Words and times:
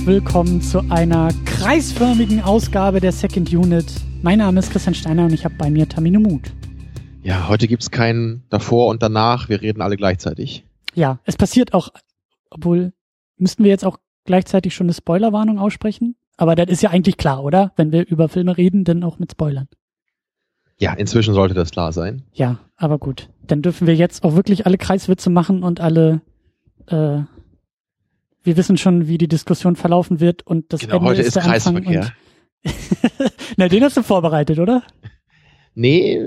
Herzlich 0.00 0.24
willkommen 0.24 0.62
zu 0.62 0.80
einer 0.88 1.28
kreisförmigen 1.44 2.40
Ausgabe 2.40 3.00
der 3.00 3.12
Second 3.12 3.52
Unit. 3.52 3.84
Mein 4.22 4.38
Name 4.38 4.58
ist 4.58 4.72
Christian 4.72 4.94
Steiner 4.94 5.26
und 5.26 5.34
ich 5.34 5.44
habe 5.44 5.56
bei 5.58 5.68
mir 5.70 5.86
Tamino 5.90 6.20
Mut. 6.20 6.52
Ja, 7.22 7.48
heute 7.48 7.68
gibt's 7.68 7.90
keinen 7.90 8.42
davor 8.48 8.86
und 8.86 9.02
danach. 9.02 9.50
Wir 9.50 9.60
reden 9.60 9.82
alle 9.82 9.98
gleichzeitig. 9.98 10.64
Ja, 10.94 11.18
es 11.24 11.36
passiert 11.36 11.74
auch, 11.74 11.90
obwohl, 12.48 12.94
müssten 13.36 13.62
wir 13.62 13.68
jetzt 13.70 13.84
auch 13.84 13.98
gleichzeitig 14.24 14.74
schon 14.74 14.86
eine 14.86 14.94
Spoilerwarnung 14.94 15.58
aussprechen? 15.58 16.16
Aber 16.38 16.54
das 16.54 16.70
ist 16.70 16.82
ja 16.82 16.88
eigentlich 16.88 17.18
klar, 17.18 17.44
oder? 17.44 17.72
Wenn 17.76 17.92
wir 17.92 18.08
über 18.08 18.30
Filme 18.30 18.56
reden, 18.56 18.84
dann 18.84 19.04
auch 19.04 19.18
mit 19.18 19.32
Spoilern. 19.32 19.68
Ja, 20.78 20.94
inzwischen 20.94 21.34
sollte 21.34 21.52
das 21.52 21.72
klar 21.72 21.92
sein. 21.92 22.22
Ja, 22.32 22.58
aber 22.78 22.96
gut. 22.96 23.28
Dann 23.46 23.60
dürfen 23.60 23.86
wir 23.86 23.96
jetzt 23.96 24.24
auch 24.24 24.34
wirklich 24.34 24.64
alle 24.64 24.78
Kreiswitze 24.78 25.28
machen 25.28 25.62
und 25.62 25.78
alle, 25.78 26.22
äh, 26.86 27.20
wir 28.42 28.56
wissen 28.56 28.76
schon, 28.76 29.08
wie 29.08 29.18
die 29.18 29.28
Diskussion 29.28 29.76
verlaufen 29.76 30.20
wird 30.20 30.46
und 30.46 30.72
das 30.72 30.80
Genau, 30.80 30.96
Ende 30.96 31.08
heute 31.08 31.20
ist 31.20 31.28
ist 31.28 31.36
der 31.36 31.44
Anfang 31.44 31.82
Kreisverkehr. 31.82 32.12
Na, 33.56 33.68
den 33.68 33.82
hast 33.82 33.96
du 33.96 34.02
vorbereitet, 34.02 34.58
oder? 34.58 34.82
Nee, 35.74 36.20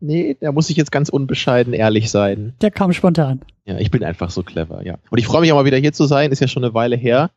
nee, 0.00 0.34
da 0.40 0.50
muss 0.50 0.70
ich 0.70 0.76
jetzt 0.78 0.90
ganz 0.90 1.10
unbescheiden 1.10 1.74
ehrlich 1.74 2.10
sein. 2.10 2.54
Der 2.62 2.70
kam 2.70 2.92
spontan. 2.94 3.42
Ja, 3.66 3.78
ich 3.78 3.90
bin 3.90 4.02
einfach 4.02 4.30
so 4.30 4.42
clever, 4.42 4.84
ja. 4.84 4.96
Und 5.10 5.18
ich 5.18 5.26
freue 5.26 5.42
mich 5.42 5.52
auch 5.52 5.56
mal 5.56 5.66
wieder 5.66 5.76
hier 5.76 5.92
zu 5.92 6.06
sein. 6.06 6.32
Ist 6.32 6.40
ja 6.40 6.48
schon 6.48 6.64
eine 6.64 6.72
Weile 6.72 6.96
her. 6.96 7.30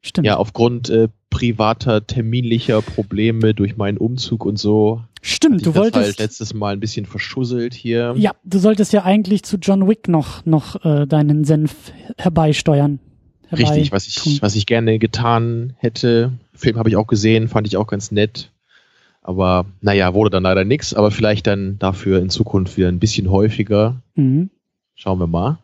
Stimmt. 0.00 0.26
Ja, 0.26 0.38
aufgrund 0.38 0.88
äh, 0.88 1.08
privater, 1.28 2.06
terminlicher 2.06 2.80
Probleme 2.80 3.54
durch 3.54 3.76
meinen 3.76 3.98
Umzug 3.98 4.46
und 4.46 4.58
so. 4.58 5.02
Stimmt, 5.22 5.64
du 5.64 5.74
halt 5.74 5.94
wolltest. 5.94 6.18
letztes 6.18 6.54
Mal 6.54 6.72
ein 6.72 6.80
bisschen 6.80 7.06
verschusselt 7.06 7.74
hier. 7.74 8.14
ja, 8.16 8.32
du 8.42 8.58
solltest 8.58 8.92
ja 8.94 9.04
eigentlich 9.04 9.42
zu 9.42 9.58
John 9.58 9.86
Wick 9.86 10.08
noch, 10.08 10.44
noch 10.46 10.82
äh, 10.84 11.06
deinen 11.06 11.44
Senf 11.44 11.92
herbeisteuern. 12.18 13.00
Richtig, 13.58 13.92
was 13.92 14.06
ich, 14.06 14.42
was 14.42 14.54
ich 14.54 14.66
gerne 14.66 14.98
getan 14.98 15.74
hätte. 15.78 16.32
Film 16.52 16.78
habe 16.78 16.88
ich 16.88 16.96
auch 16.96 17.06
gesehen, 17.06 17.48
fand 17.48 17.66
ich 17.66 17.76
auch 17.76 17.86
ganz 17.86 18.10
nett. 18.10 18.50
Aber 19.22 19.66
naja, 19.80 20.12
wurde 20.12 20.30
dann 20.30 20.42
leider 20.42 20.64
nix, 20.64 20.92
aber 20.92 21.10
vielleicht 21.10 21.46
dann 21.46 21.78
dafür 21.78 22.18
in 22.18 22.28
Zukunft 22.30 22.76
wieder 22.76 22.88
ein 22.88 22.98
bisschen 22.98 23.30
häufiger. 23.30 24.02
Mhm. 24.14 24.50
Schauen 24.94 25.18
wir 25.18 25.26
mal. 25.26 25.58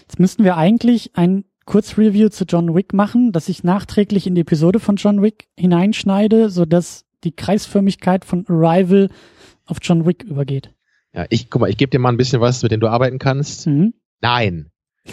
Jetzt 0.00 0.20
müssten 0.20 0.44
wir 0.44 0.56
eigentlich 0.56 1.10
ein 1.14 1.44
Kurzreview 1.64 2.28
zu 2.28 2.44
John 2.44 2.74
Wick 2.74 2.92
machen, 2.92 3.32
das 3.32 3.48
ich 3.48 3.64
nachträglich 3.64 4.26
in 4.26 4.34
die 4.34 4.42
Episode 4.42 4.78
von 4.78 4.96
John 4.96 5.22
Wick 5.22 5.48
hineinschneide, 5.56 6.50
sodass 6.50 7.04
die 7.24 7.32
Kreisförmigkeit 7.32 8.24
von 8.24 8.44
Arrival 8.48 9.08
auf 9.66 9.78
John 9.80 10.06
Wick 10.06 10.22
übergeht. 10.24 10.70
Ja, 11.14 11.26
ich 11.30 11.50
guck 11.50 11.60
mal, 11.60 11.70
ich 11.70 11.76
gebe 11.76 11.90
dir 11.90 11.98
mal 11.98 12.10
ein 12.10 12.16
bisschen 12.16 12.40
was, 12.40 12.62
mit 12.62 12.72
dem 12.72 12.80
du 12.80 12.88
arbeiten 12.88 13.18
kannst. 13.18 13.66
Mhm. 13.66 13.94
Nein. 14.20 14.70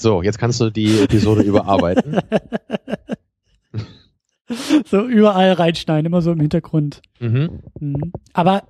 So, 0.00 0.22
jetzt 0.22 0.38
kannst 0.38 0.60
du 0.60 0.70
die 0.70 1.00
Episode 1.00 1.42
überarbeiten. 1.42 2.18
So 4.84 5.06
überall 5.06 5.52
reinschneiden, 5.52 6.06
immer 6.06 6.22
so 6.22 6.32
im 6.32 6.40
Hintergrund. 6.40 7.02
Mhm. 7.20 7.60
Mhm. 7.78 8.12
Aber 8.32 8.64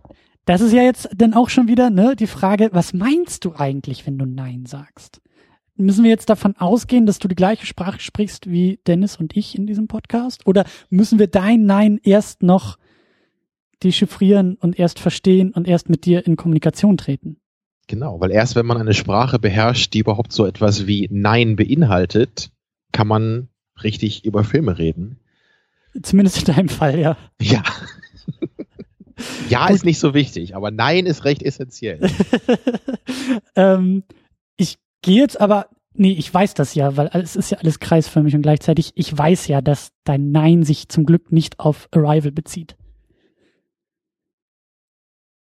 das 0.44 0.60
ist 0.60 0.74
ja 0.74 0.82
jetzt 0.82 1.08
dann 1.16 1.32
auch 1.32 1.48
schon 1.48 1.68
wieder 1.68 1.88
ne, 1.88 2.14
die 2.16 2.26
Frage, 2.26 2.68
was 2.72 2.92
meinst 2.92 3.46
du 3.46 3.54
eigentlich, 3.56 4.06
wenn 4.06 4.18
du 4.18 4.26
Nein 4.26 4.66
sagst? 4.66 5.22
Müssen 5.76 6.04
wir 6.04 6.10
jetzt 6.10 6.28
davon 6.28 6.54
ausgehen, 6.58 7.06
dass 7.06 7.18
du 7.18 7.28
die 7.28 7.34
gleiche 7.34 7.64
Sprache 7.64 8.00
sprichst 8.00 8.50
wie 8.50 8.78
Dennis 8.86 9.16
und 9.16 9.34
ich 9.34 9.56
in 9.56 9.66
diesem 9.66 9.88
Podcast? 9.88 10.46
Oder 10.46 10.66
müssen 10.90 11.18
wir 11.18 11.28
dein 11.28 11.64
Nein 11.64 11.98
erst 12.02 12.42
noch 12.42 12.76
dechiffrieren 13.82 14.56
und 14.56 14.78
erst 14.78 14.98
verstehen 14.98 15.52
und 15.52 15.66
erst 15.66 15.88
mit 15.88 16.04
dir 16.04 16.26
in 16.26 16.36
Kommunikation 16.36 16.98
treten? 16.98 17.38
Genau, 17.90 18.20
weil 18.20 18.30
erst 18.30 18.54
wenn 18.54 18.66
man 18.66 18.76
eine 18.76 18.94
Sprache 18.94 19.40
beherrscht, 19.40 19.94
die 19.94 19.98
überhaupt 19.98 20.32
so 20.32 20.46
etwas 20.46 20.86
wie 20.86 21.08
Nein 21.10 21.56
beinhaltet, 21.56 22.52
kann 22.92 23.08
man 23.08 23.48
richtig 23.82 24.24
über 24.24 24.44
Filme 24.44 24.78
reden. 24.78 25.18
Zumindest 26.00 26.38
in 26.38 26.54
deinem 26.54 26.68
Fall, 26.68 27.00
ja. 27.00 27.16
Ja. 27.42 27.64
ja 29.48 29.66
ist 29.70 29.84
nicht 29.84 29.98
so 29.98 30.14
wichtig, 30.14 30.54
aber 30.54 30.70
Nein 30.70 31.04
ist 31.04 31.24
recht 31.24 31.42
essentiell. 31.42 31.98
ähm, 33.56 34.04
ich 34.56 34.78
gehe 35.02 35.22
jetzt 35.22 35.40
aber, 35.40 35.66
nee, 35.92 36.12
ich 36.12 36.32
weiß 36.32 36.54
das 36.54 36.76
ja, 36.76 36.96
weil 36.96 37.10
es 37.14 37.34
ist 37.34 37.50
ja 37.50 37.58
alles 37.58 37.80
kreisförmig 37.80 38.36
und 38.36 38.42
gleichzeitig, 38.42 38.92
ich 38.94 39.18
weiß 39.18 39.48
ja, 39.48 39.62
dass 39.62 39.90
dein 40.04 40.30
Nein 40.30 40.62
sich 40.62 40.88
zum 40.88 41.06
Glück 41.06 41.32
nicht 41.32 41.58
auf 41.58 41.88
Arrival 41.90 42.30
bezieht. 42.30 42.76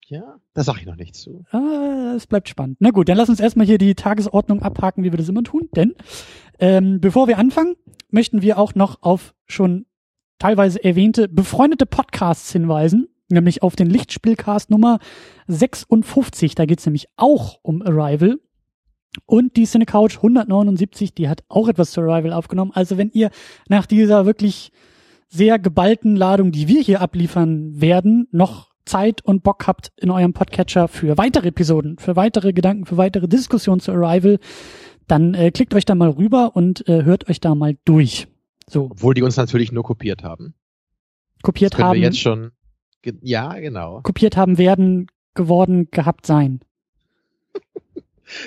Ja, 0.09 0.42
da 0.55 0.63
sage 0.63 0.81
ich 0.81 0.87
noch 0.87 0.97
nichts 0.97 1.21
zu. 1.21 1.45
Ah, 1.51 2.15
es 2.15 2.27
bleibt 2.27 2.49
spannend. 2.49 2.77
Na 2.81 2.91
gut, 2.91 3.09
dann 3.09 3.17
lass 3.17 3.29
uns 3.29 3.41
erstmal 3.41 3.67
hier 3.67 3.79
die 3.79 3.95
Tagesordnung 3.95 4.63
abhaken, 4.63 5.03
wie 5.03 5.13
wir 5.13 5.19
das 5.19 5.29
immer 5.29 5.43
tun. 5.43 5.69
Denn 5.75 5.95
ähm, 6.59 7.01
bevor 7.01 7.29
wir 7.29 7.39
anfangen, 7.39 7.75
möchten 8.11 8.43
wir 8.43 8.59
auch 8.59 8.75
noch 8.75 9.03
auf 9.03 9.35
schon 9.47 9.87
teilweise 10.39 10.83
erwähnte 10.83 11.29
befreundete 11.29 11.87
Podcasts 11.87 12.53
hinweisen, 12.53 13.09
nämlich 13.29 13.63
auf 13.63 13.77
den 13.77 13.89
Lichtspielcast 13.89 14.71
Nummer 14.71 14.99
56. 15.49 16.55
Da 16.55 16.67
geht's 16.67 16.85
nämlich 16.85 17.07
auch 17.17 17.59
um 17.63 17.81
Arrival. 17.83 18.39
Und 19.27 19.57
die 19.57 19.65
Cinecouch 19.65 20.17
179, 20.17 21.15
die 21.15 21.29
hat 21.29 21.45
auch 21.49 21.69
etwas 21.69 21.93
zu 21.93 22.01
Arrival 22.01 22.33
aufgenommen. 22.33 22.73
Also 22.75 22.99
wenn 22.99 23.11
ihr 23.11 23.31
nach 23.69 23.87
dieser 23.87 24.27
wirklich 24.27 24.73
sehr 25.29 25.59
geballten 25.59 26.17
Ladung, 26.17 26.53
die 26.53 26.69
wir 26.69 26.83
hier 26.83 27.01
abliefern 27.01 27.81
werden, 27.81 28.29
noch 28.33 28.72
Zeit 28.85 29.25
und 29.25 29.43
Bock 29.43 29.67
habt 29.67 29.93
in 29.97 30.11
eurem 30.11 30.33
Podcatcher 30.33 30.89
für 30.89 31.19
weitere 31.19 31.49
Episoden, 31.49 31.99
für 31.99 32.17
weitere 32.17 32.53
Gedanken, 32.53 32.87
für 32.87 32.97
weitere 32.97 33.29
Diskussionen 33.29 33.81
zu 33.81 33.93
Arrival, 33.93 34.39
dann 35.07 35.35
äh, 35.35 35.51
klickt 35.51 35.75
euch 35.75 35.85
da 35.85 35.95
mal 35.95 36.11
rüber 36.11 36.53
und 36.55 36.89
äh, 36.89 37.05
hört 37.05 37.29
euch 37.29 37.41
da 37.41 37.55
mal 37.55 37.77
durch. 37.85 38.29
So, 38.67 38.85
Obwohl 38.91 39.15
die 39.15 39.23
uns 39.23 39.37
natürlich 39.37 39.73
nur 39.73 39.85
kopiert 39.85 40.23
haben. 40.23 40.55
kopiert 41.43 41.79
haben, 41.79 41.95
wir 41.95 42.03
jetzt 42.03 42.21
schon. 42.21 42.53
Ge 43.03 43.15
ja, 43.21 43.55
genau. 43.55 44.01
kopiert 44.03 44.37
haben 44.37 44.59
werden, 44.59 45.09
geworden, 45.35 45.89
gehabt 45.91 46.27
sein. 46.27 46.61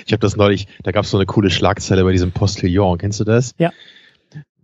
Ich 0.04 0.12
habe 0.12 0.18
das 0.18 0.34
neulich, 0.34 0.66
da 0.82 0.90
gab 0.90 1.04
es 1.04 1.12
so 1.12 1.16
eine 1.16 1.26
coole 1.26 1.48
Schlagzeile 1.48 2.02
bei 2.02 2.10
diesem 2.10 2.32
Postillon. 2.32 2.98
Kennst 2.98 3.20
du 3.20 3.24
das? 3.24 3.54
Ja. 3.56 3.72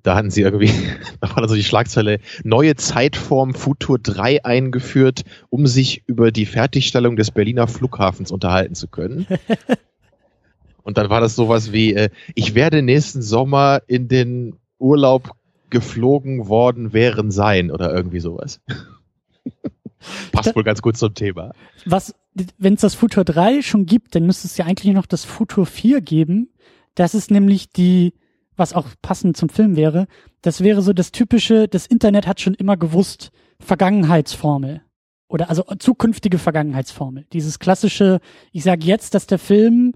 Da 0.02 0.16
hatten 0.16 0.30
sie 0.30 0.42
irgendwie, 0.42 0.70
da 1.20 1.28
war 1.30 1.36
dann 1.36 1.48
so 1.48 1.54
die 1.54 1.64
Schlagzeile, 1.64 2.18
neue 2.44 2.74
Zeitform 2.76 3.54
Futur 3.54 3.98
3 3.98 4.44
eingeführt, 4.44 5.22
um 5.50 5.66
sich 5.66 6.02
über 6.06 6.32
die 6.32 6.46
Fertigstellung 6.46 7.16
des 7.16 7.30
Berliner 7.30 7.68
Flughafens 7.68 8.30
unterhalten 8.30 8.74
zu 8.74 8.88
können. 8.88 9.26
Und 10.82 10.98
dann 10.98 11.10
war 11.10 11.20
das 11.20 11.36
sowas 11.36 11.72
wie, 11.72 11.94
äh, 11.94 12.10
ich 12.34 12.54
werde 12.54 12.82
nächsten 12.82 13.22
Sommer 13.22 13.82
in 13.86 14.08
den 14.08 14.56
Urlaub 14.78 15.30
geflogen 15.70 16.48
worden 16.48 16.92
wären 16.92 17.30
sein 17.30 17.70
oder 17.70 17.94
irgendwie 17.94 18.20
sowas. 18.20 18.60
Passt 20.32 20.54
wohl 20.56 20.64
ganz 20.64 20.82
gut 20.82 20.96
zum 20.96 21.14
Thema. 21.14 21.52
Was, 21.86 22.14
wenn 22.58 22.74
es 22.74 22.80
das 22.80 22.94
Futur 22.94 23.24
3 23.24 23.62
schon 23.62 23.86
gibt, 23.86 24.14
dann 24.14 24.26
müsste 24.26 24.48
es 24.48 24.56
ja 24.56 24.66
eigentlich 24.66 24.92
noch 24.94 25.06
das 25.06 25.24
Futur 25.24 25.64
4 25.64 26.00
geben. 26.00 26.50
Das 26.94 27.14
ist 27.14 27.30
nämlich 27.30 27.70
die, 27.70 28.12
was 28.56 28.72
auch 28.72 28.88
passend 29.00 29.36
zum 29.36 29.48
Film 29.48 29.76
wäre, 29.76 30.06
das 30.42 30.62
wäre 30.62 30.82
so 30.82 30.92
das 30.92 31.12
typische, 31.12 31.68
das 31.68 31.86
Internet 31.86 32.26
hat 32.26 32.40
schon 32.40 32.54
immer 32.54 32.76
gewusst, 32.76 33.31
Vergangenheitsformel. 33.60 34.82
Oder 35.28 35.49
also 35.49 35.62
zukünftige 35.78 36.38
Vergangenheitsformel. 36.38 37.25
Dieses 37.32 37.58
klassische, 37.58 38.20
ich 38.52 38.64
sage 38.64 38.84
jetzt, 38.84 39.14
dass 39.14 39.26
der 39.26 39.38
Film, 39.38 39.94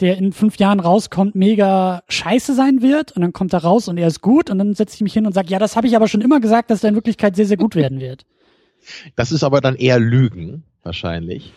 der 0.00 0.18
in 0.18 0.32
fünf 0.32 0.58
Jahren 0.58 0.78
rauskommt, 0.78 1.34
mega 1.34 2.02
scheiße 2.08 2.54
sein 2.54 2.80
wird 2.80 3.10
und 3.12 3.22
dann 3.22 3.32
kommt 3.32 3.52
er 3.52 3.64
raus 3.64 3.88
und 3.88 3.98
er 3.98 4.06
ist 4.06 4.20
gut 4.20 4.48
und 4.48 4.58
dann 4.58 4.74
setze 4.74 4.94
ich 4.94 5.00
mich 5.00 5.14
hin 5.14 5.26
und 5.26 5.32
sage, 5.32 5.48
ja, 5.48 5.58
das 5.58 5.74
habe 5.74 5.88
ich 5.88 5.96
aber 5.96 6.06
schon 6.06 6.20
immer 6.20 6.38
gesagt, 6.38 6.70
dass 6.70 6.84
er 6.84 6.90
in 6.90 6.94
Wirklichkeit 6.94 7.34
sehr, 7.34 7.46
sehr 7.46 7.56
gut 7.56 7.74
werden 7.74 7.98
wird. 7.98 8.24
Das 9.16 9.32
ist 9.32 9.42
aber 9.42 9.60
dann 9.60 9.74
eher 9.74 9.98
Lügen, 9.98 10.62
wahrscheinlich. 10.84 11.52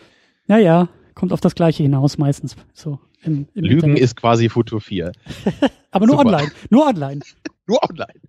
Naja, 0.48 0.88
kommt 1.14 1.32
auf 1.32 1.40
das 1.40 1.54
Gleiche 1.54 1.84
hinaus 1.84 2.18
meistens. 2.18 2.56
So 2.74 2.98
im, 3.22 3.46
im 3.54 3.64
Lügen 3.64 3.74
Internet. 3.74 4.00
ist 4.00 4.16
quasi 4.16 4.48
Futur 4.48 4.80
4. 4.80 5.12
aber 5.90 6.06
nur 6.06 6.16
super. 6.18 6.28
online, 6.28 6.52
nur 6.70 6.86
online. 6.86 7.20
Nur 7.66 7.78
online. 7.88 8.20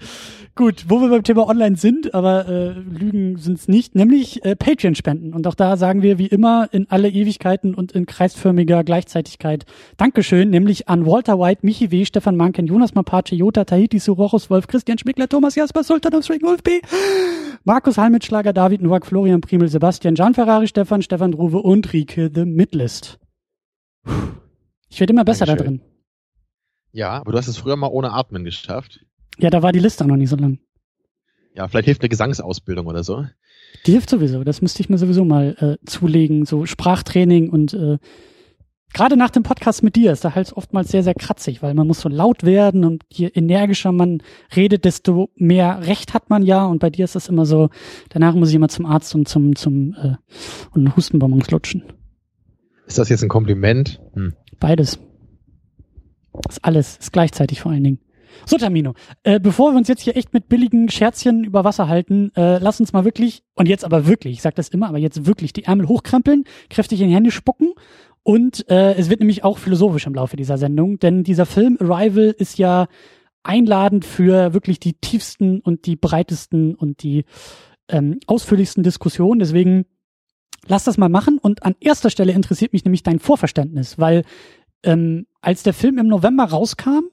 Gut, 0.56 0.86
wo 0.88 1.00
wir 1.00 1.08
beim 1.08 1.22
Thema 1.22 1.48
Online 1.48 1.76
sind, 1.76 2.14
aber 2.14 2.48
äh, 2.48 2.70
Lügen 2.72 3.36
sind's 3.36 3.68
nicht, 3.68 3.94
nämlich 3.94 4.44
äh, 4.44 4.56
Patreon-Spenden. 4.56 5.32
Und 5.32 5.46
auch 5.46 5.54
da 5.54 5.76
sagen 5.76 6.02
wir 6.02 6.18
wie 6.18 6.26
immer 6.26 6.68
in 6.72 6.90
alle 6.90 7.08
Ewigkeiten 7.08 7.74
und 7.74 7.92
in 7.92 8.06
kreisförmiger 8.06 8.82
Gleichzeitigkeit 8.84 9.64
Dankeschön, 9.96 10.50
nämlich 10.50 10.88
an 10.88 11.06
Walter 11.06 11.38
White, 11.38 11.60
Michi 11.62 11.90
W., 11.90 12.04
Stefan 12.04 12.36
Manken, 12.36 12.66
Jonas 12.66 12.94
Mapace, 12.94 13.30
Jota, 13.30 13.64
Tahiti, 13.64 13.98
Surochus, 13.98 14.50
Wolf, 14.50 14.66
Christian 14.66 14.98
Schmickler, 14.98 15.28
Thomas 15.28 15.54
Jasper, 15.54 15.84
Sultan 15.84 16.14
of 16.14 16.24
Swing, 16.24 16.42
Wolf 16.42 16.62
B., 16.62 16.80
Markus 17.64 17.98
Halmitschlager, 17.98 18.52
David 18.52 18.82
Nowak, 18.82 19.06
Florian 19.06 19.40
Primel, 19.40 19.68
Sebastian, 19.68 20.14
Gian 20.14 20.34
Ferrari, 20.34 20.66
Stefan, 20.66 21.02
Stefan 21.02 21.32
Druwe 21.32 21.58
und 21.58 21.92
Rike 21.92 22.30
The 22.34 22.44
Midlist. 22.44 23.18
Ich 24.88 25.00
werde 25.00 25.12
immer 25.12 25.24
besser 25.24 25.46
da 25.46 25.54
Dankeschön. 25.54 25.78
drin. 25.78 25.90
Ja, 26.92 27.10
aber 27.20 27.32
du 27.32 27.38
hast 27.38 27.48
es 27.48 27.56
früher 27.56 27.76
mal 27.76 27.88
ohne 27.88 28.12
Atmen 28.12 28.44
geschafft. 28.44 29.04
Ja, 29.38 29.50
da 29.50 29.62
war 29.62 29.72
die 29.72 29.78
Liste 29.78 30.04
auch 30.04 30.08
noch 30.08 30.16
nicht 30.16 30.30
so 30.30 30.36
lang. 30.36 30.58
Ja, 31.54 31.68
vielleicht 31.68 31.86
hilft 31.86 32.02
eine 32.02 32.08
Gesangsausbildung 32.08 32.86
oder 32.86 33.04
so. 33.04 33.24
Die 33.86 33.92
hilft 33.92 34.10
sowieso. 34.10 34.44
Das 34.44 34.62
müsste 34.62 34.82
ich 34.82 34.88
mir 34.88 34.98
sowieso 34.98 35.24
mal 35.24 35.56
äh, 35.58 35.86
zulegen. 35.86 36.44
So 36.44 36.66
Sprachtraining 36.66 37.50
und 37.50 37.72
äh, 37.74 37.98
gerade 38.92 39.16
nach 39.16 39.30
dem 39.30 39.42
Podcast 39.42 39.82
mit 39.82 39.96
dir 39.96 40.12
ist 40.12 40.24
da 40.24 40.34
halt 40.34 40.52
oftmals 40.52 40.90
sehr, 40.90 41.02
sehr 41.02 41.14
kratzig, 41.14 41.62
weil 41.62 41.74
man 41.74 41.86
muss 41.86 42.00
so 42.00 42.08
laut 42.08 42.44
werden 42.44 42.84
und 42.84 43.04
je 43.08 43.26
energischer 43.28 43.92
man 43.92 44.22
redet, 44.54 44.84
desto 44.84 45.30
mehr 45.36 45.86
Recht 45.86 46.14
hat 46.14 46.30
man 46.30 46.42
ja. 46.42 46.66
Und 46.66 46.80
bei 46.80 46.90
dir 46.90 47.04
ist 47.04 47.14
das 47.14 47.28
immer 47.28 47.46
so, 47.46 47.70
danach 48.10 48.34
muss 48.34 48.48
ich 48.50 48.54
immer 48.54 48.68
zum 48.68 48.86
Arzt 48.86 49.14
und 49.14 49.28
zum, 49.28 49.54
zum 49.56 49.94
äh, 49.94 50.16
und 50.72 50.86
einen 50.86 50.96
Hustenbonbons 50.96 51.50
lutschen. 51.50 51.84
Ist 52.90 52.98
das 52.98 53.08
jetzt 53.08 53.22
ein 53.22 53.28
Kompliment? 53.28 54.00
Hm. 54.14 54.34
Beides. 54.58 54.98
Ist 56.48 56.64
alles, 56.64 56.96
ist 56.96 57.12
gleichzeitig 57.12 57.60
vor 57.60 57.70
allen 57.70 57.84
Dingen. 57.84 58.00
So, 58.46 58.56
Tamino, 58.56 58.94
äh, 59.22 59.38
bevor 59.38 59.70
wir 59.70 59.76
uns 59.76 59.86
jetzt 59.86 60.02
hier 60.02 60.16
echt 60.16 60.34
mit 60.34 60.48
billigen 60.48 60.88
Scherzchen 60.88 61.44
über 61.44 61.62
Wasser 61.62 61.86
halten, 61.86 62.32
äh, 62.34 62.58
lass 62.58 62.80
uns 62.80 62.92
mal 62.92 63.04
wirklich, 63.04 63.44
und 63.54 63.68
jetzt 63.68 63.84
aber 63.84 64.08
wirklich, 64.08 64.32
ich 64.32 64.42
sag 64.42 64.56
das 64.56 64.70
immer, 64.70 64.88
aber 64.88 64.98
jetzt 64.98 65.24
wirklich 65.24 65.52
die 65.52 65.66
Ärmel 65.66 65.86
hochkrempeln, 65.86 66.42
kräftig 66.68 67.00
in 67.00 67.10
die 67.10 67.14
Hände 67.14 67.30
spucken 67.30 67.74
und 68.24 68.68
äh, 68.68 68.94
es 68.94 69.08
wird 69.08 69.20
nämlich 69.20 69.44
auch 69.44 69.58
philosophisch 69.58 70.08
im 70.08 70.14
Laufe 70.14 70.36
dieser 70.36 70.58
Sendung, 70.58 70.98
denn 70.98 71.22
dieser 71.22 71.46
Film 71.46 71.78
Arrival 71.78 72.34
ist 72.38 72.58
ja 72.58 72.88
einladend 73.44 74.04
für 74.04 74.52
wirklich 74.52 74.80
die 74.80 74.94
tiefsten 74.94 75.60
und 75.60 75.86
die 75.86 75.94
breitesten 75.94 76.74
und 76.74 77.04
die 77.04 77.24
ähm, 77.88 78.18
ausführlichsten 78.26 78.82
Diskussionen. 78.82 79.38
Deswegen 79.38 79.86
lass 80.66 80.84
das 80.84 80.98
mal 80.98 81.08
machen. 81.08 81.38
Und 81.38 81.64
an 81.64 81.76
erster 81.80 82.10
Stelle 82.10 82.32
interessiert 82.32 82.72
mich 82.72 82.84
nämlich 82.84 83.02
dein 83.02 83.18
Vorverständnis, 83.18 83.98
weil 83.98 84.24
ähm, 84.82 85.26
als 85.40 85.62
der 85.62 85.74
Film 85.74 85.98
im 85.98 86.06
November 86.06 86.44
rauskam, 86.44 87.04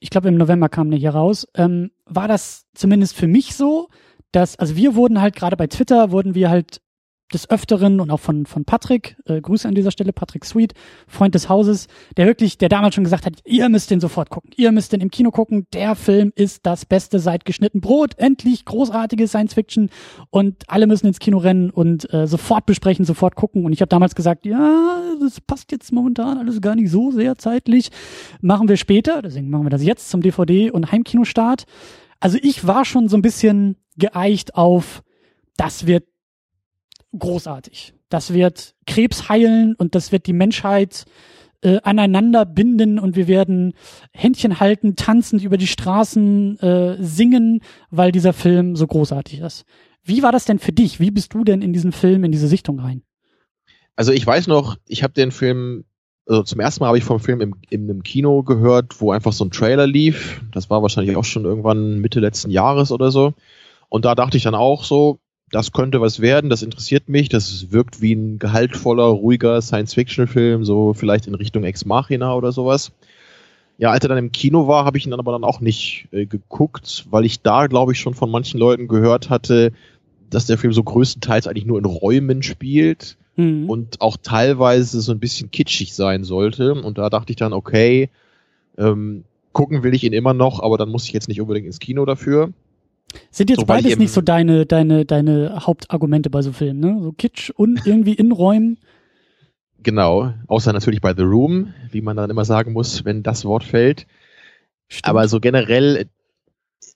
ich 0.00 0.10
glaube 0.10 0.28
im 0.28 0.36
November 0.36 0.68
kam 0.68 0.90
der 0.90 0.98
hier 0.98 1.14
raus, 1.14 1.46
ähm, 1.54 1.90
war 2.04 2.28
das 2.28 2.66
zumindest 2.74 3.16
für 3.16 3.26
mich 3.26 3.54
so, 3.54 3.88
dass, 4.32 4.58
also 4.58 4.76
wir 4.76 4.94
wurden 4.94 5.20
halt 5.20 5.36
gerade 5.36 5.56
bei 5.56 5.66
Twitter, 5.66 6.10
wurden 6.10 6.34
wir 6.34 6.50
halt 6.50 6.80
des 7.34 7.50
Öfteren 7.50 8.00
und 8.00 8.10
auch 8.10 8.20
von, 8.20 8.46
von 8.46 8.64
Patrick, 8.64 9.16
äh, 9.26 9.40
Grüße 9.40 9.68
an 9.68 9.74
dieser 9.74 9.90
Stelle, 9.90 10.12
Patrick 10.12 10.44
Sweet, 10.44 10.72
Freund 11.06 11.34
des 11.34 11.48
Hauses, 11.48 11.88
der 12.16 12.26
wirklich, 12.26 12.56
der 12.58 12.68
damals 12.68 12.94
schon 12.94 13.04
gesagt 13.04 13.26
hat, 13.26 13.34
ihr 13.44 13.68
müsst 13.68 13.90
den 13.90 14.00
sofort 14.00 14.30
gucken, 14.30 14.50
ihr 14.56 14.72
müsst 14.72 14.92
den 14.92 15.00
im 15.00 15.10
Kino 15.10 15.30
gucken, 15.30 15.66
der 15.72 15.94
Film 15.96 16.32
ist 16.34 16.64
das 16.64 16.86
Beste 16.86 17.18
seit 17.18 17.44
geschnitten 17.44 17.80
Brot, 17.80 18.12
endlich 18.16 18.64
großartige 18.64 19.28
Science 19.28 19.54
Fiction 19.54 19.90
und 20.30 20.62
alle 20.68 20.86
müssen 20.86 21.06
ins 21.06 21.18
Kino 21.18 21.38
rennen 21.38 21.70
und 21.70 22.12
äh, 22.12 22.26
sofort 22.26 22.66
besprechen, 22.66 23.04
sofort 23.04 23.34
gucken. 23.34 23.64
Und 23.64 23.72
ich 23.72 23.80
habe 23.80 23.88
damals 23.88 24.14
gesagt, 24.14 24.46
ja, 24.46 25.02
das 25.20 25.40
passt 25.40 25.72
jetzt 25.72 25.92
momentan 25.92 26.38
alles 26.38 26.60
gar 26.60 26.76
nicht 26.76 26.90
so 26.90 27.10
sehr 27.10 27.36
zeitlich, 27.36 27.90
machen 28.40 28.68
wir 28.68 28.76
später, 28.76 29.22
deswegen 29.22 29.50
machen 29.50 29.66
wir 29.66 29.70
das 29.70 29.82
jetzt 29.82 30.08
zum 30.08 30.22
DVD 30.22 30.70
und 30.70 30.92
Heimkinostart. 30.92 31.64
Also 32.20 32.38
ich 32.40 32.66
war 32.66 32.84
schon 32.84 33.08
so 33.08 33.16
ein 33.16 33.22
bisschen 33.22 33.76
geeicht 33.98 34.54
auf, 34.54 35.02
das 35.56 35.86
wird 35.86 36.04
großartig. 37.18 37.94
Das 38.08 38.32
wird 38.32 38.74
Krebs 38.86 39.28
heilen 39.28 39.74
und 39.74 39.94
das 39.94 40.12
wird 40.12 40.26
die 40.26 40.32
Menschheit 40.32 41.04
äh, 41.62 41.80
aneinander 41.82 42.44
binden 42.44 42.98
und 42.98 43.16
wir 43.16 43.26
werden 43.26 43.74
Händchen 44.12 44.60
halten, 44.60 44.96
tanzend 44.96 45.42
über 45.42 45.56
die 45.56 45.66
Straßen 45.66 46.58
äh, 46.60 46.96
singen, 47.02 47.60
weil 47.90 48.12
dieser 48.12 48.32
Film 48.32 48.76
so 48.76 48.86
großartig 48.86 49.40
ist. 49.40 49.64
Wie 50.04 50.22
war 50.22 50.30
das 50.30 50.44
denn 50.44 50.58
für 50.58 50.72
dich? 50.72 51.00
Wie 51.00 51.10
bist 51.10 51.32
du 51.32 51.44
denn 51.44 51.62
in 51.62 51.72
diesen 51.72 51.92
Film, 51.92 52.24
in 52.24 52.32
diese 52.32 52.48
Sichtung 52.48 52.78
rein? 52.78 53.02
Also 53.96 54.12
ich 54.12 54.26
weiß 54.26 54.46
noch, 54.48 54.76
ich 54.86 55.02
habe 55.02 55.14
den 55.14 55.32
Film, 55.32 55.84
also 56.26 56.42
zum 56.42 56.60
ersten 56.60 56.82
Mal 56.82 56.88
habe 56.88 56.98
ich 56.98 57.04
vom 57.04 57.20
Film 57.20 57.40
im, 57.40 57.54
in 57.70 57.84
einem 57.84 58.02
Kino 58.02 58.42
gehört, 58.42 59.00
wo 59.00 59.12
einfach 59.12 59.32
so 59.32 59.44
ein 59.44 59.50
Trailer 59.50 59.86
lief. 59.86 60.42
Das 60.52 60.68
war 60.68 60.82
wahrscheinlich 60.82 61.16
auch 61.16 61.24
schon 61.24 61.44
irgendwann 61.46 62.00
Mitte 62.00 62.20
letzten 62.20 62.50
Jahres 62.50 62.92
oder 62.92 63.10
so. 63.10 63.32
Und 63.88 64.04
da 64.04 64.14
dachte 64.14 64.36
ich 64.36 64.42
dann 64.42 64.54
auch 64.54 64.84
so, 64.84 65.20
das 65.54 65.70
könnte 65.70 66.00
was 66.00 66.18
werden, 66.18 66.50
das 66.50 66.62
interessiert 66.62 67.08
mich, 67.08 67.28
das 67.28 67.70
wirkt 67.70 68.02
wie 68.02 68.12
ein 68.12 68.40
gehaltvoller, 68.40 69.04
ruhiger 69.04 69.62
Science-Fiction-Film, 69.62 70.64
so 70.64 70.94
vielleicht 70.94 71.28
in 71.28 71.36
Richtung 71.36 71.62
Ex 71.62 71.84
Machina 71.84 72.34
oder 72.34 72.50
sowas. 72.50 72.90
Ja, 73.78 73.90
als 73.92 74.04
er 74.04 74.08
dann 74.08 74.18
im 74.18 74.32
Kino 74.32 74.66
war, 74.66 74.84
habe 74.84 74.98
ich 74.98 75.06
ihn 75.06 75.10
dann 75.10 75.20
aber 75.20 75.30
dann 75.30 75.44
auch 75.44 75.60
nicht 75.60 76.08
äh, 76.10 76.26
geguckt, 76.26 77.06
weil 77.10 77.24
ich 77.24 77.42
da, 77.42 77.68
glaube 77.68 77.92
ich, 77.92 78.00
schon 78.00 78.14
von 78.14 78.32
manchen 78.32 78.58
Leuten 78.58 78.88
gehört 78.88 79.30
hatte, 79.30 79.72
dass 80.28 80.46
der 80.46 80.58
Film 80.58 80.72
so 80.72 80.82
größtenteils 80.82 81.46
eigentlich 81.46 81.66
nur 81.66 81.78
in 81.78 81.84
Räumen 81.84 82.42
spielt 82.42 83.16
mhm. 83.36 83.70
und 83.70 84.00
auch 84.00 84.16
teilweise 84.20 85.00
so 85.00 85.12
ein 85.12 85.20
bisschen 85.20 85.52
kitschig 85.52 85.94
sein 85.94 86.24
sollte. 86.24 86.74
Und 86.74 86.98
da 86.98 87.10
dachte 87.10 87.30
ich 87.30 87.36
dann, 87.36 87.52
okay, 87.52 88.10
ähm, 88.76 89.22
gucken 89.52 89.84
will 89.84 89.94
ich 89.94 90.02
ihn 90.02 90.12
immer 90.12 90.34
noch, 90.34 90.60
aber 90.60 90.78
dann 90.78 90.88
muss 90.88 91.06
ich 91.06 91.12
jetzt 91.12 91.28
nicht 91.28 91.40
unbedingt 91.40 91.66
ins 91.66 91.78
Kino 91.78 92.04
dafür. 92.04 92.52
Sind 93.30 93.50
jetzt 93.50 93.60
so, 93.60 93.66
beides 93.66 93.98
nicht 93.98 94.12
so 94.12 94.20
deine, 94.20 94.66
deine, 94.66 95.04
deine 95.04 95.66
Hauptargumente 95.66 96.30
bei 96.30 96.42
so 96.42 96.52
Filmen, 96.52 96.80
ne? 96.80 96.98
So 97.02 97.12
Kitsch 97.12 97.50
und 97.50 97.86
irgendwie 97.86 98.14
Innenräumen. 98.14 98.78
Genau, 99.82 100.32
außer 100.46 100.72
natürlich 100.72 101.00
bei 101.00 101.14
The 101.14 101.22
Room, 101.22 101.74
wie 101.90 102.00
man 102.00 102.16
dann 102.16 102.30
immer 102.30 102.44
sagen 102.44 102.72
muss, 102.72 103.04
wenn 103.04 103.22
das 103.22 103.44
Wort 103.44 103.64
fällt. 103.64 104.06
Stimmt. 104.88 105.06
Aber 105.06 105.28
so 105.28 105.40
generell, 105.40 106.06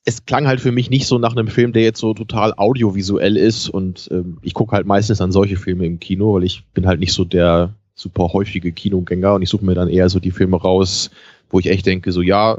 es 0.05 0.25
klang 0.25 0.47
halt 0.47 0.61
für 0.61 0.73
mich 0.73 0.89
nicht 0.89 1.07
so 1.07 1.19
nach 1.19 1.37
einem 1.37 1.49
Film, 1.49 1.73
der 1.73 1.83
jetzt 1.83 2.01
so 2.01 2.15
total 2.15 2.55
audiovisuell 2.57 3.37
ist 3.37 3.69
und 3.69 4.09
ähm, 4.11 4.39
ich 4.43 4.55
gucke 4.55 4.73
halt 4.73 4.87
meistens 4.87 5.21
an 5.21 5.33
solche 5.33 5.57
Filme 5.57 5.85
im 5.85 6.01
Kino, 6.01 6.35
weil 6.35 6.45
ich 6.45 6.65
bin 6.73 6.87
halt 6.87 6.99
nicht 6.99 7.13
so 7.13 7.25
der 7.25 7.75
super 7.95 8.33
häufige 8.33 8.73
Kinogänger 8.73 9.35
und 9.35 9.43
ich 9.43 9.51
suche 9.51 9.65
mir 9.65 9.75
dann 9.75 9.89
eher 9.89 10.09
so 10.09 10.21
die 10.21 10.31
Filme 10.31 10.57
raus, 10.57 11.11
wo 11.51 11.59
ich 11.59 11.67
echt 11.67 11.85
denke, 11.85 12.13
so 12.13 12.23
ja, 12.23 12.59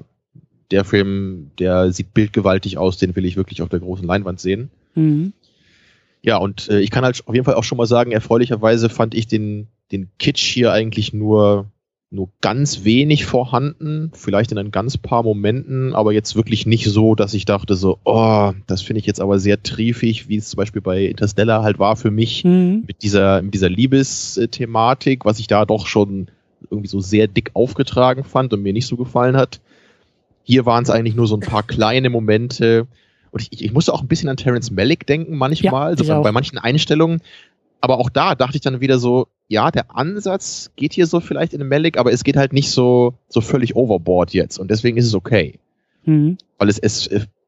der 0.72 0.84
Film, 0.86 1.52
der 1.60 1.92
sieht 1.92 2.14
bildgewaltig 2.14 2.78
aus, 2.78 2.98
den 2.98 3.16
will 3.16 3.26
ich 3.26 3.38
wirklich 3.38 3.62
auf 3.62 3.70
der 3.70 3.80
großen 3.80 4.06
Leinwand 4.06 4.40
sehen. 4.40 4.70
Mhm. 4.96 5.34
Ja, 6.22 6.38
und 6.38 6.70
äh, 6.70 6.80
ich 6.80 6.92
kann 6.92 7.06
halt 7.06 7.24
auf 7.26 7.34
jeden 7.34 7.46
Fall 7.46 7.56
auch 7.56 7.64
schon 7.64 7.78
mal 7.78 7.88
sagen, 7.88 8.12
erfreulicherweise 8.12 8.90
fand 8.90 9.16
ich 9.16 9.28
den, 9.28 9.68
den 9.92 10.10
Kitsch 10.20 10.44
hier 10.44 10.74
eigentlich 10.74 11.14
nur, 11.14 11.68
nur 12.12 12.30
ganz 12.42 12.84
wenig 12.84 13.26
vorhanden, 13.26 14.12
vielleicht 14.14 14.52
in 14.52 14.58
ein 14.58 14.72
ganz 14.72 14.98
paar 14.98 15.24
Momenten, 15.24 15.96
aber 15.96 16.12
jetzt 16.12 16.36
wirklich 16.36 16.66
nicht 16.66 16.86
so, 16.86 17.16
dass 17.16 17.34
ich 17.34 17.46
dachte 17.46 17.76
so, 17.76 18.00
oh, 18.04 18.52
das 18.68 18.82
finde 18.82 19.00
ich 19.00 19.06
jetzt 19.06 19.22
aber 19.22 19.40
sehr 19.40 19.64
triefig, 19.64 20.28
wie 20.28 20.38
es 20.38 20.50
zum 20.50 20.58
Beispiel 20.58 20.82
bei 20.82 21.06
Interstellar 21.06 21.64
halt 21.64 21.80
war 21.80 21.96
für 21.96 22.12
mich 22.12 22.44
mhm. 22.44 22.84
mit 22.86 23.02
dieser, 23.02 23.42
mit 23.42 23.54
dieser 23.54 23.70
Liebesthematik, 23.70 25.24
was 25.24 25.40
ich 25.40 25.48
da 25.48 25.66
doch 25.66 25.88
schon 25.88 26.28
irgendwie 26.70 26.90
so 26.90 27.00
sehr 27.00 27.28
dick 27.28 27.52
aufgetragen 27.54 28.26
fand 28.26 28.54
und 28.54 28.62
mir 28.62 28.74
nicht 28.74 28.88
so 28.88 28.98
gefallen 28.98 29.38
hat. 29.38 29.62
Hier 30.50 30.66
waren 30.66 30.82
es 30.82 30.90
eigentlich 30.90 31.14
nur 31.14 31.28
so 31.28 31.36
ein 31.36 31.42
paar 31.42 31.62
kleine 31.62 32.10
Momente. 32.10 32.88
Und 33.30 33.48
ich, 33.52 33.64
ich 33.64 33.72
musste 33.72 33.94
auch 33.94 34.02
ein 34.02 34.08
bisschen 34.08 34.30
an 34.30 34.36
Terence 34.36 34.72
Malick 34.72 35.06
denken 35.06 35.38
manchmal, 35.38 35.92
ja, 35.92 36.04
so 36.04 36.24
bei, 36.24 36.32
manchen 36.32 36.58
Einstellungen. 36.58 37.22
Aber 37.82 38.00
auch 38.00 38.10
da 38.10 38.34
dachte 38.34 38.56
ich 38.56 38.62
dann 38.62 38.82
wieder 38.82 38.98
so, 38.98 39.28
ja, 39.48 39.70
der 39.70 39.96
Ansatz 39.96 40.72
geht 40.76 40.94
hier 40.94 41.06
so 41.06 41.20
vielleicht 41.20 41.54
in 41.54 41.60
den 41.60 41.68
Malick, 41.68 42.00
aber 42.00 42.12
es 42.12 42.24
geht 42.24 42.36
halt 42.36 42.52
nicht 42.52 42.72
so, 42.72 43.14
so 43.28 43.42
völlig 43.42 43.76
overboard 43.76 44.34
jetzt. 44.34 44.58
Und 44.58 44.72
deswegen 44.72 44.98
ist 44.98 45.06
es 45.06 45.14
okay. 45.14 45.60
Mhm. 46.06 46.40
Weil 46.58 46.70
es, 46.70 46.80
es, 46.80 47.08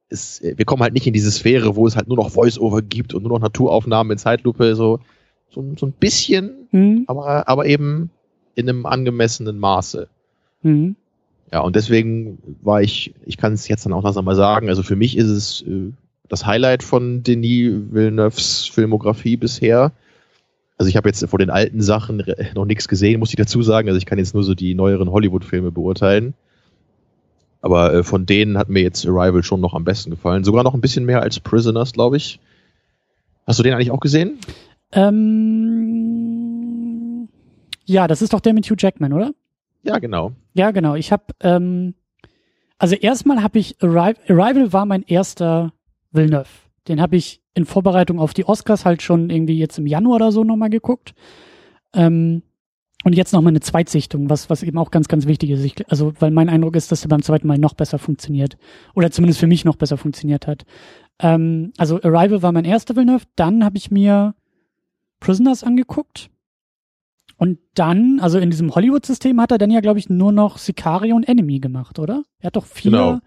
es, 0.09 0.39
wir 0.43 0.65
kommen 0.65 0.83
halt 0.83 0.93
nicht 0.93 1.07
in 1.07 1.13
diese 1.13 1.31
Sphäre, 1.31 1.75
wo 1.75 1.87
es 1.87 1.95
halt 1.95 2.07
nur 2.07 2.17
noch 2.17 2.29
Voice-Over 2.29 2.83
gibt 2.83 3.15
und 3.15 3.23
nur 3.23 3.31
noch 3.31 3.39
Naturaufnahmen 3.39 4.11
in 4.11 4.19
Zeitlupe, 4.19 4.75
so, 4.75 4.99
so, 5.49 5.65
so 5.75 5.87
ein 5.87 5.93
bisschen, 5.93 6.67
mhm. 6.69 7.05
aber, 7.07 7.47
aber 7.49 7.65
eben 7.65 8.11
in 8.53 8.69
einem 8.69 8.85
angemessenen 8.85 9.57
Maße. 9.57 10.07
Mhm. 10.61 10.97
Ja, 11.51 11.59
und 11.59 11.75
deswegen 11.75 12.37
war 12.61 12.81
ich, 12.81 13.13
ich 13.25 13.37
kann 13.37 13.53
es 13.53 13.67
jetzt 13.67 13.85
dann 13.85 13.93
auch 13.93 14.03
langsam 14.03 14.25
mal 14.25 14.35
sagen, 14.35 14.69
also 14.69 14.83
für 14.83 14.95
mich 14.95 15.17
ist 15.17 15.27
es 15.27 15.61
äh, 15.63 15.91
das 16.29 16.45
Highlight 16.45 16.81
von 16.81 17.23
Denis 17.23 17.73
Villeneuves 17.91 18.67
Filmografie 18.67 19.35
bisher. 19.35 19.91
Also 20.77 20.87
ich 20.87 20.95
habe 20.95 21.09
jetzt 21.09 21.27
vor 21.27 21.39
den 21.39 21.49
alten 21.49 21.81
Sachen 21.81 22.23
noch 22.55 22.63
nichts 22.65 22.87
gesehen, 22.87 23.19
muss 23.19 23.31
ich 23.31 23.35
dazu 23.35 23.61
sagen. 23.61 23.89
Also 23.89 23.97
ich 23.97 24.05
kann 24.05 24.17
jetzt 24.17 24.33
nur 24.33 24.43
so 24.43 24.55
die 24.55 24.73
neueren 24.73 25.11
Hollywood-Filme 25.11 25.71
beurteilen. 25.71 26.33
Aber 27.61 27.93
äh, 27.93 28.03
von 28.03 28.25
denen 28.25 28.57
hat 28.57 28.69
mir 28.69 28.81
jetzt 28.81 29.05
Arrival 29.05 29.43
schon 29.43 29.59
noch 29.61 29.73
am 29.73 29.83
besten 29.83 30.09
gefallen. 30.09 30.45
Sogar 30.45 30.63
noch 30.63 30.73
ein 30.73 30.81
bisschen 30.81 31.05
mehr 31.05 31.21
als 31.21 31.39
Prisoners, 31.39 31.91
glaube 31.93 32.17
ich. 32.17 32.39
Hast 33.45 33.59
du 33.59 33.63
den 33.63 33.73
eigentlich 33.73 33.91
auch 33.91 33.99
gesehen? 33.99 34.39
Ähm, 34.93 36.21
ja, 37.85 38.07
das 38.07 38.21
ist 38.21 38.33
doch 38.33 38.39
der 38.39 38.53
mit 38.53 38.65
Hugh 38.65 38.77
Jackman, 38.79 39.13
oder? 39.13 39.33
Ja, 39.83 39.99
genau. 39.99 40.33
Ja, 40.53 40.71
genau. 40.71 40.95
Ich 40.95 41.11
habe, 41.11 41.25
ähm, 41.41 41.95
also 42.77 42.95
erstmal 42.95 43.43
habe 43.43 43.59
ich 43.59 43.81
Arrival, 43.81 44.15
Arrival 44.27 44.73
war 44.73 44.85
mein 44.85 45.03
erster 45.03 45.73
Villeneuve. 46.11 46.49
Den 46.87 47.01
habe 47.01 47.15
ich 47.15 47.41
in 47.53 47.65
Vorbereitung 47.65 48.19
auf 48.19 48.33
die 48.33 48.45
Oscars 48.45 48.85
halt 48.85 49.01
schon 49.01 49.29
irgendwie 49.29 49.57
jetzt 49.57 49.77
im 49.77 49.87
Januar 49.87 50.15
oder 50.15 50.31
so 50.31 50.43
nochmal 50.43 50.69
geguckt. 50.69 51.13
Ähm, 51.93 52.43
und 53.03 53.13
jetzt 53.13 53.33
nochmal 53.33 53.51
eine 53.51 53.61
Zweitsichtung, 53.61 54.29
was, 54.29 54.49
was 54.49 54.61
eben 54.61 54.77
auch 54.77 54.91
ganz, 54.91 55.07
ganz 55.07 55.25
wichtig 55.25 55.49
ist. 55.49 55.63
Ich, 55.63 55.89
also, 55.89 56.13
weil 56.19 56.29
mein 56.31 56.49
Eindruck 56.49 56.75
ist, 56.75 56.91
dass 56.91 57.03
er 57.03 57.09
beim 57.09 57.23
zweiten 57.23 57.47
Mal 57.47 57.57
noch 57.57 57.73
besser 57.73 57.97
funktioniert. 57.97 58.57
Oder 58.93 59.09
zumindest 59.09 59.39
für 59.39 59.47
mich 59.47 59.65
noch 59.65 59.75
besser 59.75 59.97
funktioniert 59.97 60.45
hat. 60.45 60.65
Ähm, 61.19 61.73
also 61.77 61.99
Arrival 62.01 62.43
war 62.43 62.51
mein 62.51 62.65
erster 62.65 62.95
Villeneuve. 62.95 63.25
Dann 63.35 63.65
habe 63.65 63.77
ich 63.77 63.89
mir 63.89 64.35
Prisoners 65.19 65.63
angeguckt. 65.63 66.29
Und 67.41 67.57
dann, 67.73 68.19
also 68.19 68.37
in 68.37 68.51
diesem 68.51 68.75
Hollywood-System 68.75 69.41
hat 69.41 69.49
er 69.49 69.57
dann 69.57 69.71
ja, 69.71 69.79
glaube 69.79 69.97
ich, 69.97 70.09
nur 70.09 70.31
noch 70.31 70.59
Sicario 70.59 71.15
und 71.15 71.27
Enemy 71.27 71.57
gemacht, 71.57 71.97
oder? 71.97 72.21
Er 72.37 72.47
hat 72.47 72.55
doch 72.55 72.67
vier, 72.67 72.91
genau. 72.91 73.19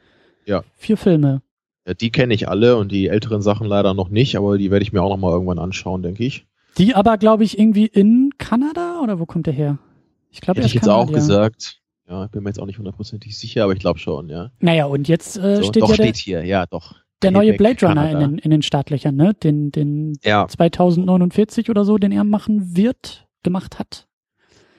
ja. 0.47 0.63
vier 0.77 0.97
Filme. 0.97 1.43
Ja, 1.85 1.95
die 1.95 2.13
kenne 2.13 2.33
ich 2.33 2.47
alle 2.47 2.77
und 2.77 2.93
die 2.93 3.09
älteren 3.09 3.43
Sachen 3.43 3.67
leider 3.67 3.93
noch 3.93 4.11
nicht, 4.11 4.37
aber 4.37 4.57
die 4.57 4.71
werde 4.71 4.85
ich 4.85 4.93
mir 4.93 5.03
auch 5.03 5.09
noch 5.09 5.17
mal 5.17 5.33
irgendwann 5.33 5.59
anschauen, 5.59 6.05
denke 6.05 6.23
ich. 6.23 6.47
Die 6.79 6.95
aber, 6.95 7.19
glaube 7.19 7.43
ich, 7.43 7.59
irgendwie 7.59 7.87
in 7.87 8.31
Kanada 8.39 9.01
oder 9.03 9.19
wo 9.19 9.27
kommt 9.27 9.49
der 9.49 9.53
her? 9.53 9.81
Ich 10.31 10.41
glaube, 10.41 10.59
Hätte 10.59 10.69
ich 10.69 10.75
jetzt 10.75 10.89
auch 10.89 11.11
gesagt. 11.11 11.81
Ja, 12.09 12.29
bin 12.29 12.45
mir 12.45 12.51
jetzt 12.51 12.61
auch 12.61 12.67
nicht 12.67 12.79
hundertprozentig 12.79 13.37
sicher, 13.37 13.65
aber 13.65 13.73
ich 13.73 13.81
glaube 13.81 13.99
schon, 13.99 14.29
ja. 14.29 14.53
Naja, 14.61 14.85
und 14.85 15.09
jetzt 15.09 15.37
äh, 15.39 15.57
So, 15.57 15.65
steht 15.65 15.83
doch 15.83 15.89
ja 15.89 15.95
steht 15.97 16.15
der, 16.15 16.23
hier, 16.23 16.45
ja, 16.45 16.67
doch. 16.67 16.95
der 17.23 17.33
neue 17.33 17.55
Blade 17.55 17.85
Runner 17.85 18.13
in 18.13 18.21
den, 18.21 18.39
in 18.39 18.53
den 18.53 18.63
Startlöchern, 18.63 19.17
ne? 19.17 19.35
Den, 19.35 19.73
den 19.73 20.17
Ja, 20.23 20.47
2049 20.47 21.69
oder 21.69 21.85
so, 21.85 21.99
den 21.99 22.13
er 22.13 22.23
machen 22.23 22.77
wird, 22.77 23.24
gemacht 23.45 23.79
hat. 23.79 24.09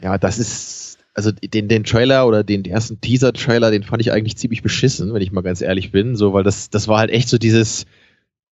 ja, 0.01 0.17
das 0.17 0.38
ist, 0.38 0.98
also 1.13 1.31
den, 1.31 1.69
den 1.69 1.86
Trailer 1.86 2.27
oder 2.27 2.43
den 2.43 2.65
ersten 2.65 3.00
Teaser-Trailer, 3.00 3.72
den 3.72 3.84
fand 3.84 4.01
ich 4.01 4.12
eigentlich 4.12 4.38
ziemlich 4.38 4.62
beschissen, 4.62 5.13
wenn 5.13 5.22
ich 5.22 5.31
mal 5.31 5.41
ganz 5.41 5.62
ehrlich 5.62 5.91
bin, 5.91 6.17
so, 6.17 6.34
weil 6.34 6.43
das, 6.43 6.69
das 6.69 6.89
war 6.89 7.00
halt 7.00 7.12
echt 7.12 7.29
so 7.29 7.38
dieses, 7.38 7.86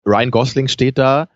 Ryan 0.05 0.31
Gosling 0.31 0.67
steht 0.67 0.97
da 0.97 1.29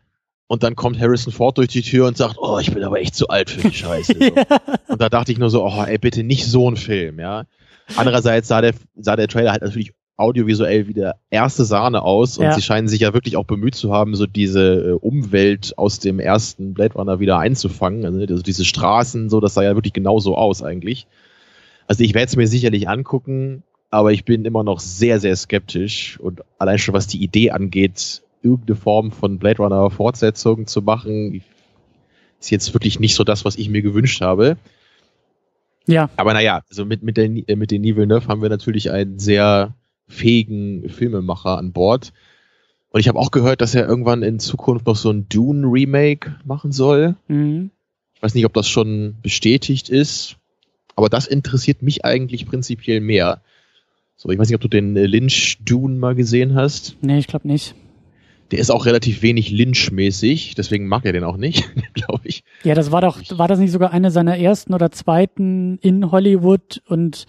und 0.47 0.63
dann 0.63 0.75
kommt 0.75 0.99
Harrison 0.99 1.33
Ford 1.33 1.57
durch 1.57 1.69
die 1.69 1.81
Tür 1.81 2.07
und 2.07 2.17
sagt, 2.17 2.37
oh, 2.37 2.57
ich 2.59 2.73
bin 2.73 2.83
aber 2.83 2.99
echt 2.99 3.15
zu 3.15 3.27
alt 3.27 3.49
für 3.49 3.67
die 3.67 3.75
Scheiße. 3.77 4.13
So. 4.17 4.93
Und 4.93 5.01
da 5.01 5.09
dachte 5.09 5.31
ich 5.31 5.37
nur 5.37 5.49
so, 5.49 5.65
oh, 5.65 5.83
ey, 5.83 5.97
bitte 5.97 6.23
nicht 6.23 6.45
so 6.45 6.69
ein 6.69 6.77
Film, 6.77 7.19
ja. 7.19 7.45
Andererseits 7.95 8.47
sah 8.47 8.61
der, 8.61 8.73
sah 8.95 9.15
der 9.15 9.27
Trailer 9.27 9.51
halt 9.51 9.61
natürlich 9.61 9.93
audiovisuell 10.17 10.87
wie 10.87 10.93
der 10.93 11.17
erste 11.29 11.63
Sahne 11.63 12.01
aus 12.01 12.37
und 12.37 12.45
Ja. 12.45 12.53
sie 12.53 12.61
scheinen 12.61 12.87
sich 12.87 13.01
ja 13.01 13.13
wirklich 13.13 13.37
auch 13.37 13.45
bemüht 13.45 13.75
zu 13.75 13.93
haben, 13.93 14.15
so 14.15 14.25
diese 14.25 14.73
äh, 14.73 14.91
Umwelt 14.93 15.77
aus 15.77 15.99
dem 15.99 16.19
ersten 16.19 16.73
Blade 16.73 16.95
Runner 16.95 17.19
wieder 17.19 17.37
einzufangen. 17.37 18.03
Also, 18.03 18.19
also 18.19 18.41
diese 18.41 18.65
Straßen, 18.65 19.29
so, 19.29 19.39
das 19.39 19.53
sah 19.53 19.63
ja 19.63 19.75
wirklich 19.75 19.93
genauso 19.93 20.35
aus 20.35 20.63
eigentlich. 20.63 21.07
Also 21.85 22.03
ich 22.03 22.13
werde 22.13 22.27
es 22.27 22.35
mir 22.35 22.47
sicherlich 22.47 22.89
angucken, 22.89 23.63
aber 23.91 24.11
ich 24.11 24.25
bin 24.25 24.43
immer 24.43 24.63
noch 24.63 24.79
sehr, 24.79 25.19
sehr 25.19 25.35
skeptisch 25.35 26.19
und 26.19 26.41
allein 26.57 26.79
schon 26.79 26.93
was 26.95 27.07
die 27.07 27.23
Idee 27.23 27.51
angeht, 27.51 28.23
irgendeine 28.41 28.75
Form 28.75 29.11
von 29.11 29.37
Blade 29.39 29.61
Runner 29.61 29.89
Fortsetzung 29.89 30.67
zu 30.67 30.81
machen, 30.81 31.41
ist 32.39 32.51
jetzt 32.51 32.73
wirklich 32.73 32.99
nicht 32.99 33.15
so 33.15 33.23
das, 33.23 33.45
was 33.45 33.55
ich 33.55 33.69
mir 33.69 33.81
gewünscht 33.81 34.21
habe. 34.21 34.57
Ja, 35.87 36.09
Aber 36.17 36.33
naja, 36.33 36.63
also 36.69 36.85
mit, 36.85 37.01
mit, 37.03 37.15
der, 37.17 37.25
äh, 37.25 37.55
mit 37.55 37.71
den 37.71 37.83
Villeneuve 37.83 38.27
haben 38.27 38.41
wir 38.41 38.49
natürlich 38.49 38.91
einen 38.91 39.19
sehr 39.19 39.73
fähigen 40.07 40.89
Filmemacher 40.89 41.57
an 41.57 41.71
Bord. 41.71 42.13
Und 42.89 42.99
ich 42.99 43.07
habe 43.07 43.19
auch 43.19 43.31
gehört, 43.31 43.61
dass 43.61 43.75
er 43.75 43.87
irgendwann 43.87 44.23
in 44.23 44.39
Zukunft 44.39 44.85
noch 44.87 44.95
so 44.95 45.11
ein 45.11 45.27
Dune-Remake 45.29 46.37
machen 46.45 46.71
soll. 46.71 47.15
mhm. 47.27 47.71
Ich 48.15 48.23
weiß 48.23 48.33
nicht, 48.33 48.45
ob 48.45 48.53
das 48.53 48.67
schon 48.67 49.17
bestätigt 49.21 49.89
ist, 49.89 50.37
aber 50.95 51.07
das 51.07 51.27
interessiert 51.27 51.83
mich 51.83 52.03
eigentlich 52.03 52.47
prinzipiell 52.47 52.99
mehr. 52.99 53.41
So, 54.15 54.29
ich 54.29 54.39
weiß 54.39 54.47
nicht, 54.47 54.55
ob 54.55 54.61
du 54.61 54.67
den 54.67 54.97
äh, 54.97 55.05
Lynch 55.05 55.59
Dune 55.63 55.99
mal 55.99 56.15
gesehen 56.15 56.55
hast. 56.55 56.97
nee, 57.01 57.19
ich 57.19 57.27
glaube 57.27 57.47
nicht. 57.47 57.75
Der 58.49 58.57
ist 58.57 58.71
auch 58.71 58.87
relativ 58.87 59.21
wenig 59.21 59.51
Lynch-mäßig, 59.51 60.55
deswegen 60.55 60.87
mag 60.87 61.05
er 61.05 61.13
den 61.13 61.23
auch 61.23 61.37
nicht, 61.37 61.69
glaube 61.93 62.21
ich. 62.23 62.43
Ja, 62.63 62.73
das 62.73 62.91
war 62.91 63.01
doch, 63.01 63.21
war 63.37 63.47
das 63.47 63.59
nicht 63.59 63.71
sogar 63.71 63.91
eine 63.91 64.09
seiner 64.09 64.37
ersten 64.39 64.73
oder 64.73 64.89
zweiten 64.91 65.77
in 65.83 66.09
Hollywood 66.11 66.81
und 66.87 67.27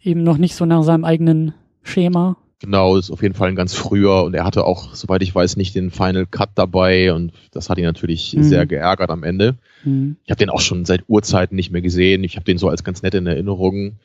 eben 0.00 0.22
noch 0.22 0.36
nicht 0.36 0.54
so 0.54 0.64
nach 0.64 0.84
seinem 0.84 1.04
eigenen 1.04 1.54
Schema? 1.82 2.36
Genau, 2.60 2.96
ist 2.96 3.10
auf 3.10 3.22
jeden 3.22 3.34
Fall 3.34 3.48
ein 3.48 3.56
ganz 3.56 3.74
früher 3.74 4.22
und 4.22 4.34
er 4.34 4.44
hatte 4.44 4.64
auch, 4.64 4.94
soweit 4.94 5.22
ich 5.22 5.34
weiß, 5.34 5.56
nicht 5.56 5.74
den 5.74 5.90
Final 5.90 6.26
Cut 6.26 6.50
dabei 6.54 7.12
und 7.12 7.32
das 7.50 7.68
hat 7.68 7.78
ihn 7.78 7.84
natürlich 7.84 8.34
Mhm. 8.36 8.42
sehr 8.44 8.66
geärgert 8.66 9.10
am 9.10 9.24
Ende. 9.24 9.56
Mhm. 9.84 10.16
Ich 10.24 10.30
habe 10.30 10.38
den 10.38 10.50
auch 10.50 10.60
schon 10.60 10.84
seit 10.84 11.02
Urzeiten 11.08 11.56
nicht 11.56 11.72
mehr 11.72 11.82
gesehen. 11.82 12.22
Ich 12.22 12.36
habe 12.36 12.44
den 12.44 12.58
so 12.58 12.68
als 12.68 12.84
ganz 12.84 13.02
nett 13.02 13.14
in 13.14 13.26
Erinnerung. 13.26 13.96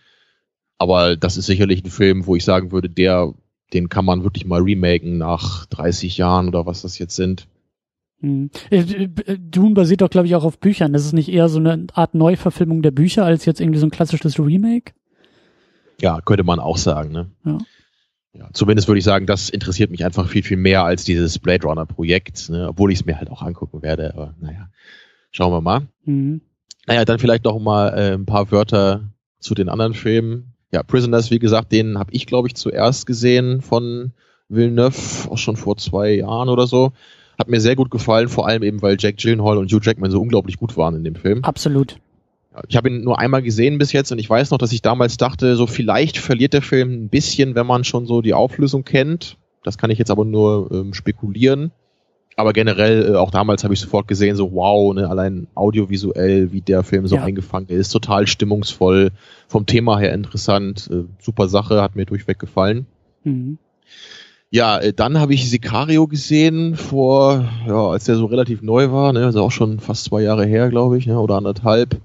Aber 0.80 1.16
das 1.16 1.38
ist 1.38 1.46
sicherlich 1.46 1.84
ein 1.84 1.92
Film, 1.92 2.26
wo 2.26 2.36
ich 2.36 2.44
sagen 2.44 2.72
würde, 2.72 2.90
der, 2.90 3.32
den 3.74 3.90
kann 3.90 4.06
man 4.06 4.24
wirklich 4.24 4.46
mal 4.46 4.62
remaken 4.62 5.18
nach 5.20 5.66
30 5.68 6.18
Jahren 6.18 6.48
oder 6.48 6.66
was 6.66 6.82
das 6.82 6.98
jetzt 6.98 7.16
sind. 7.16 7.48
Mhm. 8.22 8.50
Äh, 8.72 8.80
äh, 8.80 9.38
Dune 9.38 9.76
basiert 9.76 10.02
doch, 10.02 10.10
glaube 10.10 10.26
ich, 10.28 10.34
auch 10.36 10.44
auf 10.44 10.58
Büchern. 10.60 10.94
Das 10.94 11.06
ist 11.06 11.14
nicht 11.14 11.30
eher 11.30 11.48
so 11.50 11.60
eine 11.60 11.86
Art 11.94 12.16
Neuverfilmung 12.16 12.82
der 12.82 12.90
Bücher 12.92 13.24
als 13.24 13.46
jetzt 13.46 13.62
irgendwie 13.62 13.80
so 13.80 13.86
ein 13.86 13.92
klassisches 13.92 14.40
Remake? 14.40 14.94
Ja, 16.00 16.22
könnte 16.22 16.44
man 16.44 16.60
auch 16.60 16.78
sagen. 16.78 17.12
Ne? 17.12 17.32
Ja. 17.46 17.58
Ja, 18.34 18.50
zumindest 18.54 18.88
würde 18.88 19.00
ich 19.00 19.06
sagen, 19.06 19.26
das 19.26 19.50
interessiert 19.50 19.90
mich 19.90 20.06
einfach 20.06 20.28
viel, 20.30 20.44
viel 20.44 20.58
mehr 20.58 20.84
als 20.84 21.04
dieses 21.04 21.40
Blade 21.40 21.66
Runner 21.66 21.88
Projekt, 21.88 22.50
ne? 22.50 22.68
obwohl 22.70 22.92
ich 22.92 23.00
es 23.00 23.06
mir 23.06 23.18
halt 23.18 23.32
auch 23.32 23.42
angucken 23.42 23.82
werde. 23.82 24.14
Aber 24.14 24.36
naja, 24.40 24.70
schauen 25.32 25.52
wir 25.52 25.62
mal. 25.62 25.88
Mhm. 26.06 26.42
Naja, 26.86 27.04
dann 27.04 27.20
vielleicht 27.20 27.46
noch 27.46 27.60
mal 27.60 27.90
äh, 27.90 28.14
ein 28.14 28.26
paar 28.26 28.52
Wörter 28.52 29.12
zu 29.40 29.56
den 29.56 29.70
anderen 29.70 29.94
Filmen. 29.94 30.54
Ja, 30.72 30.84
Prisoners, 30.84 31.32
wie 31.32 31.40
gesagt, 31.40 31.72
den 31.72 31.98
habe 31.98 32.12
ich, 32.14 32.28
glaube 32.28 32.48
ich, 32.48 32.56
zuerst 32.56 33.06
gesehen 33.06 33.62
von 33.62 34.12
Villeneuve, 34.50 35.30
auch 35.30 35.38
schon 35.38 35.58
vor 35.58 35.78
zwei 35.78 36.16
Jahren 36.16 36.50
oder 36.50 36.68
so. 36.68 36.92
Hat 37.40 37.50
mir 37.50 37.62
sehr 37.62 37.76
gut 37.76 37.92
gefallen, 37.92 38.30
vor 38.30 38.48
allem 38.48 38.64
eben, 38.64 38.82
weil 38.82 38.98
Jack 39.00 39.18
Gyllenhaal 39.18 39.58
und 39.58 39.72
Hugh 39.72 39.82
Jackman 39.84 40.12
so 40.12 40.22
unglaublich 40.22 40.58
gut 40.58 40.76
waren 40.78 40.96
in 40.96 41.04
dem 41.04 41.16
Film. 41.16 41.44
Absolut. 41.44 42.00
Ich 42.68 42.76
habe 42.76 42.90
ihn 42.90 43.04
nur 43.04 43.20
einmal 43.20 43.42
gesehen 43.42 43.78
bis 43.78 43.92
jetzt 43.92 44.12
und 44.12 44.20
ich 44.20 44.30
weiß 44.30 44.52
noch, 44.52 44.58
dass 44.58 44.72
ich 44.72 44.82
damals 44.82 45.18
dachte, 45.18 45.56
so 45.56 45.68
vielleicht 45.68 46.18
verliert 46.18 46.54
der 46.54 46.62
Film 46.62 47.06
ein 47.06 47.10
bisschen, 47.10 47.56
wenn 47.56 47.68
man 47.68 47.84
schon 47.84 48.06
so 48.06 48.22
die 48.22 48.34
Auflösung 48.34 48.84
kennt. 48.84 49.38
Das 49.64 49.78
kann 49.78 49.90
ich 49.90 50.00
jetzt 50.00 50.12
aber 50.12 50.26
nur 50.26 50.70
ähm, 50.72 50.94
spekulieren. 50.94 51.72
Aber 52.36 52.54
generell, 52.54 53.14
äh, 53.14 53.16
auch 53.16 53.32
damals 53.32 53.64
habe 53.64 53.74
ich 53.74 53.80
sofort 53.80 54.08
gesehen, 54.08 54.36
so 54.36 54.52
wow, 54.54 54.94
ne, 54.94 55.10
allein 55.10 55.48
audiovisuell, 55.56 56.52
wie 56.52 56.62
der 56.62 56.84
Film 56.84 57.08
so 57.08 57.16
Ja. 57.16 57.24
eingefangen 57.24 57.68
ist, 57.70 57.90
total 57.90 58.28
stimmungsvoll, 58.28 59.10
vom 59.48 59.66
Thema 59.66 59.98
her 60.00 60.14
interessant, 60.14 60.88
äh, 60.92 61.04
super 61.20 61.50
Sache, 61.50 61.82
hat 61.82 61.96
mir 61.96 62.06
durchweg 62.06 62.38
gefallen. 62.38 62.86
Mhm. 63.24 63.58
Ja, 64.52 64.78
äh, 64.78 64.94
dann 64.94 65.20
habe 65.20 65.34
ich 65.34 65.50
Sicario 65.50 66.08
gesehen 66.08 66.76
vor, 66.76 67.50
ja, 67.68 67.88
als 67.88 68.06
der 68.06 68.16
so 68.16 68.28
relativ 68.28 68.62
neu 68.62 68.92
war, 68.92 69.14
ne, 69.14 69.26
also 69.26 69.42
auch 69.42 69.52
schon 69.52 69.80
fast 69.80 70.06
zwei 70.06 70.22
Jahre 70.22 70.46
her, 70.46 70.70
glaube 70.70 70.98
ich, 71.00 71.08
ne, 71.08 71.20
oder 71.20 71.36
anderthalb. 71.36 72.00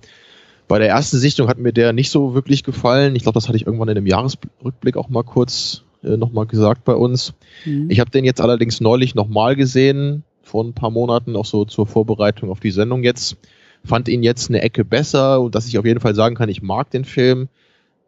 Bei 0.73 0.79
der 0.79 0.89
ersten 0.89 1.19
Sichtung 1.19 1.49
hat 1.49 1.59
mir 1.59 1.75
der 1.75 1.93
nicht 1.93 2.11
so 2.11 2.33
wirklich 2.33 2.65
gefallen. 2.65 3.15
Ich 3.15 3.25
glaube, 3.25 3.35
das 3.35 3.47
hatte 3.47 3.59
ich 3.59 3.67
irgendwann 3.67 3.91
in 3.91 3.95
dem 3.95 4.07
Jahresrückblick 4.07 4.97
auch 4.97 5.11
mal 5.11 5.23
kurz 5.23 5.83
äh, 6.03 6.17
nochmal 6.17 6.47
gesagt 6.47 6.87
bei 6.87 6.95
uns. 6.95 7.35
Mhm. 7.67 7.91
Ich 7.91 8.01
habe 8.01 8.11
den 8.11 8.25
jetzt 8.25 8.41
allerdings 8.41 8.81
neulich 8.81 9.15
nochmal 9.15 9.55
gesehen, 9.55 10.25
vor 10.43 10.65
ein 10.65 10.73
paar 10.73 10.89
Monaten, 10.89 11.37
auch 11.37 11.45
so 11.45 11.67
zur 11.67 11.87
Vorbereitung 11.87 12.49
auf 12.49 12.59
die 12.59 12.71
Sendung 12.71 13.03
jetzt. 13.03 13.37
Fand 13.85 14.09
ihn 14.09 14.23
jetzt 14.23 14.49
eine 14.49 14.63
Ecke 14.63 14.83
besser 14.83 15.43
und 15.43 15.55
dass 15.55 15.69
ich 15.69 15.77
auf 15.77 15.85
jeden 15.85 16.01
Fall 16.01 16.15
sagen 16.15 16.37
kann, 16.37 16.49
ich 16.49 16.63
mag 16.63 16.91
den 16.91 17.05
Film. 17.05 17.51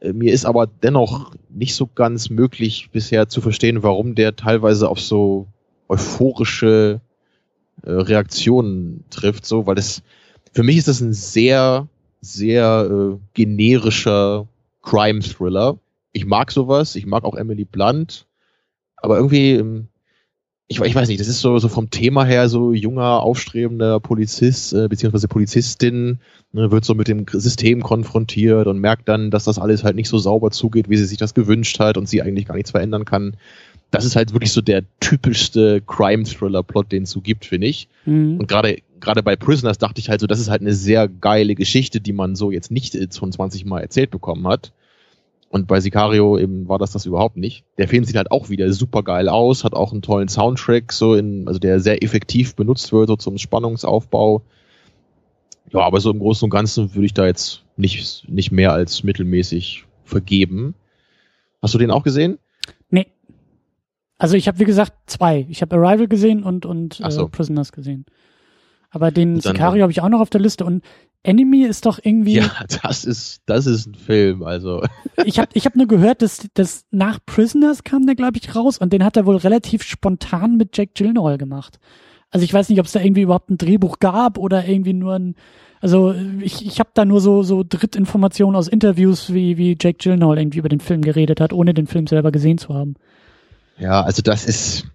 Äh, 0.01 0.15
Mir 0.15 0.33
ist 0.33 0.47
aber 0.47 0.67
dennoch 0.67 1.35
nicht 1.51 1.75
so 1.75 1.87
ganz 1.87 2.31
möglich 2.31 2.89
bisher 2.91 3.29
zu 3.29 3.43
verstehen, 3.43 3.83
warum 3.83 4.15
der 4.15 4.37
teilweise 4.37 4.89
auf 4.89 5.03
so 5.03 5.49
euphorische 5.89 7.03
äh, 7.83 7.91
Reaktionen 7.91 9.05
trifft, 9.11 9.45
so, 9.45 9.67
weil 9.67 9.75
das 9.75 10.03
für 10.55 10.63
mich 10.63 10.79
ist 10.79 10.89
das 10.89 11.03
ein 11.03 11.13
sehr, 11.13 11.89
sehr 12.25 12.89
äh, 12.91 13.19
generischer 13.35 14.47
Crime-Thriller. 14.83 15.79
Ich 16.13 16.27
mag 16.27 16.51
sowas, 16.51 16.97
ich 16.97 17.07
mag 17.07 17.25
auch 17.25 17.35
Emily 17.35 17.65
Blunt, 17.65 18.27
aber 18.97 19.17
irgendwie, 19.17 19.53
ähm, 19.53 19.89
ich, 20.67 20.81
ich 20.81 20.95
weiß 20.95 21.09
nicht, 21.09 21.21
das 21.21 21.29
ist 21.29 21.41
so, 21.41 21.59
so 21.59 21.69
vom 21.69 21.91
Thema 21.91 22.25
her 22.25 22.49
so 22.49 22.73
junger, 22.73 23.21
aufstrebender 23.21 24.01
Polizist, 24.01 24.73
äh, 24.73 24.89
beziehungsweise 24.89 25.29
Polizistin, 25.29 26.21
ne, 26.53 26.71
wird 26.71 26.85
so 26.85 26.95
mit 26.95 27.09
dem 27.09 27.27
System 27.31 27.83
konfrontiert 27.83 28.67
und 28.67 28.79
merkt 28.79 29.09
dann, 29.09 29.31
dass 29.31 29.45
das 29.45 29.59
alles 29.59 29.85
halt 29.85 29.97
nicht 29.97 30.09
so 30.09 30.19
sauber 30.19 30.51
zugeht, 30.51 30.89
wie 30.89 30.97
sie 30.97 31.05
sich 31.05 31.19
das 31.19 31.35
gewünscht 31.35 31.79
hat 31.81 31.99
und 31.99 32.09
sie 32.09 32.23
eigentlich 32.23 32.47
gar 32.47 32.55
nichts 32.55 32.71
verändern 32.71 33.05
kann. 33.05 33.37
Das 33.91 34.05
ist 34.05 34.17
halt 34.17 34.33
wirklich 34.33 34.53
so 34.53 34.61
der 34.61 34.85
typischste 35.01 35.83
Crime-Thriller-Plot, 35.83 36.91
den 36.91 37.03
es 37.05 37.11
so 37.11 37.21
gibt, 37.21 37.45
finde 37.45 37.67
ich. 37.67 37.89
Mhm. 38.07 38.39
Und 38.39 38.49
gerade 38.49 38.79
gerade 39.05 39.23
bei 39.23 39.37
Prisoners 39.37 39.79
dachte 39.79 40.01
ich 40.01 40.09
halt 40.09 40.21
so, 40.21 40.27
das 40.27 40.41
ist 40.41 40.51
halt 40.51 40.63
eine 40.63 40.75
sehr 40.75 41.09
geile 41.09 41.55
Geschichte, 41.55 42.01
die 42.01 42.13
man 42.13 42.35
so 42.35 42.51
jetzt 42.51 42.71
nicht 42.71 42.95
äh, 42.95 43.07
schon 43.13 43.31
20 43.31 43.65
Mal 43.65 43.81
erzählt 43.81 44.11
bekommen 44.11 44.49
hat. 44.49 44.73
Und 45.51 45.69
bei 45.69 45.79
Sicario 45.79 46.37
eben 46.37 46.69
war 46.69 46.79
das 46.79 46.91
das 46.91 47.07
überhaupt 47.07 47.37
nicht. 47.37 47.65
Der 47.79 47.87
Film 47.87 48.03
sieht 48.03 48.17
halt 48.17 48.33
auch 48.33 48.49
wieder 48.49 48.73
super 48.73 49.05
geil 49.05 49.29
aus, 49.29 49.63
hat 49.63 49.75
auch 49.75 49.93
einen 49.93 50.03
tollen 50.03 50.27
Soundtrack, 50.27 50.93
so 50.93 51.15
in, 51.15 51.47
also 51.47 51.61
der 51.61 51.79
sehr 51.79 52.03
effektiv 52.03 52.57
benutzt 52.57 52.93
wird, 52.93 53.07
so 53.07 53.15
zum 53.15 53.39
Spannungsaufbau. 53.39 54.43
Ja, 55.71 55.81
aber 55.81 56.01
so 56.01 56.11
im 56.11 56.19
Großen 56.19 56.47
und 56.47 56.51
Ganzen 56.51 56.95
würde 56.95 57.07
ich 57.07 57.15
da 57.15 57.27
jetzt 57.27 57.63
nicht, 57.77 58.29
nicht 58.29 58.51
mehr 58.51 58.73
als 58.73 59.05
mittelmäßig 59.05 59.85
vergeben. 60.05 60.75
Hast 61.63 61.75
du 61.75 61.79
den 61.79 61.93
auch 61.93 62.03
gesehen? 62.03 62.39
Nee. 62.91 63.07
Also 64.19 64.37
ich 64.37 64.49
habe, 64.49 64.59
wie 64.59 64.65
gesagt, 64.65 64.93
zwei. 65.07 65.47
Ich 65.49 65.63
habe 65.63 65.77
Arrival 65.77 66.09
gesehen 66.09 66.43
und, 66.43 66.67
und 66.67 66.95
so. 66.95 67.27
äh, 67.27 67.29
Prisoners 67.29 67.71
gesehen. 67.71 68.07
Aber 68.95 69.11
den 69.11 69.41
Sicario 69.41 69.83
habe 69.83 69.93
ich 69.93 70.01
auch 70.01 70.09
noch 70.09 70.21
auf 70.21 70.31
der 70.31 70.41
Liste 70.41 70.65
und 70.65 70.83
Enemy 71.25 71.63
ist 71.63 71.87
doch 71.87 71.99
irgendwie. 72.03 72.37
Ja, 72.37 72.51
das 72.83 73.05
ist, 73.05 73.43
das 73.47 73.67
ist 73.67 73.87
ein 73.87 73.95
Film, 73.95 74.43
also. 74.43 74.83
Ich 75.25 75.39
habe 75.39 75.51
ich 75.55 75.65
hab 75.65 75.75
nur 75.75 75.87
gehört, 75.87 76.23
dass, 76.23 76.49
dass 76.55 76.85
nach 76.91 77.19
Prisoners 77.25 77.83
kam 77.83 78.05
der, 78.05 78.15
glaube 78.15 78.39
ich, 78.39 78.55
raus 78.55 78.79
und 78.79 78.93
den 78.93 79.05
hat 79.05 79.17
er 79.17 79.27
wohl 79.27 79.37
relativ 79.37 79.83
spontan 79.83 80.57
mit 80.57 80.77
Jack 80.77 80.95
Gyllenhaal 80.95 81.39
gemacht. 81.39 81.79
Also 82.31 82.45
ich 82.45 82.53
weiß 82.53 82.69
nicht, 82.69 82.79
ob 82.81 82.87
es 82.87 82.93
da 82.93 83.01
irgendwie 83.01 83.23
überhaupt 83.23 83.51
ein 83.51 83.59
Drehbuch 83.59 84.01
gab 84.01 84.39
oder 84.39 84.67
irgendwie 84.67 84.93
nur 84.93 85.15
ein. 85.15 85.35
Also 85.81 86.15
ich, 86.41 86.67
ich 86.67 86.79
habe 86.79 86.91
da 86.95 87.05
nur 87.05 87.21
so, 87.21 87.43
so 87.43 87.65
Drittinformationen 87.67 88.57
aus 88.57 88.69
Interviews, 88.69 89.33
wie, 89.33 89.57
wie 89.57 89.77
Jack 89.81 90.01
Gyllenhaal 90.01 90.39
irgendwie 90.39 90.59
über 90.59 90.69
den 90.69 90.81
Film 90.81 91.03
geredet 91.03 91.41
hat, 91.41 91.53
ohne 91.53 91.75
den 91.75 91.87
Film 91.87 92.07
selber 92.07 92.33
gesehen 92.33 92.59
zu 92.59 92.75
haben. 92.75 92.95
Ja, 93.79 94.03
also 94.03 94.23
das 94.23 94.45
ist. 94.45 94.87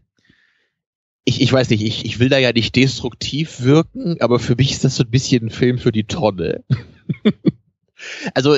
Ich, 1.29 1.41
ich 1.41 1.53
weiß 1.53 1.69
nicht, 1.69 1.83
ich, 1.83 2.05
ich 2.05 2.19
will 2.19 2.29
da 2.29 2.39
ja 2.39 2.51
nicht 2.51 2.75
destruktiv 2.75 3.62
wirken, 3.62 4.19
aber 4.19 4.39
für 4.39 4.55
mich 4.55 4.71
ist 4.71 4.83
das 4.83 4.95
so 4.95 5.03
ein 5.03 5.12
bisschen 5.12 5.45
ein 5.45 5.50
Film 5.51 5.77
für 5.77 5.91
die 5.91 6.05
Tonne. 6.05 6.63
Also, 8.33 8.55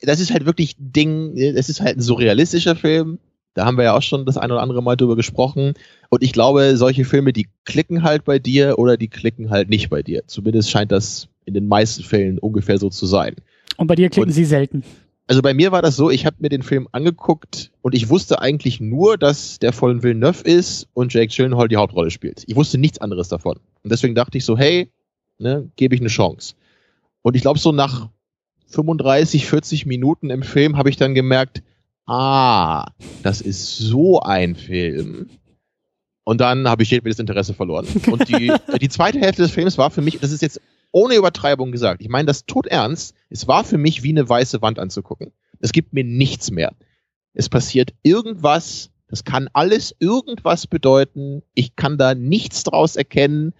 das 0.00 0.20
ist 0.20 0.32
halt 0.32 0.46
wirklich 0.46 0.76
Ding, 0.78 1.36
es 1.36 1.68
ist 1.68 1.80
halt 1.80 1.96
ein 1.96 2.00
surrealistischer 2.00 2.76
Film. 2.76 3.18
Da 3.54 3.66
haben 3.66 3.76
wir 3.76 3.82
ja 3.82 3.96
auch 3.96 4.02
schon 4.02 4.26
das 4.26 4.36
ein 4.36 4.52
oder 4.52 4.62
andere 4.62 4.80
Mal 4.80 4.94
drüber 4.94 5.16
gesprochen. 5.16 5.74
Und 6.08 6.22
ich 6.22 6.32
glaube, 6.32 6.76
solche 6.76 7.04
Filme, 7.04 7.32
die 7.32 7.48
klicken 7.64 8.04
halt 8.04 8.24
bei 8.24 8.38
dir 8.38 8.78
oder 8.78 8.96
die 8.96 9.08
klicken 9.08 9.50
halt 9.50 9.68
nicht 9.70 9.90
bei 9.90 10.04
dir. 10.04 10.22
Zumindest 10.28 10.70
scheint 10.70 10.92
das 10.92 11.26
in 11.46 11.54
den 11.54 11.66
meisten 11.66 12.04
Fällen 12.04 12.38
ungefähr 12.38 12.78
so 12.78 12.90
zu 12.90 13.06
sein. 13.06 13.34
Und 13.76 13.88
bei 13.88 13.96
dir 13.96 14.08
klicken 14.08 14.28
und, 14.28 14.34
sie 14.34 14.44
selten. 14.44 14.84
Also 15.26 15.40
bei 15.40 15.54
mir 15.54 15.72
war 15.72 15.80
das 15.80 15.96
so, 15.96 16.10
ich 16.10 16.26
habe 16.26 16.36
mir 16.40 16.50
den 16.50 16.62
Film 16.62 16.86
angeguckt 16.92 17.70
und 17.80 17.94
ich 17.94 18.10
wusste 18.10 18.42
eigentlich 18.42 18.80
nur, 18.80 19.16
dass 19.16 19.58
der 19.58 19.72
von 19.72 20.02
Villeneuve 20.02 20.42
ist 20.42 20.88
und 20.92 21.14
Jake 21.14 21.34
Gyllenhaal 21.34 21.68
die 21.68 21.76
Hauptrolle 21.76 22.10
spielt. 22.10 22.44
Ich 22.46 22.56
wusste 22.56 22.76
nichts 22.76 22.98
anderes 22.98 23.28
davon. 23.28 23.58
Und 23.82 23.90
deswegen 23.90 24.14
dachte 24.14 24.36
ich 24.36 24.44
so, 24.44 24.58
hey, 24.58 24.90
ne, 25.38 25.70
gebe 25.76 25.94
ich 25.94 26.02
eine 26.02 26.10
Chance. 26.10 26.54
Und 27.22 27.36
ich 27.36 27.42
glaube, 27.42 27.58
so 27.58 27.72
nach 27.72 28.10
35, 28.66 29.46
40 29.46 29.86
Minuten 29.86 30.28
im 30.28 30.42
Film 30.42 30.76
habe 30.76 30.90
ich 30.90 30.96
dann 30.96 31.14
gemerkt, 31.14 31.62
ah, 32.06 32.90
das 33.22 33.40
ist 33.40 33.78
so 33.78 34.20
ein 34.20 34.56
Film. 34.56 35.30
Und 36.24 36.40
dann 36.40 36.68
habe 36.68 36.82
ich 36.82 36.90
jedes 36.90 37.18
Interesse 37.18 37.54
verloren. 37.54 37.86
Und 38.10 38.28
die, 38.28 38.52
die 38.80 38.88
zweite 38.90 39.20
Hälfte 39.20 39.42
des 39.42 39.52
Films 39.52 39.78
war 39.78 39.90
für 39.90 40.02
mich, 40.02 40.18
das 40.18 40.32
ist 40.32 40.42
jetzt 40.42 40.60
ohne 40.94 41.16
Übertreibung 41.16 41.72
gesagt, 41.72 42.00
ich 42.00 42.08
meine 42.08 42.26
das 42.26 42.46
tot 42.46 42.68
ernst, 42.68 43.16
es 43.28 43.48
war 43.48 43.64
für 43.64 43.78
mich 43.78 44.04
wie 44.04 44.10
eine 44.10 44.28
weiße 44.28 44.62
Wand 44.62 44.78
anzugucken. 44.78 45.32
Es 45.58 45.72
gibt 45.72 45.92
mir 45.92 46.04
nichts 46.04 46.52
mehr. 46.52 46.72
Es 47.32 47.48
passiert 47.48 47.92
irgendwas, 48.04 48.90
das 49.08 49.24
kann 49.24 49.48
alles 49.54 49.96
irgendwas 49.98 50.68
bedeuten. 50.68 51.42
Ich 51.54 51.74
kann 51.74 51.98
da 51.98 52.14
nichts 52.14 52.62
draus 52.62 52.94
erkennen. 52.94 53.54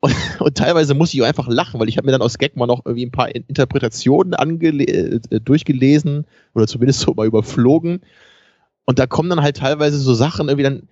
Und, 0.00 0.12
und 0.40 0.56
teilweise 0.56 0.94
muss 0.94 1.14
ich 1.14 1.22
einfach 1.22 1.46
lachen, 1.46 1.78
weil 1.78 1.88
ich 1.88 1.98
habe 1.98 2.06
mir 2.06 2.12
dann 2.12 2.22
aus 2.22 2.36
Gag 2.38 2.56
mal 2.56 2.66
noch 2.66 2.84
irgendwie 2.84 3.06
ein 3.06 3.12
paar 3.12 3.32
Interpretationen 3.32 4.32
äh, 4.32 5.40
durchgelesen 5.40 6.26
oder 6.52 6.66
zumindest 6.66 6.98
so 6.98 7.14
mal 7.14 7.28
überflogen. 7.28 8.00
Und 8.84 8.98
da 8.98 9.06
kommen 9.06 9.30
dann 9.30 9.42
halt 9.42 9.58
teilweise 9.58 9.98
so 9.98 10.14
Sachen 10.14 10.48
irgendwie 10.48 10.64
dann, 10.64 10.88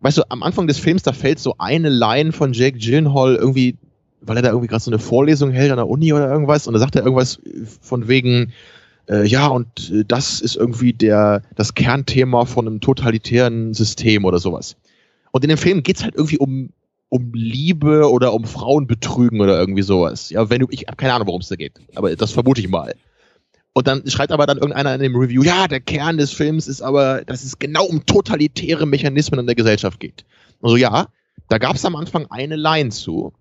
weißt 0.00 0.18
du, 0.18 0.30
am 0.30 0.42
Anfang 0.42 0.66
des 0.66 0.78
Films, 0.78 1.02
da 1.02 1.14
fällt 1.14 1.38
so 1.38 1.54
eine 1.56 1.88
Line 1.88 2.32
von 2.32 2.52
Jake 2.52 2.78
Gyllenhaal 2.78 3.36
irgendwie 3.36 3.78
weil 4.24 4.36
er 4.36 4.42
da 4.42 4.48
irgendwie 4.50 4.68
gerade 4.68 4.82
so 4.82 4.90
eine 4.90 4.98
Vorlesung 4.98 5.50
hält 5.50 5.70
an 5.70 5.76
der 5.76 5.88
Uni 5.88 6.12
oder 6.12 6.30
irgendwas 6.30 6.66
und 6.66 6.74
da 6.74 6.80
sagt 6.80 6.96
er 6.96 7.04
irgendwas 7.04 7.40
von 7.80 8.08
wegen, 8.08 8.52
äh, 9.08 9.26
ja, 9.26 9.48
und 9.48 9.90
äh, 9.90 10.04
das 10.06 10.40
ist 10.40 10.56
irgendwie 10.56 10.92
der, 10.92 11.42
das 11.56 11.74
Kernthema 11.74 12.44
von 12.44 12.66
einem 12.66 12.80
totalitären 12.80 13.74
System 13.74 14.24
oder 14.24 14.38
sowas. 14.38 14.76
Und 15.32 15.44
in 15.44 15.48
dem 15.48 15.58
Film 15.58 15.82
geht's 15.82 16.04
halt 16.04 16.14
irgendwie 16.14 16.38
um, 16.38 16.70
um 17.08 17.32
Liebe 17.34 18.10
oder 18.10 18.32
um 18.32 18.44
Frauenbetrügen 18.44 19.40
oder 19.40 19.58
irgendwie 19.58 19.82
sowas. 19.82 20.30
Ja, 20.30 20.50
wenn 20.50 20.60
du, 20.60 20.66
ich 20.70 20.86
habe 20.86 20.96
keine 20.96 21.14
Ahnung, 21.14 21.28
worum 21.28 21.40
es 21.40 21.48
da 21.48 21.56
geht, 21.56 21.80
aber 21.94 22.14
das 22.14 22.32
vermute 22.32 22.60
ich 22.60 22.68
mal. 22.68 22.94
Und 23.74 23.86
dann 23.86 24.06
schreibt 24.08 24.32
aber 24.32 24.46
dann 24.46 24.58
irgendeiner 24.58 24.94
in 24.94 25.00
dem 25.00 25.16
Review, 25.16 25.42
ja, 25.42 25.66
der 25.66 25.80
Kern 25.80 26.18
des 26.18 26.30
Films 26.32 26.68
ist 26.68 26.82
aber, 26.82 27.24
dass 27.24 27.42
es 27.42 27.58
genau 27.58 27.84
um 27.84 28.04
totalitäre 28.04 28.86
Mechanismen 28.86 29.40
in 29.40 29.46
der 29.46 29.54
Gesellschaft 29.54 29.98
geht. 29.98 30.26
Also 30.60 30.76
ja, 30.76 31.08
da 31.48 31.58
gab's 31.58 31.84
am 31.84 31.96
Anfang 31.96 32.26
eine 32.30 32.56
Line 32.56 32.90
zu. 32.90 33.32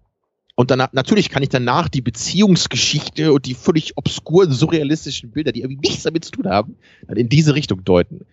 Und 0.55 0.70
dann 0.70 0.83
natürlich 0.92 1.29
kann 1.29 1.44
ich 1.44 1.50
danach 1.50 1.87
die 1.87 2.01
Beziehungsgeschichte 2.01 3.33
und 3.33 3.46
die 3.46 3.53
völlig 3.53 3.98
obskuren, 3.98 4.51
surrealistischen 4.51 5.31
Bilder, 5.31 5.51
die 5.51 5.61
irgendwie 5.61 5.87
nichts 5.87 6.03
damit 6.03 6.25
zu 6.25 6.31
tun 6.31 6.48
haben, 6.48 6.75
dann 7.07 7.18
in 7.18 7.29
diese 7.29 7.55
Richtung 7.55 7.83
deuten. 7.83 8.25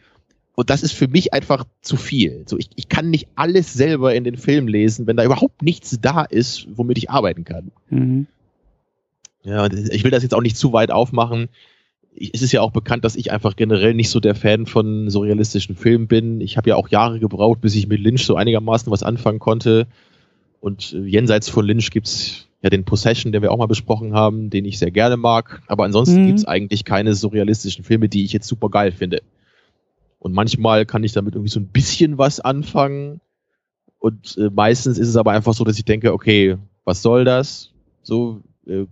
Und 0.58 0.70
das 0.70 0.82
ist 0.82 0.92
für 0.92 1.06
mich 1.06 1.32
einfach 1.32 1.64
zu 1.82 1.96
viel. 1.96 2.42
So, 2.46 2.58
ich, 2.58 2.70
ich 2.74 2.88
kann 2.88 3.10
nicht 3.10 3.28
alles 3.36 3.72
selber 3.72 4.14
in 4.16 4.24
den 4.24 4.36
Film 4.36 4.66
lesen, 4.66 5.06
wenn 5.06 5.16
da 5.16 5.24
überhaupt 5.24 5.62
nichts 5.62 5.98
da 6.00 6.24
ist, 6.24 6.66
womit 6.74 6.98
ich 6.98 7.10
arbeiten 7.10 7.44
kann. 7.44 7.70
Mhm. 7.90 8.26
Ja, 9.44 9.68
ich 9.70 10.02
will 10.02 10.10
das 10.10 10.24
jetzt 10.24 10.34
auch 10.34 10.42
nicht 10.42 10.56
zu 10.56 10.72
weit 10.72 10.90
aufmachen. 10.90 11.48
es 12.16 12.42
ist 12.42 12.50
ja 12.50 12.60
auch 12.60 12.72
bekannt, 12.72 13.04
dass 13.04 13.14
ich 13.14 13.30
einfach 13.30 13.54
generell 13.54 13.94
nicht 13.94 14.10
so 14.10 14.18
der 14.18 14.34
Fan 14.34 14.66
von 14.66 15.08
surrealistischen 15.08 15.76
Filmen 15.76 16.08
bin. 16.08 16.40
Ich 16.40 16.56
habe 16.56 16.70
ja 16.70 16.74
auch 16.74 16.88
Jahre 16.88 17.20
gebraucht, 17.20 17.60
bis 17.60 17.76
ich 17.76 17.86
mit 17.86 18.00
Lynch 18.00 18.26
so 18.26 18.34
einigermaßen 18.34 18.90
was 18.90 19.04
anfangen 19.04 19.38
konnte. 19.38 19.86
Und 20.60 20.92
äh, 20.92 21.00
jenseits 21.00 21.48
von 21.48 21.64
Lynch 21.64 21.90
gibt's 21.90 22.48
ja 22.62 22.70
den 22.70 22.84
Possession, 22.84 23.32
den 23.32 23.42
wir 23.42 23.52
auch 23.52 23.58
mal 23.58 23.66
besprochen 23.66 24.14
haben, 24.14 24.50
den 24.50 24.64
ich 24.64 24.78
sehr 24.78 24.90
gerne 24.90 25.16
mag. 25.16 25.62
Aber 25.66 25.84
ansonsten 25.84 26.22
mhm. 26.22 26.26
gibt's 26.28 26.44
eigentlich 26.44 26.84
keine 26.84 27.14
surrealistischen 27.14 27.84
Filme, 27.84 28.08
die 28.08 28.24
ich 28.24 28.32
jetzt 28.32 28.48
super 28.48 28.68
geil 28.68 28.92
finde. 28.92 29.22
Und 30.18 30.32
manchmal 30.32 30.84
kann 30.84 31.04
ich 31.04 31.12
damit 31.12 31.34
irgendwie 31.34 31.50
so 31.50 31.60
ein 31.60 31.68
bisschen 31.68 32.18
was 32.18 32.40
anfangen. 32.40 33.20
Und 34.00 34.36
äh, 34.38 34.50
meistens 34.50 34.98
ist 34.98 35.08
es 35.08 35.16
aber 35.16 35.32
einfach 35.32 35.54
so, 35.54 35.64
dass 35.64 35.78
ich 35.78 35.84
denke, 35.84 36.12
okay, 36.12 36.56
was 36.84 37.02
soll 37.02 37.24
das? 37.24 37.72
So, 38.02 38.40
äh, 38.66 38.86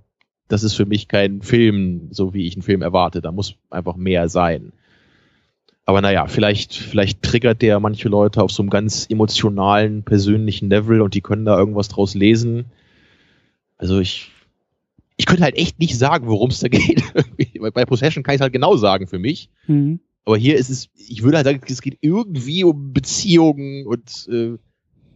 das 0.49 0.63
ist 0.63 0.75
für 0.75 0.87
mich 0.87 1.09
kein 1.09 1.43
Film, 1.43 2.09
so 2.11 2.33
wie 2.33 2.47
ich 2.47 2.55
einen 2.55 2.63
Film 2.63 2.83
erwarte. 2.83 3.21
Da 3.21 3.33
muss 3.33 3.57
einfach 3.71 3.97
mehr 3.97 4.29
sein. 4.29 4.73
Aber 5.88 6.03
naja, 6.03 6.27
vielleicht, 6.27 6.75
vielleicht 6.75 7.22
triggert 7.22 7.62
der 7.62 7.79
manche 7.79 8.09
Leute 8.09 8.42
auf 8.42 8.51
so 8.51 8.61
einem 8.61 8.70
ganz 8.70 9.07
emotionalen, 9.09 10.03
persönlichen 10.03 10.68
Level 10.68 11.01
und 11.01 11.14
die 11.14 11.20
können 11.20 11.44
da 11.44 11.57
irgendwas 11.57 11.88
draus 11.88 12.16
lesen. 12.16 12.66
Also 13.79 14.01
ich, 14.01 14.33
ich 15.16 15.27
könnte 15.27 15.44
halt 15.44 15.57
echt 15.57 15.79
nicht 15.79 15.96
sagen, 15.96 16.27
worum 16.27 16.51
es 16.51 16.59
da 16.59 16.66
geht. 16.70 17.05
Bei 17.72 17.85
Possession 17.85 18.25
kann 18.25 18.35
ich 18.35 18.40
halt 18.40 18.53
genau 18.53 18.77
sagen 18.77 19.07
für 19.07 19.20
mich. 19.20 19.49
Mhm. 19.68 20.01
Aber 20.25 20.37
hier 20.37 20.57
ist 20.57 20.70
es, 20.70 20.88
ich 20.96 21.22
würde 21.22 21.37
halt 21.37 21.46
sagen, 21.46 21.61
es 21.64 21.81
geht 21.81 21.99
irgendwie 22.01 22.64
um 22.64 22.92
Beziehungen 22.92 23.87
und 23.87 24.29
äh, 24.29 24.59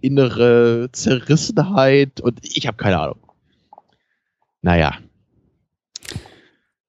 innere 0.00 0.88
Zerrissenheit 0.92 2.20
und 2.20 2.38
ich 2.42 2.68
habe 2.68 2.76
keine 2.76 3.00
Ahnung. 3.00 3.18
Naja. 4.62 4.98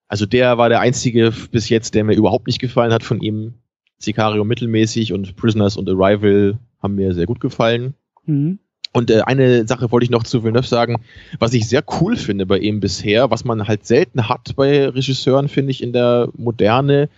Also 0.08 0.28
der 0.28 0.60
war 0.60 0.70
der 0.70 0.82
einzige 0.82 1.34
bis 1.50 1.70
jetzt, 1.70 1.96
der 1.96 2.04
mir 2.04 2.14
überhaupt 2.14 2.46
nicht 2.46 2.60
gefallen 2.60 2.94
hat 2.94 3.04
von 3.04 3.22
ihm. 3.22 3.56
Sicario 4.02 4.44
mittelmäßig 4.44 5.14
und 5.14 5.36
Prisoners 5.36 5.78
und 5.78 5.90
Arrival 5.90 6.58
haben 6.82 6.96
mir 6.96 7.14
sehr 7.14 7.26
gut 7.26 7.40
gefallen. 7.40 7.94
Mhm. 8.26 8.60
Und 8.94 9.10
äh, 9.10 9.22
eine 9.22 9.68
Sache 9.68 9.92
wollte 9.92 10.04
ich 10.04 10.10
noch 10.10 10.24
zu 10.24 10.44
Villeneuve 10.44 10.68
sagen, 10.68 10.98
was 11.40 11.54
ich 11.54 11.70
sehr 11.70 11.84
cool 12.00 12.18
finde 12.18 12.46
bei 12.46 12.58
ihm 12.58 12.82
bisher, 12.82 13.32
was 13.32 13.46
man 13.46 13.68
halt 13.68 13.86
selten 13.86 14.28
hat 14.28 14.56
bei 14.56 14.90
Regisseuren, 14.90 15.48
finde 15.48 15.72
ich, 15.72 15.82
in 15.82 15.94
der 15.94 16.30
Moderne, 16.36 17.10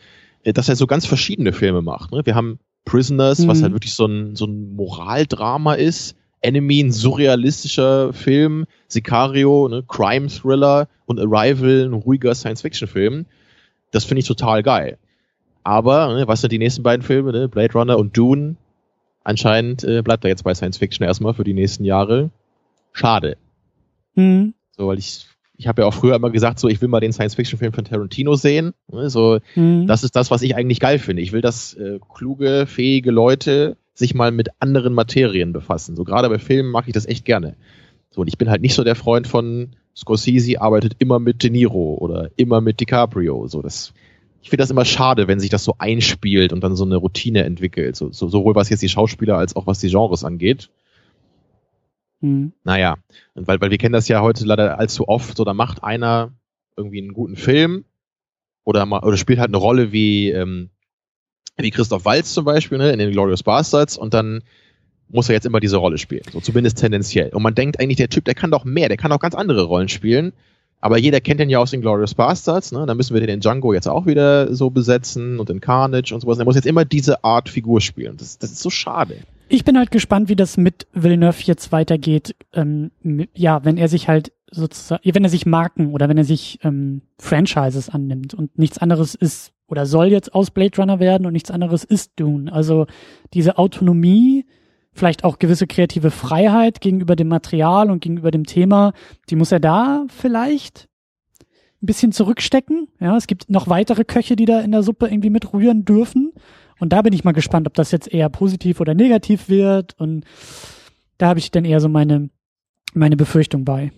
äh, 0.43 0.53
dass 0.53 0.69
er 0.69 0.75
so 0.75 0.85
ganz 0.85 1.05
verschiedene 1.05 1.51
Filme 1.51 1.81
macht. 1.81 2.11
Ne? 2.11 2.21
Wir 2.25 2.35
haben 2.35 2.59
Prisoners, 2.85 3.39
mhm. 3.39 3.47
was 3.47 3.63
halt 3.63 3.73
wirklich 3.73 3.95
so 3.95 4.05
ein, 4.05 4.35
so 4.35 4.45
ein 4.45 4.75
Moraldrama 4.75 5.73
ist, 5.73 6.15
Enemy, 6.41 6.81
ein 6.81 6.91
surrealistischer 6.91 8.13
Film, 8.13 8.65
Sicario, 8.87 9.67
ne, 9.69 9.83
Crime-Thriller 9.87 10.89
und 11.05 11.19
Arrival, 11.19 11.85
ein 11.85 11.93
ruhiger 11.93 12.35
Science-Fiction-Film. 12.35 13.25
Das 13.91 14.03
finde 14.03 14.19
ich 14.19 14.27
total 14.27 14.61
geil. 14.61 14.97
Aber, 15.63 16.13
ne, 16.13 16.27
was 16.27 16.41
sind 16.41 16.51
die 16.51 16.59
nächsten 16.59 16.83
beiden 16.83 17.03
Filme, 17.03 17.31
ne? 17.31 17.47
Blade 17.47 17.73
Runner 17.73 17.97
und 17.97 18.17
Dune? 18.17 18.55
Anscheinend 19.23 19.83
äh, 19.83 20.01
bleibt 20.01 20.25
er 20.25 20.29
jetzt 20.29 20.43
bei 20.43 20.53
Science 20.53 20.77
Fiction 20.77 21.05
erstmal 21.05 21.33
für 21.33 21.45
die 21.45 21.53
nächsten 21.53 21.85
Jahre. 21.85 22.29
Schade. 22.91 23.37
Mhm. 24.15 24.53
So, 24.77 24.87
weil 24.87 24.99
ich, 24.99 25.27
ich 25.57 25.67
habe 25.67 25.81
ja 25.81 25.87
auch 25.87 25.93
früher 25.93 26.15
immer 26.15 26.29
gesagt, 26.29 26.59
so 26.59 26.67
ich 26.67 26.81
will 26.81 26.89
mal 26.89 26.99
den 26.99 27.13
Science-Fiction-Film 27.13 27.73
von 27.73 27.85
Tarantino 27.85 28.35
sehen. 28.35 28.73
Ne? 28.91 29.09
So, 29.09 29.39
mhm. 29.55 29.87
das 29.87 30.03
ist 30.03 30.15
das, 30.15 30.31
was 30.31 30.41
ich 30.41 30.55
eigentlich 30.55 30.79
geil 30.79 30.99
finde. 30.99 31.21
Ich 31.21 31.31
will, 31.31 31.41
dass 31.41 31.73
äh, 31.75 31.99
kluge, 32.13 32.65
fähige 32.67 33.11
Leute 33.11 33.77
sich 33.93 34.13
mal 34.13 34.31
mit 34.31 34.49
anderen 34.59 34.93
Materien 34.93 35.53
befassen. 35.53 35.95
So 35.95 36.03
gerade 36.03 36.29
bei 36.29 36.39
Filmen 36.39 36.71
mag 36.71 36.87
ich 36.87 36.93
das 36.93 37.05
echt 37.05 37.25
gerne. 37.25 37.55
So, 38.09 38.21
und 38.21 38.27
ich 38.27 38.37
bin 38.37 38.49
halt 38.49 38.61
nicht 38.61 38.75
so 38.75 38.83
der 38.83 38.95
Freund 38.95 39.27
von 39.27 39.75
Scorsese 39.95 40.59
arbeitet 40.59 40.95
immer 40.99 41.19
mit 41.19 41.43
De 41.43 41.51
Niro 41.51 41.95
oder 41.99 42.31
immer 42.35 42.61
mit 42.61 42.79
DiCaprio. 42.79 43.47
So, 43.47 43.61
das 43.61 43.93
ich 44.43 44.49
finde 44.49 44.61
das 44.61 44.71
immer 44.71 44.83
schade, 44.83 45.29
wenn 45.29 45.39
sich 45.39 45.49
das 45.49 45.63
so 45.63 45.75
einspielt 45.79 46.51
und 46.51 46.61
dann 46.61 46.75
so 46.75 46.83
eine 46.83 46.97
Routine 46.97 47.45
entwickelt. 47.45 47.95
So, 47.95 48.11
so, 48.11 48.27
sowohl 48.27 48.55
was 48.55 48.69
jetzt 48.69 48.83
die 48.83 48.89
Schauspieler 48.89 49.37
als 49.37 49.55
auch 49.55 49.67
was 49.67 49.79
die 49.79 49.89
Genres 49.89 50.25
angeht. 50.25 50.69
Mhm. 52.19 52.51
Naja, 52.65 52.97
und 53.35 53.47
weil, 53.47 53.61
weil 53.61 53.71
wir 53.71 53.77
kennen 53.77 53.93
das 53.93 54.09
ja 54.09 54.21
heute 54.21 54.45
leider 54.45 54.77
allzu 54.77 55.07
oft, 55.07 55.37
so 55.37 55.45
da 55.45 55.53
macht 55.53 55.81
einer 55.81 56.33
irgendwie 56.75 57.01
einen 57.01 57.13
guten 57.13 57.37
Film 57.37 57.85
oder, 58.65 58.85
mal, 58.85 58.99
oder 59.03 59.15
spielt 59.15 59.39
halt 59.39 59.47
eine 59.47 59.57
Rolle 59.57 59.93
wie, 59.93 60.31
ähm, 60.31 60.69
wie 61.55 61.71
Christoph 61.71 62.03
Walz 62.03 62.33
zum 62.33 62.43
Beispiel, 62.43 62.79
ne, 62.79 62.91
in 62.91 62.99
den 62.99 63.13
Glorious 63.13 63.43
Bastards 63.43 63.97
und 63.97 64.13
dann 64.13 64.43
muss 65.07 65.29
er 65.29 65.35
jetzt 65.35 65.45
immer 65.45 65.61
diese 65.61 65.77
Rolle 65.77 65.97
spielen. 65.97 66.23
So 66.33 66.41
zumindest 66.41 66.79
tendenziell. 66.79 67.29
Und 67.29 67.43
man 67.43 67.55
denkt 67.55 67.79
eigentlich, 67.79 67.97
der 67.97 68.09
Typ, 68.09 68.25
der 68.25 68.35
kann 68.35 68.51
doch 68.51 68.65
mehr, 68.65 68.89
der 68.89 68.97
kann 68.97 69.13
auch 69.13 69.19
ganz 69.19 69.35
andere 69.35 69.63
Rollen 69.63 69.87
spielen. 69.87 70.33
Aber 70.83 70.97
jeder 70.97 71.21
kennt 71.21 71.39
den 71.39 71.49
ja 71.49 71.59
aus 71.59 71.71
den 71.71 71.79
Glorious 71.79 72.13
Bastards, 72.13 72.73
ne? 72.73 72.85
Da 72.85 72.93
müssen 72.93 73.13
wir 73.13 73.25
den 73.25 73.39
Django 73.39 73.71
jetzt 73.71 73.87
auch 73.87 74.05
wieder 74.05 74.53
so 74.53 74.69
besetzen 74.69 75.39
und 75.39 75.49
in 75.49 75.61
Carnage 75.61 76.13
und 76.13 76.19
sowas. 76.19 76.39
Er 76.39 76.43
muss 76.43 76.55
jetzt 76.55 76.65
immer 76.65 76.83
diese 76.83 77.23
Art 77.23 77.47
Figur 77.47 77.79
spielen. 77.79 78.17
Das, 78.17 78.37
das 78.37 78.51
ist 78.51 78.59
so 78.59 78.69
schade. 78.69 79.15
Ich 79.47 79.63
bin 79.63 79.77
halt 79.77 79.91
gespannt, 79.91 80.27
wie 80.27 80.35
das 80.35 80.57
mit 80.57 80.87
Villeneuve 80.91 81.41
jetzt 81.45 81.71
weitergeht. 81.71 82.35
Ähm, 82.51 82.91
ja, 83.33 83.63
wenn 83.63 83.77
er 83.77 83.87
sich 83.87 84.09
halt 84.09 84.33
sozusagen, 84.51 85.01
wenn 85.05 85.23
er 85.23 85.29
sich 85.29 85.45
Marken 85.45 85.93
oder 85.93 86.09
wenn 86.09 86.17
er 86.17 86.25
sich 86.25 86.59
ähm, 86.63 87.01
Franchises 87.17 87.87
annimmt 87.87 88.33
und 88.33 88.59
nichts 88.59 88.77
anderes 88.77 89.15
ist 89.15 89.53
oder 89.67 89.85
soll 89.85 90.07
jetzt 90.07 90.35
aus 90.35 90.51
Blade 90.51 90.75
Runner 90.77 90.99
werden 90.99 91.25
und 91.25 91.31
nichts 91.31 91.49
anderes 91.49 91.85
ist 91.85 92.11
Dune. 92.17 92.51
Also 92.51 92.87
diese 93.33 93.57
Autonomie, 93.57 94.45
vielleicht 94.93 95.23
auch 95.23 95.39
gewisse 95.39 95.67
kreative 95.67 96.11
Freiheit 96.11 96.81
gegenüber 96.81 97.15
dem 97.15 97.27
Material 97.27 97.89
und 97.89 98.01
gegenüber 98.01 98.31
dem 98.31 98.45
Thema, 98.45 98.93
die 99.29 99.35
muss 99.35 99.51
er 99.51 99.59
da 99.59 100.05
vielleicht 100.09 100.87
ein 101.81 101.87
bisschen 101.87 102.11
zurückstecken. 102.11 102.87
Ja, 102.99 103.17
es 103.17 103.27
gibt 103.27 103.49
noch 103.49 103.67
weitere 103.67 104.05
Köche, 104.05 104.35
die 104.35 104.45
da 104.45 104.61
in 104.61 104.71
der 104.71 104.83
Suppe 104.83 105.07
irgendwie 105.07 105.29
mitrühren 105.29 105.83
dürfen. 105.83 106.31
Und 106.79 106.93
da 106.93 107.01
bin 107.01 107.13
ich 107.13 107.23
mal 107.23 107.33
gespannt, 107.33 107.67
ob 107.67 107.73
das 107.73 107.91
jetzt 107.91 108.11
eher 108.11 108.29
positiv 108.29 108.79
oder 108.79 108.93
negativ 108.93 109.49
wird. 109.49 109.99
Und 109.99 110.25
da 111.17 111.27
habe 111.27 111.39
ich 111.39 111.51
dann 111.51 111.65
eher 111.65 111.79
so 111.79 111.89
meine, 111.89 112.29
meine 112.93 113.17
Befürchtung 113.17 113.65
bei. 113.65 113.91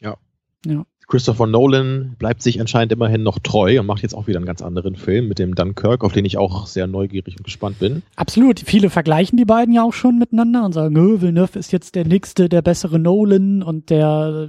Ja. 0.00 0.16
Ja. 0.64 0.84
Christopher 1.10 1.48
Nolan 1.48 2.14
bleibt 2.18 2.40
sich 2.40 2.60
anscheinend 2.60 2.92
immerhin 2.92 3.24
noch 3.24 3.40
treu 3.40 3.80
und 3.80 3.86
macht 3.86 4.02
jetzt 4.02 4.14
auch 4.14 4.28
wieder 4.28 4.38
einen 4.38 4.46
ganz 4.46 4.62
anderen 4.62 4.94
Film 4.94 5.26
mit 5.26 5.40
dem 5.40 5.56
Dunkirk, 5.56 6.04
auf 6.04 6.12
den 6.12 6.24
ich 6.24 6.38
auch 6.38 6.68
sehr 6.68 6.86
neugierig 6.86 7.36
und 7.36 7.44
gespannt 7.44 7.80
bin. 7.80 8.02
Absolut. 8.14 8.60
Viele 8.60 8.90
vergleichen 8.90 9.36
die 9.36 9.44
beiden 9.44 9.74
ja 9.74 9.82
auch 9.82 9.92
schon 9.92 10.18
miteinander 10.18 10.64
und 10.64 10.72
sagen, 10.72 10.96
oh, 10.96 11.20
Villeneuve 11.20 11.58
ist 11.58 11.72
jetzt 11.72 11.96
der 11.96 12.06
nächste, 12.06 12.48
der 12.48 12.62
bessere 12.62 13.00
Nolan 13.00 13.62
und 13.62 13.90
der, 13.90 14.48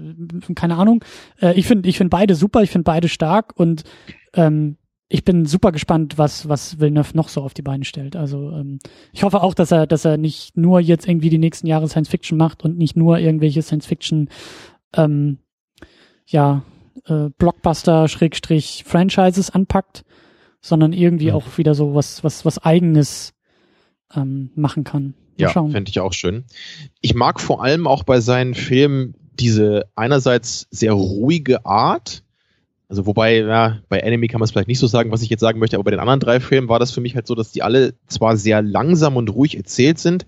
äh, 0.49 0.53
keine 0.53 0.75
Ahnung. 0.75 1.03
Äh, 1.41 1.59
ich 1.59 1.65
finde 1.65 1.89
ich 1.89 1.97
finde 1.97 2.09
beide 2.09 2.35
super, 2.35 2.61
ich 2.61 2.69
finde 2.69 2.83
beide 2.83 3.09
stark 3.09 3.53
und 3.59 3.83
ähm, 4.35 4.77
ich 5.09 5.25
bin 5.25 5.45
super 5.45 5.71
gespannt, 5.71 6.17
was, 6.17 6.47
was 6.47 6.79
Villeneuve 6.79 7.17
noch 7.17 7.27
so 7.27 7.41
auf 7.41 7.55
die 7.55 7.63
Beine 7.63 7.85
stellt. 7.85 8.15
Also 8.15 8.51
ähm, 8.51 8.77
ich 9.11 9.23
hoffe 9.23 9.41
auch, 9.41 9.55
dass 9.55 9.71
er, 9.71 9.87
dass 9.87 10.05
er 10.05 10.17
nicht 10.17 10.55
nur 10.55 10.79
jetzt 10.79 11.07
irgendwie 11.07 11.29
die 11.29 11.39
nächsten 11.39 11.65
Jahre 11.65 11.89
Science 11.89 12.09
Fiction 12.09 12.37
macht 12.37 12.63
und 12.63 12.77
nicht 12.77 12.95
nur 12.95 13.17
irgendwelche 13.17 13.63
Science 13.63 13.87
Fiction 13.87 14.29
ähm, 14.95 15.39
ja, 16.27 16.61
äh, 17.05 17.29
Blockbuster-Franchises 17.37 19.49
anpackt, 19.49 20.03
sondern 20.61 20.93
irgendwie 20.93 21.27
Ja. 21.27 21.33
auch 21.35 21.57
wieder 21.57 21.75
so 21.75 21.95
was, 21.95 22.23
was, 22.23 22.45
was 22.45 22.57
eigenes 22.59 23.33
ähm, 24.15 24.51
machen 24.55 24.83
kann. 24.83 25.13
Mal 25.37 25.37
Ja, 25.37 25.49
fände 25.49 25.89
ich 25.89 25.99
auch 25.99 26.13
schön. 26.13 26.45
Ich 27.01 27.15
mag 27.15 27.39
vor 27.39 27.63
allem 27.63 27.87
auch 27.87 28.03
bei 28.03 28.19
seinen 28.19 28.53
Filmen 28.53 29.15
diese 29.39 29.85
einerseits 29.95 30.67
sehr 30.71 30.93
ruhige 30.93 31.65
Art. 31.65 32.23
Also 32.89 33.05
wobei, 33.05 33.37
ja, 33.37 33.79
bei 33.87 33.99
Enemy 33.99 34.27
kann 34.27 34.39
man 34.39 34.45
es 34.45 34.51
vielleicht 34.51 34.67
nicht 34.67 34.79
so 34.79 34.87
sagen, 34.87 35.11
was 35.11 35.21
ich 35.21 35.29
jetzt 35.29 35.39
sagen 35.39 35.59
möchte, 35.59 35.77
aber 35.77 35.85
bei 35.85 35.91
den 35.91 36.01
anderen 36.01 36.19
drei 36.19 36.41
Filmen 36.41 36.67
war 36.67 36.79
das 36.79 36.91
für 36.91 36.99
mich 36.99 37.15
halt 37.15 37.25
so, 37.25 37.35
dass 37.35 37.53
die 37.53 37.63
alle 37.63 37.93
zwar 38.07 38.35
sehr 38.35 38.61
langsam 38.61 39.15
und 39.15 39.29
ruhig 39.29 39.55
erzählt 39.55 39.97
sind, 39.97 40.25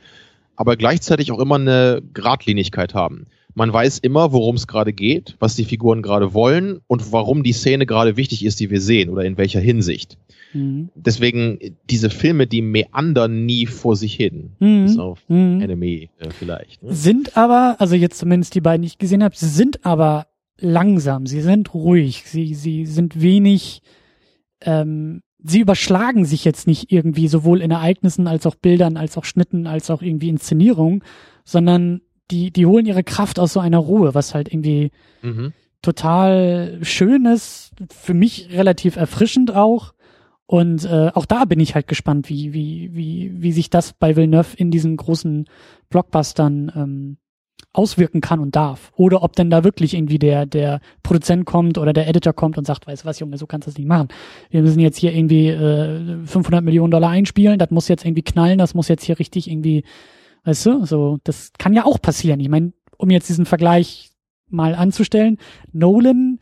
aber 0.56 0.78
gleichzeitig 0.78 1.34
auch 1.34 1.40
immer 1.40 1.56
eine 1.56 2.02
Gradlinigkeit 2.14 2.94
haben. 2.94 3.28
Man 3.56 3.72
weiß 3.72 4.00
immer, 4.00 4.32
worum 4.32 4.56
es 4.56 4.68
gerade 4.68 4.94
geht, 4.94 5.36
was 5.40 5.56
die 5.56 5.66
Figuren 5.66 6.02
gerade 6.02 6.34
wollen 6.34 6.80
und 6.88 7.12
warum 7.12 7.44
die 7.44 7.54
Szene 7.54 7.86
gerade 7.86 8.18
wichtig 8.18 8.44
ist, 8.44 8.60
die 8.60 8.70
wir 8.70 8.82
sehen 8.82 9.10
oder 9.10 9.24
in 9.24 9.38
welcher 9.38 9.60
Hinsicht. 9.60 10.18
Mhm. 10.54 10.90
Deswegen 10.96 11.60
diese 11.90 12.10
Filme, 12.10 12.48
die 12.48 12.62
meandern 12.62 13.46
nie 13.46 13.66
vor 13.66 13.96
sich 13.96 14.16
hin. 14.16 14.52
Mhm. 14.60 14.86
Bis 14.86 14.98
auf 14.98 15.20
Mhm. 15.28 15.62
Enemy 15.62 16.10
äh, 16.20 16.30
vielleicht. 16.32 16.82
Ne? 16.84 16.94
Sind 16.94 17.38
aber, 17.38 17.76
also 17.80 17.96
jetzt 17.96 18.18
zumindest 18.18 18.56
die 18.56 18.62
beiden, 18.62 18.82
die 18.82 18.88
ich 18.88 18.98
gesehen 18.98 19.24
habe, 19.24 19.36
sie 19.36 19.48
sind 19.48 19.86
aber 19.86 20.28
langsam, 20.60 21.26
sie 21.26 21.42
sind 21.42 21.74
ruhig, 21.74 22.24
sie, 22.26 22.54
sie 22.56 22.86
sind 22.86 23.22
wenig, 23.22 23.82
ähm, 24.62 25.22
sie 25.44 25.60
überschlagen 25.60 26.26
sich 26.26 26.46
jetzt 26.46 26.68
nicht 26.68 26.92
irgendwie 26.92 27.28
sowohl 27.28 27.62
in 27.62 27.72
Ereignissen 27.72 28.28
als 28.28 28.46
auch 28.46 28.56
Bildern, 28.56 28.98
als 28.98 29.18
auch 29.18 29.26
Schnitten, 29.26 29.68
als 29.68 29.90
auch 29.92 30.02
irgendwie 30.02 30.30
Inszenierung, 30.30 31.04
sondern 31.44 32.02
die, 32.32 32.52
die 32.52 32.66
holen 32.66 32.86
ihre 32.86 33.04
Kraft 33.04 33.40
aus 33.40 33.54
so 33.54 33.60
einer 33.60 33.78
Ruhe, 33.80 34.14
was 34.16 34.34
halt 34.34 34.52
irgendwie 34.52 34.92
Mhm. 35.22 35.54
total 35.82 36.80
schön 36.82 37.26
ist, 37.26 37.72
für 37.92 38.14
mich 38.14 38.50
relativ 38.52 38.96
erfrischend 38.96 39.54
auch. 39.56 39.94
Und 40.46 40.86
äh, 40.86 41.10
auch 41.14 41.26
da 41.26 41.46
bin 41.46 41.60
ich 41.60 41.76
halt 41.76 41.88
gespannt, 41.88 42.30
wie, 42.30 42.54
wie, 42.54 42.90
wie, 42.94 43.32
wie 43.42 43.52
sich 43.52 43.70
das 43.70 43.94
bei 43.94 44.16
Villeneuve 44.16 44.56
in 44.58 44.72
diesen 44.72 44.98
großen 44.98 45.46
Blockbustern 45.90 46.72
ähm, 46.76 47.18
auswirken 47.72 48.22
kann 48.22 48.40
und 48.40 48.56
darf. 48.56 48.92
Oder 48.96 49.24
ob 49.24 49.36
denn 49.36 49.50
da 49.50 49.64
wirklich 49.64 49.94
irgendwie 49.94 50.20
der, 50.20 50.46
der 50.46 50.80
Produzent 51.02 51.46
kommt 51.46 51.78
oder 51.78 51.92
der 51.94 52.08
Editor 52.08 52.34
kommt 52.34 52.58
und 52.58 52.68
sagt, 52.68 52.86
weißt 52.86 53.04
du 53.04 53.08
was, 53.08 53.20
Junge, 53.20 53.38
so 53.38 53.48
kannst 53.48 53.68
du 53.68 53.72
das 53.72 53.78
nicht 53.78 53.88
machen. 53.88 54.10
Wir 54.52 54.62
müssen 54.62 54.80
jetzt 54.80 54.98
hier 54.98 55.14
irgendwie 55.14 55.48
äh, 55.48 56.26
500 56.26 56.64
Millionen 56.64 56.92
Dollar 56.92 57.10
einspielen, 57.10 57.58
das 57.58 57.72
muss 57.72 57.88
jetzt 57.88 58.06
irgendwie 58.06 58.22
knallen, 58.24 58.60
das 58.60 58.74
muss 58.76 58.90
jetzt 58.90 59.04
hier 59.06 59.18
richtig 59.18 59.50
irgendwie, 59.50 59.84
weißt 60.44 60.66
du, 60.66 60.86
so, 60.86 61.20
das 61.24 61.52
kann 61.58 61.74
ja 61.74 61.86
auch 61.86 62.02
passieren. 62.02 62.40
Ich 62.40 62.50
meine, 62.50 62.74
um 62.98 63.10
jetzt 63.10 63.30
diesen 63.30 63.46
Vergleich 63.46 64.12
mal 64.50 64.76
anzustellen, 64.76 65.38
Nolan 65.72 66.40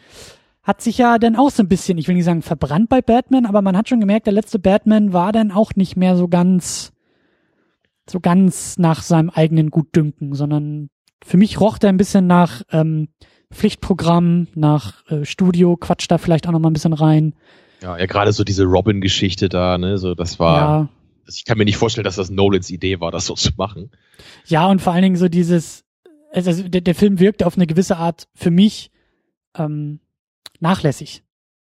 hat 0.63 0.81
sich 0.81 0.97
ja 0.97 1.17
dann 1.17 1.35
auch 1.35 1.49
so 1.49 1.63
ein 1.63 1.67
bisschen, 1.67 1.97
ich 1.97 2.07
will 2.07 2.15
nicht 2.15 2.25
sagen 2.25 2.41
verbrannt 2.41 2.89
bei 2.89 3.01
Batman, 3.01 3.45
aber 3.45 3.61
man 3.61 3.75
hat 3.75 3.89
schon 3.89 3.99
gemerkt, 3.99 4.27
der 4.27 4.33
letzte 4.33 4.59
Batman 4.59 5.11
war 5.13 5.31
dann 5.31 5.51
auch 5.51 5.71
nicht 5.75 5.97
mehr 5.97 6.15
so 6.15 6.27
ganz, 6.27 6.91
so 8.07 8.19
ganz 8.19 8.77
nach 8.77 9.01
seinem 9.01 9.29
eigenen 9.31 9.71
Gutdünken, 9.71 10.33
sondern 10.33 10.89
für 11.23 11.37
mich 11.37 11.59
roch 11.59 11.77
der 11.77 11.89
ein 11.89 11.97
bisschen 11.97 12.27
nach 12.27 12.61
ähm, 12.71 13.09
Pflichtprogramm, 13.51 14.47
nach 14.55 15.05
äh, 15.09 15.25
Studio, 15.25 15.77
quatscht 15.77 16.11
da 16.11 16.17
vielleicht 16.17 16.47
auch 16.47 16.51
noch 16.51 16.59
mal 16.59 16.69
ein 16.69 16.73
bisschen 16.73 16.93
rein. 16.93 17.33
Ja, 17.81 17.97
ja 17.97 18.05
gerade 18.05 18.31
so 18.31 18.43
diese 18.43 18.63
Robin-Geschichte 18.63 19.49
da, 19.49 19.77
ne, 19.77 19.97
so 19.97 20.15
das 20.15 20.39
war. 20.39 20.57
Ja, 20.57 20.89
Ich 21.37 21.45
kann 21.45 21.57
mir 21.57 21.65
nicht 21.65 21.77
vorstellen, 21.77 22.05
dass 22.05 22.15
das 22.15 22.29
Nolans 22.29 22.69
Idee 22.69 22.99
war, 22.99 23.11
das 23.11 23.25
so 23.25 23.35
zu 23.35 23.51
machen. 23.57 23.91
ja 24.45 24.67
und 24.67 24.81
vor 24.81 24.93
allen 24.93 25.03
Dingen 25.03 25.15
so 25.15 25.27
dieses, 25.29 25.83
also 26.31 26.63
der, 26.67 26.81
der 26.81 26.95
Film 26.95 27.19
wirkte 27.19 27.45
auf 27.47 27.55
eine 27.57 27.67
gewisse 27.67 27.97
Art 27.97 28.27
für 28.35 28.51
mich 28.51 28.91
ähm, 29.57 29.99
nachlässig. 30.59 31.23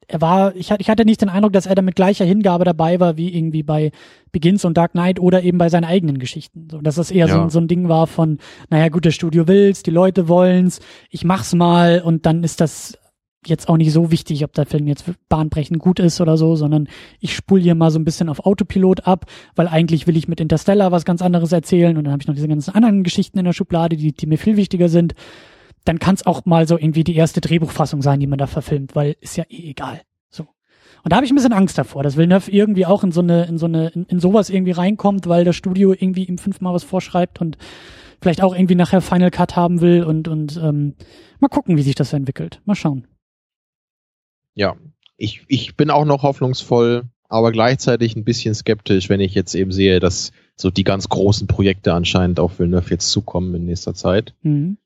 Er 0.07 0.19
war, 0.19 0.55
ich 0.57 0.71
hatte, 0.71 0.81
ich 0.81 0.89
hatte 0.89 1.05
nicht 1.05 1.21
den 1.21 1.29
Eindruck, 1.29 1.53
dass 1.53 1.65
er 1.65 1.75
da 1.75 1.81
mit 1.81 1.95
gleicher 1.95 2.25
Hingabe 2.25 2.65
dabei 2.65 2.99
war, 2.99 3.15
wie 3.15 3.33
irgendwie 3.33 3.63
bei 3.63 3.91
Begins 4.33 4.65
und 4.65 4.75
Dark 4.75 4.91
Knight 4.91 5.19
oder 5.21 5.41
eben 5.43 5.57
bei 5.57 5.69
seinen 5.69 5.85
eigenen 5.85 6.19
Geschichten. 6.19 6.67
So, 6.69 6.81
dass 6.81 6.95
das 6.95 7.11
eher 7.11 7.29
so, 7.29 7.35
Ja. 7.35 7.43
ein- 7.43 7.49
so 7.49 7.59
ein 7.59 7.69
Ding 7.69 7.87
war 7.87 8.07
von, 8.07 8.39
naja, 8.69 8.89
gut, 8.89 9.05
das 9.05 9.15
Studio 9.15 9.47
will's, 9.47 9.83
die 9.83 9.91
Leute 9.91 10.27
wollen's, 10.27 10.81
ich 11.09 11.23
mach's 11.23 11.53
mal 11.53 12.01
und 12.03 12.25
dann 12.25 12.43
ist 12.43 12.59
das 12.59 12.97
jetzt 13.45 13.69
auch 13.69 13.77
nicht 13.77 13.91
so 13.91 14.11
wichtig, 14.11 14.43
ob 14.43 14.53
der 14.53 14.65
Film 14.65 14.87
jetzt 14.87 15.05
bahnbrechend 15.29 15.79
gut 15.79 15.99
ist 15.99 16.21
oder 16.21 16.37
so, 16.37 16.55
sondern 16.55 16.87
ich 17.19 17.35
spul 17.35 17.59
hier 17.59 17.75
mal 17.75 17.89
so 17.89 17.97
ein 17.97 18.05
bisschen 18.05 18.29
auf 18.29 18.45
Autopilot 18.45 19.07
ab, 19.07 19.25
weil 19.55 19.67
eigentlich 19.67 20.05
will 20.07 20.17
ich 20.17 20.27
mit 20.27 20.39
Interstellar 20.39 20.91
was 20.91 21.05
ganz 21.05 21.21
anderes 21.21 21.51
erzählen 21.51 21.97
und 21.97 22.03
dann 22.03 22.13
habe 22.13 22.21
ich 22.21 22.27
noch 22.27 22.35
diese 22.35 22.47
ganzen 22.47 22.75
anderen 22.75 23.03
Geschichten 23.03 23.39
in 23.39 23.45
der 23.45 23.53
Schublade, 23.53 23.97
die, 23.97 24.13
die 24.13 24.27
mir 24.27 24.37
viel 24.37 24.57
wichtiger 24.57 24.89
sind. 24.89 25.15
Dann 25.85 25.97
kann 25.97 26.13
es 26.15 26.25
auch 26.25 26.45
mal 26.45 26.67
so 26.67 26.77
irgendwie 26.77 27.03
die 27.03 27.15
erste 27.15 27.41
Drehbuchfassung 27.41 28.03
sein, 28.03 28.19
die 28.19 28.27
man 28.27 28.37
da 28.37 28.45
verfilmt, 28.45 28.95
weil 28.95 29.15
ist 29.19 29.37
ja 29.37 29.45
eh 29.49 29.71
egal. 29.71 30.01
So. 30.29 30.43
Und 31.03 31.11
da 31.11 31.15
habe 31.15 31.25
ich 31.25 31.31
ein 31.31 31.35
bisschen 31.35 31.53
Angst 31.53 31.79
davor, 31.79 32.03
dass 32.03 32.17
Villeneuve 32.17 32.51
irgendwie 32.51 32.85
auch 32.85 33.03
in 33.03 33.11
so 33.11 33.21
eine, 33.21 33.45
in 33.45 33.57
so 33.57 33.65
eine, 33.65 33.89
in, 33.89 34.05
in 34.05 34.19
sowas 34.19 34.51
irgendwie 34.51 34.71
reinkommt, 34.71 35.27
weil 35.27 35.45
das 35.45 35.55
Studio 35.55 35.93
irgendwie 35.93 36.25
ihm 36.25 36.37
fünfmal 36.37 36.75
was 36.75 36.83
vorschreibt 36.83 37.41
und 37.41 37.57
vielleicht 38.21 38.43
auch 38.43 38.53
irgendwie 38.53 38.75
nachher 38.75 39.01
Final 39.01 39.31
Cut 39.31 39.55
haben 39.55 39.81
will 39.81 40.03
und, 40.03 40.27
und 40.27 40.57
ähm, 40.57 40.93
mal 41.39 41.47
gucken, 41.47 41.75
wie 41.77 41.81
sich 41.81 41.95
das 41.95 42.13
entwickelt. 42.13 42.61
Mal 42.65 42.75
schauen. 42.75 43.07
Ja, 44.53 44.75
ich, 45.17 45.43
ich 45.47 45.75
bin 45.75 45.89
auch 45.89 46.05
noch 46.05 46.23
hoffnungsvoll, 46.23 47.03
aber 47.29 47.51
gleichzeitig 47.51 48.15
ein 48.15 48.23
bisschen 48.23 48.53
skeptisch, 48.53 49.09
wenn 49.09 49.19
ich 49.19 49.33
jetzt 49.33 49.55
eben 49.55 49.71
sehe, 49.71 49.99
dass 49.99 50.31
so 50.55 50.69
die 50.69 50.83
ganz 50.83 51.09
großen 51.09 51.47
Projekte 51.47 51.93
anscheinend 51.93 52.39
auf 52.39 52.59
Villeneuve 52.59 52.89
jetzt 52.91 53.09
zukommen 53.09 53.53
in 53.55 53.65
nächster 53.65 53.93
Zeit. 53.93 54.33
Mhm. 54.41 54.77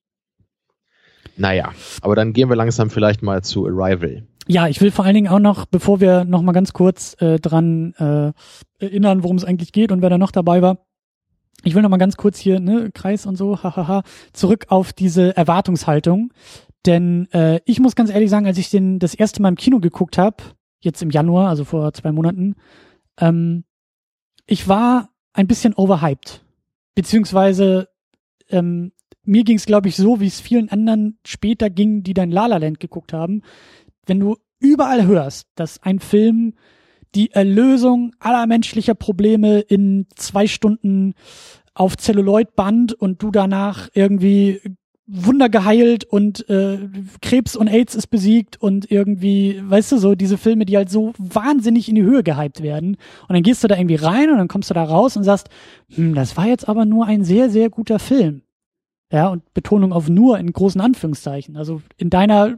Naja, 1.37 1.73
aber 2.01 2.15
dann 2.15 2.33
gehen 2.33 2.49
wir 2.49 2.55
langsam 2.55 2.89
vielleicht 2.89 3.21
mal 3.21 3.43
zu 3.43 3.65
Arrival. 3.65 4.23
Ja, 4.47 4.67
ich 4.67 4.79
will 4.79 4.91
vor 4.91 5.05
allen 5.05 5.15
Dingen 5.15 5.27
auch 5.27 5.39
noch, 5.39 5.65
bevor 5.65 5.99
wir 5.99 6.23
noch 6.23 6.43
mal 6.43 6.51
ganz 6.51 6.71
kurz 6.71 7.15
äh, 7.19 7.39
dran 7.39 7.93
äh, 7.97 8.31
erinnern, 8.77 9.23
worum 9.23 9.37
es 9.37 9.43
eigentlich 9.43 9.71
geht 9.71 9.91
und 9.91 10.01
wer 10.01 10.09
da 10.09 10.17
noch 10.17 10.31
dabei 10.31 10.61
war. 10.61 10.85
Ich 11.63 11.73
will 11.73 11.81
noch 11.81 11.89
mal 11.89 11.97
ganz 11.97 12.15
kurz 12.15 12.37
hier, 12.37 12.59
ne, 12.59 12.91
Kreis 12.93 13.25
und 13.25 13.37
so, 13.37 13.63
hahaha, 13.63 14.03
zurück 14.33 14.65
auf 14.69 14.93
diese 14.93 15.35
Erwartungshaltung. 15.35 16.31
Denn 16.85 17.27
äh, 17.31 17.59
ich 17.65 17.79
muss 17.79 17.95
ganz 17.95 18.09
ehrlich 18.09 18.29
sagen, 18.29 18.45
als 18.45 18.57
ich 18.57 18.69
den 18.69 18.99
das 18.99 19.15
erste 19.15 19.41
Mal 19.41 19.49
im 19.49 19.55
Kino 19.55 19.79
geguckt 19.79 20.17
habe, 20.17 20.43
jetzt 20.81 21.01
im 21.01 21.09
Januar, 21.09 21.49
also 21.49 21.63
vor 21.63 21.91
zwei 21.93 22.11
Monaten, 22.11 22.55
ähm, 23.19 23.63
ich 24.45 24.67
war 24.67 25.09
ein 25.33 25.47
bisschen 25.47 25.73
overhyped. 25.73 26.43
Beziehungsweise 26.93 27.89
ähm, 28.49 28.91
mir 29.23 29.43
ging 29.43 29.57
es, 29.57 29.65
glaube 29.65 29.89
ich, 29.89 29.95
so, 29.95 30.19
wie 30.19 30.27
es 30.27 30.39
vielen 30.39 30.69
anderen 30.69 31.17
später 31.25 31.69
ging, 31.69 32.03
die 32.03 32.13
dann 32.13 32.29
La 32.29 32.45
La 32.45 32.57
Land 32.57 32.79
geguckt 32.79 33.11
haben. 33.11 33.41
Wenn 34.05 34.19
du 34.19 34.37
überall 34.59 35.05
hörst, 35.05 35.47
dass 35.55 35.81
ein 35.81 35.99
Film 35.99 36.53
die 37.15 37.31
Erlösung 37.31 38.13
aller 38.19 38.45
menschlicher 38.45 38.93
Probleme 38.93 39.61
in 39.61 40.07
zwei 40.15 40.47
Stunden 40.47 41.13
auf 41.73 41.97
Celluloid 41.97 42.55
band 42.55 42.93
und 42.93 43.21
du 43.23 43.31
danach 43.31 43.89
irgendwie 43.93 44.61
Wunder 45.07 45.49
geheilt 45.49 46.03
und 46.03 46.49
äh, 46.49 46.79
Krebs 47.21 47.55
und 47.55 47.67
AIDS 47.67 47.93
ist 47.93 48.07
besiegt 48.07 48.59
und 48.59 48.89
irgendwie, 48.89 49.61
weißt 49.63 49.91
du, 49.91 49.97
so 49.97 50.15
diese 50.15 50.37
Filme, 50.37 50.65
die 50.65 50.77
halt 50.77 50.89
so 50.89 51.13
wahnsinnig 51.17 51.87
in 51.87 51.95
die 51.95 52.03
Höhe 52.03 52.23
gehypt 52.23 52.63
werden. 52.63 52.97
Und 53.27 53.33
dann 53.33 53.43
gehst 53.43 53.63
du 53.63 53.67
da 53.67 53.77
irgendwie 53.77 53.95
rein 53.95 54.31
und 54.31 54.37
dann 54.37 54.47
kommst 54.47 54.71
du 54.71 54.73
da 54.73 54.83
raus 54.83 55.15
und 55.15 55.23
sagst, 55.23 55.49
hm, 55.93 56.15
das 56.15 56.37
war 56.37 56.47
jetzt 56.47 56.67
aber 56.67 56.85
nur 56.85 57.05
ein 57.05 57.23
sehr, 57.23 57.51
sehr 57.51 57.69
guter 57.69 57.99
Film. 57.99 58.41
Ja, 59.11 59.27
und 59.27 59.53
Betonung 59.53 59.93
auf 59.93 60.09
nur 60.09 60.39
in 60.39 60.51
großen 60.51 60.81
Anführungszeichen. 60.81 61.55
Also 61.55 61.83
in 61.97 62.09
deiner 62.09 62.57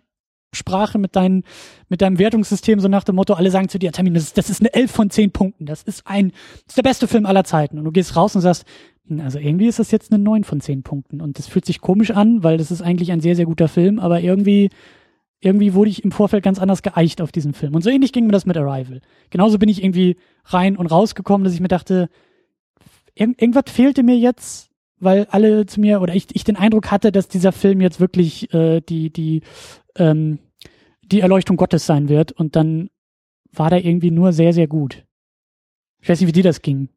Sprache 0.53 0.97
mit, 0.97 1.15
dein, 1.17 1.43
mit 1.89 2.01
deinem 2.01 2.17
Wertungssystem 2.17 2.79
so 2.79 2.87
nach 2.87 3.03
dem 3.03 3.15
Motto, 3.15 3.33
alle 3.33 3.51
sagen 3.51 3.67
zu 3.67 3.77
dir, 3.77 3.91
Termin, 3.91 4.13
das 4.13 4.23
ist, 4.23 4.37
das 4.37 4.49
ist 4.49 4.61
eine 4.61 4.73
11 4.73 4.91
von 4.91 5.09
10 5.09 5.31
Punkten. 5.31 5.65
Das 5.65 5.83
ist 5.83 6.07
ein, 6.07 6.31
das 6.31 6.69
ist 6.69 6.77
der 6.77 6.83
beste 6.83 7.07
Film 7.09 7.25
aller 7.25 7.43
Zeiten. 7.43 7.77
Und 7.77 7.83
du 7.83 7.91
gehst 7.91 8.15
raus 8.15 8.35
und 8.35 8.41
sagst, 8.41 8.63
also 9.19 9.39
irgendwie 9.39 9.67
ist 9.67 9.79
das 9.79 9.91
jetzt 9.91 10.11
eine 10.11 10.21
9 10.23 10.43
von 10.43 10.61
10 10.61 10.83
Punkten. 10.83 11.21
Und 11.21 11.39
das 11.39 11.47
fühlt 11.47 11.65
sich 11.65 11.81
komisch 11.81 12.11
an, 12.11 12.43
weil 12.43 12.57
das 12.57 12.71
ist 12.71 12.81
eigentlich 12.81 13.11
ein 13.11 13.21
sehr, 13.21 13.35
sehr 13.35 13.45
guter 13.45 13.67
Film, 13.67 13.99
aber 13.99 14.21
irgendwie 14.21 14.69
irgendwie 15.39 15.73
wurde 15.73 15.89
ich 15.89 16.03
im 16.03 16.11
Vorfeld 16.11 16.43
ganz 16.43 16.59
anders 16.59 16.81
geeicht 16.81 17.21
auf 17.21 17.31
diesen 17.31 17.53
Film. 17.53 17.75
Und 17.75 17.83
so 17.83 17.89
ähnlich 17.89 18.11
ging 18.11 18.25
mir 18.25 18.31
das 18.31 18.45
mit 18.45 18.57
Arrival. 18.57 19.01
Genauso 19.29 19.59
bin 19.59 19.69
ich 19.69 19.83
irgendwie 19.83 20.17
rein 20.45 20.75
und 20.75 20.87
rausgekommen, 20.87 21.45
dass 21.45 21.53
ich 21.53 21.59
mir 21.59 21.67
dachte, 21.67 22.09
irg 23.13 23.39
irgendwas 23.39 23.71
fehlte 23.71 24.03
mir 24.03 24.17
jetzt, 24.17 24.71
weil 24.99 25.27
alle 25.29 25.65
zu 25.67 25.79
mir 25.79 26.01
oder 26.01 26.15
ich, 26.15 26.27
ich 26.33 26.43
den 26.43 26.55
Eindruck 26.55 26.89
hatte, 26.89 27.11
dass 27.11 27.27
dieser 27.27 27.51
Film 27.51 27.81
jetzt 27.81 27.99
wirklich 27.99 28.51
äh, 28.53 28.81
die, 28.81 29.11
die, 29.11 29.41
ähm, 29.95 30.39
die 31.03 31.21
Erleuchtung 31.21 31.55
Gottes 31.55 31.85
sein 31.85 32.09
wird. 32.09 32.31
Und 32.31 32.55
dann 32.55 32.89
war 33.51 33.69
der 33.69 33.85
irgendwie 33.85 34.11
nur 34.11 34.33
sehr, 34.33 34.53
sehr 34.53 34.67
gut. 34.67 35.05
Ich 35.99 36.09
weiß 36.09 36.19
nicht, 36.19 36.27
wie 36.27 36.33
dir 36.33 36.43
das 36.43 36.61
ging. 36.61 36.89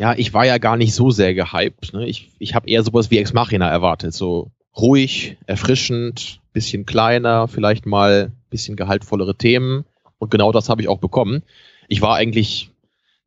Ja, 0.00 0.14
ich 0.16 0.32
war 0.32 0.46
ja 0.46 0.56
gar 0.56 0.78
nicht 0.78 0.94
so 0.94 1.10
sehr 1.10 1.34
gehypt. 1.34 1.92
Ne? 1.92 2.06
Ich, 2.08 2.30
ich 2.38 2.54
habe 2.54 2.70
eher 2.70 2.82
sowas 2.82 3.10
wie 3.10 3.18
Ex 3.18 3.34
Machina 3.34 3.68
erwartet. 3.68 4.14
So 4.14 4.50
ruhig, 4.74 5.36
erfrischend, 5.46 6.40
bisschen 6.54 6.86
kleiner, 6.86 7.48
vielleicht 7.48 7.84
mal 7.84 8.32
bisschen 8.48 8.76
gehaltvollere 8.76 9.34
Themen. 9.36 9.84
Und 10.18 10.30
genau 10.30 10.52
das 10.52 10.70
habe 10.70 10.80
ich 10.80 10.88
auch 10.88 11.00
bekommen. 11.00 11.42
Ich 11.88 12.00
war 12.00 12.16
eigentlich, 12.16 12.70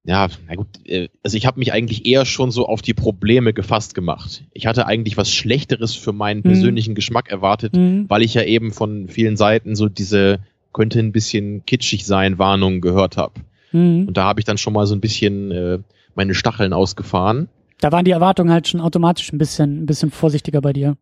ja, 0.03 0.27
na 0.47 0.55
gut, 0.55 0.67
äh, 0.85 1.09
also 1.21 1.37
ich 1.37 1.45
habe 1.45 1.59
mich 1.59 1.73
eigentlich 1.73 2.07
eher 2.07 2.25
schon 2.25 2.49
so 2.49 2.65
auf 2.67 2.81
die 2.81 2.95
Probleme 2.95 3.53
gefasst 3.53 3.93
gemacht. 3.93 4.43
Ich 4.51 4.65
hatte 4.65 4.87
eigentlich 4.87 5.15
was 5.15 5.31
Schlechteres 5.31 5.93
für 5.93 6.11
meinen 6.11 6.39
Mhm. 6.39 6.43
persönlichen 6.43 6.95
Geschmack 6.95 7.29
erwartet, 7.29 7.75
Mhm. 7.75 8.05
weil 8.09 8.23
ich 8.23 8.33
ja 8.33 8.41
eben 8.41 8.71
von 8.71 9.09
vielen 9.09 9.37
Seiten 9.37 9.75
so 9.75 9.89
diese 9.89 10.39
könnte 10.73 10.97
ein 10.99 11.11
bisschen 11.11 11.65
kitschig 11.67 12.03
sein 12.07 12.39
Warnungen 12.39 12.81
gehört 12.81 13.15
habe. 13.17 13.41
Mhm. 13.73 14.07
Und 14.07 14.17
da 14.17 14.23
habe 14.23 14.39
ich 14.39 14.45
dann 14.45 14.57
schon 14.57 14.73
mal 14.73 14.87
so 14.87 14.95
ein 14.95 15.01
bisschen 15.01 15.51
äh, 15.51 15.77
meine 16.15 16.33
Stacheln 16.33 16.73
ausgefahren. 16.73 17.49
Da 17.79 17.91
waren 17.91 18.05
die 18.05 18.11
Erwartungen 18.11 18.51
halt 18.51 18.67
schon 18.67 18.81
automatisch 18.81 19.31
ein 19.33 19.37
bisschen, 19.37 19.83
ein 19.83 19.85
bisschen 19.85 20.11
vorsichtiger 20.11 20.61
bei 20.61 20.73
dir. 20.73 20.95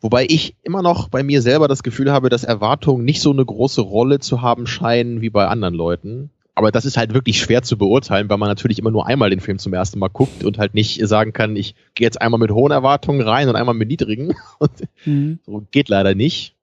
Wobei 0.00 0.26
ich 0.28 0.54
immer 0.62 0.82
noch 0.82 1.08
bei 1.08 1.22
mir 1.22 1.40
selber 1.40 1.68
das 1.68 1.82
Gefühl 1.82 2.12
habe, 2.12 2.28
dass 2.28 2.44
Erwartungen 2.44 3.04
nicht 3.04 3.22
so 3.22 3.30
eine 3.32 3.44
große 3.44 3.80
Rolle 3.80 4.18
zu 4.20 4.42
haben 4.42 4.66
scheinen 4.66 5.22
wie 5.22 5.30
bei 5.30 5.46
anderen 5.46 5.74
Leuten. 5.74 6.30
Aber 6.54 6.70
das 6.70 6.84
ist 6.84 6.96
halt 6.96 7.12
wirklich 7.12 7.38
schwer 7.38 7.62
zu 7.62 7.76
beurteilen, 7.76 8.28
weil 8.30 8.38
man 8.38 8.48
natürlich 8.48 8.78
immer 8.78 8.90
nur 8.90 9.06
einmal 9.06 9.30
den 9.30 9.40
Film 9.40 9.58
zum 9.58 9.74
ersten 9.74 9.98
Mal 9.98 10.08
guckt 10.08 10.42
und 10.44 10.58
halt 10.58 10.74
nicht 10.74 11.06
sagen 11.06 11.32
kann, 11.32 11.54
ich 11.56 11.74
gehe 11.94 12.06
jetzt 12.06 12.20
einmal 12.20 12.40
mit 12.40 12.50
hohen 12.50 12.72
Erwartungen 12.72 13.20
rein 13.20 13.48
und 13.48 13.56
einmal 13.56 13.74
mit 13.74 13.88
niedrigen. 13.88 14.34
Und 14.58 14.70
Mhm. 15.06 15.38
so 15.44 15.62
geht 15.70 15.88
leider 15.88 16.14
nicht. 16.14 16.54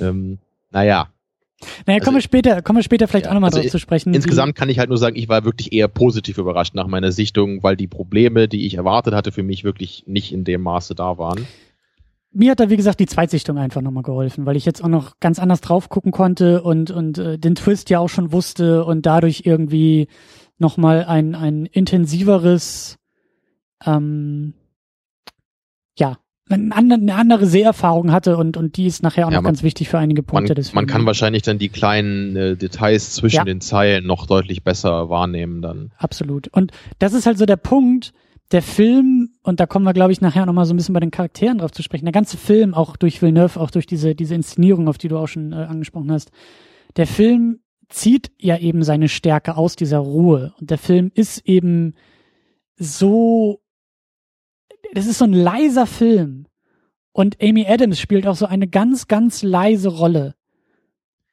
Ähm, 0.00 0.38
naja, 0.72 1.08
Naja, 1.86 1.98
Also- 1.98 2.04
kommen 2.04 2.16
wir 2.16 2.22
später, 2.22 2.62
kommen 2.62 2.78
wir 2.78 2.82
später 2.82 3.06
vielleicht 3.08 3.26
Ja, 3.26 3.30
auch 3.30 3.34
nochmal 3.34 3.50
also 3.50 3.60
drauf 3.60 3.70
zu 3.70 3.78
sprechen. 3.78 4.14
insgesamt 4.14 4.54
kann 4.54 4.68
ich 4.68 4.78
halt 4.78 4.88
nur 4.88 4.98
sagen, 4.98 5.16
ich 5.16 5.28
war 5.28 5.44
wirklich 5.44 5.72
eher 5.72 5.88
positiv 5.88 6.38
überrascht 6.38 6.74
nach 6.74 6.86
meiner 6.86 7.12
Sichtung, 7.12 7.62
weil 7.62 7.76
die 7.76 7.86
Probleme, 7.86 8.48
die 8.48 8.66
ich 8.66 8.74
erwartet 8.74 9.14
hatte, 9.14 9.32
für 9.32 9.42
mich 9.42 9.62
wirklich 9.64 10.04
nicht 10.06 10.32
in 10.32 10.44
dem 10.44 10.62
Maße 10.62 10.94
da 10.94 11.18
waren. 11.18 11.46
mir 12.32 12.52
hat 12.52 12.60
da, 12.60 12.70
wie 12.70 12.76
gesagt, 12.76 13.00
die 13.00 13.06
Zweitsichtung 13.06 13.58
einfach 13.58 13.80
nochmal 13.82 14.04
geholfen, 14.04 14.46
weil 14.46 14.56
ich 14.56 14.64
jetzt 14.64 14.84
auch 14.84 14.88
noch 14.88 15.18
ganz 15.18 15.38
anders 15.40 15.60
drauf 15.60 15.88
gucken 15.88 16.12
konnte 16.12 16.62
und, 16.62 16.90
und 16.92 17.18
äh, 17.18 17.38
den 17.38 17.56
Twist 17.56 17.90
ja 17.90 17.98
auch 17.98 18.08
schon 18.08 18.30
wusste 18.30 18.84
und 18.84 19.04
dadurch 19.04 19.42
irgendwie 19.44 20.06
nochmal 20.56 21.04
ein, 21.06 21.34
ein 21.34 21.66
intensiveres, 21.66 22.98
ähm, 23.84 24.54
eine 26.50 27.14
andere, 27.14 27.46
Seherfahrung 27.46 28.12
hatte 28.12 28.36
und, 28.36 28.56
und 28.56 28.76
die 28.76 28.86
ist 28.86 29.02
nachher 29.02 29.26
auch 29.26 29.30
Ja, 29.30 29.36
noch 29.38 29.42
man- 29.42 29.52
ganz 29.52 29.62
wichtig 29.62 29.88
für 29.88 29.98
einige 29.98 30.22
Man, 30.22 30.26
Punkte 30.26 30.54
des 30.54 30.72
man 30.74 30.82
Films. 30.82 30.92
kann 30.92 31.06
wahrscheinlich 31.06 31.42
dann 31.42 31.58
die 31.58 31.68
kleinen 31.68 32.36
äh, 32.36 32.56
Details 32.56 33.12
zwischen 33.14 33.36
Ja. 33.36 33.44
den 33.44 33.60
Zeilen 33.60 34.06
noch 34.06 34.26
deutlich 34.26 34.64
besser 34.64 35.08
wahrnehmen 35.08 35.62
dann. 35.62 35.92
Absolut. 35.96 36.48
Und 36.48 36.72
das 36.98 37.12
ist 37.14 37.26
halt 37.26 37.38
so 37.38 37.46
der 37.46 37.56
Punkt, 37.56 38.12
der 38.52 38.62
Film, 38.62 39.30
und 39.44 39.60
da 39.60 39.66
kommen 39.66 39.84
wir, 39.84 39.92
glaube 39.92 40.10
ich, 40.10 40.20
nachher 40.20 40.44
nochmal 40.44 40.66
so 40.66 40.74
ein 40.74 40.76
bisschen 40.76 40.92
bei 40.92 40.98
den 41.00 41.12
Charakteren 41.12 41.58
drauf 41.58 41.70
zu 41.70 41.84
sprechen, 41.84 42.04
der 42.06 42.12
ganze 42.12 42.36
Film, 42.36 42.74
auch 42.74 42.96
durch 42.96 43.22
Villeneuve, 43.22 43.60
auch 43.60 43.70
durch 43.70 43.86
diese, 43.86 44.16
diese 44.16 44.34
Inszenierung, 44.34 44.88
auf 44.88 44.98
die 44.98 45.06
du 45.06 45.18
auch 45.18 45.28
schon 45.28 45.52
äh, 45.52 45.56
angesprochen 45.56 46.10
hast, 46.10 46.32
der 46.96 47.06
Film 47.06 47.60
zieht 47.88 48.32
ja 48.38 48.56
eben 48.58 48.82
seine 48.82 49.08
Stärke 49.08 49.56
aus 49.56 49.76
dieser 49.76 49.98
Ruhe. 49.98 50.52
Und 50.60 50.70
der 50.70 50.78
Film 50.78 51.12
ist 51.14 51.46
eben 51.46 51.94
so, 52.76 53.60
das 54.94 55.06
ist 55.06 55.18
so 55.18 55.24
ein 55.24 55.32
leiser 55.32 55.86
Film. 55.86 56.46
Und 57.12 57.36
Amy 57.42 57.66
Adams 57.66 57.98
spielt 57.98 58.26
auch 58.26 58.36
so 58.36 58.46
eine 58.46 58.68
ganz, 58.68 59.08
ganz 59.08 59.42
leise 59.42 59.88
Rolle. 59.88 60.34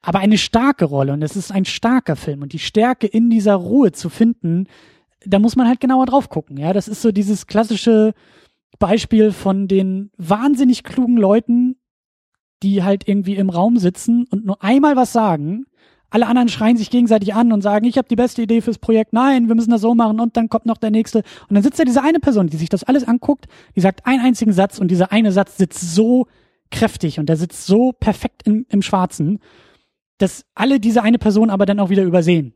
Aber 0.02 0.20
eine 0.20 0.38
starke 0.38 0.86
Rolle. 0.86 1.14
Und 1.14 1.22
es 1.22 1.36
ist 1.36 1.52
ein 1.52 1.66
starker 1.66 2.16
Film. 2.16 2.42
Und 2.42 2.54
die 2.54 2.60
Stärke 2.60 3.08
in 3.08 3.30
dieser 3.30 3.56
Ruhe 3.56 3.92
zu 3.92 4.10
finden, 4.10 4.68
da 5.26 5.40
muss 5.40 5.56
man 5.56 5.68
halt 5.68 5.80
genauer 5.80 6.06
drauf 6.06 6.30
gucken. 6.30 6.58
Ja, 6.58 6.74
das 6.74 6.88
ist 6.88 7.02
so 7.02 7.12
dieses 7.12 7.48
klassische 7.48 8.14
Beispiel 8.80 9.32
von 9.32 9.68
den 9.68 10.12
wahnsinnig 10.18 10.84
klugen 10.84 11.18
Leuten, 11.18 11.76
die 12.64 12.84
halt 12.84 13.08
irgendwie 13.08 13.36
im 13.36 13.50
Raum 13.50 13.78
sitzen 13.78 14.26
und 14.30 14.46
nur 14.46 14.64
einmal 14.64 14.96
was 14.96 15.14
sagen. 15.14 15.66
Alle 16.10 16.28
anderen 16.28 16.48
schreien 16.48 16.78
sich 16.78 16.90
gegenseitig 16.90 17.34
an 17.34 17.52
und 17.52 17.62
sagen, 17.62 17.86
ich 17.86 17.98
habe 17.98 18.08
die 18.08 18.16
beste 18.16 18.42
Idee 18.42 18.62
fürs 18.62 18.78
Projekt. 18.78 19.12
Nein, 19.12 19.50
wir 19.50 19.56
müssen 19.56 19.72
das 19.72 19.82
so 19.82 19.94
machen 19.94 20.20
und 20.20 20.38
dann 20.38 20.48
kommt 20.48 20.66
noch 20.66 20.78
der 20.78 20.92
nächste. 20.92 21.20
Und 21.50 21.56
dann 21.56 21.64
sitzt 21.64 21.80
da 21.80 21.84
diese 21.84 22.02
eine 22.02 22.20
Person, 22.20 22.48
die 22.48 22.58
sich 22.58 22.70
das 22.70 22.84
alles 22.84 23.04
anguckt, 23.04 23.48
die 23.76 23.82
sagt 23.82 24.06
einen 24.06 24.24
einzigen 24.24 24.54
Satz 24.54 24.80
und 24.80 24.90
dieser 24.90 25.12
eine 25.12 25.32
Satz 25.32 25.58
sitzt 25.58 25.94
so 25.94 26.28
kräftig 26.72 27.20
und 27.20 27.28
der 27.28 27.36
sitzt 27.36 27.66
so 27.66 27.92
perfekt 27.92 28.44
im, 28.46 28.66
im 28.70 28.82
Schwarzen, 28.82 29.40
dass 30.18 30.46
alle 30.56 30.80
diese 30.80 31.04
eine 31.04 31.20
Person 31.20 31.50
aber 31.50 31.66
dann 31.66 31.80
auch 31.80 31.90
wieder 31.90 32.04
übersehen. 32.04 32.54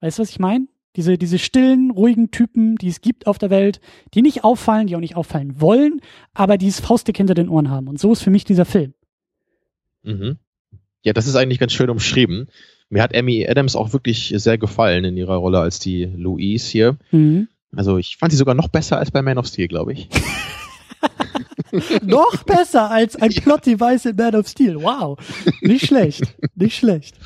Weißt 0.00 0.18
du, 0.18 0.22
was 0.22 0.30
ich 0.30 0.38
meine? 0.38 0.66
Diese, 0.96 1.18
diese 1.18 1.38
stillen, 1.38 1.90
ruhigen 1.90 2.30
Typen, 2.30 2.76
die 2.76 2.88
es 2.88 3.00
gibt 3.00 3.26
auf 3.26 3.38
der 3.38 3.50
Welt, 3.50 3.80
die 4.14 4.22
nicht 4.22 4.44
auffallen, 4.44 4.86
die 4.86 4.94
auch 4.94 5.00
nicht 5.00 5.16
auffallen 5.16 5.60
wollen, 5.60 6.00
aber 6.34 6.56
die 6.56 6.68
es 6.68 6.80
faustdick 6.80 7.16
hinter 7.16 7.34
den 7.34 7.48
Ohren 7.48 7.68
haben. 7.68 7.88
Und 7.88 7.98
so 7.98 8.12
ist 8.12 8.22
für 8.22 8.30
mich 8.30 8.44
dieser 8.44 8.64
Film. 8.64 8.94
Mhm. 10.02 10.38
Ja, 11.02 11.12
das 11.12 11.26
ist 11.26 11.34
eigentlich 11.34 11.58
ganz 11.58 11.72
schön 11.72 11.90
umschrieben. 11.90 12.48
Mir 12.94 13.02
hat 13.02 13.12
Amy 13.16 13.44
Adams 13.48 13.74
auch 13.74 13.92
wirklich 13.92 14.32
sehr 14.36 14.56
gefallen 14.56 15.04
in 15.04 15.16
ihrer 15.16 15.34
Rolle 15.34 15.58
als 15.58 15.80
die 15.80 16.04
Louise 16.04 16.70
hier. 16.70 16.96
Mhm. 17.10 17.48
Also 17.74 17.98
ich 17.98 18.18
fand 18.18 18.30
sie 18.30 18.38
sogar 18.38 18.54
noch 18.54 18.68
besser 18.68 18.98
als 18.98 19.10
bei 19.10 19.20
Man 19.20 19.36
of 19.36 19.48
Steel, 19.48 19.66
glaube 19.66 19.94
ich. 19.94 20.08
Noch 22.04 22.44
besser 22.44 22.88
als 22.88 23.16
ein 23.16 23.30
Plot-Device 23.30 24.06
in 24.06 24.14
Man 24.16 24.36
of 24.36 24.46
Steel. 24.46 24.76
Wow. 24.80 25.18
Nicht 25.60 25.86
schlecht. 25.86 26.36
Nicht 26.54 26.76
schlecht. 26.76 27.16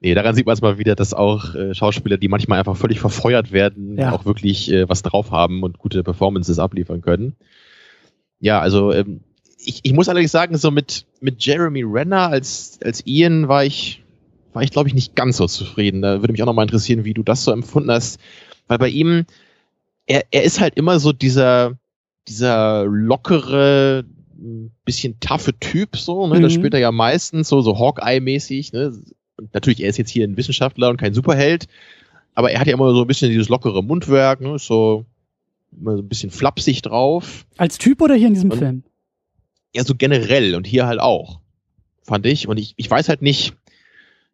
Nee, 0.00 0.12
daran 0.12 0.34
sieht 0.34 0.44
man 0.44 0.52
es 0.52 0.60
mal 0.60 0.76
wieder, 0.76 0.94
dass 0.94 1.14
auch 1.14 1.54
äh, 1.54 1.74
Schauspieler, 1.74 2.18
die 2.18 2.28
manchmal 2.28 2.58
einfach 2.58 2.76
völlig 2.76 3.00
verfeuert 3.00 3.52
werden, 3.52 3.96
Ja. 3.96 4.12
auch 4.12 4.26
wirklich 4.26 4.70
äh, 4.70 4.86
was 4.86 5.00
drauf 5.00 5.30
haben 5.30 5.62
und 5.62 5.78
gute 5.78 6.02
Performances 6.02 6.58
abliefern 6.58 7.00
können. 7.00 7.36
Ja, 8.38 8.60
also 8.60 8.92
ähm, 8.92 9.20
ich, 9.58 9.80
ich 9.82 9.94
muss 9.94 10.10
allerdings 10.10 10.32
sagen, 10.32 10.58
so 10.58 10.70
mit, 10.70 11.06
mit 11.22 11.42
Jeremy 11.42 11.82
Renner 11.86 12.28
als, 12.28 12.78
als 12.84 13.06
Ian 13.06 13.48
war 13.48 13.64
ich, 13.64 14.02
war 14.52 14.62
ich 14.62 14.70
glaube 14.70 14.88
ich 14.88 14.94
nicht 14.94 15.14
ganz 15.14 15.36
so 15.36 15.46
zufrieden. 15.46 16.02
Da 16.02 16.20
würde 16.20 16.32
mich 16.32 16.42
auch 16.42 16.46
nochmal 16.46 16.64
interessieren, 16.64 17.04
wie 17.04 17.14
du 17.14 17.22
das 17.22 17.44
so 17.44 17.52
empfunden 17.52 17.90
hast. 17.90 18.18
Weil 18.68 18.78
bei 18.78 18.88
ihm, 18.88 19.24
er, 20.06 20.24
er 20.30 20.42
ist 20.44 20.60
halt 20.60 20.76
immer 20.76 20.98
so 21.00 21.12
dieser, 21.12 21.72
dieser 22.28 22.84
lockere, 22.84 24.04
bisschen 24.84 25.20
taffe 25.20 25.58
Typ, 25.58 25.96
so, 25.96 26.26
ne? 26.26 26.40
Das 26.40 26.52
Mhm. 26.52 26.56
spielt 26.58 26.74
er 26.74 26.80
ja 26.80 26.92
meistens 26.92 27.48
so, 27.48 27.60
so 27.60 27.78
Hawkeye-mäßig, 27.78 28.72
ne? 28.72 28.92
Und 29.36 29.52
natürlich, 29.54 29.80
er 29.82 29.88
ist 29.90 29.98
jetzt 29.98 30.10
hier 30.10 30.26
ein 30.26 30.36
Wissenschaftler 30.36 30.88
und 30.90 30.96
kein 30.96 31.14
Superheld, 31.14 31.66
aber 32.34 32.50
er 32.50 32.60
hat 32.60 32.66
ja 32.66 32.74
immer 32.74 32.92
so 32.94 33.02
ein 33.02 33.06
bisschen 33.06 33.30
dieses 33.30 33.48
lockere 33.48 33.82
Mundwerk, 33.82 34.40
ne? 34.40 34.54
Ist 34.54 34.66
so 34.66 35.04
immer 35.78 35.96
so 35.96 36.02
ein 36.02 36.08
bisschen 36.08 36.30
flapsig 36.30 36.82
drauf. 36.82 37.44
Als 37.58 37.76
Typ 37.78 38.00
oder 38.00 38.14
hier 38.14 38.28
in 38.28 38.34
diesem 38.34 38.50
Und- 38.50 38.58
Film? 38.58 38.82
Ja, 39.74 39.84
so 39.84 39.94
generell 39.94 40.54
und 40.56 40.66
hier 40.66 40.86
halt 40.86 41.00
auch, 41.00 41.40
fand 42.02 42.26
ich. 42.26 42.48
Und 42.48 42.58
ich, 42.58 42.74
ich 42.76 42.90
weiß 42.90 43.08
halt 43.08 43.22
nicht, 43.22 43.54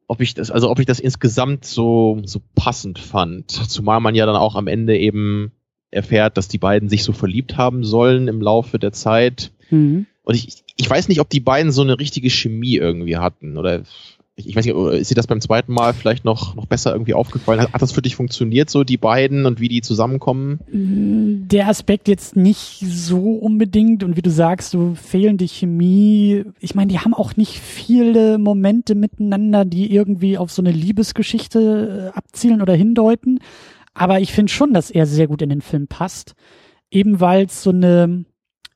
ob 0.08 0.20
ich 0.20 0.34
das, 0.34 0.50
also 0.50 0.70
ob 0.70 0.78
ich 0.78 0.86
das 0.86 1.00
insgesamt 1.00 1.64
so, 1.64 2.20
so 2.24 2.40
passend 2.54 2.98
fand. 2.98 3.50
Zumal 3.50 4.00
man 4.00 4.14
ja 4.14 4.26
dann 4.26 4.36
auch 4.36 4.54
am 4.54 4.66
Ende 4.66 4.96
eben 4.96 5.52
erfährt, 5.90 6.36
dass 6.36 6.48
die 6.48 6.58
beiden 6.58 6.88
sich 6.88 7.02
so 7.02 7.12
verliebt 7.12 7.56
haben 7.56 7.84
sollen 7.84 8.28
im 8.28 8.40
Laufe 8.40 8.78
der 8.78 8.92
Zeit. 8.92 9.52
Mhm. 9.70 10.06
Und 10.22 10.34
ich, 10.34 10.64
ich 10.76 10.88
weiß 10.88 11.08
nicht, 11.08 11.20
ob 11.20 11.30
die 11.30 11.40
beiden 11.40 11.72
so 11.72 11.82
eine 11.82 11.98
richtige 11.98 12.30
Chemie 12.30 12.76
irgendwie 12.76 13.16
hatten. 13.16 13.56
Oder 13.56 13.82
ich, 14.38 14.54
weiß 14.54 14.66
nicht, 14.66 14.74
oder 14.74 14.92
ist 14.92 15.10
dir 15.10 15.14
das 15.14 15.26
beim 15.26 15.40
zweiten 15.40 15.72
Mal 15.72 15.94
vielleicht 15.94 16.26
noch, 16.26 16.54
noch 16.54 16.66
besser 16.66 16.92
irgendwie 16.92 17.14
aufgefallen? 17.14 17.58
Hat, 17.60 17.72
hat 17.72 17.80
das 17.80 17.92
für 17.92 18.02
dich 18.02 18.16
funktioniert, 18.16 18.68
so 18.68 18.84
die 18.84 18.98
beiden 18.98 19.46
und 19.46 19.60
wie 19.60 19.68
die 19.68 19.80
zusammenkommen? 19.80 20.60
Der 21.48 21.68
Aspekt 21.68 22.06
jetzt 22.06 22.36
nicht 22.36 22.80
so 22.80 23.32
unbedingt 23.32 24.04
und 24.04 24.16
wie 24.16 24.22
du 24.22 24.30
sagst, 24.30 24.70
so 24.70 24.94
fehlende 24.94 25.46
Chemie. 25.46 26.44
Ich 26.60 26.74
meine, 26.74 26.88
die 26.88 26.98
haben 26.98 27.14
auch 27.14 27.36
nicht 27.36 27.58
viele 27.58 28.36
Momente 28.36 28.94
miteinander, 28.94 29.64
die 29.64 29.90
irgendwie 29.90 30.36
auf 30.36 30.52
so 30.52 30.60
eine 30.60 30.72
Liebesgeschichte 30.72 32.12
äh, 32.14 32.16
abzielen 32.18 32.60
oder 32.60 32.74
hindeuten. 32.74 33.38
Aber 33.94 34.20
ich 34.20 34.34
finde 34.34 34.52
schon, 34.52 34.74
dass 34.74 34.90
er 34.90 35.06
sehr 35.06 35.28
gut 35.28 35.40
in 35.40 35.48
den 35.48 35.62
Film 35.62 35.88
passt. 35.88 36.34
Eben 36.90 37.20
weil 37.20 37.46
es 37.46 37.62
so 37.62 37.70
eine, 37.70 38.26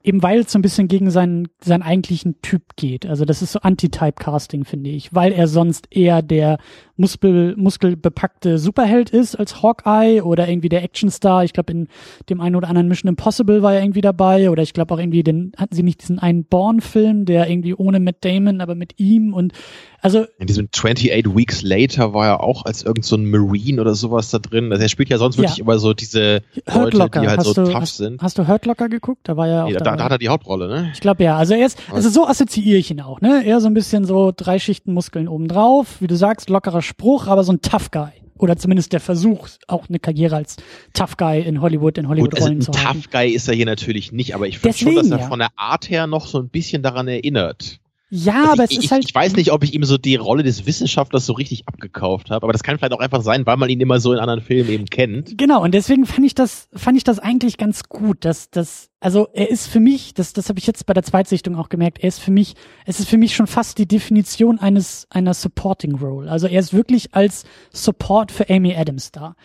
eben 0.03 0.23
weil 0.23 0.41
es 0.41 0.53
so 0.53 0.59
ein 0.59 0.63
bisschen 0.63 0.89
gegen 0.89 1.11
seinen, 1.11 1.49
seinen 1.63 1.83
eigentlichen 1.83 2.41
Typ 2.43 2.77
geht. 2.77 3.07
Also 3.07 3.25
das 3.25 3.43
ist 3.43 3.53
so 3.53 3.61
Anti-Typecasting, 3.61 4.65
finde 4.65 4.91
ich. 4.91 5.15
Weil 5.15 5.33
er 5.33 5.47
sonst 5.47 5.89
eher 5.91 6.23
der 6.23 6.59
Muskel, 7.01 7.55
muskelbepackte 7.57 8.59
Superheld 8.59 9.11
ist 9.11 9.35
als 9.35 9.63
Hawkeye 9.63 10.23
oder 10.23 10.49
irgendwie 10.49 10.69
der 10.69 10.85
Actionstar. 10.85 11.45
Ich 11.45 11.53
glaube, 11.53 11.73
in 11.73 11.89
dem 12.29 12.41
einen 12.41 12.57
oder 12.57 12.69
anderen 12.69 12.89
Mission 12.89 13.09
Impossible 13.09 13.63
war 13.63 13.75
er 13.75 13.83
irgendwie 13.83 14.03
dabei 14.03 14.51
oder 14.51 14.63
ich 14.63 14.75
glaube 14.75 14.95
auch 14.95 14.99
irgendwie 14.99 15.23
den, 15.23 15.53
hatten 15.57 15.75
sie 15.75 15.83
nicht 15.83 16.03
diesen 16.03 16.19
einen 16.19 16.45
Born-Film, 16.45 17.25
der 17.25 17.49
irgendwie 17.49 17.75
ohne 17.75 18.01
Matt 18.01 18.17
Damon, 18.21 18.61
aber 18.61 18.75
mit 18.75 19.01
ihm 19.01 19.33
und 19.33 19.55
also. 20.03 20.25
In 20.39 20.47
diesem 20.47 20.69
28 20.75 21.37
Weeks 21.37 21.63
Later 21.63 22.15
war 22.15 22.27
er 22.27 22.41
auch 22.43 22.65
als 22.65 22.83
irgend 22.83 23.05
so 23.05 23.17
ein 23.17 23.31
Marine 23.31 23.81
oder 23.81 23.95
sowas 23.95 24.31
da 24.31 24.39
drin. 24.39 24.73
Also 24.73 24.83
er 24.83 24.89
spielt 24.89 25.11
ja 25.11 25.19
sonst 25.19 25.37
wirklich 25.37 25.59
ja. 25.59 25.65
immer 25.65 25.79
so 25.79 25.93
diese 25.93 26.43
Leute, 26.73 27.11
die 27.21 27.29
halt 27.29 27.43
so 27.43 27.53
du, 27.53 27.65
tough 27.65 27.75
hast, 27.75 27.97
sind. 27.99 28.23
Hast 28.23 28.39
du 28.39 28.49
Hurt 28.49 28.67
Locker 28.67 28.89
geguckt? 28.89 29.21
Da 29.25 29.37
war 29.37 29.49
er 29.49 29.65
auch 29.65 29.69
nee, 29.69 29.77
da, 29.77 29.97
da, 29.97 30.05
hat 30.05 30.13
er 30.13 30.19
die 30.19 30.29
Hauptrolle, 30.29 30.69
ne? 30.69 30.91
Ich 30.95 31.01
glaube 31.01 31.23
ja. 31.25 31.37
Also 31.37 31.55
er 31.55 31.67
ist, 31.67 31.79
also 31.93 32.09
so 32.09 32.27
assoziiere 32.27 32.79
ich 32.79 32.91
ihn 32.91 33.01
auch, 33.01 33.21
ne? 33.21 33.43
Er 33.45 33.61
so 33.61 33.67
ein 33.67 33.75
bisschen 33.75 34.05
so 34.05 34.33
drei 34.35 34.59
Schichten 34.59 34.95
Muskeln 34.95 35.29
obendrauf, 35.29 36.01
wie 36.01 36.07
du 36.07 36.17
sagst, 36.17 36.49
lockerer 36.49 36.83
Spruch, 36.91 37.27
aber 37.27 37.45
so 37.45 37.53
ein 37.53 37.61
Tough 37.63 37.91
Guy 37.91 38.11
oder 38.39 38.57
zumindest 38.57 38.93
der 38.93 39.01
Versuch, 39.01 39.49
auch 39.69 39.89
eine 39.89 39.99
Karriere 39.99 40.37
als 40.37 40.57
Tough 40.93 41.17
Guy 41.17 41.41
in 41.41 41.61
Hollywood, 41.61 41.99
in 41.99 42.09
Hollywood-Rollen 42.09 42.59
also 42.59 42.73
zu 42.73 42.85
haben. 42.85 43.03
Tough 43.03 43.11
Guy 43.11 43.31
ist 43.31 43.49
er 43.49 43.55
hier 43.55 43.67
natürlich 43.67 44.13
nicht, 44.13 44.35
aber 44.35 44.49
ich 44.49 44.59
finde 44.59 44.77
schon, 44.77 44.95
dass 44.95 45.11
er 45.11 45.19
ja. 45.19 45.29
von 45.29 45.39
der 45.39 45.51
Art 45.57 45.91
her 45.91 46.07
noch 46.07 46.27
so 46.27 46.39
ein 46.39 46.49
bisschen 46.49 46.83
daran 46.83 47.09
erinnert. 47.09 47.81
Ja, 48.13 48.41
also 48.41 48.53
aber 48.53 48.65
ich, 48.65 48.79
es 48.79 48.85
ist 48.85 48.91
halt. 48.91 49.05
Ich 49.07 49.15
weiß 49.15 49.37
nicht, 49.37 49.53
ob 49.53 49.63
ich 49.63 49.73
ihm 49.73 49.85
so 49.85 49.97
die 49.97 50.17
Rolle 50.17 50.43
des 50.43 50.67
Wissenschaftlers 50.67 51.25
so 51.27 51.33
richtig 51.33 51.69
abgekauft 51.69 52.31
habe, 52.31 52.43
aber 52.43 52.53
das 52.53 52.65
kann 52.65 52.77
vielleicht 52.77 52.93
auch 52.93 52.99
einfach 52.99 53.23
sein, 53.23 53.47
weil 53.47 53.57
man 53.57 53.71
ihn 53.71 53.81
immer 53.81 54.01
so 54.01 54.13
in 54.13 54.19
anderen 54.19 54.41
Filmen 54.41 54.69
eben 54.69 54.87
kennt. 54.87 55.39
Genau, 55.39 55.63
und 55.63 55.73
deswegen 55.73 56.05
fand 56.07 56.27
ich 56.27 56.35
das, 56.35 56.69
fand 56.75 56.97
ich 56.97 57.05
das 57.05 57.21
eigentlich 57.21 57.57
ganz 57.57 57.85
gut, 57.85 58.25
dass 58.25 58.51
das, 58.51 58.91
also 58.99 59.29
er 59.33 59.49
ist 59.49 59.69
für 59.69 59.79
mich, 59.79 60.13
das, 60.13 60.33
das 60.33 60.49
habe 60.49 60.59
ich 60.59 60.67
jetzt 60.67 60.87
bei 60.87 60.93
der 60.93 61.05
Zweitsichtung 61.05 61.55
auch 61.55 61.69
gemerkt, 61.69 61.99
er 62.01 62.09
ist 62.09 62.19
für 62.19 62.33
mich, 62.33 62.55
es 62.85 62.99
ist 62.99 63.09
für 63.09 63.19
mich 63.19 63.37
schon 63.37 63.47
fast 63.47 63.79
die 63.79 63.87
Definition 63.87 64.59
eines 64.59 65.07
einer 65.11 65.33
Supporting 65.33 65.95
Role. 65.95 66.29
Also 66.29 66.49
er 66.49 66.59
ist 66.59 66.75
wirklich 66.75 67.15
als 67.15 67.45
Support 67.73 68.33
für 68.33 68.51
Amy 68.51 68.75
Adams 68.75 69.13
da. 69.13 69.37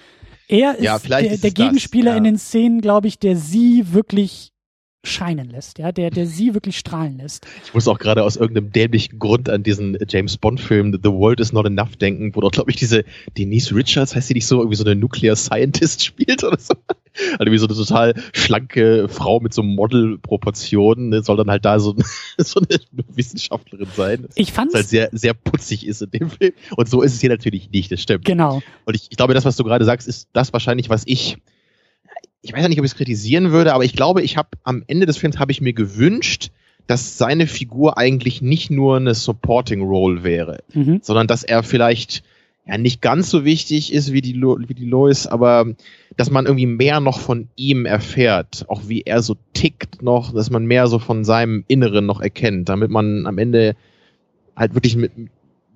Er 0.47 0.75
ist 0.75 0.83
ja, 0.83 0.97
der, 0.99 1.31
ist 1.31 1.43
der 1.43 1.51
Gegenspieler 1.51 2.11
das, 2.11 2.13
ja. 2.13 2.17
in 2.17 2.23
den 2.23 2.37
Szenen, 2.37 2.81
glaube 2.81 3.07
ich, 3.07 3.19
der 3.19 3.35
sie 3.35 3.93
wirklich 3.93 4.51
scheinen 5.05 5.49
lässt, 5.49 5.79
ja, 5.79 5.91
der, 5.91 6.09
der 6.09 6.27
sie 6.27 6.53
wirklich 6.53 6.77
strahlen 6.77 7.17
lässt. 7.17 7.45
Ich 7.63 7.73
muss 7.73 7.87
auch 7.87 7.99
gerade 7.99 8.23
aus 8.23 8.35
irgendeinem 8.35 8.71
dämlichen 8.71 9.19
Grund 9.19 9.49
an 9.49 9.63
diesen 9.63 9.97
James 10.07 10.37
Bond 10.37 10.59
Film 10.59 10.97
The 11.01 11.11
World 11.11 11.39
is 11.39 11.53
Not 11.53 11.65
Enough 11.65 11.95
denken, 11.95 12.35
wo 12.35 12.41
doch, 12.41 12.51
glaube 12.51 12.71
ich, 12.71 12.77
diese 12.77 13.05
Denise 13.37 13.75
Richards, 13.75 14.15
heißt 14.15 14.27
sie 14.27 14.33
nicht 14.33 14.47
so, 14.47 14.57
irgendwie 14.59 14.77
so 14.77 14.83
eine 14.83 14.95
Nuclear 14.95 15.35
Scientist 15.35 16.03
spielt 16.05 16.43
oder 16.43 16.59
so. 16.59 16.73
Also 17.39 17.51
wie 17.51 17.57
so 17.57 17.67
eine 17.67 17.75
total 17.75 18.13
schlanke 18.33 19.07
Frau 19.07 19.39
mit 19.39 19.53
so 19.53 19.63
Model-Proportionen, 19.63 21.09
ne, 21.09 21.23
soll 21.23 21.37
dann 21.37 21.49
halt 21.49 21.63
da 21.63 21.79
so, 21.79 21.95
so 22.37 22.59
eine 22.59 22.79
Wissenschaftlerin 23.13 23.87
sein. 23.95 24.27
Ich 24.35 24.51
fand's 24.51 24.73
halt 24.73 24.87
sehr, 24.87 25.09
sehr 25.11 25.33
putzig 25.33 25.85
ist 25.87 26.01
in 26.01 26.11
dem 26.11 26.29
Film. 26.29 26.53
Und 26.75 26.89
so 26.89 27.01
ist 27.01 27.13
es 27.13 27.21
hier 27.21 27.29
natürlich 27.29 27.69
nicht, 27.71 27.91
das 27.91 28.01
stimmt. 28.01 28.25
Genau. 28.25 28.61
Und 28.85 28.95
ich, 28.95 29.07
ich 29.09 29.17
glaube, 29.17 29.33
das, 29.33 29.45
was 29.45 29.55
du 29.55 29.63
gerade 29.63 29.85
sagst, 29.85 30.07
ist 30.07 30.29
das 30.33 30.51
wahrscheinlich, 30.51 30.89
was 30.89 31.03
ich 31.05 31.37
ich 32.45 32.53
weiß 32.53 32.61
ja 32.61 32.69
nicht, 32.69 32.79
ob 32.79 32.85
ich 32.85 32.91
es 32.91 32.97
kritisieren 32.97 33.51
würde, 33.51 33.73
aber 33.73 33.83
ich 33.83 33.93
glaube, 33.93 34.21
ich 34.21 34.37
habe 34.37 34.49
am 34.63 34.83
Ende 34.87 35.05
des 35.05 35.17
Films 35.17 35.39
habe 35.39 35.51
ich 35.51 35.61
mir 35.61 35.73
gewünscht, 35.73 36.51
dass 36.87 37.17
seine 37.17 37.47
Figur 37.47 37.97
eigentlich 37.97 38.41
nicht 38.43 38.69
nur 38.69 38.97
eine 38.97 39.15
Supporting 39.15 39.81
Role 39.81 40.23
wäre, 40.23 40.59
Mhm. 40.73 40.99
sondern 41.01 41.25
dass 41.25 41.43
er 41.43 41.63
vielleicht 41.63 42.23
ja 42.67 42.77
nicht 42.77 43.01
ganz 43.01 43.29
so 43.31 43.43
wichtig 43.45 43.91
ist 43.91 44.13
wie 44.13 44.21
die, 44.21 44.33
Lo 44.33 44.59
wie 44.59 44.73
die 44.75 44.85
Lois, 44.85 45.25
aber 45.25 45.73
dass 46.17 46.29
man 46.29 46.45
irgendwie 46.45 46.67
mehr 46.67 46.99
noch 46.99 47.19
von 47.19 47.49
ihm 47.55 47.85
erfährt, 47.87 48.65
auch 48.69 48.87
wie 48.87 49.01
er 49.01 49.23
so 49.23 49.35
tickt 49.53 50.03
noch, 50.03 50.31
dass 50.33 50.51
man 50.51 50.65
mehr 50.65 50.85
so 50.87 50.99
von 50.99 51.25
seinem 51.25 51.63
Inneren 51.67 52.05
noch 52.05 52.21
erkennt, 52.21 52.69
damit 52.69 52.91
man 52.91 53.25
am 53.25 53.39
Ende 53.39 53.75
halt 54.55 54.75
wirklich 54.75 54.95
mit 54.95 55.11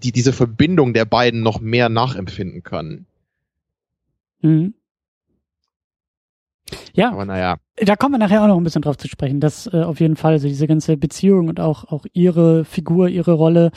die, 0.03 0.12
diese 0.12 0.34
Verbindung 0.34 0.93
der 0.93 1.05
beiden 1.05 1.41
noch 1.41 1.60
mehr 1.60 1.89
nachempfinden 1.89 2.62
kann. 2.63 3.05
Mhm. 4.41 4.73
Ja, 6.93 7.12
Aber 7.12 7.25
naja, 7.25 7.58
da 7.77 7.95
kommen 7.95 8.15
wir 8.15 8.19
nachher 8.19 8.43
auch 8.43 8.47
noch 8.47 8.58
ein 8.58 8.63
bisschen 8.63 8.82
drauf 8.82 8.97
zu 8.97 9.08
sprechen. 9.08 9.39
Das 9.39 9.67
äh, 9.71 9.82
auf 9.84 9.99
jeden 9.99 10.15
Fall, 10.15 10.34
also 10.34 10.47
diese 10.47 10.67
ganze 10.67 10.97
Beziehung 10.97 11.47
und 11.47 11.60
auch 11.60 11.86
auch 11.86 12.05
ihre 12.13 12.65
Figur, 12.65 13.08
ihre 13.10 13.34
Rolle. 13.34 13.71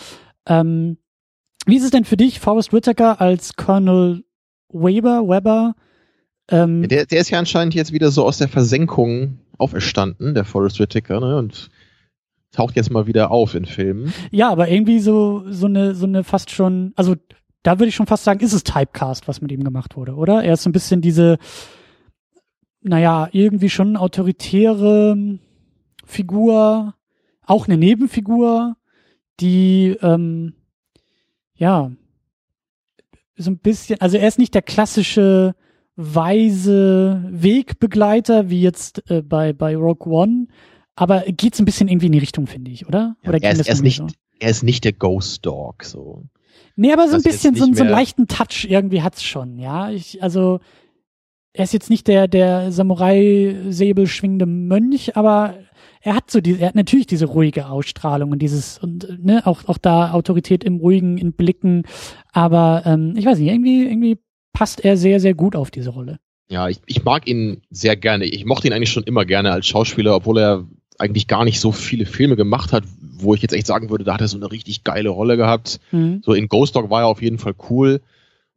Ähm, 0.47 0.99
wie 1.67 1.77
ist 1.77 1.85
es 1.85 1.91
denn 1.91 2.05
für 2.05 2.17
dich, 2.17 2.41
Forrest 2.41 2.73
Whitaker 2.73 3.21
als 3.21 3.55
Colonel 3.57 4.25
Weber, 4.73 5.29
Weber? 5.29 5.75
Ähm, 6.51 6.89
der, 6.89 7.07
der 7.07 7.21
ist 7.21 7.31
ja 7.31 7.39
anscheinend 7.39 7.75
jetzt 7.75 7.93
wieder 7.93 8.11
so 8.11 8.25
aus 8.25 8.39
der 8.39 8.49
Versenkung 8.49 9.39
auferstanden, 9.59 10.35
der 10.35 10.45
Forrest 10.45 10.81
Whitaker, 10.81 11.21
ne? 11.21 11.37
Und 11.37 11.71
taucht 12.51 12.77
jetzt 12.77 12.91
mal 12.91 13.07
wieder 13.07 13.31
auf 13.31 13.55
in 13.55 13.65
Filmen. 13.65 14.13
ja, 14.31 14.51
aber 14.51 14.69
irgendwie 14.69 14.99
so 14.99 15.45
so 15.51 15.67
eine 15.67 15.95
so 15.95 16.07
eine 16.07 16.25
fast 16.25 16.51
schon, 16.51 16.93
also 16.97 17.15
da 17.63 17.79
würde 17.79 17.89
ich 17.89 17.95
schon 17.95 18.07
fast 18.07 18.25
sagen, 18.25 18.41
ist 18.41 18.53
es 18.53 18.65
Typecast, 18.65 19.29
was 19.29 19.41
mit 19.41 19.53
ihm 19.53 19.65
gemacht 19.65 19.97
wurde, 19.97 20.15
oder? 20.15 20.43
Er 20.43 20.55
ist 20.55 20.65
so 20.65 20.69
ein 20.71 20.73
bisschen 20.73 21.01
diese, 21.01 21.39
naja, 22.83 23.29
irgendwie 23.33 23.71
schon 23.71 23.97
autoritäre 23.97 25.39
Figur, 26.05 26.95
auch 27.47 27.67
eine 27.67 27.77
Nebenfigur, 27.77 28.77
die 29.41 29.97
ähm, 30.03 30.55
ja 31.55 31.91
so 33.37 33.51
ein 33.51 33.59
bisschen, 33.59 34.01
also 34.01 34.17
er 34.17 34.29
ist 34.29 34.39
nicht 34.39 34.55
der 34.55 34.63
klassische 34.63 35.55
weise 35.97 37.25
Wegbegleiter 37.29 38.51
wie 38.51 38.63
jetzt 38.63 39.11
äh, 39.11 39.23
bei 39.23 39.53
bei 39.53 39.77
Rogue 39.77 40.13
One, 40.13 40.49
aber 40.95 41.23
geht's 41.27 41.59
ein 41.59 41.65
bisschen 41.65 41.89
irgendwie 41.89 42.07
in 42.07 42.13
die 42.13 42.19
Richtung, 42.19 42.47
finde 42.47 42.71
ich, 42.71 42.87
oder? 42.87 43.17
Ja, 43.23 43.31
oder 43.31 43.43
er, 43.43 43.53
ist, 43.53 43.61
das 43.61 43.67
er, 43.67 43.75
ist 43.75 43.83
nicht, 43.83 43.99
so? 43.99 44.07
er 44.41 44.51
ist 44.51 44.63
nicht 44.63 44.85
der 44.85 44.93
Ghost 44.93 45.45
Dog, 45.47 45.85
so. 45.85 46.25
Nee, 46.77 46.93
aber 46.93 47.07
so 47.09 47.17
ein 47.17 47.23
das 47.23 47.25
bisschen, 47.25 47.55
so, 47.55 47.65
so 47.73 47.83
einen 47.83 47.91
leichten 47.91 48.29
Touch 48.29 48.67
irgendwie 48.69 49.03
hat's 49.03 49.23
schon, 49.23 49.59
ja. 49.59 49.91
Ich, 49.91 50.23
also, 50.23 50.61
er 51.55 51.65
ist 51.65 51.73
jetzt 51.73 51.91
nicht 51.91 52.07
der, 52.09 52.29
der 52.29 52.73
Samurai-Säbel 52.73 54.07
schwingende 54.07 54.47
Mönch, 54.47 55.17
aber 55.17 55.55
er 56.01 56.17
hat 56.17 56.31
so 56.31 56.41
diese, 56.41 56.61
er 56.61 56.69
hat 56.69 56.75
natürlich 56.75 57.07
diese 57.07 57.27
ruhige 57.27 57.67
Ausstrahlung 57.67 58.33
und 58.33 58.41
dieses, 58.41 58.79
und, 58.79 59.25
ne, 59.25 59.47
auch, 59.47 59.69
auch 59.69 59.79
da 59.79 60.13
Autorität 60.13 60.65
im 60.65 60.77
Ruhigen, 60.77 61.19
in 61.19 61.33
Blicken, 61.33 61.85
aber, 62.33 62.83
ähm, 62.87 63.15
ich 63.17 63.27
weiß 63.27 63.39
nicht, 63.39 63.53
irgendwie, 63.53 63.85
irgendwie 63.85 64.19
passt 64.53 64.85
er 64.85 64.97
sehr, 64.97 65.21
sehr 65.21 65.35
gut 65.35 65.57
auf 65.57 65.71
diese 65.71 65.91
Rolle. 65.91 66.19
Ja, 66.49 66.69
ich, 66.69 66.81
ich 66.87 67.05
mag 67.05 67.27
ihn 67.27 67.63
sehr 67.71 67.97
gerne. 67.97 68.27
Ich 68.27 68.45
mochte 68.45 68.67
ihn 68.67 68.75
eigentlich 68.75 68.93
schon 68.93 69.05
immer 69.05 69.25
gerne 69.25 69.53
als 69.53 69.67
Schauspieler, 69.67 70.15
obwohl 70.15 70.39
er 70.39 70.67
eigentlich 70.99 71.27
gar 71.27 71.45
nicht 71.45 71.61
so 71.61 71.73
viele 71.73 72.05
Filme 72.05 72.37
gemacht 72.37 72.73
hat, 72.73 72.85
wo 73.01 73.35
ich 73.35 73.41
jetzt 73.41 73.55
echt 73.55 73.67
sagen 73.67 73.89
würde, 73.89 74.05
da 74.05 74.15
hat 74.15 74.21
er 74.21 74.29
so 74.29 74.37
eine 74.37 74.51
richtig 74.51 74.85
geile 74.85 75.09
Rolle 75.09 75.39
gehabt. 75.39 75.81
Mhm. 75.93 76.21
So 76.25 76.35
in 76.35 76.49
Ghost 76.49 76.77
Dog 76.77 76.91
war 76.91 77.03
er 77.03 77.07
auf 77.07 77.23
jeden 77.23 77.39
Fall 77.39 77.55
cool. 77.71 78.03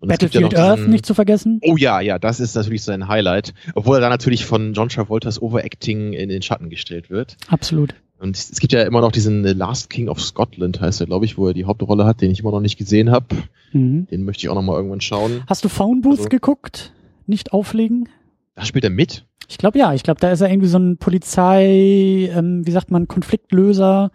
Und 0.05 0.11
ja 0.11 0.13
Battlefield 0.27 0.51
noch 0.53 0.59
Earth 0.59 0.77
diesen- 0.79 0.91
nicht 0.91 1.05
zu 1.05 1.13
vergessen. 1.13 1.59
Oh 1.63 1.77
ja, 1.77 1.99
ja, 2.01 2.17
das 2.19 2.39
ist 2.39 2.55
natürlich 2.55 2.83
sein 2.83 3.07
Highlight. 3.07 3.53
Obwohl 3.73 3.97
er 3.97 4.01
da 4.01 4.09
natürlich 4.09 4.45
von 4.45 4.73
John 4.73 4.89
Travoltas 4.89 5.41
Overacting 5.41 6.13
in 6.13 6.29
den 6.29 6.41
Schatten 6.41 6.69
gestellt 6.69 7.09
wird. 7.09 7.37
Absolut. 7.49 7.95
Und 8.17 8.37
es 8.37 8.59
gibt 8.59 8.71
ja 8.71 8.83
immer 8.83 9.01
noch 9.01 9.11
diesen 9.11 9.43
The 9.45 9.51
Last 9.53 9.89
King 9.89 10.07
of 10.07 10.21
Scotland, 10.21 10.79
heißt 10.79 11.01
er, 11.01 11.07
glaube 11.07 11.25
ich, 11.25 11.37
wo 11.37 11.47
er 11.47 11.53
die 11.53 11.65
Hauptrolle 11.65 12.05
hat, 12.05 12.21
den 12.21 12.31
ich 12.31 12.39
immer 12.39 12.51
noch 12.51 12.61
nicht 12.61 12.77
gesehen 12.77 13.11
habe. 13.11 13.27
Mhm. 13.73 14.07
Den 14.09 14.23
möchte 14.23 14.45
ich 14.45 14.49
auch 14.49 14.55
noch 14.55 14.61
mal 14.61 14.75
irgendwann 14.77 15.01
schauen. 15.01 15.43
Hast 15.47 15.65
du 15.65 15.69
Phone 15.69 16.01
Booth 16.01 16.19
Also- 16.19 16.29
geguckt? 16.29 16.93
Nicht 17.27 17.51
auflegen? 17.53 18.07
Da 18.55 18.63
spielt 18.63 18.85
er 18.85 18.89
mit. 18.89 19.25
Ich 19.49 19.57
glaube 19.57 19.77
ja, 19.79 19.93
ich 19.93 20.03
glaube, 20.03 20.19
da 20.21 20.31
ist 20.31 20.39
er 20.41 20.49
irgendwie 20.49 20.69
so 20.69 20.77
ein 20.79 20.97
Polizei, 20.97 22.29
ähm, 22.33 22.65
wie 22.65 22.71
sagt 22.71 22.89
man, 22.91 23.07
Konfliktlöser. 23.07 24.11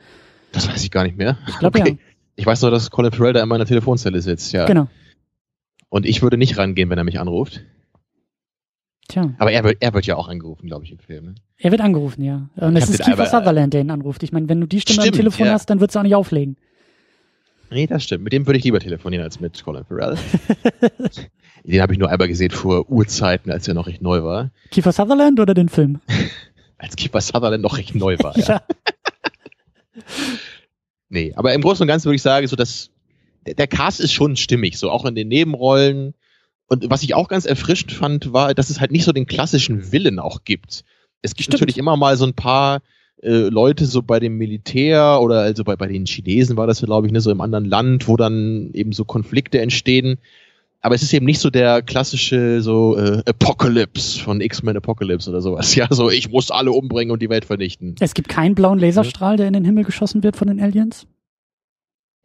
Das 0.52 0.68
weiß 0.68 0.82
ich 0.82 0.90
gar 0.90 1.04
nicht 1.04 1.16
mehr. 1.18 1.36
Ich 1.48 1.58
glaube 1.58 1.78
ja. 1.78 1.84
Ich 2.36 2.46
weiß 2.46 2.62
nur, 2.62 2.70
dass 2.70 2.90
Colin 2.90 3.12
Farrell 3.12 3.34
da 3.34 3.42
in 3.42 3.48
meiner 3.48 3.66
Telefonzelle 3.66 4.22
sitzt, 4.22 4.52
ja. 4.52 4.64
Genau. 4.64 4.88
Und 5.90 6.06
ich 6.06 6.22
würde 6.22 6.38
nicht 6.38 6.56
rangehen, 6.56 6.88
wenn 6.88 6.96
er 6.98 7.04
mich 7.04 7.20
anruft. 7.20 7.60
Tja, 9.08 9.34
Aber 9.38 9.50
er 9.52 9.64
wird, 9.64 9.78
er 9.80 9.92
wird 9.92 10.06
ja 10.06 10.16
auch 10.16 10.28
angerufen, 10.28 10.66
glaube 10.68 10.84
ich, 10.84 10.92
im 10.92 10.98
Film. 11.00 11.24
ne? 11.26 11.34
er 11.58 11.72
wird 11.72 11.80
angerufen, 11.80 12.22
ja. 12.22 12.48
Und 12.56 12.76
Ich 12.76 12.82
hab 12.84 12.90
ist 12.90 13.02
Kiefer 13.02 13.26
Sutherland, 13.26 13.74
der 13.74 13.80
ihn 13.82 13.90
anruft. 13.90 14.22
Ich 14.22 14.30
meine, 14.32 14.48
wenn 14.48 14.60
du 14.60 14.66
die 14.68 14.80
Stimme 14.80 15.00
am 15.00 15.02
Stimmt, 15.02 15.16
Telefon 15.16 15.46
ja. 15.46 15.52
hast, 15.52 15.68
dann 15.68 15.80
würdest 15.80 15.96
du 15.96 15.98
auch 15.98 16.04
nicht 16.04 16.14
auflegen. 16.14 16.56
Nee, 17.72 17.86
das 17.86 18.04
stimmt. 18.04 18.24
Mit 18.24 18.32
dem 18.32 18.46
würde 18.46 18.58
ich 18.58 18.64
lieber 18.64 18.80
telefonieren 18.80 19.24
als 19.24 19.38
mit 19.40 19.62
Colin 19.62 19.84
Farrell. 19.84 20.16
Den 21.64 21.82
habe 21.82 21.92
ich 21.92 21.98
nur 21.98 22.08
einmal 22.08 22.26
gesehen 22.26 22.50
vor 22.50 22.88
Urzeiten, 22.90 23.52
als 23.52 23.68
er 23.68 23.74
noch 23.74 23.86
recht 23.86 24.00
neu 24.02 24.22
war. 24.24 24.50
Kiefer 24.70 24.92
Sutherland 24.92 25.38
oder 25.38 25.54
den 25.54 25.68
Film? 25.68 26.00
Als 26.78 26.96
Keeper 26.96 27.20
Sutherland 27.20 27.62
noch 27.62 27.76
recht 27.76 27.94
neu 27.94 28.16
war. 28.18 28.36
Ja. 28.38 28.62
Ja. 29.92 30.02
Nee, 31.10 31.32
aber 31.34 31.52
im 31.52 31.60
Großen 31.60 31.82
und 31.82 31.88
Ganzen 31.88 32.06
würde 32.06 32.16
ich 32.16 32.22
sagen, 32.22 32.46
so 32.46 32.56
dass 32.56 32.90
der, 33.46 33.54
der 33.54 33.66
Cast 33.66 34.00
ist 34.00 34.12
schon 34.12 34.36
stimmig, 34.36 34.78
so 34.78 34.90
auch 34.90 35.04
in 35.04 35.14
den 35.14 35.28
Nebenrollen. 35.28 36.14
Und 36.68 36.88
was 36.88 37.02
ich 37.02 37.14
auch 37.14 37.28
ganz 37.28 37.46
erfrischend 37.46 37.92
fand, 37.92 38.32
war, 38.32 38.54
dass 38.54 38.70
es 38.70 38.80
halt 38.80 38.92
nicht 38.92 39.04
so 39.04 39.12
den 39.12 39.26
klassischen 39.26 39.92
Willen 39.92 40.18
auch 40.18 40.44
gibt. 40.44 40.84
Es 41.22 41.34
gibt 41.34 41.44
Stimmt. 41.44 41.60
natürlich 41.60 41.78
immer 41.78 41.96
mal 41.96 42.16
so 42.16 42.24
ein 42.24 42.34
paar 42.34 42.80
äh, 43.22 43.48
Leute 43.48 43.86
so 43.86 44.02
bei 44.02 44.20
dem 44.20 44.38
Militär 44.38 45.20
oder 45.20 45.40
also 45.40 45.64
bei, 45.64 45.76
bei 45.76 45.86
den 45.86 46.06
Chinesen 46.06 46.56
war 46.56 46.66
das, 46.66 46.80
glaube 46.80 47.06
ich, 47.06 47.12
ne, 47.12 47.20
so 47.20 47.30
im 47.30 47.40
anderen 47.40 47.64
Land, 47.64 48.08
wo 48.08 48.16
dann 48.16 48.70
eben 48.72 48.92
so 48.92 49.04
Konflikte 49.04 49.60
entstehen. 49.60 50.18
Aber 50.80 50.94
es 50.94 51.02
ist 51.02 51.12
eben 51.12 51.26
nicht 51.26 51.40
so 51.40 51.50
der 51.50 51.82
klassische 51.82 52.62
so 52.62 52.96
äh, 52.96 53.22
Apocalypse 53.26 54.18
von 54.18 54.40
X-Men 54.40 54.78
Apocalypse 54.78 55.28
oder 55.28 55.42
sowas. 55.42 55.74
Ja, 55.80 55.88
so 55.90 56.08
ich 56.08 56.30
muss 56.30 56.50
alle 56.50 56.72
umbringen 56.72 57.12
und 57.12 57.20
die 57.20 57.28
Welt 57.28 57.44
vernichten. 57.44 57.96
Es 58.00 58.14
gibt 58.14 58.28
keinen 58.28 58.54
blauen 58.54 58.78
Laserstrahl, 58.78 59.36
der 59.36 59.46
in 59.46 59.52
den 59.52 59.64
Himmel 59.64 59.84
geschossen 59.84 60.22
wird 60.22 60.36
von 60.36 60.48
den 60.48 60.60
Aliens. 60.60 61.06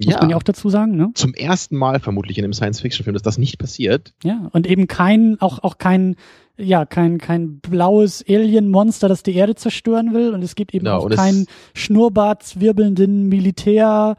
Muss 0.03 0.13
Ja. 0.13 0.19
man 0.19 0.29
ja 0.29 0.35
auch 0.35 0.43
dazu 0.43 0.69
sagen, 0.69 0.95
ne? 0.97 1.11
Zum 1.13 1.33
ersten 1.33 1.77
Mal 1.77 1.99
vermutlich 1.99 2.37
in 2.37 2.43
einem 2.43 2.53
Science-Fiction-Film, 2.53 3.13
dass 3.13 3.23
das 3.23 3.37
nicht 3.37 3.57
passiert. 3.57 4.13
Ja. 4.23 4.49
Und 4.51 4.67
eben 4.67 4.87
kein, 4.87 5.37
auch, 5.39 5.59
auch 5.63 5.77
kein, 5.77 6.15
ja, 6.57 6.85
kein, 6.85 7.17
kein 7.17 7.59
blaues 7.59 8.23
Alien-Monster, 8.27 9.07
das 9.07 9.23
die 9.23 9.33
Erde 9.35 9.55
zerstören 9.55 10.13
will. 10.13 10.33
Und 10.33 10.43
es 10.43 10.55
gibt 10.55 10.73
eben 10.73 10.83
Genau, 10.85 10.97
auch 10.99 11.09
keinen 11.09 11.45
schnurrbartswirbelnden 11.73 13.27
Militär, 13.29 14.17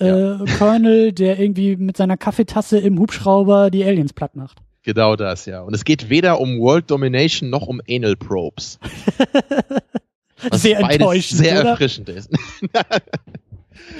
äh, 0.00 0.06
Ja. 0.08 0.38
Colonel, 0.58 1.12
der 1.12 1.38
irgendwie 1.38 1.76
mit 1.76 1.96
seiner 1.98 2.16
Kaffeetasse 2.16 2.78
im 2.78 2.98
Hubschrauber 2.98 3.70
die 3.70 3.84
Aliens 3.84 4.12
platt 4.14 4.34
macht. 4.36 4.58
Genau 4.82 5.16
das, 5.16 5.44
ja. 5.44 5.60
Und 5.60 5.74
es 5.74 5.84
geht 5.84 6.08
weder 6.08 6.40
um 6.40 6.58
World 6.58 6.90
Domination 6.90 7.50
noch 7.50 7.66
um 7.66 7.82
Anal 7.86 8.16
Probes. 8.16 8.78
Sehr 10.52 10.78
enttäuschend, 10.78 11.40
sehr 11.40 11.60
oder? 11.60 11.70
erfrischend 11.70 12.08
ist. 12.08 12.30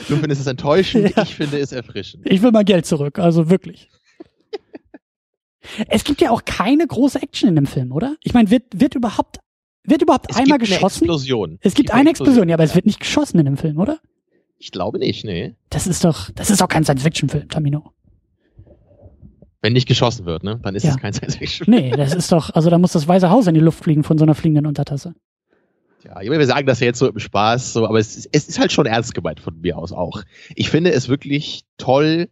du 0.08 0.16
findest 0.16 0.40
es 0.40 0.46
enttäuschend, 0.46 1.12
Ja. 1.16 1.22
ich 1.22 1.34
finde 1.34 1.58
es 1.58 1.72
erfrischend. 1.72 2.24
Ich 2.30 2.42
will 2.42 2.50
mal 2.52 2.64
Geld 2.64 2.86
zurück, 2.86 3.18
also 3.18 3.50
wirklich. 3.50 3.88
es 5.88 6.04
gibt 6.04 6.20
ja 6.20 6.30
auch 6.30 6.44
keine 6.44 6.86
große 6.86 7.20
Action 7.22 7.48
in 7.48 7.56
dem 7.56 7.66
Film, 7.66 7.92
oder? 7.92 8.16
Ich 8.22 8.34
meine, 8.34 8.50
wird, 8.50 8.64
wird 8.80 8.94
überhaupt, 8.94 9.38
wird 9.84 10.02
überhaupt 10.02 10.26
Es 10.30 10.36
einmal 10.36 10.58
gibt 10.58 10.70
eine 10.70 10.76
geschossen? 10.78 11.04
Explosion. 11.04 11.58
Es 11.62 11.74
gibt 11.74 11.90
eine 11.92 12.10
Explosion, 12.10 12.48
ja, 12.48 12.54
aber 12.56 12.64
es 12.64 12.74
wird 12.74 12.86
nicht 12.86 13.00
geschossen 13.00 13.38
in 13.38 13.44
dem 13.46 13.56
Film, 13.56 13.78
oder? 13.78 13.98
Ich 14.58 14.72
glaube 14.72 14.98
nicht, 14.98 15.24
nee. 15.24 15.54
Das 15.70 15.86
ist 15.86 16.04
doch, 16.04 16.30
das 16.32 16.50
ist 16.50 16.60
doch 16.60 16.68
kein 16.68 16.84
Science-Fiction-Film, 16.84 17.48
Tamino. 17.48 17.92
Wenn 19.60 19.72
nicht 19.72 19.88
geschossen 19.88 20.24
wird, 20.24 20.44
ne? 20.44 20.60
Dann 20.62 20.74
ist 20.74 20.84
Ja. 20.84 20.90
es 20.90 20.98
kein 20.98 21.12
Science-Fiction. 21.12 21.66
Nee, 21.68 21.90
das 21.90 22.14
ist 22.14 22.30
doch, 22.32 22.50
also 22.50 22.70
da 22.70 22.78
muss 22.78 22.92
das 22.92 23.06
Weiße 23.08 23.28
Haus 23.30 23.46
in 23.46 23.54
die 23.54 23.60
Luft 23.60 23.82
fliegen 23.84 24.04
von 24.04 24.16
so 24.18 24.24
einer 24.24 24.34
fliegenden 24.34 24.66
Untertasse. 24.66 25.14
Ja, 26.08 26.22
ich 26.22 26.28
meine, 26.28 26.38
wir 26.38 26.46
sagen 26.46 26.66
das 26.66 26.80
ja 26.80 26.86
jetzt 26.86 26.98
so 26.98 27.08
im 27.08 27.18
Spaß, 27.18 27.74
so, 27.74 27.86
aber 27.86 27.98
es 27.98 28.16
ist, 28.16 28.28
es 28.32 28.48
ist 28.48 28.58
halt 28.58 28.72
schon 28.72 28.86
ernst 28.86 29.14
gemeint 29.14 29.40
von 29.40 29.60
mir 29.60 29.76
aus 29.76 29.92
auch. 29.92 30.22
Ich 30.54 30.70
finde 30.70 30.90
es 30.92 31.08
wirklich 31.08 31.64
toll, 31.76 32.28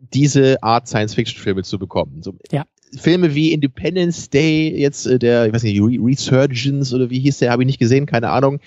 diese 0.00 0.62
Art 0.62 0.88
Science-Fiction-Filme 0.88 1.62
zu 1.62 1.78
bekommen. 1.78 2.22
So, 2.22 2.34
Ja. 2.50 2.64
Filme 2.96 3.34
wie 3.34 3.52
Independence 3.52 4.30
Day, 4.30 4.72
jetzt 4.80 5.06
äh, 5.06 5.18
der, 5.18 5.46
ich 5.46 5.52
weiß 5.52 5.64
nicht, 5.64 5.78
Re 5.78 5.98
Resurgence 6.00 6.94
oder 6.94 7.10
wie 7.10 7.18
hieß 7.18 7.38
der, 7.38 7.50
habe 7.50 7.62
ich 7.62 7.66
nicht 7.66 7.78
gesehen, 7.78 8.06
keine 8.06 8.30
Ahnung. 8.30 8.60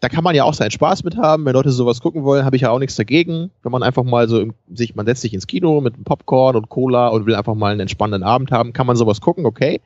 Da 0.00 0.08
kann 0.08 0.24
man 0.24 0.34
ja 0.34 0.44
auch 0.44 0.54
seinen 0.54 0.70
Spaß 0.70 1.04
mit 1.04 1.16
haben. 1.16 1.44
Wenn 1.44 1.54
Leute 1.54 1.70
sowas 1.70 2.00
gucken 2.00 2.24
wollen, 2.24 2.44
habe 2.44 2.56
ich 2.56 2.62
ja 2.62 2.70
auch 2.70 2.78
nichts 2.78 2.96
dagegen. 2.96 3.50
Wenn 3.62 3.72
man 3.72 3.82
einfach 3.82 4.02
mal 4.02 4.28
so 4.28 4.40
im, 4.40 4.54
sich, 4.72 4.94
man 4.94 5.06
setzt 5.06 5.22
sich 5.22 5.32
ins 5.32 5.46
Kino 5.46 5.80
mit 5.80 5.94
einem 5.94 6.04
Popcorn 6.04 6.56
und 6.56 6.68
Cola 6.68 7.08
und 7.08 7.26
will 7.26 7.34
einfach 7.34 7.54
mal 7.54 7.72
einen 7.72 7.80
entspannenden 7.80 8.22
Abend 8.22 8.50
haben, 8.50 8.72
kann 8.72 8.86
man 8.86 8.96
sowas 8.96 9.20
gucken, 9.20 9.46
okay. 9.46 9.80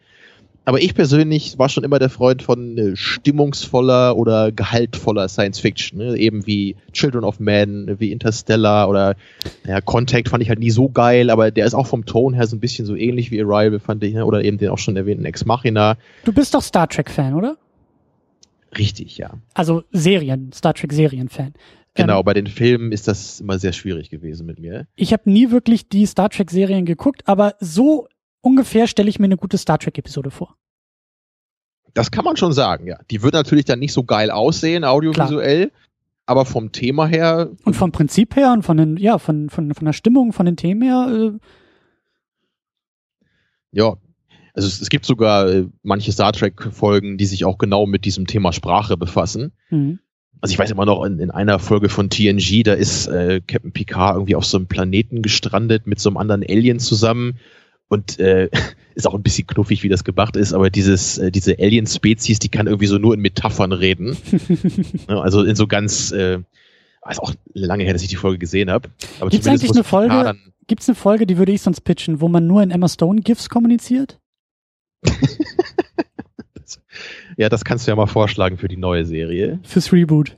Aber 0.67 0.81
ich 0.81 0.95
persönlich 0.95 1.59
war 1.59 1.69
schon 1.69 1.85
immer 1.85 1.99
der 1.99 2.09
Freund 2.09 2.43
von 2.43 2.79
äh, 2.79 2.97
stimmungsvoller 2.97 4.17
oder 4.17 4.51
gehaltvoller 4.51 5.29
Science 5.29 5.59
Fiction. 5.61 5.99
Ne? 5.99 6.17
Eben 6.17 6.47
wie 6.47 6.77
Children 6.93 7.25
of 7.25 7.39
Men, 7.39 7.97
wie 7.99 8.13
Interstellar 8.13 8.89
oder 8.89 9.15
ja, 9.67 9.81
Contact 9.83 10.31
fand 10.31 10.43
ich 10.43 10.49
halt 10.49 10.61
nie 10.61 10.71
so 10.71 10.89
geil, 10.89 11.29
aber 11.29 11.51
der 11.51 11.67
ist 11.67 11.75
auch 11.75 11.87
vom 11.87 12.07
Ton 12.07 12.33
her 12.35 12.47
so 12.47 12.57
ein 12.57 12.61
bisschen 12.61 12.87
so 12.87 12.97
ähnlich 12.97 13.31
wie 13.31 13.43
Arrival, 13.43 13.79
fand 13.79 14.03
ich, 14.05 14.15
ne? 14.15 14.25
oder 14.25 14.43
eben 14.43 14.57
den 14.59 14.71
auch 14.71 14.79
schon 14.79 14.97
erwähnten 14.97 15.25
Ex 15.27 15.45
Machina. 15.45 15.97
Du 16.25 16.33
bist 16.33 16.55
doch 16.55 16.63
Star 16.63 16.89
Trek-Fan, 16.89 17.35
oder? 17.35 17.57
Richtig, 18.77 19.19
ja. 19.19 19.35
Also 19.55 19.85
Serien, 19.93 20.51
Star 20.53 20.75
Trek-Serien-Fan. 20.75 21.53
Genau, 21.95 22.19
Ähm, 22.21 22.25
bei 22.25 22.35
den 22.35 22.47
Filmen 22.49 22.91
ist 22.91 23.07
das 23.07 23.41
immer 23.41 23.59
sehr 23.59 23.73
schwierig 23.73 24.11
gewesen 24.11 24.47
mit 24.47 24.59
mir. 24.59 24.87
ich 24.97 25.13
habe 25.13 25.31
nie 25.31 25.51
wirklich 25.51 25.89
die 25.89 26.07
Star 26.07 26.29
Trek-Serien 26.29 26.87
geguckt, 26.87 27.23
aber 27.27 27.55
so 27.61 28.09
ungefähr 28.45 28.87
stelle 28.87 29.09
ich 29.09 29.19
mir 29.19 29.27
eine 29.27 29.37
gute 29.37 29.59
Star 29.59 29.79
Trek-Episode 29.79 30.31
vor. 30.31 30.57
Das 31.95 32.11
kann 32.11 32.25
man 32.25 32.37
schon 32.37 32.53
sagen, 32.53 32.87
ja. 32.87 32.99
Die 33.11 33.23
wird 33.23 33.35
natürlich 33.35 33.65
dann 33.65 33.79
nicht 33.79 33.93
so 33.93 34.05
geil 34.05 34.31
aussehen, 34.31 34.85
audiovisuell, 34.85 35.71
aber 36.27 36.45
vom 36.45 36.73
Thema 36.73 37.07
her, 37.07 37.51
Und 37.65 37.75
vom 37.75 37.93
Prinzip 37.93 38.37
her 38.37 38.53
und 38.53 38.63
von 38.63 38.77
den, 38.77 38.97
ja, 38.97 39.19
von, 39.19 39.49
von, 39.49 39.73
von 39.75 39.85
der 39.85 39.93
Stimmung, 39.93 40.33
von 40.33 40.47
den 40.47 40.57
Themen 40.57 40.83
her, 40.83 41.09
äh, 41.11 41.39
ja. 43.73 43.97
Also 44.55 44.69
es, 44.69 44.81
es 44.81 44.89
gibt 44.89 45.05
sogar 45.05 45.49
äh, 45.49 45.67
manche 45.83 46.13
Star 46.13 46.33
Trek-Folgen, 46.33 47.19
die 47.19 47.27
sich 47.27 47.45
auch 47.45 47.59
genau 47.59 47.87
mit 47.87 48.05
diesem 48.05 48.27
Thema 48.27 48.53
Sprache 48.53 48.97
befassen. 48.97 49.53
hm. 49.69 49.99
Also 50.41 50.53
ich 50.53 50.59
weiß 50.59 50.71
immer 50.73 50.85
noch, 50.85 51.03
in, 51.05 51.21
in 51.21 51.31
einer 51.31 51.59
Folge 51.59 51.89
von 51.89 52.11
TNG, 52.11 52.65
da 52.65 52.75
ist 52.75 53.07
äh, 53.07 53.41
Captain 53.47 53.73
Picard 53.73 54.17
irgendwie 54.17 54.35
auf 54.35 54.45
so 54.45 54.59
einem 54.59 54.67
Planeten 54.67 55.23
gestrandet 55.23 55.87
mit 55.87 56.01
so 56.01 56.11
einem 56.11 56.19
anderen 56.19 56.43
Alien 56.43 56.81
zusammen. 56.81 57.39
Und 57.95 58.19
äh, 58.19 58.49
ist 58.95 59.07
auch 59.07 59.15
ein 59.15 59.23
bisschen 59.23 59.47
knuffig, 59.47 59.83
wie 59.83 59.89
das 59.89 60.05
gemacht 60.05 60.37
ist, 60.37 60.53
aber 60.53 60.69
dieses, 60.71 61.19
äh, 61.19 61.31
diese 61.31 61.59
Alien-Spezies, 61.59 62.39
die 62.39 62.49
kann 62.49 62.67
irgendwie 62.67 62.87
so 62.87 62.99
nur 62.99 63.15
in 63.15 63.21
Metaphern 63.21 63.73
reden. 63.73 64.17
Ne, 65.09 65.21
also 65.21 65.43
in 65.43 65.57
so 65.57 65.67
ganz, 65.67 66.11
äh, 66.13 66.39
ist 67.11 67.21
auch 67.21 67.35
lange 67.53 67.85
her, 67.85 67.93
dass 67.93 68.03
ich 68.03 68.09
die 68.09 68.17
Folge 68.17 68.39
gesehen 68.39 68.71
habe. 68.71 68.89
Gibt's 68.89 69.17
zumindest 69.19 69.49
eigentlich 69.49 69.71
eine 69.73 69.85
Folge- 69.85 70.35
Gibt's 70.67 70.89
eine 70.89 70.95
Folge, 70.97 71.27
die 71.27 71.37
würde 71.37 71.53
ich 71.53 71.61
sonst 71.61 71.83
pitchen, 71.83 72.23
wo 72.23 72.29
man 72.29 72.47
nur 72.47 72.63
in 72.63 72.71
Emma 72.71 72.89
Stone 72.89 73.21
GIFs 73.21 73.51
kommuniziert? 73.51 74.19
ja, 77.37 77.49
das 77.51 77.65
kannst 77.65 77.87
du 77.87 77.91
ja 77.91 77.97
mal 77.97 78.07
vorschlagen 78.07 78.57
für 78.57 78.69
die 78.69 78.77
neue 78.79 79.05
Serie. 79.05 79.61
Fürs 79.65 79.93
Reboot. 79.93 80.37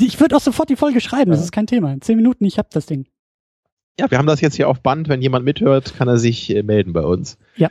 Ich 0.00 0.18
würde 0.18 0.36
auch 0.36 0.40
sofort 0.40 0.70
die 0.70 0.76
Folge 0.76 1.00
schreiben, 1.00 1.30
das 1.30 1.40
Ja. 1.40 1.44
ist 1.44 1.52
kein 1.52 1.66
Thema. 1.66 1.92
In 1.92 2.00
zehn 2.00 2.16
Minuten, 2.16 2.44
ich 2.44 2.58
hab 2.58 2.70
das 2.70 2.86
Ding. 2.86 3.06
Ja, 4.00 4.10
wir 4.10 4.18
haben 4.18 4.26
das 4.26 4.40
jetzt 4.40 4.56
hier 4.56 4.68
auf 4.68 4.80
Band. 4.80 5.08
Wenn 5.08 5.20
jemand 5.20 5.44
mithört, 5.44 5.94
kann 5.96 6.08
er 6.08 6.16
sich 6.16 6.54
äh, 6.54 6.62
melden 6.62 6.92
bei 6.92 7.02
uns. 7.02 7.36
Ja. 7.56 7.70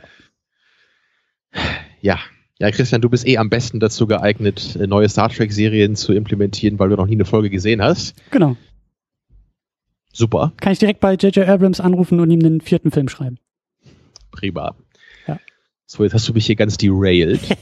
Ja. 2.00 2.18
Ja, 2.60 2.70
Christian, 2.70 3.00
du 3.00 3.08
bist 3.08 3.26
eh 3.26 3.38
am 3.38 3.48
besten 3.50 3.80
dazu 3.80 4.06
geeignet, 4.06 4.76
äh, 4.76 4.86
neue 4.86 5.08
Star 5.08 5.28
Trek-Serien 5.30 5.96
zu 5.96 6.12
implementieren, 6.12 6.78
weil 6.78 6.90
du 6.90 6.96
noch 6.96 7.06
nie 7.06 7.14
eine 7.14 7.24
Folge 7.24 7.50
gesehen 7.50 7.82
hast. 7.82 8.14
Genau. 8.30 8.56
Super, 10.12 10.52
Kann 10.60 10.72
ich 10.72 10.78
direkt 10.78 11.00
bei 11.00 11.14
J.J. 11.14 11.48
Abrams 11.48 11.80
anrufen 11.80 12.20
und 12.20 12.30
ihm 12.30 12.40
den 12.40 12.60
vierten 12.60 12.90
Film 12.90 13.08
schreiben. 13.08 13.38
prima. 14.30 14.74
Ja. 15.26 15.38
So, 15.86 16.02
jetzt 16.04 16.14
hast 16.14 16.28
du 16.28 16.32
mich 16.32 16.46
hier 16.46 16.56
ganz 16.56 16.76
derailed. 16.76 17.40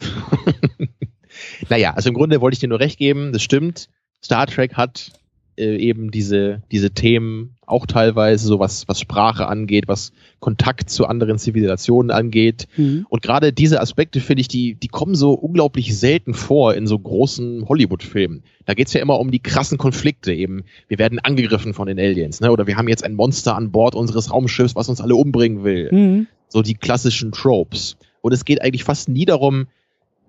naja, 1.68 1.92
also 1.94 2.08
im 2.08 2.14
Grunde 2.14 2.40
wollte 2.40 2.54
ich 2.54 2.60
dir 2.60 2.68
nur 2.68 2.80
recht 2.80 2.98
geben, 2.98 3.32
das 3.32 3.42
stimmt. 3.42 3.88
Star 4.22 4.46
Trek 4.46 4.74
hat 4.74 5.12
äh, 5.56 5.76
eben 5.76 6.10
diese, 6.10 6.62
diese 6.70 6.90
Themen 6.90 7.56
auch 7.66 7.86
teilweise, 7.86 8.46
so 8.46 8.58
was, 8.58 8.88
was 8.88 9.00
Sprache 9.00 9.46
angeht, 9.46 9.88
was 9.88 10.12
Kontakt 10.40 10.90
zu 10.90 11.06
anderen 11.06 11.38
Zivilisationen 11.38 12.10
angeht. 12.10 12.66
Mhm. 12.76 13.06
Und 13.08 13.22
gerade 13.22 13.52
diese 13.52 13.80
Aspekte, 13.80 14.20
finde 14.20 14.42
ich, 14.42 14.48
die, 14.48 14.74
die 14.74 14.88
kommen 14.88 15.14
so 15.14 15.32
unglaublich 15.32 15.98
selten 15.98 16.34
vor 16.34 16.74
in 16.74 16.86
so 16.86 16.98
großen 16.98 17.68
Hollywood-Filmen. 17.68 18.42
Da 18.66 18.74
geht's 18.74 18.92
ja 18.92 19.00
immer 19.00 19.18
um 19.18 19.30
die 19.30 19.38
krassen 19.38 19.78
Konflikte 19.78 20.32
eben. 20.32 20.64
Wir 20.88 20.98
werden 20.98 21.18
angegriffen 21.18 21.74
von 21.74 21.86
den 21.86 21.98
Aliens, 21.98 22.40
ne? 22.40 22.50
Oder 22.50 22.66
wir 22.66 22.76
haben 22.76 22.88
jetzt 22.88 23.04
ein 23.04 23.14
Monster 23.14 23.56
an 23.56 23.70
Bord 23.70 23.94
unseres 23.94 24.30
Raumschiffs, 24.30 24.76
was 24.76 24.88
uns 24.88 25.00
alle 25.00 25.16
umbringen 25.16 25.64
will. 25.64 25.88
Mhm. 25.90 26.26
So 26.48 26.62
die 26.62 26.74
klassischen 26.74 27.32
Tropes. 27.32 27.96
Und 28.20 28.32
es 28.32 28.44
geht 28.44 28.62
eigentlich 28.62 28.84
fast 28.84 29.08
nie 29.08 29.24
darum, 29.24 29.66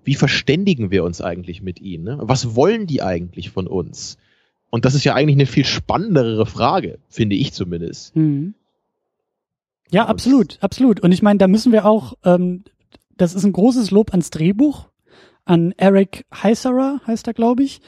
wie 0.04 0.14
verständigen 0.14 0.90
wir 0.90 1.02
uns 1.02 1.20
eigentlich 1.20 1.62
mit 1.62 1.80
ihnen? 1.80 2.04
Ne? 2.04 2.18
Was 2.20 2.54
wollen 2.54 2.86
die 2.86 3.02
eigentlich 3.02 3.50
von 3.50 3.66
uns? 3.66 4.18
Und 4.70 4.84
das 4.84 4.94
ist 4.94 5.04
ja 5.04 5.14
eigentlich 5.14 5.36
eine 5.36 5.46
viel 5.46 5.64
spannendere 5.64 6.44
Frage, 6.46 6.98
finde 7.08 7.36
ich 7.36 7.52
zumindest. 7.52 8.14
Mhm. 8.16 8.54
Ja, 9.90 10.02
Und- 10.04 10.10
absolut, 10.10 10.58
absolut. 10.60 11.00
Und 11.00 11.12
ich 11.12 11.22
meine, 11.22 11.38
da 11.38 11.48
müssen 11.48 11.72
wir 11.72 11.86
auch, 11.86 12.14
ähm, 12.24 12.64
das 13.16 13.34
ist 13.34 13.44
ein 13.44 13.52
großes 13.52 13.90
Lob 13.90 14.10
ans 14.10 14.30
Drehbuch, 14.30 14.88
an 15.44 15.72
Eric 15.76 16.26
Heiserer, 16.34 17.00
heißt 17.06 17.26
er, 17.28 17.34
glaube 17.34 17.62
ich, 17.62 17.80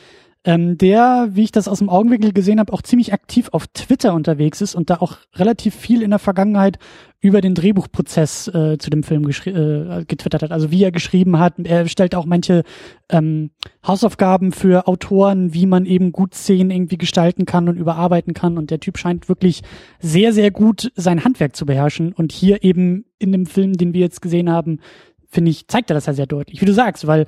ähm, 0.49 0.79
der, 0.79 1.29
wie 1.33 1.43
ich 1.43 1.53
das 1.53 1.69
aus 1.69 1.81
dem 1.81 1.91
Augenwinkel 1.91 2.33
gesehen 2.33 2.59
habe, 2.59 2.73
auch 2.73 2.81
ziemlich 2.81 3.13
aktiv 3.13 3.51
auf 3.53 3.67
Twitter 3.67 4.15
unterwegs 4.15 4.63
ist 4.63 4.75
und 4.75 4.89
da 4.89 4.97
auch 4.97 5.19
relativ 5.35 5.75
viel 5.75 6.01
in 6.01 6.09
der 6.09 6.19
Vergangenheit 6.19 6.79
über 7.21 7.43
den 7.43 7.55
Drehbuchprozess 7.55 8.49
äh, 8.49 8.79
zu 8.79 8.89
dem 8.89 9.03
Film 9.03 9.29
äh, 9.29 10.07
getwittert 10.07 10.43
hat. 10.43 10.51
Also 10.51 10.71
wie 10.71 10.83
er 10.83 10.91
geschrieben 10.91 11.39
hat. 11.39 11.59
Er 11.65 11.87
stellt 11.87 12.15
auch 12.15 12.25
manche 12.25 12.63
ähm, 13.11 13.51
Hausaufgaben 13.87 14.53
für 14.53 14.89
Autoren, 14.89 15.53
wie 15.53 15.67
man 15.67 15.85
eben 15.85 16.13
gut 16.13 16.35
Szenen 16.35 16.71
irgendwie 16.71 16.97
gestalten 16.97 17.45
kann 17.45 17.69
und 17.69 17.77
überarbeiten 17.77 18.33
kann. 18.33 18.57
Und 18.57 18.71
der 18.71 18.81
Typ 18.81 18.97
scheint 18.97 19.29
wirklich 19.29 19.61
sehr, 20.01 20.33
sehr 20.33 20.51
gut 20.51 20.91
sein 20.97 21.25
Handwerk 21.25 21.57
zu 21.57 21.67
beherrschen. 21.67 22.15
Und 22.15 22.33
hier 22.33 22.65
eben 22.65 23.05
in 23.19 23.33
dem 23.33 23.45
Film, 23.45 23.75
den 23.75 23.93
wir 23.93 24.01
jetzt 24.01 24.23
gesehen 24.23 24.51
haben, 24.51 24.81
finde 25.29 25.51
ich, 25.51 25.69
zeigt 25.69 25.91
er 25.91 25.95
das 25.95 26.07
ja 26.07 26.15
sehr 26.15 26.27
deutlich, 26.27 26.63
wie 26.63 26.67
du 26.67 26.73
sagst, 26.73 27.07
weil 27.07 27.27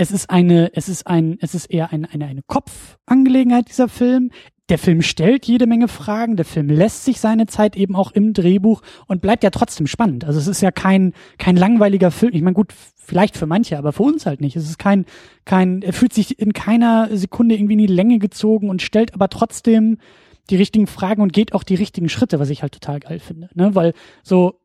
es 0.00 0.10
ist 0.10 0.30
eine, 0.30 0.70
es 0.74 0.88
ist 0.88 1.06
ein, 1.06 1.36
es 1.42 1.54
ist 1.54 1.66
eher 1.66 1.92
eine, 1.92 2.10
eine, 2.10 2.24
eine 2.24 2.40
Kopfangelegenheit, 2.46 3.68
dieser 3.68 3.86
Film. 3.86 4.30
Der 4.70 4.78
Film 4.78 5.02
stellt 5.02 5.44
jede 5.44 5.66
Menge 5.66 5.88
Fragen, 5.88 6.36
der 6.36 6.46
Film 6.46 6.70
lässt 6.70 7.04
sich 7.04 7.20
seine 7.20 7.46
Zeit 7.46 7.76
eben 7.76 7.94
auch 7.94 8.10
im 8.12 8.32
Drehbuch 8.32 8.80
und 9.08 9.20
bleibt 9.20 9.44
ja 9.44 9.50
trotzdem 9.50 9.86
spannend. 9.86 10.24
Also 10.24 10.38
es 10.38 10.46
ist 10.46 10.62
ja 10.62 10.70
kein, 10.70 11.12
kein 11.36 11.54
langweiliger 11.54 12.10
Film. 12.10 12.32
Ich 12.32 12.40
meine, 12.40 12.54
gut, 12.54 12.72
vielleicht 12.96 13.36
für 13.36 13.46
manche, 13.46 13.76
aber 13.76 13.92
für 13.92 14.04
uns 14.04 14.24
halt 14.24 14.40
nicht. 14.40 14.56
Es 14.56 14.64
ist 14.64 14.78
kein, 14.78 15.04
kein, 15.44 15.82
er 15.82 15.92
fühlt 15.92 16.14
sich 16.14 16.38
in 16.38 16.54
keiner 16.54 17.14
Sekunde 17.14 17.56
irgendwie 17.56 17.74
in 17.74 17.80
die 17.80 17.86
Länge 17.86 18.18
gezogen 18.20 18.70
und 18.70 18.80
stellt 18.80 19.12
aber 19.12 19.28
trotzdem 19.28 19.98
die 20.48 20.56
richtigen 20.56 20.86
Fragen 20.86 21.20
und 21.20 21.34
geht 21.34 21.52
auch 21.52 21.62
die 21.62 21.74
richtigen 21.74 22.08
Schritte, 22.08 22.40
was 22.40 22.48
ich 22.48 22.62
halt 22.62 22.72
total 22.72 23.00
geil 23.00 23.18
finde. 23.18 23.50
Ne? 23.52 23.74
Weil 23.74 23.92
so, 24.22 24.60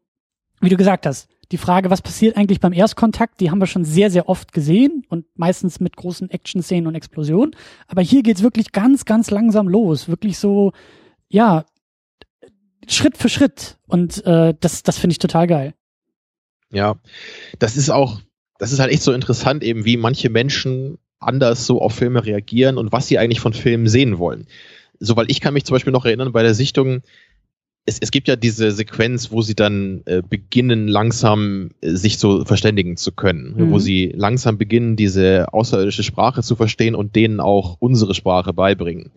wie 0.61 0.69
du 0.69 0.77
gesagt 0.77 1.05
hast, 1.05 1.27
die 1.51 1.57
Frage, 1.57 1.89
was 1.89 2.01
passiert 2.01 2.37
eigentlich 2.37 2.59
beim 2.59 2.73
Erstkontakt, 2.73 3.39
die 3.39 3.51
haben 3.51 3.59
wir 3.59 3.67
schon 3.67 3.85
sehr, 3.85 4.09
sehr 4.09 4.29
oft 4.29 4.51
gesehen 4.51 5.03
und 5.09 5.25
meistens 5.35 5.79
mit 5.79 5.95
großen 5.95 6.29
Action-Szenen 6.29 6.87
und 6.87 6.95
Explosionen. 6.95 7.55
Aber 7.87 8.01
hier 8.01 8.23
geht's 8.23 8.43
wirklich 8.43 8.71
ganz, 8.71 9.05
ganz 9.05 9.29
langsam 9.31 9.67
los. 9.67 10.07
Wirklich 10.07 10.37
so, 10.37 10.71
ja, 11.29 11.65
Schritt 12.87 13.17
für 13.17 13.29
Schritt. 13.29 13.77
Und 13.87 14.25
äh, 14.25 14.53
das, 14.59 14.83
das 14.83 14.97
finde 14.97 15.13
ich 15.13 15.19
total 15.19 15.47
geil. 15.47 15.73
Ja, 16.71 16.95
das 17.59 17.77
ist 17.77 17.89
auch, 17.89 18.21
das 18.57 18.71
ist 18.71 18.79
halt 18.79 18.91
echt 18.91 19.03
so 19.03 19.13
interessant, 19.13 19.63
eben 19.63 19.85
wie 19.85 19.97
manche 19.97 20.29
Menschen 20.29 20.97
anders 21.19 21.65
so 21.65 21.81
auf 21.81 21.95
Filme 21.95 22.25
reagieren 22.25 22.77
und 22.77 22.91
was 22.91 23.07
sie 23.07 23.17
eigentlich 23.17 23.39
von 23.39 23.53
Filmen 23.53 23.87
sehen 23.87 24.17
wollen. 24.17 24.47
So, 24.99 25.15
weil 25.15 25.29
ich 25.29 25.41
kann 25.41 25.53
mich 25.53 25.65
zum 25.65 25.75
Beispiel 25.75 25.93
noch 25.93 26.05
erinnern 26.05 26.31
bei 26.31 26.43
der 26.43 26.53
Sichtung, 26.53 27.01
es, 27.85 27.99
es 27.99 28.11
gibt 28.11 28.27
ja 28.27 28.35
diese 28.35 28.71
Sequenz, 28.71 29.31
wo 29.31 29.41
sie 29.41 29.55
dann 29.55 30.01
äh, 30.05 30.21
beginnen, 30.27 30.87
langsam 30.87 31.71
äh, 31.81 31.91
sich 31.91 32.17
so 32.17 32.43
verständigen 32.43 32.97
zu 32.97 33.11
können, 33.11 33.53
mhm. 33.55 33.71
wo 33.71 33.79
sie 33.79 34.11
langsam 34.15 34.57
beginnen, 34.57 34.95
diese 34.95 35.53
außerirdische 35.53 36.03
Sprache 36.03 36.41
zu 36.41 36.55
verstehen 36.55 36.95
und 36.95 37.15
denen 37.15 37.39
auch 37.39 37.77
unsere 37.79 38.15
Sprache 38.15 38.53
beibringen. 38.53 39.11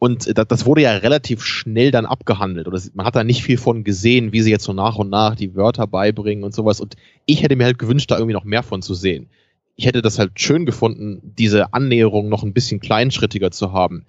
Und 0.00 0.38
das, 0.38 0.46
das 0.46 0.66
wurde 0.66 0.82
ja 0.82 0.92
relativ 0.92 1.42
schnell 1.42 1.90
dann 1.90 2.06
abgehandelt. 2.06 2.68
Oder 2.68 2.80
man 2.94 3.06
hat 3.06 3.16
da 3.16 3.24
nicht 3.24 3.42
viel 3.42 3.58
von 3.58 3.82
gesehen, 3.82 4.32
wie 4.32 4.42
sie 4.42 4.50
jetzt 4.50 4.64
so 4.64 4.72
nach 4.72 4.96
und 4.96 5.10
nach 5.10 5.34
die 5.34 5.56
Wörter 5.56 5.86
beibringen 5.88 6.44
und 6.44 6.54
sowas. 6.54 6.80
Und 6.80 6.96
ich 7.26 7.42
hätte 7.42 7.56
mir 7.56 7.64
halt 7.64 7.78
gewünscht, 7.78 8.10
da 8.10 8.16
irgendwie 8.16 8.34
noch 8.34 8.44
mehr 8.44 8.62
von 8.62 8.80
zu 8.80 8.94
sehen. 8.94 9.28
Ich 9.74 9.86
hätte 9.86 10.02
das 10.02 10.18
halt 10.18 10.40
schön 10.40 10.66
gefunden, 10.66 11.20
diese 11.36 11.72
Annäherung 11.72 12.28
noch 12.28 12.44
ein 12.44 12.52
bisschen 12.52 12.78
kleinschrittiger 12.80 13.50
zu 13.50 13.72
haben. 13.72 14.04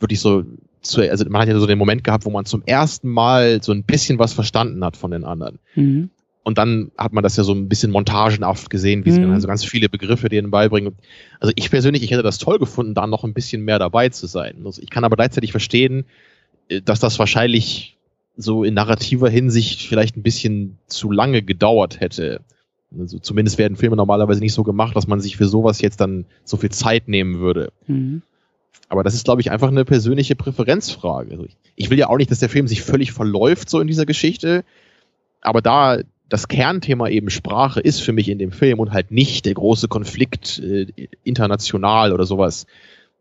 Wirklich 0.00 0.20
so, 0.20 0.44
zu, 0.82 1.02
also 1.02 1.24
man 1.28 1.42
hat 1.42 1.48
ja 1.48 1.58
so 1.58 1.66
den 1.66 1.78
Moment 1.78 2.04
gehabt, 2.04 2.24
wo 2.24 2.30
man 2.30 2.44
zum 2.44 2.62
ersten 2.64 3.08
Mal 3.08 3.62
so 3.62 3.72
ein 3.72 3.84
bisschen 3.84 4.18
was 4.18 4.32
verstanden 4.32 4.84
hat 4.84 4.96
von 4.96 5.10
den 5.10 5.24
anderen. 5.24 5.58
Mhm. 5.74 6.10
Und 6.42 6.56
dann 6.58 6.90
hat 6.96 7.12
man 7.12 7.22
das 7.22 7.36
ja 7.36 7.44
so 7.44 7.52
ein 7.52 7.68
bisschen 7.68 7.90
montagenhaft 7.90 8.70
gesehen, 8.70 9.04
wie 9.04 9.10
mhm. 9.10 9.14
sie 9.14 9.20
dann 9.20 9.32
also 9.32 9.46
ganz 9.46 9.64
viele 9.64 9.88
Begriffe 9.88 10.28
denen 10.28 10.50
beibringen. 10.50 10.94
Also 11.38 11.52
ich 11.54 11.70
persönlich, 11.70 12.02
ich 12.02 12.10
hätte 12.10 12.22
das 12.22 12.38
toll 12.38 12.58
gefunden, 12.58 12.94
da 12.94 13.06
noch 13.06 13.24
ein 13.24 13.34
bisschen 13.34 13.62
mehr 13.62 13.78
dabei 13.78 14.08
zu 14.08 14.26
sein. 14.26 14.62
Also 14.64 14.80
ich 14.82 14.90
kann 14.90 15.04
aber 15.04 15.16
gleichzeitig 15.16 15.50
verstehen, 15.50 16.06
äh, 16.68 16.80
dass 16.80 17.00
das 17.00 17.18
wahrscheinlich 17.18 17.98
so 18.36 18.64
in 18.64 18.74
narrativer 18.74 19.28
Hinsicht 19.28 19.82
vielleicht 19.82 20.16
ein 20.16 20.22
bisschen 20.22 20.78
zu 20.86 21.10
lange 21.10 21.42
gedauert 21.42 22.00
hätte. 22.00 22.40
Also 22.98 23.18
zumindest 23.18 23.58
werden 23.58 23.76
Filme 23.76 23.96
normalerweise 23.96 24.40
nicht 24.40 24.54
so 24.54 24.62
gemacht, 24.62 24.96
dass 24.96 25.06
man 25.06 25.20
sich 25.20 25.36
für 25.36 25.46
sowas 25.46 25.80
jetzt 25.80 26.00
dann 26.00 26.24
so 26.44 26.56
viel 26.56 26.70
Zeit 26.70 27.06
nehmen 27.06 27.38
würde. 27.38 27.70
Mhm. 27.86 28.22
Aber 28.88 29.04
das 29.04 29.14
ist, 29.14 29.24
glaube 29.24 29.40
ich, 29.40 29.50
einfach 29.50 29.68
eine 29.68 29.84
persönliche 29.84 30.34
Präferenzfrage. 30.34 31.30
Also 31.32 31.46
ich, 31.76 31.90
will 31.90 31.98
ja 31.98 32.08
auch 32.08 32.16
nicht, 32.16 32.30
dass 32.30 32.40
der 32.40 32.48
Film 32.48 32.66
sich 32.66 32.82
völlig 32.82 33.12
verläuft 33.12 33.70
so 33.70 33.80
in 33.80 33.86
dieser 33.86 34.06
Geschichte. 34.06 34.64
Aber 35.40 35.62
da 35.62 35.98
das 36.28 36.48
Kernthema 36.48 37.08
eben 37.08 37.30
Sprache 37.30 37.80
ist 37.80 38.00
für 38.00 38.12
mich 38.12 38.28
in 38.28 38.38
dem 38.38 38.52
Film 38.52 38.78
und 38.78 38.92
halt 38.92 39.10
nicht 39.10 39.46
der 39.46 39.54
große 39.54 39.88
Konflikt 39.88 40.58
äh, 40.58 40.86
international 41.24 42.12
oder 42.12 42.24
sowas, 42.24 42.66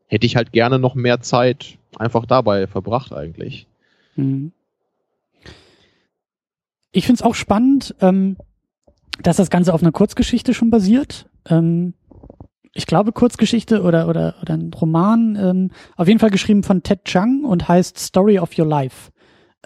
hätte 0.06 0.26
ich 0.26 0.36
halt 0.36 0.52
gerne 0.52 0.80
noch 0.80 0.95
mehr 0.95 1.20
Zeit 1.22 1.78
einfach 1.97 2.26
dabei 2.26 2.68
verbracht 2.68 3.14
eigentlich. 3.14 3.68
Mhm. 4.16 4.52
Ich 6.91 7.06
finde 7.06 7.20
es 7.20 7.22
auch 7.24 7.36
spannend, 7.36 7.95
ähm, 8.02 8.38
dass 9.22 9.38
das 9.38 9.50
Ganze 9.50 9.74
auf 9.74 9.82
einer 9.82 9.91
Kurzgeschichte 9.91 10.54
schon 10.54 10.70
basiert. 10.70 11.28
Ähm, 11.47 11.93
ich 12.74 12.86
glaube 12.86 13.11
Kurzgeschichte 13.11 13.82
oder 13.82 14.07
oder 14.07 14.36
oder 14.41 14.53
ein 14.53 14.72
Roman, 14.74 15.36
ähm, 15.36 15.72
auf 15.95 16.07
jeden 16.07 16.20
Fall 16.20 16.30
geschrieben 16.30 16.63
von 16.63 16.84
Ted 16.84 17.05
Chung 17.05 17.43
und 17.43 17.67
heißt 17.67 17.97
Story 17.97 18.39
of 18.39 18.57
Your 18.57 18.67
Life. 18.67 19.11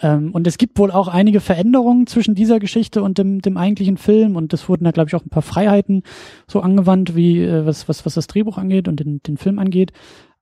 Ähm, 0.01 0.31
und 0.31 0.47
es 0.47 0.57
gibt 0.57 0.79
wohl 0.79 0.91
auch 0.91 1.07
einige 1.07 1.39
Veränderungen 1.39 2.07
zwischen 2.07 2.33
dieser 2.33 2.59
Geschichte 2.59 3.03
und 3.03 3.17
dem, 3.17 3.41
dem 3.41 3.57
eigentlichen 3.57 3.97
Film 3.97 4.35
und 4.35 4.51
es 4.53 4.67
wurden 4.67 4.85
da, 4.85 4.91
glaube 4.91 5.09
ich, 5.09 5.15
auch 5.15 5.23
ein 5.23 5.29
paar 5.29 5.43
Freiheiten 5.43 6.03
so 6.47 6.61
angewandt, 6.61 7.15
wie 7.15 7.43
äh, 7.43 7.65
was, 7.65 7.87
was, 7.87 8.05
was 8.05 8.15
das 8.15 8.27
Drehbuch 8.27 8.57
angeht 8.57 8.87
und 8.87 8.99
den, 8.99 9.21
den 9.21 9.37
Film 9.37 9.59
angeht. 9.59 9.91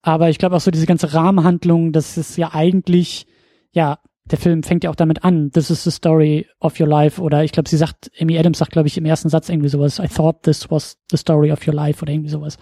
Aber 0.01 0.29
ich 0.29 0.37
glaube 0.37 0.55
auch 0.55 0.61
so 0.61 0.71
diese 0.71 0.85
ganze 0.85 1.13
Rahmenhandlung, 1.13 1.91
das 1.91 2.17
ist 2.17 2.37
ja 2.37 2.53
eigentlich, 2.53 3.27
ja, 3.71 3.99
der 4.31 4.39
Film 4.39 4.63
fängt 4.63 4.83
ja 4.83 4.89
auch 4.89 4.95
damit 4.95 5.23
an, 5.23 5.51
this 5.51 5.69
is 5.69 5.83
the 5.83 5.91
story 5.91 6.47
of 6.59 6.79
your 6.79 6.87
life 6.87 7.21
oder 7.21 7.43
ich 7.43 7.51
glaube, 7.51 7.69
sie 7.69 7.77
sagt, 7.77 8.11
Amy 8.19 8.37
Adams 8.37 8.59
sagt, 8.59 8.71
glaube 8.71 8.87
ich, 8.87 8.97
im 8.97 9.05
ersten 9.05 9.29
Satz 9.29 9.49
irgendwie 9.49 9.69
sowas, 9.69 9.99
I 9.99 10.07
thought 10.07 10.43
this 10.43 10.71
was 10.71 10.97
the 11.11 11.17
story 11.17 11.51
of 11.51 11.67
your 11.67 11.73
life 11.73 12.01
oder 12.01 12.13
irgendwie 12.13 12.29
sowas. 12.29 12.57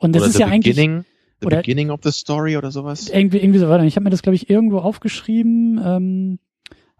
Und 0.00 0.14
das 0.14 0.22
oder 0.22 0.30
ist 0.30 0.38
ja 0.38 0.46
eigentlich 0.46 0.76
The 1.42 1.46
oder 1.46 1.56
Beginning 1.58 1.90
of 1.90 2.00
the 2.02 2.12
Story 2.12 2.56
oder 2.56 2.70
sowas? 2.70 3.08
Irgendwie, 3.08 3.38
irgendwie 3.38 3.58
so 3.58 3.68
weiter. 3.68 3.84
Ich 3.84 3.96
habe 3.96 4.04
mir 4.04 4.10
das, 4.10 4.22
glaube 4.22 4.36
ich, 4.36 4.48
irgendwo 4.48 4.78
aufgeschrieben. 4.78 5.80
Ähm, 5.84 6.38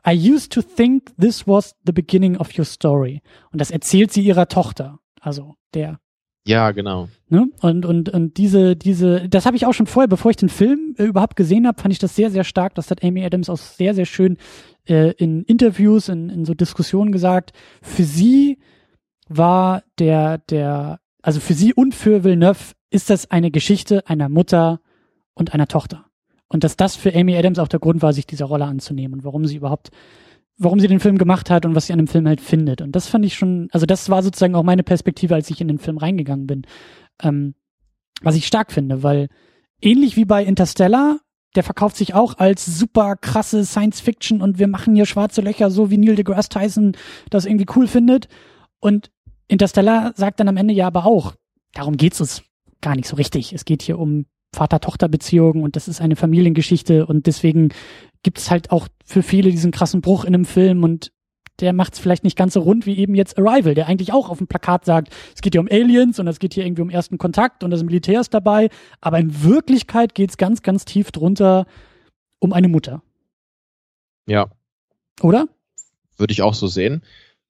I 0.06 0.14
used 0.14 0.52
to 0.52 0.62
think 0.62 1.12
this 1.16 1.46
was 1.46 1.76
the 1.86 1.92
beginning 1.92 2.36
of 2.36 2.56
your 2.58 2.64
story. 2.64 3.22
Und 3.52 3.60
das 3.60 3.70
erzählt 3.70 4.12
sie 4.12 4.22
ihrer 4.22 4.48
Tochter. 4.48 4.98
Also 5.20 5.54
der. 5.74 6.00
Ja, 6.44 6.72
genau. 6.72 7.08
Ne? 7.28 7.48
Und, 7.60 7.86
und, 7.86 8.08
und 8.08 8.36
diese, 8.36 8.74
diese, 8.74 9.28
das 9.28 9.46
habe 9.46 9.56
ich 9.56 9.64
auch 9.64 9.74
schon 9.74 9.86
vorher, 9.86 10.08
bevor 10.08 10.30
ich 10.30 10.36
den 10.36 10.48
Film 10.48 10.94
äh, 10.98 11.04
überhaupt 11.04 11.36
gesehen 11.36 11.66
habe, 11.66 11.80
fand 11.80 11.92
ich 11.92 12.00
das 12.00 12.16
sehr, 12.16 12.30
sehr 12.30 12.44
stark. 12.44 12.74
Das 12.74 12.90
hat 12.90 13.04
Amy 13.04 13.24
Adams 13.24 13.48
auch 13.48 13.58
sehr, 13.58 13.94
sehr 13.94 14.06
schön 14.06 14.38
äh, 14.88 15.12
in 15.12 15.44
Interviews, 15.44 16.08
in, 16.08 16.28
in 16.30 16.44
so 16.44 16.54
Diskussionen 16.54 17.12
gesagt. 17.12 17.52
Für 17.80 18.02
sie 18.02 18.58
war 19.28 19.84
der, 19.98 20.38
der, 20.38 21.00
also 21.22 21.38
für 21.38 21.54
sie 21.54 21.74
und 21.74 21.94
für 21.94 22.24
Villeneuve 22.24 22.74
ist 22.90 23.08
das 23.08 23.30
eine 23.30 23.50
Geschichte 23.50 24.06
einer 24.08 24.28
Mutter 24.28 24.80
und 25.34 25.54
einer 25.54 25.68
Tochter. 25.68 26.06
Und 26.48 26.64
dass 26.64 26.76
das 26.76 26.96
für 26.96 27.14
Amy 27.14 27.36
Adams 27.36 27.58
auch 27.58 27.68
der 27.68 27.80
Grund 27.80 28.02
war, 28.02 28.12
sich 28.12 28.26
dieser 28.26 28.44
Rolle 28.44 28.66
anzunehmen 28.66 29.14
und 29.14 29.24
warum 29.24 29.46
sie 29.46 29.56
überhaupt, 29.56 29.90
warum 30.58 30.80
sie 30.80 30.88
den 30.88 31.00
Film 31.00 31.18
gemacht 31.18 31.50
hat 31.50 31.66
und 31.66 31.74
was 31.74 31.86
sie 31.86 31.92
an 31.92 31.98
dem 31.98 32.08
Film 32.08 32.26
halt 32.26 32.40
findet. 32.40 32.82
Und 32.82 32.92
das 32.94 33.08
fand 33.08 33.24
ich 33.24 33.34
schon, 33.34 33.68
also 33.72 33.86
das 33.86 34.08
war 34.08 34.22
sozusagen 34.22 34.54
auch 34.54 34.62
meine 34.62 34.82
Perspektive, 34.82 35.34
als 35.34 35.50
ich 35.50 35.60
in 35.60 35.68
den 35.68 35.78
Film 35.78 35.98
reingegangen 35.98 36.46
bin. 36.46 36.62
Ähm, 37.22 37.54
was 38.22 38.36
ich 38.36 38.46
stark 38.46 38.72
finde, 38.72 39.02
weil 39.02 39.28
ähnlich 39.80 40.16
wie 40.16 40.24
bei 40.24 40.44
Interstellar, 40.44 41.18
der 41.56 41.64
verkauft 41.64 41.96
sich 41.96 42.14
auch 42.14 42.38
als 42.38 42.64
super 42.64 43.16
krasse 43.16 43.64
Science 43.64 44.00
Fiction 44.00 44.40
und 44.40 44.58
wir 44.58 44.68
machen 44.68 44.94
hier 44.94 45.06
schwarze 45.06 45.42
Löcher, 45.42 45.70
so 45.70 45.90
wie 45.90 45.98
Neil 45.98 46.16
deGrasse 46.16 46.48
Tyson 46.48 46.92
das 47.30 47.44
irgendwie 47.44 47.66
cool 47.76 47.86
findet. 47.86 48.28
Und 48.80 49.10
Interstellar 49.48 50.12
sagt 50.16 50.40
dann 50.40 50.48
am 50.48 50.56
Ende 50.56 50.72
ja 50.72 50.86
aber 50.86 51.04
auch, 51.04 51.34
darum 51.74 51.96
geht's 51.96 52.20
uns 52.20 52.42
gar 52.80 52.96
nicht 52.96 53.08
so 53.08 53.16
richtig. 53.16 53.52
Es 53.52 53.64
geht 53.64 53.82
hier 53.82 53.98
um 53.98 54.26
Vater-Tochter-Beziehungen 54.54 55.62
und 55.62 55.76
das 55.76 55.88
ist 55.88 56.00
eine 56.00 56.16
Familiengeschichte 56.16 57.06
und 57.06 57.26
deswegen 57.26 57.70
gibt 58.22 58.38
es 58.38 58.50
halt 58.50 58.70
auch 58.70 58.88
für 59.04 59.22
viele 59.22 59.50
diesen 59.50 59.72
krassen 59.72 60.00
Bruch 60.00 60.24
in 60.24 60.34
einem 60.34 60.44
Film 60.44 60.84
und 60.84 61.12
der 61.60 61.72
macht 61.72 61.94
es 61.94 61.98
vielleicht 61.98 62.24
nicht 62.24 62.36
ganz 62.36 62.54
so 62.54 62.60
rund 62.60 62.86
wie 62.86 62.98
eben 62.98 63.14
jetzt 63.14 63.38
Arrival, 63.38 63.74
der 63.74 63.86
eigentlich 63.86 64.12
auch 64.12 64.28
auf 64.30 64.38
dem 64.38 64.46
Plakat 64.46 64.84
sagt, 64.84 65.12
es 65.34 65.42
geht 65.42 65.54
hier 65.54 65.60
um 65.60 65.68
Aliens 65.70 66.18
und 66.18 66.26
es 66.26 66.38
geht 66.38 66.54
hier 66.54 66.64
irgendwie 66.64 66.82
um 66.82 66.90
ersten 66.90 67.18
Kontakt 67.18 67.62
und 67.62 67.70
das 67.70 67.82
Militär 67.82 68.20
ist 68.20 68.34
dabei, 68.34 68.68
aber 69.00 69.18
in 69.18 69.42
Wirklichkeit 69.44 70.14
geht 70.14 70.30
es 70.30 70.36
ganz, 70.36 70.62
ganz 70.62 70.84
tief 70.84 71.12
drunter 71.12 71.66
um 72.38 72.52
eine 72.52 72.68
Mutter. 72.68 73.02
Ja. 74.26 74.48
Oder? 75.20 75.46
Würde 76.16 76.32
ich 76.32 76.42
auch 76.42 76.54
so 76.54 76.66
sehen. 76.66 77.02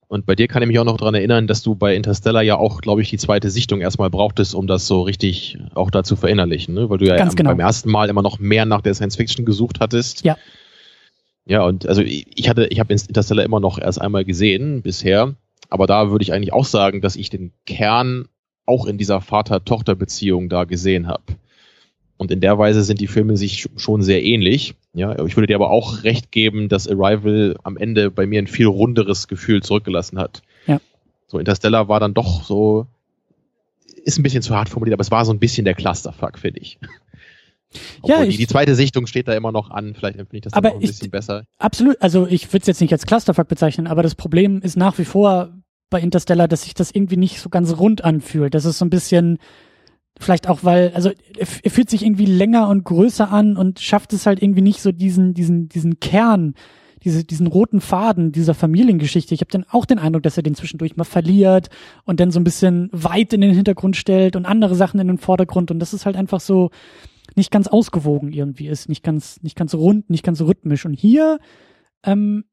Und 0.08 0.26
bei 0.26 0.34
dir 0.34 0.46
kann 0.46 0.62
ich 0.62 0.68
mich 0.68 0.78
auch 0.78 0.84
noch 0.84 0.98
daran 0.98 1.14
erinnern, 1.14 1.46
dass 1.46 1.62
du 1.62 1.74
bei 1.74 1.96
Interstellar 1.96 2.42
ja 2.42 2.56
auch, 2.56 2.82
glaube 2.82 3.00
ich, 3.00 3.08
die 3.08 3.16
zweite 3.16 3.48
Sichtung 3.48 3.80
erstmal 3.80 4.10
brauchtest, 4.10 4.54
um 4.54 4.66
das 4.66 4.86
so 4.86 5.00
richtig 5.00 5.56
auch 5.74 5.90
da 5.90 6.04
zu 6.04 6.16
verinnerlichen, 6.16 6.74
ne? 6.74 6.90
weil 6.90 6.98
du 6.98 7.06
ja 7.06 7.16
Ganz 7.16 7.34
genau. 7.34 7.48
beim 7.48 7.60
ersten 7.60 7.90
Mal 7.90 8.10
immer 8.10 8.20
noch 8.20 8.38
mehr 8.38 8.66
nach 8.66 8.82
der 8.82 8.92
Science 8.92 9.16
Fiction 9.16 9.46
gesucht 9.46 9.80
hattest. 9.80 10.22
Ja. 10.22 10.36
Ja, 11.44 11.64
und 11.64 11.86
also 11.86 12.02
ich 12.02 12.48
hatte, 12.48 12.66
ich 12.68 12.78
habe 12.78 12.92
Interstellar 12.92 13.44
immer 13.44 13.60
noch 13.60 13.78
erst 13.78 14.00
einmal 14.00 14.24
gesehen 14.24 14.82
bisher, 14.82 15.34
aber 15.70 15.86
da 15.86 16.10
würde 16.10 16.22
ich 16.22 16.32
eigentlich 16.32 16.52
auch 16.52 16.64
sagen, 16.64 17.00
dass 17.00 17.16
ich 17.16 17.30
den 17.30 17.52
Kern 17.66 18.28
auch 18.66 18.86
in 18.86 18.98
dieser 18.98 19.20
Vater-Tochter-Beziehung 19.20 20.48
da 20.48 20.64
gesehen 20.64 21.08
habe. 21.08 21.24
Und 22.16 22.30
in 22.30 22.40
der 22.40 22.56
Weise 22.58 22.84
sind 22.84 23.00
die 23.00 23.08
Filme 23.08 23.36
sich 23.36 23.66
schon 23.76 24.02
sehr 24.02 24.22
ähnlich. 24.22 24.74
Ja, 24.94 25.24
ich 25.24 25.36
würde 25.36 25.48
dir 25.48 25.56
aber 25.56 25.70
auch 25.70 26.04
recht 26.04 26.30
geben, 26.30 26.68
dass 26.68 26.86
Arrival 26.86 27.56
am 27.64 27.76
Ende 27.76 28.12
bei 28.12 28.26
mir 28.26 28.40
ein 28.40 28.46
viel 28.46 28.66
runderes 28.66 29.26
Gefühl 29.26 29.62
zurückgelassen 29.62 30.18
hat. 30.18 30.42
Ja. 30.68 30.80
So 31.26 31.38
Interstellar 31.40 31.88
war 31.88 31.98
dann 31.98 32.14
doch 32.14 32.44
so, 32.44 32.86
ist 34.04 34.18
ein 34.18 34.22
bisschen 34.22 34.42
zu 34.42 34.54
hart 34.54 34.68
formuliert, 34.68 34.94
aber 34.94 35.00
es 35.00 35.10
war 35.10 35.24
so 35.24 35.32
ein 35.32 35.40
bisschen 35.40 35.64
der 35.64 35.74
Clusterfuck, 35.74 36.38
finde 36.38 36.60
ich. 36.60 36.78
Ja, 38.04 38.22
ich, 38.22 38.30
die, 38.30 38.36
die, 38.38 38.46
zweite 38.46 38.74
Sichtung 38.74 39.06
steht 39.06 39.28
da 39.28 39.34
immer 39.34 39.52
noch 39.52 39.70
an, 39.70 39.94
vielleicht 39.94 40.18
empfinde 40.18 40.38
ich 40.38 40.42
das 40.42 40.52
aber 40.52 40.70
noch 40.70 40.76
ein 40.76 40.82
ich, 40.82 40.90
bisschen 40.90 41.10
besser. 41.10 41.44
Absolut, 41.58 42.00
also 42.00 42.26
ich 42.26 42.48
würde 42.52 42.62
es 42.62 42.66
jetzt 42.66 42.80
nicht 42.80 42.92
als 42.92 43.06
Clusterfuck 43.06 43.48
bezeichnen, 43.48 43.86
aber 43.86 44.02
das 44.02 44.14
Problem 44.14 44.60
ist 44.62 44.76
nach 44.76 44.98
wie 44.98 45.04
vor 45.04 45.50
bei 45.90 46.00
Interstellar, 46.00 46.48
dass 46.48 46.62
sich 46.62 46.74
das 46.74 46.90
irgendwie 46.90 47.18
nicht 47.18 47.40
so 47.40 47.50
ganz 47.50 47.76
rund 47.76 48.02
anfühlt. 48.02 48.54
Das 48.54 48.64
ist 48.64 48.78
so 48.78 48.84
ein 48.84 48.90
bisschen, 48.90 49.38
Vielleicht 50.18 50.48
auch, 50.48 50.62
weil, 50.62 50.92
also 50.94 51.10
er, 51.10 51.46
er 51.62 51.70
fühlt 51.70 51.90
sich 51.90 52.04
irgendwie 52.04 52.26
länger 52.26 52.68
und 52.68 52.84
größer 52.84 53.30
an 53.30 53.56
und 53.56 53.80
schafft 53.80 54.12
es 54.12 54.26
halt 54.26 54.42
irgendwie 54.42 54.62
nicht 54.62 54.82
so 54.82 54.92
diesen, 54.92 55.34
diesen, 55.34 55.68
diesen 55.68 56.00
Kern, 56.00 56.54
diese, 57.02 57.24
diesen 57.24 57.46
roten 57.46 57.80
Faden 57.80 58.30
dieser 58.30 58.54
Familiengeschichte. 58.54 59.34
Ich 59.34 59.40
habe 59.40 59.50
dann 59.50 59.64
auch 59.68 59.86
den 59.86 59.98
Eindruck, 59.98 60.22
dass 60.22 60.36
er 60.36 60.42
den 60.42 60.54
zwischendurch 60.54 60.96
mal 60.96 61.04
verliert 61.04 61.70
und 62.04 62.20
dann 62.20 62.30
so 62.30 62.38
ein 62.38 62.44
bisschen 62.44 62.88
weit 62.92 63.32
in 63.32 63.40
den 63.40 63.54
Hintergrund 63.54 63.96
stellt 63.96 64.36
und 64.36 64.46
andere 64.46 64.74
Sachen 64.74 65.00
in 65.00 65.08
den 65.08 65.18
Vordergrund. 65.18 65.70
Und 65.70 65.80
das 65.80 65.94
ist 65.94 66.06
halt 66.06 66.16
einfach 66.16 66.40
so 66.40 66.70
nicht 67.36 67.50
ganz 67.50 67.68
ausgewogen 67.68 68.32
irgendwie 68.32 68.68
ist, 68.68 68.88
nicht 68.88 69.02
ganz, 69.02 69.42
nicht 69.42 69.56
ganz 69.56 69.74
rund, 69.74 70.10
nicht 70.10 70.24
ganz 70.24 70.40
rhythmisch. 70.40 70.84
Und 70.84 70.94
hier 70.94 71.38
ähm, 72.04 72.44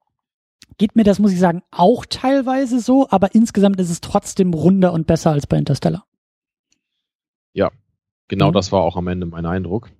geht 0.77 0.95
mir 0.95 1.03
das, 1.03 1.19
muss 1.19 1.31
ich 1.31 1.39
sagen, 1.39 1.63
auch 1.71 2.05
teilweise 2.05 2.79
so, 2.79 3.07
aber 3.09 3.33
insgesamt 3.35 3.79
ist 3.79 3.89
es 3.89 4.01
trotzdem 4.01 4.53
runder 4.53 4.93
und 4.93 5.07
besser 5.07 5.31
als 5.31 5.47
bei 5.47 5.57
Interstellar. 5.57 6.05
Ja, 7.53 7.71
genau 8.27 8.49
Mhm. 8.49 8.53
das 8.53 8.71
war 8.71 8.81
auch 8.81 8.95
am 8.95 9.07
Ende 9.07 9.25
mein 9.25 9.45
Eindruck. 9.45 9.91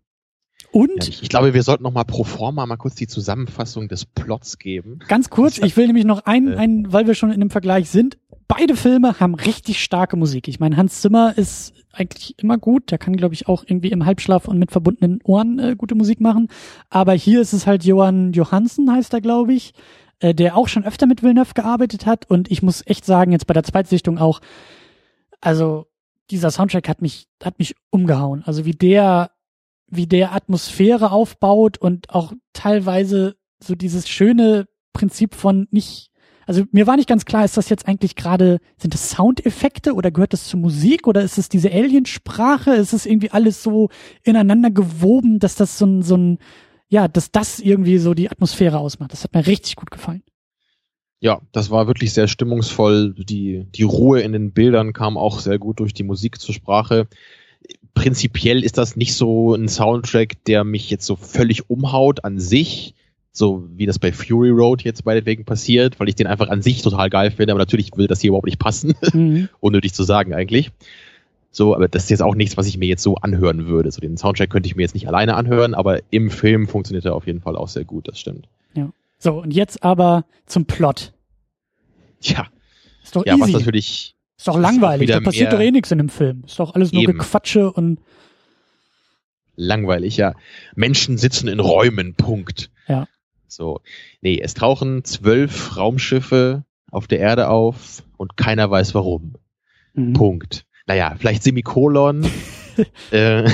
Und 0.71 1.03
Ja, 1.03 1.09
ich, 1.09 1.23
ich 1.23 1.29
glaube, 1.29 1.53
wir 1.53 1.63
sollten 1.63 1.83
noch 1.83 1.93
mal 1.93 2.03
pro 2.03 2.23
forma 2.23 2.65
mal 2.65 2.77
kurz 2.77 2.95
die 2.95 3.07
Zusammenfassung 3.07 3.87
des 3.87 4.05
Plots 4.05 4.59
geben. 4.59 4.99
Ganz 5.07 5.29
kurz, 5.29 5.57
ich 5.57 5.75
will 5.77 5.87
nämlich 5.87 6.05
noch 6.05 6.25
ein, 6.25 6.47
Äh. 6.51 6.55
ein, 6.57 6.93
weil 6.93 7.07
wir 7.07 7.15
schon 7.15 7.31
in 7.31 7.39
dem 7.39 7.49
Vergleich 7.49 7.89
sind. 7.89 8.17
Beide 8.47 8.75
Filme 8.75 9.19
haben 9.19 9.35
richtig 9.35 9.83
starke 9.83 10.15
Musik. 10.17 10.47
Ich 10.47 10.59
meine, 10.59 10.75
Hans 10.77 11.01
Zimmer 11.01 11.37
ist 11.37 11.73
eigentlich 11.93 12.35
immer 12.39 12.57
gut. 12.57 12.91
Der 12.91 12.97
kann, 12.97 13.15
glaube 13.15 13.33
ich, 13.33 13.47
auch 13.47 13.63
irgendwie 13.65 13.89
im 13.91 14.05
Halbschlaf 14.05 14.47
und 14.47 14.57
mit 14.59 14.71
verbundenen 14.71 15.19
Ohren 15.23 15.59
äh, 15.59 15.75
gute 15.77 15.95
Musik 15.95 16.19
machen. 16.19 16.47
Aber 16.89 17.13
hier 17.13 17.41
ist 17.41 17.53
es 17.53 17.67
halt 17.67 17.83
Johann 17.83 18.33
Johansen, 18.33 18.91
heißt 18.91 19.13
er, 19.13 19.21
glaube 19.21 19.53
ich, 19.53 19.73
äh, 20.19 20.33
der 20.33 20.55
auch 20.57 20.67
schon 20.67 20.83
öfter 20.83 21.05
mit 21.07 21.21
Villeneuve 21.23 21.53
gearbeitet 21.53 22.05
hat. 22.05 22.29
Und 22.29 22.49
ich 22.51 22.61
muss 22.63 22.83
echt 22.85 23.05
sagen, 23.05 23.31
jetzt 23.31 23.47
bei 23.47 23.53
der 23.53 23.63
Zweitsichtung 23.63 24.17
auch, 24.17 24.39
also 25.41 25.85
dieser 26.31 26.51
Soundtrack 26.51 26.87
hat 26.89 27.01
mich, 27.01 27.27
hat 27.43 27.59
mich 27.59 27.75
umgehauen. 27.89 28.43
Also 28.45 28.65
wie 28.65 28.73
der, 28.73 29.31
wie 29.89 30.07
der 30.07 30.33
Atmosphäre 30.33 31.11
aufbaut 31.11 31.77
und 31.77 32.09
auch 32.09 32.33
teilweise 32.53 33.35
so 33.61 33.75
dieses 33.75 34.07
schöne 34.07 34.67
Prinzip 34.93 35.35
von 35.35 35.67
nicht, 35.71 36.11
also 36.45 36.63
mir 36.71 36.87
war 36.87 36.95
nicht 36.95 37.09
ganz 37.09 37.25
klar, 37.25 37.45
ist 37.45 37.57
das 37.57 37.69
jetzt 37.69 37.87
eigentlich 37.87 38.15
gerade, 38.15 38.59
sind 38.77 38.93
das 38.93 39.11
Soundeffekte 39.11 39.93
oder 39.93 40.11
gehört 40.11 40.33
das 40.33 40.47
zur 40.47 40.59
Musik 40.59 41.07
oder 41.07 41.21
ist 41.21 41.37
es 41.37 41.49
diese 41.49 41.71
Aliensprache? 41.71 42.71
Ist 42.71 42.93
es 42.93 43.05
irgendwie 43.05 43.31
alles 43.31 43.61
so 43.63 43.89
ineinander 44.23 44.71
gewoben, 44.71 45.39
dass 45.39 45.55
das 45.55 45.77
so 45.77 45.85
ein, 45.85 46.01
so 46.01 46.17
ein, 46.17 46.39
ja, 46.87 47.07
dass 47.07 47.31
das 47.31 47.59
irgendwie 47.59 47.97
so 47.99 48.13
die 48.13 48.29
Atmosphäre 48.29 48.79
ausmacht. 48.79 49.13
Das 49.13 49.23
hat 49.23 49.33
mir 49.33 49.45
richtig 49.45 49.75
gut 49.75 49.91
gefallen. 49.91 50.23
Ja, 51.21 51.41
das 51.51 51.69
war 51.69 51.87
wirklich 51.87 52.13
sehr 52.13 52.27
stimmungsvoll. 52.27 53.13
Die, 53.13 53.67
die 53.75 53.83
Ruhe 53.83 54.21
in 54.21 54.31
den 54.31 54.53
Bildern 54.53 54.93
kam 54.93 55.17
auch 55.17 55.39
sehr 55.39 55.59
gut 55.59 55.79
durch 55.79 55.93
die 55.93 56.03
Musik 56.03 56.39
zur 56.39 56.55
Sprache. 56.55 57.07
Prinzipiell 57.93 58.63
ist 58.63 58.77
das 58.77 58.95
nicht 58.95 59.13
so 59.13 59.53
ein 59.53 59.67
Soundtrack, 59.67 60.43
der 60.45 60.63
mich 60.63 60.89
jetzt 60.89 61.05
so 61.05 61.15
völlig 61.15 61.69
umhaut 61.69 62.23
an 62.23 62.39
sich, 62.39 62.93
so 63.31 63.65
wie 63.75 63.85
das 63.85 63.99
bei 63.99 64.11
Fury 64.13 64.49
Road 64.49 64.83
jetzt 64.83 65.05
meinetwegen 65.05 65.45
passiert, 65.45 65.99
weil 65.99 66.09
ich 66.09 66.15
den 66.15 66.27
einfach 66.27 66.47
an 66.49 66.61
sich 66.61 66.81
total 66.81 67.09
geil 67.09 67.31
finde, 67.31 67.53
aber 67.53 67.59
natürlich 67.59 67.91
würde 67.93 68.07
das 68.07 68.21
hier 68.21 68.29
überhaupt 68.29 68.45
nicht 68.47 68.59
passen, 68.59 68.95
Mhm. 69.13 69.49
unnötig 69.59 69.93
zu 69.93 70.03
sagen 70.03 70.33
eigentlich. 70.33 70.71
So, 71.51 71.75
aber 71.75 71.87
das 71.87 72.03
ist 72.03 72.09
jetzt 72.11 72.21
auch 72.21 72.35
nichts, 72.35 72.57
was 72.57 72.67
ich 72.67 72.77
mir 72.77 72.87
jetzt 72.87 73.01
so 73.03 73.15
anhören 73.15 73.65
würde. 73.67 73.91
So 73.91 74.01
den 74.01 74.17
Soundtrack 74.17 74.49
könnte 74.51 74.67
ich 74.67 74.75
mir 74.75 74.83
jetzt 74.83 74.93
nicht 74.93 75.07
alleine 75.07 75.35
anhören, 75.35 75.73
aber 75.73 75.99
im 76.11 76.29
Film 76.29 76.67
funktioniert 76.67 77.05
er 77.05 77.15
auf 77.15 77.25
jeden 77.25 77.41
Fall 77.41 77.55
auch 77.55 77.67
sehr 77.67 77.85
gut, 77.85 78.07
das 78.07 78.19
stimmt. 78.19 78.47
So, 79.21 79.41
und 79.41 79.53
jetzt 79.53 79.83
aber 79.83 80.23
zum 80.45 80.63
Plot. 80.63 81.11
Ja, 82.21 82.47
Ist 83.03 83.17
doch 83.17 83.25
ja, 83.25 83.33
was 83.37 83.49
easy. 83.49 83.57
natürlich 83.57 84.15
ist 84.39 84.47
doch 84.47 84.57
langweilig. 84.57 85.09
Da 85.09 85.19
passiert 85.19 85.51
doch 85.51 85.59
eh 85.59 85.69
nichts 85.69 85.91
in 85.91 85.97
dem 85.97 86.07
Film. 86.07 86.43
Ist 86.45 86.57
doch 86.59 86.73
alles 86.73 86.93
nur 86.93 87.03
Eben. 87.03 87.17
Gequatsche 87.17 87.71
und 87.71 87.99
langweilig, 89.57 90.15
ja. 90.15 90.33
Menschen 90.75 91.17
sitzen 91.17 91.49
in 91.49 91.59
Räumen, 91.59 92.15
Punkt. 92.15 92.71
Ja. 92.87 93.05
So. 93.49 93.81
Nee, 94.21 94.39
es 94.41 94.53
tauchen 94.53 95.03
zwölf 95.03 95.75
Raumschiffe 95.75 96.63
auf 96.89 97.07
der 97.07 97.19
Erde 97.19 97.49
auf 97.49 98.01
und 98.15 98.37
keiner 98.37 98.71
weiß 98.71 98.95
warum. 98.95 99.35
Mhm. 99.93 100.13
Punkt. 100.13 100.65
Naja, 100.87 101.15
vielleicht 101.19 101.43
Semikolon. 101.43 102.25
äh, 103.11 103.51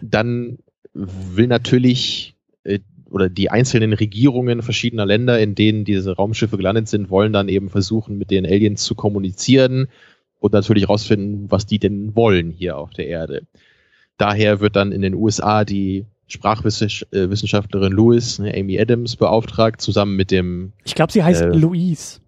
dann 0.00 0.58
will 0.94 1.48
natürlich 1.48 2.36
äh, 2.62 2.78
oder 3.10 3.28
die 3.28 3.50
einzelnen 3.50 3.92
Regierungen 3.92 4.62
verschiedener 4.62 5.06
Länder, 5.06 5.40
in 5.40 5.56
denen 5.56 5.84
diese 5.84 6.14
Raumschiffe 6.14 6.56
gelandet 6.56 6.88
sind, 6.88 7.10
wollen 7.10 7.32
dann 7.32 7.48
eben 7.48 7.70
versuchen, 7.70 8.18
mit 8.18 8.30
den 8.30 8.46
Aliens 8.46 8.84
zu 8.84 8.94
kommunizieren 8.94 9.88
und 10.40 10.52
natürlich 10.52 10.88
rausfinden, 10.88 11.50
was 11.50 11.66
die 11.66 11.78
denn 11.78 12.14
wollen 12.14 12.50
hier 12.50 12.76
auf 12.76 12.90
der 12.90 13.06
Erde. 13.06 13.42
Daher 14.16 14.60
wird 14.60 14.76
dann 14.76 14.92
in 14.92 15.02
den 15.02 15.14
USA 15.14 15.64
die 15.64 16.06
Sprachwissenschaftlerin 16.26 17.92
Lewis, 17.92 18.38
ne, 18.38 18.54
Amy 18.54 18.78
Adams, 18.80 19.16
beauftragt, 19.16 19.80
zusammen 19.80 20.16
mit 20.16 20.30
dem 20.30 20.72
Ich 20.84 20.94
glaube, 20.94 21.12
sie 21.12 21.22
heißt 21.24 21.42
Äh, 21.42 21.46
Louise. 21.48 22.20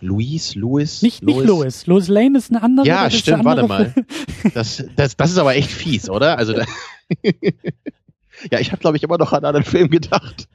Louis, 0.00 0.54
Louis, 0.54 1.02
Nicht, 1.02 1.22
nicht 1.22 1.44
Louis. 1.44 1.86
Louis 1.86 2.08
Lane 2.08 2.36
ist 2.36 2.50
eine 2.50 2.62
andere. 2.62 2.86
Ja, 2.86 3.08
stimmt, 3.10 3.44
warte 3.44 3.62
andere 3.62 3.92
mal. 3.94 3.94
Das, 4.52 4.84
das, 4.96 5.16
das 5.16 5.30
ist 5.30 5.38
aber 5.38 5.54
echt 5.54 5.70
fies, 5.70 6.10
oder? 6.10 6.36
Also, 6.36 6.52
ja, 6.52 6.64
ich 8.58 8.70
habe 8.72 8.80
glaube 8.80 8.96
ich 8.96 9.02
immer 9.02 9.16
noch 9.16 9.32
an 9.32 9.38
einen 9.38 9.46
anderen 9.46 9.64
Film 9.64 9.88
gedacht. 9.88 10.48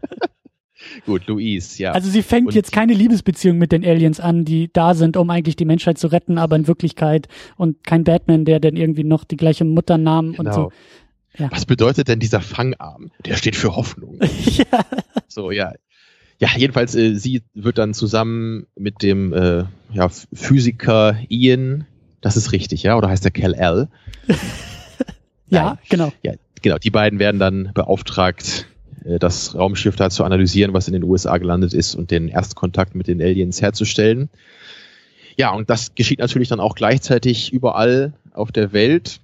Gut, 1.05 1.27
Louise, 1.27 1.81
ja. 1.81 1.91
Also 1.91 2.09
sie 2.09 2.21
fängt 2.23 2.47
Und- 2.47 2.55
jetzt 2.55 2.71
keine 2.71 2.93
Liebesbeziehung 2.93 3.57
mit 3.57 3.71
den 3.71 3.83
Aliens 3.85 4.19
an, 4.19 4.45
die 4.45 4.69
da 4.71 4.93
sind, 4.93 5.17
um 5.17 5.29
eigentlich 5.29 5.55
die 5.55 5.65
Menschheit 5.65 5.97
zu 5.97 6.07
retten, 6.07 6.37
aber 6.37 6.55
in 6.55 6.67
Wirklichkeit 6.67 7.27
und 7.57 7.83
kein 7.83 8.03
Batman, 8.03 8.45
der 8.45 8.59
dann 8.59 8.75
irgendwie 8.75 9.03
noch 9.03 9.23
die 9.23 9.37
gleiche 9.37 9.65
Mutternamen 9.65 10.35
und 10.35 10.53
so. 10.53 10.71
Ja. 11.37 11.49
Was 11.51 11.65
bedeutet 11.65 12.07
denn 12.07 12.19
dieser 12.19 12.41
Fangarm? 12.41 13.11
Der 13.25 13.35
steht 13.35 13.55
für 13.55 13.75
Hoffnung. 13.75 14.19
ja. 14.45 14.85
So, 15.27 15.51
ja. 15.51 15.73
Ja, 16.39 16.49
jedenfalls, 16.55 16.95
äh, 16.95 17.15
sie 17.15 17.43
wird 17.53 17.77
dann 17.77 17.93
zusammen 17.93 18.65
mit 18.75 19.03
dem 19.03 19.33
äh, 19.33 19.65
ja, 19.91 20.07
Physiker 20.33 21.17
Ian, 21.27 21.85
das 22.21 22.37
ist 22.37 22.51
richtig, 22.53 22.83
ja, 22.83 22.97
oder 22.97 23.09
heißt 23.09 23.23
der 23.23 23.31
Cal 23.31 23.53
L? 23.53 23.89
ja, 25.49 25.77
genau. 25.89 26.11
Ja, 26.23 26.33
genau, 26.61 26.77
die 26.77 26.91
beiden 26.91 27.19
werden 27.19 27.39
dann 27.39 27.71
beauftragt, 27.73 28.67
das 29.19 29.55
Raumschiff 29.55 29.95
da 29.95 30.09
zu 30.09 30.23
analysieren, 30.23 30.73
was 30.73 30.87
in 30.87 30.93
den 30.93 31.03
USA 31.03 31.37
gelandet 31.37 31.73
ist 31.73 31.95
und 31.95 32.11
den 32.11 32.27
Erstkontakt 32.27 32.95
mit 32.95 33.07
den 33.07 33.21
Aliens 33.21 33.61
herzustellen. 33.61 34.29
Ja, 35.37 35.51
und 35.53 35.69
das 35.69 35.95
geschieht 35.95 36.19
natürlich 36.19 36.49
dann 36.49 36.59
auch 36.59 36.75
gleichzeitig 36.75 37.53
überall 37.53 38.13
auf 38.33 38.51
der 38.51 38.73
Welt. 38.73 39.21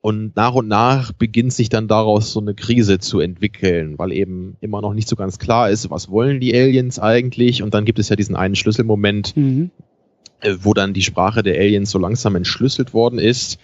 Und 0.00 0.36
nach 0.36 0.54
und 0.54 0.68
nach 0.68 1.12
beginnt 1.12 1.52
sich 1.52 1.68
dann 1.68 1.88
daraus 1.88 2.32
so 2.32 2.40
eine 2.40 2.54
Krise 2.54 2.98
zu 2.98 3.18
entwickeln, 3.20 3.98
weil 3.98 4.12
eben 4.12 4.56
immer 4.60 4.80
noch 4.80 4.94
nicht 4.94 5.08
so 5.08 5.16
ganz 5.16 5.38
klar 5.38 5.70
ist, 5.70 5.90
was 5.90 6.08
wollen 6.08 6.40
die 6.40 6.54
Aliens 6.54 6.98
eigentlich? 6.98 7.62
Und 7.62 7.74
dann 7.74 7.84
gibt 7.84 7.98
es 7.98 8.08
ja 8.08 8.16
diesen 8.16 8.36
einen 8.36 8.54
Schlüsselmoment, 8.54 9.36
Mhm. 9.36 9.70
äh, 10.40 10.54
wo 10.60 10.72
dann 10.72 10.94
die 10.94 11.02
Sprache 11.02 11.42
der 11.42 11.58
Aliens 11.58 11.90
so 11.90 11.98
langsam 11.98 12.36
entschlüsselt 12.36 12.94
worden 12.94 13.18
ist. 13.18 13.58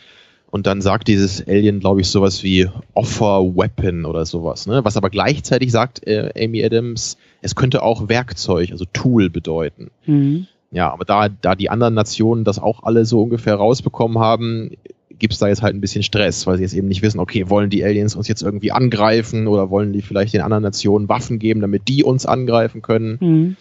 Und 0.54 0.68
dann 0.68 0.80
sagt 0.80 1.08
dieses 1.08 1.44
Alien, 1.48 1.80
glaube 1.80 2.00
ich, 2.00 2.06
sowas 2.06 2.44
wie 2.44 2.68
Offer 2.94 3.42
Weapon 3.56 4.04
oder 4.04 4.24
sowas. 4.24 4.68
Ne? 4.68 4.84
Was 4.84 4.96
aber 4.96 5.10
gleichzeitig 5.10 5.72
sagt 5.72 6.06
äh, 6.06 6.30
Amy 6.40 6.64
Adams, 6.64 7.18
es 7.42 7.56
könnte 7.56 7.82
auch 7.82 8.08
Werkzeug, 8.08 8.70
also 8.70 8.84
Tool 8.92 9.30
bedeuten. 9.30 9.90
Mhm. 10.06 10.46
Ja, 10.70 10.92
aber 10.92 11.04
da, 11.04 11.28
da 11.28 11.56
die 11.56 11.70
anderen 11.70 11.94
Nationen 11.94 12.44
das 12.44 12.60
auch 12.60 12.84
alle 12.84 13.04
so 13.04 13.20
ungefähr 13.22 13.56
rausbekommen 13.56 14.20
haben, 14.20 14.70
gibt's 15.18 15.40
da 15.40 15.48
jetzt 15.48 15.62
halt 15.62 15.74
ein 15.74 15.80
bisschen 15.80 16.04
Stress, 16.04 16.46
weil 16.46 16.58
sie 16.58 16.62
jetzt 16.62 16.74
eben 16.74 16.86
nicht 16.86 17.02
wissen, 17.02 17.18
okay, 17.18 17.50
wollen 17.50 17.68
die 17.68 17.82
Aliens 17.82 18.14
uns 18.14 18.28
jetzt 18.28 18.42
irgendwie 18.42 18.70
angreifen 18.70 19.48
oder 19.48 19.70
wollen 19.70 19.92
die 19.92 20.02
vielleicht 20.02 20.34
den 20.34 20.42
anderen 20.42 20.62
Nationen 20.62 21.08
Waffen 21.08 21.40
geben, 21.40 21.62
damit 21.62 21.88
die 21.88 22.04
uns 22.04 22.26
angreifen 22.26 22.80
können? 22.80 23.18
Mhm. 23.20 23.56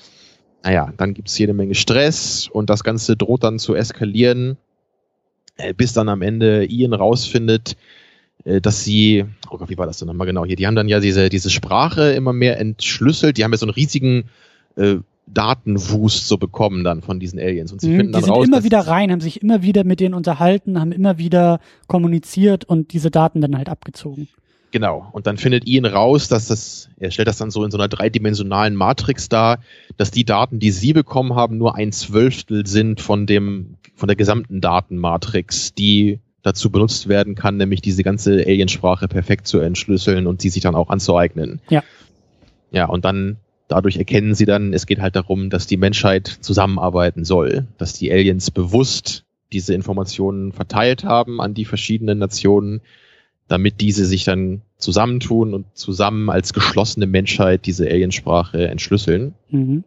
naja, 0.63 0.93
dann 0.97 1.15
gibt's 1.15 1.39
jede 1.39 1.55
Menge 1.55 1.73
Stress 1.73 2.47
und 2.53 2.69
das 2.69 2.83
Ganze 2.83 3.17
droht 3.17 3.43
dann 3.43 3.57
zu 3.57 3.73
eskalieren, 3.73 4.57
bis 5.75 5.93
dann 5.93 6.09
am 6.09 6.21
Ende 6.21 6.65
Ian 6.65 6.93
rausfindet, 6.93 7.75
äh, 8.43 8.61
dass 8.61 8.83
sie, 8.83 9.25
oh 9.49 9.57
Gott, 9.57 9.69
wie 9.69 9.77
war 9.77 9.85
das 9.85 9.99
denn 9.99 10.07
nochmal 10.07 10.27
genau 10.27 10.45
hier? 10.45 10.55
Die 10.55 10.67
haben 10.67 10.75
dann 10.75 10.87
ja 10.87 10.99
diese, 10.99 11.29
diese 11.29 11.49
Sprache 11.49 12.11
immer 12.11 12.33
mehr 12.33 12.59
entschlüsselt, 12.59 13.37
die 13.37 13.43
haben 13.43 13.51
ja 13.51 13.57
so 13.57 13.65
einen 13.65 13.73
riesigen 13.73 14.25
äh, 14.75 14.95
Datenwust 15.25 16.27
so 16.27 16.37
bekommen 16.37 16.83
dann 16.83 17.01
von 17.01 17.19
diesen 17.19 17.39
Aliens 17.39 17.71
und 17.71 17.79
sie 17.79 17.89
Mhm. 17.89 17.95
finden 17.95 18.11
Die 18.11 18.13
dann 18.13 18.23
sind 18.23 18.33
raus, 18.33 18.45
immer 18.45 18.63
wieder 18.63 18.81
rein, 18.81 19.11
haben 19.11 19.21
sich 19.21 19.41
immer 19.41 19.63
wieder 19.63 19.83
mit 19.83 19.99
denen 19.99 20.15
unterhalten, 20.15 20.79
haben 20.79 20.91
immer 20.91 21.17
wieder 21.17 21.59
kommuniziert 21.87 22.65
und 22.65 22.91
diese 22.93 23.09
Daten 23.09 23.39
dann 23.39 23.57
halt 23.57 23.69
abgezogen. 23.69 24.27
Genau. 24.71 25.07
Und 25.11 25.27
dann 25.27 25.37
findet 25.37 25.67
Ian 25.67 25.85
raus, 25.85 26.27
dass 26.27 26.47
das, 26.47 26.89
er 26.99 27.11
stellt 27.11 27.27
das 27.27 27.37
dann 27.37 27.51
so 27.51 27.63
in 27.63 27.69
so 27.71 27.77
einer 27.77 27.87
dreidimensionalen 27.87 28.75
Matrix 28.75 29.29
dar, 29.29 29.59
dass 29.97 30.11
die 30.11 30.25
Daten, 30.25 30.59
die 30.59 30.71
sie 30.71 30.93
bekommen 30.93 31.35
haben, 31.35 31.57
nur 31.57 31.75
ein 31.75 31.91
Zwölftel 31.91 32.65
sind 32.65 33.01
von 33.01 33.25
dem, 33.25 33.77
von 33.95 34.07
der 34.07 34.15
gesamten 34.15 34.61
Datenmatrix, 34.61 35.73
die 35.73 36.19
dazu 36.41 36.69
benutzt 36.69 37.07
werden 37.07 37.35
kann, 37.35 37.57
nämlich 37.57 37.81
diese 37.81 38.03
ganze 38.03 38.45
Aliensprache 38.45 39.07
perfekt 39.07 39.47
zu 39.47 39.59
entschlüsseln 39.59 40.27
und 40.27 40.43
die 40.43 40.49
sich 40.49 40.61
dann 40.61 40.75
auch 40.75 40.89
anzueignen. 40.89 41.61
Ja. 41.69 41.83
Ja, 42.71 42.85
und 42.85 43.05
dann, 43.05 43.37
dadurch 43.67 43.97
erkennen 43.97 44.35
sie 44.35 44.45
dann, 44.45 44.73
es 44.73 44.85
geht 44.85 44.99
halt 44.99 45.15
darum, 45.15 45.49
dass 45.49 45.67
die 45.67 45.77
Menschheit 45.77 46.27
zusammenarbeiten 46.27 47.23
soll, 47.23 47.67
dass 47.77 47.93
die 47.93 48.11
Aliens 48.11 48.51
bewusst 48.51 49.23
diese 49.53 49.73
Informationen 49.73 50.51
verteilt 50.51 51.03
haben 51.03 51.39
an 51.39 51.53
die 51.53 51.65
verschiedenen 51.65 52.17
Nationen, 52.17 52.81
damit 53.47 53.81
diese 53.81 54.05
sich 54.05 54.23
dann 54.23 54.61
zusammentun 54.77 55.53
und 55.53 55.65
zusammen 55.73 56.29
als 56.29 56.53
geschlossene 56.53 57.07
Menschheit 57.07 57.65
diese 57.65 57.85
Aliensprache 57.87 58.67
entschlüsseln. 58.67 59.33
Mhm. 59.49 59.83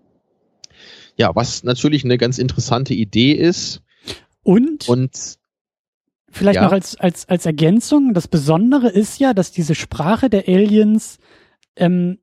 Ja, 1.17 1.35
was 1.35 1.65
natürlich 1.65 2.05
eine 2.05 2.19
ganz 2.19 2.39
interessante 2.39 2.95
Idee 2.95 3.33
ist 3.33 3.83
Und, 4.43 4.89
und 4.89 5.39
vielleicht 6.31 6.57
ja. 6.57 6.65
noch 6.65 6.73
als, 6.73 6.97
als, 6.97 7.29
als 7.29 7.47
Ergänzung, 7.47 8.15
das 8.15 8.29
Besondere 8.29 8.89
ist 8.89 9.19
ja, 9.19 9.35
dass 9.35 9.51
diese 9.51 9.75
Sprache 9.75 10.29
der 10.29 10.47
Aliens, 10.47 11.19
ähm, 11.77 12.19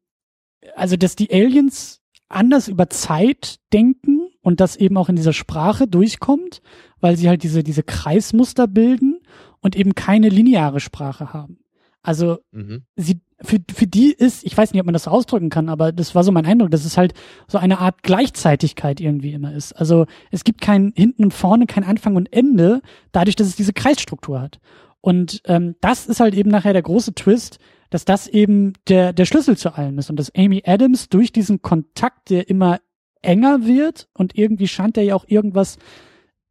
also 0.75 0.95
dass 0.95 1.15
die 1.15 1.31
Aliens 1.31 2.01
anders 2.29 2.67
über 2.67 2.89
Zeit 2.89 3.59
denken 3.73 4.29
und 4.41 4.59
das 4.59 4.75
eben 4.75 4.97
auch 4.97 5.09
in 5.09 5.15
dieser 5.15 5.33
Sprache 5.33 5.87
durchkommt, 5.87 6.61
weil 6.99 7.17
sie 7.17 7.29
halt 7.29 7.43
diese, 7.43 7.63
diese 7.63 7.83
Kreismuster 7.83 8.67
bilden 8.67 9.19
und 9.63 9.75
eben 9.75 9.95
keine 9.95 10.29
lineare 10.29 10.79
Sprache 10.79 11.33
haben. 11.33 11.57
Also 12.03 12.39
mhm. 12.51 12.83
sie 12.95 13.21
für, 13.41 13.59
für 13.73 13.87
die 13.87 14.11
ist, 14.11 14.45
ich 14.45 14.55
weiß 14.55 14.71
nicht, 14.71 14.79
ob 14.79 14.85
man 14.85 14.93
das 14.93 15.03
so 15.03 15.11
ausdrücken 15.11 15.49
kann, 15.49 15.69
aber 15.69 15.91
das 15.91 16.15
war 16.15 16.23
so 16.23 16.31
mein 16.31 16.45
Eindruck, 16.45 16.71
dass 16.71 16.85
es 16.85 16.97
halt 16.97 17.13
so 17.47 17.57
eine 17.57 17.79
Art 17.79 18.03
Gleichzeitigkeit 18.03 19.01
irgendwie 19.01 19.33
immer 19.33 19.53
ist. 19.53 19.73
Also 19.73 20.05
es 20.31 20.43
gibt 20.43 20.61
kein 20.61 20.93
hinten 20.95 21.25
und 21.25 21.33
vorne, 21.33 21.65
kein 21.65 21.83
Anfang 21.83 22.15
und 22.15 22.31
Ende, 22.31 22.81
dadurch, 23.11 23.35
dass 23.35 23.47
es 23.47 23.55
diese 23.55 23.73
Kreisstruktur 23.73 24.39
hat. 24.39 24.59
Und 25.01 25.41
ähm, 25.45 25.75
das 25.81 26.07
ist 26.07 26.19
halt 26.19 26.35
eben 26.35 26.49
nachher 26.49 26.73
der 26.73 26.81
große 26.81 27.13
Twist, 27.15 27.59
dass 27.89 28.05
das 28.05 28.27
eben 28.27 28.73
der, 28.87 29.11
der 29.11 29.25
Schlüssel 29.25 29.57
zu 29.57 29.75
allem 29.75 29.97
ist 29.99 30.09
und 30.09 30.17
dass 30.17 30.33
Amy 30.35 30.63
Adams 30.65 31.09
durch 31.09 31.31
diesen 31.31 31.61
Kontakt, 31.61 32.29
der 32.29 32.49
immer 32.49 32.79
enger 33.21 33.65
wird 33.65 34.07
und 34.13 34.37
irgendwie 34.37 34.67
scheint 34.67 34.97
er 34.97 35.03
ja 35.03 35.15
auch 35.15 35.25
irgendwas 35.27 35.77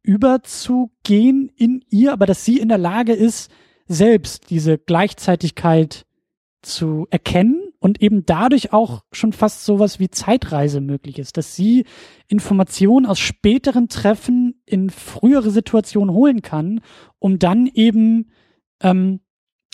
überzugehen 0.03 1.49
in 1.55 1.83
ihr, 1.89 2.13
aber 2.13 2.25
dass 2.25 2.45
sie 2.45 2.59
in 2.59 2.69
der 2.69 2.77
Lage 2.77 3.13
ist, 3.13 3.49
selbst 3.87 4.49
diese 4.49 4.77
Gleichzeitigkeit 4.77 6.05
zu 6.61 7.07
erkennen 7.09 7.73
und 7.79 8.01
eben 8.01 8.25
dadurch 8.25 8.71
auch 8.71 9.03
schon 9.11 9.33
fast 9.33 9.65
sowas 9.65 9.99
wie 9.99 10.09
Zeitreise 10.09 10.79
möglich 10.79 11.19
ist, 11.19 11.35
dass 11.37 11.55
sie 11.55 11.85
Informationen 12.27 13.05
aus 13.05 13.19
späteren 13.19 13.89
Treffen 13.89 14.61
in 14.65 14.89
frühere 14.89 15.51
Situationen 15.51 16.13
holen 16.13 16.41
kann, 16.41 16.81
um 17.19 17.39
dann 17.39 17.67
eben 17.67 18.31
ähm, 18.81 19.19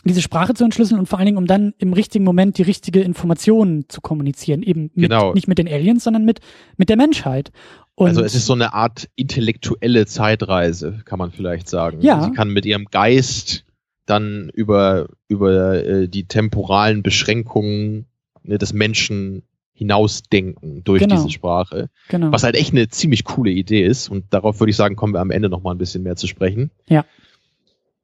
diese 0.05 0.21
Sprache 0.21 0.53
zu 0.53 0.63
entschlüsseln 0.63 0.99
und 0.99 1.07
vor 1.07 1.19
allen 1.19 1.25
Dingen, 1.25 1.38
um 1.38 1.45
dann 1.45 1.73
im 1.77 1.93
richtigen 1.93 2.23
Moment 2.23 2.57
die 2.57 2.63
richtige 2.63 3.01
Information 3.01 3.86
zu 3.89 4.01
kommunizieren, 4.01 4.63
eben 4.63 4.91
mit, 4.93 5.09
genau. 5.09 5.34
nicht 5.34 5.47
mit 5.47 5.57
den 5.57 5.67
Aliens, 5.67 6.03
sondern 6.03 6.23
mit, 6.23 6.39
mit 6.77 6.89
der 6.89 6.97
Menschheit. 6.97 7.51
Und 8.00 8.08
also 8.08 8.24
es 8.24 8.34
ist 8.34 8.45
so 8.45 8.54
eine 8.54 8.74
Art 8.74 9.10
intellektuelle 9.18 10.06
Zeitreise, 10.06 11.02
kann 11.04 11.20
man 11.20 11.32
vielleicht 11.32 11.68
sagen. 11.68 12.00
Ja. 12.00 12.24
Sie 12.24 12.32
kann 12.32 12.50
mit 12.50 12.66
ihrem 12.66 12.86
Geist 12.86 13.66
dann 14.06 14.50
über, 14.54 15.10
über 15.28 15.84
äh, 15.84 16.08
die 16.08 16.24
temporalen 16.24 17.04
Beschränkungen 17.04 18.06
ne, 18.41 18.58
des 18.58 18.72
Menschen 18.72 19.43
hinausdenken 19.74 20.82
durch 20.86 21.02
genau. 21.02 21.16
diese 21.16 21.30
Sprache. 21.30 21.89
Genau. 22.08 22.32
Was 22.32 22.43
halt 22.43 22.56
echt 22.56 22.72
eine 22.72 22.88
ziemlich 22.88 23.26
coole 23.26 23.52
Idee 23.52 23.86
ist. 23.86 24.08
Und 24.08 24.34
darauf 24.34 24.62
würde 24.62 24.70
ich 24.70 24.78
sagen, 24.78 24.95
kommen 24.95 25.14
wir 25.14 25.20
am 25.20 25.32
Ende 25.32 25.50
noch 25.50 25.62
mal 25.62 25.72
ein 25.72 25.78
bisschen 25.78 26.04
mehr 26.04 26.16
zu 26.16 26.28
sprechen. 26.28 26.72
Ja. 26.88 27.04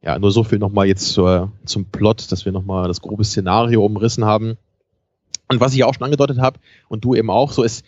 Ja, 0.02 0.20
nur 0.20 0.32
so 0.32 0.44
viel 0.44 0.60
noch 0.60 0.74
mal 0.74 0.86
jetzt 0.86 1.14
zur, 1.14 1.54
zum 1.64 1.86
Plot, 1.86 2.34
dass 2.34 2.44
wir 2.44 2.52
noch 2.52 2.66
mal 2.66 2.90
das 2.90 3.00
grobe 3.00 3.24
Szenario 3.24 3.86
umrissen 3.86 4.26
haben. 4.26 4.58
Und 5.48 5.62
was 5.62 5.74
ich 5.74 5.86
auch 5.86 5.94
schon 5.94 6.04
angedeutet 6.04 6.40
habe 6.40 6.60
und 6.90 7.06
du 7.06 7.16
eben 7.16 7.30
auch, 7.30 7.54
so 7.54 7.64
ist, 7.64 7.86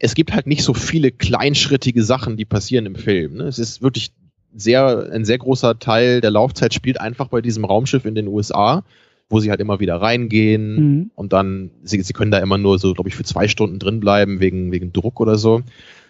es 0.00 0.14
gibt 0.14 0.32
halt 0.32 0.46
nicht 0.46 0.64
so 0.64 0.74
viele 0.74 1.12
kleinschrittige 1.12 2.02
Sachen, 2.02 2.36
die 2.36 2.46
passieren 2.46 2.86
im 2.86 2.96
Film. 2.96 3.34
Ne? 3.34 3.44
Es 3.44 3.58
ist 3.58 3.82
wirklich 3.82 4.12
sehr, 4.56 5.10
ein 5.12 5.24
sehr 5.24 5.38
großer 5.38 5.78
Teil 5.78 6.20
der 6.20 6.30
Laufzeit 6.30 6.74
spielt 6.74 7.00
einfach 7.00 7.28
bei 7.28 7.40
diesem 7.40 7.64
Raumschiff 7.64 8.06
in 8.06 8.14
den 8.14 8.26
USA, 8.26 8.82
wo 9.28 9.38
sie 9.38 9.50
halt 9.50 9.60
immer 9.60 9.78
wieder 9.78 9.96
reingehen 9.96 10.74
mhm. 10.74 11.10
und 11.14 11.32
dann, 11.32 11.70
sie, 11.84 12.00
sie 12.00 12.14
können 12.14 12.32
da 12.32 12.38
immer 12.38 12.58
nur 12.58 12.78
so, 12.78 12.94
glaube 12.94 13.10
ich, 13.10 13.14
für 13.14 13.22
zwei 13.22 13.46
Stunden 13.46 13.78
drin 13.78 14.00
bleiben 14.00 14.40
wegen, 14.40 14.72
wegen 14.72 14.92
Druck 14.92 15.20
oder 15.20 15.36
so. 15.36 15.62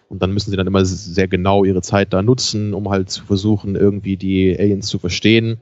Und 0.09 0.23
dann 0.23 0.33
müssen 0.33 0.51
sie 0.51 0.57
dann 0.57 0.67
immer 0.67 0.85
sehr 0.85 1.29
genau 1.29 1.65
ihre 1.65 1.83
Zeit 1.83 2.13
da 2.13 2.23
nutzen, 2.23 2.75
um 2.75 2.89
halt 2.89 3.11
zu 3.11 3.25
versuchen, 3.25 3.77
irgendwie 3.77 4.17
die 4.17 4.57
Aliens 4.59 4.87
zu 4.87 4.99
verstehen. 4.99 5.59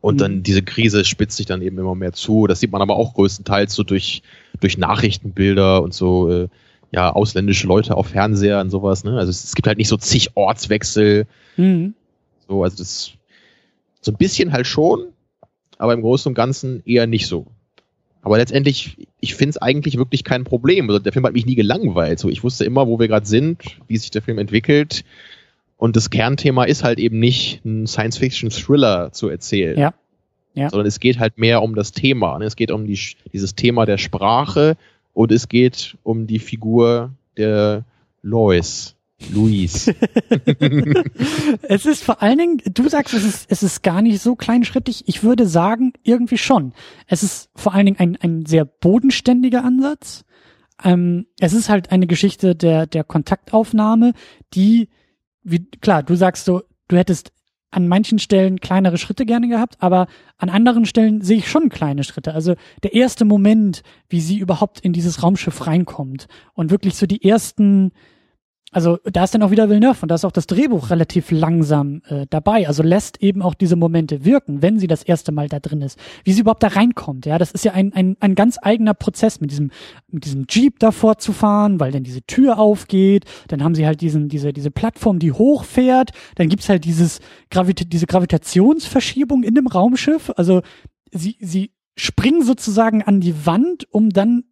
Und 0.00 0.16
mhm. 0.16 0.18
dann 0.18 0.42
diese 0.42 0.62
Krise 0.62 1.04
spitzt 1.04 1.36
sich 1.36 1.46
dann 1.46 1.62
eben 1.62 1.78
immer 1.78 1.94
mehr 1.94 2.12
zu. 2.12 2.46
Das 2.46 2.60
sieht 2.60 2.72
man 2.72 2.82
aber 2.82 2.96
auch 2.96 3.14
größtenteils 3.14 3.74
so 3.74 3.82
durch, 3.82 4.22
durch 4.60 4.76
Nachrichtenbilder 4.76 5.82
und 5.82 5.94
so, 5.94 6.30
äh, 6.30 6.48
ja, 6.92 7.10
ausländische 7.10 7.66
Leute 7.66 7.96
auf 7.96 8.08
Fernseher 8.08 8.60
und 8.60 8.70
sowas, 8.70 9.04
ne? 9.04 9.16
Also 9.16 9.30
es, 9.30 9.44
es 9.44 9.54
gibt 9.54 9.68
halt 9.68 9.78
nicht 9.78 9.88
so 9.88 9.96
zig 9.96 10.36
Ortswechsel. 10.36 11.26
Mhm. 11.56 11.94
So, 12.48 12.64
also 12.64 12.78
das 12.78 13.12
so 14.00 14.12
ein 14.12 14.16
bisschen 14.16 14.52
halt 14.52 14.66
schon, 14.66 15.08
aber 15.78 15.92
im 15.92 16.00
Großen 16.00 16.30
und 16.30 16.34
Ganzen 16.34 16.82
eher 16.84 17.06
nicht 17.06 17.26
so. 17.26 17.46
Aber 18.22 18.36
letztendlich, 18.36 18.96
ich 19.20 19.34
finde 19.34 19.50
es 19.50 19.56
eigentlich 19.58 19.96
wirklich 19.96 20.24
kein 20.24 20.44
Problem. 20.44 20.88
Also 20.88 20.98
der 20.98 21.12
Film 21.12 21.24
hat 21.24 21.32
mich 21.32 21.46
nie 21.46 21.54
gelangweilt. 21.54 22.18
So, 22.18 22.28
ich 22.28 22.44
wusste 22.44 22.64
immer, 22.64 22.86
wo 22.86 22.98
wir 22.98 23.08
gerade 23.08 23.26
sind, 23.26 23.62
wie 23.88 23.96
sich 23.96 24.10
der 24.10 24.20
Film 24.20 24.38
entwickelt. 24.38 25.04
Und 25.78 25.96
das 25.96 26.10
Kernthema 26.10 26.64
ist 26.64 26.84
halt 26.84 26.98
eben 26.98 27.18
nicht 27.18 27.64
ein 27.64 27.86
Science-Fiction-Thriller 27.86 29.12
zu 29.12 29.28
erzählen. 29.28 29.78
Ja. 29.78 29.94
Ja. 30.54 30.68
Sondern 30.68 30.86
es 30.86 31.00
geht 31.00 31.18
halt 31.18 31.38
mehr 31.38 31.62
um 31.62 31.74
das 31.74 31.92
Thema. 31.92 32.38
Ne? 32.38 32.44
Es 32.44 32.56
geht 32.56 32.70
um 32.70 32.86
die, 32.86 32.98
dieses 33.32 33.54
Thema 33.54 33.86
der 33.86 33.96
Sprache 33.96 34.76
und 35.20 35.32
es 35.32 35.48
geht 35.48 35.98
um 36.02 36.26
die 36.26 36.38
Figur 36.38 37.12
der 37.36 37.84
Lois. 38.22 38.96
Luis. 39.34 39.86
es 41.62 41.84
ist 41.84 42.02
vor 42.02 42.22
allen 42.22 42.38
Dingen, 42.38 42.62
du 42.64 42.88
sagst, 42.88 43.12
es 43.12 43.22
ist, 43.22 43.46
es 43.50 43.62
ist 43.62 43.82
gar 43.82 44.00
nicht 44.00 44.22
so 44.22 44.34
kleinschrittig. 44.34 45.02
Ich 45.08 45.22
würde 45.22 45.46
sagen, 45.46 45.92
irgendwie 46.02 46.38
schon. 46.38 46.72
Es 47.06 47.22
ist 47.22 47.50
vor 47.54 47.74
allen 47.74 47.84
Dingen 47.84 47.98
ein, 47.98 48.16
ein 48.16 48.46
sehr 48.46 48.64
bodenständiger 48.64 49.62
Ansatz. 49.62 50.24
Ähm, 50.82 51.26
es 51.38 51.52
ist 51.52 51.68
halt 51.68 51.92
eine 51.92 52.06
Geschichte 52.06 52.56
der, 52.56 52.86
der 52.86 53.04
Kontaktaufnahme, 53.04 54.14
die, 54.54 54.88
wie, 55.42 55.66
klar, 55.82 56.02
du 56.02 56.14
sagst 56.14 56.46
so, 56.46 56.62
du 56.88 56.96
hättest 56.96 57.30
an 57.70 57.88
manchen 57.88 58.18
Stellen 58.18 58.60
kleinere 58.60 58.98
Schritte 58.98 59.24
gerne 59.26 59.48
gehabt, 59.48 59.76
aber 59.80 60.06
an 60.38 60.48
anderen 60.48 60.84
Stellen 60.86 61.22
sehe 61.22 61.38
ich 61.38 61.48
schon 61.48 61.68
kleine 61.68 62.04
Schritte. 62.04 62.34
Also 62.34 62.54
der 62.82 62.94
erste 62.94 63.24
Moment, 63.24 63.82
wie 64.08 64.20
sie 64.20 64.38
überhaupt 64.38 64.80
in 64.80 64.92
dieses 64.92 65.22
Raumschiff 65.22 65.66
reinkommt 65.66 66.26
und 66.54 66.70
wirklich 66.70 66.96
so 66.96 67.06
die 67.06 67.24
ersten 67.24 67.92
also 68.72 68.98
da 69.04 69.24
ist 69.24 69.34
dann 69.34 69.42
auch 69.42 69.50
wieder 69.50 69.68
Villeneuve 69.68 69.98
und 70.02 70.10
da 70.10 70.14
ist 70.14 70.24
auch 70.24 70.30
das 70.30 70.46
Drehbuch 70.46 70.90
relativ 70.90 71.32
langsam 71.32 72.02
äh, 72.06 72.26
dabei. 72.30 72.68
Also 72.68 72.84
lässt 72.84 73.20
eben 73.20 73.42
auch 73.42 73.54
diese 73.54 73.74
Momente 73.74 74.24
wirken, 74.24 74.62
wenn 74.62 74.78
sie 74.78 74.86
das 74.86 75.02
erste 75.02 75.32
Mal 75.32 75.48
da 75.48 75.58
drin 75.58 75.82
ist. 75.82 75.98
Wie 76.22 76.32
sie 76.32 76.42
überhaupt 76.42 76.62
da 76.62 76.68
reinkommt, 76.68 77.26
ja, 77.26 77.36
das 77.38 77.50
ist 77.50 77.64
ja 77.64 77.72
ein, 77.72 77.92
ein, 77.94 78.16
ein 78.20 78.36
ganz 78.36 78.58
eigener 78.62 78.94
Prozess 78.94 79.40
mit 79.40 79.50
diesem, 79.50 79.72
mit 80.08 80.24
diesem 80.24 80.46
Jeep 80.48 80.78
davor 80.78 81.18
zu 81.18 81.32
fahren, 81.32 81.80
weil 81.80 81.90
dann 81.90 82.04
diese 82.04 82.22
Tür 82.22 82.60
aufgeht, 82.60 83.24
dann 83.48 83.64
haben 83.64 83.74
sie 83.74 83.86
halt 83.86 84.00
diesen, 84.00 84.28
diese, 84.28 84.52
diese 84.52 84.70
Plattform, 84.70 85.18
die 85.18 85.32
hochfährt, 85.32 86.10
dann 86.36 86.48
gibt's 86.48 86.68
halt 86.68 86.84
dieses 86.84 87.18
Gravita 87.50 87.84
diese 87.84 88.06
Gravitationsverschiebung 88.06 89.42
in 89.42 89.56
dem 89.56 89.66
Raumschiff. 89.66 90.30
Also 90.36 90.62
sie, 91.10 91.36
sie 91.40 91.72
springen 91.96 92.44
sozusagen 92.44 93.02
an 93.02 93.20
die 93.20 93.46
Wand, 93.46 93.92
um 93.92 94.10
dann 94.10 94.44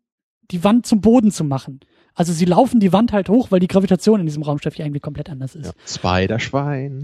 die 0.51 0.65
Wand 0.65 0.87
zum 0.87 1.01
Boden 1.01 1.31
zu 1.31 1.45
machen. 1.45 1.81
Also 2.19 2.33
sie 2.33 2.47
laufen 2.47 2.81
die 2.81 2.93
Wand 2.93 3.13
halt 3.13 3.29
hoch, 3.29 3.53
weil 3.53 3.61
die 3.61 3.69
Gravitation 3.69 4.19
in 4.19 4.27
diesem 4.27 4.43
Raumschiff 4.43 4.75
ja 4.75 4.85
irgendwie 4.85 4.99
komplett 4.99 5.31
anders 5.31 5.55
ist. 5.55 5.67
Ja, 5.67 5.73
Spider-Schwein. 5.87 7.03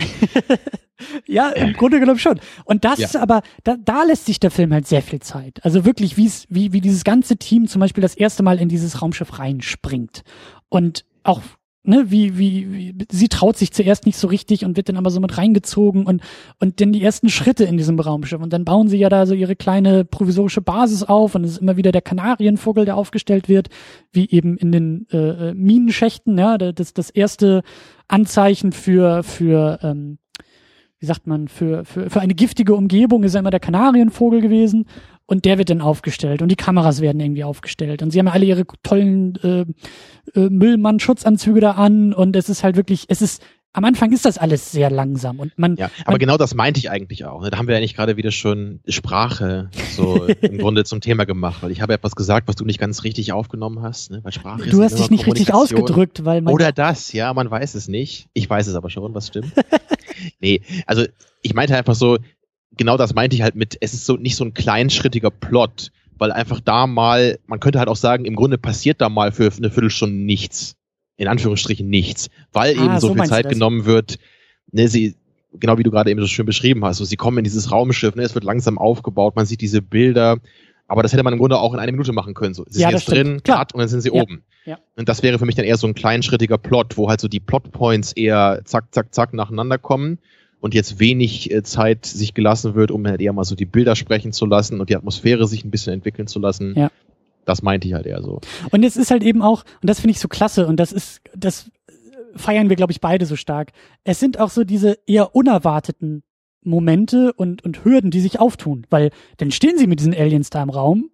ja, 1.28 1.50
im 1.50 1.72
Grunde 1.74 2.00
genommen 2.00 2.18
schon. 2.18 2.40
Und 2.64 2.84
das 2.84 2.98
ja. 2.98 3.06
ist 3.06 3.16
aber, 3.16 3.42
da, 3.62 3.76
da 3.76 4.02
lässt 4.02 4.26
sich 4.26 4.40
der 4.40 4.50
Film 4.50 4.72
halt 4.72 4.88
sehr 4.88 5.02
viel 5.02 5.20
Zeit. 5.20 5.64
Also 5.64 5.84
wirklich, 5.84 6.16
wie 6.16 6.28
wie, 6.48 6.72
wie 6.72 6.80
dieses 6.80 7.04
ganze 7.04 7.36
Team 7.36 7.68
zum 7.68 7.78
Beispiel 7.78 8.02
das 8.02 8.16
erste 8.16 8.42
Mal 8.42 8.58
in 8.58 8.68
dieses 8.68 9.02
Raumschiff 9.02 9.38
reinspringt. 9.38 10.22
Und 10.68 11.04
auch 11.22 11.42
ne, 11.84 12.06
wie, 12.08 12.38
wie, 12.38 12.72
wie, 12.72 12.94
sie 13.10 13.28
traut 13.28 13.56
sich 13.56 13.72
zuerst 13.72 14.06
nicht 14.06 14.18
so 14.18 14.26
richtig 14.26 14.64
und 14.64 14.76
wird 14.76 14.88
dann 14.88 14.96
aber 14.96 15.10
so 15.10 15.20
mit 15.20 15.36
reingezogen 15.36 16.06
und, 16.06 16.22
und 16.58 16.80
dann 16.80 16.92
die 16.92 17.02
ersten 17.02 17.28
Schritte 17.28 17.64
in 17.64 17.76
diesem 17.76 18.00
Raumschiff. 18.00 18.40
Und 18.40 18.52
dann 18.52 18.64
bauen 18.64 18.88
sie 18.88 18.98
ja 18.98 19.08
da 19.08 19.26
so 19.26 19.34
ihre 19.34 19.54
kleine 19.54 20.04
provisorische 20.04 20.62
Basis 20.62 21.02
auf 21.02 21.34
und 21.34 21.44
es 21.44 21.52
ist 21.52 21.58
immer 21.58 21.76
wieder 21.76 21.92
der 21.92 22.02
Kanarienvogel, 22.02 22.84
der 22.84 22.96
aufgestellt 22.96 23.48
wird, 23.48 23.68
wie 24.12 24.28
eben 24.30 24.56
in 24.56 24.72
den 24.72 25.06
äh, 25.12 25.50
äh 25.50 25.54
Minenschächten, 25.54 26.36
ja, 26.38 26.58
das, 26.58 26.94
das 26.94 27.10
erste 27.10 27.62
Anzeichen 28.08 28.72
für, 28.72 29.22
für, 29.22 29.78
ähm, 29.82 30.18
wie 30.98 31.06
sagt 31.06 31.26
man, 31.26 31.48
für, 31.48 31.84
für, 31.84 32.08
für 32.08 32.20
eine 32.20 32.34
giftige 32.34 32.74
Umgebung 32.74 33.24
ist 33.24 33.34
ja 33.34 33.40
immer 33.40 33.50
der 33.50 33.60
Kanarienvogel 33.60 34.40
gewesen 34.40 34.86
und 35.26 35.44
der 35.44 35.58
wird 35.58 35.70
dann 35.70 35.80
aufgestellt 35.80 36.42
und 36.42 36.50
die 36.50 36.56
Kameras 36.56 37.00
werden 37.00 37.20
irgendwie 37.20 37.44
aufgestellt 37.44 38.02
und 38.02 38.10
sie 38.10 38.18
haben 38.18 38.26
ja 38.26 38.32
alle 38.32 38.44
ihre 38.44 38.64
tollen 38.82 39.36
äh, 39.42 40.38
äh, 40.38 40.48
Müllmann-Schutzanzüge 40.50 41.60
da 41.60 41.72
an 41.72 42.12
und 42.12 42.36
es 42.36 42.48
ist 42.48 42.62
halt 42.62 42.76
wirklich, 42.76 43.06
es 43.08 43.22
ist 43.22 43.42
am 43.74 43.84
Anfang 43.84 44.12
ist 44.12 44.24
das 44.24 44.38
alles 44.38 44.70
sehr 44.70 44.88
langsam 44.88 45.40
und 45.40 45.58
man. 45.58 45.74
Ja, 45.74 45.90
aber 46.02 46.12
man, 46.12 46.20
genau 46.20 46.36
das 46.36 46.54
meinte 46.54 46.78
ich 46.78 46.90
eigentlich 46.90 47.24
auch. 47.24 47.42
Ne? 47.42 47.50
Da 47.50 47.58
haben 47.58 47.66
wir 47.66 47.74
ja 47.74 47.80
nicht 47.80 47.96
gerade 47.96 48.16
wieder 48.16 48.30
schon 48.30 48.78
Sprache 48.86 49.68
so 49.96 50.26
im 50.42 50.58
Grunde 50.58 50.84
zum 50.84 51.00
Thema 51.00 51.24
gemacht, 51.24 51.60
weil 51.60 51.72
ich 51.72 51.82
habe 51.82 51.92
etwas 51.92 52.14
gesagt, 52.14 52.46
was 52.46 52.54
du 52.54 52.64
nicht 52.64 52.78
ganz 52.78 53.02
richtig 53.02 53.32
aufgenommen 53.32 53.82
hast. 53.82 54.12
Ne? 54.12 54.20
Weil 54.22 54.30
Sprache 54.30 54.70
du 54.70 54.80
hast 54.80 54.96
dich 54.96 55.10
nicht 55.10 55.26
richtig 55.26 55.52
ausgedrückt, 55.52 56.24
weil 56.24 56.40
man. 56.40 56.54
Oder 56.54 56.70
das, 56.70 57.12
ja, 57.12 57.34
man 57.34 57.50
weiß 57.50 57.74
es 57.74 57.88
nicht. 57.88 58.28
Ich 58.32 58.48
weiß 58.48 58.68
es 58.68 58.76
aber 58.76 58.90
schon, 58.90 59.12
was 59.12 59.26
stimmt. 59.26 59.52
nee, 60.40 60.62
also 60.86 61.04
ich 61.42 61.52
meinte 61.52 61.76
einfach 61.76 61.96
so, 61.96 62.18
genau 62.76 62.96
das 62.96 63.14
meinte 63.14 63.36
ich 63.36 63.42
halt 63.42 63.54
mit, 63.54 63.76
es 63.80 63.94
ist 63.94 64.06
so 64.06 64.16
nicht 64.16 64.36
so 64.36 64.44
ein 64.44 64.54
kleinschrittiger 64.54 65.30
Plot, 65.30 65.90
weil 66.18 66.32
einfach 66.32 66.60
da 66.60 66.86
mal, 66.86 67.38
man 67.46 67.60
könnte 67.60 67.78
halt 67.78 67.88
auch 67.88 67.96
sagen, 67.96 68.24
im 68.24 68.36
Grunde 68.36 68.58
passiert 68.58 69.00
da 69.00 69.08
mal 69.08 69.32
für 69.32 69.50
eine 69.56 69.70
Viertelstunde 69.70 70.16
nichts. 70.16 70.76
In 71.16 71.28
Anführungsstrichen 71.28 71.88
nichts. 71.88 72.28
Weil 72.52 72.76
ah, 72.76 72.84
eben 72.84 73.00
so, 73.00 73.08
so 73.08 73.14
viel 73.14 73.24
Zeit 73.24 73.48
genommen 73.48 73.84
wird, 73.84 74.18
ne, 74.72 74.88
sie, 74.88 75.14
genau 75.52 75.78
wie 75.78 75.84
du 75.84 75.92
gerade 75.92 76.10
eben 76.10 76.20
so 76.20 76.26
schön 76.26 76.44
beschrieben 76.46 76.84
hast, 76.84 76.96
so, 76.98 77.04
sie 77.04 77.16
kommen 77.16 77.38
in 77.38 77.44
dieses 77.44 77.70
Raumschiff, 77.70 78.16
ne, 78.16 78.22
es 78.22 78.34
wird 78.34 78.44
langsam 78.44 78.78
aufgebaut, 78.78 79.36
man 79.36 79.46
sieht 79.46 79.60
diese 79.60 79.80
Bilder, 79.80 80.38
Aber 80.86 81.02
das 81.02 81.12
hätte 81.12 81.22
man 81.22 81.32
im 81.32 81.38
Grunde 81.38 81.58
auch 81.58 81.72
in 81.72 81.80
einer 81.80 81.92
Minute 81.92 82.12
machen 82.12 82.34
können. 82.34 82.52
So, 82.52 82.64
sie 82.68 82.80
Ja, 82.82 82.88
sind 82.88 82.98
jetzt 82.98 83.08
drin, 83.08 83.26
stimmt. 83.26 83.44
Klar. 83.44 83.58
cut 83.60 83.74
und 83.74 83.80
dann 83.80 83.88
sind 83.88 84.02
sie 84.02 84.10
Ja. 84.10 84.20
oben. 84.20 84.42
Ja. 84.66 84.78
Und 84.96 85.08
das 85.08 85.22
wäre 85.22 85.38
für 85.38 85.46
mich 85.46 85.54
dann 85.54 85.64
eher 85.64 85.76
so 85.76 85.86
ein 85.86 85.94
kleinschrittiger 85.94 86.58
Plot, 86.58 86.96
wo 86.98 87.08
halt 87.08 87.20
so 87.20 87.28
die 87.28 87.40
Plotpoints 87.40 88.12
eher 88.12 88.60
zack, 88.64 88.92
zack, 88.94 89.14
zack 89.14 89.32
nacheinander 89.32 89.78
kommen 89.78 90.18
und 90.64 90.72
jetzt 90.72 90.98
wenig 90.98 91.50
äh, 91.50 91.62
Zeit 91.62 92.06
sich 92.06 92.32
gelassen 92.32 92.74
wird, 92.74 92.90
um 92.90 93.06
halt 93.06 93.20
eher 93.20 93.34
mal 93.34 93.44
so 93.44 93.54
die 93.54 93.66
Bilder 93.66 93.94
sprechen 93.96 94.32
zu 94.32 94.46
lassen 94.46 94.80
und 94.80 94.88
die 94.88 94.96
Atmosphäre 94.96 95.46
sich 95.46 95.62
ein 95.62 95.70
bisschen 95.70 95.92
entwickeln 95.92 96.26
zu 96.26 96.38
lassen. 96.38 96.72
Ja. 96.74 96.90
Das 97.44 97.60
meinte 97.60 97.86
ich 97.86 97.92
halt 97.92 98.06
eher 98.06 98.22
so. 98.22 98.40
Und 98.70 98.82
es 98.82 98.96
ist 98.96 99.10
halt 99.10 99.22
eben 99.22 99.42
auch, 99.42 99.64
und 99.82 99.90
das 99.90 100.00
finde 100.00 100.12
ich 100.12 100.20
so 100.20 100.28
klasse, 100.28 100.66
und 100.66 100.80
das 100.80 100.90
ist, 100.90 101.20
das 101.36 101.70
feiern 102.34 102.70
wir, 102.70 102.76
glaube 102.76 102.92
ich, 102.92 103.02
beide 103.02 103.26
so 103.26 103.36
stark. 103.36 103.72
Es 104.04 104.18
sind 104.18 104.40
auch 104.40 104.48
so 104.48 104.64
diese 104.64 104.96
eher 105.06 105.36
unerwarteten 105.36 106.22
Momente 106.62 107.34
und, 107.34 107.62
und 107.62 107.84
Hürden, 107.84 108.10
die 108.10 108.22
sich 108.22 108.40
auftun. 108.40 108.86
Weil 108.88 109.10
dann 109.36 109.50
stehen 109.50 109.76
sie 109.76 109.86
mit 109.86 110.00
diesen 110.00 110.14
Aliens 110.14 110.48
da 110.48 110.62
im 110.62 110.70
Raum 110.70 111.10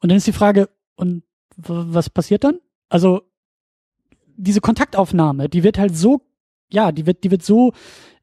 und 0.00 0.10
dann 0.10 0.16
ist 0.16 0.28
die 0.28 0.32
Frage, 0.32 0.68
und 0.94 1.24
was 1.56 2.08
passiert 2.08 2.44
dann? 2.44 2.60
Also, 2.88 3.22
diese 4.36 4.60
Kontaktaufnahme, 4.60 5.48
die 5.48 5.64
wird 5.64 5.76
halt 5.76 5.96
so, 5.96 6.20
ja, 6.70 6.92
die 6.92 7.04
wird, 7.04 7.24
die 7.24 7.32
wird 7.32 7.42
so, 7.42 7.72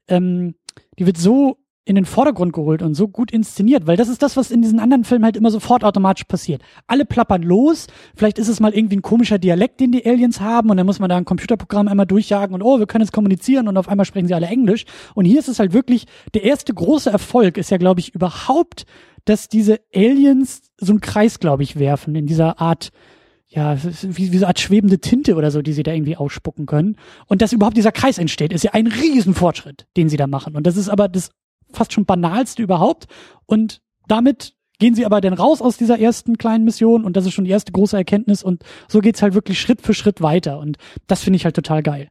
ähm, 0.08 0.54
die 0.98 1.06
wird 1.06 1.18
so 1.18 1.58
in 1.86 1.96
den 1.96 2.06
Vordergrund 2.06 2.54
geholt 2.54 2.80
und 2.80 2.94
so 2.94 3.08
gut 3.08 3.30
inszeniert, 3.30 3.86
weil 3.86 3.98
das 3.98 4.08
ist 4.08 4.22
das, 4.22 4.38
was 4.38 4.50
in 4.50 4.62
diesen 4.62 4.80
anderen 4.80 5.04
Filmen 5.04 5.24
halt 5.24 5.36
immer 5.36 5.50
sofort 5.50 5.84
automatisch 5.84 6.24
passiert. 6.24 6.62
Alle 6.86 7.04
plappern 7.04 7.42
los, 7.42 7.88
vielleicht 8.16 8.38
ist 8.38 8.48
es 8.48 8.58
mal 8.58 8.72
irgendwie 8.72 8.96
ein 8.96 9.02
komischer 9.02 9.38
Dialekt, 9.38 9.80
den 9.80 9.92
die 9.92 10.06
Aliens 10.06 10.40
haben 10.40 10.70
und 10.70 10.78
dann 10.78 10.86
muss 10.86 10.98
man 10.98 11.10
da 11.10 11.16
ein 11.18 11.26
Computerprogramm 11.26 11.88
einmal 11.88 12.06
durchjagen 12.06 12.54
und 12.54 12.62
oh, 12.62 12.78
wir 12.78 12.86
können 12.86 13.02
jetzt 13.02 13.12
kommunizieren 13.12 13.68
und 13.68 13.76
auf 13.76 13.88
einmal 13.88 14.06
sprechen 14.06 14.28
sie 14.28 14.34
alle 14.34 14.46
Englisch. 14.46 14.86
Und 15.14 15.26
hier 15.26 15.38
ist 15.38 15.48
es 15.48 15.58
halt 15.58 15.74
wirklich, 15.74 16.06
der 16.32 16.44
erste 16.44 16.72
große 16.72 17.10
Erfolg 17.10 17.58
ist 17.58 17.70
ja, 17.70 17.76
glaube 17.76 18.00
ich, 18.00 18.14
überhaupt, 18.14 18.86
dass 19.26 19.48
diese 19.48 19.80
Aliens 19.94 20.62
so 20.78 20.92
einen 20.92 21.00
Kreis, 21.02 21.38
glaube 21.38 21.64
ich, 21.64 21.78
werfen 21.78 22.14
in 22.14 22.26
dieser 22.26 22.60
Art, 22.60 22.92
ja, 23.54 23.76
wie, 23.82 24.32
wie 24.32 24.38
so 24.38 24.44
eine 24.44 24.48
Art 24.48 24.60
schwebende 24.60 24.98
Tinte 24.98 25.36
oder 25.36 25.50
so, 25.50 25.62
die 25.62 25.72
sie 25.72 25.84
da 25.84 25.92
irgendwie 25.92 26.16
ausspucken 26.16 26.66
können. 26.66 26.96
Und 27.26 27.40
dass 27.40 27.52
überhaupt 27.52 27.76
dieser 27.76 27.92
Kreis 27.92 28.18
entsteht, 28.18 28.52
ist 28.52 28.64
ja 28.64 28.72
ein 28.72 28.88
Riesenfortschritt, 28.88 29.86
den 29.96 30.08
sie 30.08 30.16
da 30.16 30.26
machen. 30.26 30.56
Und 30.56 30.66
das 30.66 30.76
ist 30.76 30.88
aber 30.88 31.08
das 31.08 31.30
fast 31.70 31.92
schon 31.92 32.04
banalste 32.04 32.62
überhaupt. 32.62 33.06
Und 33.46 33.80
damit 34.08 34.54
gehen 34.78 34.94
sie 34.94 35.06
aber 35.06 35.20
dann 35.20 35.34
raus 35.34 35.62
aus 35.62 35.76
dieser 35.76 35.98
ersten 35.98 36.36
kleinen 36.36 36.64
Mission 36.64 37.04
und 37.04 37.16
das 37.16 37.26
ist 37.26 37.32
schon 37.32 37.44
die 37.44 37.50
erste 37.52 37.72
große 37.72 37.96
Erkenntnis 37.96 38.42
und 38.42 38.64
so 38.88 39.00
geht's 39.00 39.22
halt 39.22 39.34
wirklich 39.34 39.60
Schritt 39.60 39.82
für 39.82 39.94
Schritt 39.94 40.20
weiter. 40.20 40.58
Und 40.58 40.78
das 41.06 41.22
finde 41.22 41.36
ich 41.36 41.44
halt 41.44 41.54
total 41.54 41.82
geil. 41.82 42.08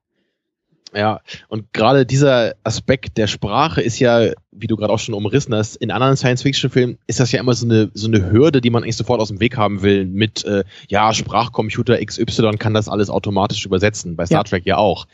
Ja, 0.95 1.21
und 1.47 1.73
gerade 1.73 2.05
dieser 2.05 2.53
Aspekt 2.63 3.17
der 3.17 3.27
Sprache 3.27 3.81
ist 3.81 3.99
ja, 3.99 4.31
wie 4.51 4.67
du 4.67 4.75
gerade 4.75 4.93
auch 4.93 4.99
schon 4.99 5.15
umrissen 5.15 5.55
hast, 5.55 5.75
in 5.77 5.89
anderen 5.89 6.15
Science-Fiction-Filmen 6.15 6.99
ist 7.07 7.19
das 7.19 7.31
ja 7.31 7.39
immer 7.39 7.53
so 7.55 7.65
eine, 7.65 7.89
so 7.93 8.07
eine 8.07 8.31
Hürde, 8.31 8.61
die 8.61 8.69
man 8.69 8.83
eigentlich 8.83 8.97
sofort 8.97 9.19
aus 9.19 9.29
dem 9.29 9.39
Weg 9.39 9.57
haben 9.57 9.81
will 9.81 10.05
mit, 10.05 10.45
äh, 10.45 10.63
ja, 10.87 11.13
Sprachcomputer 11.13 11.97
XY 12.03 12.57
kann 12.59 12.75
das 12.75 12.89
alles 12.89 13.09
automatisch 13.09 13.65
übersetzen, 13.65 14.15
bei 14.15 14.25
Star 14.25 14.39
Ja. 14.39 14.43
Trek 14.43 14.65
ja 14.65 14.77
auch. 14.77 15.07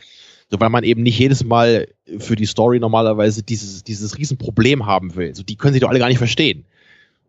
So, 0.50 0.58
weil 0.60 0.68
man 0.68 0.84
eben 0.84 1.02
nicht 1.02 1.18
jedes 1.18 1.44
Mal 1.44 1.88
für 2.18 2.34
die 2.34 2.46
Story 2.46 2.80
normalerweise 2.80 3.42
dieses, 3.42 3.84
dieses 3.84 4.18
Riesenproblem 4.18 4.84
haben 4.84 5.14
will. 5.14 5.34
So, 5.34 5.44
die 5.44 5.56
können 5.56 5.74
sie 5.74 5.80
doch 5.80 5.88
alle 5.88 6.00
gar 6.00 6.08
nicht 6.08 6.18
verstehen. 6.18 6.64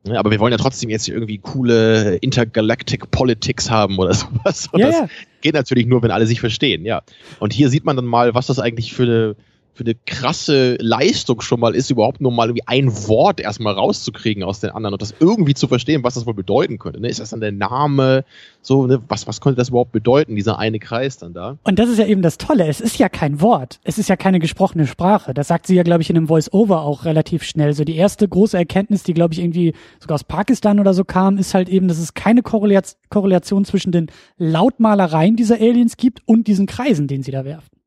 Ne, 0.04 0.18
Aber 0.18 0.32
wir 0.32 0.39
wollen 0.39 0.52
ja 0.52 0.58
trotzdem 0.58 0.89
jetzt 0.89 1.06
hier 1.06 1.14
irgendwie 1.14 1.38
coole 1.38 2.16
Intergalactic 2.18 3.12
Politics 3.12 3.70
haben 3.70 3.99
oder 3.99 4.14
sowas. 4.16 4.68
Und 4.72 4.80
Ja, 4.80 4.88
das 4.88 4.95
ja. 4.95 5.08
geht 5.41 5.54
natürlich 5.54 5.86
nur, 5.86 6.02
wenn 6.02 6.12
alle 6.12 6.26
sich 6.26 6.39
verstehen, 6.39 6.86
ja. 6.86 7.04
Und 7.39 7.54
hier 7.54 7.70
sieht 7.70 7.86
man 7.86 7.95
dann 7.95 8.06
mal, 8.06 8.34
was 8.34 8.47
das 8.47 8.60
eigentlich 8.60 8.93
für 8.93 9.04
eine, 9.04 9.36
für 9.74 9.84
eine 9.84 9.95
krasse 10.05 10.76
Leistung 10.80 11.41
schon 11.41 11.59
mal 11.59 11.76
ist, 11.76 11.89
überhaupt 11.89 12.22
nur 12.22 12.32
mal 12.32 12.47
irgendwie 12.47 12.67
ein 12.67 13.07
Wort 13.07 13.39
erstmal 13.39 13.74
rauszukriegen 13.74 14.43
aus 14.43 14.59
den 14.59 14.72
anderen 14.72 14.93
und 14.93 15.01
das 15.01 15.15
irgendwie 15.19 15.53
zu 15.53 15.67
verstehen, 15.67 16.03
was 16.03 16.15
das 16.15 16.26
wohl 16.26 16.34
bedeuten 16.34 16.78
könnte. 16.78 16.99
Ne? 16.99 17.07
Ist 17.07 17.19
das 17.19 17.30
dann 17.30 17.39
der 17.39 17.51
Name? 17.51 18.26
So, 18.61 18.86
ne? 18.86 19.01
was, 19.07 19.28
was 19.28 19.39
könnte 19.39 19.57
das 19.57 19.69
überhaupt 19.69 19.91
bedeuten, 19.91 20.36
dieser 20.36 20.59
eine 20.59 20.80
Kreis 20.80 21.17
dann 21.17 21.34
da? 21.34 21.57
Und 21.63 21.80
das 21.80 21.89
ist 21.89 21.99
ja 21.99 22.05
eben 22.05 22.22
das 22.22 22.38
Tolle. 22.38 22.67
Es 22.67 22.82
ist 22.82 22.97
ja 22.97 23.07
kein 23.09 23.39
Wort. 23.39 23.80
Es 23.84 23.97
ist 23.97 24.09
ja 24.09 24.15
keine 24.15 24.39
gesprochene 24.39 24.88
Sprache. 24.88 25.34
Das 25.34 25.47
sagt 25.47 25.67
sie 25.67 25.76
ja, 25.76 25.84
glaube 25.84 26.01
ich, 26.01 26.09
in 26.09 26.17
einem 26.17 26.28
Voice-Over 26.28 26.82
auch 26.82 27.05
relativ 27.05 27.43
schnell. 27.43 27.74
So 27.74 27.84
die 27.84 27.95
erste 27.95 28.28
große 28.28 28.57
Erkenntnis, 28.57 29.03
die, 29.03 29.13
glaube 29.13 29.34
ich, 29.34 29.39
irgendwie 29.39 29.74
sogar 29.99 30.15
aus 30.15 30.24
Pakistan 30.24 30.80
oder 30.80 30.93
so 30.93 31.05
kam, 31.05 31.38
ist 31.38 31.53
halt 31.53 31.69
eben, 31.69 31.88
dass 31.88 31.97
es 31.97 32.13
keine 32.13 32.41
Korrelat 32.41 32.97
Korrelation 33.09 33.65
zwischen 33.65 33.91
den 33.91 34.07
Lautmalereien 34.38 35.36
dieser 35.36 35.55
Aliens 35.55 35.97
gibt 35.97 36.22
und 36.26 36.47
diesen 36.47 36.65
Kreisen, 36.65 37.07
den 37.07 37.24
sie 37.24 37.32
da 37.32 37.45
werfen. 37.45 37.80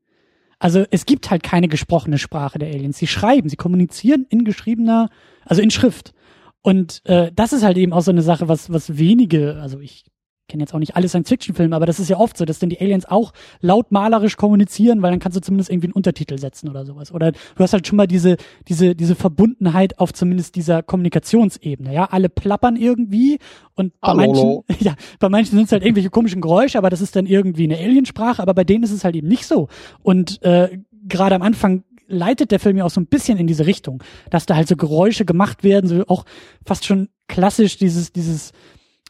Also 0.65 0.83
es 0.89 1.05
gibt 1.05 1.29
halt 1.29 1.43
keine 1.43 1.67
gesprochene 1.67 2.17
Sprache 2.17 2.57
der 2.57 2.69
Aliens. 2.69 2.97
Sie 2.97 3.05
schreiben, 3.05 3.49
sie 3.49 3.55
kommunizieren 3.55 4.25
in 4.29 4.43
geschriebener, 4.45 5.11
also 5.45 5.61
in 5.61 5.69
Schrift. 5.69 6.15
Und 6.63 7.03
äh, 7.05 7.31
das 7.35 7.53
ist 7.53 7.61
halt 7.61 7.77
eben 7.77 7.93
auch 7.93 8.01
so 8.01 8.09
eine 8.09 8.23
Sache, 8.23 8.47
was, 8.47 8.73
was 8.73 8.97
wenige, 8.97 9.59
also 9.61 9.79
ich 9.79 10.05
kenne 10.47 10.63
jetzt 10.63 10.73
auch 10.73 10.79
nicht 10.79 10.95
alle 10.95 11.07
Science-Fiction-Filme, 11.07 11.75
aber 11.75 11.85
das 11.85 11.99
ist 11.99 12.09
ja 12.09 12.17
oft 12.17 12.37
so, 12.37 12.45
dass 12.45 12.59
dann 12.59 12.69
die 12.69 12.79
Aliens 12.79 13.05
auch 13.05 13.33
laut 13.61 13.91
malerisch 13.91 14.37
kommunizieren, 14.37 15.01
weil 15.01 15.11
dann 15.11 15.19
kannst 15.19 15.35
du 15.35 15.41
zumindest 15.41 15.69
irgendwie 15.69 15.87
einen 15.87 15.93
Untertitel 15.93 16.37
setzen 16.37 16.69
oder 16.69 16.85
sowas. 16.85 17.11
Oder 17.11 17.31
du 17.31 17.39
hast 17.59 17.73
halt 17.73 17.87
schon 17.87 17.97
mal 17.97 18.07
diese, 18.07 18.37
diese, 18.67 18.95
diese 18.95 19.15
Verbundenheit 19.15 19.99
auf 19.99 20.13
zumindest 20.13 20.55
dieser 20.55 20.83
Kommunikationsebene. 20.83 21.93
Ja, 21.93 22.05
alle 22.05 22.29
plappern 22.29 22.75
irgendwie 22.75 23.39
und 23.75 23.99
bei 23.99 24.09
Hallo, 24.09 24.63
manchen, 24.67 24.85
ja, 24.85 24.95
bei 25.19 25.29
manchen 25.29 25.57
sind 25.57 25.65
es 25.65 25.71
halt 25.71 25.83
irgendwelche 25.83 26.09
komischen 26.09 26.41
Geräusche, 26.41 26.77
aber 26.77 26.89
das 26.89 27.01
ist 27.01 27.15
dann 27.15 27.25
irgendwie 27.25 27.63
eine 27.63 27.77
Aliensprache, 27.77 28.41
aber 28.41 28.53
bei 28.53 28.63
denen 28.63 28.83
ist 28.83 28.91
es 28.91 29.03
halt 29.03 29.15
eben 29.15 29.27
nicht 29.27 29.45
so. 29.47 29.67
Und 30.03 30.41
äh, 30.43 30.79
gerade 31.07 31.35
am 31.35 31.41
Anfang 31.41 31.83
leitet 32.07 32.51
der 32.51 32.59
Film 32.59 32.77
ja 32.77 32.85
auch 32.85 32.91
so 32.91 33.01
ein 33.01 33.07
bisschen 33.07 33.37
in 33.37 33.47
diese 33.47 33.65
Richtung, 33.65 34.03
dass 34.29 34.45
da 34.45 34.55
halt 34.55 34.67
so 34.67 34.75
Geräusche 34.75 35.25
gemacht 35.25 35.63
werden, 35.63 35.87
so 35.87 36.03
auch 36.07 36.25
fast 36.65 36.85
schon 36.85 37.09
klassisch 37.27 37.77
dieses, 37.77 38.11
dieses, 38.11 38.51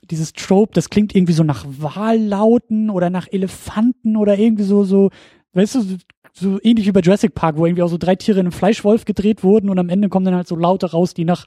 dieses 0.10 0.34
Trope, 0.34 0.74
das 0.74 0.90
klingt 0.90 1.16
irgendwie 1.16 1.34
so 1.34 1.44
nach 1.44 1.66
Wahllauten 1.68 2.90
oder 2.90 3.10
nach 3.10 3.28
Elefanten 3.32 4.16
oder 4.18 4.38
irgendwie 4.38 4.64
so, 4.64 4.84
so, 4.84 5.10
weißt 5.54 5.76
du, 5.76 5.82
so, 5.82 5.96
so 6.34 6.60
ähnlich 6.62 6.86
wie 6.86 6.92
bei 6.92 7.00
Jurassic 7.00 7.34
Park, 7.34 7.58
wo 7.58 7.66
irgendwie 7.66 7.84
auch 7.84 7.90
so 7.90 7.98
drei 7.98 8.16
Tiere 8.16 8.40
in 8.40 8.46
einem 8.46 8.52
Fleischwolf 8.52 9.06
gedreht 9.06 9.44
wurden 9.44 9.70
und 9.70 9.80
am 9.80 9.90
Ende 9.90 10.10
kommen 10.10 10.26
dann 10.26 10.36
halt 10.36 10.48
so 10.48 10.56
Laute 10.56 10.92
raus, 10.92 11.14
die 11.14 11.26
nach 11.26 11.46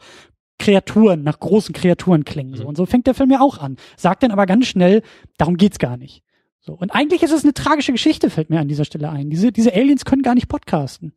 Kreaturen, 0.59 1.23
nach 1.23 1.39
großen 1.39 1.73
Kreaturen 1.75 2.25
klingen. 2.25 2.55
So. 2.55 2.65
Mhm. 2.65 2.69
Und 2.71 2.77
so 2.77 2.87
fängt 2.87 3.07
der 3.07 3.15
Film 3.15 3.31
ja 3.31 3.41
auch 3.41 3.59
an. 3.59 3.77
Sagt 3.97 4.23
dann 4.23 4.33
aber 4.33 4.47
ganz 4.47 4.67
schnell, 4.67 5.03
darum 5.37 5.57
geht's 5.57 5.79
gar 5.79 5.97
nicht. 5.97 6.23
So. 6.61 6.73
Und 6.75 6.91
eigentlich 6.91 7.23
ist 7.23 7.33
es 7.33 7.45
eine 7.45 7.55
tragische 7.55 7.93
Geschichte, 7.93 8.29
fällt 8.31 8.51
mir 8.51 8.61
an 8.61 8.69
dieser 8.69 8.85
Stelle 8.85 9.11
ein. 9.11 9.31
Diese, 9.31 9.53
diese 9.53 9.73
Aliens 9.73 10.05
können 10.05 10.23
gar 10.23 10.35
nicht 10.35 10.49
podcasten. 10.49 11.13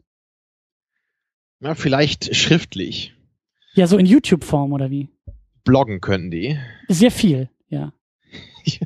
Ja, 1.59 1.75
vielleicht 1.75 2.35
schriftlich. 2.35 3.13
Ja, 3.73 3.87
so 3.87 3.97
in 3.97 4.05
YouTube-Form 4.05 4.73
oder 4.73 4.89
wie? 4.89 5.09
Bloggen 5.63 6.01
könnten 6.01 6.31
die. 6.31 6.57
Sehr 6.87 7.11
viel, 7.11 7.49
ja. 7.69 7.93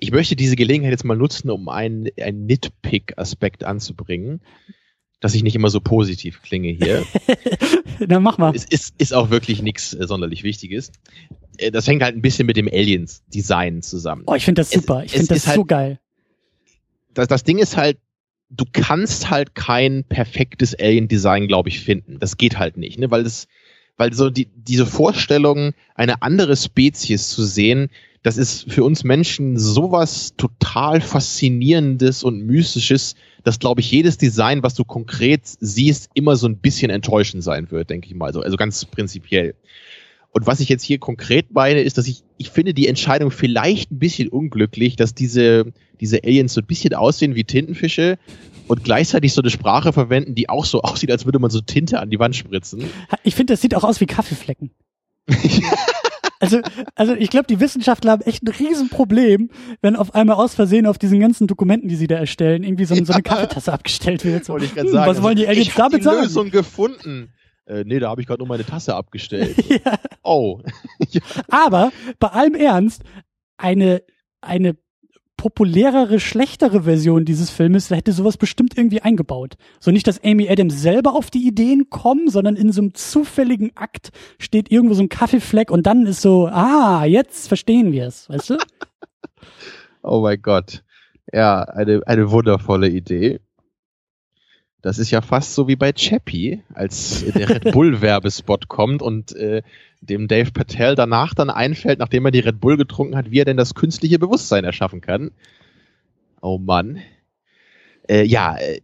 Ich 0.00 0.10
möchte 0.10 0.34
diese 0.36 0.56
Gelegenheit 0.56 0.90
jetzt 0.90 1.04
mal 1.04 1.16
nutzen, 1.16 1.48
um 1.48 1.68
einen, 1.68 2.08
einen 2.20 2.44
Nitpick-Aspekt 2.46 3.62
anzubringen, 3.64 4.40
dass 5.20 5.34
ich 5.34 5.42
nicht 5.44 5.54
immer 5.54 5.70
so 5.70 5.80
positiv 5.80 6.42
klinge 6.42 6.70
hier. 6.70 7.04
Dann 8.06 8.22
mach 8.22 8.36
mal. 8.38 8.54
es 8.54 8.64
ist, 8.64 8.94
ist 8.98 9.14
auch 9.14 9.30
wirklich 9.30 9.62
nichts 9.62 9.94
äh, 9.94 10.06
sonderlich 10.06 10.42
Wichtiges. 10.42 10.90
Äh, 11.58 11.70
das 11.70 11.86
hängt 11.86 12.02
halt 12.02 12.16
ein 12.16 12.22
bisschen 12.22 12.46
mit 12.46 12.56
dem 12.56 12.66
Aliens-Design 12.68 13.82
zusammen. 13.82 14.24
Oh, 14.26 14.34
ich 14.34 14.44
finde 14.44 14.60
das 14.60 14.72
Es- 14.72 14.80
super. 14.82 15.04
Ich 15.04 15.12
es 15.12 15.18
finde 15.18 15.34
das 15.34 15.46
halt- 15.46 15.56
so 15.56 15.64
geil. 15.64 16.00
Das, 17.14 17.28
das 17.28 17.44
Ding 17.44 17.58
ist 17.58 17.76
halt, 17.76 17.98
du 18.50 18.64
kannst 18.72 19.30
halt 19.30 19.54
kein 19.54 20.02
perfektes 20.04 20.74
Alien-Design, 20.78 21.46
glaube 21.46 21.68
ich, 21.68 21.80
finden. 21.80 22.18
Das 22.18 22.36
geht 22.36 22.58
halt 22.58 22.76
nicht, 22.76 22.98
ne? 22.98 23.10
Weil 23.10 23.22
das, 23.24 23.46
weil 23.96 24.12
so 24.12 24.30
die, 24.30 24.48
diese 24.54 24.86
Vorstellung, 24.86 25.72
eine 25.94 26.22
andere 26.22 26.56
Spezies 26.56 27.28
zu 27.30 27.44
sehen, 27.44 27.90
das 28.22 28.36
ist 28.36 28.70
für 28.70 28.84
uns 28.84 29.02
Menschen 29.02 29.58
sowas 29.58 30.34
total 30.36 31.00
faszinierendes 31.00 32.22
und 32.22 32.44
mystisches, 32.44 33.14
dass, 33.44 33.58
glaube 33.58 33.80
ich, 33.80 33.90
jedes 33.90 34.18
Design, 34.18 34.62
was 34.62 34.74
du 34.74 34.84
konkret 34.84 35.42
siehst, 35.44 36.10
immer 36.12 36.36
so 36.36 36.46
ein 36.46 36.58
bisschen 36.58 36.90
enttäuschend 36.90 37.42
sein 37.42 37.70
wird, 37.70 37.88
denke 37.88 38.08
ich 38.08 38.14
mal. 38.14 38.32
So, 38.34 38.42
also 38.42 38.56
ganz 38.58 38.84
prinzipiell. 38.84 39.54
Und 40.32 40.46
was 40.46 40.60
ich 40.60 40.68
jetzt 40.68 40.84
hier 40.84 40.98
konkret 40.98 41.52
meine, 41.52 41.80
ist, 41.80 41.98
dass 41.98 42.06
ich, 42.06 42.22
ich 42.38 42.50
finde 42.50 42.72
die 42.72 42.86
Entscheidung 42.86 43.30
vielleicht 43.32 43.90
ein 43.90 43.98
bisschen 43.98 44.28
unglücklich, 44.28 44.94
dass 44.96 45.12
diese, 45.14 45.72
diese 46.00 46.22
Aliens 46.22 46.54
so 46.54 46.60
ein 46.60 46.66
bisschen 46.66 46.94
aussehen 46.94 47.34
wie 47.34 47.42
Tintenfische 47.44 48.16
und 48.68 48.84
gleichzeitig 48.84 49.32
so 49.32 49.42
eine 49.42 49.50
Sprache 49.50 49.92
verwenden, 49.92 50.36
die 50.36 50.48
auch 50.48 50.64
so 50.64 50.82
aussieht, 50.82 51.10
als 51.10 51.24
würde 51.24 51.40
man 51.40 51.50
so 51.50 51.60
Tinte 51.60 51.98
an 51.98 52.10
die 52.10 52.18
Wand 52.20 52.36
spritzen. 52.36 52.84
Ich 53.24 53.34
finde, 53.34 53.54
das 53.54 53.60
sieht 53.60 53.74
auch 53.74 53.82
aus 53.82 54.00
wie 54.00 54.06
Kaffeeflecken. 54.06 54.70
Also, 56.42 56.58
also 56.94 57.12
ich 57.14 57.28
glaube, 57.28 57.46
die 57.48 57.60
Wissenschaftler 57.60 58.12
haben 58.12 58.22
echt 58.22 58.42
ein 58.42 58.48
Riesenproblem, 58.48 59.50
wenn 59.82 59.94
auf 59.94 60.14
einmal 60.14 60.36
aus 60.36 60.54
Versehen 60.54 60.86
auf 60.86 60.96
diesen 60.96 61.20
ganzen 61.20 61.46
Dokumenten, 61.46 61.86
die 61.88 61.96
sie 61.96 62.06
da 62.06 62.16
erstellen, 62.16 62.62
irgendwie 62.64 62.86
so, 62.86 62.94
so 63.04 63.12
eine 63.12 63.22
Kaffeetasse 63.22 63.70
abgestellt 63.70 64.24
wird. 64.24 64.46
So. 64.46 64.54
Wollte 64.54 64.64
ich 64.64 64.74
gerade 64.74 64.86
Hm, 64.88 64.94
sagen. 64.94 65.10
Was 65.10 65.22
wollen 65.22 65.36
die 65.36 65.46
Aliens 65.46 65.66
ich 65.66 65.72
hab 65.76 65.90
damit 65.90 65.98
die 66.00 66.04
sagen? 66.04 66.22
Lösung 66.22 66.50
gefunden. 66.50 67.28
Äh, 67.70 67.84
nee, 67.86 68.00
da 68.00 68.10
habe 68.10 68.20
ich 68.20 68.26
gerade 68.26 68.40
nur 68.40 68.48
meine 68.48 68.64
Tasse 68.64 68.94
abgestellt. 68.94 69.56
Ja. 69.84 69.98
Oh. 70.22 70.60
Aber 71.48 71.92
bei 72.18 72.28
allem 72.28 72.54
Ernst, 72.54 73.02
eine, 73.56 74.02
eine 74.40 74.76
populärere, 75.36 76.18
schlechtere 76.18 76.82
Version 76.82 77.24
dieses 77.24 77.50
Filmes, 77.50 77.88
da 77.88 77.94
hätte 77.94 78.12
sowas 78.12 78.36
bestimmt 78.36 78.76
irgendwie 78.76 79.00
eingebaut. 79.00 79.54
So 79.78 79.90
nicht, 79.92 80.06
dass 80.06 80.22
Amy 80.24 80.48
Adams 80.50 80.82
selber 80.82 81.14
auf 81.14 81.30
die 81.30 81.46
Ideen 81.46 81.88
kommen, 81.88 82.28
sondern 82.28 82.56
in 82.56 82.72
so 82.72 82.82
einem 82.82 82.94
zufälligen 82.94 83.70
Akt 83.76 84.10
steht 84.38 84.70
irgendwo 84.72 84.94
so 84.94 85.02
ein 85.02 85.08
Kaffeefleck 85.08 85.70
und 85.70 85.86
dann 85.86 86.04
ist 86.04 86.20
so, 86.20 86.48
ah, 86.48 87.04
jetzt 87.04 87.46
verstehen 87.46 87.92
wir 87.92 88.06
es, 88.06 88.28
weißt 88.28 88.50
du? 88.50 88.58
oh 90.02 90.20
mein 90.20 90.42
Gott. 90.42 90.82
Ja, 91.32 91.62
eine, 91.62 92.02
eine 92.06 92.30
wundervolle 92.30 92.88
Idee. 92.88 93.40
Das 94.82 94.98
ist 94.98 95.10
ja 95.10 95.20
fast 95.20 95.54
so 95.54 95.68
wie 95.68 95.76
bei 95.76 95.92
Chappie, 95.92 96.62
als 96.72 97.24
der 97.34 97.48
Red 97.48 97.72
Bull 97.72 98.00
Werbespot 98.00 98.68
kommt 98.68 99.02
und 99.02 99.32
äh, 99.36 99.62
dem 100.00 100.26
Dave 100.26 100.52
Patel 100.52 100.94
danach 100.94 101.34
dann 101.34 101.50
einfällt, 101.50 101.98
nachdem 101.98 102.24
er 102.24 102.30
die 102.30 102.40
Red 102.40 102.60
Bull 102.60 102.76
getrunken 102.76 103.16
hat, 103.16 103.30
wie 103.30 103.40
er 103.40 103.44
denn 103.44 103.58
das 103.58 103.74
künstliche 103.74 104.18
Bewusstsein 104.18 104.64
erschaffen 104.64 105.00
kann. 105.00 105.32
Oh 106.40 106.58
Mann. 106.58 107.00
Äh, 108.08 108.24
ja, 108.24 108.56
äh, 108.56 108.80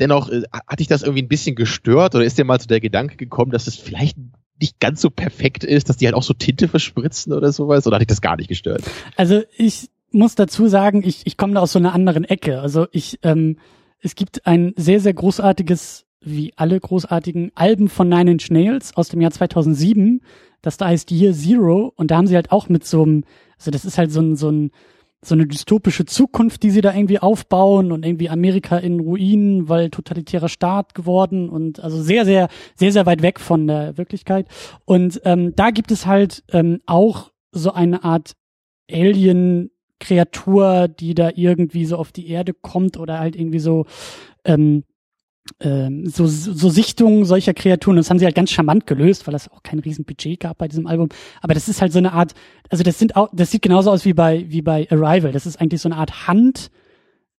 dennoch 0.00 0.28
äh, 0.30 0.42
hat 0.52 0.80
dich 0.80 0.88
das 0.88 1.02
irgendwie 1.02 1.22
ein 1.22 1.28
bisschen 1.28 1.54
gestört 1.54 2.14
oder 2.14 2.24
ist 2.24 2.38
dir 2.38 2.44
mal 2.44 2.60
zu 2.60 2.68
der 2.68 2.80
Gedanke 2.80 3.16
gekommen, 3.16 3.52
dass 3.52 3.68
es 3.68 3.76
vielleicht 3.76 4.16
nicht 4.60 4.80
ganz 4.80 5.00
so 5.00 5.10
perfekt 5.10 5.64
ist, 5.64 5.88
dass 5.88 5.98
die 5.98 6.06
halt 6.06 6.14
auch 6.14 6.22
so 6.22 6.34
Tinte 6.34 6.66
verspritzen 6.66 7.32
oder 7.32 7.52
sowas? 7.52 7.86
Oder 7.86 7.96
hat 7.96 8.00
dich 8.00 8.08
das 8.08 8.20
gar 8.20 8.36
nicht 8.36 8.48
gestört? 8.48 8.82
Also 9.16 9.42
ich 9.56 9.90
muss 10.10 10.34
dazu 10.34 10.66
sagen, 10.66 11.02
ich, 11.04 11.26
ich 11.26 11.36
komme 11.36 11.54
da 11.54 11.60
aus 11.60 11.72
so 11.72 11.78
einer 11.78 11.92
anderen 11.92 12.24
Ecke. 12.24 12.60
Also 12.60 12.86
ich 12.90 13.18
ähm, 13.22 13.58
es 14.00 14.14
gibt 14.14 14.46
ein 14.46 14.72
sehr, 14.76 15.00
sehr 15.00 15.14
großartiges, 15.14 16.06
wie 16.20 16.52
alle 16.56 16.78
großartigen 16.78 17.52
Alben 17.54 17.88
von 17.88 18.08
Nine 18.08 18.32
Inch 18.32 18.50
Nails 18.50 18.96
aus 18.96 19.08
dem 19.08 19.20
Jahr 19.20 19.30
2007. 19.30 20.20
Das 20.62 20.76
da 20.76 20.86
heißt 20.86 21.10
Year 21.10 21.32
Zero. 21.32 21.92
Und 21.96 22.10
da 22.10 22.16
haben 22.16 22.26
sie 22.26 22.34
halt 22.34 22.52
auch 22.52 22.68
mit 22.68 22.84
so 22.84 23.02
einem, 23.02 23.24
also 23.58 23.70
das 23.70 23.84
ist 23.84 23.98
halt 23.98 24.12
so 24.12 24.20
ein, 24.20 24.36
so 24.36 24.50
ein, 24.50 24.70
so 25.22 25.34
eine 25.34 25.46
dystopische 25.46 26.04
Zukunft, 26.04 26.62
die 26.62 26.70
sie 26.70 26.82
da 26.82 26.94
irgendwie 26.94 27.18
aufbauen 27.18 27.90
und 27.90 28.04
irgendwie 28.04 28.28
Amerika 28.28 28.78
in 28.78 29.00
Ruinen, 29.00 29.68
weil 29.68 29.90
totalitärer 29.90 30.48
Staat 30.48 30.94
geworden 30.94 31.48
und 31.48 31.80
also 31.80 32.00
sehr, 32.00 32.24
sehr, 32.24 32.48
sehr, 32.76 32.92
sehr 32.92 33.06
weit 33.06 33.22
weg 33.22 33.40
von 33.40 33.66
der 33.66 33.96
Wirklichkeit. 33.96 34.46
Und 34.84 35.20
ähm, 35.24 35.54
da 35.56 35.70
gibt 35.70 35.90
es 35.90 36.06
halt 36.06 36.44
ähm, 36.52 36.80
auch 36.86 37.32
so 37.50 37.72
eine 37.72 38.04
Art 38.04 38.32
Alien 38.90 39.70
Kreatur, 40.00 40.88
die 40.88 41.14
da 41.14 41.30
irgendwie 41.34 41.86
so 41.86 41.96
auf 41.96 42.12
die 42.12 42.28
Erde 42.28 42.52
kommt 42.54 42.96
oder 42.98 43.18
halt 43.18 43.36
irgendwie 43.36 43.58
so 43.58 43.86
ähm, 44.44 44.84
ähm, 45.60 46.06
so, 46.06 46.26
so 46.26 46.68
Sichtungen 46.68 47.24
solcher 47.24 47.54
Kreaturen. 47.54 47.96
Das 47.96 48.10
haben 48.10 48.18
sie 48.18 48.24
halt 48.24 48.34
ganz 48.34 48.50
charmant 48.50 48.86
gelöst, 48.86 49.26
weil 49.26 49.32
das 49.32 49.50
auch 49.50 49.62
kein 49.62 49.78
riesen 49.78 50.04
Budget 50.04 50.40
gab 50.40 50.58
bei 50.58 50.68
diesem 50.68 50.86
Album. 50.86 51.08
Aber 51.40 51.54
das 51.54 51.68
ist 51.68 51.80
halt 51.80 51.92
so 51.92 51.98
eine 51.98 52.12
Art, 52.12 52.34
also 52.68 52.82
das 52.82 52.98
sind 52.98 53.16
auch, 53.16 53.28
das 53.32 53.50
sieht 53.50 53.62
genauso 53.62 53.90
aus 53.90 54.04
wie 54.04 54.14
bei, 54.14 54.44
wie 54.48 54.62
bei 54.62 54.88
Arrival. 54.90 55.32
Das 55.32 55.46
ist 55.46 55.60
eigentlich 55.60 55.80
so 55.80 55.88
eine 55.88 55.96
Art 55.96 56.26
Hand, 56.26 56.70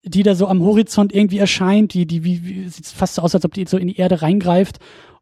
die 0.04 0.24
da 0.24 0.36
so 0.36 0.48
am 0.48 0.62
Horizont 0.62 1.14
irgendwie 1.14 1.38
erscheint, 1.38 1.94
die, 1.94 2.06
die, 2.06 2.24
wie, 2.24 2.46
wie 2.46 2.70
sieht 2.70 2.88
fast 2.88 3.16
so 3.16 3.22
aus, 3.22 3.36
als 3.36 3.46
ob 3.46 3.54
die 3.54 3.66
so 3.68 3.78
in 3.78 3.88
die 3.88 3.98
Erde 3.98 4.22
reingreift. 4.22 4.78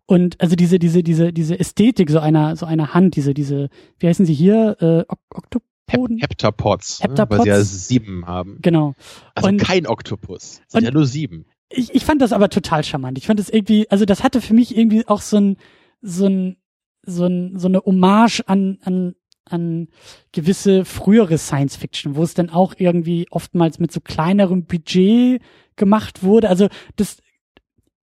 Und 0.06 0.40
also 0.40 0.56
diese, 0.56 0.78
diese, 0.78 1.02
diese, 1.02 1.34
diese 1.34 1.60
Ästhetik 1.60 2.12
so 2.12 2.20
einer, 2.20 2.56
so 2.56 2.68
einer 2.68 2.94
Hand, 2.94 3.16
diese, 3.16 3.34
diese, 3.34 3.70
wie 3.98 4.08
heißen 4.08 4.26
sie 4.26 4.36
hier, 4.36 4.78
äh, 4.80 5.14
Oktop 5.34 5.64
Boden. 5.86 6.18
Heptapods, 6.20 7.02
Heptapods. 7.02 7.32
Ne? 7.32 7.38
weil 7.38 7.44
sie 7.44 7.50
ja 7.50 7.64
sieben 7.64 8.26
haben. 8.26 8.60
Genau. 8.62 8.96
Also 9.34 9.50
und, 9.50 9.58
kein 9.58 9.88
Oktopus. 9.88 10.62
Sind 10.68 10.84
ja 10.84 10.92
nur 10.92 11.06
sieben. 11.06 11.46
Ich, 11.70 11.94
ich 11.94 12.06
fand 12.06 12.22
das 12.22 12.34
aber 12.34 12.50
total 12.50 12.84
charmant. 12.84 13.18
Ich 13.18 13.28
fand 13.28 13.40
das 13.40 13.50
irgendwie, 13.50 13.90
also 13.90 14.06
das 14.06 14.24
hatte 14.24 14.42
für 14.42 14.54
mich 14.54 14.78
irgendwie 14.78 15.08
auch 15.08 15.22
so 15.22 15.38
ein, 15.38 15.58
so 16.02 16.28
ein, 16.28 16.58
so 17.04 17.26
ein, 17.26 17.58
so 17.58 17.68
eine 17.68 17.80
Hommage 17.80 18.42
an, 18.48 18.80
an, 18.84 19.16
an 19.46 19.88
gewisse 20.32 20.86
frühere 20.86 21.38
Science 21.38 21.76
Fiction, 21.76 22.16
wo 22.16 22.24
es 22.24 22.34
dann 22.34 22.50
auch 22.50 22.74
irgendwie 22.78 23.28
oftmals 23.30 23.80
mit 23.80 23.92
so 23.92 24.00
kleinerem 24.00 24.66
Budget 24.66 25.42
gemacht 25.76 26.24
wurde. 26.24 26.50
Also 26.50 26.68
das, 26.96 27.18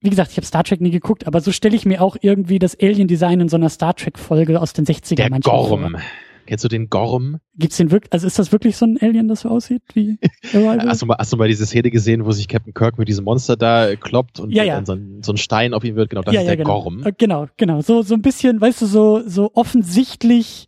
wie 0.00 0.10
gesagt, 0.10 0.32
ich 0.32 0.36
habe 0.36 0.46
Star 0.46 0.64
Trek 0.64 0.80
nie 0.80 0.90
geguckt, 0.90 1.26
aber 1.26 1.40
so 1.40 1.52
stelle 1.52 1.76
ich 1.76 1.84
mir 1.84 2.02
auch 2.02 2.16
irgendwie 2.20 2.58
das 2.58 2.78
Alien 2.78 3.08
Design 3.08 3.40
in 3.40 3.48
so 3.48 3.56
einer 3.56 3.70
Star 3.70 3.94
Trek 3.94 4.18
Folge 4.18 4.60
aus 4.60 4.72
den 4.72 4.84
60er 4.84 5.16
Der 5.16 5.30
Gorm. 5.30 5.92
Vor. 5.92 6.00
Kennst 6.46 6.64
du 6.64 6.68
den 6.68 6.88
Gorm? 6.88 7.38
Gibt's 7.56 7.76
den 7.76 7.90
wirklich? 7.90 8.12
Also 8.12 8.26
ist 8.26 8.38
das 8.38 8.52
wirklich 8.52 8.76
so 8.76 8.86
ein 8.86 8.98
Alien, 9.00 9.28
das 9.28 9.40
so 9.40 9.48
aussieht 9.48 9.82
wie 9.94 10.18
hast, 10.52 11.02
du 11.02 11.06
mal, 11.06 11.16
hast 11.18 11.32
du 11.32 11.36
mal 11.36 11.48
diese 11.48 11.66
Szene 11.66 11.90
gesehen, 11.90 12.24
wo 12.24 12.32
sich 12.32 12.48
Captain 12.48 12.74
Kirk 12.74 12.98
mit 12.98 13.08
diesem 13.08 13.24
Monster 13.24 13.56
da 13.56 13.94
kloppt 13.96 14.40
und 14.40 14.50
ja, 14.50 14.64
ja. 14.64 14.76
dann 14.76 14.86
so 14.86 14.92
ein, 14.94 15.22
so 15.22 15.32
ein 15.32 15.36
Stein 15.36 15.74
auf 15.74 15.84
ihn 15.84 15.96
wird? 15.96 16.10
Genau, 16.10 16.22
das 16.22 16.34
ja, 16.34 16.40
ist 16.40 16.46
der 16.48 16.56
genau. 16.56 16.82
Gorm. 16.82 17.04
Äh, 17.04 17.12
genau, 17.16 17.46
genau. 17.56 17.80
So, 17.80 18.02
so 18.02 18.14
ein 18.14 18.22
bisschen, 18.22 18.60
weißt 18.60 18.82
du, 18.82 18.86
so, 18.86 19.22
so 19.26 19.50
offensichtlich 19.54 20.66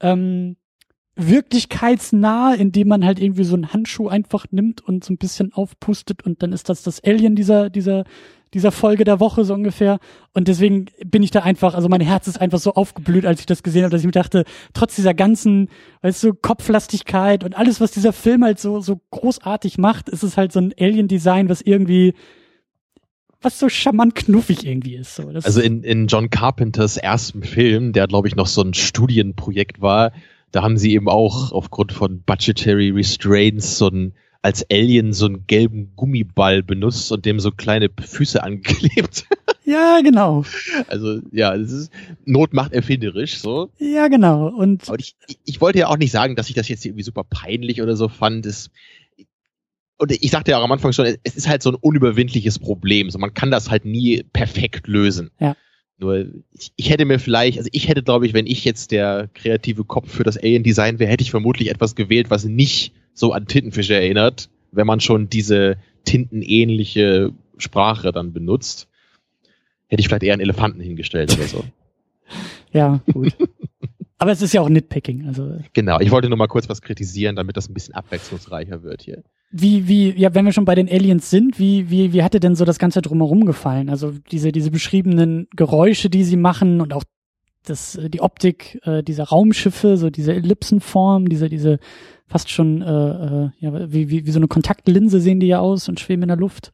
ähm, 0.00 0.56
wirklichkeitsnah, 1.14 2.54
indem 2.54 2.88
man 2.88 3.04
halt 3.04 3.20
irgendwie 3.20 3.44
so 3.44 3.54
einen 3.54 3.72
Handschuh 3.72 4.08
einfach 4.08 4.46
nimmt 4.50 4.80
und 4.80 5.04
so 5.04 5.12
ein 5.12 5.18
bisschen 5.18 5.52
aufpustet 5.52 6.24
und 6.24 6.42
dann 6.42 6.52
ist 6.52 6.68
das 6.68 6.82
das 6.82 7.04
Alien 7.04 7.36
dieser, 7.36 7.70
dieser 7.70 8.04
dieser 8.54 8.72
Folge 8.72 9.04
der 9.04 9.20
Woche 9.20 9.44
so 9.44 9.54
ungefähr. 9.54 9.98
Und 10.34 10.48
deswegen 10.48 10.86
bin 11.06 11.22
ich 11.22 11.30
da 11.30 11.40
einfach, 11.40 11.74
also 11.74 11.88
mein 11.88 12.00
Herz 12.00 12.26
ist 12.26 12.40
einfach 12.40 12.58
so 12.58 12.74
aufgeblüht, 12.74 13.26
als 13.26 13.40
ich 13.40 13.46
das 13.46 13.62
gesehen 13.62 13.84
habe, 13.84 13.90
dass 13.90 14.02
ich 14.02 14.06
mir 14.06 14.12
dachte, 14.12 14.44
trotz 14.74 14.94
dieser 14.94 15.14
ganzen, 15.14 15.68
weißt 16.02 16.22
du, 16.24 16.34
Kopflastigkeit 16.34 17.44
und 17.44 17.56
alles, 17.56 17.80
was 17.80 17.92
dieser 17.92 18.12
Film 18.12 18.44
halt 18.44 18.58
so, 18.58 18.80
so 18.80 19.00
großartig 19.10 19.78
macht, 19.78 20.08
ist 20.08 20.22
es 20.22 20.36
halt 20.36 20.52
so 20.52 20.60
ein 20.60 20.74
Alien-Design, 20.78 21.48
was 21.48 21.62
irgendwie 21.62 22.14
was 23.44 23.58
so 23.58 23.68
charmant 23.68 24.14
knuffig 24.14 24.64
irgendwie 24.64 24.94
ist. 24.94 25.16
So. 25.16 25.32
Das 25.32 25.44
also 25.44 25.60
in, 25.60 25.82
in 25.82 26.06
John 26.06 26.30
Carpenters 26.30 26.96
ersten 26.96 27.42
Film, 27.42 27.92
der 27.92 28.06
glaube 28.06 28.28
ich 28.28 28.36
noch 28.36 28.46
so 28.46 28.62
ein 28.62 28.72
Studienprojekt 28.72 29.80
war, 29.80 30.12
da 30.52 30.62
haben 30.62 30.76
sie 30.76 30.92
eben 30.92 31.08
auch 31.08 31.50
aufgrund 31.50 31.92
von 31.92 32.22
budgetary 32.22 32.90
restraints 32.90 33.78
so 33.78 33.88
ein 33.88 34.14
als 34.42 34.66
Alien 34.70 35.12
so 35.12 35.26
einen 35.26 35.46
gelben 35.46 35.92
Gummiball 35.94 36.64
benutzt 36.64 37.12
und 37.12 37.24
dem 37.24 37.38
so 37.38 37.52
kleine 37.52 37.88
Füße 38.00 38.42
angeklebt. 38.42 39.26
Ja, 39.64 40.00
genau. 40.02 40.44
Also 40.88 41.20
ja, 41.30 41.56
das 41.56 41.70
ist 41.70 41.92
Not 42.24 42.52
macht 42.52 42.72
erfinderisch 42.72 43.38
so. 43.38 43.70
Ja, 43.78 44.08
genau. 44.08 44.48
Und 44.48 44.88
Aber 44.88 44.98
ich, 44.98 45.14
ich 45.44 45.60
wollte 45.60 45.78
ja 45.78 45.86
auch 45.86 45.96
nicht 45.96 46.10
sagen, 46.10 46.34
dass 46.34 46.48
ich 46.48 46.56
das 46.56 46.68
jetzt 46.68 46.84
irgendwie 46.84 47.04
super 47.04 47.22
peinlich 47.22 47.80
oder 47.80 47.96
so 47.96 48.08
fand. 48.08 48.44
Das, 48.44 48.70
und 49.98 50.10
ich 50.10 50.30
sagte 50.32 50.50
ja 50.50 50.58
auch 50.58 50.64
am 50.64 50.72
Anfang 50.72 50.92
schon, 50.92 51.06
es 51.22 51.36
ist 51.36 51.48
halt 51.48 51.62
so 51.62 51.70
ein 51.70 51.76
unüberwindliches 51.76 52.58
Problem. 52.58 53.10
So, 53.10 53.18
man 53.18 53.34
kann 53.34 53.52
das 53.52 53.70
halt 53.70 53.84
nie 53.84 54.24
perfekt 54.32 54.88
lösen. 54.88 55.30
Ja. 55.38 55.56
Nur 55.98 56.26
ich, 56.52 56.72
ich 56.74 56.90
hätte 56.90 57.04
mir 57.04 57.20
vielleicht, 57.20 57.58
also 57.58 57.70
ich 57.70 57.86
hätte, 57.86 58.02
glaube 58.02 58.26
ich, 58.26 58.34
wenn 58.34 58.48
ich 58.48 58.64
jetzt 58.64 58.90
der 58.90 59.30
kreative 59.34 59.84
Kopf 59.84 60.10
für 60.10 60.24
das 60.24 60.36
Alien-Design 60.36 60.98
wäre, 60.98 61.12
hätte 61.12 61.22
ich 61.22 61.30
vermutlich 61.30 61.70
etwas 61.70 61.94
gewählt, 61.94 62.30
was 62.30 62.44
nicht 62.44 62.92
so 63.14 63.32
an 63.32 63.46
Tintenfische 63.46 63.94
erinnert, 63.94 64.48
wenn 64.70 64.86
man 64.86 65.00
schon 65.00 65.28
diese 65.28 65.76
tintenähnliche 66.04 67.32
Sprache 67.58 68.12
dann 68.12 68.32
benutzt. 68.32 68.88
Hätte 69.88 70.00
ich 70.00 70.08
vielleicht 70.08 70.22
eher 70.22 70.32
einen 70.32 70.42
Elefanten 70.42 70.80
hingestellt 70.80 71.32
oder 71.34 71.46
so. 71.46 71.64
ja, 72.72 73.00
gut. 73.12 73.36
Aber 74.18 74.30
es 74.30 74.40
ist 74.40 74.54
ja 74.54 74.60
auch 74.60 74.68
Nitpicking, 74.68 75.26
also. 75.26 75.58
Genau, 75.72 75.98
ich 75.98 76.12
wollte 76.12 76.28
nur 76.28 76.38
mal 76.38 76.46
kurz 76.46 76.68
was 76.68 76.80
kritisieren, 76.80 77.34
damit 77.34 77.56
das 77.56 77.68
ein 77.68 77.74
bisschen 77.74 77.94
abwechslungsreicher 77.94 78.84
wird 78.84 79.02
hier. 79.02 79.24
Wie, 79.50 79.88
wie, 79.88 80.10
ja, 80.16 80.32
wenn 80.32 80.44
wir 80.44 80.52
schon 80.52 80.64
bei 80.64 80.76
den 80.76 80.88
Aliens 80.88 81.28
sind, 81.28 81.58
wie, 81.58 81.90
wie, 81.90 82.12
wie 82.12 82.22
hat 82.22 82.32
dir 82.32 82.40
denn 82.40 82.54
so 82.54 82.64
das 82.64 82.78
Ganze 82.78 83.02
drumherum 83.02 83.44
gefallen? 83.44 83.90
Also 83.90 84.12
diese, 84.30 84.52
diese 84.52 84.70
beschriebenen 84.70 85.48
Geräusche, 85.56 86.08
die 86.08 86.24
sie 86.24 86.36
machen 86.36 86.80
und 86.80 86.94
auch 86.94 87.02
das, 87.64 87.98
die 88.08 88.20
Optik 88.20 88.80
äh, 88.84 89.02
dieser 89.02 89.24
Raumschiffe, 89.24 89.96
so 89.96 90.10
diese 90.10 90.34
Ellipsenform, 90.34 91.28
diese, 91.28 91.48
diese 91.48 91.78
fast 92.26 92.50
schon, 92.50 92.82
äh, 92.82 92.86
äh, 92.86 93.50
ja, 93.58 93.92
wie, 93.92 94.10
wie, 94.10 94.26
wie 94.26 94.30
so 94.30 94.38
eine 94.38 94.48
Kontaktlinse 94.48 95.20
sehen 95.20 95.40
die 95.40 95.48
ja 95.48 95.60
aus 95.60 95.88
und 95.88 96.00
schweben 96.00 96.22
in 96.22 96.28
der 96.28 96.36
Luft. 96.36 96.72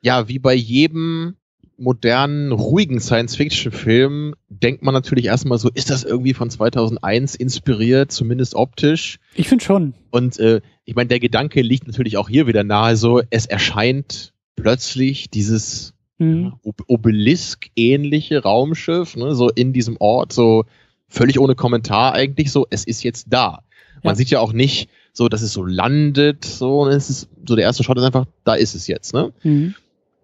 Ja, 0.00 0.28
wie 0.28 0.38
bei 0.38 0.54
jedem 0.54 1.36
modernen, 1.78 2.52
ruhigen 2.52 3.00
Science-Fiction-Film 3.00 4.34
denkt 4.48 4.82
man 4.82 4.94
natürlich 4.94 5.26
erstmal 5.26 5.58
so, 5.58 5.70
ist 5.70 5.90
das 5.90 6.04
irgendwie 6.04 6.34
von 6.34 6.50
2001 6.50 7.36
inspiriert, 7.36 8.10
zumindest 8.10 8.54
optisch? 8.54 9.18
Ich 9.34 9.48
finde 9.48 9.64
schon. 9.64 9.94
Und 10.10 10.38
äh, 10.38 10.60
ich 10.84 10.96
meine, 10.96 11.08
der 11.08 11.20
Gedanke 11.20 11.62
liegt 11.62 11.86
natürlich 11.86 12.16
auch 12.16 12.28
hier 12.28 12.46
wieder 12.46 12.64
nahe, 12.64 12.96
so 12.96 13.22
es 13.30 13.46
erscheint 13.46 14.32
plötzlich 14.56 15.30
dieses 15.30 15.94
mhm. 16.18 16.54
Obelisk-ähnliche 16.62 18.42
Raumschiff, 18.42 19.16
ne, 19.16 19.34
so 19.34 19.48
in 19.48 19.72
diesem 19.72 19.96
Ort, 19.98 20.32
so 20.32 20.64
völlig 21.08 21.38
ohne 21.38 21.54
Kommentar 21.54 22.12
eigentlich 22.14 22.52
so, 22.52 22.66
es 22.70 22.84
ist 22.84 23.02
jetzt 23.02 23.26
da. 23.30 23.62
Man 24.02 24.12
ja. 24.12 24.14
sieht 24.16 24.30
ja 24.30 24.40
auch 24.40 24.52
nicht 24.52 24.90
so, 25.12 25.28
dass 25.28 25.42
es 25.42 25.52
so 25.52 25.64
landet, 25.64 26.44
so, 26.44 26.82
und 26.82 26.90
es 26.90 27.10
ist, 27.10 27.28
so 27.46 27.56
der 27.56 27.64
erste 27.64 27.82
Shot 27.82 27.98
ist 27.98 28.04
einfach, 28.04 28.26
da 28.44 28.54
ist 28.54 28.74
es 28.74 28.86
jetzt, 28.86 29.14
ne? 29.14 29.32
Mhm. 29.42 29.74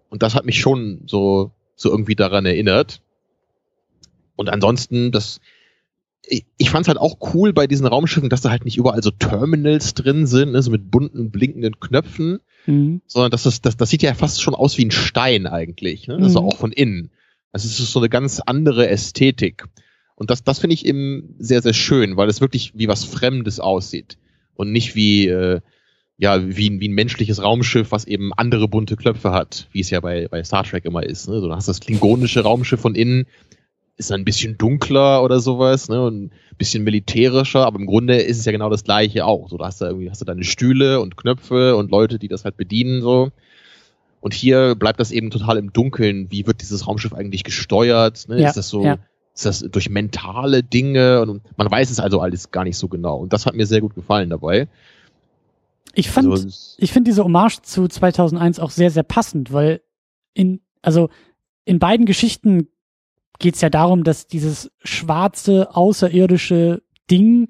Und 0.09 0.23
das 0.23 0.35
hat 0.35 0.45
mich 0.45 0.59
schon 0.59 1.01
so, 1.07 1.51
so 1.75 1.89
irgendwie 1.89 2.15
daran 2.15 2.45
erinnert. 2.45 3.01
Und 4.37 4.49
ansonsten, 4.49 5.11
das, 5.11 5.41
ich, 6.27 6.69
fand 6.69 6.85
es 6.85 6.87
halt 6.87 6.97
auch 6.97 7.17
cool 7.33 7.53
bei 7.53 7.67
diesen 7.67 7.85
Raumschiffen, 7.85 8.29
dass 8.29 8.41
da 8.41 8.49
halt 8.49 8.65
nicht 8.65 8.77
überall 8.77 9.03
so 9.03 9.11
Terminals 9.11 9.93
drin 9.93 10.25
sind, 10.25 10.51
ne, 10.51 10.61
so 10.61 10.71
mit 10.71 10.89
bunten, 10.89 11.31
blinkenden 11.31 11.79
Knöpfen, 11.79 12.39
mhm. 12.65 13.01
sondern 13.07 13.31
dass 13.31 13.43
das, 13.43 13.61
das, 13.61 13.77
das 13.77 13.89
sieht 13.89 14.01
ja 14.01 14.13
fast 14.13 14.41
schon 14.41 14.55
aus 14.55 14.77
wie 14.77 14.85
ein 14.85 14.91
Stein 14.91 15.47
eigentlich, 15.47 16.07
ne? 16.07 16.15
Also 16.15 16.41
mhm. 16.41 16.47
auch 16.47 16.57
von 16.57 16.71
innen. 16.71 17.11
Also 17.51 17.67
es 17.67 17.79
ist 17.79 17.91
so 17.91 17.99
eine 17.99 18.09
ganz 18.09 18.41
andere 18.45 18.89
Ästhetik. 18.89 19.65
Und 20.15 20.29
das, 20.29 20.43
das 20.43 20.59
finde 20.59 20.73
ich 20.73 20.85
eben 20.85 21.35
sehr, 21.39 21.61
sehr 21.61 21.73
schön, 21.73 22.17
weil 22.17 22.29
es 22.29 22.41
wirklich 22.41 22.73
wie 22.75 22.87
was 22.87 23.03
Fremdes 23.03 23.59
aussieht. 23.59 24.17
Und 24.55 24.71
nicht 24.71 24.95
wie, 24.95 25.27
äh, 25.27 25.59
ja, 26.17 26.47
wie, 26.47 26.79
wie 26.79 26.87
ein 26.87 26.93
menschliches 26.93 27.43
Raumschiff, 27.43 27.91
was 27.91 28.05
eben 28.05 28.33
andere 28.33 28.67
bunte 28.69 28.95
Knöpfe 28.95 29.31
hat, 29.31 29.67
wie 29.71 29.81
es 29.81 29.89
ja 29.89 29.99
bei, 29.99 30.27
bei 30.29 30.43
Star 30.43 30.63
Trek 30.63 30.85
immer 30.85 31.03
ist. 31.03 31.27
Ne? 31.27 31.41
So, 31.41 31.47
du 31.47 31.55
hast 31.55 31.67
das 31.67 31.81
klingonische 31.81 32.41
Raumschiff 32.41 32.79
von 32.79 32.95
innen, 32.95 33.25
ist 33.97 34.11
dann 34.11 34.21
ein 34.21 34.25
bisschen 34.25 34.57
dunkler 34.57 35.23
oder 35.23 35.39
sowas, 35.39 35.89
ne, 35.89 36.03
und 36.05 36.25
ein 36.25 36.31
bisschen 36.57 36.83
militärischer, 36.83 37.65
aber 37.65 37.79
im 37.79 37.85
Grunde 37.85 38.17
ist 38.17 38.39
es 38.39 38.45
ja 38.45 38.51
genau 38.51 38.69
das 38.69 38.83
gleiche 38.83 39.25
auch. 39.25 39.49
So, 39.49 39.57
da 39.57 39.65
hast 39.65 39.81
du 39.81 39.85
irgendwie, 39.85 40.09
hast 40.09 40.21
du 40.21 40.25
deine 40.25 40.43
Stühle 40.43 40.99
und 40.99 41.17
Knöpfe 41.17 41.75
und 41.75 41.91
Leute, 41.91 42.19
die 42.19 42.27
das 42.27 42.43
halt 42.43 42.57
bedienen, 42.57 43.01
so. 43.01 43.31
Und 44.25 44.33
hier 44.33 44.73
bleibt 44.73 44.99
das 44.99 45.11
eben 45.11 45.29
total 45.29 45.57
im 45.57 45.71
Dunkeln. 45.71 46.31
Wie 46.31 46.47
wird 46.47 46.61
dieses 46.61 46.87
Raumschiff 46.87 47.13
eigentlich 47.13 47.43
gesteuert? 47.43 48.27
Ne? 48.27 48.41
Ja, 48.41 48.47
ist 48.49 48.57
das 48.57 48.69
so, 48.69 48.83
ja. 48.83 48.97
ist 49.35 49.45
das 49.45 49.59
durch 49.59 49.87
mentale 49.87 50.63
Dinge? 50.63 51.21
Und 51.21 51.43
man 51.57 51.69
weiß 51.69 51.91
es 51.91 51.99
also 51.99 52.19
alles 52.21 52.49
gar 52.49 52.63
nicht 52.63 52.75
so 52.75 52.87
genau. 52.87 53.17
Und 53.17 53.33
das 53.33 53.45
hat 53.45 53.53
mir 53.53 53.67
sehr 53.67 53.81
gut 53.81 53.93
gefallen 53.93 54.31
dabei. 54.31 54.67
Ich 55.93 56.09
fand, 56.09 56.31
Also, 56.31 56.47
ich 56.79 56.91
finde 56.91 57.11
diese 57.11 57.23
Hommage 57.23 57.61
zu 57.61 57.87
2001 57.87 58.59
auch 58.59 58.71
sehr, 58.71 58.89
sehr 58.89 59.03
passend, 59.03 59.53
weil 59.53 59.81
in, 60.33 60.59
also 60.81 61.09
in 61.63 61.77
beiden 61.77 62.07
Geschichten 62.07 62.67
geht 63.39 63.55
es 63.55 63.61
ja 63.61 63.69
darum, 63.69 64.03
dass 64.03 64.27
dieses 64.27 64.71
schwarze, 64.83 65.75
außerirdische 65.75 66.81
Ding 67.09 67.47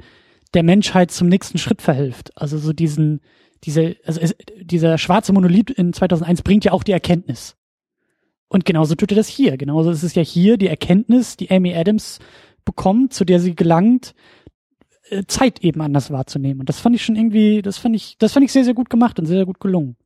der 0.54 0.64
Menschheit 0.64 1.12
zum 1.12 1.28
nächsten 1.28 1.58
Schritt 1.58 1.82
verhilft. 1.82 2.32
Also 2.36 2.58
so 2.58 2.74
diesen, 2.74 3.22
diese, 3.64 3.96
also 4.06 4.20
es, 4.22 4.36
dieser 4.62 4.98
schwarze 4.98 5.34
Monolith 5.34 5.70
in 5.70 5.94
2001 5.94 6.42
bringt 6.44 6.66
ja 6.66 6.72
auch 6.72 6.84
die 6.84 6.94
Erkenntnis. 6.94 7.56
Und 8.48 8.66
genauso 8.66 8.96
tut 8.96 9.12
er 9.12 9.18
das 9.18 9.28
hier. 9.28 9.58
Genauso 9.58 9.92
ist 9.92 10.04
es 10.04 10.16
ja 10.16 10.22
hier 10.22 10.58
die 10.58 10.68
Erkenntnis, 10.68 11.36
die 11.36 11.52
Amy 11.52 11.76
Adams 11.76 12.20
bekommt, 12.64 13.14
zu 13.14 13.26
der 13.26 13.40
sie 13.40 13.56
gelangt, 13.56 14.16
äh, 15.10 15.24
Zeit 15.28 15.64
eben 15.64 15.82
anders 15.82 16.12
wahrzunehmen. 16.12 16.62
Und 16.62 16.70
das 16.70 16.80
fand 16.80 16.96
ich 16.96 17.04
schon 17.04 17.16
irgendwie, 17.16 17.62
das 17.62 17.78
fand 17.78 17.96
ich, 17.96 18.18
das 18.18 18.34
fand 18.34 18.46
ich 18.46 18.52
sehr, 18.52 18.64
sehr 18.64 18.74
gut 18.74 18.90
gemacht 18.90 19.20
und 19.20 19.26
sehr, 19.26 19.38
sehr 19.38 19.46
gut 19.46 19.60
gelungen. 19.60 19.98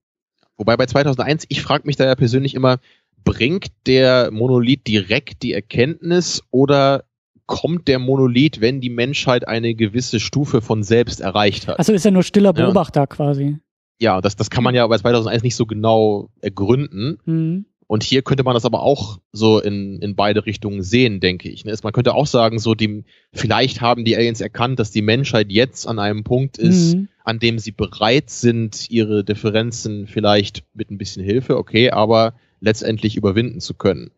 Wobei 0.57 0.75
bei 0.75 0.85
2001, 0.85 1.45
ich 1.47 1.61
frage 1.61 1.87
mich 1.87 1.95
da 1.95 2.05
ja 2.05 2.15
persönlich 2.15 2.53
immer, 2.53 2.79
bringt 3.23 3.67
der 3.87 4.31
Monolith 4.31 4.87
direkt 4.87 5.43
die 5.43 5.53
Erkenntnis 5.53 6.41
oder 6.51 7.03
kommt 7.45 7.87
der 7.87 7.99
Monolith, 7.99 8.61
wenn 8.61 8.79
die 8.81 8.89
Menschheit 8.89 9.47
eine 9.47 9.73
gewisse 9.73 10.19
Stufe 10.19 10.61
von 10.61 10.83
selbst 10.83 11.19
erreicht 11.21 11.67
hat? 11.67 11.79
Also 11.79 11.93
ist 11.93 12.05
er 12.05 12.11
nur 12.11 12.23
stiller 12.23 12.53
Ja. 12.55 12.65
Beobachter 12.65 13.07
quasi. 13.07 13.57
ja, 13.99 14.21
das, 14.21 14.35
das 14.35 14.49
kann 14.49 14.63
man 14.63 14.75
ja 14.75 14.85
bei 14.87 14.97
2001 14.97 15.43
nicht 15.43 15.55
so 15.55 15.65
genau 15.65 16.29
ergründen. 16.41 17.17
Mhm. 17.25 17.65
Und 17.87 18.03
hier 18.03 18.21
könnte 18.21 18.43
man 18.43 18.53
das 18.53 18.65
aber 18.65 18.83
auch 18.83 19.17
so 19.31 19.59
in, 19.59 19.97
in 19.99 20.15
beide 20.15 20.45
Richtungen 20.45 20.83
sehen, 20.83 21.19
denke 21.21 21.49
ich. 21.49 21.65
ne? 21.65 21.75
Man 21.81 21.91
könnte 21.91 22.13
auch 22.13 22.27
sagen, 22.27 22.59
so 22.59 22.75
die, 22.75 23.03
vielleicht 23.33 23.81
haben 23.81 24.05
die 24.05 24.15
Aliens 24.15 24.41
erkannt, 24.41 24.77
dass 24.79 24.91
die 24.91 25.01
Menschheit 25.01 25.47
jetzt 25.51 25.87
an 25.87 25.97
einem 25.97 26.23
Punkt 26.23 26.59
ist, 26.59 26.93
Mhm. 26.95 27.07
an 27.23 27.39
dem 27.39 27.57
sie 27.57 27.71
bereit 27.71 28.29
sind, 28.29 28.91
ihre 28.91 29.23
Differenzen 29.23 30.05
vielleicht 30.05 30.63
mit 30.75 30.91
ein 30.91 30.99
bisschen 30.99 31.23
Hilfe, 31.25 31.57
okay, 31.57 31.89
aber 31.89 32.35
letztendlich 32.59 33.15
überwinden 33.15 33.59
zu 33.59 33.73
können. 33.73 34.11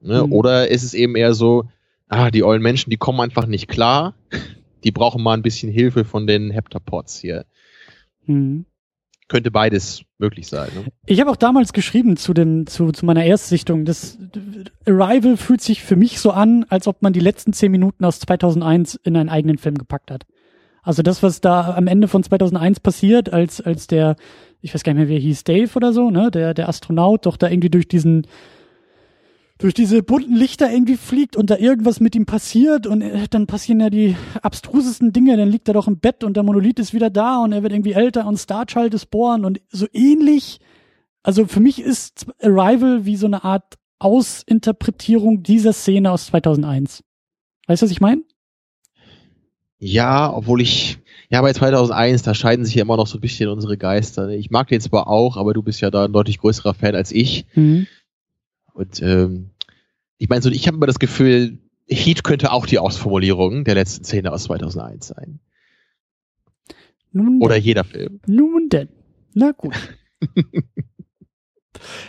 Ne? 0.00 0.24
Mhm. 0.24 0.32
Oder 0.32 0.68
ist 0.68 0.82
es 0.82 0.94
eben 0.94 1.16
eher 1.16 1.34
so, 1.34 1.68
ah, 2.08 2.30
die 2.30 2.42
ollen 2.42 2.62
Menschen, 2.62 2.90
die 2.90 2.96
kommen 2.96 3.20
einfach 3.20 3.46
nicht 3.46 3.68
klar, 3.68 4.14
die 4.84 4.92
brauchen 4.92 5.22
mal 5.22 5.34
ein 5.34 5.42
bisschen 5.42 5.70
Hilfe 5.70 6.04
von 6.04 6.26
den 6.26 6.50
Heptapods 6.50 7.20
hier. 7.20 7.44
Mhm. 8.26 8.64
Könnte 9.26 9.50
beides 9.50 10.02
möglich 10.16 10.46
sein. 10.46 10.70
Ne? 10.74 10.84
Ich 11.04 11.20
habe 11.20 11.30
auch 11.30 11.36
damals 11.36 11.74
geschrieben 11.74 12.16
zu 12.16 12.32
dem, 12.32 12.66
zu, 12.66 12.92
zu 12.92 13.04
meiner 13.04 13.24
Erstsichtung, 13.24 13.84
das 13.84 14.18
Arrival 14.86 15.36
fühlt 15.36 15.60
sich 15.60 15.82
für 15.82 15.96
mich 15.96 16.18
so 16.18 16.30
an, 16.30 16.64
als 16.70 16.86
ob 16.86 17.02
man 17.02 17.12
die 17.12 17.20
letzten 17.20 17.52
zehn 17.52 17.70
Minuten 17.70 18.04
aus 18.04 18.20
2001 18.20 18.94
in 18.94 19.16
einen 19.16 19.28
eigenen 19.28 19.58
Film 19.58 19.76
gepackt 19.76 20.10
hat. 20.10 20.24
Also 20.82 21.02
das, 21.02 21.22
was 21.22 21.42
da 21.42 21.74
am 21.74 21.86
Ende 21.86 22.08
von 22.08 22.22
2001 22.22 22.80
passiert, 22.80 23.30
als, 23.30 23.60
als 23.60 23.86
der, 23.88 24.16
ich 24.60 24.74
weiß 24.74 24.82
gar 24.82 24.92
nicht 24.92 25.00
mehr, 25.00 25.08
wie 25.08 25.16
er 25.16 25.20
hieß, 25.20 25.44
Dave 25.44 25.70
oder 25.74 25.92
so, 25.92 26.10
ne, 26.10 26.30
der, 26.30 26.54
der 26.54 26.68
Astronaut 26.68 27.26
doch 27.26 27.36
da 27.36 27.48
irgendwie 27.48 27.70
durch 27.70 27.88
diesen, 27.88 28.26
durch 29.58 29.74
diese 29.74 30.02
bunten 30.02 30.36
Lichter 30.36 30.70
irgendwie 30.70 30.96
fliegt 30.96 31.36
und 31.36 31.50
da 31.50 31.56
irgendwas 31.56 32.00
mit 32.00 32.14
ihm 32.14 32.26
passiert 32.26 32.86
und 32.86 33.02
äh, 33.02 33.26
dann 33.28 33.46
passieren 33.46 33.80
ja 33.80 33.90
die 33.90 34.16
abstrusesten 34.42 35.12
Dinge, 35.12 35.36
dann 35.36 35.48
liegt 35.48 35.68
er 35.68 35.74
doch 35.74 35.88
im 35.88 35.98
Bett 35.98 36.24
und 36.24 36.36
der 36.36 36.42
Monolith 36.42 36.78
ist 36.78 36.94
wieder 36.94 37.10
da 37.10 37.42
und 37.42 37.52
er 37.52 37.62
wird 37.62 37.72
irgendwie 37.72 37.92
älter 37.92 38.26
und 38.26 38.38
Starchild 38.38 38.94
ist 38.94 39.06
bohren 39.10 39.44
und 39.44 39.60
so 39.68 39.86
ähnlich. 39.92 40.60
Also 41.22 41.46
für 41.46 41.60
mich 41.60 41.80
ist 41.80 42.26
Arrival 42.40 43.04
wie 43.04 43.16
so 43.16 43.26
eine 43.26 43.44
Art 43.44 43.74
Ausinterpretierung 43.98 45.42
dieser 45.42 45.72
Szene 45.72 46.12
aus 46.12 46.26
2001. 46.26 47.02
Weißt 47.66 47.82
du, 47.82 47.86
was 47.86 47.90
ich 47.90 48.00
meine? 48.00 48.22
Ja, 49.78 50.32
obwohl 50.32 50.60
ich, 50.60 50.98
ja, 51.30 51.42
bei 51.42 51.52
2001, 51.52 52.22
da 52.22 52.34
scheiden 52.34 52.64
sich 52.64 52.74
ja 52.74 52.82
immer 52.82 52.96
noch 52.96 53.06
so 53.06 53.18
ein 53.18 53.20
bisschen 53.20 53.50
unsere 53.50 53.76
Geister. 53.76 54.26
Ne? 54.26 54.36
Ich 54.36 54.50
mag 54.50 54.68
den 54.68 54.80
zwar 54.80 55.08
auch, 55.08 55.36
aber 55.36 55.52
du 55.52 55.62
bist 55.62 55.80
ja 55.80 55.90
da 55.90 56.06
ein 56.06 56.12
deutlich 56.12 56.38
größerer 56.38 56.74
Fan 56.74 56.94
als 56.94 57.12
ich. 57.12 57.44
Mhm. 57.54 57.86
Und 58.72 59.02
ähm, 59.02 59.50
ich 60.16 60.28
meine, 60.28 60.42
so, 60.42 60.50
ich 60.50 60.66
habe 60.66 60.76
immer 60.76 60.86
das 60.86 60.98
Gefühl, 60.98 61.58
Heat 61.86 62.24
könnte 62.24 62.52
auch 62.52 62.66
die 62.66 62.78
Ausformulierung 62.78 63.64
der 63.64 63.74
letzten 63.74 64.04
Szene 64.04 64.32
aus 64.32 64.44
2001 64.44 65.08
sein. 65.08 65.40
Nun 67.12 67.40
Oder 67.42 67.56
jeder 67.56 67.84
Film. 67.84 68.20
Nun 68.26 68.68
denn. 68.68 68.88
Na 69.34 69.52
gut. 69.52 69.74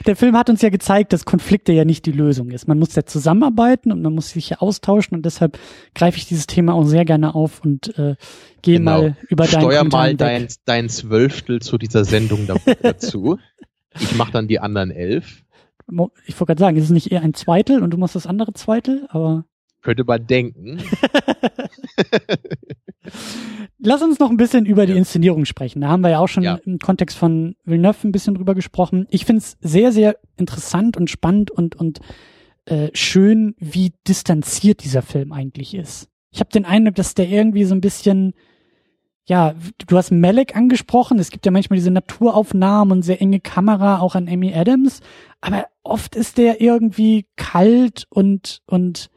Der 0.05 0.15
Film 0.15 0.38
hat 0.38 0.49
uns 0.49 0.61
ja 0.61 0.70
gezeigt, 0.70 1.13
dass 1.13 1.26
Konflikte 1.26 1.72
ja 1.72 1.86
nicht 1.86 2.05
die 2.05 2.11
Lösung 2.11 2.51
ist. 2.51 2.67
Man 2.67 2.80
muss 2.80 2.95
ja 2.95 3.05
zusammenarbeiten 3.05 3.91
und 3.91 4.01
man 4.01 4.13
muss 4.13 4.30
sich 4.32 4.49
ja 4.49 4.57
austauschen 4.57 5.15
und 5.15 5.26
deshalb 5.26 5.57
greife 5.95 6.17
ich 6.17 6.28
dieses 6.28 6.47
Thema 6.47 6.74
auch 6.74 6.86
sehr 6.86 7.05
gerne 7.05 7.36
auf 7.36 7.61
und 7.63 7.97
äh, 7.97 8.15
gehe 8.61 8.78
Genau. 8.78 8.91
mal 9.01 9.17
über 9.30 9.45
deinen 9.45 9.61
Steuer 9.61 9.84
mal 9.84 10.15
dein, 10.15 10.47
dein 10.65 10.89
Zwölftel 10.89 11.61
zu 11.61 11.78
dieser 11.78 12.05
Sendung 12.05 12.47
da, 12.47 12.55
dazu. 12.82 13.38
Ich 13.99 14.15
mache 14.15 14.32
dann 14.32 14.47
die 14.47 14.59
anderen 14.59 14.91
elf. 14.91 15.43
Ich 16.26 16.39
wollte 16.39 16.45
gerade 16.45 16.59
sagen, 16.59 16.78
ist 16.78 16.84
es 16.86 16.89
nicht 16.91 17.11
eher 17.11 17.22
ein 17.24 17.34
Zweitel 17.34 17.82
und 17.82 17.91
du 17.91 17.97
machst 17.97 18.15
das 18.15 18.28
andere 18.28 18.53
Zweitel, 18.53 19.07
aber 19.09 19.45
Könnte 19.82 20.03
man 20.03 20.26
denken. 20.28 20.80
Lass 23.82 24.02
uns 24.02 24.20
noch 24.20 24.30
ein 24.30 24.38
bisschen 24.38 24.66
über 24.66 24.86
die 24.86 24.91
Ja. 24.93 24.97
Inszenierung 24.97 25.45
sprechen. 25.45 25.82
Da 25.82 25.88
haben 25.89 26.02
wir 26.02 26.10
ja 26.10 26.20
auch 26.20 26.28
schon 26.28 26.43
Ja. 26.43 26.60
im 26.66 26.80
Kontext 26.80 27.18
von 27.18 27.56
Villeneuve 27.64 28.08
ein 28.08 28.12
bisschen 28.12 28.36
drüber 28.36 28.56
gesprochen. 28.56 29.08
Ich 29.10 29.26
finde 29.26 29.39
es 29.39 29.58
sehr, 29.62 29.91
sehr 29.91 30.18
interessant 30.38 30.97
und 30.97 31.10
spannend 31.10 31.50
und, 31.52 31.76
und 31.76 32.00
äh, 32.66 32.89
schön, 32.93 33.56
wie 33.58 33.93
distanziert 34.08 34.84
dieser 34.84 35.02
Film 35.02 35.32
eigentlich 35.32 35.74
ist. 35.74 36.10
Ich 36.32 36.39
habe 36.41 36.52
den 36.52 36.66
Eindruck, 36.66 36.95
dass 36.95 37.16
der 37.16 37.30
irgendwie 37.30 37.64
so 37.64 37.74
ein 37.74 37.82
bisschen, 37.82 38.34
ja, 39.26 39.56
du 39.88 39.97
hast 39.97 40.12
Malek 40.12 40.56
angesprochen. 40.56 41.18
Es 41.18 41.32
gibt 41.32 41.45
ja 41.45 41.52
manchmal 41.52 41.78
diese 41.78 41.89
Naturaufnahmen 41.91 42.91
und 42.91 43.02
sehr 43.04 43.22
enge 43.22 43.39
Kamera 43.39 44.00
auch 44.00 44.14
an 44.16 44.28
Amy 44.28 44.54
Adams. 44.54 45.00
Aber 45.41 45.66
oft 45.84 46.16
ist 46.16 46.38
der 46.38 46.60
irgendwie 46.62 47.26
kalt 47.38 48.06
und, 48.10 48.62
und 48.66 49.10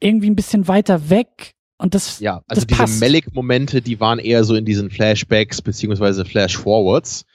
irgendwie 0.00 0.30
ein 0.30 0.36
bisschen 0.36 0.66
weiter 0.66 1.10
weg. 1.10 1.52
Und 1.78 1.94
das, 1.94 2.20
Ja, 2.20 2.42
also 2.48 2.60
Das 2.60 2.66
diese 2.66 2.78
passt. 2.78 3.00
Malik-Momente, 3.00 3.82
die 3.82 4.00
waren 4.00 4.18
eher 4.18 4.44
so 4.44 4.54
in 4.54 4.64
diesen 4.64 4.90
Flashbacks 4.90 5.60
beziehungsweise 5.62 6.24
Flash-Forwards. 6.24 7.26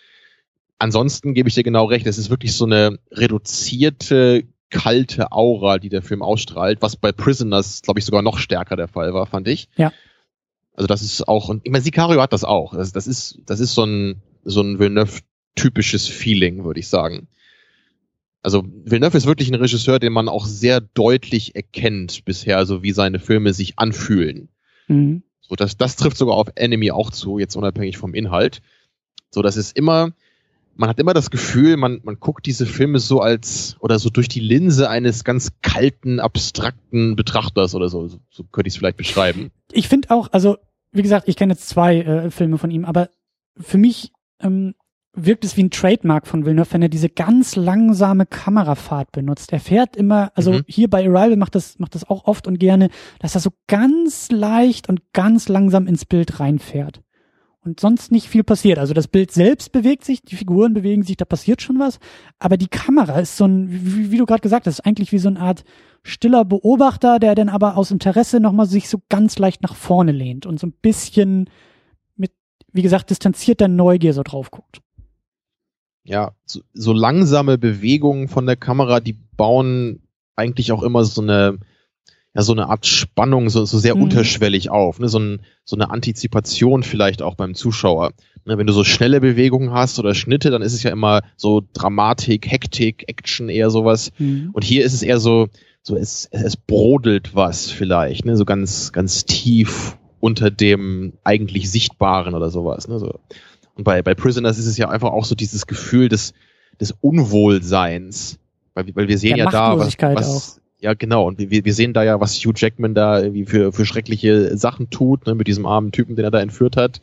Ansonsten 0.79 1.33
gebe 1.35 1.47
ich 1.47 1.55
dir 1.55 1.63
genau 1.63 1.85
recht, 1.85 2.07
es 2.07 2.17
ist 2.17 2.31
wirklich 2.31 2.55
so 2.55 2.65
eine 2.65 2.97
reduzierte, 3.11 4.45
kalte 4.71 5.31
Aura, 5.31 5.77
die 5.77 5.89
der 5.89 6.01
Film 6.01 6.23
ausstrahlt, 6.23 6.81
was 6.81 6.95
bei 6.95 7.11
Prisoners, 7.11 7.81
glaube 7.83 7.99
ich, 7.99 8.05
sogar 8.05 8.23
noch 8.23 8.39
stärker 8.39 8.75
der 8.75 8.87
Fall 8.87 9.13
war, 9.13 9.27
fand 9.27 9.47
ich. 9.47 9.69
Ja. 9.75 9.93
Also 10.73 10.87
das 10.87 11.03
ist 11.03 11.27
auch, 11.27 11.49
und 11.49 11.61
ich 11.65 11.71
meine, 11.71 11.83
Sicario 11.83 12.21
hat 12.21 12.33
das 12.33 12.43
auch. 12.43 12.73
Das, 12.73 12.91
das 12.93 13.05
ist, 13.05 13.39
das 13.45 13.59
ist 13.59 13.75
so 13.75 13.83
ein, 13.83 14.23
so 14.43 14.61
ein 14.61 14.79
Villeneuve-typisches 14.79 16.07
Feeling, 16.07 16.63
würde 16.63 16.79
ich 16.79 16.87
sagen. 16.87 17.27
Also 18.43 18.63
Villeneuve 18.85 19.17
ist 19.17 19.27
wirklich 19.27 19.49
ein 19.49 19.55
Regisseur, 19.55 19.99
den 19.99 20.13
man 20.13 20.27
auch 20.27 20.45
sehr 20.45 20.81
deutlich 20.81 21.55
erkennt 21.55 22.25
bisher, 22.25 22.57
also 22.57 22.81
wie 22.81 22.91
seine 22.91 23.19
Filme 23.19 23.53
sich 23.53 23.77
anfühlen. 23.77 24.49
Mhm. 24.87 25.23
So, 25.41 25.55
das, 25.55 25.77
das 25.77 25.95
trifft 25.95 26.17
sogar 26.17 26.35
auf 26.35 26.47
Enemy 26.55 26.91
auch 26.91 27.11
zu, 27.11 27.37
jetzt 27.37 27.55
unabhängig 27.55 27.97
vom 27.97 28.13
Inhalt. 28.13 28.61
So, 29.29 29.41
das 29.41 29.57
ist 29.57 29.77
immer, 29.77 30.11
man 30.75 30.89
hat 30.89 30.99
immer 30.99 31.13
das 31.13 31.29
Gefühl, 31.29 31.77
man, 31.77 32.01
man 32.03 32.19
guckt 32.19 32.45
diese 32.45 32.65
Filme 32.65 32.99
so 32.99 33.19
als, 33.19 33.75
oder 33.79 33.99
so 33.99 34.09
durch 34.09 34.27
die 34.27 34.39
Linse 34.39 34.89
eines 34.89 35.23
ganz 35.23 35.51
kalten, 35.61 36.19
abstrakten 36.19 37.15
Betrachters 37.15 37.75
oder 37.75 37.89
so. 37.89 38.07
So, 38.07 38.17
so 38.29 38.43
könnte 38.43 38.69
ich 38.69 38.73
es 38.73 38.77
vielleicht 38.77 38.97
beschreiben. 38.97 39.51
ich 39.71 39.87
finde 39.87 40.09
auch, 40.09 40.29
also 40.31 40.57
wie 40.91 41.03
gesagt, 41.03 41.27
ich 41.27 41.35
kenne 41.35 41.53
jetzt 41.53 41.69
zwei 41.69 42.01
äh, 42.01 42.31
Filme 42.31 42.57
von 42.57 42.71
ihm, 42.71 42.85
aber 42.85 43.09
für 43.57 43.77
mich 43.77 44.11
ähm, 44.39 44.73
wirkt 45.13 45.43
es 45.43 45.57
wie 45.57 45.63
ein 45.63 45.71
Trademark 45.71 46.25
von 46.25 46.45
Villeneuve, 46.45 46.71
wenn 46.73 46.81
er 46.81 46.89
diese 46.89 47.09
ganz 47.09 47.55
langsame 47.55 48.25
Kamerafahrt 48.25 49.11
benutzt. 49.11 49.51
Er 49.51 49.59
fährt 49.59 49.95
immer, 49.97 50.31
also 50.35 50.53
Mhm. 50.53 50.61
hier 50.67 50.89
bei 50.89 50.99
Arrival 51.05 51.35
macht 51.35 51.55
das, 51.55 51.79
macht 51.79 51.95
das 51.95 52.09
auch 52.09 52.25
oft 52.25 52.47
und 52.47 52.59
gerne, 52.59 52.89
dass 53.19 53.35
er 53.35 53.41
so 53.41 53.51
ganz 53.67 54.31
leicht 54.31 54.87
und 54.87 55.01
ganz 55.13 55.49
langsam 55.49 55.87
ins 55.87 56.05
Bild 56.05 56.39
reinfährt. 56.39 57.01
Und 57.63 57.79
sonst 57.79 58.11
nicht 58.11 58.27
viel 58.27 58.43
passiert. 58.43 58.79
Also 58.79 58.95
das 58.95 59.07
Bild 59.07 59.31
selbst 59.31 59.71
bewegt 59.71 60.03
sich, 60.03 60.23
die 60.23 60.35
Figuren 60.35 60.73
bewegen 60.73 61.03
sich, 61.03 61.17
da 61.17 61.25
passiert 61.25 61.61
schon 61.61 61.77
was. 61.77 61.99
Aber 62.39 62.57
die 62.57 62.69
Kamera 62.69 63.19
ist 63.19 63.37
so 63.37 63.45
ein, 63.45 63.67
wie, 63.69 64.11
wie 64.11 64.17
du 64.17 64.25
gerade 64.25 64.41
gesagt 64.41 64.65
hast, 64.65 64.79
eigentlich 64.79 65.11
wie 65.11 65.19
so 65.19 65.27
eine 65.29 65.39
Art 65.39 65.63
stiller 66.01 66.43
Beobachter, 66.43 67.19
der 67.19 67.35
dann 67.35 67.49
aber 67.49 67.77
aus 67.77 67.91
Interesse 67.91 68.39
nochmal 68.39 68.65
sich 68.65 68.89
so 68.89 68.99
ganz 69.09 69.37
leicht 69.37 69.61
nach 69.61 69.75
vorne 69.75 70.11
lehnt 70.11 70.47
und 70.47 70.59
so 70.59 70.65
ein 70.65 70.73
bisschen 70.81 71.51
mit, 72.15 72.31
wie 72.73 72.81
gesagt, 72.81 73.11
distanzierter 73.11 73.67
Neugier 73.67 74.13
so 74.13 74.23
drauf 74.23 74.49
guckt. 74.49 74.79
Ja, 76.03 76.31
so, 76.45 76.61
so 76.73 76.93
langsame 76.93 77.57
Bewegungen 77.57 78.27
von 78.27 78.45
der 78.45 78.55
Kamera, 78.55 78.99
die 78.99 79.13
bauen 79.13 80.01
eigentlich 80.35 80.71
auch 80.71 80.83
immer 80.83 81.03
so 81.03 81.21
eine, 81.21 81.59
ja, 82.33 82.41
so 82.41 82.53
eine 82.53 82.67
Art 82.67 82.85
Spannung, 82.85 83.49
so, 83.49 83.65
so 83.65 83.77
sehr 83.77 83.95
mhm. 83.95 84.03
unterschwellig 84.03 84.69
auf, 84.69 84.99
ne? 84.99 85.09
so, 85.09 85.19
ein, 85.19 85.41
so 85.63 85.75
eine 85.75 85.91
Antizipation 85.91 86.83
vielleicht 86.83 87.21
auch 87.21 87.35
beim 87.35 87.53
Zuschauer. 87.53 88.13
Ne? 88.45 88.57
Wenn 88.57 88.67
du 88.67 88.73
so 88.73 88.83
schnelle 88.83 89.21
Bewegungen 89.21 89.71
hast 89.71 89.99
oder 89.99 90.15
Schnitte, 90.15 90.49
dann 90.49 90.61
ist 90.61 90.73
es 90.73 90.83
ja 90.83 90.91
immer 90.91 91.21
so 91.35 91.61
Dramatik, 91.73 92.49
Hektik, 92.49 93.03
Action, 93.07 93.49
eher 93.49 93.69
sowas. 93.69 94.11
Mhm. 94.17 94.49
Und 94.53 94.63
hier 94.63 94.83
ist 94.85 94.93
es 94.93 95.03
eher 95.03 95.19
so, 95.19 95.49
so 95.81 95.95
es, 95.95 96.27
es 96.31 96.55
brodelt 96.55 97.35
was 97.35 97.69
vielleicht, 97.69 98.25
ne? 98.25 98.37
so 98.37 98.45
ganz, 98.45 98.91
ganz 98.91 99.25
tief 99.25 99.97
unter 100.19 100.51
dem 100.51 101.13
eigentlich 101.23 101.69
Sichtbaren 101.69 102.35
oder 102.35 102.49
sowas. 102.49 102.87
Ne? 102.87 102.99
So. 102.99 103.19
Und 103.81 103.85
bei, 103.85 104.03
bei 104.03 104.13
Prisoners 104.13 104.59
ist 104.59 104.67
es 104.67 104.77
ja 104.77 104.89
einfach 104.89 105.09
auch 105.09 105.25
so 105.25 105.33
dieses 105.33 105.65
Gefühl 105.65 106.07
des, 106.07 106.35
des 106.79 106.93
Unwohlseins. 107.01 108.37
Weil, 108.75 108.95
weil 108.95 109.07
wir 109.07 109.17
sehen 109.17 109.37
Der 109.37 109.45
ja 109.45 109.49
da, 109.49 109.75
was, 109.75 109.97
was 109.97 110.61
ja 110.79 110.93
genau, 110.93 111.25
und 111.25 111.39
wir, 111.39 111.65
wir 111.65 111.73
sehen 111.73 111.91
da 111.91 112.03
ja, 112.03 112.21
was 112.21 112.35
Hugh 112.45 112.53
Jackman 112.55 112.93
da 112.93 113.19
irgendwie 113.19 113.45
für, 113.45 113.73
für 113.73 113.87
schreckliche 113.87 114.55
Sachen 114.55 114.91
tut, 114.91 115.25
ne, 115.25 115.33
mit 115.33 115.47
diesem 115.47 115.65
armen 115.65 115.91
Typen, 115.91 116.15
den 116.15 116.23
er 116.23 116.29
da 116.29 116.41
entführt 116.41 116.77
hat. 116.77 117.01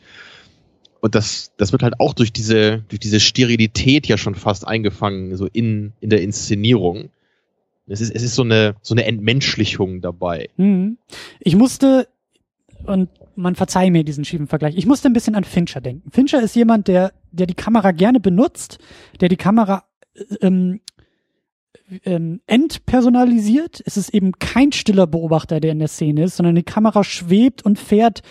Und 1.01 1.15
das, 1.15 1.51
das 1.57 1.73
wird 1.73 1.83
halt 1.83 1.99
auch 1.99 2.13
durch 2.13 2.31
diese, 2.31 2.85
durch 2.87 3.01
diese 3.01 3.19
Sterilität 3.19 4.07
ja 4.07 4.17
schon 4.17 4.35
fast 4.35 4.65
eingefangen, 4.65 5.35
so 5.35 5.47
in, 5.51 5.91
in 5.99 6.09
der 6.09 6.21
Inszenierung. 6.21 7.09
Es 7.87 7.99
ist, 7.99 8.15
es 8.15 8.23
ist 8.23 8.35
so 8.35 8.43
eine, 8.43 8.77
so 8.81 8.93
eine 8.93 9.03
Entmenschlichung 9.03 9.99
dabei. 9.99 10.47
Mhm. 10.55 10.97
Ich 11.41 11.57
musste, 11.57 12.07
und 12.85 13.09
man 13.39 13.55
verzeiht 13.55 13.91
mir 13.91 14.03
diesen 14.03 14.25
schiefen 14.25 14.47
Vergleich, 14.47 14.75
ich 14.75 14.85
musste 14.85 15.09
ein 15.09 15.13
bisschen 15.13 15.35
an 15.35 15.43
Fincher 15.43 15.81
denken. 15.81 16.11
Fincher 16.11 16.41
ist 16.41 16.55
jemand, 16.55 16.87
der, 16.87 17.13
der 17.31 17.47
die 17.47 17.55
Kamera 17.55 17.91
gerne 17.91 18.19
benutzt, 18.19 18.79
der 19.21 19.29
die 19.29 19.37
Kamera 19.37 19.85
ähm, 20.41 20.81
ähm, 22.03 22.41
entpersonalisiert. 22.45 23.81
Es 23.85 23.97
ist 23.97 24.13
eben 24.13 24.33
kein 24.33 24.71
stiller 24.71 25.07
Beobachter, 25.07 25.59
der 25.59 25.71
in 25.71 25.79
der 25.79 25.87
Szene 25.87 26.25
ist, 26.25 26.37
sondern 26.37 26.55
die 26.55 26.63
Kamera 26.63 27.03
schwebt 27.03 27.63
und 27.63 27.79
fährt 27.79 28.21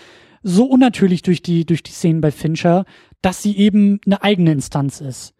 so 0.43 0.65
unnatürlich 0.65 1.21
durch 1.21 1.41
die, 1.41 1.65
durch 1.65 1.83
die 1.83 1.91
Szenen 1.91 2.21
bei 2.21 2.31
Fincher, 2.31 2.85
dass 3.21 3.41
sie 3.43 3.57
eben 3.57 3.99
eine 4.05 4.23
eigene 4.23 4.51
Instanz 4.51 5.01
ist. 5.01 5.33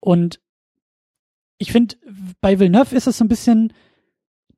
Und 0.00 0.40
ich 1.58 1.72
finde, 1.72 1.96
bei 2.40 2.58
Villeneuve 2.58 2.96
ist 2.96 3.06
es 3.06 3.18
so 3.18 3.24
ein 3.24 3.28
bisschen 3.28 3.72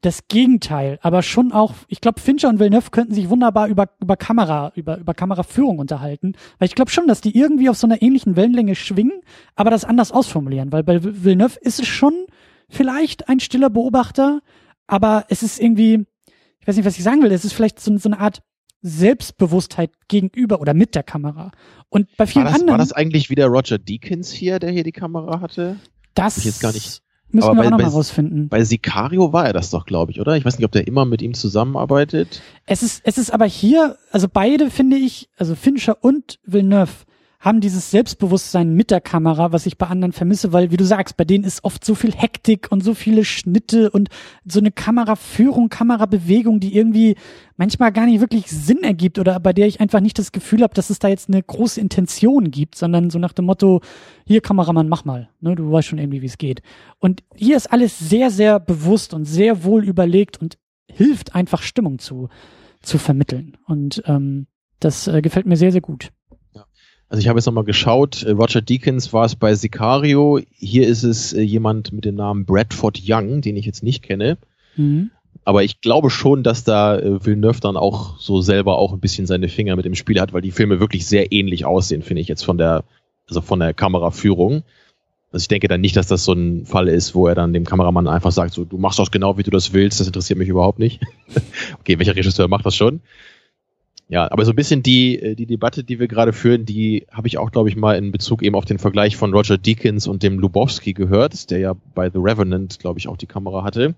das 0.02 0.26
Gegenteil, 0.28 0.98
aber 1.00 1.22
schon 1.22 1.52
auch, 1.52 1.74
ich 1.88 2.00
glaube, 2.00 2.20
Fincher 2.20 2.48
und 2.48 2.58
Villeneuve 2.58 2.90
könnten 2.90 3.14
sich 3.14 3.30
wunderbar 3.30 3.68
über, 3.68 3.88
über 4.00 4.16
Kamera, 4.16 4.72
über, 4.74 4.98
über 4.98 5.14
Kameraführung 5.14 5.78
unterhalten, 5.78 6.34
weil 6.58 6.68
ich 6.68 6.74
glaube 6.74 6.90
schon, 6.90 7.06
dass 7.06 7.20
die 7.20 7.36
irgendwie 7.36 7.70
auf 7.70 7.78
so 7.78 7.86
einer 7.86 8.02
ähnlichen 8.02 8.36
Wellenlänge 8.36 8.74
schwingen, 8.74 9.20
aber 9.54 9.70
das 9.70 9.84
anders 9.84 10.12
ausformulieren, 10.12 10.72
weil 10.72 10.82
bei 10.82 11.02
Villeneuve 11.02 11.58
ist 11.60 11.78
es 11.78 11.86
schon 11.86 12.26
vielleicht 12.68 13.28
ein 13.28 13.38
stiller 13.38 13.70
Beobachter, 13.70 14.40
aber 14.88 15.24
es 15.28 15.44
ist 15.44 15.60
irgendwie, 15.60 16.04
ich 16.58 16.66
weiß 16.66 16.76
nicht, 16.76 16.84
was 16.84 16.98
ich 16.98 17.04
sagen 17.04 17.22
will, 17.22 17.30
es 17.30 17.44
ist 17.44 17.52
vielleicht 17.52 17.78
so, 17.78 17.96
so 17.96 18.08
eine 18.08 18.18
Art 18.18 18.42
Selbstbewusstheit 18.82 19.92
gegenüber 20.08 20.60
oder 20.60 20.74
mit 20.74 20.96
der 20.96 21.04
Kamera. 21.04 21.52
Und 21.88 22.08
bei 22.16 22.26
vielen 22.26 22.44
war 22.44 22.50
das, 22.50 22.60
anderen. 22.60 22.78
War 22.78 22.84
das 22.84 22.92
eigentlich 22.92 23.30
wieder 23.30 23.46
Roger 23.46 23.78
Deakins 23.78 24.32
hier, 24.32 24.58
der 24.58 24.72
hier 24.72 24.82
die 24.82 24.90
Kamera 24.90 25.40
hatte? 25.40 25.76
Das 26.14 26.38
ich 26.38 26.44
jetzt 26.44 26.60
gar 26.60 26.72
nicht. 26.72 27.02
Müssen 27.32 27.48
Aber 27.48 27.56
wir 27.56 27.62
bei, 27.62 27.66
auch 27.66 27.78
nochmal 27.78 27.90
rausfinden. 27.90 28.48
Bei 28.48 28.62
Sicario 28.62 29.32
war 29.32 29.46
er 29.46 29.52
das 29.52 29.70
doch, 29.70 29.86
glaube 29.86 30.12
ich, 30.12 30.20
oder? 30.20 30.36
Ich 30.36 30.44
weiß 30.44 30.58
nicht, 30.58 30.66
ob 30.66 30.72
der 30.72 30.86
immer 30.86 31.04
mit 31.04 31.22
ihm 31.22 31.34
zusammenarbeitet. 31.34 32.42
Es 32.66 32.82
ist, 32.82 33.00
es 33.04 33.18
ist 33.18 33.32
aber 33.32 33.46
hier, 33.46 33.96
also 34.10 34.28
beide 34.30 34.70
finde 34.70 34.96
ich, 34.96 35.30
also 35.36 35.54
Fincher 35.54 35.96
und 36.02 36.38
Villeneuve, 36.44 36.92
haben 37.42 37.60
dieses 37.60 37.90
Selbstbewusstsein 37.90 38.72
mit 38.72 38.92
der 38.92 39.00
Kamera, 39.00 39.50
was 39.50 39.66
ich 39.66 39.76
bei 39.76 39.88
anderen 39.88 40.12
vermisse, 40.12 40.52
weil, 40.52 40.70
wie 40.70 40.76
du 40.76 40.84
sagst, 40.84 41.16
bei 41.16 41.24
denen 41.24 41.42
ist 41.42 41.64
oft 41.64 41.84
so 41.84 41.96
viel 41.96 42.12
Hektik 42.12 42.70
und 42.70 42.84
so 42.84 42.94
viele 42.94 43.24
Schnitte 43.24 43.90
und 43.90 44.10
so 44.44 44.60
eine 44.60 44.70
Kameraführung, 44.70 45.68
Kamerabewegung, 45.68 46.60
die 46.60 46.76
irgendwie 46.76 47.16
manchmal 47.56 47.90
gar 47.90 48.06
nicht 48.06 48.20
wirklich 48.20 48.46
Sinn 48.46 48.84
ergibt 48.84 49.18
oder 49.18 49.40
bei 49.40 49.52
der 49.52 49.66
ich 49.66 49.80
einfach 49.80 49.98
nicht 49.98 50.20
das 50.20 50.30
Gefühl 50.30 50.62
habe, 50.62 50.74
dass 50.74 50.88
es 50.88 51.00
da 51.00 51.08
jetzt 51.08 51.28
eine 51.28 51.42
große 51.42 51.80
Intention 51.80 52.52
gibt, 52.52 52.76
sondern 52.76 53.10
so 53.10 53.18
nach 53.18 53.32
dem 53.32 53.46
Motto, 53.46 53.80
hier 54.24 54.40
Kameramann, 54.40 54.88
mach 54.88 55.04
mal, 55.04 55.28
ne, 55.40 55.56
du 55.56 55.72
weißt 55.72 55.88
schon 55.88 55.98
irgendwie, 55.98 56.22
wie 56.22 56.26
es 56.26 56.38
geht. 56.38 56.62
Und 57.00 57.24
hier 57.34 57.56
ist 57.56 57.72
alles 57.72 57.98
sehr, 57.98 58.30
sehr 58.30 58.60
bewusst 58.60 59.14
und 59.14 59.24
sehr 59.24 59.64
wohl 59.64 59.84
überlegt 59.84 60.40
und 60.40 60.58
hilft 60.86 61.34
einfach 61.34 61.62
Stimmung 61.62 61.98
zu, 61.98 62.28
zu 62.82 62.98
vermitteln. 62.98 63.56
Und 63.66 64.00
ähm, 64.06 64.46
das 64.78 65.08
äh, 65.08 65.22
gefällt 65.22 65.46
mir 65.46 65.56
sehr, 65.56 65.72
sehr 65.72 65.80
gut. 65.80 66.12
Also 67.12 67.20
ich 67.20 67.28
habe 67.28 67.38
jetzt 67.38 67.44
nochmal 67.44 67.64
geschaut, 67.64 68.22
äh, 68.22 68.30
Roger 68.30 68.62
Deakins 68.62 69.12
war 69.12 69.26
es 69.26 69.36
bei 69.36 69.54
Sicario, 69.54 70.40
hier 70.50 70.88
ist 70.88 71.02
es 71.02 71.34
äh, 71.34 71.42
jemand 71.42 71.92
mit 71.92 72.06
dem 72.06 72.14
Namen 72.14 72.46
Bradford 72.46 73.02
Young, 73.06 73.42
den 73.42 73.58
ich 73.58 73.66
jetzt 73.66 73.82
nicht 73.82 74.02
kenne. 74.02 74.38
Mhm. 74.76 75.10
Aber 75.44 75.62
ich 75.62 75.82
glaube 75.82 76.08
schon, 76.08 76.42
dass 76.42 76.64
da 76.64 76.98
äh, 76.98 77.22
Villeneuve 77.22 77.60
dann 77.60 77.76
auch 77.76 78.18
so 78.18 78.40
selber 78.40 78.78
auch 78.78 78.94
ein 78.94 79.00
bisschen 79.00 79.26
seine 79.26 79.50
Finger 79.50 79.76
mit 79.76 79.84
dem 79.84 79.94
Spiel 79.94 80.18
hat, 80.22 80.32
weil 80.32 80.40
die 80.40 80.52
Filme 80.52 80.80
wirklich 80.80 81.06
sehr 81.06 81.32
ähnlich 81.32 81.66
aussehen, 81.66 82.00
finde 82.00 82.22
ich 82.22 82.28
jetzt 82.28 82.46
von 82.46 82.56
der, 82.56 82.82
also 83.28 83.42
von 83.42 83.60
der 83.60 83.74
Kameraführung. 83.74 84.62
Also 85.32 85.44
ich 85.44 85.48
denke 85.48 85.68
dann 85.68 85.82
nicht, 85.82 85.96
dass 85.96 86.06
das 86.06 86.24
so 86.24 86.32
ein 86.32 86.64
Fall 86.64 86.88
ist, 86.88 87.14
wo 87.14 87.26
er 87.26 87.34
dann 87.34 87.52
dem 87.52 87.66
Kameramann 87.66 88.08
einfach 88.08 88.32
sagt, 88.32 88.54
so, 88.54 88.64
du 88.64 88.78
machst 88.78 88.98
das 88.98 89.10
genau, 89.10 89.36
wie 89.36 89.42
du 89.42 89.50
das 89.50 89.74
willst, 89.74 90.00
das 90.00 90.06
interessiert 90.06 90.38
mich 90.38 90.48
überhaupt 90.48 90.78
nicht. 90.78 91.02
okay, 91.78 91.98
welcher 91.98 92.16
Regisseur 92.16 92.48
macht 92.48 92.64
das 92.64 92.74
schon? 92.74 93.02
Ja, 94.12 94.30
aber 94.30 94.44
so 94.44 94.52
ein 94.52 94.56
bisschen 94.56 94.82
die, 94.82 95.18
äh, 95.18 95.34
die 95.34 95.46
Debatte, 95.46 95.84
die 95.84 95.98
wir 95.98 96.06
gerade 96.06 96.34
führen, 96.34 96.66
die 96.66 97.06
habe 97.10 97.28
ich 97.28 97.38
auch, 97.38 97.50
glaube 97.50 97.70
ich, 97.70 97.76
mal 97.76 97.96
in 97.96 98.12
Bezug 98.12 98.42
eben 98.42 98.54
auf 98.54 98.66
den 98.66 98.78
Vergleich 98.78 99.16
von 99.16 99.32
Roger 99.32 99.56
Deakins 99.56 100.06
und 100.06 100.22
dem 100.22 100.38
Lubowski 100.38 100.92
gehört, 100.92 101.50
der 101.50 101.60
ja 101.60 101.72
bei 101.94 102.10
The 102.10 102.18
Revenant, 102.18 102.78
glaube 102.78 102.98
ich, 102.98 103.08
auch 103.08 103.16
die 103.16 103.26
Kamera 103.26 103.64
hatte. 103.64 103.94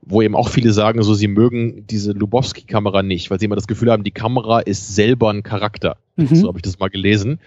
Wo 0.00 0.22
eben 0.22 0.34
auch 0.34 0.48
viele 0.48 0.72
sagen, 0.72 1.02
so 1.02 1.12
sie 1.12 1.28
mögen 1.28 1.86
diese 1.86 2.12
Lubowski-Kamera 2.12 3.02
nicht, 3.02 3.30
weil 3.30 3.38
sie 3.38 3.44
immer 3.44 3.54
das 3.56 3.66
Gefühl 3.66 3.92
haben, 3.92 4.04
die 4.04 4.10
Kamera 4.10 4.60
ist 4.60 4.94
selber 4.94 5.28
ein 5.28 5.42
Charakter. 5.42 5.98
Mhm. 6.16 6.34
So 6.34 6.48
habe 6.48 6.56
ich 6.56 6.62
das 6.62 6.78
mal 6.78 6.88
gelesen. 6.88 7.38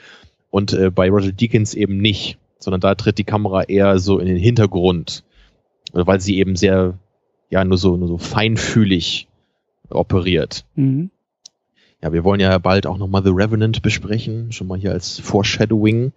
Und 0.52 0.74
äh, 0.74 0.92
bei 0.92 1.10
Roger 1.10 1.32
Deakins 1.32 1.74
eben 1.74 1.98
nicht, 1.98 2.38
sondern 2.60 2.82
da 2.82 2.94
tritt 2.94 3.18
die 3.18 3.24
Kamera 3.24 3.64
eher 3.64 3.98
so 3.98 4.20
in 4.20 4.28
den 4.28 4.38
Hintergrund, 4.38 5.24
weil 5.92 6.22
sie 6.22 6.38
eben 6.38 6.56
sehr, 6.56 7.00
ja, 7.50 7.66
nur 7.66 7.80
so, 7.80 7.98
nur 7.98 8.08
so 8.08 8.20
feinfühlig 8.20 9.28
operiert. 9.90 10.66
Mhm. 10.76 11.10
Ja, 12.02 12.14
wir 12.14 12.24
wollen 12.24 12.40
ja 12.40 12.58
bald 12.58 12.86
auch 12.86 12.98
nochmal 12.98 13.24
The 13.24 13.32
Revenant 13.32 13.82
besprechen, 13.82 14.52
schon 14.52 14.68
mal 14.68 14.78
hier 14.78 14.92
als 14.92 15.20
Foreshadowing. 15.20 16.12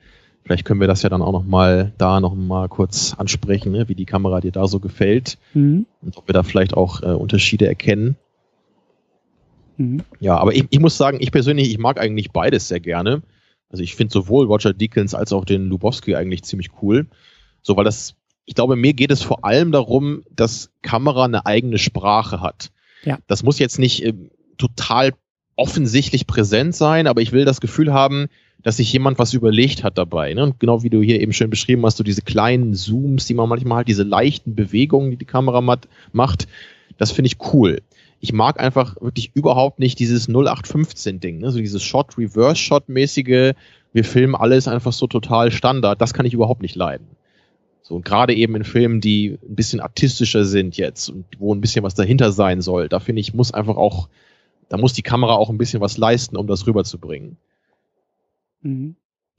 Vielleicht 0.44 0.64
können 0.64 0.80
wir 0.80 0.88
das 0.88 1.02
ja 1.02 1.08
dann 1.08 1.22
auch 1.22 1.32
nochmal 1.32 1.92
da 1.98 2.20
nochmal 2.20 2.68
kurz 2.68 3.14
ansprechen, 3.18 3.72
ne, 3.72 3.88
wie 3.88 3.94
die 3.94 4.06
Kamera 4.06 4.40
dir 4.40 4.52
da 4.52 4.66
so 4.66 4.80
gefällt 4.80 5.38
mhm. 5.54 5.86
und 6.02 6.16
ob 6.16 6.28
wir 6.28 6.32
da 6.32 6.42
vielleicht 6.42 6.74
auch 6.74 7.02
äh, 7.02 7.06
Unterschiede 7.06 7.66
erkennen. 7.66 8.16
Mhm. 9.76 10.02
Ja, 10.20 10.36
aber 10.36 10.54
ich, 10.54 10.66
ich 10.70 10.80
muss 10.80 10.96
sagen, 10.96 11.18
ich 11.20 11.32
persönlich, 11.32 11.70
ich 11.70 11.78
mag 11.78 12.00
eigentlich 12.00 12.32
beides 12.32 12.68
sehr 12.68 12.80
gerne. 12.80 13.22
Also 13.70 13.82
ich 13.82 13.94
finde 13.94 14.12
sowohl 14.12 14.46
Roger 14.46 14.72
Deakins 14.72 15.14
als 15.14 15.32
auch 15.32 15.44
den 15.44 15.68
Lubowski 15.68 16.14
eigentlich 16.14 16.42
ziemlich 16.44 16.70
cool. 16.82 17.06
So, 17.62 17.76
weil 17.76 17.84
das, 17.84 18.14
ich 18.44 18.54
glaube, 18.54 18.76
mir 18.76 18.94
geht 18.94 19.10
es 19.10 19.22
vor 19.22 19.44
allem 19.44 19.72
darum, 19.72 20.22
dass 20.34 20.70
Kamera 20.82 21.24
eine 21.24 21.46
eigene 21.46 21.78
Sprache 21.78 22.40
hat. 22.40 22.70
Ja. 23.04 23.18
Das 23.26 23.42
muss 23.42 23.58
jetzt 23.58 23.78
nicht 23.78 24.04
äh, 24.04 24.14
total 24.56 25.12
offensichtlich 25.58 26.26
präsent 26.26 26.74
sein, 26.74 27.06
aber 27.06 27.20
ich 27.20 27.32
will 27.32 27.44
das 27.44 27.60
Gefühl 27.60 27.92
haben, 27.92 28.28
dass 28.62 28.76
sich 28.76 28.92
jemand 28.92 29.18
was 29.18 29.34
überlegt 29.34 29.82
hat 29.82 29.98
dabei. 29.98 30.32
Ne? 30.32 30.44
Und 30.44 30.60
genau 30.60 30.82
wie 30.82 30.90
du 30.90 31.02
hier 31.02 31.20
eben 31.20 31.32
schön 31.32 31.50
beschrieben 31.50 31.84
hast, 31.84 31.96
so 31.96 32.04
diese 32.04 32.22
kleinen 32.22 32.74
Zooms, 32.74 33.26
die 33.26 33.34
man 33.34 33.48
manchmal 33.48 33.80
hat, 33.80 33.88
diese 33.88 34.04
leichten 34.04 34.54
Bewegungen, 34.54 35.10
die 35.10 35.16
die 35.16 35.24
Kamera 35.24 35.60
macht, 36.12 36.48
das 36.96 37.10
finde 37.10 37.26
ich 37.26 37.52
cool. 37.52 37.82
Ich 38.20 38.32
mag 38.32 38.60
einfach 38.60 38.96
wirklich 39.00 39.32
überhaupt 39.34 39.78
nicht 39.78 39.98
dieses 39.98 40.28
0815-Ding, 40.28 41.38
ne? 41.38 41.50
so 41.50 41.58
dieses 41.58 41.82
Shot-Reverse-Shot-mäßige, 41.82 43.54
wir 43.92 44.04
filmen 44.04 44.34
alles 44.34 44.68
einfach 44.68 44.92
so 44.92 45.06
total 45.06 45.50
Standard, 45.50 46.00
das 46.00 46.14
kann 46.14 46.26
ich 46.26 46.34
überhaupt 46.34 46.62
nicht 46.62 46.76
leiden. 46.76 47.06
So, 47.82 47.94
und 47.94 48.04
gerade 48.04 48.34
eben 48.34 48.54
in 48.54 48.64
Filmen, 48.64 49.00
die 49.00 49.38
ein 49.48 49.54
bisschen 49.54 49.80
artistischer 49.80 50.44
sind 50.44 50.76
jetzt 50.76 51.08
und 51.08 51.24
wo 51.38 51.54
ein 51.54 51.60
bisschen 51.60 51.84
was 51.84 51.94
dahinter 51.94 52.32
sein 52.32 52.60
soll, 52.60 52.88
da 52.88 53.00
finde 53.00 53.20
ich, 53.20 53.34
muss 53.34 53.54
einfach 53.54 53.76
auch 53.76 54.08
da 54.68 54.76
muss 54.76 54.92
die 54.92 55.02
Kamera 55.02 55.34
auch 55.34 55.50
ein 55.50 55.58
bisschen 55.58 55.80
was 55.80 55.96
leisten, 55.96 56.36
um 56.36 56.46
das 56.46 56.66
rüberzubringen. 56.66 57.36
Mhm. 58.62 58.96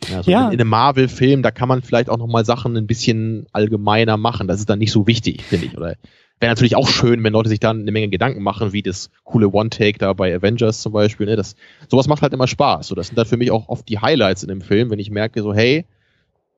Ja, 0.08 0.24
so 0.24 0.32
ja. 0.32 0.48
In, 0.48 0.54
in, 0.54 0.62
einem 0.62 0.70
Marvel-Film, 0.70 1.44
da 1.44 1.52
kann 1.52 1.68
man 1.68 1.82
vielleicht 1.82 2.10
auch 2.10 2.18
nochmal 2.18 2.46
Sachen 2.46 2.78
ein 2.78 2.88
bisschen 2.88 3.48
allgemeiner 3.52 4.18
machen. 4.18 4.48
Das 4.48 4.60
ist 4.60 4.70
dann 4.70 4.80
nicht 4.80 4.92
so 4.92 5.08
wichtig, 5.08 5.44
finde 5.44 5.66
ich. 5.66 5.78
Oder 5.78 5.96
wäre 6.40 6.52
natürlich 6.52 6.76
auch 6.76 6.88
schön, 6.88 7.24
wenn 7.24 7.34
Leute 7.34 7.50
sich 7.50 7.60
dann 7.60 7.82
eine 7.82 7.92
Menge 7.92 8.08
Gedanken 8.08 8.42
machen, 8.42 8.72
wie 8.72 8.82
das 8.82 9.10
coole 9.24 9.50
One-Take 9.50 10.00
da 10.00 10.14
bei 10.14 10.34
Avengers 10.34 10.82
zum 10.82 10.94
Beispiel. 10.94 11.28
Ne? 11.28 11.36
Das, 11.36 11.56
sowas 11.90 12.08
macht 12.08 12.22
halt 12.22 12.34
immer 12.34 12.48
Spaß. 12.48 12.88
So, 12.88 12.96
das 12.96 13.08
sind 13.08 13.18
dann 13.18 13.26
für 13.26 13.38
mich 13.38 13.52
auch 13.52 13.68
oft 13.68 13.88
die 13.90 14.00
Highlights 14.00 14.44
in 14.44 14.50
dem 14.50 14.62
Film, 14.62 14.90
wenn 14.90 15.00
ich 15.00 15.12
merke, 15.12 15.42
so, 15.42 15.54
hey, 15.54 15.86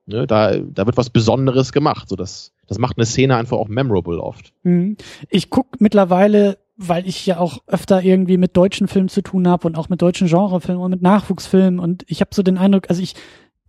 ne, 0.06 0.26
da, 0.26 0.56
da 0.56 0.86
wird 0.86 0.96
was 0.96 1.10
Besonderes 1.10 1.72
gemacht. 1.72 2.08
So, 2.08 2.16
das, 2.16 2.52
das 2.68 2.78
macht 2.78 2.96
eine 2.96 3.06
Szene 3.06 3.36
einfach 3.36 3.56
auch 3.56 3.68
memorable 3.68 4.20
oft. 4.20 4.52
Mhm. 4.62 4.96
Ich 5.30 5.50
guck 5.50 5.80
mittlerweile 5.80 6.58
weil 6.88 7.06
ich 7.06 7.26
ja 7.26 7.38
auch 7.38 7.58
öfter 7.66 8.02
irgendwie 8.02 8.36
mit 8.36 8.56
deutschen 8.56 8.88
Filmen 8.88 9.08
zu 9.08 9.22
tun 9.22 9.48
habe 9.48 9.66
und 9.66 9.76
auch 9.76 9.88
mit 9.88 10.02
deutschen 10.02 10.28
Genrefilmen 10.28 10.82
und 10.82 10.90
mit 10.90 11.02
Nachwuchsfilmen 11.02 11.78
und 11.78 12.04
ich 12.08 12.20
habe 12.20 12.34
so 12.34 12.42
den 12.42 12.58
Eindruck, 12.58 12.90
also 12.90 13.02
ich 13.02 13.14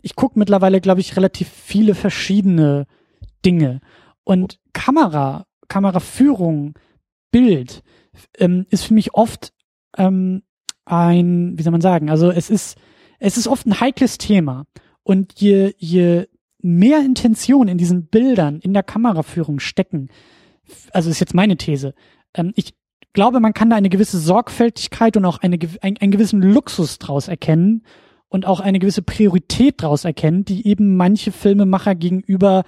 ich 0.02 0.16
gucke 0.16 0.38
mittlerweile, 0.38 0.82
glaube 0.82 1.00
ich, 1.00 1.16
relativ 1.16 1.48
viele 1.48 1.94
verschiedene 1.94 2.86
Dinge 3.44 3.80
und 4.22 4.58
Kamera, 4.74 5.46
Kameraführung, 5.68 6.74
Bild 7.30 7.82
ähm, 8.38 8.66
ist 8.68 8.84
für 8.84 8.94
mich 8.94 9.14
oft 9.14 9.52
ähm, 9.96 10.42
ein, 10.84 11.58
wie 11.58 11.62
soll 11.62 11.72
man 11.72 11.80
sagen, 11.80 12.10
also 12.10 12.30
es 12.30 12.50
ist 12.50 12.76
es 13.18 13.36
ist 13.36 13.48
oft 13.48 13.66
ein 13.66 13.80
heikles 13.80 14.18
Thema 14.18 14.66
und 15.02 15.40
je 15.40 15.72
je 15.78 16.26
mehr 16.58 17.00
Intention 17.00 17.68
in 17.68 17.78
diesen 17.78 18.06
Bildern, 18.06 18.60
in 18.60 18.72
der 18.72 18.82
Kameraführung 18.82 19.60
stecken, 19.60 20.08
also 20.92 21.10
ist 21.10 21.20
jetzt 21.20 21.34
meine 21.34 21.56
These. 21.56 21.94
Ähm, 22.34 22.52
ich 22.56 22.74
glaube, 23.14 23.40
man 23.40 23.54
kann 23.54 23.70
da 23.70 23.76
eine 23.76 23.88
gewisse 23.88 24.18
Sorgfältigkeit 24.18 25.16
und 25.16 25.24
auch 25.24 25.38
eine, 25.38 25.58
ein, 25.80 25.96
einen 25.96 26.12
gewissen 26.12 26.42
Luxus 26.42 26.98
draus 26.98 27.28
erkennen 27.28 27.84
und 28.28 28.46
auch 28.46 28.60
eine 28.60 28.78
gewisse 28.78 29.02
Priorität 29.02 29.80
draus 29.80 30.04
erkennen, 30.04 30.44
die 30.44 30.66
eben 30.66 30.96
manche 30.96 31.32
Filmemacher 31.32 31.94
gegenüber 31.94 32.64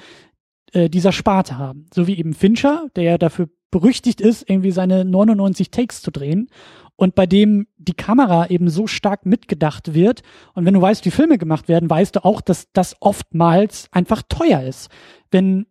äh, 0.72 0.88
dieser 0.88 1.12
Sparte 1.12 1.58
haben. 1.58 1.86
So 1.92 2.06
wie 2.06 2.16
eben 2.16 2.32
Fincher, 2.32 2.86
der 2.96 3.04
ja 3.04 3.18
dafür 3.18 3.48
berüchtigt 3.70 4.20
ist, 4.20 4.48
irgendwie 4.48 4.70
seine 4.70 5.04
99 5.04 5.70
Takes 5.70 6.00
zu 6.00 6.10
drehen 6.10 6.48
und 6.94 7.14
bei 7.14 7.26
dem 7.26 7.66
die 7.76 7.94
Kamera 7.94 8.48
eben 8.48 8.70
so 8.70 8.86
stark 8.86 9.26
mitgedacht 9.26 9.92
wird. 9.92 10.22
Und 10.54 10.64
wenn 10.64 10.74
du 10.74 10.80
weißt, 10.80 11.04
wie 11.04 11.10
Filme 11.10 11.36
gemacht 11.36 11.68
werden, 11.68 11.90
weißt 11.90 12.16
du 12.16 12.24
auch, 12.24 12.40
dass 12.40 12.72
das 12.72 12.96
oftmals 13.00 13.88
einfach 13.92 14.22
teuer 14.28 14.62
ist. 14.62 14.88
Wenn 15.30 15.66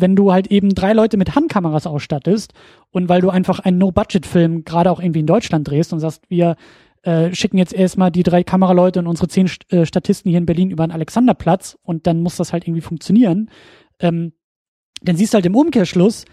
wenn 0.00 0.16
du 0.16 0.32
halt 0.32 0.48
eben 0.48 0.74
drei 0.74 0.92
Leute 0.92 1.16
mit 1.16 1.34
Handkameras 1.34 1.86
ausstattest 1.86 2.52
und 2.90 3.08
weil 3.08 3.20
du 3.20 3.30
einfach 3.30 3.60
einen 3.60 3.78
No-Budget-Film 3.78 4.64
gerade 4.64 4.90
auch 4.90 5.00
irgendwie 5.00 5.20
in 5.20 5.26
Deutschland 5.26 5.68
drehst 5.68 5.92
und 5.92 6.00
sagst, 6.00 6.22
wir 6.28 6.56
äh, 7.02 7.34
schicken 7.34 7.58
jetzt 7.58 7.72
erstmal 7.72 8.10
die 8.10 8.22
drei 8.22 8.42
Kameraleute 8.44 8.98
und 8.98 9.06
unsere 9.06 9.28
zehn 9.28 9.50
äh, 9.70 9.86
Statisten 9.86 10.30
hier 10.30 10.38
in 10.38 10.46
Berlin 10.46 10.70
über 10.70 10.86
den 10.86 10.92
Alexanderplatz 10.92 11.78
und 11.82 12.06
dann 12.06 12.20
muss 12.20 12.36
das 12.36 12.52
halt 12.52 12.66
irgendwie 12.66 12.82
funktionieren, 12.82 13.50
ähm, 14.00 14.32
dann 15.02 15.16
siehst 15.16 15.32
du 15.32 15.36
halt 15.36 15.46
im 15.46 15.56
Umkehrschluss 15.56 16.24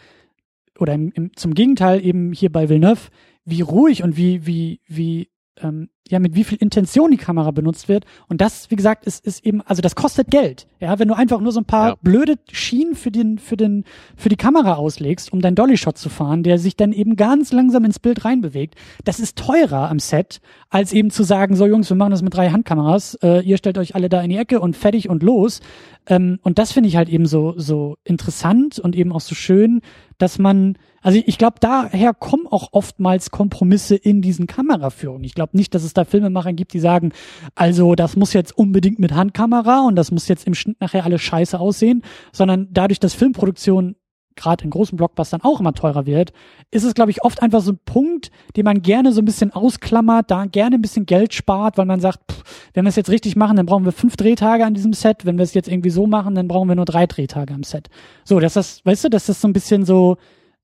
oder 0.79 0.93
im, 0.93 1.11
im, 1.13 1.35
zum 1.35 1.53
Gegenteil 1.53 2.03
eben 2.03 2.33
hier 2.33 2.51
bei 2.51 2.69
Villeneuve, 2.69 3.09
wie 3.45 3.61
ruhig 3.61 4.03
und 4.03 4.17
wie, 4.17 4.45
wie, 4.45 4.81
wie 4.87 5.29
ähm, 5.61 5.90
ja, 6.07 6.19
mit 6.19 6.36
wie 6.36 6.44
viel 6.44 6.60
Intention 6.60 7.10
die 7.10 7.18
Kamera 7.18 7.49
benutzt 7.49 7.90
wird. 7.90 8.06
Und 8.27 8.40
das, 8.40 8.69
wie 8.69 8.76
gesagt, 8.76 9.06
ist, 9.06 9.26
ist 9.26 9.44
eben, 9.44 9.61
also 9.61 9.82
das 9.82 9.95
kostet 9.95 10.30
Geld. 10.30 10.68
Ja, 10.80 10.99
wenn 10.99 11.07
du 11.07 11.15
einfach 11.15 11.40
nur 11.40 11.52
so 11.52 11.60
ein 11.60 11.65
paar 11.65 11.90
ja. 11.90 11.95
blöde 12.02 12.36
Schienen 12.52 12.95
für 12.95 13.10
den, 13.10 13.40
für 13.40 13.57
den, 13.57 13.86
für 14.15 14.30
die 14.30 14.36
Kamera 14.36 14.76
auslegst, 14.76 15.34
um 15.34 15.41
deinen 15.41 15.56
Dolly-Shot 15.56 15.98
zu 15.98 16.10
fahren, 16.10 16.44
der 16.44 16.60
sich 16.60 16.76
dann 16.76 16.91
eben 16.91 17.15
ganz 17.15 17.52
langsam 17.52 17.86
ins 17.86 17.98
Bild 17.98 18.23
reinbewegt, 18.23 18.76
das 19.03 19.19
ist 19.19 19.38
teurer 19.38 19.90
am 19.90 19.98
Set, 19.98 20.41
als 20.69 20.94
eben 20.94 21.10
zu 21.10 21.23
sagen, 21.23 21.56
so 21.56 21.65
Jungs, 21.65 21.90
wir 21.90 21.98
machen 21.98 22.11
das 22.11 22.22
mit 22.22 22.36
drei 22.36 22.49
Handkameras, 22.49 23.15
äh, 23.23 23.41
ihr 23.41 23.57
stellt 23.57 23.80
euch 23.80 23.95
alle 23.95 24.10
da 24.10 24.22
in 24.22 24.30
die 24.30 24.38
Ecke 24.38 24.60
und 24.60 24.77
fertig 24.77 25.10
und 25.10 25.23
los. 25.23 25.61
Ähm, 26.07 26.38
und 26.44 26.60
das 26.60 26.72
finde 26.72 26.90
ich 26.90 26.98
halt 26.98 27.10
eben 27.10 27.26
so, 27.26 27.56
so 27.57 27.98
interessant 28.03 28.77
und 28.77 28.95
eben 28.95 29.11
auch 29.11 29.22
so 29.22 29.34
schön, 29.34 29.82
dass 30.17 30.39
man, 30.39 30.77
also 31.01 31.21
ich 31.25 31.37
glaube, 31.37 31.57
daher 31.59 32.13
kommen 32.13 32.47
auch 32.47 32.69
oftmals 32.71 33.31
Kompromisse 33.31 33.95
in 33.95 34.21
diesen 34.21 34.47
Kameraführungen. 34.47 35.23
Ich 35.23 35.35
glaube 35.35 35.57
nicht, 35.57 35.75
dass 35.75 35.83
es 35.83 35.93
da 35.93 36.05
Filmemacher 36.05 36.53
gibt, 36.53 36.73
die 36.73 36.79
sagen, 36.79 37.11
also 37.53 37.95
das 37.95 38.15
muss 38.15 38.33
jetzt 38.33 38.57
unbedingt 38.57 38.99
mit 38.99 39.13
Handkamera 39.13 39.85
und 39.85 39.95
das 39.95 40.11
muss 40.11 40.27
jetzt 40.27 40.47
im 40.47 40.53
Schnitt 40.53 40.79
nachher 40.81 41.05
alles 41.05 41.21
scheiße 41.21 41.59
aussehen, 41.59 42.03
sondern 42.31 42.67
dadurch, 42.71 42.99
dass 42.99 43.13
Filmproduktion 43.13 43.95
gerade 44.36 44.64
in 44.64 44.70
großen 44.70 44.98
Blockbustern 44.98 45.41
auch 45.41 45.60
immer 45.60 45.74
teurer 45.74 46.06
wird, 46.06 46.34
ist 46.72 46.84
es, 46.84 46.94
glaube 46.94 47.12
ich, 47.12 47.24
oft 47.24 47.41
einfach 47.41 47.62
so 47.62 47.72
ein 47.72 47.80
Punkt, 47.86 48.32
den 48.56 48.66
man 48.66 48.82
gerne 48.82 49.12
so 49.12 49.22
ein 49.22 49.26
bisschen 49.26 49.52
ausklammert, 49.52 50.30
da 50.32 50.45
gerne 50.45 50.76
ein 50.76 50.82
bisschen 50.82 51.06
Geld 51.06 51.34
spart, 51.34 51.78
weil 51.78 51.86
man 51.86 51.99
sagt, 51.99 52.32
pff, 52.32 52.44
wenn 52.74 52.86
wir 52.86 52.90
es 52.90 52.95
jetzt 52.95 53.10
richtig 53.10 53.36
machen, 53.36 53.57
dann 53.57 53.66
brauchen 53.66 53.86
wir 53.86 53.91
fünf 53.91 54.18
Drehtage 54.18 54.66
an 54.66 54.74
diesem 54.74 54.94
Set. 54.94 55.26
Wenn 55.26 55.38
wir 55.38 55.44
es 55.44 55.53
jetzt 55.53 55.70
irgendwie 55.70 55.90
so 55.90 56.07
machen, 56.07 56.36
dann 56.36 56.48
brauchen 56.48 56.68
wir 56.68 56.76
nur 56.76 56.86
drei 56.86 57.07
Drehtage 57.07 57.53
am 57.53 57.64
Set. 57.64 57.88
So, 58.24 58.40
dass 58.40 58.53
das, 58.53 58.86
weißt 58.86 59.06
du, 59.06 59.10
dass 59.10 59.26
das 59.26 59.41
so 59.41 59.48
ein 59.48 59.53
bisschen 59.53 59.86
so 59.86 60.18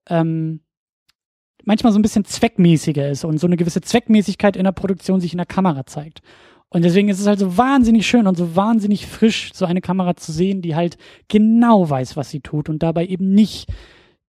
ähm, 0.09 0.61
manchmal 1.63 1.93
so 1.93 1.99
ein 1.99 2.01
bisschen 2.01 2.25
zweckmäßiger 2.25 3.09
ist 3.09 3.23
und 3.23 3.39
so 3.39 3.47
eine 3.47 3.57
gewisse 3.57 3.81
Zweckmäßigkeit 3.81 4.55
in 4.55 4.63
der 4.63 4.71
Produktion 4.71 5.21
sich 5.21 5.33
in 5.33 5.37
der 5.37 5.45
Kamera 5.45 5.85
zeigt. 5.85 6.21
Und 6.73 6.85
deswegen 6.85 7.09
ist 7.09 7.19
es 7.19 7.27
halt 7.27 7.39
so 7.39 7.57
wahnsinnig 7.57 8.07
schön 8.07 8.27
und 8.27 8.37
so 8.37 8.55
wahnsinnig 8.55 9.05
frisch, 9.05 9.51
so 9.53 9.65
eine 9.65 9.81
Kamera 9.81 10.15
zu 10.15 10.31
sehen, 10.31 10.61
die 10.61 10.73
halt 10.73 10.97
genau 11.27 11.89
weiß, 11.89 12.15
was 12.15 12.29
sie 12.29 12.39
tut 12.39 12.69
und 12.69 12.81
dabei 12.81 13.05
eben 13.05 13.33
nicht 13.33 13.67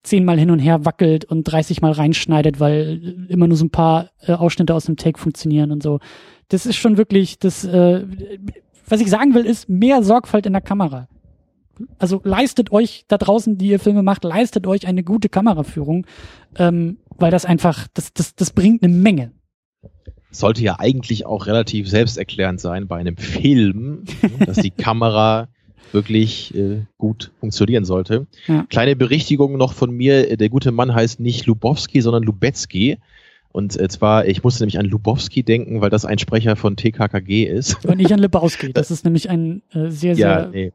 zehnmal 0.02 0.38
hin 0.38 0.50
und 0.50 0.58
her 0.58 0.86
wackelt 0.86 1.26
und 1.26 1.44
30 1.44 1.82
Mal 1.82 1.92
reinschneidet, 1.92 2.58
weil 2.58 3.26
immer 3.28 3.46
nur 3.46 3.58
so 3.58 3.66
ein 3.66 3.70
paar 3.70 4.08
äh, 4.22 4.32
Ausschnitte 4.32 4.74
aus 4.74 4.86
dem 4.86 4.96
Take 4.96 5.20
funktionieren 5.20 5.70
und 5.70 5.82
so. 5.82 6.00
Das 6.48 6.64
ist 6.64 6.76
schon 6.76 6.96
wirklich 6.96 7.38
das, 7.38 7.64
äh, 7.66 8.06
was 8.88 9.02
ich 9.02 9.10
sagen 9.10 9.34
will, 9.34 9.44
ist 9.44 9.68
mehr 9.68 10.02
Sorgfalt 10.02 10.46
in 10.46 10.54
der 10.54 10.62
Kamera. 10.62 11.08
Also 11.98 12.22
leistet 12.24 12.72
euch 12.72 13.04
da 13.08 13.18
draußen, 13.18 13.58
die 13.58 13.68
ihr 13.68 13.80
Filme 13.80 14.02
macht, 14.02 14.24
leistet 14.24 14.66
euch 14.66 14.86
eine 14.86 15.02
gute 15.02 15.28
Kameraführung, 15.28 16.06
ähm, 16.56 16.96
weil 17.18 17.30
das 17.30 17.44
einfach, 17.44 17.86
das, 17.92 18.14
das, 18.14 18.34
das 18.34 18.50
bringt 18.52 18.82
eine 18.82 18.94
Menge 18.94 19.32
sollte 20.30 20.62
ja 20.62 20.78
eigentlich 20.78 21.26
auch 21.26 21.46
relativ 21.46 21.88
selbsterklärend 21.88 22.60
sein 22.60 22.86
bei 22.86 22.96
einem 22.96 23.16
Film, 23.16 24.04
dass 24.46 24.58
die 24.58 24.70
Kamera 24.70 25.48
wirklich 25.92 26.54
äh, 26.54 26.82
gut 26.98 27.32
funktionieren 27.40 27.84
sollte. 27.84 28.26
Ja. 28.46 28.64
Kleine 28.68 28.96
Berichtigung 28.96 29.56
noch 29.56 29.72
von 29.72 29.90
mir, 29.90 30.36
der 30.36 30.48
gute 30.48 30.72
Mann 30.72 30.94
heißt 30.94 31.20
nicht 31.20 31.46
Lubowski, 31.46 32.00
sondern 32.00 32.22
Lubetzky. 32.22 32.98
Und 33.52 33.78
äh, 33.78 33.88
zwar, 33.88 34.26
ich 34.26 34.44
musste 34.44 34.62
nämlich 34.62 34.78
an 34.78 34.86
Lubowski 34.86 35.42
denken, 35.42 35.80
weil 35.80 35.90
das 35.90 36.04
ein 36.04 36.18
Sprecher 36.18 36.54
von 36.54 36.76
TKKG 36.76 37.44
ist. 37.44 37.84
Und 37.84 37.98
nicht 37.98 38.12
an 38.12 38.20
Lebowski. 38.20 38.72
Das 38.72 38.90
ist 38.90 39.04
nämlich 39.04 39.28
ein 39.28 39.62
äh, 39.72 39.90
sehr, 39.90 40.14
sehr... 40.14 40.16
Ja, 40.16 40.46
nee. 40.46 40.72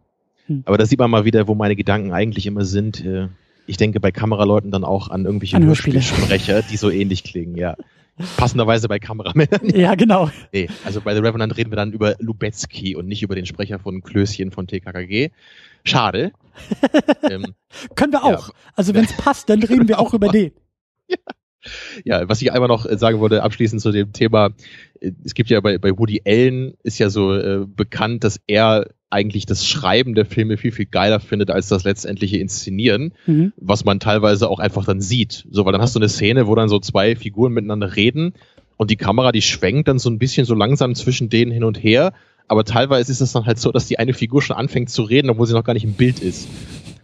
Hm. 0.48 0.64
Aber 0.66 0.78
da 0.78 0.86
sieht 0.86 1.00
man 1.00 1.10
mal 1.10 1.26
wieder, 1.26 1.48
wo 1.48 1.56
meine 1.56 1.76
Gedanken 1.76 2.12
eigentlich 2.12 2.46
immer 2.46 2.66
sind. 2.66 3.04
Äh, 3.06 3.30
ich 3.68 3.78
denke 3.78 4.00
bei 4.00 4.12
Kameraleuten 4.12 4.72
dann 4.72 4.84
auch 4.84 5.10
an 5.10 5.26
irgendwelche 5.26 5.60
Hörspielsprecher, 5.60 6.62
die 6.64 6.78
so 6.78 6.90
ähnlich 6.90 7.24
klingen, 7.24 7.56
ja. 7.56 7.76
Passenderweise 8.38 8.88
bei 8.88 9.00
Kameramännern. 9.00 9.70
Ja, 9.76 9.96
genau. 9.96 10.30
Nee, 10.54 10.70
also 10.86 11.02
bei 11.02 11.14
The 11.14 11.20
Revenant 11.20 11.58
reden 11.58 11.72
wir 11.72 11.76
dann 11.76 11.92
über 11.92 12.16
Lubetzky 12.20 12.96
und 12.96 13.08
nicht 13.08 13.24
über 13.24 13.36
den 13.36 13.46
Sprecher 13.46 13.80
von 13.80 14.02
Klößchen 14.02 14.52
von 14.52 14.68
TKKG. 14.68 15.32
Schade. 15.84 16.32
ähm, 17.30 17.54
Können 17.96 18.14
wir 18.14 18.24
auch. 18.24 18.50
Ja. 18.50 18.56
Also 18.76 18.94
wenn 18.94 19.06
es 19.06 19.14
passt, 19.14 19.50
dann 19.50 19.62
reden 19.62 19.88
wir 19.88 20.00
auch 20.00 20.14
über 20.14 20.30
den. 20.30 20.52
Ja. 21.08 21.18
Ja, 22.04 22.30
was 22.30 22.42
ich 22.42 22.52
einmal 22.52 22.68
noch 22.68 22.86
äh, 22.86 22.98
sagen 22.98 23.20
wollte, 23.20 23.44
abschließend 23.44 23.82
zu 23.82 23.92
dem 23.92 24.14
Thema, 24.14 24.52
äh, 25.00 25.12
es 25.24 25.34
gibt 25.34 25.50
ja 25.50 25.60
bei, 25.62 25.78
bei 25.78 25.98
Woody 25.98 26.22
Allen 26.26 26.76
ist 26.84 27.00
ja 27.00 27.10
so 27.10 27.34
äh, 27.36 27.66
bekannt, 27.66 28.24
dass 28.24 28.40
er 28.48 28.90
eigentlich 29.16 29.46
das 29.46 29.66
Schreiben 29.66 30.14
der 30.14 30.26
Filme 30.26 30.58
viel, 30.58 30.72
viel 30.72 30.86
geiler 30.86 31.22
findet 31.22 31.50
als 31.50 31.70
das 31.70 31.86
letztendliche 31.86 32.38
Inszenieren, 32.38 33.14
mhm. 33.26 33.54
was 33.56 33.86
man 33.86 34.02
teilweise 34.02 34.50
auch 34.50 34.60
einfach 34.60 34.86
dann 34.86 35.00
sieht. 35.00 35.48
So, 35.50 35.66
weil 35.66 35.72
dann 35.72 35.82
hast 35.82 35.96
du 35.96 36.00
eine 36.00 36.10
Szene, 36.10 36.48
wo 36.48 36.56
dann 36.56 36.68
so 36.68 36.80
zwei 36.80 37.16
Figuren 37.16 37.54
miteinander 37.54 37.96
reden 37.96 38.34
und 38.76 38.92
die 38.92 38.98
Kamera, 38.98 39.32
die 39.32 39.42
schwenkt 39.42 39.88
dann 39.88 40.00
so 40.00 40.10
ein 40.10 40.20
bisschen 40.20 40.46
so 40.46 40.54
langsam 40.54 40.96
zwischen 40.96 41.30
denen 41.30 41.52
hin 41.52 41.64
und 41.64 41.82
her, 41.82 42.14
aber 42.48 42.66
teilweise 42.66 43.12
ist 43.12 43.22
es 43.22 43.32
dann 43.32 43.46
halt 43.46 43.58
so, 43.58 43.72
dass 43.72 43.88
die 43.88 43.98
eine 43.98 44.14
Figur 44.14 44.42
schon 44.42 44.58
anfängt 44.58 44.90
zu 44.90 45.04
reden, 45.04 45.30
obwohl 45.30 45.48
sie 45.48 45.54
noch 45.54 45.64
gar 45.64 45.74
nicht 45.74 45.86
im 45.86 45.94
Bild 45.94 46.20
ist. 46.20 46.48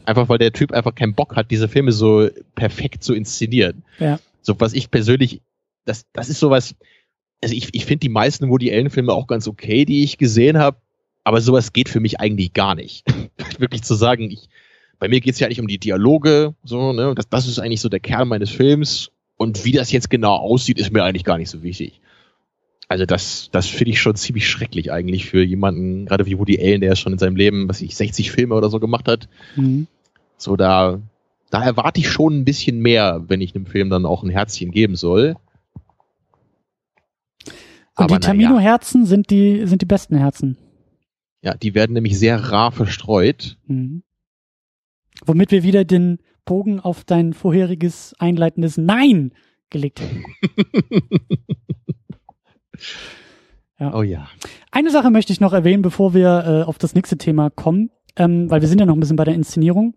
Einfach 0.04 0.28
weil 0.28 0.38
der 0.38 0.52
Typ 0.52 0.74
einfach 0.74 0.94
keinen 0.94 1.16
Bock 1.16 1.36
hat, 1.36 1.50
diese 1.50 1.70
Filme 1.70 1.94
so 1.94 2.30
perfekt 2.56 3.04
zu 3.04 3.14
inszenieren. 3.14 3.84
Ja. 4.00 4.20
So, 4.42 4.60
was 4.60 4.74
ich 4.74 4.92
persönlich, 4.92 5.42
das, 5.86 6.06
das 6.12 6.30
ist 6.30 6.40
sowas, 6.40 6.76
also 7.42 7.56
ich, 7.56 7.70
ich 7.74 7.86
finde 7.86 8.00
die 8.00 8.10
meisten 8.10 8.50
Woody 8.50 8.72
Allen 8.72 8.90
Filme 8.90 9.14
auch 9.14 9.28
ganz 9.28 9.48
okay, 9.48 9.86
die 9.86 10.04
ich 10.04 10.18
gesehen 10.18 10.58
habe 10.58 10.78
aber 11.24 11.42
sowas 11.42 11.74
geht 11.74 11.90
für 11.90 12.00
mich 12.00 12.20
eigentlich 12.20 12.54
gar 12.54 12.76
nicht. 12.76 13.06
Wirklich 13.60 13.84
zu 13.84 13.96
sagen, 13.96 14.30
ich, 14.32 14.50
bei 15.00 15.08
mir 15.08 15.22
geht 15.22 15.34
es 15.34 15.40
ja 15.40 15.48
eigentlich 15.48 15.60
um 15.60 15.68
die 15.68 15.78
Dialoge, 15.78 16.56
so, 16.64 16.94
ne? 16.94 17.14
Das, 17.16 17.30
das 17.30 17.48
ist 17.48 17.60
eigentlich 17.60 17.82
so 17.82 17.90
der 17.90 18.00
Kern 18.00 18.28
meines 18.28 18.50
Films. 18.50 19.12
Und 19.38 19.66
wie 19.66 19.72
das 19.72 19.92
jetzt 19.92 20.10
genau 20.10 20.36
aussieht, 20.36 20.78
ist 20.78 20.92
mir 20.92 21.04
eigentlich 21.04 21.24
gar 21.24 21.38
nicht 21.38 21.50
so 21.50 21.64
wichtig. 21.64 22.00
Also 22.88 23.06
das, 23.06 23.50
das 23.52 23.68
finde 23.68 23.92
ich 23.92 24.02
schon 24.02 24.16
ziemlich 24.16 24.48
schrecklich 24.48 24.92
eigentlich 24.92 25.26
für 25.26 25.42
jemanden, 25.42 26.06
gerade 26.06 26.26
wie 26.26 26.38
Woody 26.38 26.60
Allen, 26.60 26.82
der 26.82 26.96
schon 26.96 27.14
in 27.14 27.20
seinem 27.20 27.38
Leben, 27.38 27.70
was 27.70 27.82
ich, 27.82 27.96
60 27.96 28.32
Filme 28.32 28.54
oder 28.54 28.70
so 28.70 28.80
gemacht 28.80 29.08
hat. 29.08 29.30
Mhm. 29.56 29.88
So, 30.38 30.56
da, 30.58 31.00
da 31.50 31.64
erwarte 31.64 32.02
ich 32.02 32.10
schon 32.10 32.40
ein 32.40 32.46
bisschen 32.46 32.80
mehr, 32.80 33.24
wenn 33.28 33.42
ich 33.42 33.56
einem 33.56 33.66
Film 33.66 33.90
dann 33.90 34.06
auch 34.06 34.24
ein 34.24 34.30
Herzchen 34.30 34.72
geben 34.72 34.96
soll. 34.96 35.36
Und 37.46 37.54
Aber 37.96 38.16
die 38.16 38.26
Tamino-Herzen 38.26 39.04
ja. 39.04 39.08
sind 39.08 39.30
die, 39.30 39.66
sind 39.66 39.82
die 39.82 39.86
besten 39.86 40.18
Herzen. 40.18 40.58
Ja, 41.42 41.56
die 41.56 41.74
werden 41.74 41.94
nämlich 41.94 42.18
sehr 42.20 42.38
rar 42.52 42.72
verstreut. 42.72 43.58
Mhm. 43.68 44.04
Womit 45.26 45.52
wir 45.52 45.64
wieder 45.64 45.86
den 45.86 46.20
Bogen 46.46 46.80
auf 46.80 47.04
dein 47.04 47.34
vorheriges 47.34 48.16
einleitendes 48.20 48.78
Nein 48.78 49.34
gelegt 49.70 50.02
haben. 50.02 50.26
ja. 53.80 53.94
Oh 53.94 54.04
ja. 54.04 54.28
Eine 54.72 54.92
Sache 54.92 55.12
möchte 55.12 55.34
ich 55.34 55.40
noch 55.40 55.54
erwähnen, 55.54 55.82
bevor 55.82 56.14
wir 56.14 56.44
äh, 56.46 56.64
auf 56.64 56.78
das 56.78 56.96
nächste 56.96 57.18
Thema 57.18 57.50
kommen, 57.50 57.90
ähm, 58.16 58.50
weil 58.50 58.62
wir 58.62 58.68
sind 58.68 58.80
ja 58.80 58.86
noch 58.86 58.96
ein 58.96 59.00
bisschen 59.00 59.16
bei 59.16 59.24
der 59.24 59.36
Inszenierung. 59.36 59.96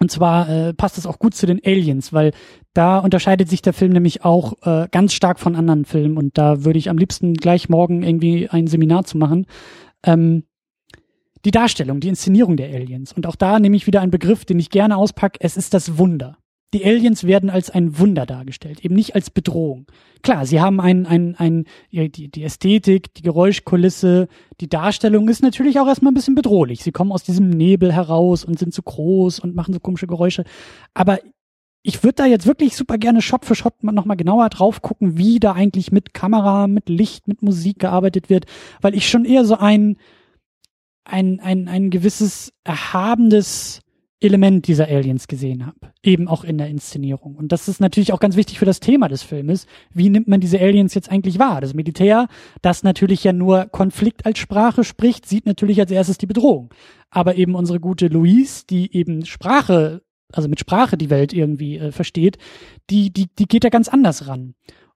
Und 0.00 0.10
zwar 0.10 0.48
äh, 0.48 0.74
passt 0.74 0.98
das 0.98 1.06
auch 1.06 1.18
gut 1.18 1.34
zu 1.34 1.46
den 1.46 1.60
Aliens, 1.64 2.12
weil 2.12 2.32
Da 2.74 2.98
unterscheidet 2.98 3.48
sich 3.48 3.62
der 3.62 3.72
Film 3.72 3.92
nämlich 3.92 4.24
auch 4.24 4.54
äh, 4.62 4.86
ganz 4.90 5.12
stark 5.12 5.40
von 5.40 5.56
anderen 5.56 5.84
Filmen 5.84 6.16
und 6.16 6.38
da 6.38 6.64
würde 6.64 6.78
ich 6.78 6.90
am 6.90 6.98
liebsten 6.98 7.34
gleich 7.34 7.68
morgen 7.68 8.02
irgendwie 8.02 8.48
ein 8.48 8.66
Seminar 8.68 9.04
zu 9.04 9.18
machen. 9.18 9.46
Ähm, 10.04 10.44
die 11.44 11.50
Darstellung, 11.50 12.00
die 12.00 12.08
Inszenierung 12.08 12.56
der 12.56 12.68
Aliens. 12.68 13.12
Und 13.12 13.26
auch 13.26 13.36
da 13.36 13.58
nehme 13.58 13.76
ich 13.76 13.86
wieder 13.86 14.00
einen 14.00 14.10
Begriff, 14.10 14.44
den 14.44 14.58
ich 14.58 14.70
gerne 14.70 14.96
auspacke. 14.96 15.38
Es 15.40 15.56
ist 15.56 15.74
das 15.74 15.98
Wunder. 15.98 16.38
Die 16.74 16.84
Aliens 16.84 17.24
werden 17.24 17.48
als 17.48 17.70
ein 17.70 17.98
Wunder 17.98 18.26
dargestellt, 18.26 18.84
eben 18.84 18.94
nicht 18.94 19.14
als 19.14 19.30
Bedrohung. 19.30 19.86
Klar, 20.22 20.44
sie 20.44 20.60
haben 20.60 20.82
ein, 20.82 21.06
ein, 21.06 21.34
ein, 21.36 21.64
die, 21.90 22.28
die 22.28 22.44
Ästhetik, 22.44 23.14
die 23.14 23.22
Geräuschkulisse, 23.22 24.28
die 24.60 24.68
Darstellung 24.68 25.28
ist 25.30 25.42
natürlich 25.42 25.80
auch 25.80 25.86
erstmal 25.86 26.12
ein 26.12 26.14
bisschen 26.14 26.34
bedrohlich. 26.34 26.82
Sie 26.82 26.92
kommen 26.92 27.12
aus 27.12 27.22
diesem 27.22 27.48
Nebel 27.48 27.90
heraus 27.94 28.44
und 28.44 28.58
sind 28.58 28.74
so 28.74 28.82
groß 28.82 29.40
und 29.40 29.54
machen 29.54 29.72
so 29.72 29.80
komische 29.80 30.06
Geräusche. 30.06 30.44
Aber 30.92 31.20
ich 31.82 32.02
würde 32.02 32.16
da 32.16 32.26
jetzt 32.26 32.46
wirklich 32.46 32.76
super 32.76 32.98
gerne 32.98 33.22
Shot 33.22 33.46
für 33.46 33.54
Shot 33.54 33.82
nochmal 33.82 34.18
genauer 34.18 34.50
drauf 34.50 34.82
gucken, 34.82 35.16
wie 35.16 35.40
da 35.40 35.52
eigentlich 35.52 35.90
mit 35.90 36.12
Kamera, 36.12 36.66
mit 36.66 36.90
Licht, 36.90 37.28
mit 37.28 37.40
Musik 37.40 37.78
gearbeitet 37.78 38.28
wird, 38.28 38.44
weil 38.82 38.94
ich 38.94 39.08
schon 39.08 39.24
eher 39.24 39.46
so 39.46 39.56
ein, 39.56 39.96
ein, 41.08 41.40
ein, 41.40 41.68
ein 41.68 41.90
gewisses 41.90 42.52
erhabendes 42.64 43.80
Element 44.20 44.66
dieser 44.66 44.88
Aliens 44.88 45.28
gesehen 45.28 45.64
habe, 45.64 45.92
eben 46.02 46.26
auch 46.26 46.42
in 46.42 46.58
der 46.58 46.68
Inszenierung. 46.68 47.36
Und 47.36 47.52
das 47.52 47.68
ist 47.68 47.80
natürlich 47.80 48.12
auch 48.12 48.18
ganz 48.18 48.34
wichtig 48.34 48.58
für 48.58 48.64
das 48.64 48.80
Thema 48.80 49.08
des 49.08 49.22
Filmes. 49.22 49.66
Wie 49.94 50.08
nimmt 50.10 50.26
man 50.26 50.40
diese 50.40 50.58
Aliens 50.58 50.94
jetzt 50.94 51.10
eigentlich 51.10 51.38
wahr? 51.38 51.60
Das 51.60 51.72
Militär, 51.72 52.26
das 52.60 52.82
natürlich 52.82 53.22
ja 53.22 53.32
nur 53.32 53.66
Konflikt 53.66 54.26
als 54.26 54.40
Sprache 54.40 54.82
spricht, 54.82 55.26
sieht 55.26 55.46
natürlich 55.46 55.78
als 55.78 55.92
erstes 55.92 56.18
die 56.18 56.26
Bedrohung. 56.26 56.74
Aber 57.10 57.36
eben 57.36 57.54
unsere 57.54 57.78
gute 57.78 58.08
Louise, 58.08 58.64
die 58.68 58.92
eben 58.94 59.24
Sprache, 59.24 60.02
also 60.32 60.48
mit 60.48 60.58
Sprache 60.58 60.96
die 60.96 61.10
Welt 61.10 61.32
irgendwie 61.32 61.78
äh, 61.78 61.92
versteht, 61.92 62.38
die, 62.90 63.12
die, 63.12 63.28
die 63.38 63.46
geht 63.46 63.62
da 63.62 63.68
ganz 63.68 63.88
anders 63.88 64.26
ran. 64.26 64.54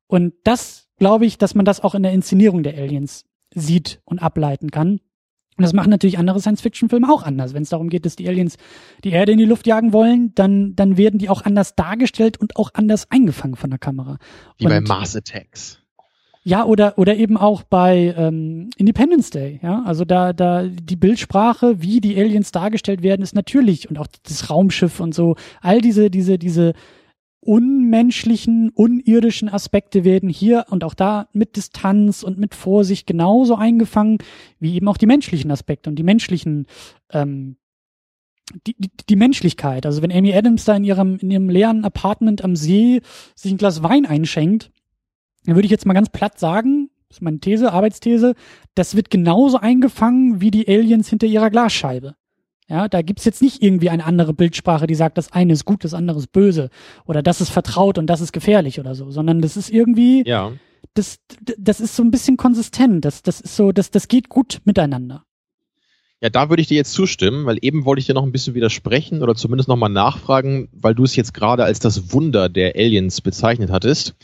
Und 0.09 0.35
das 0.43 0.89
glaube 0.99 1.27
ich, 1.27 1.39
dass 1.39 1.55
man 1.55 1.65
das 1.65 1.81
auch 1.81 1.95
in 1.95 2.03
der 2.03 2.13
Inszenierung 2.13 2.65
der 2.65 2.77
Aliens 2.77 3.25
sieht 3.55 4.01
und 4.05 4.19
ableiten 4.19 4.73
kann. 4.73 4.99
Und 5.57 5.63
das 5.63 5.75
machen 5.75 5.91
natürlich 5.91 6.19
andere 6.19 6.41
Science-Fiction-Filme 6.41 7.11
auch 7.11 7.23
anders. 7.23 7.53
Wenn 7.53 7.63
es 7.63 7.69
darum 7.69 7.91
geht, 7.91 8.07
dass 8.07 8.17
die 8.17 8.29
Aliens 8.29 8.57
die 9.05 9.11
Erde 9.11 9.33
in 9.33 9.39
die 9.39 9.45
Luft 9.45 9.67
jagen 9.67 9.93
wollen, 9.93 10.35
dann, 10.35 10.75
dann 10.77 10.97
werden 10.97 11.19
die 11.19 11.29
auch 11.29 11.43
anders 11.43 11.75
dargestellt 11.75 12.39
und 12.41 12.57
auch 12.57 12.71
anders 12.75 13.11
eingefangen 13.11 13.57
von 13.57 13.71
der 13.71 13.79
Kamera. 13.79 14.19
Wie 14.57 14.65
und, 14.65 14.71
bei 14.71 14.81
Mars 14.81 15.15
Attacks. 15.15 15.79
Ja, 16.45 16.65
oder, 16.65 16.99
oder 16.99 17.17
eben 17.17 17.37
auch 17.37 17.63
bei 17.63 18.15
ähm, 18.17 18.71
Independence 18.77 19.31
Day, 19.31 19.61
ja. 19.63 19.83
Also 19.85 20.05
da, 20.05 20.33
da 20.33 20.65
die 20.67 20.97
Bildsprache, 20.97 21.81
wie 21.81 22.01
die 22.01 22.19
Aliens 22.19 22.51
dargestellt 22.51 23.03
werden, 23.03 23.23
ist 23.23 23.35
natürlich 23.35 23.89
und 23.89 23.99
auch 23.99 24.09
das 24.25 24.51
Raumschiff 24.51 24.99
und 24.99 25.15
so, 25.15 25.37
all 25.61 25.81
diese, 25.81 26.11
diese, 26.11 26.39
diese 26.39 26.73
unmenschlichen, 27.45 28.71
unirdischen 28.71 29.49
Aspekte 29.49 30.05
werden 30.05 30.29
hier 30.29 30.67
und 30.71 30.85
auch 30.85 30.95
da 30.95 31.29
mit 31.33 31.57
Distanz 31.57 32.23
und 32.23 32.39
mit 32.39 32.55
Vorsicht 32.55 33.07
genauso 33.07 33.57
eingefangen, 33.57 34.19
wie 34.61 34.77
eben 34.77 34.87
auch 34.87 34.97
die 34.97 35.07
menschlichen 35.07 35.51
Aspekte 35.51 35.91
und 35.91 35.97
die 35.97 36.05
menschlichen, 36.05 36.67
ähm, 37.11 37.57
die, 38.67 38.77
die, 38.79 38.91
die 39.09 39.17
Menschlichkeit. 39.17 39.87
Also 39.87 40.03
wenn 40.03 40.13
Amy 40.13 40.33
Adams 40.33 40.65
da 40.65 40.77
in 40.77 40.85
ihrem, 40.85 41.17
in 41.19 41.33
ihrem 41.33 41.49
leeren 41.49 41.85
Apartment 41.85 42.45
am 42.45 42.55
See 42.55 43.01
sich 43.35 43.51
ein 43.51 43.59
Glas 43.59 43.83
Wein 43.83 44.07
einschenkt, 44.07 44.71
dann 45.45 45.57
würde 45.57 45.67
ich 45.67 45.73
jetzt 45.73 45.87
mal 45.87 45.95
ganz 45.95 46.11
platt 46.11 46.39
sagen, 46.39 46.91
ist 47.11 47.23
meine 47.23 47.41
These, 47.41 47.73
Arbeitsthese, 47.73 48.35
das 48.77 48.95
wird 48.95 49.11
genauso 49.11 49.59
eingefangen 49.59 50.41
wie 50.41 50.53
die 50.53 50.69
Aliens 50.69 51.09
hinter 51.09 51.27
ihrer 51.27 51.51
Glasscheibe. 51.51 52.15
Ja, 52.69 52.89
da 52.89 53.03
gibt's 53.03 53.25
jetzt 53.25 53.43
nicht 53.43 53.63
irgendwie 53.63 53.91
eine 53.91 54.05
andere 54.05 54.33
Bildsprache, 54.35 54.87
die 54.87 54.95
sagt, 54.95 55.19
das 55.19 55.33
eine 55.33 55.53
ist 55.53 55.65
gut, 55.65 55.85
das 55.85 55.95
andere 55.95 56.19
ist 56.19 56.33
böse 56.33 56.71
oder 57.07 57.23
das 57.23 57.41
ist 57.41 57.51
vertraut 57.51 57.99
und 57.99 58.07
das 58.07 58.21
ist 58.21 58.33
gefährlich 58.33 58.79
oder 58.81 58.95
so, 58.95 59.11
sondern 59.11 59.43
das 59.43 59.57
ist 59.57 59.71
irgendwie, 59.71 60.23
ja. 60.27 60.53
das, 60.95 61.19
das 61.59 61.81
ist 61.81 61.97
so 61.97 62.03
ein 62.03 62.11
bisschen 62.11 62.37
konsistent, 62.37 63.05
das, 63.05 63.23
das 63.23 63.41
ist 63.41 63.57
so, 63.57 63.73
das, 63.73 63.91
das 63.91 64.09
geht 64.09 64.29
gut 64.29 64.61
miteinander. 64.65 65.25
Ja, 66.21 66.31
da 66.31 66.49
würde 66.49 66.63
ich 66.63 66.69
dir 66.69 66.77
jetzt 66.77 66.93
zustimmen, 66.93 67.47
weil 67.47 67.59
eben 67.63 67.85
wollte 67.85 67.99
ich 67.99 68.07
dir 68.07 68.15
noch 68.15 68.23
ein 68.23 68.31
bisschen 68.31 68.55
widersprechen 68.55 69.25
oder 69.25 69.35
zumindest 69.35 69.69
nochmal 69.69 69.91
nachfragen, 69.91 70.69
weil 70.73 70.95
du 70.95 71.03
es 71.03 71.17
jetzt 71.17 71.35
gerade 71.35 71.65
als 71.65 71.81
das 71.81 72.13
Wunder 72.13 72.49
der 72.49 72.77
Aliens 72.77 73.21
bezeichnet 73.21 73.71
hattest 73.71 74.15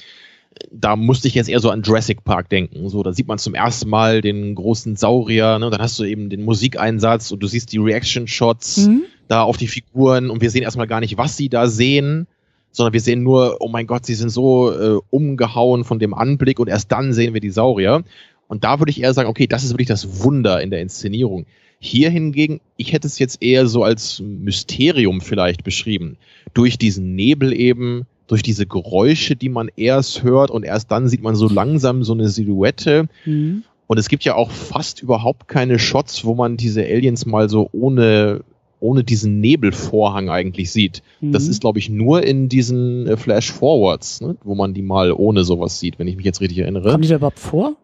da 0.70 0.96
musste 0.96 1.28
ich 1.28 1.34
jetzt 1.34 1.48
eher 1.48 1.60
so 1.60 1.70
an 1.70 1.82
Jurassic 1.82 2.24
Park 2.24 2.48
denken. 2.48 2.88
So, 2.88 3.02
da 3.02 3.12
sieht 3.12 3.28
man 3.28 3.38
zum 3.38 3.54
ersten 3.54 3.88
Mal 3.88 4.20
den 4.20 4.54
großen 4.54 4.96
Saurier, 4.96 5.58
ne? 5.58 5.70
dann 5.70 5.80
hast 5.80 5.98
du 5.98 6.04
eben 6.04 6.30
den 6.30 6.44
Musikeinsatz 6.44 7.30
und 7.30 7.42
du 7.42 7.46
siehst 7.46 7.72
die 7.72 7.78
Reaction-Shots 7.78 8.88
mhm. 8.88 9.02
da 9.28 9.42
auf 9.42 9.56
die 9.56 9.68
Figuren 9.68 10.30
und 10.30 10.40
wir 10.40 10.50
sehen 10.50 10.62
erstmal 10.62 10.86
gar 10.86 11.00
nicht, 11.00 11.18
was 11.18 11.36
sie 11.36 11.48
da 11.48 11.66
sehen, 11.66 12.26
sondern 12.70 12.92
wir 12.92 13.00
sehen 13.00 13.22
nur, 13.22 13.56
oh 13.60 13.68
mein 13.68 13.86
Gott, 13.86 14.06
sie 14.06 14.14
sind 14.14 14.30
so 14.30 14.72
äh, 14.72 15.00
umgehauen 15.10 15.84
von 15.84 15.98
dem 15.98 16.14
Anblick 16.14 16.60
und 16.60 16.68
erst 16.68 16.92
dann 16.92 17.12
sehen 17.12 17.34
wir 17.34 17.40
die 17.40 17.50
Saurier. 17.50 18.04
Und 18.46 18.64
da 18.64 18.78
würde 18.78 18.90
ich 18.90 19.02
eher 19.02 19.14
sagen, 19.14 19.28
okay, 19.28 19.46
das 19.46 19.64
ist 19.64 19.72
wirklich 19.72 19.88
das 19.88 20.22
Wunder 20.22 20.62
in 20.62 20.70
der 20.70 20.80
Inszenierung. 20.80 21.46
Hier 21.80 22.10
hingegen, 22.10 22.60
ich 22.76 22.92
hätte 22.92 23.06
es 23.06 23.18
jetzt 23.18 23.42
eher 23.42 23.66
so 23.68 23.84
als 23.84 24.20
Mysterium 24.20 25.20
vielleicht 25.20 25.64
beschrieben. 25.64 26.16
Durch 26.54 26.78
diesen 26.78 27.14
Nebel 27.14 27.52
eben, 27.52 28.06
durch 28.28 28.42
diese 28.42 28.66
Geräusche, 28.66 29.34
die 29.34 29.48
man 29.48 29.68
erst 29.74 30.22
hört 30.22 30.50
und 30.50 30.62
erst 30.62 30.90
dann 30.92 31.08
sieht 31.08 31.22
man 31.22 31.34
so 31.34 31.48
langsam 31.48 32.04
so 32.04 32.12
eine 32.12 32.28
Silhouette. 32.28 33.08
Mhm. 33.24 33.64
Und 33.88 33.98
es 33.98 34.08
gibt 34.08 34.22
ja 34.24 34.36
auch 34.36 34.50
fast 34.50 35.02
überhaupt 35.02 35.48
keine 35.48 35.78
Shots, 35.78 36.24
wo 36.24 36.34
man 36.34 36.56
diese 36.56 36.82
Aliens 36.82 37.26
mal 37.26 37.48
so 37.48 37.68
ohne 37.72 38.44
ohne 38.80 39.02
diesen 39.02 39.40
Nebelvorhang 39.40 40.30
eigentlich 40.30 40.70
sieht. 40.70 41.02
Mhm. 41.20 41.32
Das 41.32 41.48
ist, 41.48 41.60
glaube 41.60 41.80
ich, 41.80 41.90
nur 41.90 42.22
in 42.22 42.48
diesen 42.48 43.08
äh, 43.08 43.16
Flash-Forwards, 43.16 44.20
ne, 44.20 44.36
wo 44.44 44.54
man 44.54 44.72
die 44.72 44.82
mal 44.82 45.10
ohne 45.10 45.42
sowas 45.42 45.80
sieht, 45.80 45.98
wenn 45.98 46.06
ich 46.06 46.16
mich 46.16 46.24
jetzt 46.24 46.40
richtig 46.40 46.58
erinnere. 46.58 46.90
Kommen 46.90 47.02
die 47.02 47.08
da 47.08 47.16
überhaupt 47.16 47.40
vor? 47.40 47.74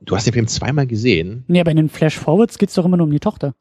Du 0.00 0.16
hast 0.16 0.26
den 0.26 0.32
Film 0.32 0.48
zweimal 0.48 0.86
gesehen. 0.86 1.44
Nee, 1.48 1.60
aber 1.60 1.70
in 1.70 1.76
den 1.76 1.88
Flash-Forwards 1.88 2.58
geht's 2.58 2.74
doch 2.74 2.84
immer 2.84 2.96
nur 2.96 3.06
um 3.06 3.12
die 3.12 3.20
Tochter. 3.20 3.54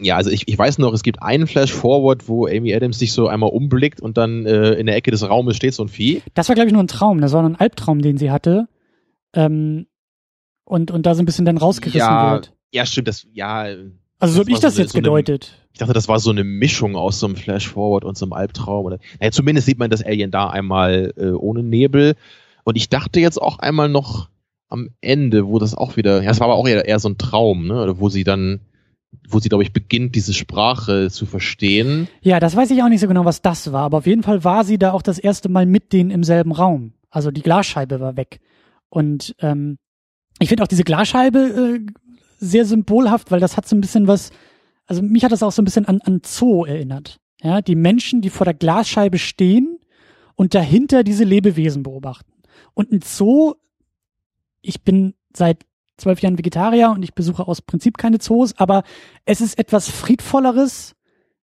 Ja, 0.00 0.16
also 0.16 0.30
ich, 0.30 0.46
ich 0.46 0.56
weiß 0.56 0.78
noch, 0.78 0.92
es 0.92 1.02
gibt 1.02 1.22
einen 1.22 1.46
Flash-Forward, 1.46 2.28
wo 2.28 2.46
Amy 2.46 2.72
Adams 2.72 2.98
sich 2.98 3.12
so 3.12 3.26
einmal 3.26 3.50
umblickt 3.50 4.00
und 4.00 4.16
dann 4.16 4.46
äh, 4.46 4.74
in 4.74 4.86
der 4.86 4.94
Ecke 4.94 5.10
des 5.10 5.28
Raumes 5.28 5.56
steht 5.56 5.74
so 5.74 5.82
ein 5.82 5.88
Vieh. 5.88 6.22
Das 6.34 6.48
war, 6.48 6.54
glaube 6.54 6.68
ich, 6.68 6.72
nur 6.72 6.82
ein 6.82 6.88
Traum. 6.88 7.20
Das 7.20 7.32
war 7.32 7.44
ein 7.44 7.56
Albtraum, 7.56 8.00
den 8.00 8.16
sie 8.16 8.30
hatte. 8.30 8.68
Ähm, 9.34 9.86
und, 10.64 10.90
und 10.90 11.04
da 11.04 11.14
so 11.14 11.22
ein 11.22 11.26
bisschen 11.26 11.44
dann 11.44 11.56
rausgerissen 11.56 11.98
ja, 11.98 12.34
wird. 12.34 12.52
Ja, 12.72 12.86
stimmt. 12.86 13.08
Das, 13.08 13.26
ja, 13.32 13.66
also 14.20 14.34
so 14.34 14.40
habe 14.40 14.50
ich 14.50 14.60
das 14.60 14.76
so 14.76 14.82
jetzt 14.82 14.92
so 14.92 14.98
gedeutet. 14.98 15.52
Eine, 15.52 15.68
ich 15.72 15.78
dachte, 15.78 15.92
das 15.94 16.08
war 16.08 16.20
so 16.20 16.30
eine 16.30 16.44
Mischung 16.44 16.94
aus 16.94 17.18
so 17.18 17.26
einem 17.26 17.36
Flash-Forward 17.36 18.04
und 18.04 18.16
so 18.16 18.24
einem 18.24 18.34
Albtraum. 18.34 18.86
Oder, 18.86 18.98
naja, 19.18 19.32
zumindest 19.32 19.66
sieht 19.66 19.78
man 19.78 19.90
das 19.90 20.04
Alien 20.04 20.30
da 20.30 20.48
einmal 20.48 21.12
äh, 21.16 21.30
ohne 21.30 21.62
Nebel. 21.62 22.14
Und 22.64 22.76
ich 22.76 22.88
dachte 22.88 23.18
jetzt 23.18 23.40
auch 23.40 23.58
einmal 23.58 23.88
noch 23.88 24.28
am 24.68 24.90
Ende, 25.00 25.46
wo 25.46 25.58
das 25.58 25.74
auch 25.74 25.96
wieder, 25.96 26.22
ja, 26.22 26.30
es 26.30 26.40
war 26.40 26.48
aber 26.48 26.56
auch 26.56 26.68
eher, 26.68 26.84
eher 26.84 26.98
so 26.98 27.08
ein 27.08 27.18
Traum, 27.18 27.66
ne? 27.66 27.82
Oder 27.82 27.98
wo 27.98 28.08
sie 28.10 28.22
dann 28.22 28.60
wo 29.28 29.38
sie, 29.40 29.48
glaube 29.48 29.62
ich, 29.62 29.72
beginnt, 29.72 30.14
diese 30.14 30.34
Sprache 30.34 31.10
zu 31.10 31.26
verstehen. 31.26 32.08
Ja, 32.22 32.40
das 32.40 32.56
weiß 32.56 32.70
ich 32.70 32.82
auch 32.82 32.88
nicht 32.88 33.00
so 33.00 33.08
genau, 33.08 33.24
was 33.24 33.42
das 33.42 33.72
war, 33.72 33.82
aber 33.82 33.98
auf 33.98 34.06
jeden 34.06 34.22
Fall 34.22 34.44
war 34.44 34.64
sie 34.64 34.78
da 34.78 34.92
auch 34.92 35.02
das 35.02 35.18
erste 35.18 35.48
Mal 35.48 35.66
mit 35.66 35.92
denen 35.92 36.10
im 36.10 36.24
selben 36.24 36.52
Raum. 36.52 36.92
Also 37.10 37.30
die 37.30 37.42
Glasscheibe 37.42 38.00
war 38.00 38.16
weg. 38.16 38.40
Und 38.88 39.34
ähm, 39.40 39.78
ich 40.38 40.48
finde 40.48 40.62
auch 40.62 40.68
diese 40.68 40.84
Glasscheibe 40.84 41.38
äh, 41.38 41.92
sehr 42.38 42.64
symbolhaft, 42.64 43.30
weil 43.30 43.40
das 43.40 43.56
hat 43.56 43.68
so 43.68 43.76
ein 43.76 43.80
bisschen 43.80 44.06
was, 44.06 44.30
also 44.86 45.02
mich 45.02 45.24
hat 45.24 45.32
das 45.32 45.42
auch 45.42 45.52
so 45.52 45.62
ein 45.62 45.64
bisschen 45.64 45.86
an, 45.86 46.00
an 46.02 46.22
Zoo 46.24 46.64
erinnert. 46.64 47.18
Ja, 47.42 47.60
die 47.60 47.76
Menschen, 47.76 48.20
die 48.20 48.30
vor 48.30 48.44
der 48.44 48.54
Glasscheibe 48.54 49.18
stehen 49.18 49.78
und 50.34 50.54
dahinter 50.54 51.04
diese 51.04 51.24
Lebewesen 51.24 51.82
beobachten. 51.82 52.32
Und 52.74 52.92
ein 52.92 53.00
Zoo, 53.02 53.54
ich 54.60 54.82
bin 54.82 55.14
seit 55.36 55.64
zwölf 55.98 56.20
Jahren 56.20 56.38
Vegetarier 56.38 56.90
und 56.90 57.02
ich 57.02 57.14
besuche 57.14 57.46
aus 57.46 57.60
Prinzip 57.60 57.98
keine 57.98 58.18
Zoos, 58.18 58.56
aber 58.56 58.84
es 59.24 59.40
ist 59.40 59.58
etwas 59.58 59.88
friedvolleres 59.90 60.94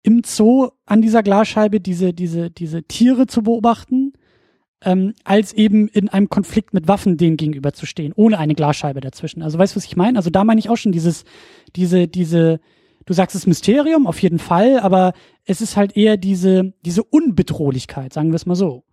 im 0.04 0.24
Zoo 0.26 0.70
an 0.86 1.02
dieser 1.02 1.24
Glasscheibe 1.24 1.80
diese, 1.80 2.14
diese, 2.14 2.50
diese 2.50 2.84
Tiere 2.84 3.28
zu 3.28 3.44
beobachten, 3.44 4.14
ähm, 4.84 5.14
als 5.24 5.54
eben 5.54 5.88
in 5.88 6.10
einem 6.10 6.30
Konflikt 6.30 6.74
mit 6.74 6.88
Waffen 6.88 7.18
denen 7.18 7.38
gegenüberzustehen, 7.38 8.14
ohne 8.16 8.38
eine 8.38 8.56
Glasscheibe 8.56 9.02
dazwischen. 9.02 9.42
Also 9.42 9.58
weißt 9.58 9.76
du, 9.76 9.78
was 9.78 9.86
ich 9.86 9.98
meine? 9.98 10.18
Also 10.18 10.30
da 10.30 10.44
meine 10.44 10.60
ich 10.60 10.70
auch 10.70 10.78
schon 10.78 10.92
dieses, 10.92 11.26
diese, 11.76 12.08
diese, 12.08 12.60
du 13.06 13.14
sagst 13.14 13.36
es 13.36 13.46
Mysterium, 13.46 14.08
auf 14.08 14.22
jeden 14.22 14.40
Fall, 14.40 14.80
aber 14.80 15.14
es 15.46 15.62
ist 15.62 15.76
halt 15.76 15.98
eher 15.98 16.18
diese, 16.18 16.74
diese 16.86 17.04
Unbedrohlichkeit, 17.04 18.14
sagen 18.14 18.30
wir 18.30 18.36
es 18.36 18.46
mal 18.46 18.56
so 18.56 18.84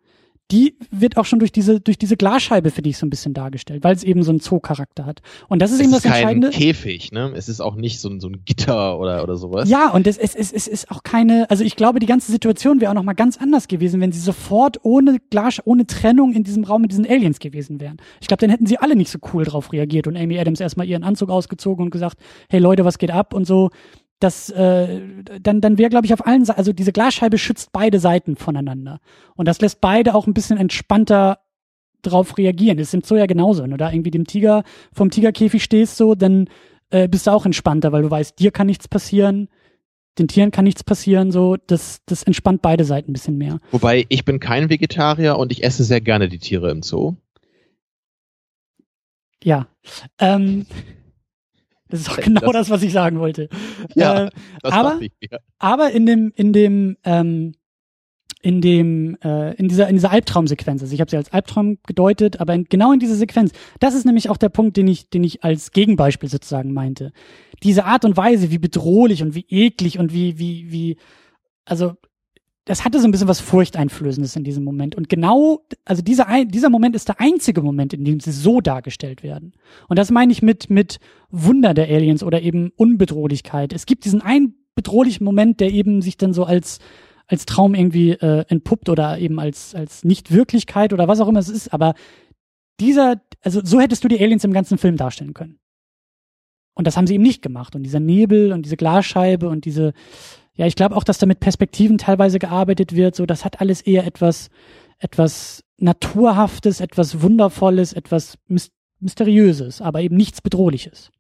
die 0.53 0.77
wird 0.93 1.17
auch 1.17 1.25
schon 1.25 1.41
durch 1.41 1.51
diese, 1.51 1.81
durch 1.81 1.99
diese 1.99 2.17
Glasscheibe 2.17 2.71
für 2.71 2.83
dich 2.83 2.99
so 2.99 3.07
ein 3.07 3.11
bisschen 3.11 3.35
dargestellt, 3.35 3.83
weil 3.83 3.97
es 3.97 4.05
eben 4.05 4.23
so 4.23 4.31
einen 4.31 4.39
Zoo-Charakter 4.39 5.05
hat. 5.05 5.21
Und 5.49 5.61
das 5.61 5.73
ist 5.73 5.79
es 5.79 5.83
eben 5.83 5.93
das 5.93 6.05
ist 6.05 6.07
Entscheidende. 6.07 6.51
Kein 6.51 6.61
Käfig, 6.61 7.11
ne? 7.11 7.33
Es 7.35 7.49
ist 7.49 7.61
auch 7.61 7.75
nicht 7.75 8.01
so 8.01 8.09
ein, 8.09 8.21
so 8.21 8.29
ein 8.29 8.43
Gitter 8.45 8.99
oder, 8.99 9.25
oder 9.25 9.37
sowas. 9.37 9.69
Ja, 9.69 9.91
und 9.91 10.07
es, 10.07 10.17
es, 10.17 10.37
es, 10.37 10.53
es 10.53 10.69
ist 10.69 10.91
auch 10.91 11.03
keine, 11.03 11.51
also 11.51 11.65
ich 11.65 11.75
glaube, 11.75 11.99
die 11.99 12.07
ganze 12.07 12.31
Situation 12.31 12.81
wäre 12.81 12.93
auch 12.93 12.95
nochmal 12.95 13.17
ganz 13.17 13.39
anders 13.39 13.67
gewesen, 13.67 14.01
wenn 14.01 14.13
sie 14.13 14.21
sofort 14.21 14.79
ohne 14.85 15.19
Glas, 15.31 15.61
ohne 15.65 15.87
Trennung 15.87 16.33
in 16.33 16.45
diesem 16.45 16.63
Raum 16.63 16.83
mit 16.83 16.93
diesen 16.93 17.07
Aliens 17.07 17.41
gewesen 17.41 17.81
wären. 17.81 17.97
Ich 18.21 18.29
glaube, 18.29 18.41
dann 18.41 18.51
hätten 18.51 18.67
sie 18.67 18.79
alle 18.79 18.95
nicht 18.95 19.11
so 19.11 19.19
cool 19.33 19.45
drauf 19.45 19.73
reagiert 19.73 20.07
und 20.07 20.17
Amy 20.17 20.39
Adams 20.39 20.61
erstmal 20.61 20.87
ihren 20.87 21.03
Anzug 21.03 21.31
ausgezogen 21.31 21.87
und 21.87 21.91
gesagt, 21.91 22.19
hey 22.49 22.61
Leute, 22.61 22.85
was 22.85 22.99
geht 22.99 23.11
ab 23.11 23.35
und 23.35 23.47
so. 23.47 23.71
Das, 24.19 24.51
äh, 24.51 25.01
dann, 25.41 25.61
dann 25.61 25.79
wäre, 25.79 25.91
glaube 25.91 26.07
ich, 26.07 26.15
auf 26.15 26.27
allen 26.27 26.45
Seiten, 26.45 26.59
also 26.59 26.73
diese 26.73 26.93
Glasscheibe 26.93 27.39
schützt 27.39 27.73
beide 27.73 27.99
Seiten 27.99 28.37
voneinander. 28.37 29.01
Und 29.35 29.47
das 29.47 29.61
lässt 29.61 29.81
beide 29.81 30.15
auch 30.15 30.27
ein 30.27 30.35
bisschen 30.35 30.59
entspannter 30.59 31.41
drauf 32.03 32.39
reagieren. 32.39 32.79
Das 32.79 32.89
ist 32.89 32.95
im 32.95 33.03
Zoo 33.03 33.17
ja 33.17 33.27
genauso. 33.27 33.63
Wenn 33.63 33.73
du 33.73 33.77
da 33.77 33.93
irgendwie 33.93 34.11
dem 34.11 34.27
Tiger, 34.27 34.65
vom 34.93 35.11
Tigerkäfig 35.11 35.63
stehst, 35.63 35.97
so, 35.97 36.15
dann 36.15 36.49
äh, 36.91 37.09
bist 37.09 37.27
du 37.27 37.33
auch 37.33 37.45
entspannter, 37.45 37.93
weil 37.93 38.03
du 38.03 38.11
weißt, 38.11 38.39
dir 38.39 38.53
kann 38.53 38.69
nichts 38.69 38.89
passieren, 38.89 39.49
den 40.19 40.29
Tieren 40.29 40.51
kann 40.51 40.65
nichts 40.65 40.83
passieren, 40.83 41.31
so, 41.31 41.57
das, 41.57 42.01
das 42.07 42.23
entspannt 42.23 42.63
beide 42.63 42.85
Seiten 42.85 43.11
ein 43.11 43.13
bisschen 43.13 43.37
mehr. 43.37 43.59
Wobei, 43.71 44.07
ich 44.09 44.25
bin 44.25 44.41
kein 44.41 44.71
Vegetarier 44.71 45.37
und 45.37 45.53
ich 45.53 45.63
esse 45.63 45.85
sehr 45.85 46.01
gerne 46.01 46.29
die 46.29 46.39
Tiere 46.39 46.71
im 46.71 46.83
Zoo. 46.83 47.17
Ja. 49.43 49.69
Ähm, 50.19 50.67
das 51.89 52.01
ist 52.01 52.11
auch 52.11 52.17
genau 52.17 52.41
das, 52.41 52.53
das 52.53 52.71
was 52.71 52.83
ich 52.83 52.93
sagen 52.93 53.19
wollte. 53.19 53.49
Ja, 53.95 54.27
äh, 54.27 54.31
aber, 54.63 55.01
ich, 55.01 55.13
ja. 55.31 55.39
aber 55.59 55.91
in 55.93 56.07
dem, 56.07 56.33
in 56.35 56.53
dem, 56.53 56.97
ähm, 57.05 57.53
in 58.43 58.61
dem, 58.61 59.17
äh, 59.25 59.55
in 59.55 59.69
dieser, 59.69 59.89
in 59.89 59.97
dieser 59.97 60.11
Albtraumsequenz, 60.11 60.83
also 60.83 60.95
ich 60.95 61.01
habe 61.01 61.11
sie 61.11 61.17
als 61.17 61.33
Albtraum 61.33 61.79
gedeutet, 61.87 62.41
aber 62.41 62.55
in, 62.55 62.65
genau 62.65 62.93
in 62.93 63.01
dieser 63.01 63.17
Sequenz, 63.17 63.53
das 63.81 63.95
ist 63.95 64.05
nämlich 64.05 64.31
auch 64.31 64.37
der 64.37 64.51
Punkt, 64.51 64.77
den 64.77 64.87
ich, 64.89 65.11
den 65.11 65.25
ich 65.25 65.43
als 65.43 65.73
Gegenbeispiel 65.73 66.29
sozusagen 66.29 66.73
meinte. 66.73 67.13
Diese 67.63 67.85
Art 67.87 68.05
und 68.05 68.17
Weise, 68.17 68.51
wie 68.51 68.59
bedrohlich 68.59 69.23
und 69.23 69.35
wie 69.35 69.47
eklig 69.49 69.99
und 69.99 70.13
wie, 70.13 70.39
wie, 70.39 70.71
wie, 70.71 70.97
also 71.65 71.95
das 72.67 72.85
hatte 72.85 72.99
so 72.99 73.07
ein 73.07 73.13
bisschen 73.13 73.29
was 73.29 73.39
Furchteinflößendes 73.39 74.35
in 74.35 74.43
diesem 74.43 74.65
Moment. 74.65 74.97
Und 74.97 75.09
genau, 75.09 75.61
also 75.85 76.03
dieser, 76.03 76.27
dieser 76.45 76.69
Moment 76.69 76.97
ist 76.97 77.07
der 77.07 77.21
einzige 77.21 77.63
Moment, 77.63 77.95
in 77.95 78.05
dem 78.05 78.19
sie 78.19 78.33
so 78.33 78.61
dargestellt 78.61 79.23
werden. 79.23 79.53
Und 79.89 80.01
das 80.01 80.11
meine 80.11 80.33
ich 80.33 80.43
mit, 80.43 80.69
mit 80.69 80.99
Wunder 81.31 81.75
der 81.75 81.89
Aliens 81.89 82.25
oder 82.25 82.43
eben 82.43 82.73
Unbedrohlichkeit. 82.75 83.73
Es 83.73 83.87
gibt 83.87 84.05
diesen 84.05 84.21
einen 84.21 84.57
bedrohlichen 84.75 85.25
Moment, 85.25 85.61
der 85.61 85.71
eben 85.71 86.03
sich 86.03 86.17
dann 86.17 86.35
so 86.35 86.43
als, 86.43 86.81
als 87.29 87.47
Traum 87.47 87.77
irgendwie 87.77 88.11
äh, 88.11 88.45
entpuppt 88.49 88.89
oder 88.89 89.17
eben 89.17 89.39
als, 89.39 89.77
als 89.77 90.03
Nicht-Wirklichkeit 90.03 90.93
oder 90.93 91.07
was 91.07 91.21
auch 91.21 91.29
immer 91.29 91.39
es 91.39 91.49
ist. 91.49 91.73
Aber 91.73 91.95
dieser, 92.81 93.23
also 93.43 93.61
so 93.63 93.81
hättest 93.81 94.03
du 94.03 94.09
die 94.09 94.21
Aliens 94.21 94.43
im 94.43 94.53
ganzen 94.53 94.77
Film 94.77 94.97
darstellen 94.97 95.35
können. 95.35 95.61
Und 96.75 96.89
das 96.89 96.97
haben 96.97 97.07
sie 97.07 97.15
eben 97.15 97.23
nicht 97.23 97.43
gemacht. 97.43 97.77
Und 97.77 97.85
dieser 97.85 98.01
Nebel 98.01 98.51
und 98.53 98.63
diese 98.67 98.77
Glasscheibe 98.77 99.49
und 99.49 99.67
diese, 99.67 99.93
ja, 100.57 100.67
ich 100.67 100.75
glaube 100.75 100.97
auch, 100.97 101.05
dass 101.05 101.19
da 101.19 101.27
mit 101.27 101.41
Perspektiven 101.41 101.99
teilweise 101.99 102.39
gearbeitet 102.39 102.95
wird. 102.95 103.15
So, 103.15 103.27
das 103.27 103.45
hat 103.45 103.61
alles 103.61 103.83
eher 103.83 104.07
etwas, 104.07 104.49
etwas 104.99 105.65
Naturhaftes, 105.79 106.81
etwas 106.81 107.21
Wundervolles, 107.21 107.93
etwas 107.93 108.39
Mysteriöses, 109.01 109.83
aber 109.83 110.01
eben 110.01 110.17
nichts 110.17 110.41
Bedrohliches. 110.41 111.11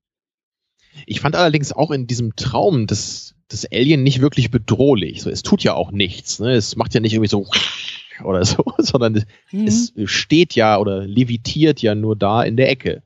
Ich 1.05 1.21
fand 1.21 1.37
allerdings 1.37 1.73
auch 1.73 1.91
in 1.91 2.07
diesem 2.07 2.37
Traum 2.37 2.87
das, 2.87 3.35
das 3.49 3.71
Alien 3.71 4.03
nicht 4.03 4.23
wirklich 4.23 4.51
bedrohlich. 4.51 5.23
So, 5.23 5.29
es 5.29 5.43
tut 5.43 5.63
ja 5.63 5.75
auch 5.75 5.91
nichts. 5.91 6.41
Ne? 6.41 6.53
Es 6.53 6.75
macht 6.77 6.95
ja 6.95 7.01
nicht 7.01 7.13
irgendwie 7.13 7.29
so 7.29 7.47
oder 8.25 8.43
so, 8.47 8.65
sondern 8.79 9.25
mhm. 9.53 9.67
es 9.67 9.93
steht 10.07 10.55
ja 10.55 10.79
oder 10.79 11.07
levitiert 11.07 11.83
ja 11.83 11.95
nur 11.95 12.17
da 12.17 12.43
in 12.43 12.57
der 12.57 12.71
Ecke. 12.71 13.03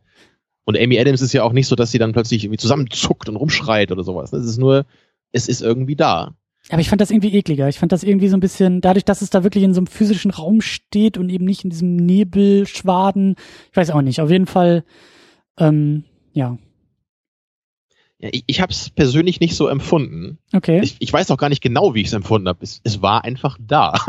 Und 0.65 0.79
Amy 0.79 1.01
Adams 1.01 1.21
ist 1.21 1.33
ja 1.33 1.43
auch 1.43 1.53
nicht 1.53 1.67
so, 1.67 1.75
dass 1.75 1.91
sie 1.91 1.99
dann 1.99 2.13
plötzlich 2.13 2.45
irgendwie 2.45 2.61
zusammenzuckt 2.61 3.29
und 3.29 3.35
rumschreit 3.35 3.91
oder 3.91 4.05
sowas. 4.05 4.33
Es 4.33 4.45
ist 4.45 4.59
nur, 4.59 4.87
es 5.33 5.49
ist 5.49 5.63
irgendwie 5.63 5.97
da. 5.97 6.35
Aber 6.69 6.81
ich 6.81 6.89
fand 6.89 7.01
das 7.01 7.11
irgendwie 7.11 7.35
ekliger. 7.35 7.69
Ich 7.69 7.79
fand 7.79 7.91
das 7.91 8.05
irgendwie 8.05 8.29
so 8.29 8.37
ein 8.37 8.41
bisschen, 8.41 8.81
dadurch, 8.81 9.05
dass 9.05 9.23
es 9.23 9.31
da 9.31 9.43
wirklich 9.43 9.65
in 9.65 9.75
so 9.75 9.81
einem 9.81 9.87
physischen 9.87 10.31
Raum 10.31 10.61
steht 10.61 11.17
und 11.17 11.29
eben 11.31 11.45
nicht 11.45 11.65
in 11.65 11.71
diesem 11.71 11.97
Nebelschwaden. 11.97 13.37
Ich 13.71 13.77
weiß 13.77 13.91
auch 13.91 14.03
nicht. 14.03 14.21
Auf 14.21 14.31
jeden 14.31 14.47
Fall, 14.47 14.85
ähm, 15.59 16.05
ja. 16.33 16.59
ja 18.19 18.29
ich 18.31 18.45
ich 18.47 18.61
habe 18.61 18.73
es 18.73 18.91
persönlich 18.91 19.41
nicht 19.41 19.57
so 19.57 19.69
empfunden. 19.69 20.39
Okay. 20.53 20.81
Ich, 20.83 20.97
ich 21.01 21.13
weiß 21.13 21.31
auch 21.31 21.39
gar 21.39 21.49
nicht 21.49 21.63
genau, 21.63 21.95
wie 21.95 22.03
ich 22.03 22.09
es 22.09 22.13
empfunden 22.13 22.47
habe. 22.47 22.63
Es, 22.63 22.81
es 22.85 23.03
war 23.03 23.25
einfach 23.25 23.59
da. 23.61 23.95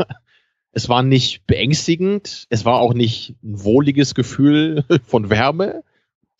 Es 0.74 0.88
war 0.88 1.02
nicht 1.02 1.46
beängstigend. 1.46 2.46
Es 2.48 2.64
war 2.64 2.80
auch 2.80 2.94
nicht 2.94 3.34
ein 3.44 3.62
wohliges 3.62 4.14
Gefühl 4.14 4.84
von 5.04 5.28
Wärme, 5.28 5.84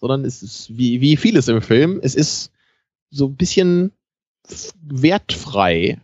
sondern 0.00 0.24
es 0.24 0.42
ist 0.42 0.74
wie, 0.74 1.02
wie 1.02 1.18
vieles 1.18 1.48
im 1.48 1.60
Film. 1.60 2.00
Es 2.02 2.14
ist 2.14 2.50
so 3.10 3.26
ein 3.26 3.36
bisschen 3.36 3.92
wertfrei, 4.82 5.98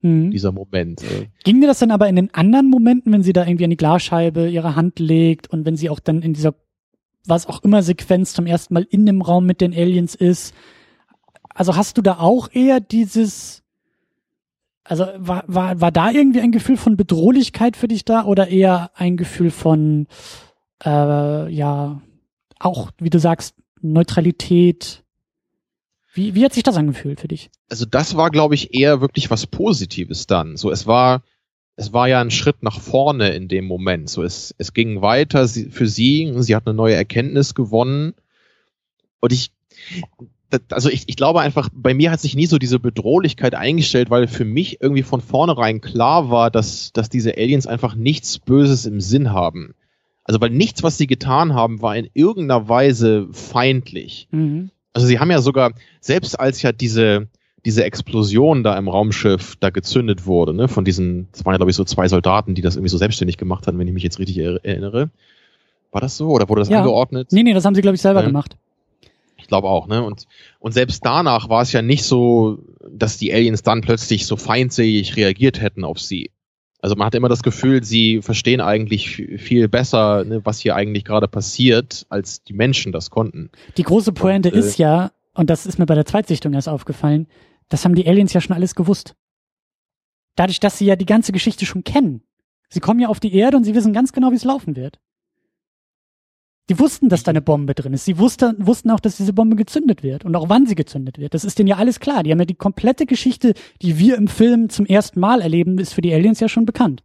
mhm. 0.00 0.30
dieser 0.30 0.52
Moment. 0.52 1.02
Ging 1.44 1.58
mir 1.58 1.66
das 1.66 1.78
dann 1.78 1.90
aber 1.90 2.08
in 2.08 2.16
den 2.16 2.34
anderen 2.34 2.68
Momenten, 2.68 3.12
wenn 3.12 3.22
sie 3.22 3.32
da 3.32 3.46
irgendwie 3.46 3.64
an 3.64 3.70
die 3.70 3.76
Glasscheibe 3.76 4.48
ihre 4.48 4.76
Hand 4.76 4.98
legt 4.98 5.48
und 5.48 5.64
wenn 5.64 5.76
sie 5.76 5.90
auch 5.90 6.00
dann 6.00 6.22
in 6.22 6.34
dieser, 6.34 6.54
was 7.26 7.46
auch 7.46 7.62
immer 7.62 7.82
Sequenz 7.82 8.32
zum 8.32 8.46
ersten 8.46 8.74
Mal 8.74 8.86
in 8.90 9.06
dem 9.06 9.22
Raum 9.22 9.46
mit 9.46 9.60
den 9.60 9.72
Aliens 9.72 10.14
ist, 10.14 10.54
also 11.54 11.76
hast 11.76 11.98
du 11.98 12.02
da 12.02 12.18
auch 12.18 12.48
eher 12.52 12.80
dieses, 12.80 13.62
also 14.84 15.06
war, 15.18 15.44
war, 15.46 15.80
war 15.80 15.92
da 15.92 16.10
irgendwie 16.10 16.40
ein 16.40 16.52
Gefühl 16.52 16.76
von 16.76 16.96
Bedrohlichkeit 16.96 17.76
für 17.76 17.88
dich 17.88 18.04
da 18.04 18.24
oder 18.24 18.48
eher 18.48 18.90
ein 18.94 19.16
Gefühl 19.16 19.50
von, 19.50 20.06
äh, 20.84 21.52
ja, 21.52 22.00
auch, 22.58 22.90
wie 22.98 23.10
du 23.10 23.18
sagst, 23.18 23.54
Neutralität, 23.80 25.01
wie, 26.12 26.34
wie 26.34 26.44
hat 26.44 26.52
sich 26.52 26.62
das 26.62 26.76
angefühlt 26.76 27.20
für 27.20 27.28
dich? 27.28 27.50
Also 27.70 27.86
das 27.86 28.16
war, 28.16 28.30
glaube 28.30 28.54
ich, 28.54 28.74
eher 28.74 29.00
wirklich 29.00 29.30
was 29.30 29.46
Positives 29.46 30.26
dann. 30.26 30.56
So, 30.56 30.70
es 30.70 30.86
war, 30.86 31.22
es 31.76 31.92
war 31.92 32.06
ja 32.08 32.20
ein 32.20 32.30
Schritt 32.30 32.62
nach 32.62 32.80
vorne 32.80 33.30
in 33.30 33.48
dem 33.48 33.64
Moment. 33.64 34.10
So, 34.10 34.22
es, 34.22 34.54
es 34.58 34.74
ging 34.74 35.00
weiter 35.00 35.48
für 35.48 35.86
sie. 35.86 36.32
Sie 36.36 36.54
hat 36.54 36.66
eine 36.66 36.74
neue 36.74 36.94
Erkenntnis 36.94 37.54
gewonnen. 37.54 38.12
Und 39.20 39.32
ich, 39.32 39.52
also 40.70 40.90
ich, 40.90 41.04
ich 41.08 41.16
glaube 41.16 41.40
einfach, 41.40 41.70
bei 41.72 41.94
mir 41.94 42.10
hat 42.10 42.20
sich 42.20 42.36
nie 42.36 42.46
so 42.46 42.58
diese 42.58 42.78
Bedrohlichkeit 42.78 43.54
eingestellt, 43.54 44.10
weil 44.10 44.28
für 44.28 44.44
mich 44.44 44.82
irgendwie 44.82 45.02
von 45.02 45.22
vornherein 45.22 45.80
klar 45.80 46.30
war, 46.30 46.50
dass, 46.50 46.92
dass 46.92 47.08
diese 47.08 47.38
Aliens 47.38 47.66
einfach 47.66 47.94
nichts 47.94 48.38
Böses 48.38 48.84
im 48.84 49.00
Sinn 49.00 49.32
haben. 49.32 49.74
Also 50.24 50.40
weil 50.42 50.50
nichts, 50.50 50.82
was 50.82 50.98
sie 50.98 51.06
getan 51.06 51.54
haben, 51.54 51.80
war 51.80 51.96
in 51.96 52.10
irgendeiner 52.12 52.68
Weise 52.68 53.28
feindlich. 53.32 54.28
Mhm. 54.30 54.70
Also 54.92 55.06
sie 55.06 55.18
haben 55.18 55.30
ja 55.30 55.40
sogar, 55.40 55.72
selbst 56.00 56.38
als 56.38 56.62
ja 56.62 56.72
diese, 56.72 57.28
diese 57.64 57.84
Explosion 57.84 58.62
da 58.62 58.76
im 58.76 58.88
Raumschiff 58.88 59.56
da 59.56 59.70
gezündet 59.70 60.26
wurde, 60.26 60.52
ne, 60.52 60.68
von 60.68 60.84
diesen, 60.84 61.28
das 61.32 61.44
waren 61.44 61.54
ja 61.54 61.58
glaube 61.58 61.70
ich 61.70 61.76
so 61.76 61.84
zwei 61.84 62.08
Soldaten, 62.08 62.54
die 62.54 62.62
das 62.62 62.76
irgendwie 62.76 62.90
so 62.90 62.98
selbstständig 62.98 63.36
gemacht 63.36 63.66
hatten, 63.66 63.78
wenn 63.78 63.88
ich 63.88 63.94
mich 63.94 64.02
jetzt 64.02 64.18
richtig 64.18 64.38
erinnere. 64.38 65.10
War 65.92 66.00
das 66.00 66.16
so 66.16 66.28
oder 66.28 66.48
wurde 66.48 66.60
das 66.60 66.68
ja. 66.68 66.78
angeordnet? 66.78 67.28
Nee, 67.32 67.42
nee, 67.42 67.54
das 67.54 67.64
haben 67.64 67.74
sie 67.74 67.82
glaube 67.82 67.94
ich 67.94 68.02
selber 68.02 68.20
ja. 68.20 68.26
gemacht. 68.26 68.56
Ich 69.36 69.48
glaube 69.48 69.68
auch, 69.68 69.88
ne? 69.88 70.02
Und, 70.02 70.26
und 70.60 70.72
selbst 70.72 71.04
danach 71.04 71.48
war 71.48 71.62
es 71.62 71.72
ja 71.72 71.82
nicht 71.82 72.04
so, 72.04 72.58
dass 72.88 73.18
die 73.18 73.34
Aliens 73.34 73.62
dann 73.62 73.80
plötzlich 73.80 74.24
so 74.24 74.36
feindselig 74.36 75.16
reagiert 75.16 75.60
hätten 75.60 75.84
auf 75.84 75.98
sie. 75.98 76.30
Also 76.82 76.96
man 76.96 77.06
hat 77.06 77.14
immer 77.14 77.28
das 77.28 77.44
Gefühl, 77.44 77.84
sie 77.84 78.20
verstehen 78.22 78.60
eigentlich 78.60 79.22
viel 79.38 79.68
besser, 79.68 80.24
ne, 80.24 80.44
was 80.44 80.58
hier 80.58 80.74
eigentlich 80.74 81.04
gerade 81.04 81.28
passiert, 81.28 82.04
als 82.08 82.42
die 82.42 82.54
Menschen 82.54 82.90
das 82.90 83.08
konnten. 83.08 83.50
Die 83.76 83.84
große 83.84 84.12
Pointe 84.12 84.50
und, 84.50 84.56
äh, 84.56 84.58
ist 84.58 84.78
ja, 84.78 85.12
und 85.32 85.48
das 85.48 85.64
ist 85.64 85.78
mir 85.78 85.86
bei 85.86 85.94
der 85.94 86.04
Zweitsichtung 86.04 86.52
erst 86.54 86.68
aufgefallen, 86.68 87.28
das 87.68 87.84
haben 87.84 87.94
die 87.94 88.06
Aliens 88.06 88.32
ja 88.32 88.40
schon 88.40 88.56
alles 88.56 88.74
gewusst. 88.74 89.14
Dadurch, 90.34 90.58
dass 90.58 90.76
sie 90.76 90.86
ja 90.86 90.96
die 90.96 91.06
ganze 91.06 91.30
Geschichte 91.30 91.66
schon 91.66 91.84
kennen. 91.84 92.24
Sie 92.68 92.80
kommen 92.80 92.98
ja 92.98 93.08
auf 93.08 93.20
die 93.20 93.32
Erde 93.32 93.56
und 93.56 93.64
sie 93.64 93.76
wissen 93.76 93.92
ganz 93.92 94.12
genau, 94.12 94.32
wie 94.32 94.36
es 94.36 94.44
laufen 94.44 94.74
wird. 94.74 94.98
Die 96.70 96.78
wussten, 96.78 97.08
dass 97.08 97.24
da 97.24 97.30
eine 97.30 97.42
Bombe 97.42 97.74
drin 97.74 97.92
ist. 97.92 98.04
Sie 98.04 98.18
wusste, 98.18 98.54
wussten 98.58 98.90
auch, 98.90 99.00
dass 99.00 99.16
diese 99.16 99.32
Bombe 99.32 99.56
gezündet 99.56 100.02
wird 100.02 100.24
und 100.24 100.36
auch 100.36 100.48
wann 100.48 100.66
sie 100.66 100.76
gezündet 100.76 101.18
wird. 101.18 101.34
Das 101.34 101.44
ist 101.44 101.58
denen 101.58 101.66
ja 101.66 101.76
alles 101.76 101.98
klar. 101.98 102.22
Die 102.22 102.30
haben 102.30 102.38
ja 102.38 102.44
die 102.44 102.54
komplette 102.54 103.04
Geschichte, 103.04 103.54
die 103.82 103.98
wir 103.98 104.16
im 104.16 104.28
Film 104.28 104.68
zum 104.68 104.86
ersten 104.86 105.18
Mal 105.18 105.40
erleben, 105.40 105.78
ist 105.78 105.92
für 105.92 106.02
die 106.02 106.14
Aliens 106.14 106.40
ja 106.40 106.48
schon 106.48 106.64
bekannt. 106.64 107.02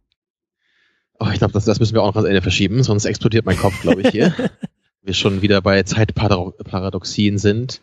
Oh, 1.18 1.26
ich 1.32 1.38
glaube, 1.38 1.52
das, 1.52 1.64
das 1.64 1.80
müssen 1.80 1.94
wir 1.94 2.02
auch 2.02 2.08
noch 2.08 2.16
ans 2.16 2.28
Ende 2.28 2.42
verschieben, 2.42 2.84
sonst 2.84 3.04
explodiert 3.04 3.44
mein 3.44 3.56
Kopf, 3.56 3.80
glaube 3.82 4.02
ich, 4.02 4.08
hier. 4.08 4.32
wir 5.02 5.14
schon 5.14 5.42
wieder 5.42 5.60
bei 5.60 5.82
Zeitparadoxien 5.82 7.38
sind. 7.38 7.80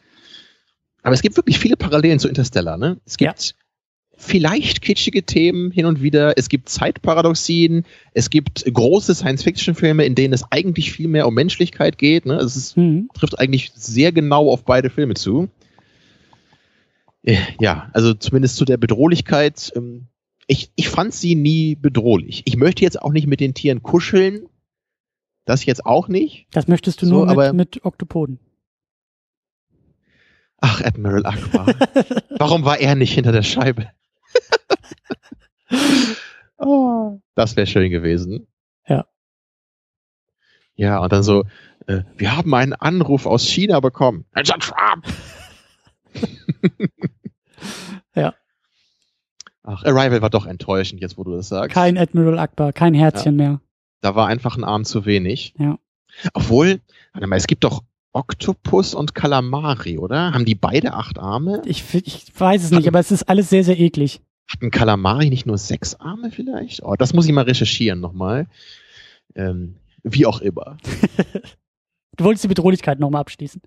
Aber 1.04 1.14
es 1.14 1.22
gibt 1.22 1.36
wirklich 1.36 1.60
viele 1.60 1.76
Parallelen 1.76 2.20
zu 2.20 2.30
Interstellar, 2.30 2.78
ne? 2.78 3.02
Es 3.06 3.18
gibt 3.18 3.50
ja 3.50 3.56
vielleicht 4.18 4.82
kitschige 4.82 5.24
Themen 5.24 5.72
hin 5.72 5.86
und 5.86 6.02
wieder. 6.02 6.38
Es 6.38 6.50
gibt 6.50 6.70
Zeitparadoxien. 6.70 7.86
Es 8.14 8.30
gibt 8.30 8.66
große 8.72 9.14
Science-Fiction-Filme, 9.16 10.06
in 10.06 10.16
denen 10.16 10.34
es 10.34 10.44
eigentlich 10.52 10.92
viel 10.92 11.08
mehr 11.08 11.28
um 11.28 11.34
Menschlichkeit 11.34 11.98
geht. 11.98 12.26
Ne? 12.26 12.36
Es 12.36 12.56
ist, 12.56 12.78
mhm. 12.78 13.10
trifft 13.14 13.40
eigentlich 13.40 13.72
sehr 13.76 14.12
genau 14.12 14.50
auf 14.50 14.64
beide 14.64 14.90
Filme 14.90 15.16
zu. 15.16 15.50
Äh, 17.24 17.38
ja, 17.60 17.90
also 17.94 18.14
zumindest 18.14 18.56
zu 18.56 18.66
der 18.66 18.78
Bedrohlichkeit. 18.78 19.72
Ähm, 19.76 20.08
ich, 20.48 20.72
ich 20.76 20.90
fand 20.90 21.14
sie 21.14 21.36
nie 21.36 21.76
bedrohlich. 21.76 22.44
Ich 22.46 22.56
möchte 22.56 22.84
jetzt 22.84 23.02
auch 23.02 23.12
nicht 23.12 23.28
mit 23.28 23.40
den 23.40 23.54
Tieren 23.54 23.82
kuscheln. 23.84 24.48
Das 25.46 25.66
jetzt 25.66 25.86
auch 25.86 26.08
nicht. 26.08 26.48
Das 26.52 26.68
möchtest 26.68 27.02
du 27.02 27.06
so, 27.06 27.26
nur 27.26 27.36
mit, 27.36 27.54
mit 27.54 27.86
Oktopoden. 27.86 28.40
Ach, 30.58 30.82
Admiral 30.82 31.26
Akbar. 31.26 31.68
Warum 32.38 32.66
war 32.66 32.80
er 32.80 32.96
nicht 32.96 33.14
hinter 33.14 33.32
der 33.32 33.44
Scheibe? 33.44 33.90
Oh, 36.58 37.20
das 37.36 37.56
wäre 37.56 37.68
schön 37.68 37.90
gewesen. 37.92 38.48
Ja. 38.88 39.06
Ja, 40.76 41.00
und 41.00 41.12
dann 41.12 41.24
so, 41.24 41.46
äh, 41.88 42.02
wir 42.18 42.36
haben 42.36 42.54
einen 42.54 42.74
Anruf 42.74 43.26
aus 43.26 43.44
China 43.44 43.80
bekommen. 43.80 44.26
Ach, 49.68 49.84
Arrival 49.84 50.22
war 50.22 50.30
doch 50.30 50.46
enttäuschend, 50.46 51.02
jetzt 51.02 51.18
wo 51.18 51.24
du 51.24 51.36
das 51.36 51.50
sagst. 51.50 51.74
Kein 51.74 51.98
Admiral 51.98 52.38
Akbar, 52.38 52.72
kein 52.72 52.94
Herzchen 52.94 53.40
ja. 53.40 53.50
mehr. 53.50 53.62
Da 54.02 54.16
war 54.16 54.28
einfach 54.28 54.58
ein 54.58 54.64
Arm 54.64 54.86
zu 54.86 55.06
wenig. 55.06 55.56
Ja. 55.58 55.80
Obwohl, 56.34 56.82
warte 57.14 57.28
mal, 57.28 57.36
es 57.36 57.48
gibt 57.48 57.64
doch 57.64 57.84
Oktopus 58.14 58.94
und 58.94 59.16
Kalamari, 59.16 59.98
oder? 59.98 60.34
Haben 60.34 60.46
die 60.46 60.56
beide 60.56 60.94
acht 60.94 61.18
Arme? 61.18 61.64
Ich, 61.66 61.84
ich 61.94 62.32
weiß 62.40 62.64
es 62.64 62.72
nicht, 62.72 62.88
aber 62.88 63.00
es 63.00 63.12
ist 63.12 63.24
alles 63.24 63.50
sehr, 63.50 63.64
sehr 63.64 63.80
eklig. 63.80 64.22
Hat 64.48 64.62
ein 64.62 64.72
Kalamari 64.72 65.30
nicht 65.30 65.46
nur 65.46 65.58
sechs 65.58 65.96
Arme 65.96 66.32
vielleicht? 66.32 66.84
Oh, 66.84 66.96
das 66.96 67.14
muss 67.14 67.26
ich 67.26 67.32
mal 67.32 67.46
recherchieren 67.46 68.00
nochmal. 68.00 68.48
Ähm, 69.34 69.76
wie 70.04 70.26
auch 70.26 70.40
immer. 70.42 70.78
du 72.16 72.24
wolltest 72.24 72.44
die 72.44 72.50
Bedrohlichkeit 72.50 73.00
nochmal 73.00 73.22
abschließen. 73.22 73.62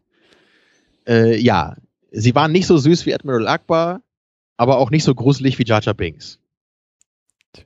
Äh, 1.07 1.37
ja, 1.39 1.77
sie 2.11 2.35
waren 2.35 2.53
nicht 2.53 2.67
so 2.67 2.79
süß 2.79 3.07
wie 3.07 3.15
Admiral 3.15 3.49
Akbar, 3.49 4.03
aber 4.57 4.79
auch 4.79 4.91
nicht 4.91 5.05
so 5.05 5.15
gruselig 5.15 5.59
wie 5.59 5.65
Jar 5.65 5.83
Jar 5.83 5.95
Binks. 5.95 6.39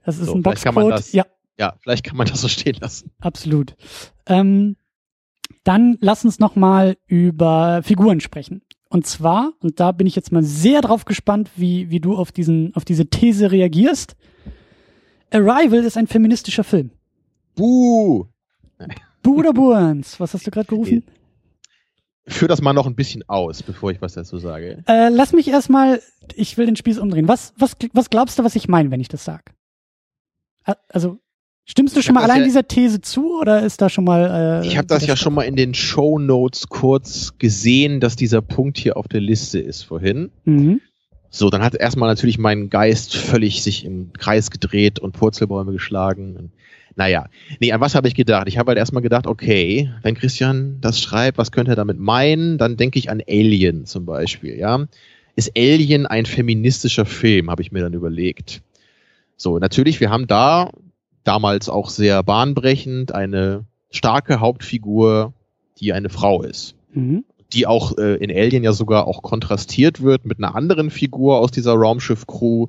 Das 0.04 0.18
ist 0.18 0.26
so, 0.26 0.34
ein 0.34 0.42
Boxcode. 0.42 1.12
Ja. 1.12 1.26
ja, 1.58 1.74
vielleicht 1.80 2.04
kann 2.04 2.16
man 2.16 2.26
das 2.26 2.40
so 2.40 2.48
stehen 2.48 2.76
lassen. 2.80 3.10
Absolut. 3.20 3.74
Ähm, 4.26 4.76
dann 5.64 5.98
lass 6.00 6.24
uns 6.24 6.38
noch 6.38 6.56
mal 6.56 6.96
über 7.06 7.82
Figuren 7.82 8.20
sprechen. 8.20 8.62
Und 8.92 9.06
zwar, 9.06 9.54
und 9.60 9.80
da 9.80 9.90
bin 9.90 10.06
ich 10.06 10.14
jetzt 10.14 10.32
mal 10.32 10.42
sehr 10.42 10.82
drauf 10.82 11.06
gespannt, 11.06 11.50
wie, 11.56 11.88
wie 11.88 11.98
du 11.98 12.14
auf, 12.14 12.30
diesen, 12.30 12.76
auf 12.76 12.84
diese 12.84 13.06
These 13.06 13.50
reagierst. 13.50 14.16
Arrival 15.30 15.82
ist 15.82 15.96
ein 15.96 16.06
feministischer 16.06 16.62
Film. 16.62 16.90
Buh! 17.54 18.26
Buh 19.22 19.38
oder 19.38 19.54
Burns? 19.54 20.20
Was 20.20 20.34
hast 20.34 20.46
du 20.46 20.50
gerade 20.50 20.66
gerufen? 20.66 21.04
Führ 22.26 22.48
das 22.48 22.60
mal 22.60 22.74
noch 22.74 22.86
ein 22.86 22.94
bisschen 22.94 23.26
aus, 23.30 23.62
bevor 23.62 23.92
ich 23.92 24.02
was 24.02 24.12
dazu 24.12 24.36
sage. 24.36 24.84
Äh, 24.86 25.08
lass 25.08 25.32
mich 25.32 25.48
erstmal, 25.48 26.02
ich 26.34 26.58
will 26.58 26.66
den 26.66 26.76
Spieß 26.76 26.98
umdrehen. 26.98 27.28
Was, 27.28 27.54
was, 27.56 27.74
was 27.94 28.10
glaubst 28.10 28.38
du, 28.38 28.44
was 28.44 28.56
ich 28.56 28.68
meine, 28.68 28.90
wenn 28.90 29.00
ich 29.00 29.08
das 29.08 29.24
sag? 29.24 29.54
Also, 30.90 31.18
stimmst 31.64 31.96
du 31.96 32.02
schon 32.02 32.14
mal 32.14 32.24
allein 32.24 32.40
ja, 32.40 32.44
dieser 32.44 32.66
These 32.68 33.00
zu 33.00 33.40
oder 33.40 33.62
ist 33.62 33.80
da 33.80 33.88
schon 33.88 34.04
mal. 34.04 34.62
Äh, 34.62 34.66
ich 34.66 34.76
habe 34.76 34.86
das 34.86 35.06
ja 35.06 35.16
schon 35.16 35.34
mal 35.34 35.42
in 35.42 35.56
den 35.56 35.74
Show 35.74 36.18
Notes 36.18 36.68
kurz 36.68 37.34
gesehen, 37.38 38.00
dass 38.00 38.16
dieser 38.16 38.42
Punkt 38.42 38.78
hier 38.78 38.96
auf 38.96 39.08
der 39.08 39.20
Liste 39.20 39.58
ist 39.58 39.82
vorhin. 39.82 40.30
Mhm. 40.44 40.80
So, 41.30 41.48
dann 41.48 41.62
hat 41.62 41.74
erstmal 41.74 42.10
natürlich 42.10 42.38
mein 42.38 42.68
Geist 42.68 43.16
völlig 43.16 43.62
sich 43.62 43.86
im 43.86 44.12
Kreis 44.12 44.50
gedreht 44.50 44.98
und 44.98 45.12
Purzelbäume 45.12 45.72
geschlagen. 45.72 46.52
Naja, 46.94 47.26
nee, 47.58 47.72
an 47.72 47.80
was 47.80 47.94
habe 47.94 48.06
ich 48.06 48.14
gedacht? 48.14 48.48
Ich 48.48 48.58
habe 48.58 48.68
halt 48.68 48.78
erstmal 48.78 49.02
gedacht, 49.02 49.26
okay, 49.26 49.90
wenn 50.02 50.14
Christian 50.14 50.76
das 50.82 51.00
schreibt, 51.00 51.38
was 51.38 51.50
könnte 51.50 51.72
er 51.72 51.76
damit 51.76 51.98
meinen? 51.98 52.58
Dann 52.58 52.76
denke 52.76 52.98
ich 52.98 53.08
an 53.08 53.22
Alien 53.26 53.86
zum 53.86 54.04
Beispiel, 54.04 54.58
ja. 54.58 54.86
Ist 55.34 55.52
Alien 55.56 56.06
ein 56.06 56.26
feministischer 56.26 57.06
Film, 57.06 57.50
habe 57.50 57.62
ich 57.62 57.72
mir 57.72 57.80
dann 57.80 57.94
überlegt. 57.94 58.60
So, 59.38 59.58
natürlich, 59.58 60.00
wir 60.00 60.10
haben 60.10 60.26
da 60.26 60.70
damals 61.24 61.68
auch 61.68 61.90
sehr 61.90 62.22
bahnbrechend 62.22 63.14
eine 63.14 63.64
starke 63.90 64.40
Hauptfigur, 64.40 65.32
die 65.78 65.92
eine 65.92 66.08
Frau 66.08 66.42
ist. 66.42 66.74
Mhm. 66.92 67.24
Die 67.52 67.66
auch 67.66 67.98
äh, 67.98 68.16
in 68.16 68.30
Alien 68.30 68.64
ja 68.64 68.72
sogar 68.72 69.06
auch 69.06 69.22
kontrastiert 69.22 70.02
wird 70.02 70.24
mit 70.24 70.38
einer 70.38 70.54
anderen 70.54 70.90
Figur 70.90 71.38
aus 71.38 71.50
dieser 71.50 71.74
Raumschiff-Crew, 71.74 72.68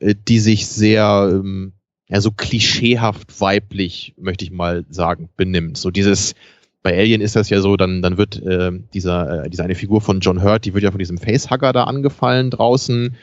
äh, 0.00 0.14
die 0.28 0.40
sich 0.40 0.66
sehr 0.66 1.30
ähm, 1.32 1.72
ja, 2.10 2.20
so 2.20 2.30
klischeehaft 2.32 3.40
weiblich, 3.40 4.14
möchte 4.18 4.44
ich 4.44 4.50
mal 4.50 4.84
sagen, 4.90 5.30
benimmt. 5.36 5.78
So 5.78 5.90
dieses, 5.90 6.34
bei 6.82 6.96
Alien 6.98 7.20
ist 7.20 7.36
das 7.36 7.50
ja 7.50 7.60
so, 7.60 7.76
dann, 7.76 8.02
dann 8.02 8.18
wird 8.18 8.42
äh, 8.42 8.72
dieser, 8.92 9.44
äh, 9.44 9.50
diese 9.50 9.62
eine 9.62 9.76
Figur 9.76 10.00
von 10.00 10.20
John 10.20 10.42
Hurt, 10.42 10.64
die 10.64 10.74
wird 10.74 10.82
ja 10.82 10.90
von 10.90 10.98
diesem 10.98 11.18
Facehugger 11.18 11.72
da 11.72 11.84
angefallen 11.84 12.50
draußen. 12.50 13.16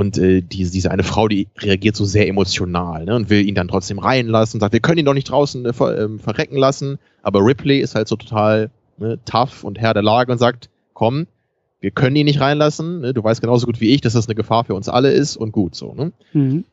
Und 0.00 0.16
äh, 0.16 0.40
diese, 0.40 0.72
diese 0.72 0.90
eine 0.90 1.02
Frau, 1.02 1.28
die 1.28 1.48
reagiert 1.58 1.94
so 1.94 2.06
sehr 2.06 2.26
emotional 2.26 3.04
ne, 3.04 3.14
und 3.14 3.28
will 3.28 3.46
ihn 3.46 3.54
dann 3.54 3.68
trotzdem 3.68 3.98
reinlassen 3.98 4.56
und 4.56 4.60
sagt, 4.62 4.72
wir 4.72 4.80
können 4.80 4.96
ihn 4.96 5.04
doch 5.04 5.12
nicht 5.12 5.28
draußen 5.28 5.66
äh, 5.66 5.74
ver, 5.74 5.94
äh, 5.94 6.18
verrecken 6.18 6.56
lassen. 6.56 6.98
Aber 7.20 7.44
Ripley 7.44 7.80
ist 7.80 7.94
halt 7.94 8.08
so 8.08 8.16
total 8.16 8.70
ne, 8.96 9.18
tough 9.26 9.62
und 9.62 9.78
Herr 9.78 9.92
der 9.92 10.02
Lage 10.02 10.32
und 10.32 10.38
sagt, 10.38 10.70
komm, 10.94 11.26
wir 11.80 11.90
können 11.90 12.16
ihn 12.16 12.24
nicht 12.24 12.40
reinlassen. 12.40 13.02
Ne, 13.02 13.12
du 13.12 13.22
weißt 13.22 13.42
genauso 13.42 13.66
gut 13.66 13.82
wie 13.82 13.90
ich, 13.90 14.00
dass 14.00 14.14
das 14.14 14.26
eine 14.26 14.36
Gefahr 14.36 14.64
für 14.64 14.74
uns 14.74 14.88
alle 14.88 15.10
ist 15.10 15.36
und 15.36 15.52
gut 15.52 15.74
so. 15.74 15.92
Ne? 15.92 16.12
Mhm. 16.32 16.64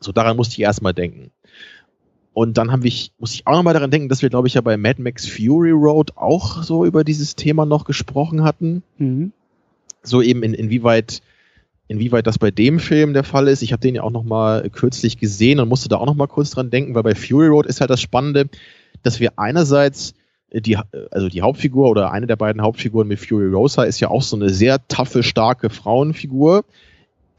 So 0.00 0.12
daran 0.12 0.36
musste 0.36 0.52
ich 0.52 0.60
erstmal 0.60 0.92
denken. 0.92 1.30
Und 2.34 2.58
dann 2.58 2.70
habe 2.72 2.86
ich, 2.86 3.12
muss 3.18 3.32
ich 3.32 3.46
auch 3.46 3.54
nochmal 3.54 3.72
daran 3.72 3.90
denken, 3.90 4.10
dass 4.10 4.20
wir, 4.20 4.28
glaube 4.28 4.48
ich, 4.48 4.52
ja 4.52 4.60
bei 4.60 4.76
Mad 4.76 5.00
Max 5.00 5.26
Fury 5.26 5.70
Road 5.70 6.12
auch 6.16 6.62
so 6.62 6.84
über 6.84 7.04
dieses 7.04 7.36
Thema 7.36 7.64
noch 7.64 7.86
gesprochen 7.86 8.44
hatten. 8.44 8.82
Mhm. 8.98 9.32
So 10.02 10.20
eben 10.20 10.42
in, 10.42 10.52
inwieweit, 10.52 11.22
inwieweit 11.88 12.26
das 12.26 12.38
bei 12.38 12.50
dem 12.50 12.78
Film 12.78 13.12
der 13.12 13.24
Fall 13.24 13.48
ist. 13.48 13.62
Ich 13.62 13.72
habe 13.72 13.80
den 13.80 13.94
ja 13.94 14.02
auch 14.02 14.10
nochmal 14.10 14.68
kürzlich 14.70 15.18
gesehen 15.18 15.60
und 15.60 15.68
musste 15.68 15.88
da 15.88 15.96
auch 15.96 16.06
nochmal 16.06 16.28
kurz 16.28 16.50
dran 16.50 16.70
denken, 16.70 16.94
weil 16.94 17.02
bei 17.02 17.14
Fury 17.14 17.48
Road 17.48 17.66
ist 17.66 17.80
halt 17.80 17.90
das 17.90 18.00
Spannende, 18.00 18.46
dass 19.02 19.20
wir 19.20 19.38
einerseits 19.38 20.14
die, 20.52 20.78
also 21.10 21.28
die 21.28 21.42
Hauptfigur 21.42 21.90
oder 21.90 22.12
eine 22.12 22.26
der 22.26 22.36
beiden 22.36 22.62
Hauptfiguren 22.62 23.08
mit 23.08 23.18
Fury 23.18 23.48
Rosa 23.48 23.84
ist 23.84 24.00
ja 24.00 24.08
auch 24.08 24.22
so 24.22 24.36
eine 24.36 24.50
sehr 24.50 24.86
taffe, 24.88 25.22
starke 25.22 25.68
Frauenfigur, 25.68 26.64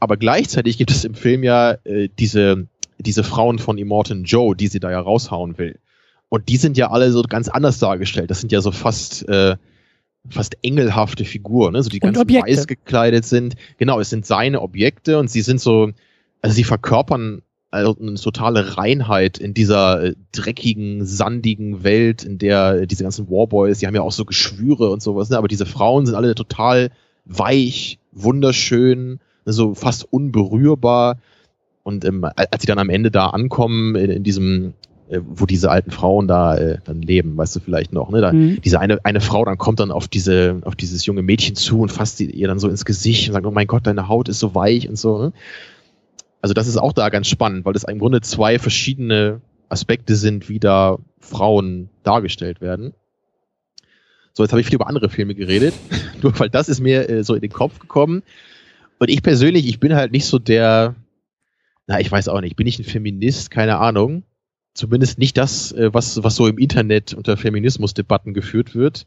aber 0.00 0.16
gleichzeitig 0.16 0.76
gibt 0.76 0.90
es 0.90 1.04
im 1.04 1.14
Film 1.14 1.42
ja 1.42 1.72
äh, 1.84 2.08
diese, 2.18 2.66
diese 2.98 3.24
Frauen 3.24 3.58
von 3.58 3.78
Immortan 3.78 4.24
Joe, 4.24 4.54
die 4.54 4.68
sie 4.68 4.80
da 4.80 4.90
ja 4.90 5.00
raushauen 5.00 5.56
will. 5.58 5.78
Und 6.28 6.48
die 6.48 6.56
sind 6.56 6.76
ja 6.76 6.90
alle 6.90 7.10
so 7.12 7.22
ganz 7.22 7.48
anders 7.48 7.78
dargestellt. 7.78 8.30
Das 8.30 8.40
sind 8.40 8.52
ja 8.52 8.60
so 8.60 8.72
fast, 8.72 9.26
äh, 9.28 9.56
fast 10.30 10.56
engelhafte 10.62 11.24
Figuren, 11.24 11.72
ne? 11.72 11.82
so 11.82 11.90
die 11.90 12.00
ganz 12.00 12.18
weiß 12.18 12.66
gekleidet 12.66 13.24
sind. 13.24 13.54
Genau, 13.78 14.00
es 14.00 14.10
sind 14.10 14.26
seine 14.26 14.62
Objekte 14.62 15.18
und 15.18 15.30
sie 15.30 15.42
sind 15.42 15.60
so, 15.60 15.90
also 16.42 16.54
sie 16.54 16.64
verkörpern 16.64 17.42
also 17.70 17.96
eine 18.00 18.14
totale 18.14 18.76
Reinheit 18.78 19.38
in 19.38 19.52
dieser 19.52 20.02
äh, 20.02 20.14
dreckigen, 20.32 21.04
sandigen 21.04 21.84
Welt, 21.84 22.24
in 22.24 22.38
der 22.38 22.82
äh, 22.82 22.86
diese 22.86 23.02
ganzen 23.02 23.28
Warboys, 23.28 23.78
die 23.78 23.86
haben 23.86 23.94
ja 23.94 24.02
auch 24.02 24.12
so 24.12 24.24
Geschwüre 24.24 24.90
und 24.90 25.02
sowas, 25.02 25.30
ne? 25.30 25.38
aber 25.38 25.48
diese 25.48 25.66
Frauen 25.66 26.06
sind 26.06 26.14
alle 26.14 26.34
total 26.34 26.90
weich, 27.24 27.98
wunderschön, 28.12 29.20
so 29.44 29.74
fast 29.74 30.10
unberührbar. 30.10 31.18
Und 31.82 32.04
ähm, 32.04 32.24
als 32.24 32.62
sie 32.62 32.66
dann 32.66 32.78
am 32.78 32.90
Ende 32.90 33.10
da 33.10 33.28
ankommen, 33.28 33.94
in, 33.94 34.10
in 34.10 34.22
diesem, 34.22 34.74
äh, 35.08 35.20
wo 35.24 35.46
diese 35.46 35.70
alten 35.70 35.90
Frauen 35.90 36.28
da 36.28 36.56
äh, 36.56 36.78
dann 36.84 37.02
leben, 37.02 37.36
weißt 37.36 37.56
du 37.56 37.60
vielleicht 37.60 37.92
noch, 37.92 38.10
ne? 38.10 38.20
Da, 38.20 38.32
mhm. 38.32 38.60
Diese 38.62 38.80
eine, 38.80 39.04
eine 39.04 39.20
Frau 39.20 39.44
dann 39.44 39.58
kommt 39.58 39.80
dann 39.80 39.90
auf 39.90 40.08
diese, 40.08 40.60
auf 40.64 40.74
dieses 40.74 41.06
junge 41.06 41.22
Mädchen 41.22 41.54
zu 41.54 41.80
und 41.80 41.90
fasst 41.90 42.20
ihr 42.20 42.48
dann 42.48 42.58
so 42.58 42.68
ins 42.68 42.84
Gesicht 42.84 43.28
und 43.28 43.34
sagt, 43.34 43.46
oh 43.46 43.50
mein 43.50 43.66
Gott, 43.66 43.86
deine 43.86 44.08
Haut 44.08 44.28
ist 44.28 44.38
so 44.38 44.54
weich 44.54 44.88
und 44.88 44.96
so. 44.96 45.18
Ne? 45.18 45.32
Also 46.42 46.54
das 46.54 46.66
ist 46.66 46.76
auch 46.76 46.92
da 46.92 47.08
ganz 47.08 47.28
spannend, 47.28 47.64
weil 47.64 47.72
das 47.72 47.84
im 47.84 47.98
Grunde 47.98 48.20
zwei 48.20 48.58
verschiedene 48.58 49.40
Aspekte 49.68 50.16
sind, 50.16 50.48
wie 50.48 50.60
da 50.60 50.98
Frauen 51.18 51.88
dargestellt 52.02 52.60
werden. 52.60 52.94
So, 54.32 54.42
jetzt 54.42 54.52
habe 54.52 54.60
ich 54.60 54.66
viel 54.66 54.76
über 54.76 54.86
andere 54.86 55.08
Filme 55.08 55.34
geredet, 55.34 55.74
nur 56.22 56.38
weil 56.38 56.50
das 56.50 56.68
ist 56.68 56.80
mir 56.80 57.08
äh, 57.08 57.24
so 57.24 57.34
in 57.34 57.40
den 57.40 57.52
Kopf 57.52 57.78
gekommen. 57.78 58.22
Und 58.98 59.08
ich 59.08 59.22
persönlich, 59.22 59.66
ich 59.66 59.80
bin 59.80 59.94
halt 59.94 60.12
nicht 60.12 60.26
so 60.26 60.38
der, 60.38 60.94
na, 61.86 62.00
ich 62.00 62.10
weiß 62.10 62.28
auch 62.28 62.40
nicht, 62.40 62.56
bin 62.56 62.66
ich 62.66 62.78
ein 62.78 62.84
Feminist, 62.84 63.50
keine 63.50 63.78
Ahnung. 63.78 64.24
Zumindest 64.76 65.18
nicht 65.18 65.38
das, 65.38 65.72
äh, 65.72 65.92
was, 65.94 66.22
was 66.22 66.36
so 66.36 66.46
im 66.46 66.58
Internet 66.58 67.14
unter 67.14 67.38
Feminismusdebatten 67.38 68.34
geführt 68.34 68.74
wird. 68.74 69.06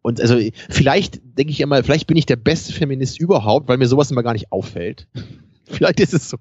Und 0.00 0.18
also 0.18 0.38
vielleicht 0.70 1.20
denke 1.36 1.52
ich 1.52 1.60
immer, 1.60 1.84
vielleicht 1.84 2.06
bin 2.06 2.16
ich 2.16 2.24
der 2.24 2.36
beste 2.36 2.72
Feminist 2.72 3.20
überhaupt, 3.20 3.68
weil 3.68 3.76
mir 3.76 3.86
sowas 3.86 4.10
immer 4.10 4.22
gar 4.22 4.32
nicht 4.32 4.50
auffällt. 4.50 5.06
vielleicht 5.64 6.00
ist 6.00 6.14
es 6.14 6.30
so. 6.30 6.38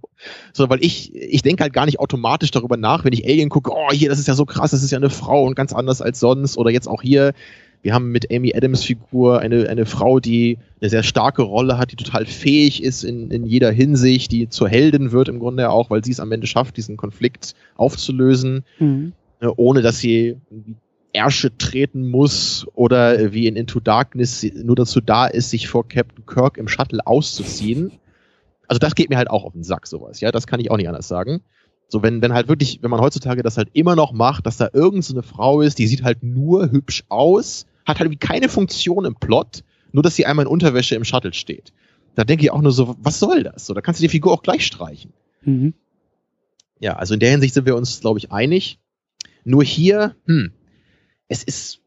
So, 0.53 0.69
weil 0.69 0.81
ich, 0.81 1.13
ich 1.13 1.41
denke 1.41 1.63
halt 1.63 1.73
gar 1.73 1.85
nicht 1.85 1.99
automatisch 1.99 2.51
darüber 2.51 2.77
nach, 2.77 3.03
wenn 3.03 3.11
ich 3.11 3.25
Alien 3.25 3.49
gucke, 3.49 3.71
oh, 3.73 3.91
hier, 3.91 4.07
das 4.07 4.17
ist 4.17 4.29
ja 4.29 4.33
so 4.33 4.45
krass, 4.45 4.71
das 4.71 4.81
ist 4.81 4.91
ja 4.91 4.97
eine 4.97 5.09
Frau 5.09 5.43
und 5.43 5.55
ganz 5.55 5.73
anders 5.73 6.01
als 6.01 6.21
sonst. 6.21 6.57
Oder 6.57 6.71
jetzt 6.71 6.87
auch 6.87 7.01
hier, 7.01 7.33
wir 7.81 7.93
haben 7.93 8.11
mit 8.11 8.31
Amy 8.31 8.53
Adams 8.55 8.83
Figur 8.83 9.39
eine, 9.39 9.69
eine 9.69 9.85
Frau, 9.85 10.19
die 10.19 10.57
eine 10.81 10.89
sehr 10.89 11.03
starke 11.03 11.41
Rolle 11.41 11.77
hat, 11.77 11.91
die 11.91 11.95
total 11.95 12.25
fähig 12.25 12.83
ist 12.83 13.03
in, 13.03 13.31
in 13.31 13.45
jeder 13.45 13.71
Hinsicht, 13.71 14.31
die 14.31 14.49
zur 14.49 14.67
Heldin 14.67 15.11
wird 15.11 15.29
im 15.29 15.39
Grunde 15.39 15.69
auch, 15.69 15.89
weil 15.89 16.03
sie 16.03 16.11
es 16.11 16.19
am 16.19 16.31
Ende 16.31 16.47
schafft, 16.47 16.77
diesen 16.77 16.97
Konflikt 16.97 17.55
aufzulösen, 17.75 18.63
mhm. 18.79 19.13
Ne, 19.41 19.53
ohne 19.55 19.81
dass 19.81 19.99
sie 19.99 20.35
Ärsche 21.13 21.57
treten 21.57 22.09
muss 22.09 22.67
oder 22.73 23.31
wie 23.31 23.47
in 23.47 23.55
Into 23.55 23.79
Darkness 23.79 24.45
nur 24.53 24.75
dazu 24.75 24.99
da 24.99 25.27
ist, 25.27 25.49
sich 25.49 25.69
vor 25.69 25.87
Captain 25.87 26.25
Kirk 26.25 26.57
im 26.57 26.67
Shuttle 26.67 27.07
auszuziehen. 27.07 27.93
Also 28.67 28.79
das 28.79 28.95
geht 28.95 29.09
mir 29.09 29.17
halt 29.17 29.29
auch 29.29 29.45
auf 29.45 29.53
den 29.53 29.63
Sack, 29.63 29.87
sowas, 29.87 30.19
ja, 30.19 30.31
das 30.31 30.45
kann 30.45 30.59
ich 30.59 30.69
auch 30.69 30.77
nicht 30.77 30.89
anders 30.89 31.07
sagen. 31.07 31.41
So, 31.87 32.03
wenn, 32.03 32.21
wenn 32.21 32.33
halt 32.33 32.47
wirklich, 32.49 32.79
wenn 32.83 32.91
man 32.91 33.01
heutzutage 33.01 33.41
das 33.41 33.57
halt 33.57 33.69
immer 33.73 33.95
noch 33.95 34.11
macht, 34.11 34.45
dass 34.45 34.57
da 34.57 34.69
irgendeine 34.71 35.01
so 35.01 35.21
Frau 35.23 35.61
ist, 35.61 35.79
die 35.79 35.87
sieht 35.87 36.03
halt 36.03 36.21
nur 36.21 36.69
hübsch 36.69 37.03
aus, 37.09 37.65
hat 37.89 37.99
halt 37.99 38.11
wie 38.11 38.17
keine 38.17 38.47
Funktion 38.47 39.03
im 39.05 39.15
Plot, 39.15 39.63
nur 39.91 40.03
dass 40.03 40.15
sie 40.15 40.25
einmal 40.25 40.45
in 40.45 40.51
Unterwäsche 40.51 40.95
im 40.95 41.03
Shuttle 41.03 41.33
steht. 41.33 41.73
Da 42.15 42.23
denke 42.23 42.43
ich 42.43 42.51
auch 42.51 42.61
nur 42.61 42.71
so, 42.71 42.95
was 42.99 43.19
soll 43.19 43.43
das? 43.43 43.65
So, 43.65 43.73
da 43.73 43.81
kannst 43.81 43.99
du 43.99 44.03
die 44.03 44.09
Figur 44.09 44.31
auch 44.31 44.43
gleich 44.43 44.65
streichen. 44.65 45.13
Mhm. 45.43 45.73
Ja, 46.79 46.95
also 46.95 47.13
in 47.13 47.19
der 47.19 47.31
Hinsicht 47.31 47.53
sind 47.53 47.65
wir 47.65 47.75
uns, 47.75 47.99
glaube 47.99 48.19
ich, 48.19 48.31
einig. 48.31 48.79
Nur 49.43 49.63
hier, 49.63 50.15
hm, 50.25 50.51
es 51.27 51.43
ist, 51.43 51.79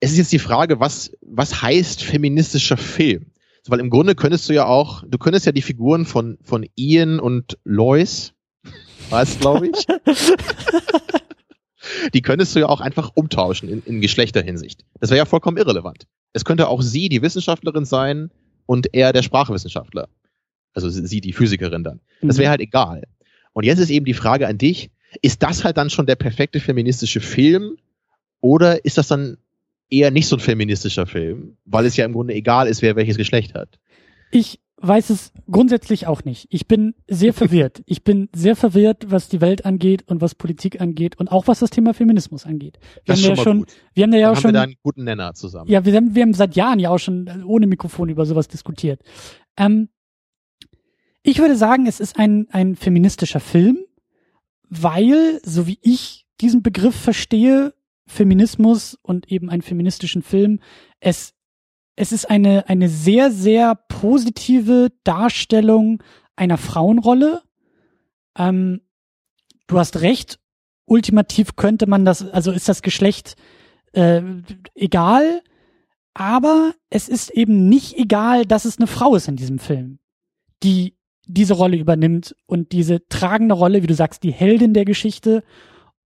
es 0.00 0.12
ist 0.12 0.18
jetzt 0.18 0.32
die 0.32 0.38
Frage, 0.38 0.80
was, 0.80 1.12
was 1.20 1.62
heißt 1.62 2.02
feministischer 2.02 2.76
Film? 2.76 3.26
Weil 3.66 3.80
im 3.80 3.90
Grunde 3.90 4.14
könntest 4.14 4.48
du 4.48 4.52
ja 4.52 4.66
auch, 4.66 5.04
du 5.06 5.18
könntest 5.18 5.46
ja 5.46 5.52
die 5.52 5.62
Figuren 5.62 6.06
von, 6.06 6.38
von 6.42 6.66
Ian 6.76 7.20
und 7.20 7.58
Lois, 7.64 8.32
weißt 9.10 9.40
glaube 9.40 9.68
ich, 9.68 9.86
die 12.14 12.22
könntest 12.22 12.54
du 12.54 12.60
ja 12.60 12.68
auch 12.68 12.80
einfach 12.80 13.10
umtauschen 13.14 13.68
in, 13.68 13.82
in 13.84 14.00
Geschlechterhinsicht. 14.00 14.84
Das 15.00 15.10
wäre 15.10 15.18
ja 15.18 15.24
vollkommen 15.24 15.56
irrelevant. 15.56 16.06
Es 16.32 16.44
könnte 16.44 16.68
auch 16.68 16.82
sie 16.82 17.08
die 17.08 17.22
Wissenschaftlerin 17.22 17.84
sein 17.84 18.30
und 18.66 18.94
er 18.94 19.12
der 19.12 19.22
Sprachwissenschaftler. 19.22 20.08
Also 20.74 20.88
sie 20.88 21.20
die 21.20 21.32
Physikerin 21.32 21.82
dann. 21.82 22.00
Das 22.22 22.38
wäre 22.38 22.48
mhm. 22.48 22.50
halt 22.50 22.60
egal. 22.60 23.02
Und 23.52 23.64
jetzt 23.64 23.80
ist 23.80 23.90
eben 23.90 24.04
die 24.04 24.14
Frage 24.14 24.46
an 24.46 24.58
dich, 24.58 24.90
ist 25.22 25.42
das 25.42 25.64
halt 25.64 25.76
dann 25.76 25.90
schon 25.90 26.06
der 26.06 26.16
perfekte 26.16 26.60
feministische 26.60 27.20
Film 27.20 27.76
oder 28.40 28.84
ist 28.84 28.96
das 28.96 29.08
dann 29.08 29.38
eher 29.90 30.10
nicht 30.10 30.28
so 30.28 30.36
ein 30.36 30.40
feministischer 30.40 31.06
Film, 31.06 31.56
weil 31.64 31.84
es 31.84 31.96
ja 31.96 32.04
im 32.04 32.12
Grunde 32.12 32.34
egal 32.34 32.68
ist, 32.68 32.80
wer 32.80 32.94
welches 32.94 33.16
Geschlecht 33.16 33.54
hat? 33.54 33.78
Ich 34.30 34.60
weiß 34.80 35.10
es 35.10 35.32
grundsätzlich 35.50 36.06
auch 36.06 36.24
nicht. 36.24 36.46
Ich 36.50 36.66
bin 36.66 36.94
sehr 37.06 37.32
verwirrt. 37.34 37.82
Ich 37.86 38.02
bin 38.02 38.28
sehr 38.34 38.56
verwirrt, 38.56 39.10
was 39.10 39.28
die 39.28 39.40
Welt 39.40 39.64
angeht 39.64 40.04
und 40.06 40.20
was 40.20 40.34
Politik 40.34 40.80
angeht 40.80 41.18
und 41.18 41.30
auch 41.30 41.46
was 41.46 41.60
das 41.60 41.70
Thema 41.70 41.94
Feminismus 41.94 42.46
angeht. 42.46 42.78
Wir 42.80 43.14
das 43.14 43.22
haben 43.22 43.36
ja 43.36 43.42
schon, 43.42 43.58
gut. 43.60 43.72
wir 43.94 44.04
haben 44.04 44.12
ja 44.12 44.20
Dann 44.20 44.30
auch 44.30 44.40
schon, 44.40 44.48
wir 44.50 44.52
da 44.52 44.62
einen 44.62 44.76
guten 44.82 45.04
Nenner 45.04 45.34
zusammen. 45.34 45.70
Ja, 45.70 45.84
wir 45.84 45.94
haben, 45.94 46.14
wir 46.14 46.22
haben 46.22 46.34
seit 46.34 46.56
Jahren 46.56 46.78
ja 46.78 46.90
auch 46.90 46.98
schon 46.98 47.44
ohne 47.44 47.66
Mikrofon 47.66 48.08
über 48.08 48.26
sowas 48.26 48.48
diskutiert. 48.48 49.02
Ähm, 49.56 49.88
ich 51.22 51.38
würde 51.38 51.56
sagen, 51.56 51.86
es 51.86 52.00
ist 52.00 52.18
ein, 52.18 52.46
ein 52.50 52.76
feministischer 52.76 53.40
Film, 53.40 53.78
weil, 54.68 55.40
so 55.44 55.66
wie 55.66 55.78
ich 55.82 56.26
diesen 56.40 56.62
Begriff 56.62 56.94
verstehe, 56.94 57.74
Feminismus 58.06 58.98
und 59.02 59.30
eben 59.30 59.50
einen 59.50 59.62
feministischen 59.62 60.22
Film, 60.22 60.60
es, 60.98 61.34
es 62.00 62.12
ist 62.12 62.30
eine, 62.30 62.66
eine 62.66 62.88
sehr, 62.88 63.30
sehr 63.30 63.74
positive 63.74 64.90
Darstellung 65.04 66.02
einer 66.34 66.56
Frauenrolle. 66.56 67.42
Ähm, 68.38 68.80
du 69.66 69.78
hast 69.78 70.00
recht, 70.00 70.40
ultimativ 70.86 71.56
könnte 71.56 71.86
man 71.86 72.06
das, 72.06 72.26
also 72.26 72.52
ist 72.52 72.70
das 72.70 72.80
Geschlecht 72.80 73.36
äh, 73.92 74.22
egal, 74.74 75.42
aber 76.14 76.72
es 76.88 77.10
ist 77.10 77.28
eben 77.32 77.68
nicht 77.68 77.98
egal, 77.98 78.46
dass 78.46 78.64
es 78.64 78.78
eine 78.78 78.86
Frau 78.86 79.14
ist 79.14 79.28
in 79.28 79.36
diesem 79.36 79.58
Film, 79.58 79.98
die 80.62 80.96
diese 81.26 81.52
Rolle 81.52 81.76
übernimmt 81.76 82.34
und 82.46 82.72
diese 82.72 83.06
tragende 83.08 83.54
Rolle, 83.54 83.82
wie 83.82 83.88
du 83.88 83.94
sagst, 83.94 84.22
die 84.22 84.32
Heldin 84.32 84.72
der 84.72 84.86
Geschichte 84.86 85.44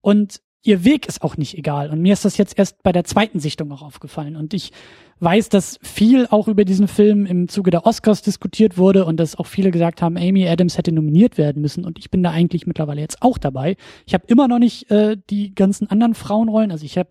und 0.01 0.41
ihr 0.65 0.83
Weg 0.83 1.07
ist 1.07 1.23
auch 1.23 1.37
nicht 1.37 1.57
egal. 1.57 1.91
Und 1.91 2.01
mir 2.01 2.15
ist 2.15 2.25
das 2.25 2.37
jetzt 2.37 2.59
erst 2.59 2.83
bei 2.83 2.91
der 2.91 3.05
zweiten 3.05 3.39
Sichtung 3.39 3.71
auch 3.71 3.83
aufgefallen. 3.83 4.35
Und 4.35 4.55
ich 4.55 4.73
weiß, 5.20 5.49
dass 5.49 5.78
viel 5.82 6.27
auch 6.31 6.49
über 6.49 6.65
diesen 6.65 6.89
Film 6.89 7.27
im 7.27 7.49
Zuge 7.49 7.70
der 7.70 7.86
Oscars 7.86 8.23
diskutiert 8.23 8.77
wurde 8.77 9.05
und 9.05 9.19
dass 9.19 9.36
auch 9.36 9.47
viele 9.47 9.70
gesagt 9.70 10.03
haben, 10.03 10.16
Amy 10.16 10.47
Adams 10.49 10.77
hätte 10.77 10.93
nominiert 10.93 11.39
werden 11.39 11.62
müssen. 11.62 11.85
Und 11.85 11.99
ich 11.99 12.11
bin 12.11 12.23
da 12.23 12.31
eigentlich 12.31 12.66
mittlerweile 12.66 13.01
jetzt 13.01 13.23
auch 13.23 13.39
dabei. 13.39 13.77
Ich 14.07 14.15
habe 14.15 14.24
immer 14.27 14.49
noch 14.49 14.59
nicht 14.59 14.91
äh, 14.91 15.16
die 15.31 15.55
ganzen 15.55 15.89
anderen 15.89 16.15
Frauenrollen. 16.15 16.70
Also 16.70 16.85
ich 16.85 16.99
habe 16.99 17.11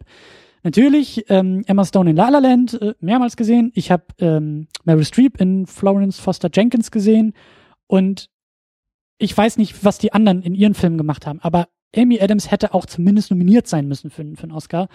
natürlich 0.64 1.26
ähm, 1.30 1.64
Emma 1.66 1.86
Stone 1.86 2.10
in 2.10 2.16
La 2.16 2.30
La 2.30 2.40
Land 2.40 2.82
äh, 2.82 2.94
mehrmals 3.00 3.38
gesehen. 3.38 3.72
Ich 3.74 3.92
habe 3.92 4.04
ähm, 4.20 4.68
Meryl 4.84 5.06
Streep 5.06 5.40
in 5.40 5.66
Florence 5.66 6.20
Foster 6.20 6.50
Jenkins 6.54 6.92
gesehen. 6.92 7.34
Und 7.88 8.30
ich 9.18 9.36
weiß 9.36 9.58
nicht, 9.58 9.86
was 9.86 9.98
die 9.98 10.14
anderen 10.14 10.42
in 10.42 10.56
ihren 10.56 10.74
Filmen 10.74 10.98
gemacht 10.98 11.26
haben, 11.26 11.40
aber 11.42 11.68
Amy 11.96 12.20
Adams 12.20 12.52
hätte 12.52 12.74
auch 12.74 12.86
zumindest 12.86 13.32
nominiert 13.32 13.68
sein 13.68 13.88
müssen 13.88 14.10
für, 14.10 14.24
für 14.36 14.44
einen 14.44 14.52
Oscar. 14.52 14.88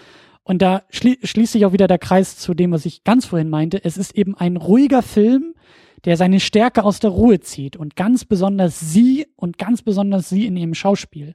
Und 0.42 0.62
da 0.62 0.82
schli 0.90 1.18
schließt 1.22 1.52
sich 1.52 1.66
auch 1.66 1.72
wieder 1.72 1.86
der 1.86 1.98
Kreis 1.98 2.38
zu 2.38 2.54
dem, 2.54 2.72
was 2.72 2.86
ich 2.86 3.04
ganz 3.04 3.26
vorhin 3.26 3.50
meinte. 3.50 3.84
Es 3.84 3.96
ist 3.96 4.16
eben 4.16 4.34
ein 4.34 4.56
ruhiger 4.56 5.02
Film, 5.02 5.54
der 6.04 6.16
seine 6.16 6.40
Stärke 6.40 6.84
aus 6.84 7.00
der 7.00 7.10
Ruhe 7.10 7.40
zieht 7.40 7.76
und 7.76 7.96
ganz 7.96 8.24
besonders 8.24 8.80
sie 8.80 9.26
und 9.36 9.58
ganz 9.58 9.82
besonders 9.82 10.28
sie 10.28 10.46
in 10.46 10.56
ihrem 10.56 10.74
Schauspiel. 10.74 11.34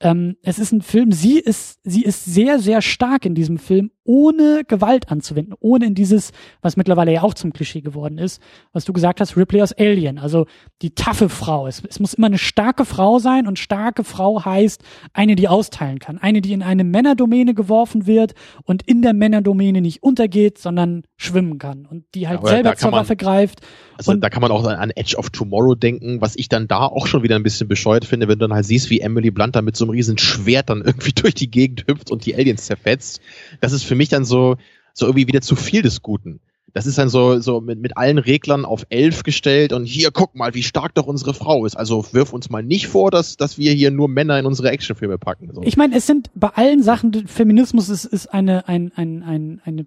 Ähm, 0.00 0.36
es 0.42 0.58
ist 0.58 0.72
ein 0.72 0.82
Film, 0.82 1.12
sie 1.12 1.38
ist, 1.38 1.80
sie 1.84 2.02
ist 2.02 2.24
sehr, 2.24 2.58
sehr 2.58 2.82
stark 2.82 3.24
in 3.24 3.34
diesem 3.34 3.58
Film, 3.58 3.90
ohne 4.06 4.62
Gewalt 4.66 5.10
anzuwenden, 5.10 5.54
ohne 5.60 5.86
in 5.86 5.94
dieses, 5.94 6.32
was 6.62 6.76
mittlerweile 6.76 7.12
ja 7.12 7.22
auch 7.22 7.34
zum 7.34 7.52
Klischee 7.52 7.80
geworden 7.80 8.18
ist, 8.18 8.40
was 8.72 8.84
du 8.84 8.92
gesagt 8.92 9.20
hast, 9.20 9.36
Ripley 9.36 9.62
aus 9.62 9.72
Alien, 9.72 10.18
also 10.18 10.46
die 10.82 10.94
taffe 10.94 11.28
Frau. 11.28 11.66
Es, 11.66 11.82
es 11.88 12.00
muss 12.00 12.14
immer 12.14 12.28
eine 12.28 12.38
starke 12.38 12.84
Frau 12.84 13.18
sein 13.18 13.46
und 13.46 13.58
starke 13.58 14.04
Frau 14.04 14.44
heißt 14.44 14.82
eine, 15.12 15.36
die 15.36 15.48
austeilen 15.48 15.98
kann, 15.98 16.18
eine, 16.18 16.40
die 16.40 16.52
in 16.52 16.62
eine 16.62 16.84
Männerdomäne 16.84 17.54
geworfen 17.54 18.06
wird 18.06 18.34
und 18.64 18.82
in 18.82 19.02
der 19.02 19.12
Männerdomäne 19.12 19.80
nicht 19.80 20.02
untergeht, 20.02 20.58
sondern 20.58 21.02
schwimmen 21.16 21.58
kann 21.58 21.86
und 21.86 22.04
die 22.14 22.28
halt 22.28 22.42
ja, 22.42 22.48
selber 22.48 22.76
zur 22.76 22.90
man, 22.90 23.00
Waffe 23.00 23.16
greift. 23.16 23.60
Also 23.98 24.14
da 24.14 24.30
kann 24.30 24.42
man 24.42 24.50
auch 24.50 24.64
an 24.64 24.90
Edge 24.90 25.16
of 25.16 25.30
Tomorrow 25.30 25.74
denken, 25.74 26.20
was 26.20 26.36
ich 26.36 26.48
dann 26.48 26.68
da 26.68 26.80
auch 26.80 27.06
schon 27.06 27.22
wieder 27.22 27.36
ein 27.36 27.42
bisschen 27.42 27.68
bescheuert 27.68 28.04
finde, 28.04 28.28
wenn 28.28 28.38
du 28.38 28.46
dann 28.46 28.54
halt 28.54 28.66
siehst, 28.66 28.90
wie 28.90 29.00
Emily 29.00 29.30
Blunt 29.30 29.56
da 29.56 29.62
mit 29.62 29.76
so 29.76 29.84
einem 29.84 29.90
riesen 29.90 30.18
Schwert 30.18 30.70
dann 30.70 30.82
irgendwie 30.84 31.12
durch 31.12 31.34
die 31.34 31.50
Gegend 31.50 31.84
hüpft 31.88 32.10
und 32.10 32.24
die 32.26 32.34
Aliens 32.34 32.66
zerfetzt. 32.66 33.20
Das 33.60 33.72
ist 33.72 33.84
für 33.84 33.95
mich 33.96 34.08
dann 34.08 34.24
so, 34.24 34.56
so 34.94 35.06
irgendwie 35.06 35.26
wieder 35.26 35.40
zu 35.40 35.56
viel 35.56 35.82
des 35.82 36.02
Guten. 36.02 36.40
Das 36.72 36.86
ist 36.86 36.98
dann 36.98 37.08
so, 37.08 37.40
so 37.40 37.62
mit, 37.62 37.80
mit 37.80 37.96
allen 37.96 38.18
Reglern 38.18 38.66
auf 38.66 38.84
elf 38.90 39.22
gestellt 39.22 39.72
und 39.72 39.86
hier, 39.86 40.10
guck 40.10 40.34
mal, 40.34 40.52
wie 40.54 40.62
stark 40.62 40.94
doch 40.94 41.06
unsere 41.06 41.32
Frau 41.32 41.64
ist. 41.64 41.74
Also 41.74 42.04
wirf 42.12 42.34
uns 42.34 42.50
mal 42.50 42.62
nicht 42.62 42.86
vor, 42.86 43.10
dass, 43.10 43.38
dass 43.38 43.56
wir 43.56 43.72
hier 43.72 43.90
nur 43.90 44.08
Männer 44.08 44.38
in 44.38 44.44
unsere 44.44 44.70
Actionfilme 44.70 45.16
packen. 45.16 45.50
So. 45.54 45.62
Ich 45.62 45.78
meine, 45.78 45.96
es 45.96 46.06
sind 46.06 46.30
bei 46.34 46.48
allen 46.48 46.82
Sachen, 46.82 47.26
Feminismus 47.26 47.88
ist, 47.88 48.04
ist 48.04 48.26
eine, 48.26 48.68
ein, 48.68 48.92
ein, 48.94 49.22
ein, 49.22 49.60
eine, 49.64 49.86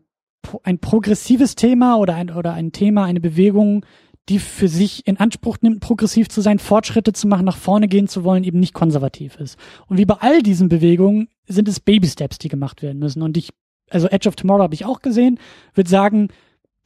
ein 0.64 0.80
progressives 0.80 1.54
Thema 1.54 1.98
oder 1.98 2.16
ein, 2.16 2.32
oder 2.32 2.54
ein 2.54 2.72
Thema, 2.72 3.04
eine 3.06 3.20
Bewegung, 3.20 3.86
die 4.30 4.40
für 4.40 4.68
sich 4.68 5.06
in 5.08 5.18
Anspruch 5.18 5.58
nimmt, 5.62 5.82
progressiv 5.82 6.30
zu 6.30 6.42
sein, 6.42 6.60
Fortschritte 6.60 7.14
zu 7.14 7.28
machen, 7.28 7.46
nach 7.46 7.58
vorne 7.58 7.88
gehen 7.88 8.08
zu 8.08 8.24
wollen, 8.24 8.44
eben 8.44 8.60
nicht 8.60 8.74
konservativ 8.74 9.36
ist. 9.36 9.58
Und 9.88 9.98
wie 9.98 10.06
bei 10.06 10.16
all 10.20 10.42
diesen 10.42 10.70
Bewegungen 10.70 11.28
sind 11.48 11.68
es 11.68 11.80
Baby-Steps, 11.80 12.38
die 12.38 12.48
gemacht 12.48 12.82
werden 12.82 13.00
müssen. 13.00 13.24
Und 13.24 13.38
ich, 13.38 13.50
also 13.92 14.08
Edge 14.08 14.28
of 14.28 14.36
Tomorrow 14.36 14.64
habe 14.64 14.74
ich 14.74 14.86
auch 14.86 15.02
gesehen, 15.02 15.40
würde 15.74 15.90
sagen, 15.90 16.30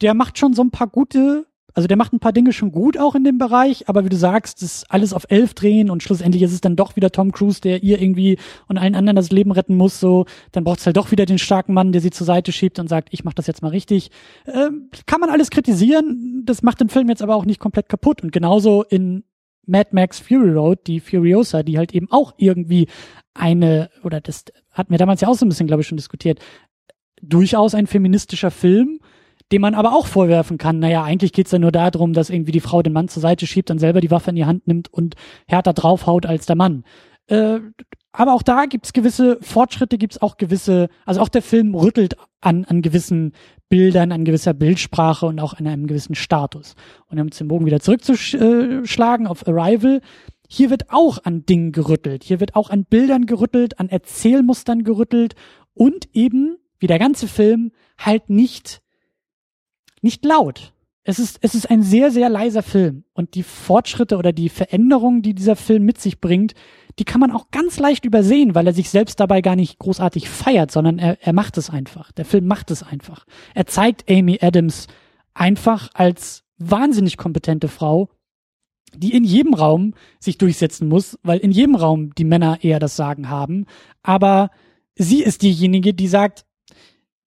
der 0.01 0.13
macht 0.13 0.37
schon 0.37 0.53
so 0.53 0.63
ein 0.63 0.71
paar 0.71 0.87
gute 0.87 1.45
also 1.73 1.87
der 1.87 1.97
macht 1.97 2.13
ein 2.13 2.19
paar 2.19 2.33
Dinge 2.33 2.53
schon 2.53 2.71
gut 2.71 2.97
auch 2.99 3.15
in 3.15 3.23
dem 3.23 3.37
Bereich, 3.37 3.89
aber 3.89 4.05
wie 4.05 4.09
du 4.09 4.15
sagst, 4.15 4.61
das 4.61 4.85
alles 4.89 5.13
auf 5.13 5.25
elf 5.29 5.53
drehen 5.53 5.89
und 5.89 6.03
schlussendlich 6.03 6.43
ist 6.43 6.53
es 6.53 6.61
dann 6.61 6.75
doch 6.75 6.95
wieder 6.95 7.11
Tom 7.11 7.31
Cruise, 7.31 7.61
der 7.61 7.83
ihr 7.83 8.01
irgendwie 8.01 8.37
und 8.67 8.77
allen 8.77 8.95
anderen 8.95 9.15
das 9.15 9.31
Leben 9.31 9.51
retten 9.51 9.75
muss. 9.75 9.99
So, 9.99 10.25
dann 10.51 10.63
braucht 10.63 10.79
es 10.79 10.85
halt 10.85 10.97
doch 10.97 11.11
wieder 11.11 11.25
den 11.25 11.39
starken 11.39 11.73
Mann, 11.73 11.91
der 11.91 12.01
sie 12.01 12.11
zur 12.11 12.27
Seite 12.27 12.51
schiebt 12.51 12.79
und 12.79 12.89
sagt, 12.89 13.09
ich 13.11 13.23
mach 13.23 13.33
das 13.33 13.47
jetzt 13.47 13.61
mal 13.63 13.69
richtig. 13.69 14.11
Ähm, 14.45 14.89
kann 15.07 15.19
man 15.19 15.29
alles 15.29 15.49
kritisieren, 15.49 16.43
das 16.45 16.61
macht 16.61 16.79
den 16.79 16.89
Film 16.89 17.09
jetzt 17.09 17.23
aber 17.23 17.35
auch 17.35 17.45
nicht 17.45 17.59
komplett 17.59 17.89
kaputt. 17.89 18.21
Und 18.21 18.31
genauso 18.31 18.83
in 18.83 19.23
Mad 19.65 19.89
Max 19.93 20.19
Fury 20.19 20.51
Road, 20.51 20.79
die 20.85 20.99
Furiosa, 20.99 21.63
die 21.63 21.77
halt 21.77 21.95
eben 21.95 22.11
auch 22.11 22.33
irgendwie 22.37 22.87
eine, 23.33 23.89
oder 24.03 24.21
das 24.21 24.45
hatten 24.71 24.91
wir 24.91 24.97
damals 24.99 25.21
ja 25.21 25.27
auch 25.27 25.35
so 25.35 25.45
ein 25.45 25.49
bisschen, 25.49 25.67
glaube 25.67 25.81
ich, 25.81 25.87
schon 25.87 25.97
diskutiert, 25.97 26.39
durchaus 27.23 27.73
ein 27.73 27.87
feministischer 27.87 28.51
Film, 28.51 28.99
dem 29.51 29.61
man 29.61 29.75
aber 29.75 29.93
auch 29.93 30.07
vorwerfen 30.07 30.57
kann, 30.57 30.79
naja, 30.79 31.03
eigentlich 31.03 31.33
geht's 31.33 31.51
ja 31.51 31.59
nur 31.59 31.71
darum, 31.71 32.13
dass 32.13 32.29
irgendwie 32.29 32.51
die 32.51 32.59
Frau 32.59 32.81
den 32.81 32.93
Mann 32.93 33.07
zur 33.07 33.21
Seite 33.21 33.47
schiebt, 33.47 33.69
dann 33.69 33.79
selber 33.79 34.01
die 34.01 34.11
Waffe 34.11 34.29
in 34.29 34.35
die 34.35 34.45
Hand 34.45 34.67
nimmt 34.67 34.91
und 34.91 35.15
härter 35.47 35.73
draufhaut 35.73 36.25
als 36.25 36.45
der 36.45 36.55
Mann. 36.55 36.83
Äh, 37.27 37.59
aber 38.11 38.33
auch 38.33 38.43
da 38.43 38.65
gibt's 38.65 38.93
gewisse 38.93 39.37
Fortschritte, 39.41 39.97
gibt's 39.97 40.21
auch 40.21 40.37
gewisse, 40.37 40.89
also 41.05 41.21
auch 41.21 41.29
der 41.29 41.41
Film 41.41 41.73
rüttelt 41.73 42.15
an, 42.41 42.65
an 42.65 42.81
gewissen 42.81 43.33
Bildern, 43.69 44.11
an 44.11 44.25
gewisser 44.25 44.53
Bildsprache 44.53 45.25
und 45.25 45.39
auch 45.39 45.53
an 45.53 45.65
einem 45.65 45.87
gewissen 45.87 46.13
Status. 46.13 46.75
Und 47.07 47.19
um 47.19 47.29
den 47.29 47.47
Bogen 47.47 47.65
wieder 47.65 47.79
zurückzuschlagen 47.79 49.25
auf 49.25 49.47
Arrival, 49.47 50.01
hier 50.47 50.69
wird 50.69 50.91
auch 50.91 51.23
an 51.23 51.45
Dingen 51.45 51.71
gerüttelt. 51.71 52.23
Hier 52.23 52.39
wird 52.39 52.55
auch 52.55 52.69
an 52.69 52.85
Bildern 52.85 53.25
gerüttelt, 53.25 53.79
an 53.79 53.89
Erzählmustern 53.89 54.83
gerüttelt 54.83 55.33
und 55.73 56.07
eben, 56.13 56.57
wie 56.83 56.87
der 56.87 56.99
ganze 56.99 57.27
Film, 57.27 57.71
halt 57.97 58.29
nicht 58.29 58.83
nicht 60.03 60.23
laut. 60.25 60.73
Es 61.05 61.19
ist, 61.19 61.39
es 61.41 61.55
ist 61.55 61.69
ein 61.69 61.81
sehr, 61.81 62.11
sehr 62.11 62.29
leiser 62.29 62.63
Film. 62.63 63.03
Und 63.13 63.35
die 63.35 63.43
Fortschritte 63.43 64.17
oder 64.17 64.31
die 64.31 64.49
Veränderungen, 64.49 65.21
die 65.21 65.33
dieser 65.33 65.55
Film 65.55 65.83
mit 65.83 65.99
sich 65.99 66.21
bringt, 66.21 66.53
die 66.99 67.03
kann 67.03 67.19
man 67.19 67.31
auch 67.31 67.51
ganz 67.51 67.79
leicht 67.79 68.05
übersehen, 68.05 68.53
weil 68.53 68.67
er 68.67 68.73
sich 68.73 68.89
selbst 68.89 69.19
dabei 69.19 69.41
gar 69.41 69.55
nicht 69.55 69.79
großartig 69.79 70.29
feiert, 70.29 70.71
sondern 70.71 70.99
er, 70.99 71.17
er 71.21 71.33
macht 71.33 71.57
es 71.57 71.69
einfach. 71.69 72.11
Der 72.11 72.25
Film 72.25 72.45
macht 72.45 72.69
es 72.69 72.83
einfach. 72.83 73.25
Er 73.55 73.65
zeigt 73.65 74.09
Amy 74.09 74.39
Adams 74.41 74.87
einfach 75.33 75.89
als 75.93 76.43
wahnsinnig 76.57 77.17
kompetente 77.17 77.67
Frau, 77.67 78.09
die 78.95 79.13
in 79.13 79.23
jedem 79.23 79.55
Raum 79.55 79.95
sich 80.19 80.37
durchsetzen 80.37 80.87
muss, 80.87 81.17
weil 81.23 81.39
in 81.39 81.51
jedem 81.51 81.75
Raum 81.75 82.13
die 82.15 82.25
Männer 82.25 82.59
eher 82.61 82.79
das 82.79 82.95
Sagen 82.95 83.29
haben. 83.29 83.65
Aber 84.03 84.51
sie 84.95 85.23
ist 85.23 85.41
diejenige, 85.41 85.93
die 85.93 86.07
sagt, 86.07 86.45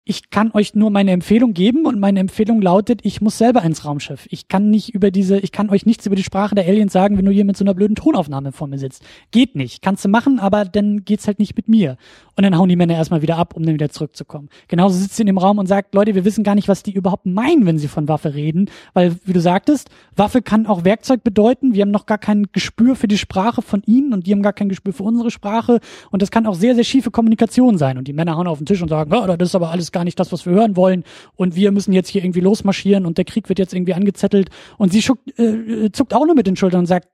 ich 0.08 0.30
kann 0.30 0.52
euch 0.54 0.76
nur 0.76 0.90
meine 0.90 1.10
Empfehlung 1.10 1.52
geben 1.52 1.84
und 1.84 1.98
meine 1.98 2.20
Empfehlung 2.20 2.62
lautet, 2.62 3.00
ich 3.02 3.20
muss 3.20 3.38
selber 3.38 3.64
ins 3.64 3.84
Raumschiff. 3.84 4.28
Ich 4.30 4.46
kann 4.46 4.70
nicht 4.70 4.94
über 4.94 5.10
diese, 5.10 5.40
ich 5.40 5.50
kann 5.50 5.68
euch 5.68 5.84
nichts 5.84 6.06
über 6.06 6.14
die 6.14 6.22
Sprache 6.22 6.54
der 6.54 6.64
Aliens 6.64 6.92
sagen, 6.92 7.18
wenn 7.18 7.24
du 7.24 7.32
hier 7.32 7.44
mit 7.44 7.56
so 7.56 7.64
einer 7.64 7.74
blöden 7.74 7.96
Tonaufnahme 7.96 8.52
vor 8.52 8.68
mir 8.68 8.78
sitzt. 8.78 9.04
Geht 9.32 9.56
nicht. 9.56 9.82
Kannst 9.82 10.04
du 10.04 10.08
machen, 10.08 10.38
aber 10.38 10.64
dann 10.64 11.04
geht's 11.04 11.26
halt 11.26 11.40
nicht 11.40 11.56
mit 11.56 11.66
mir. 11.66 11.96
Und 12.36 12.44
dann 12.44 12.56
hauen 12.56 12.68
die 12.68 12.76
Männer 12.76 12.94
erstmal 12.94 13.20
wieder 13.20 13.36
ab, 13.36 13.56
um 13.56 13.64
dann 13.64 13.74
wieder 13.74 13.88
zurückzukommen. 13.88 14.48
Genauso 14.68 14.96
sitzt 14.96 15.16
sie 15.16 15.22
in 15.22 15.26
dem 15.26 15.38
Raum 15.38 15.58
und 15.58 15.66
sagt, 15.66 15.92
Leute, 15.92 16.14
wir 16.14 16.24
wissen 16.24 16.44
gar 16.44 16.54
nicht, 16.54 16.68
was 16.68 16.84
die 16.84 16.92
überhaupt 16.92 17.26
meinen, 17.26 17.66
wenn 17.66 17.78
sie 17.78 17.88
von 17.88 18.06
Waffe 18.06 18.32
reden, 18.34 18.70
weil, 18.94 19.16
wie 19.24 19.32
du 19.32 19.40
sagtest, 19.40 19.90
Waffe 20.14 20.40
kann 20.40 20.66
auch 20.66 20.84
Werkzeug 20.84 21.24
bedeuten. 21.24 21.74
Wir 21.74 21.82
haben 21.82 21.90
noch 21.90 22.06
gar 22.06 22.18
kein 22.18 22.46
Gespür 22.52 22.94
für 22.94 23.08
die 23.08 23.18
Sprache 23.18 23.60
von 23.60 23.82
ihnen 23.86 24.12
und 24.12 24.28
die 24.28 24.32
haben 24.32 24.42
gar 24.42 24.52
kein 24.52 24.68
Gespür 24.68 24.92
für 24.92 25.02
unsere 25.02 25.32
Sprache 25.32 25.80
und 26.12 26.22
das 26.22 26.30
kann 26.30 26.46
auch 26.46 26.54
sehr, 26.54 26.76
sehr 26.76 26.84
schiefe 26.84 27.10
Kommunikation 27.10 27.76
sein. 27.76 27.98
Und 27.98 28.06
die 28.06 28.12
Männer 28.12 28.36
hauen 28.36 28.46
auf 28.46 28.58
den 28.58 28.66
Tisch 28.66 28.82
und 28.82 28.88
sagen, 28.88 29.12
oh, 29.12 29.26
das 29.26 29.48
ist 29.48 29.54
aber 29.56 29.70
alles 29.70 29.90
gar 29.96 30.04
nicht 30.04 30.20
das, 30.20 30.30
was 30.30 30.44
wir 30.44 30.52
hören 30.52 30.76
wollen 30.76 31.04
und 31.36 31.56
wir 31.56 31.72
müssen 31.72 31.94
jetzt 31.94 32.10
hier 32.10 32.22
irgendwie 32.22 32.40
losmarschieren 32.40 33.06
und 33.06 33.16
der 33.16 33.24
Krieg 33.24 33.48
wird 33.48 33.58
jetzt 33.58 33.72
irgendwie 33.72 33.94
angezettelt 33.94 34.50
und 34.76 34.92
sie 34.92 35.00
schuckt, 35.00 35.38
äh, 35.40 35.90
zuckt 35.90 36.12
auch 36.12 36.26
nur 36.26 36.34
mit 36.34 36.46
den 36.46 36.54
Schultern 36.54 36.80
und 36.80 36.86
sagt, 36.86 37.08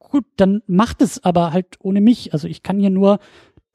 gut, 0.00 0.24
dann 0.34 0.62
macht 0.66 1.00
es 1.00 1.22
aber 1.22 1.52
halt 1.52 1.76
ohne 1.80 2.00
mich. 2.00 2.32
Also 2.32 2.48
ich 2.48 2.64
kann 2.64 2.80
hier 2.80 2.90
nur 2.90 3.20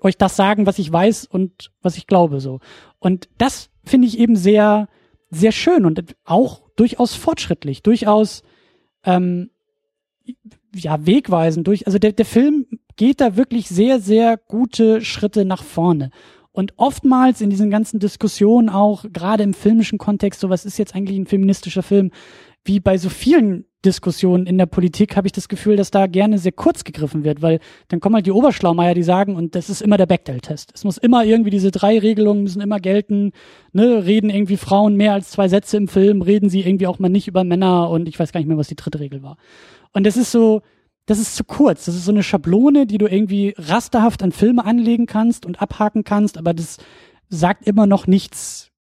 euch 0.02 0.18
das 0.18 0.36
sagen, 0.36 0.66
was 0.66 0.78
ich 0.78 0.92
weiß 0.92 1.26
und 1.26 1.72
was 1.82 1.96
ich 1.96 2.06
glaube 2.06 2.42
so. 2.42 2.60
Und 3.00 3.30
das 3.38 3.70
finde 3.86 4.08
ich 4.08 4.20
eben 4.20 4.36
sehr, 4.36 4.90
sehr 5.30 5.54
schön 5.54 5.86
und 5.86 6.04
auch 6.26 6.64
durchaus 6.76 7.16
fortschrittlich, 7.16 7.82
durchaus 7.82 8.44
ähm, 9.06 9.52
ja 10.76 11.06
wegweisend 11.06 11.66
durch. 11.66 11.88
Also 11.88 11.98
der, 11.98 12.12
der 12.12 12.26
Film 12.26 12.66
geht 12.98 13.22
da 13.22 13.38
wirklich 13.38 13.70
sehr, 13.70 14.02
sehr 14.02 14.36
gute 14.36 15.00
Schritte 15.00 15.46
nach 15.46 15.64
vorne. 15.64 16.12
Und 16.54 16.74
oftmals 16.78 17.42
in 17.42 17.50
diesen 17.50 17.70
ganzen 17.70 18.00
Diskussionen 18.00 18.70
auch, 18.70 19.06
gerade 19.12 19.44
im 19.44 19.54
filmischen 19.54 19.98
Kontext, 19.98 20.40
so 20.40 20.50
was 20.50 20.66
ist 20.66 20.78
jetzt 20.78 20.96
eigentlich 20.96 21.18
ein 21.18 21.26
feministischer 21.26 21.84
Film, 21.84 22.12
wie 22.64 22.80
bei 22.80 22.98
so 22.98 23.10
vielen 23.10 23.66
Diskussionen 23.84 24.46
in 24.46 24.58
der 24.58 24.68
Politik 24.68 25.18
habe 25.18 25.28
ich 25.28 25.34
das 25.34 25.50
Gefühl, 25.50 25.76
dass 25.76 25.92
da 25.92 26.08
gerne 26.08 26.38
sehr 26.38 26.54
kurz 26.54 26.86
gegriffen 26.86 27.26
wird, 27.26 27.42
weil 27.42 27.60
dann 27.90 28.00
kommen 28.00 28.16
halt 28.16 28.26
die 28.26 28.32
Oberschlaumeier, 28.32 28.94
die 28.94 29.04
sagen, 29.04 29.36
und 29.36 29.56
das 29.56 29.70
ist 29.70 29.82
immer 29.82 29.98
der 29.98 30.06
Bechdel-Test. 30.06 30.72
Es 30.74 30.86
muss 30.86 30.98
immer 30.98 31.26
irgendwie 31.26 31.50
diese 31.50 31.72
drei 31.72 32.00
Regelungen 32.00 32.44
müssen 32.44 32.62
immer 32.62 32.80
gelten, 32.80 33.32
ne, 33.74 34.06
reden 34.06 34.30
irgendwie 34.30 34.56
Frauen 34.56 34.96
mehr 34.96 35.14
als 35.14 35.32
zwei 35.32 35.50
Sätze 35.50 35.76
im 35.76 35.90
Film, 35.90 36.22
reden 36.22 36.50
sie 36.50 36.62
irgendwie 36.62 36.88
auch 36.88 37.00
mal 37.00 37.10
nicht 37.10 37.28
über 37.28 37.44
Männer 37.44 37.90
und 37.90 38.08
ich 38.08 38.18
weiß 38.18 38.32
gar 38.32 38.40
nicht 38.40 38.48
mehr, 38.48 38.58
was 38.58 38.70
die 38.70 38.78
dritte 38.78 39.02
Regel 39.02 39.22
war. 39.22 39.36
Und 39.92 40.06
das 40.06 40.16
ist 40.16 40.32
so, 40.32 40.62
das 41.06 41.20
ist 41.20 41.36
zu 41.36 41.44
kurz. 41.44 41.86
Das 41.86 41.96
ist 41.96 42.06
so 42.06 42.12
eine 42.12 42.24
Schablone, 42.24 42.86
die 42.86 42.98
du 42.98 43.08
irgendwie 43.08 43.54
rasterhaft 43.58 44.24
an 44.24 44.32
Filme 44.32 44.66
anlegen 44.66 45.06
kannst 45.06 45.46
und 45.46 45.62
abhaken 45.62 46.04
kannst, 46.04 46.38
aber 46.38 46.54
das 46.54 46.78
sagt 47.30 47.68
immer 47.68 47.88
noch 47.88 48.08
nichts 48.08 48.72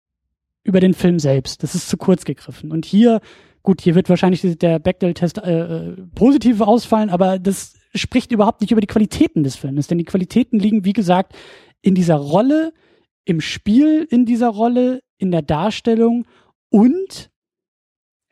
über 0.64 0.80
den 0.80 0.94
Film 0.94 1.20
selbst. 1.20 1.64
Das 1.64 1.76
ist 1.76 1.90
zu 1.90 1.98
kurz 1.98 2.24
gegriffen. 2.24 2.72
Und 2.72 2.86
hier, 2.86 3.20
gut, 3.64 3.82
hier 3.82 3.96
wird 3.96 4.10
wahrscheinlich 4.10 4.42
der 4.58 4.80
Bechdel-Test 4.80 5.40
äh, 5.40 5.90
äh, 5.90 5.98
positiv 6.16 6.62
ausfallen, 6.62 7.10
aber 7.10 7.40
das 7.40 7.74
spricht 7.94 8.32
überhaupt 8.32 8.62
nicht 8.62 8.72
über 8.72 8.82
die 8.82 8.88
Qualitäten 8.88 9.44
des 9.44 9.56
Filmes, 9.56 9.88
denn 9.88 9.98
die 9.98 10.06
Qualitäten 10.06 10.60
liegen, 10.60 10.86
wie 10.86 10.94
gesagt, 10.94 11.34
in 11.82 11.96
dieser 11.96 12.16
Rolle, 12.16 12.74
im 13.26 13.42
Spiel 13.42 14.08
in 14.10 14.26
dieser 14.26 14.50
Rolle, 14.50 15.02
in 15.18 15.32
der 15.32 15.42
Darstellung 15.42 16.26
und 16.70 17.30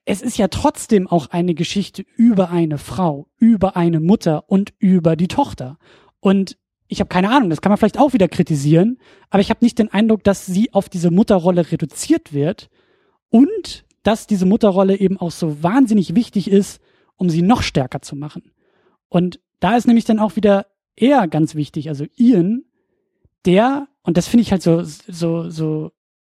es 0.05 0.21
ist 0.21 0.37
ja 0.37 0.47
trotzdem 0.47 1.07
auch 1.07 1.27
eine 1.27 1.53
Geschichte 1.53 2.03
über 2.15 2.49
eine 2.49 2.77
Frau, 2.77 3.27
über 3.37 3.75
eine 3.75 3.99
Mutter 3.99 4.49
und 4.49 4.73
über 4.79 5.15
die 5.15 5.27
Tochter. 5.27 5.77
Und 6.19 6.57
ich 6.87 6.99
habe 6.99 7.07
keine 7.07 7.29
Ahnung, 7.29 7.49
das 7.49 7.61
kann 7.61 7.69
man 7.69 7.77
vielleicht 7.77 7.99
auch 7.99 8.13
wieder 8.13 8.27
kritisieren, 8.27 8.97
aber 9.29 9.41
ich 9.41 9.49
habe 9.49 9.63
nicht 9.63 9.79
den 9.79 9.89
Eindruck, 9.89 10.23
dass 10.23 10.45
sie 10.45 10.73
auf 10.73 10.89
diese 10.89 11.11
Mutterrolle 11.11 11.71
reduziert 11.71 12.33
wird 12.33 12.69
und 13.29 13.85
dass 14.03 14.27
diese 14.27 14.45
Mutterrolle 14.45 14.99
eben 14.99 15.17
auch 15.17 15.31
so 15.31 15.63
wahnsinnig 15.63 16.15
wichtig 16.15 16.49
ist, 16.49 16.81
um 17.15 17.29
sie 17.29 17.43
noch 17.43 17.61
stärker 17.61 18.01
zu 18.01 18.15
machen. 18.15 18.51
Und 19.07 19.39
da 19.59 19.77
ist 19.77 19.87
nämlich 19.87 20.05
dann 20.05 20.19
auch 20.19 20.35
wieder 20.35 20.65
er 20.95 21.27
ganz 21.27 21.55
wichtig, 21.55 21.89
also 21.89 22.05
Ian, 22.17 22.65
der, 23.45 23.87
und 24.03 24.17
das 24.17 24.27
finde 24.27 24.41
ich 24.41 24.51
halt 24.51 24.61
so, 24.61 24.83
so, 24.83 25.49
so 25.49 25.91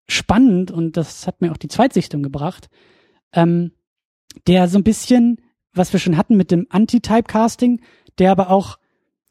spannend 0.09 0.71
und 0.71 0.97
das 0.97 1.27
hat 1.27 1.41
mir 1.41 1.53
auch 1.53 1.57
die 1.57 1.69
Zweitsichtung 1.69 2.23
gebracht, 2.23 2.69
ähm, 3.33 3.73
der 4.47 4.69
so 4.69 4.79
ein 4.79 4.85
bisschen, 4.85 5.41
was 5.73 5.93
wir 5.93 6.01
schon 6.01 6.17
hatten 6.17 6.37
mit 6.37 6.51
dem 6.51 6.67
Anti-Typecasting, 6.71 7.81
der 8.19 8.33
aber 8.33 8.51
auch, 8.51 8.79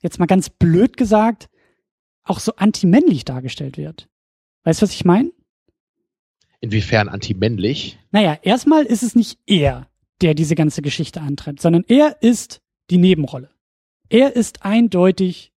jetzt 0.01 0.19
mal 0.19 0.25
ganz 0.25 0.49
blöd 0.49 0.97
gesagt, 0.97 1.49
auch 2.23 2.39
so 2.39 2.55
anti-männlich 2.55 3.25
dargestellt 3.25 3.77
wird. 3.77 4.09
Weißt 4.63 4.81
du, 4.81 4.83
was 4.83 4.93
ich 4.93 5.05
meine? 5.05 5.31
Inwiefern 6.59 7.09
anti-männlich? 7.09 7.99
Naja, 8.11 8.37
erstmal 8.41 8.85
ist 8.85 9.03
es 9.03 9.15
nicht 9.15 9.39
er, 9.45 9.87
der 10.21 10.33
diese 10.33 10.55
ganze 10.55 10.81
Geschichte 10.81 11.21
antreibt, 11.21 11.61
sondern 11.61 11.85
er 11.87 12.21
ist 12.21 12.61
die 12.89 12.97
Nebenrolle. 12.97 13.51
Er 14.09 14.35
ist 14.35 14.63
eindeutig 14.63 15.53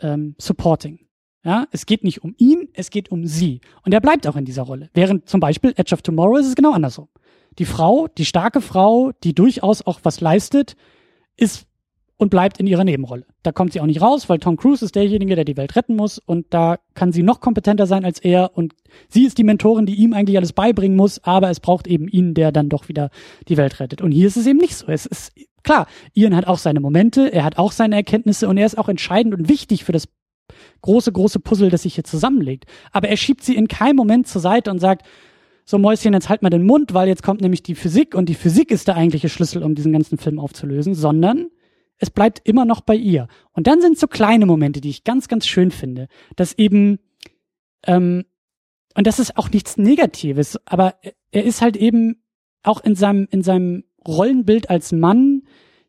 ähm, 0.00 0.34
supporting. 0.38 1.00
Ja, 1.44 1.68
es 1.70 1.86
geht 1.86 2.02
nicht 2.02 2.24
um 2.24 2.34
ihn, 2.38 2.68
es 2.74 2.90
geht 2.90 3.10
um 3.10 3.26
sie. 3.26 3.60
Und 3.82 3.92
er 3.92 4.00
bleibt 4.00 4.26
auch 4.26 4.36
in 4.36 4.44
dieser 4.44 4.62
Rolle. 4.62 4.90
Während 4.94 5.28
zum 5.28 5.38
Beispiel 5.38 5.72
Edge 5.76 5.94
of 5.94 6.02
Tomorrow 6.02 6.38
ist 6.38 6.46
es 6.46 6.56
genau 6.56 6.72
andersrum 6.72 7.08
die 7.58 7.64
Frau, 7.64 8.08
die 8.08 8.24
starke 8.24 8.60
Frau, 8.60 9.12
die 9.24 9.34
durchaus 9.34 9.82
auch 9.86 10.00
was 10.02 10.20
leistet, 10.20 10.76
ist 11.36 11.66
und 12.18 12.30
bleibt 12.30 12.58
in 12.58 12.66
ihrer 12.66 12.84
Nebenrolle. 12.84 13.26
Da 13.42 13.52
kommt 13.52 13.72
sie 13.72 13.80
auch 13.80 13.86
nicht 13.86 14.00
raus, 14.00 14.28
weil 14.28 14.38
Tom 14.38 14.56
Cruise 14.56 14.84
ist 14.84 14.94
derjenige, 14.94 15.34
der 15.34 15.44
die 15.44 15.56
Welt 15.56 15.76
retten 15.76 15.96
muss 15.96 16.18
und 16.18 16.46
da 16.50 16.78
kann 16.94 17.12
sie 17.12 17.22
noch 17.22 17.40
kompetenter 17.40 17.86
sein 17.86 18.04
als 18.04 18.18
er 18.18 18.56
und 18.56 18.74
sie 19.08 19.26
ist 19.26 19.36
die 19.38 19.44
Mentorin, 19.44 19.86
die 19.86 19.96
ihm 19.96 20.14
eigentlich 20.14 20.36
alles 20.36 20.52
beibringen 20.52 20.96
muss, 20.96 21.22
aber 21.24 21.50
es 21.50 21.60
braucht 21.60 21.86
eben 21.86 22.08
ihn, 22.08 22.34
der 22.34 22.52
dann 22.52 22.68
doch 22.68 22.88
wieder 22.88 23.10
die 23.48 23.56
Welt 23.56 23.80
rettet. 23.80 24.00
Und 24.00 24.12
hier 24.12 24.26
ist 24.26 24.36
es 24.36 24.46
eben 24.46 24.58
nicht 24.58 24.76
so. 24.76 24.86
Es 24.86 25.04
ist 25.04 25.32
klar, 25.62 25.86
Ian 26.14 26.34
hat 26.34 26.46
auch 26.46 26.58
seine 26.58 26.80
Momente, 26.80 27.32
er 27.32 27.44
hat 27.44 27.58
auch 27.58 27.72
seine 27.72 27.96
Erkenntnisse 27.96 28.48
und 28.48 28.56
er 28.56 28.66
ist 28.66 28.78
auch 28.78 28.88
entscheidend 28.88 29.34
und 29.34 29.48
wichtig 29.48 29.84
für 29.84 29.92
das 29.92 30.08
große, 30.80 31.12
große 31.12 31.40
Puzzle, 31.40 31.70
das 31.70 31.82
sich 31.82 31.96
hier 31.96 32.04
zusammenlegt. 32.04 32.64
Aber 32.92 33.08
er 33.08 33.16
schiebt 33.16 33.44
sie 33.44 33.56
in 33.56 33.68
keinem 33.68 33.96
Moment 33.96 34.26
zur 34.26 34.40
Seite 34.40 34.70
und 34.70 34.78
sagt, 34.78 35.04
so 35.66 35.78
Mäuschen, 35.78 36.14
jetzt 36.14 36.28
halt 36.28 36.42
mal 36.42 36.50
den 36.50 36.64
Mund, 36.64 36.94
weil 36.94 37.08
jetzt 37.08 37.24
kommt 37.24 37.40
nämlich 37.40 37.62
die 37.62 37.74
Physik 37.74 38.14
und 38.14 38.28
die 38.28 38.34
Physik 38.34 38.70
ist 38.70 38.86
der 38.86 38.96
eigentliche 38.96 39.28
Schlüssel, 39.28 39.64
um 39.64 39.74
diesen 39.74 39.92
ganzen 39.92 40.16
Film 40.16 40.38
aufzulösen, 40.38 40.94
sondern 40.94 41.48
es 41.98 42.10
bleibt 42.10 42.40
immer 42.44 42.64
noch 42.64 42.80
bei 42.82 42.94
ihr. 42.94 43.26
Und 43.52 43.66
dann 43.66 43.80
sind 43.80 43.98
so 43.98 44.06
kleine 44.06 44.46
Momente, 44.46 44.80
die 44.80 44.90
ich 44.90 45.02
ganz, 45.02 45.26
ganz 45.28 45.46
schön 45.46 45.72
finde, 45.72 46.06
dass 46.36 46.56
eben, 46.56 47.00
ähm, 47.84 48.24
und 48.94 49.06
das 49.06 49.18
ist 49.18 49.36
auch 49.36 49.50
nichts 49.50 49.76
Negatives, 49.76 50.58
aber 50.66 50.94
er 51.32 51.44
ist 51.44 51.62
halt 51.62 51.76
eben 51.76 52.22
auch 52.62 52.82
in 52.82 52.94
seinem, 52.94 53.26
in 53.30 53.42
seinem 53.42 53.84
Rollenbild 54.06 54.70
als 54.70 54.92
Mann 54.92 55.42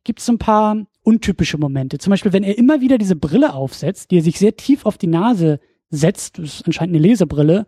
gibt 0.03 0.19
es 0.19 0.25
so 0.25 0.33
ein 0.33 0.39
paar 0.39 0.87
untypische 1.03 1.57
Momente. 1.57 1.99
Zum 1.99 2.11
Beispiel, 2.11 2.33
wenn 2.33 2.43
er 2.43 2.57
immer 2.57 2.81
wieder 2.81 2.97
diese 2.97 3.15
Brille 3.15 3.53
aufsetzt, 3.53 4.09
die 4.09 4.17
er 4.17 4.23
sich 4.23 4.39
sehr 4.39 4.55
tief 4.55 4.85
auf 4.85 4.97
die 4.97 5.07
Nase 5.07 5.59
setzt, 5.89 6.39
das 6.39 6.45
ist 6.45 6.65
anscheinend 6.65 6.95
eine 6.95 7.07
Lesebrille, 7.07 7.67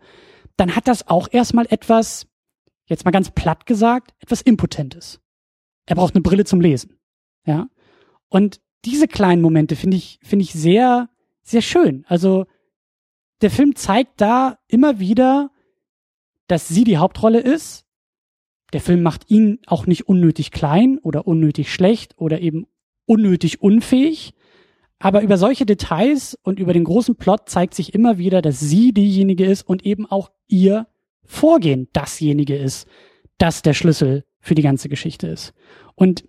dann 0.60 0.76
hat 0.76 0.88
das 0.88 1.08
auch 1.08 1.28
erstmal 1.32 1.66
etwas, 1.70 2.26
jetzt 2.84 3.06
mal 3.06 3.12
ganz 3.12 3.30
platt 3.30 3.64
gesagt, 3.64 4.14
etwas 4.18 4.42
Impotentes. 4.42 5.18
Er 5.86 5.96
braucht 5.96 6.14
eine 6.14 6.20
Brille 6.20 6.44
zum 6.44 6.60
Lesen. 6.60 6.98
Ja. 7.46 7.70
Und 8.28 8.60
diese 8.84 9.08
kleinen 9.08 9.40
Momente 9.40 9.74
finde 9.74 9.96
ich, 9.96 10.20
finde 10.22 10.42
ich 10.42 10.52
sehr, 10.52 11.08
sehr 11.42 11.62
schön. 11.62 12.04
Also, 12.08 12.46
der 13.40 13.50
Film 13.50 13.74
zeigt 13.74 14.20
da 14.20 14.58
immer 14.68 14.98
wieder, 14.98 15.50
dass 16.46 16.68
sie 16.68 16.84
die 16.84 16.98
Hauptrolle 16.98 17.40
ist. 17.40 17.86
Der 18.74 18.82
Film 18.82 19.02
macht 19.02 19.30
ihn 19.30 19.60
auch 19.66 19.86
nicht 19.86 20.08
unnötig 20.08 20.50
klein 20.50 20.98
oder 20.98 21.26
unnötig 21.26 21.72
schlecht 21.72 22.18
oder 22.18 22.40
eben 22.40 22.66
unnötig 23.06 23.62
unfähig, 23.62 24.34
aber 25.00 25.22
über 25.22 25.38
solche 25.38 25.64
Details 25.64 26.38
und 26.42 26.60
über 26.60 26.74
den 26.74 26.84
großen 26.84 27.16
Plot 27.16 27.48
zeigt 27.48 27.74
sich 27.74 27.94
immer 27.94 28.18
wieder, 28.18 28.42
dass 28.42 28.60
sie 28.60 28.92
diejenige 28.92 29.46
ist 29.46 29.62
und 29.62 29.84
eben 29.84 30.06
auch 30.06 30.30
ihr 30.46 30.86
Vorgehen 31.24 31.88
dasjenige 31.92 32.56
ist, 32.56 32.86
das 33.38 33.62
der 33.62 33.72
Schlüssel 33.72 34.24
für 34.40 34.54
die 34.54 34.62
ganze 34.62 34.90
Geschichte 34.90 35.26
ist. 35.26 35.54
Und 35.94 36.24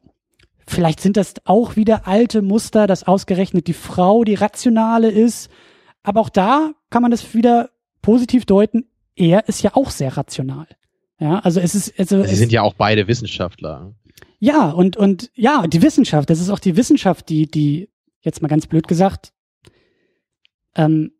vielleicht 0.65 1.01
sind 1.01 1.17
das 1.17 1.33
auch 1.43 1.75
wieder 1.75 2.07
alte 2.07 2.41
Muster, 2.41 2.87
dass 2.87 3.03
ausgerechnet 3.03 3.67
die 3.67 3.73
Frau 3.73 4.23
die 4.23 4.35
rationale 4.35 5.11
ist. 5.11 5.49
Aber 6.01 6.21
auch 6.21 6.29
da 6.29 6.71
kann 6.89 7.01
man 7.01 7.11
das 7.11 7.33
wieder 7.33 7.71
positiv 8.01 8.45
deuten. 8.45 8.85
Er 9.15 9.49
ist 9.49 9.63
ja 9.63 9.71
auch 9.73 9.89
sehr 9.89 10.15
rational. 10.15 10.67
Ja, 11.19 11.39
also 11.39 11.59
es 11.59 11.75
ist, 11.75 11.99
also 11.99 12.23
Sie 12.23 12.35
sind 12.35 12.53
ja 12.53 12.61
auch 12.61 12.73
beide 12.73 13.07
Wissenschaftler. 13.07 13.93
Ja, 14.39 14.71
und, 14.71 14.97
und, 14.97 15.29
ja, 15.35 15.67
die 15.67 15.81
Wissenschaft, 15.81 16.29
das 16.29 16.39
ist 16.39 16.49
auch 16.49 16.57
die 16.57 16.75
Wissenschaft, 16.77 17.29
die, 17.29 17.45
die 17.45 17.90
jetzt 18.21 18.41
mal 18.41 18.47
ganz 18.47 18.67
blöd 18.67 18.87
gesagt, 18.87 19.33
ähm, 20.75 21.11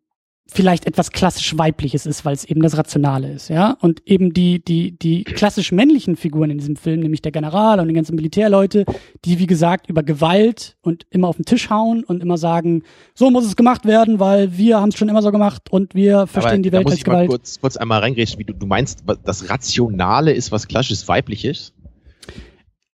vielleicht 0.46 0.86
etwas 0.86 1.12
klassisch 1.12 1.56
weibliches 1.56 2.04
ist, 2.04 2.24
weil 2.24 2.34
es 2.34 2.44
eben 2.44 2.62
das 2.62 2.76
Rationale 2.76 3.32
ist, 3.32 3.48
ja. 3.48 3.76
Und 3.80 4.02
eben 4.06 4.34
die, 4.34 4.62
die, 4.62 4.98
die 4.98 5.24
klassisch 5.24 5.72
männlichen 5.72 6.16
Figuren 6.16 6.50
in 6.50 6.58
diesem 6.58 6.76
Film, 6.76 7.00
nämlich 7.00 7.22
der 7.22 7.32
General 7.32 7.80
und 7.80 7.88
die 7.88 7.94
ganzen 7.94 8.16
Militärleute, 8.16 8.84
die, 9.24 9.38
wie 9.38 9.46
gesagt, 9.46 9.88
über 9.88 10.02
Gewalt 10.02 10.76
und 10.82 11.06
immer 11.10 11.28
auf 11.28 11.36
den 11.36 11.44
Tisch 11.44 11.70
hauen 11.70 12.04
und 12.04 12.22
immer 12.22 12.36
sagen, 12.36 12.82
so 13.14 13.30
muss 13.30 13.46
es 13.46 13.56
gemacht 13.56 13.84
werden, 13.84 14.20
weil 14.20 14.56
wir 14.56 14.80
haben 14.80 14.90
es 14.90 14.96
schon 14.96 15.08
immer 15.08 15.22
so 15.22 15.30
gemacht 15.30 15.70
und 15.70 15.94
wir 15.94 16.26
verstehen 16.26 16.54
Aber 16.54 16.62
die 16.62 16.72
Welt 16.72 16.80
da 16.80 16.84
muss 16.84 16.92
als 16.92 17.00
ich 17.00 17.06
mal 17.06 17.12
Gewalt. 17.14 17.30
kurz, 17.30 17.60
kurz 17.60 17.76
einmal 17.76 18.00
reingrätschen, 18.00 18.38
wie 18.38 18.44
du, 18.44 18.52
du 18.52 18.66
meinst, 18.66 19.04
das 19.24 19.48
Rationale 19.48 20.32
ist 20.32 20.52
was 20.52 20.68
klassisches 20.68 21.08
weibliches? 21.08 21.72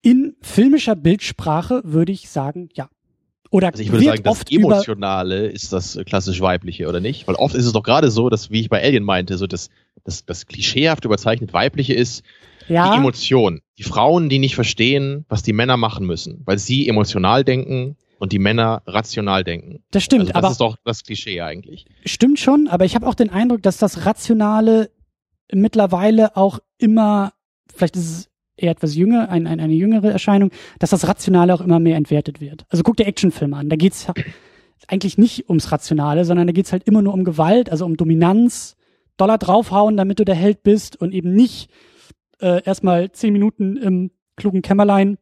In 0.02 0.36
filmischer 0.42 0.94
Bildsprache 0.94 1.80
würde 1.84 2.12
ich 2.12 2.28
sagen, 2.28 2.68
ja. 2.74 2.88
Oder 3.50 3.68
Also 3.68 3.82
ich 3.82 3.92
würde 3.92 4.04
sagen, 4.04 4.22
das 4.22 4.42
Emotionale 4.50 5.46
ist 5.46 5.72
das 5.72 5.98
klassisch 6.06 6.40
weibliche, 6.40 6.88
oder 6.88 7.00
nicht? 7.00 7.26
Weil 7.28 7.36
oft 7.36 7.54
ist 7.54 7.66
es 7.66 7.72
doch 7.72 7.82
gerade 7.82 8.10
so, 8.10 8.28
dass, 8.28 8.50
wie 8.50 8.60
ich 8.60 8.68
bei 8.68 8.82
Alien 8.82 9.04
meinte, 9.04 9.36
so 9.38 9.46
das, 9.46 9.70
das, 10.04 10.24
das 10.24 10.46
klischeehaft 10.46 11.04
überzeichnet 11.04 11.52
weibliche 11.52 11.94
ist 11.94 12.24
die 12.68 12.74
ja, 12.74 12.96
Emotion. 12.96 13.60
Die 13.78 13.84
Frauen, 13.84 14.28
die 14.28 14.38
nicht 14.38 14.54
verstehen, 14.54 15.24
was 15.28 15.42
die 15.42 15.52
Männer 15.52 15.76
machen 15.76 16.06
müssen, 16.06 16.42
weil 16.44 16.58
sie 16.58 16.88
emotional 16.88 17.44
denken 17.44 17.96
und 18.18 18.32
die 18.32 18.38
Männer 18.38 18.82
rational 18.86 19.44
denken. 19.44 19.84
das 19.90 20.02
stimmt, 20.02 20.22
also 20.22 20.32
das 20.32 20.36
aber 20.36 20.50
ist 20.50 20.60
doch 20.60 20.76
das 20.84 21.04
Klischee 21.04 21.40
eigentlich. 21.42 21.86
Stimmt 22.04 22.40
schon, 22.40 22.68
aber 22.68 22.84
ich 22.84 22.94
habe 22.94 23.06
auch 23.06 23.14
den 23.14 23.30
Eindruck, 23.30 23.62
dass 23.62 23.76
das 23.76 24.06
Rationale 24.06 24.90
mittlerweile 25.52 26.36
auch 26.36 26.58
immer, 26.78 27.32
vielleicht 27.72 27.96
ist 27.96 28.10
es 28.10 28.28
eher 28.56 28.70
etwas 28.70 28.94
jünger, 28.94 29.28
ein, 29.28 29.46
ein, 29.46 29.60
eine 29.60 29.74
jüngere 29.74 30.10
Erscheinung, 30.10 30.50
dass 30.78 30.90
das 30.90 31.06
Rationale 31.06 31.54
auch 31.54 31.60
immer 31.60 31.78
mehr 31.78 31.96
entwertet 31.96 32.40
wird. 32.40 32.64
Also 32.68 32.82
guck 32.82 32.96
dir 32.96 33.06
Actionfilme 33.06 33.56
an, 33.56 33.68
da 33.68 33.76
geht's 33.76 34.06
eigentlich 34.88 35.18
nicht 35.18 35.48
ums 35.48 35.72
Rationale, 35.72 36.24
sondern 36.24 36.46
da 36.46 36.52
geht's 36.52 36.72
halt 36.72 36.84
immer 36.84 37.02
nur 37.02 37.14
um 37.14 37.24
Gewalt, 37.24 37.70
also 37.70 37.84
um 37.84 37.96
Dominanz, 37.96 38.76
Dollar 39.16 39.38
draufhauen, 39.38 39.96
damit 39.96 40.18
du 40.18 40.24
der 40.24 40.34
Held 40.34 40.62
bist 40.62 40.96
und 40.96 41.12
eben 41.12 41.32
nicht 41.34 41.70
äh, 42.40 42.62
erstmal 42.64 43.10
zehn 43.12 43.32
Minuten 43.32 43.76
im 43.76 44.10
klugen 44.36 44.62
Kämmerlein 44.62 45.18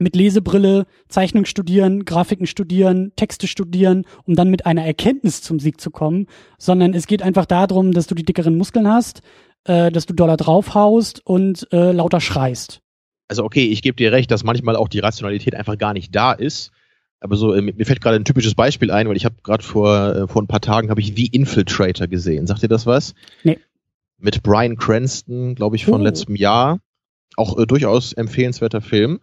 mit 0.00 0.14
Lesebrille, 0.14 0.86
Zeichnung 1.08 1.44
studieren, 1.44 2.04
Grafiken 2.04 2.46
studieren, 2.46 3.12
Texte 3.16 3.48
studieren, 3.48 4.04
um 4.24 4.36
dann 4.36 4.48
mit 4.48 4.64
einer 4.64 4.84
Erkenntnis 4.84 5.42
zum 5.42 5.58
Sieg 5.58 5.80
zu 5.80 5.90
kommen, 5.90 6.26
sondern 6.56 6.94
es 6.94 7.08
geht 7.08 7.22
einfach 7.22 7.46
darum, 7.46 7.92
dass 7.92 8.06
du 8.06 8.14
die 8.14 8.24
dickeren 8.24 8.56
Muskeln 8.56 8.88
hast, 8.88 9.22
äh, 9.64 9.90
dass 9.90 10.06
du 10.06 10.14
Dollar 10.14 10.36
draufhaust 10.36 11.24
und 11.24 11.66
äh, 11.72 11.92
lauter 11.92 12.20
schreist. 12.20 12.80
Also 13.28 13.44
okay, 13.44 13.66
ich 13.66 13.82
gebe 13.82 13.96
dir 13.96 14.12
recht, 14.12 14.30
dass 14.30 14.44
manchmal 14.44 14.76
auch 14.76 14.88
die 14.88 15.00
Rationalität 15.00 15.54
einfach 15.54 15.76
gar 15.78 15.92
nicht 15.92 16.14
da 16.14 16.32
ist. 16.32 16.70
Aber 17.20 17.36
so, 17.36 17.52
äh, 17.52 17.60
mir 17.60 17.84
fällt 17.84 18.00
gerade 18.00 18.16
ein 18.16 18.24
typisches 18.24 18.54
Beispiel 18.54 18.90
ein, 18.90 19.08
weil 19.08 19.16
ich 19.16 19.24
habe 19.24 19.34
gerade 19.42 19.62
vor, 19.64 20.14
äh, 20.16 20.28
vor 20.28 20.40
ein 20.40 20.46
paar 20.46 20.60
Tagen 20.60 20.88
habe 20.88 21.00
ich 21.00 21.14
The 21.16 21.26
Infiltrator 21.26 22.06
gesehen. 22.06 22.46
Sagt 22.46 22.62
ihr 22.62 22.68
das 22.68 22.86
was? 22.86 23.14
Nee. 23.42 23.58
Mit 24.18 24.42
Brian 24.42 24.76
Cranston, 24.76 25.54
glaube 25.54 25.76
ich, 25.76 25.84
von 25.84 26.00
Oh. 26.00 26.04
letztem 26.04 26.36
Jahr. 26.36 26.78
Auch 27.36 27.58
äh, 27.58 27.66
durchaus 27.66 28.12
empfehlenswerter 28.12 28.80
Film. 28.80 29.20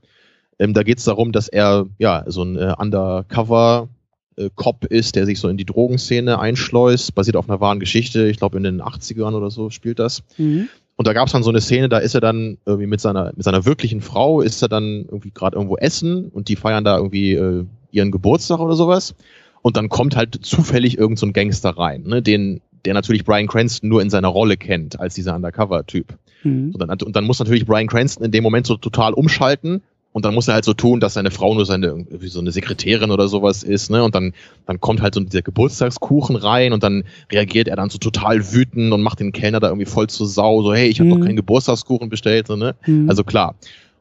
Ähm, 0.60 0.74
da 0.74 0.84
geht 0.84 1.00
es 1.00 1.06
darum, 1.06 1.32
dass 1.32 1.48
er 1.48 1.86
ja 1.98 2.24
so 2.28 2.44
ein 2.44 2.58
Undercover 2.58 3.90
äh, 4.38 4.50
Cop 4.56 4.86
ist, 4.86 5.16
der 5.16 5.26
sich 5.26 5.40
so 5.40 5.48
in 5.48 5.58
die 5.58 5.66
Drogenszene 5.66 6.40
einschleust, 6.40 7.16
basiert 7.16 7.36
auf 7.36 7.50
einer 7.50 7.60
wahren 7.60 7.80
Geschichte. 7.80 8.28
Ich 8.28 8.38
glaube 8.38 8.58
in 8.58 8.64
den 8.64 8.82
80ern 8.82 9.34
oder 9.34 9.50
so 9.50 9.70
spielt 9.70 10.00
das. 10.00 10.24
Mhm. 10.38 10.70
Und 10.98 11.08
da 11.08 11.14
gab 11.14 11.28
es 11.28 11.34
dann 11.34 11.44
so 11.44 11.50
eine 11.50 11.62
Szene, 11.62 11.90
da 11.90 11.98
ist 11.98 12.16
er 12.16 12.22
dann 12.22 12.58
irgendwie 12.66 12.88
mit 12.88 13.02
seiner, 13.02 13.34
mit 13.36 13.44
seiner 13.44 13.66
wirklichen 13.66 14.02
Frau, 14.02 14.42
ist 14.42 14.62
er 14.62 14.70
dann 14.70 15.06
irgendwie 15.06 15.32
gerade 15.32 15.58
irgendwo 15.58 15.76
essen 15.76 16.30
und 16.30 16.48
die 16.48 16.56
feiern 16.56 16.86
da 16.86 16.98
irgendwie 16.98 17.34
äh, 17.34 17.66
ihren 17.92 18.12
Geburtstag 18.12 18.60
oder 18.60 18.76
sowas. 18.76 19.14
Und 19.62 19.78
dann 19.78 19.90
kommt 19.90 20.16
halt 20.16 20.46
zufällig 20.46 20.98
irgend 20.98 21.20
so 21.20 21.26
ein 21.26 21.34
Gangster 21.34 21.72
rein, 21.72 22.04
ne, 22.04 22.22
den, 22.22 22.62
der 22.86 22.94
natürlich 22.94 23.26
Brian 23.26 23.48
Cranston 23.48 23.90
nur 23.90 24.02
in 24.02 24.10
seiner 24.10 24.28
Rolle 24.28 24.58
kennt, 24.58 25.00
als 25.00 25.16
dieser 25.16 25.36
Undercover-Typ. 25.36 26.18
Mhm. 26.44 26.72
Und 26.72 26.80
dann, 26.80 26.90
und 26.90 27.16
dann 27.16 27.26
muss 27.26 27.40
natürlich 27.40 27.66
Brian 27.66 27.88
Cranston 27.88 28.24
in 28.24 28.32
dem 28.32 28.44
Moment 28.44 28.68
so 28.68 28.78
total 28.78 29.14
umschalten 29.14 29.82
und 30.16 30.24
dann 30.24 30.34
muss 30.34 30.48
er 30.48 30.54
halt 30.54 30.64
so 30.64 30.74
tun, 30.74 31.02
dass 31.02 31.16
seine 31.16 31.30
Frau 31.30 31.54
nur 31.54 31.66
seine 31.66 31.88
irgendwie 31.88 32.30
so 32.30 32.40
eine 32.40 32.54
Sekretärin 32.54 33.12
oder 33.12 33.28
sowas 33.28 33.64
ist, 33.64 33.92
ne? 33.92 34.02
Und 34.02 34.16
dann 34.16 34.34
dann 34.66 34.80
kommt 34.80 35.02
halt 35.02 35.14
so 35.14 35.20
dieser 35.20 35.42
Geburtstagskuchen 35.42 36.38
rein 36.38 36.72
und 36.72 36.84
dann 36.84 37.04
reagiert 37.30 37.68
er 37.68 37.76
dann 37.76 37.90
so 37.90 37.98
total 37.98 38.54
wütend 38.54 38.94
und 38.94 39.02
macht 39.02 39.20
den 39.20 39.34
Kellner 39.34 39.60
da 39.60 39.68
irgendwie 39.68 39.86
voll 39.86 40.08
zur 40.08 40.26
Sau, 40.26 40.64
so 40.64 40.74
hey, 40.74 40.88
ich 40.88 41.02
habe 41.02 41.10
Mhm. 41.10 41.14
doch 41.20 41.26
keinen 41.26 41.36
Geburtstagskuchen 41.36 42.08
bestellt, 42.08 42.48
so, 42.48 42.56
ne? 42.56 42.76
Mhm. 42.86 43.10
Also 43.10 43.26
klar. 43.26 43.56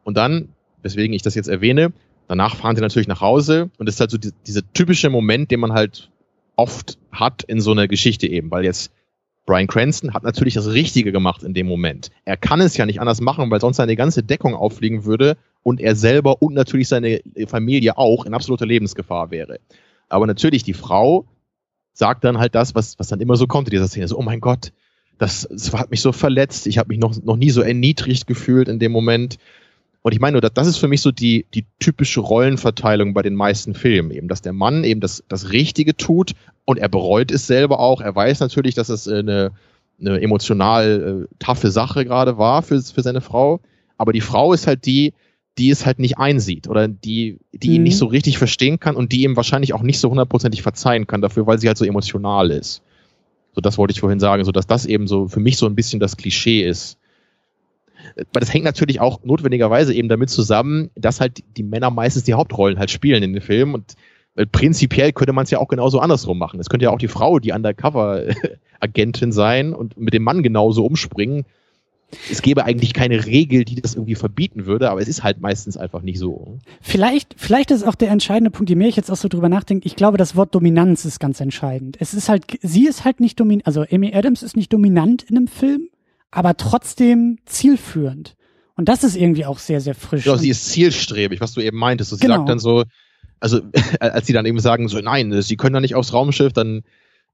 Und 0.04 0.16
dann, 0.16 0.50
weswegen 0.82 1.12
ich 1.16 1.22
das 1.22 1.34
jetzt 1.34 1.48
erwähne, 1.48 1.92
danach 2.28 2.54
fahren 2.54 2.76
sie 2.76 2.82
natürlich 2.82 3.08
nach 3.08 3.20
Hause 3.20 3.70
und 3.78 3.86
das 3.88 3.96
ist 3.96 4.00
halt 4.00 4.12
so 4.12 4.18
die, 4.18 4.30
dieser 4.46 4.62
typische 4.72 5.10
Moment, 5.10 5.50
den 5.50 5.58
man 5.58 5.72
halt 5.72 6.10
oft 6.54 6.96
hat 7.10 7.42
in 7.42 7.60
so 7.60 7.72
einer 7.72 7.88
Geschichte 7.88 8.28
eben, 8.28 8.52
weil 8.52 8.64
jetzt 8.64 8.92
Brian 9.46 9.66
Cranston 9.66 10.14
hat 10.14 10.22
natürlich 10.22 10.54
das 10.54 10.72
Richtige 10.72 11.12
gemacht 11.12 11.42
in 11.42 11.52
dem 11.52 11.66
Moment. 11.66 12.10
Er 12.24 12.36
kann 12.36 12.60
es 12.60 12.76
ja 12.76 12.86
nicht 12.86 13.00
anders 13.00 13.20
machen, 13.20 13.50
weil 13.50 13.60
sonst 13.60 13.76
seine 13.76 13.96
ganze 13.96 14.22
Deckung 14.22 14.54
auffliegen 14.54 15.04
würde 15.04 15.36
und 15.62 15.80
er 15.80 15.96
selber 15.96 16.40
und 16.40 16.54
natürlich 16.54 16.88
seine 16.88 17.20
Familie 17.46 17.98
auch 17.98 18.24
in 18.24 18.34
absoluter 18.34 18.66
Lebensgefahr 18.66 19.30
wäre. 19.30 19.58
Aber 20.08 20.26
natürlich 20.26 20.62
die 20.62 20.74
Frau 20.74 21.26
sagt 21.92 22.24
dann 22.24 22.38
halt 22.38 22.54
das, 22.54 22.74
was, 22.74 22.98
was 22.98 23.08
dann 23.08 23.20
immer 23.20 23.36
so 23.36 23.46
kommt 23.46 23.68
in 23.68 23.72
dieser 23.72 23.88
Szene. 23.88 24.08
So, 24.08 24.18
oh 24.18 24.22
mein 24.22 24.40
Gott, 24.40 24.72
das, 25.18 25.46
das 25.50 25.72
hat 25.72 25.90
mich 25.90 26.00
so 26.00 26.12
verletzt. 26.12 26.66
Ich 26.66 26.78
habe 26.78 26.88
mich 26.88 26.98
noch, 26.98 27.14
noch 27.22 27.36
nie 27.36 27.50
so 27.50 27.60
erniedrigt 27.60 28.26
gefühlt 28.26 28.68
in 28.68 28.78
dem 28.78 28.92
Moment. 28.92 29.36
Und 30.04 30.12
ich 30.12 30.20
meine 30.20 30.38
nur, 30.38 30.42
das, 30.42 30.66
ist 30.66 30.76
für 30.76 30.86
mich 30.86 31.00
so 31.00 31.12
die, 31.12 31.46
die 31.54 31.64
typische 31.80 32.20
Rollenverteilung 32.20 33.14
bei 33.14 33.22
den 33.22 33.34
meisten 33.34 33.74
Filmen 33.74 34.10
eben, 34.10 34.28
dass 34.28 34.42
der 34.42 34.52
Mann 34.52 34.84
eben 34.84 35.00
das, 35.00 35.24
das 35.30 35.50
Richtige 35.50 35.96
tut 35.96 36.34
und 36.66 36.78
er 36.78 36.90
bereut 36.90 37.30
es 37.30 37.46
selber 37.46 37.80
auch. 37.80 38.02
Er 38.02 38.14
weiß 38.14 38.40
natürlich, 38.40 38.74
dass 38.74 38.90
es 38.90 39.06
äh, 39.06 39.20
eine, 39.20 39.52
eine 39.98 40.20
emotional 40.20 41.26
äh, 41.30 41.34
taffe 41.38 41.70
Sache 41.70 42.04
gerade 42.04 42.36
war 42.36 42.60
für, 42.60 42.82
für 42.82 43.00
seine 43.00 43.22
Frau. 43.22 43.60
Aber 43.96 44.12
die 44.12 44.20
Frau 44.20 44.52
ist 44.52 44.66
halt 44.66 44.84
die, 44.84 45.14
die 45.56 45.70
es 45.70 45.86
halt 45.86 45.98
nicht 45.98 46.18
einsieht 46.18 46.68
oder 46.68 46.86
die, 46.86 47.38
die 47.54 47.68
ihn 47.68 47.76
Mhm. 47.78 47.84
nicht 47.84 47.96
so 47.96 48.04
richtig 48.04 48.36
verstehen 48.36 48.78
kann 48.78 48.96
und 48.96 49.10
die 49.10 49.22
ihm 49.22 49.36
wahrscheinlich 49.36 49.72
auch 49.72 49.82
nicht 49.82 50.00
so 50.00 50.10
hundertprozentig 50.10 50.60
verzeihen 50.60 51.06
kann 51.06 51.22
dafür, 51.22 51.46
weil 51.46 51.58
sie 51.58 51.68
halt 51.68 51.78
so 51.78 51.86
emotional 51.86 52.50
ist. 52.50 52.82
So, 53.54 53.62
das 53.62 53.78
wollte 53.78 53.92
ich 53.92 54.00
vorhin 54.00 54.20
sagen, 54.20 54.44
so 54.44 54.52
dass 54.52 54.66
das 54.66 54.84
eben 54.84 55.06
so 55.06 55.28
für 55.28 55.40
mich 55.40 55.56
so 55.56 55.64
ein 55.64 55.76
bisschen 55.76 55.98
das 55.98 56.18
Klischee 56.18 56.62
ist. 56.68 56.98
Weil 58.16 58.40
das 58.40 58.52
hängt 58.52 58.64
natürlich 58.64 59.00
auch 59.00 59.20
notwendigerweise 59.24 59.94
eben 59.94 60.08
damit 60.08 60.30
zusammen, 60.30 60.90
dass 60.94 61.20
halt 61.20 61.42
die 61.56 61.62
Männer 61.62 61.90
meistens 61.90 62.24
die 62.24 62.34
Hauptrollen 62.34 62.78
halt 62.78 62.90
spielen 62.90 63.22
in 63.22 63.32
den 63.32 63.42
Filmen 63.42 63.74
und 63.74 63.94
äh, 64.36 64.46
prinzipiell 64.46 65.12
könnte 65.12 65.32
man 65.32 65.44
es 65.44 65.50
ja 65.50 65.58
auch 65.58 65.68
genauso 65.68 66.00
andersrum 66.00 66.38
machen. 66.38 66.60
Es 66.60 66.68
könnte 66.68 66.84
ja 66.84 66.90
auch 66.90 66.98
die 66.98 67.08
Frau 67.08 67.38
die 67.38 67.52
Undercover-Agentin 67.52 69.32
sein 69.32 69.72
und 69.72 69.98
mit 69.98 70.14
dem 70.14 70.22
Mann 70.22 70.42
genauso 70.42 70.84
umspringen. 70.84 71.44
Es 72.30 72.42
gäbe 72.42 72.64
eigentlich 72.64 72.94
keine 72.94 73.26
Regel, 73.26 73.64
die 73.64 73.80
das 73.80 73.94
irgendwie 73.94 74.14
verbieten 74.14 74.66
würde, 74.66 74.90
aber 74.90 75.00
es 75.00 75.08
ist 75.08 75.24
halt 75.24 75.40
meistens 75.40 75.76
einfach 75.76 76.02
nicht 76.02 76.18
so. 76.18 76.58
Vielleicht, 76.80 77.34
vielleicht 77.36 77.70
ist 77.70 77.84
auch 77.84 77.96
der 77.96 78.10
entscheidende 78.10 78.50
Punkt, 78.50 78.70
je 78.70 78.76
mehr 78.76 78.88
ich 78.88 78.96
jetzt 78.96 79.10
auch 79.10 79.16
so 79.16 79.26
drüber 79.26 79.48
nachdenke, 79.48 79.86
ich 79.86 79.96
glaube, 79.96 80.16
das 80.16 80.36
Wort 80.36 80.54
Dominanz 80.54 81.04
ist 81.04 81.18
ganz 81.18 81.40
entscheidend. 81.40 81.96
Es 81.98 82.14
ist 82.14 82.28
halt, 82.28 82.44
sie 82.62 82.86
ist 82.86 83.04
halt 83.04 83.18
nicht 83.18 83.40
dominant, 83.40 83.66
also 83.66 83.84
Amy 83.90 84.14
Adams 84.14 84.42
ist 84.42 84.56
nicht 84.56 84.72
dominant 84.72 85.24
in 85.24 85.36
einem 85.36 85.48
Film, 85.48 85.88
aber 86.34 86.56
trotzdem 86.56 87.38
zielführend. 87.46 88.34
Und 88.76 88.88
das 88.88 89.04
ist 89.04 89.16
irgendwie 89.16 89.46
auch 89.46 89.58
sehr, 89.58 89.80
sehr 89.80 89.94
frisch. 89.94 90.26
Ja, 90.26 90.32
Und- 90.32 90.38
sie 90.40 90.48
ist 90.50 90.66
zielstrebig, 90.68 91.40
was 91.40 91.52
du 91.52 91.60
eben 91.60 91.78
meintest. 91.78 92.10
So, 92.10 92.16
sie 92.16 92.22
Genau. 92.22 92.36
sagt 92.38 92.48
dann 92.48 92.58
so, 92.58 92.82
also 93.40 93.60
als 94.00 94.26
sie 94.26 94.32
dann 94.32 94.46
eben 94.46 94.58
sagen, 94.58 94.88
so 94.88 94.98
nein, 95.00 95.40
sie 95.42 95.56
können 95.56 95.74
da 95.74 95.80
nicht 95.80 95.94
aufs 95.94 96.12
Raumschiff, 96.12 96.52
dann 96.52 96.82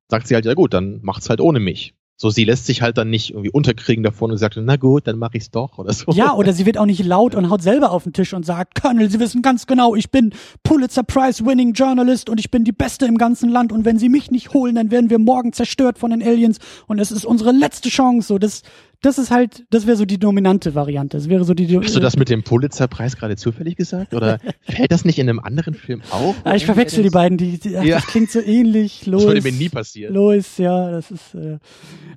sagt 0.08 0.26
sie 0.28 0.34
halt, 0.34 0.44
ja 0.44 0.54
gut, 0.54 0.74
dann 0.74 1.00
macht's 1.02 1.30
halt 1.30 1.40
ohne 1.40 1.60
mich. 1.60 1.94
So, 2.16 2.28
sie 2.28 2.44
lässt 2.44 2.66
sich 2.66 2.82
halt 2.82 2.98
dann 2.98 3.08
nicht 3.08 3.30
irgendwie 3.30 3.48
unterkriegen 3.48 4.04
davon 4.04 4.30
und 4.30 4.36
sagt, 4.36 4.58
na 4.60 4.76
gut, 4.76 5.06
dann 5.06 5.18
mach 5.18 5.32
ich's 5.32 5.50
doch 5.50 5.78
oder 5.78 5.94
so. 5.94 6.12
Ja, 6.12 6.34
oder 6.36 6.52
sie 6.52 6.66
wird 6.66 6.76
auch 6.76 6.84
nicht 6.84 7.02
laut 7.02 7.34
und 7.34 7.48
haut 7.48 7.62
selber 7.62 7.92
auf 7.92 8.02
den 8.04 8.12
Tisch 8.12 8.34
und 8.34 8.44
sagt, 8.44 8.82
Colonel, 8.82 9.08
Sie 9.10 9.18
wissen 9.20 9.40
ganz 9.40 9.66
genau, 9.66 9.94
ich 9.94 10.10
bin 10.10 10.34
Pulitzer 10.62 11.02
Prize 11.02 11.46
Winning 11.46 11.72
Journalist 11.72 12.28
und 12.28 12.38
ich 12.38 12.50
bin 12.50 12.64
die 12.64 12.72
Beste 12.72 13.06
im 13.06 13.16
ganzen 13.16 13.48
Land 13.48 13.72
und 13.72 13.86
wenn 13.86 13.98
Sie 13.98 14.10
mich 14.10 14.30
nicht 14.30 14.52
holen, 14.52 14.74
dann 14.74 14.90
werden 14.90 15.08
wir 15.08 15.18
morgen 15.18 15.54
zerstört 15.54 15.98
von 15.98 16.10
den 16.10 16.22
Aliens 16.22 16.58
und 16.86 16.98
es 16.98 17.10
ist 17.10 17.24
unsere 17.24 17.52
letzte 17.52 17.88
Chance. 17.88 18.28
So, 18.28 18.38
das, 18.38 18.64
das 19.02 19.18
ist 19.18 19.30
halt, 19.30 19.64
das 19.70 19.86
wäre 19.86 19.96
so 19.96 20.04
die 20.04 20.18
dominante 20.18 20.74
Variante. 20.74 21.16
Das 21.16 21.28
wäre 21.28 21.44
so 21.44 21.54
die. 21.54 21.78
Hast 21.78 21.96
du 21.96 22.00
das 22.00 22.16
mit 22.16 22.28
dem 22.28 22.42
Pulitzerpreis 22.42 23.16
gerade 23.16 23.36
zufällig 23.36 23.76
gesagt? 23.76 24.12
Oder 24.14 24.38
fällt 24.60 24.92
das 24.92 25.04
nicht 25.04 25.18
in 25.18 25.28
einem 25.28 25.38
anderen 25.40 25.74
Film 25.74 26.02
auf? 26.10 26.36
Ah, 26.44 26.54
ich 26.54 26.66
verwechsel 26.66 27.02
die 27.02 27.10
beiden, 27.10 27.38
die, 27.38 27.58
die 27.58 27.76
ach, 27.76 27.84
Ja. 27.84 27.96
das 27.96 28.06
klingt 28.06 28.30
so 28.30 28.40
ähnlich. 28.40 29.00
Das 29.00 29.06
Lois, 29.06 29.24
würde 29.24 29.42
mir 29.42 29.52
nie 29.52 29.68
passieren. 29.70 30.14
Lois, 30.14 30.58
ja, 30.58 30.90
das 30.90 31.10
ist. 31.10 31.34
Äh, 31.34 31.58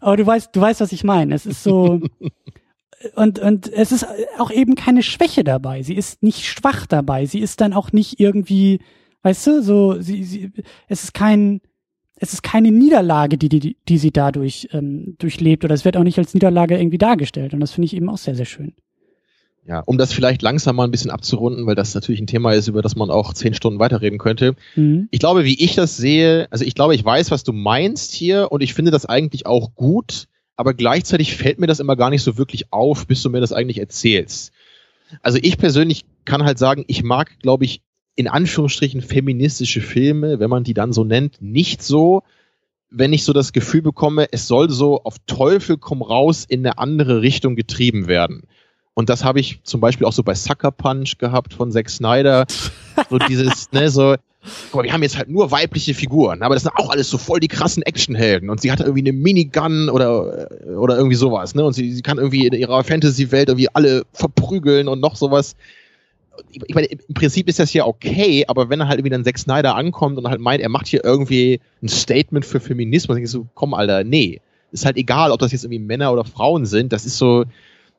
aber 0.01 0.17
du 0.17 0.25
weißt, 0.25 0.49
du 0.53 0.59
weißt, 0.59 0.81
was 0.81 0.91
ich 0.91 1.03
meine. 1.03 1.33
Es 1.35 1.45
ist 1.45 1.63
so. 1.63 2.01
und 3.15 3.39
und 3.39 3.71
es 3.71 3.91
ist 3.91 4.05
auch 4.37 4.51
eben 4.51 4.75
keine 4.75 5.03
Schwäche 5.03 5.43
dabei. 5.43 5.83
Sie 5.83 5.95
ist 5.95 6.21
nicht 6.21 6.45
schwach 6.45 6.85
dabei. 6.85 7.25
Sie 7.25 7.39
ist 7.39 7.61
dann 7.61 7.73
auch 7.73 7.93
nicht 7.93 8.19
irgendwie, 8.19 8.79
weißt 9.21 9.47
du, 9.47 9.63
so 9.63 10.01
sie, 10.01 10.23
sie 10.23 10.51
es 10.89 11.03
ist 11.05 11.13
kein 11.13 11.61
es 12.15 12.33
ist 12.33 12.43
keine 12.43 12.71
Niederlage, 12.71 13.37
die, 13.37 13.49
die, 13.49 13.77
die 13.87 13.97
sie 13.97 14.11
dadurch 14.11 14.69
ähm, 14.71 15.15
durchlebt, 15.17 15.65
oder 15.65 15.73
es 15.73 15.83
wird 15.85 15.97
auch 15.97 16.03
nicht 16.03 16.17
als 16.17 16.33
Niederlage 16.33 16.77
irgendwie 16.77 16.97
dargestellt. 16.97 17.53
Und 17.53 17.59
das 17.59 17.71
finde 17.71 17.85
ich 17.87 17.95
eben 17.95 18.09
auch 18.09 18.17
sehr, 18.17 18.35
sehr 18.35 18.45
schön. 18.45 18.73
ja, 19.65 19.79
um 19.85 19.97
das 19.97 20.13
vielleicht 20.13 20.41
langsam 20.41 20.75
mal 20.75 20.83
ein 20.83 20.91
bisschen 20.91 21.11
abzurunden, 21.11 21.65
weil 21.65 21.75
das 21.75 21.95
natürlich 21.95 22.21
ein 22.21 22.27
Thema 22.27 22.53
ist, 22.53 22.67
über 22.67 22.81
das 22.81 22.95
man 22.95 23.09
auch 23.09 23.33
zehn 23.33 23.53
Stunden 23.53 23.79
weiterreden 23.79 24.19
könnte. 24.19 24.55
Mhm. 24.75 25.07
Ich 25.11 25.19
glaube, 25.19 25.45
wie 25.45 25.61
ich 25.63 25.75
das 25.75 25.95
sehe, 25.97 26.47
also 26.51 26.65
ich 26.65 26.75
glaube, 26.75 26.95
ich 26.95 27.03
weiß, 27.03 27.31
was 27.31 27.43
du 27.43 27.53
meinst 27.53 28.13
hier 28.13 28.51
und 28.51 28.61
ich 28.61 28.73
finde 28.73 28.91
das 28.91 29.05
eigentlich 29.05 29.45
auch 29.45 29.73
gut, 29.75 30.25
aber 30.55 30.73
gleichzeitig 30.73 31.35
fällt 31.35 31.59
mir 31.59 31.67
das 31.67 31.79
immer 31.79 31.95
gar 31.95 32.09
nicht 32.09 32.23
so 32.23 32.37
wirklich 32.37 32.71
auf, 32.71 33.07
bis 33.07 33.23
du 33.23 33.29
mir 33.29 33.39
das 33.41 33.53
eigentlich 33.53 33.79
erzählst. 33.79 34.51
Also 35.21 35.39
ich 35.41 35.57
persönlich 35.57 36.03
kann 36.25 36.43
halt 36.43 36.57
sagen, 36.57 36.83
ich 36.87 37.03
mag, 37.03 37.39
glaube 37.39 37.65
ich, 37.65 37.81
in 38.15 38.27
Anführungsstrichen 38.27 39.01
feministische 39.01 39.81
Filme, 39.81 40.39
wenn 40.39 40.49
man 40.49 40.63
die 40.63 40.73
dann 40.73 40.93
so 40.93 41.03
nennt, 41.03 41.41
nicht 41.41 41.81
so, 41.81 42.23
wenn 42.89 43.11
ich 43.11 43.23
so 43.23 43.33
das 43.33 43.53
Gefühl 43.53 43.81
bekomme, 43.81 44.27
es 44.31 44.47
soll 44.47 44.69
so 44.69 45.01
auf 45.03 45.15
Teufel 45.25 45.77
komm 45.77 46.01
raus 46.01 46.45
in 46.47 46.59
eine 46.59 46.77
andere 46.77 47.21
Richtung 47.21 47.55
getrieben 47.55 48.07
werden. 48.07 48.43
Und 48.93 49.09
das 49.09 49.23
habe 49.23 49.39
ich 49.39 49.61
zum 49.63 49.81
Beispiel 49.81 50.05
auch 50.05 50.13
so 50.13 50.21
bei 50.21 50.35
Sucker 50.35 50.71
Punch 50.71 51.17
gehabt 51.17 51.53
von 51.53 51.71
Zack 51.71 51.89
Snyder. 51.89 52.45
So 53.09 53.17
dieses, 53.17 53.71
ne, 53.71 53.89
so, 53.89 54.15
guck 54.71 54.75
mal, 54.75 54.83
wir 54.83 54.93
haben 54.93 55.01
jetzt 55.01 55.17
halt 55.17 55.27
nur 55.27 55.49
weibliche 55.49 55.95
Figuren, 55.95 56.43
aber 56.43 56.53
das 56.53 56.61
sind 56.61 56.73
auch 56.75 56.91
alles 56.91 57.09
so 57.09 57.17
voll 57.17 57.39
die 57.39 57.47
krassen 57.47 57.81
Actionhelden. 57.81 58.51
Und 58.51 58.61
sie 58.61 58.71
hat 58.71 58.81
irgendwie 58.81 58.99
eine 58.99 59.13
Minigun 59.13 59.89
oder, 59.89 60.47
oder 60.77 60.95
irgendwie 60.95 61.15
sowas, 61.15 61.55
ne? 61.55 61.65
Und 61.65 61.73
sie, 61.73 61.91
sie 61.91 62.03
kann 62.03 62.19
irgendwie 62.19 62.45
in 62.45 62.53
ihrer 62.53 62.83
Fantasy-Welt 62.83 63.49
irgendwie 63.49 63.69
alle 63.73 64.03
verprügeln 64.13 64.87
und 64.87 64.99
noch 64.99 65.15
sowas. 65.15 65.55
Ich 66.51 66.73
meine, 66.73 66.87
im 66.87 67.13
Prinzip 67.13 67.47
ist 67.47 67.59
das 67.59 67.73
ja 67.73 67.85
okay, 67.85 68.45
aber 68.47 68.69
wenn 68.69 68.79
er 68.79 68.87
halt 68.87 68.99
irgendwie 68.99 69.11
dann 69.11 69.23
Zack 69.23 69.37
Snyder 69.37 69.75
ankommt 69.75 70.17
und 70.17 70.27
halt 70.27 70.41
meint, 70.41 70.61
er 70.61 70.69
macht 70.69 70.87
hier 70.87 71.03
irgendwie 71.03 71.59
ein 71.81 71.89
Statement 71.89 72.45
für 72.45 72.59
Feminismus, 72.59 73.15
dann 73.15 73.23
ich 73.23 73.29
so, 73.29 73.47
komm, 73.53 73.73
Alter, 73.73 74.03
nee. 74.03 74.41
Ist 74.71 74.85
halt 74.85 74.97
egal, 74.97 75.31
ob 75.31 75.39
das 75.39 75.51
jetzt 75.51 75.63
irgendwie 75.63 75.83
Männer 75.83 76.11
oder 76.11 76.25
Frauen 76.25 76.65
sind. 76.65 76.91
Das 76.91 77.05
ist 77.05 77.17
so, 77.17 77.45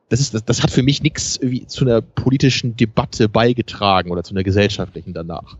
das 0.08 0.20
ist, 0.20 0.34
das, 0.34 0.44
das 0.44 0.62
hat 0.62 0.70
für 0.70 0.82
mich 0.82 1.02
nichts 1.02 1.40
zu 1.68 1.84
einer 1.84 2.00
politischen 2.00 2.76
Debatte 2.76 3.28
beigetragen 3.28 4.10
oder 4.10 4.22
zu 4.22 4.34
einer 4.34 4.42
gesellschaftlichen 4.42 5.14
danach. 5.14 5.56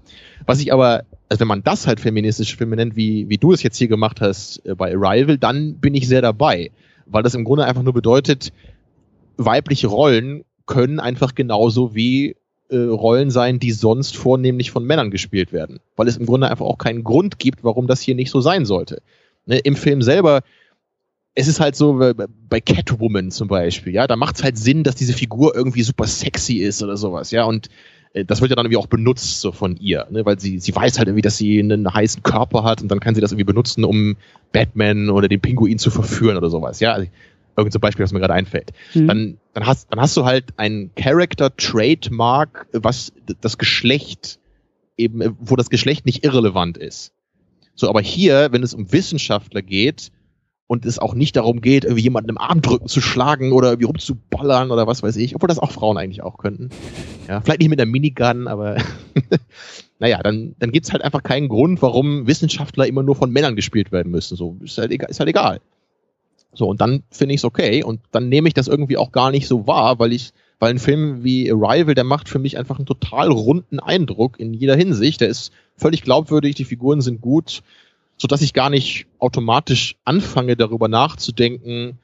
Was 0.46 0.60
ich 0.60 0.72
aber, 0.72 1.04
also 1.28 1.40
wenn 1.40 1.48
man 1.48 1.62
das 1.62 1.86
halt 1.86 2.00
feministische 2.00 2.56
Filme 2.56 2.76
nennt, 2.76 2.96
wie, 2.96 3.28
wie 3.28 3.38
du 3.38 3.52
es 3.52 3.62
jetzt 3.62 3.78
hier 3.78 3.88
gemacht 3.88 4.20
hast 4.20 4.64
äh, 4.66 4.74
bei 4.74 4.94
Arrival, 4.94 5.38
dann 5.38 5.74
bin 5.74 5.94
ich 5.94 6.08
sehr 6.08 6.22
dabei. 6.22 6.70
Weil 7.06 7.22
das 7.22 7.34
im 7.34 7.44
Grunde 7.44 7.64
einfach 7.64 7.82
nur 7.82 7.92
bedeutet, 7.92 8.52
weibliche 9.36 9.88
Rollen 9.88 10.44
können 10.66 11.00
einfach 11.00 11.34
genauso 11.34 11.94
wie 11.94 12.36
äh, 12.68 12.76
Rollen 12.76 13.30
sein, 13.30 13.58
die 13.58 13.72
sonst 13.72 14.16
vornehmlich 14.16 14.70
von 14.70 14.84
Männern 14.84 15.10
gespielt 15.10 15.52
werden. 15.52 15.80
Weil 15.96 16.08
es 16.08 16.16
im 16.16 16.26
Grunde 16.26 16.50
einfach 16.50 16.66
auch 16.66 16.78
keinen 16.78 17.04
Grund 17.04 17.38
gibt, 17.38 17.64
warum 17.64 17.86
das 17.86 18.00
hier 18.00 18.14
nicht 18.14 18.30
so 18.30 18.40
sein 18.40 18.64
sollte. 18.64 19.02
Ne, 19.46 19.58
Im 19.58 19.76
Film 19.76 20.02
selber 20.02 20.42
es 21.34 21.48
ist 21.48 21.60
halt 21.60 21.74
so 21.74 21.98
bei 22.48 22.60
Catwoman 22.60 23.30
zum 23.30 23.48
Beispiel, 23.48 23.92
ja, 23.92 24.06
da 24.06 24.16
macht 24.16 24.36
es 24.36 24.44
halt 24.44 24.56
Sinn, 24.56 24.84
dass 24.84 24.94
diese 24.94 25.12
Figur 25.12 25.54
irgendwie 25.54 25.82
super 25.82 26.06
sexy 26.06 26.58
ist 26.58 26.82
oder 26.82 26.96
sowas, 26.96 27.32
ja, 27.32 27.44
und 27.44 27.68
äh, 28.12 28.24
das 28.24 28.40
wird 28.40 28.50
ja 28.50 28.56
dann 28.56 28.66
irgendwie 28.66 28.78
auch 28.78 28.86
benutzt 28.86 29.40
so 29.40 29.50
von 29.50 29.76
ihr, 29.76 30.06
ne, 30.10 30.24
weil 30.24 30.38
sie, 30.38 30.60
sie 30.60 30.74
weiß 30.74 30.98
halt 30.98 31.08
irgendwie, 31.08 31.22
dass 31.22 31.36
sie 31.36 31.58
einen 31.58 31.92
heißen 31.92 32.22
Körper 32.22 32.62
hat 32.62 32.82
und 32.82 32.88
dann 32.88 33.00
kann 33.00 33.14
sie 33.14 33.20
das 33.20 33.32
irgendwie 33.32 33.44
benutzen, 33.44 33.84
um 33.84 34.16
Batman 34.52 35.10
oder 35.10 35.26
den 35.26 35.40
Pinguin 35.40 35.78
zu 35.78 35.90
verführen 35.90 36.36
oder 36.36 36.50
sowas, 36.50 36.80
ja. 36.80 36.92
Also, 36.92 37.08
irgend 37.56 37.72
zum 37.72 37.80
Beispiel, 37.80 38.04
was 38.04 38.12
mir 38.12 38.20
gerade 38.20 38.34
einfällt. 38.34 38.72
Mhm. 38.94 39.08
Dann, 39.08 39.38
dann, 39.52 39.66
hast, 39.66 39.92
dann 39.92 40.00
hast 40.00 40.16
du 40.16 40.24
halt 40.24 40.54
ein 40.56 40.90
Character-Trademark, 40.96 42.66
was 42.72 43.12
das 43.40 43.58
Geschlecht 43.58 44.38
eben, 44.96 45.36
wo 45.40 45.56
das 45.56 45.70
Geschlecht 45.70 46.06
nicht 46.06 46.24
irrelevant 46.24 46.78
ist. 46.78 47.12
So, 47.74 47.88
aber 47.88 48.00
hier, 48.00 48.52
wenn 48.52 48.62
es 48.62 48.74
um 48.74 48.92
Wissenschaftler 48.92 49.62
geht, 49.62 50.12
und 50.66 50.86
es 50.86 50.98
auch 50.98 51.14
nicht 51.14 51.36
darum 51.36 51.60
geht, 51.60 51.84
irgendwie 51.84 52.02
jemanden 52.02 52.30
im 52.30 52.38
Armdrücken 52.38 52.88
zu 52.88 53.00
schlagen 53.00 53.52
oder 53.52 53.68
irgendwie 53.68 53.86
rumzuballern 53.86 54.70
oder 54.70 54.86
was 54.86 55.02
weiß 55.02 55.16
ich, 55.16 55.34
obwohl 55.34 55.48
das 55.48 55.58
auch 55.58 55.70
Frauen 55.70 55.98
eigentlich 55.98 56.22
auch 56.22 56.38
könnten. 56.38 56.70
Ja, 57.28 57.40
vielleicht 57.40 57.60
nicht 57.60 57.68
mit 57.68 57.80
einer 57.80 57.90
Minigun, 57.90 58.48
aber 58.48 58.76
naja, 59.98 60.22
dann, 60.22 60.54
dann 60.58 60.72
gibt's 60.72 60.92
halt 60.92 61.02
einfach 61.02 61.22
keinen 61.22 61.48
Grund, 61.48 61.82
warum 61.82 62.26
Wissenschaftler 62.26 62.86
immer 62.86 63.02
nur 63.02 63.14
von 63.14 63.30
Männern 63.30 63.56
gespielt 63.56 63.92
werden 63.92 64.10
müssen. 64.10 64.36
So, 64.36 64.56
ist 64.62 64.78
halt 64.78 64.90
egal. 64.90 65.10
Ist 65.10 65.20
halt 65.20 65.28
egal. 65.28 65.60
So, 66.54 66.68
und 66.68 66.80
dann 66.80 67.02
finde 67.10 67.34
ich 67.34 67.40
es 67.40 67.44
okay 67.44 67.82
und 67.82 68.00
dann 68.12 68.28
nehme 68.28 68.48
ich 68.48 68.54
das 68.54 68.68
irgendwie 68.68 68.96
auch 68.96 69.12
gar 69.12 69.30
nicht 69.30 69.46
so 69.46 69.66
wahr, 69.66 69.98
weil 69.98 70.12
ich, 70.12 70.32
weil 70.60 70.70
ein 70.70 70.78
Film 70.78 71.24
wie 71.24 71.50
Arrival, 71.50 71.94
der 71.94 72.04
macht 72.04 72.28
für 72.28 72.38
mich 72.38 72.56
einfach 72.56 72.78
einen 72.78 72.86
total 72.86 73.30
runden 73.30 73.80
Eindruck 73.80 74.38
in 74.38 74.54
jeder 74.54 74.76
Hinsicht. 74.76 75.20
Der 75.20 75.28
ist 75.28 75.52
völlig 75.76 76.02
glaubwürdig, 76.02 76.54
die 76.54 76.64
Figuren 76.64 77.00
sind 77.00 77.20
gut, 77.20 77.62
so 78.16 78.28
dass 78.28 78.42
ich 78.42 78.54
gar 78.54 78.70
nicht 78.70 79.06
automatisch 79.18 79.96
anfange, 80.04 80.56
darüber 80.56 80.86
nachzudenken, 80.86 81.98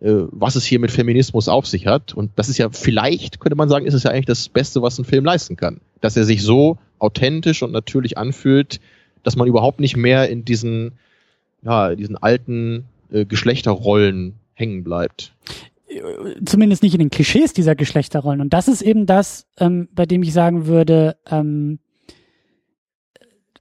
äh, 0.00 0.26
was 0.32 0.56
es 0.56 0.64
hier 0.64 0.80
mit 0.80 0.90
Feminismus 0.90 1.48
auf 1.48 1.68
sich 1.68 1.86
hat. 1.86 2.12
Und 2.12 2.32
das 2.34 2.48
ist 2.48 2.58
ja 2.58 2.70
vielleicht, 2.70 3.38
könnte 3.38 3.56
man 3.56 3.68
sagen, 3.68 3.86
ist 3.86 3.94
es 3.94 4.02
ja 4.02 4.10
eigentlich 4.10 4.26
das 4.26 4.48
Beste, 4.48 4.82
was 4.82 4.98
ein 4.98 5.04
Film 5.04 5.24
leisten 5.24 5.54
kann. 5.56 5.80
Dass 6.00 6.16
er 6.16 6.24
sich 6.24 6.42
so 6.42 6.78
authentisch 6.98 7.62
und 7.62 7.70
natürlich 7.70 8.18
anfühlt, 8.18 8.80
dass 9.22 9.36
man 9.36 9.46
überhaupt 9.46 9.78
nicht 9.78 9.96
mehr 9.96 10.28
in 10.28 10.44
diesen, 10.44 10.92
ja, 11.62 11.94
diesen 11.94 12.16
alten 12.16 12.86
äh, 13.12 13.24
Geschlechterrollen 13.24 14.40
hängen 14.54 14.84
bleibt 14.84 15.34
zumindest 16.44 16.82
nicht 16.82 16.94
in 16.94 17.00
den 17.00 17.10
Klischees 17.10 17.52
dieser 17.52 17.74
Geschlechterrollen. 17.74 18.40
Und 18.40 18.52
das 18.52 18.68
ist 18.68 18.82
eben 18.82 19.06
das, 19.06 19.46
ähm, 19.58 19.88
bei 19.92 20.06
dem 20.06 20.22
ich 20.22 20.32
sagen 20.32 20.66
würde, 20.66 21.16
ähm, 21.26 21.80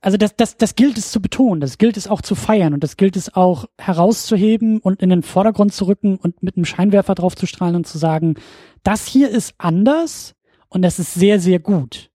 also 0.01 0.17
das, 0.17 0.35
das, 0.35 0.57
das 0.57 0.75
gilt 0.75 0.97
es 0.97 1.11
zu 1.11 1.21
betonen, 1.21 1.61
das 1.61 1.77
gilt 1.77 1.95
es 1.95 2.07
auch 2.07 2.21
zu 2.21 2.33
feiern 2.33 2.73
und 2.73 2.83
das 2.83 2.97
gilt 2.97 3.15
es 3.15 3.35
auch 3.35 3.65
herauszuheben 3.77 4.79
und 4.79 5.01
in 5.01 5.11
den 5.11 5.21
Vordergrund 5.21 5.73
zu 5.73 5.85
rücken 5.85 6.17
und 6.17 6.41
mit 6.41 6.57
einem 6.57 6.65
Scheinwerfer 6.65 7.13
drauf 7.13 7.35
zu 7.35 7.45
strahlen 7.45 7.75
und 7.75 7.85
zu 7.85 7.99
sagen, 7.99 8.35
das 8.81 9.05
hier 9.05 9.29
ist 9.29 9.53
anders 9.59 10.33
und 10.69 10.81
das 10.81 10.97
ist 10.97 11.13
sehr, 11.13 11.39
sehr 11.39 11.59
gut. 11.59 12.09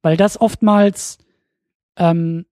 Weil 0.00 0.16
das 0.16 0.40
oftmals, 0.40 1.18
ähm, 1.96 2.46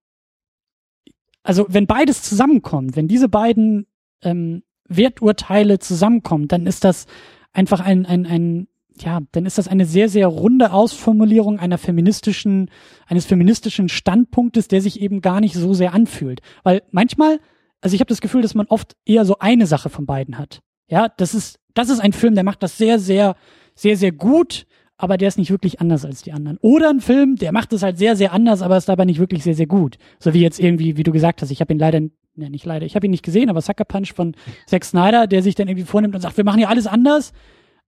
also 1.43 1.65
wenn 1.71 1.87
beides 1.87 2.23
zusammenkommt, 2.23 2.95
wenn 2.95 3.09
diese 3.09 3.31
beiden 3.31 3.87
ähm, 4.23 4.63
Werturteile 4.89 5.79
zusammenkommen, 5.79 6.49
dann 6.49 6.67
ist 6.67 6.85
das 6.85 7.07
einfach 7.53 7.81
ein, 7.81 8.07
ein, 8.07 8.27
ein 8.27 8.69
ja, 8.99 9.21
dann 9.33 9.47
ist 9.47 9.59
das 9.59 9.69
eine 9.69 9.87
sehr, 9.87 10.09
sehr 10.09 10.27
runde 10.27 10.73
Ausformulierung 10.73 11.59
einer 11.59 11.79
feministischen, 11.79 12.71
eines 13.07 13.25
feministischen 13.25 13.89
Standpunktes, 13.89 14.69
der 14.69 14.81
sich 14.81 15.01
eben 15.01 15.21
gar 15.21 15.41
nicht 15.41 15.55
so 15.55 15.75
sehr 15.75 15.95
anfühlt. 15.95 16.41
Weil 16.63 16.83
manchmal, 16.91 17.41
also 17.81 17.95
ich 17.95 18.01
habe 18.01 18.09
das 18.09 18.21
Gefühl, 18.21 18.43
dass 18.43 18.55
man 18.55 18.67
oft 18.67 18.97
eher 19.05 19.25
so 19.25 19.39
eine 19.39 19.67
Sache 19.67 19.89
von 19.89 20.07
beiden 20.07 20.39
hat. 20.39 20.61
Ja, 20.89 21.09
das 21.09 21.35
ist, 21.35 21.59
das 21.75 21.89
ist 21.89 22.01
ein 22.01 22.13
Film, 22.13 22.35
der 22.35 22.45
macht 22.45 22.63
das 22.63 22.77
sehr, 22.77 22.99
sehr, 22.99 23.35
sehr, 23.75 23.97
sehr 23.97 24.13
gut, 24.13 24.67
aber 24.99 25.17
der 25.17 25.29
ist 25.29 25.39
nicht 25.39 25.51
wirklich 25.51 25.81
anders 25.81 26.05
als 26.05 26.23
die 26.23 26.33
anderen. 26.33 26.59
Oder 26.59 26.91
ein 26.91 27.01
Film, 27.01 27.37
der 27.37 27.53
macht 27.53 27.73
es 27.73 27.83
halt 27.83 27.99
sehr, 27.99 28.15
sehr 28.15 28.33
anders, 28.33 28.63
aber 28.63 28.77
ist 28.77 28.89
dabei 28.89 29.05
nicht 29.05 29.19
wirklich 29.19 29.43
sehr, 29.43 29.55
sehr 29.55 29.67
gut. 29.67 29.97
So 30.21 30.35
wie 30.35 30.41
jetzt 30.41 30.61
irgendwie, 30.61 30.97
wie 30.97 31.03
du 31.03 31.13
gesagt 31.13 31.43
hast, 31.43 31.51
ich 31.51 31.61
habe 31.61 31.73
ihn 31.73 31.79
leider, 31.79 32.01
ne, 32.35 32.51
nicht 32.51 32.65
leider, 32.65 32.87
ich 32.87 32.95
habe 32.95 33.07
ihn 33.07 33.11
nicht 33.11 33.25
gesehen, 33.25 33.51
aber 33.51 33.61
Sucker 33.61 33.85
Punch 33.85 34.13
von 34.13 34.35
Zack 34.67 34.85
Snyder, 34.85 35.27
der 35.27 35.43
sich 35.43 35.55
dann 35.55 35.69
irgendwie 35.69 35.87
vornimmt 35.87 36.15
und 36.15 36.21
sagt, 36.21 36.37
wir 36.37 36.45
machen 36.45 36.59
hier 36.59 36.69
alles 36.69 36.87
anders, 36.87 37.33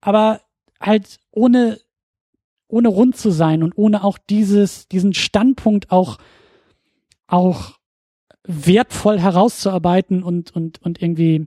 aber 0.01 0.41
halt 0.81 1.19
ohne, 1.31 1.79
ohne 2.69 2.89
rund 2.89 3.17
zu 3.17 3.31
sein 3.31 3.63
und 3.63 3.77
ohne 3.77 4.05
auch 4.05 4.19
dieses, 4.19 4.89
diesen 4.89 5.15
Standpunkt 5.15 5.91
auch, 5.91 6.19
auch 7.27 7.79
wertvoll 8.47 9.19
herauszuarbeiten 9.19 10.23
und, 10.23 10.55
und, 10.55 10.81
und 10.83 11.01
irgendwie 11.01 11.47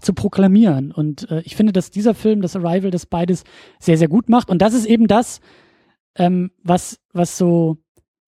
zu 0.00 0.14
proklamieren. 0.14 0.92
Und 0.92 1.30
äh, 1.30 1.40
ich 1.42 1.56
finde, 1.56 1.72
dass 1.72 1.90
dieser 1.90 2.14
Film, 2.14 2.42
das 2.42 2.56
Arrival, 2.56 2.90
das 2.90 3.06
beides 3.06 3.44
sehr, 3.78 3.98
sehr 3.98 4.08
gut 4.08 4.28
macht. 4.28 4.50
Und 4.50 4.62
das 4.62 4.74
ist 4.74 4.86
eben 4.86 5.06
das, 5.06 5.40
ähm, 6.16 6.50
was, 6.62 7.00
was 7.12 7.36
so, 7.36 7.78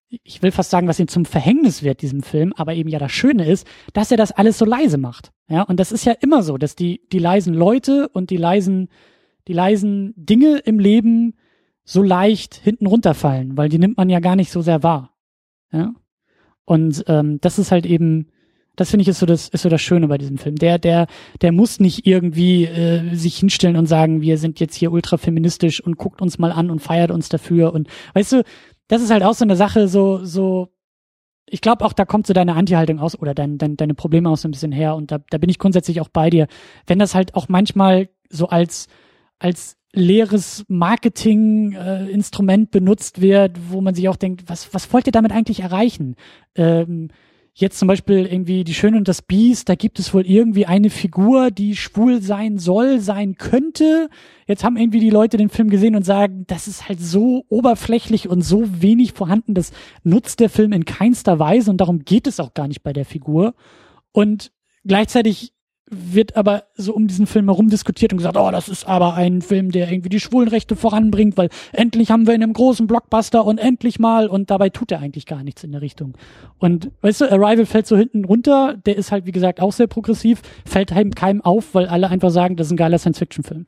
ich 0.10 0.42
will 0.42 0.52
fast 0.52 0.70
sagen, 0.70 0.88
was 0.88 1.00
ihm 1.00 1.08
zum 1.08 1.26
Verhängnis 1.26 1.84
wird, 1.84 2.02
diesem 2.02 2.24
Film, 2.24 2.54
aber 2.56 2.74
eben 2.74 2.90
ja 2.90 3.00
das 3.00 3.12
Schöne 3.12 3.46
ist, 3.46 3.68
dass 3.94 4.12
er 4.12 4.18
das 4.18 4.32
alles 4.32 4.58
so 4.58 4.66
leise 4.66 4.98
macht. 4.98 5.32
Ja, 5.50 5.64
und 5.64 5.80
das 5.80 5.92
ist 5.92 6.06
ja 6.06 6.14
immer 6.14 6.44
so, 6.44 6.58
dass 6.58 6.76
die, 6.76 7.02
die 7.12 7.20
leisen 7.20 7.54
Leute 7.54 8.10
und 8.10 8.30
die 8.30 8.38
leisen 8.38 8.90
die 9.48 9.54
leisen 9.54 10.14
Dinge 10.16 10.58
im 10.58 10.80
Leben 10.80 11.36
so 11.84 12.04
leicht 12.04 12.56
hinten 12.56 12.86
runterfallen, 12.86 13.58
weil 13.58 13.70
die 13.70 13.80
nimmt 13.80 13.98
man 13.98 14.10
ja 14.10 14.20
gar 14.20 14.36
nicht 14.36 14.52
so 14.52 14.62
sehr 14.62 14.84
wahr. 14.84 15.16
Ja? 15.72 15.94
Und 16.66 17.06
ähm, 17.08 17.40
das 17.40 17.60
ist 17.60 17.72
halt 17.72 17.86
eben, 17.86 18.28
das 18.76 18.90
finde 18.90 19.04
ich 19.04 19.08
ist 19.08 19.20
so 19.20 19.26
das 19.26 19.48
ist 19.48 19.62
so 19.62 19.70
das 19.70 19.82
Schöne 19.82 20.10
bei 20.10 20.18
diesem 20.18 20.38
Film. 20.38 20.58
Der 20.58 20.78
der 20.78 21.08
der 21.42 21.54
muss 21.54 21.80
nicht 21.80 22.06
irgendwie 22.06 22.66
äh, 22.66 23.16
sich 23.16 23.38
hinstellen 23.38 23.78
und 23.78 23.86
sagen, 23.86 24.22
wir 24.22 24.38
sind 24.38 24.60
jetzt 24.60 24.76
hier 24.76 24.92
ultra 24.92 25.18
feministisch 25.18 25.82
und 25.82 25.98
guckt 25.98 26.22
uns 26.22 26.38
mal 26.38 26.52
an 26.52 26.70
und 26.70 26.80
feiert 26.80 27.10
uns 27.10 27.30
dafür 27.30 27.74
und 27.74 27.88
weißt 28.14 28.34
du, 28.34 28.44
das 28.88 29.02
ist 29.02 29.12
halt 29.12 29.24
auch 29.24 29.34
so 29.34 29.46
eine 29.46 29.56
Sache 29.56 29.88
so 29.88 30.24
so 30.24 30.70
ich 31.50 31.62
glaube 31.62 31.86
auch, 31.86 31.94
da 31.94 32.04
kommt 32.04 32.28
so 32.28 32.34
deine 32.34 32.56
Anti-Haltung 32.56 33.00
aus 33.00 33.18
oder 33.18 33.34
dein, 33.34 33.58
dein, 33.58 33.78
deine 33.78 33.94
Probleme 33.94 34.30
aus 34.30 34.42
so 34.42 34.50
ein 34.50 34.52
bisschen 34.52 34.74
her 34.74 34.96
und 34.96 35.12
da, 35.12 35.20
da 35.30 35.38
bin 35.38 35.50
ich 35.50 35.60
grundsätzlich 35.60 36.02
auch 36.02 36.10
bei 36.10 36.30
dir. 36.30 36.48
Wenn 36.86 37.00
das 37.00 37.16
halt 37.16 37.36
auch 37.36 37.48
manchmal 37.48 38.10
so 38.30 38.50
als 38.50 38.88
als 39.40 39.78
leeres 39.94 40.66
Marketing-Instrument 40.68 42.68
äh, 42.68 42.72
benutzt 42.72 43.22
wird, 43.22 43.58
wo 43.70 43.82
man 43.82 43.96
sich 43.96 44.10
auch 44.10 44.16
denkt, 44.16 44.44
was, 44.48 44.74
was 44.74 44.92
wollt 44.92 45.08
ihr 45.08 45.12
damit 45.12 45.32
eigentlich 45.32 45.62
erreichen? 45.62 46.16
Ähm, 46.56 47.10
jetzt 47.60 47.80
zum 47.80 47.88
Beispiel 47.88 48.28
irgendwie 48.28 48.64
Die 48.64 48.76
Schöne 48.76 48.98
und 48.98 49.08
das 49.08 49.24
Biest, 49.24 49.68
da 49.68 49.74
gibt 49.74 49.98
es 49.98 50.14
wohl 50.14 50.26
irgendwie 50.28 50.68
eine 50.68 50.92
Figur, 50.92 51.50
die 51.50 51.76
schwul 51.76 52.22
sein 52.22 52.60
soll, 52.60 53.00
sein 53.00 53.36
könnte. 53.36 54.10
Jetzt 54.46 54.64
haben 54.64 54.78
irgendwie 54.78 55.00
die 55.00 55.10
Leute 55.10 55.38
den 55.38 55.50
Film 55.50 55.72
gesehen 55.72 55.96
und 55.96 56.04
sagen, 56.04 56.46
das 56.46 56.68
ist 56.68 56.88
halt 56.88 57.02
so 57.02 57.46
oberflächlich 57.50 58.30
und 58.30 58.44
so 58.44 58.64
wenig 58.82 59.14
vorhanden, 59.14 59.56
das 59.56 59.72
nutzt 60.04 60.40
der 60.40 60.52
Film 60.52 60.72
in 60.72 60.86
keinster 60.86 61.40
Weise 61.40 61.72
und 61.72 61.78
darum 61.82 62.06
geht 62.06 62.28
es 62.28 62.40
auch 62.40 62.54
gar 62.54 62.68
nicht 62.68 62.84
bei 62.84 62.94
der 62.94 63.06
Figur. 63.06 63.56
Und 64.12 64.52
gleichzeitig 64.86 65.54
wird 65.90 66.36
aber 66.36 66.66
so 66.76 66.94
um 66.94 67.08
diesen 67.08 67.28
Film 67.28 67.46
herum 67.46 67.70
diskutiert 67.70 68.12
und 68.12 68.18
gesagt, 68.18 68.38
oh, 68.38 68.52
das 68.52 68.68
ist 68.68 68.86
aber 68.86 69.14
ein 69.14 69.42
Film, 69.42 69.72
der 69.72 69.90
irgendwie 69.90 70.10
die 70.10 70.20
Schwulenrechte 70.20 70.76
voranbringt, 70.76 71.38
weil 71.38 71.50
endlich 71.72 72.12
haben 72.12 72.28
wir 72.28 72.36
in 72.36 72.44
einem 72.44 72.54
großen 72.54 72.88
Blockbuster 72.88 73.46
und 73.46 73.58
endlich 73.58 73.98
mal 73.98 74.28
und 74.28 74.52
dabei 74.52 74.70
tut 74.70 74.92
er 74.92 75.00
eigentlich 75.00 75.26
gar 75.26 75.44
nichts 75.44 75.64
in 75.64 75.72
der 75.72 75.82
Richtung. 75.82 76.18
Und 76.60 76.92
weißt 77.02 77.22
du, 77.22 77.32
Arrival 77.32 77.66
fällt 77.66 77.88
so 77.88 77.96
hinten 77.96 78.26
runter, 78.26 78.76
der 78.86 78.98
ist 78.98 79.12
halt 79.12 79.26
wie 79.26 79.32
gesagt 79.32 79.62
auch 79.62 79.72
sehr 79.72 79.88
progressiv, 79.88 80.42
fällt 80.66 80.92
halt 80.92 81.16
keinem 81.16 81.42
auf, 81.42 81.74
weil 81.74 81.88
alle 81.88 82.10
einfach 82.10 82.32
sagen, 82.32 82.58
das 82.58 82.68
ist 82.68 82.74
ein 82.74 82.78
geiler 82.78 83.00
Science-Fiction-Film. 83.00 83.66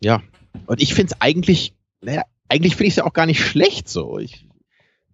Ja, 0.00 0.22
und 0.66 0.82
ich 0.82 0.94
finde 0.94 1.14
es 1.14 1.20
eigentlich, 1.22 1.74
naja, 2.02 2.22
eigentlich 2.48 2.76
finde 2.76 2.88
ich 2.88 2.92
es 2.92 2.96
ja 2.96 3.04
auch 3.04 3.14
gar 3.14 3.26
nicht 3.26 3.40
schlecht 3.40 3.88
so. 3.88 4.18
Ich, 4.18 4.46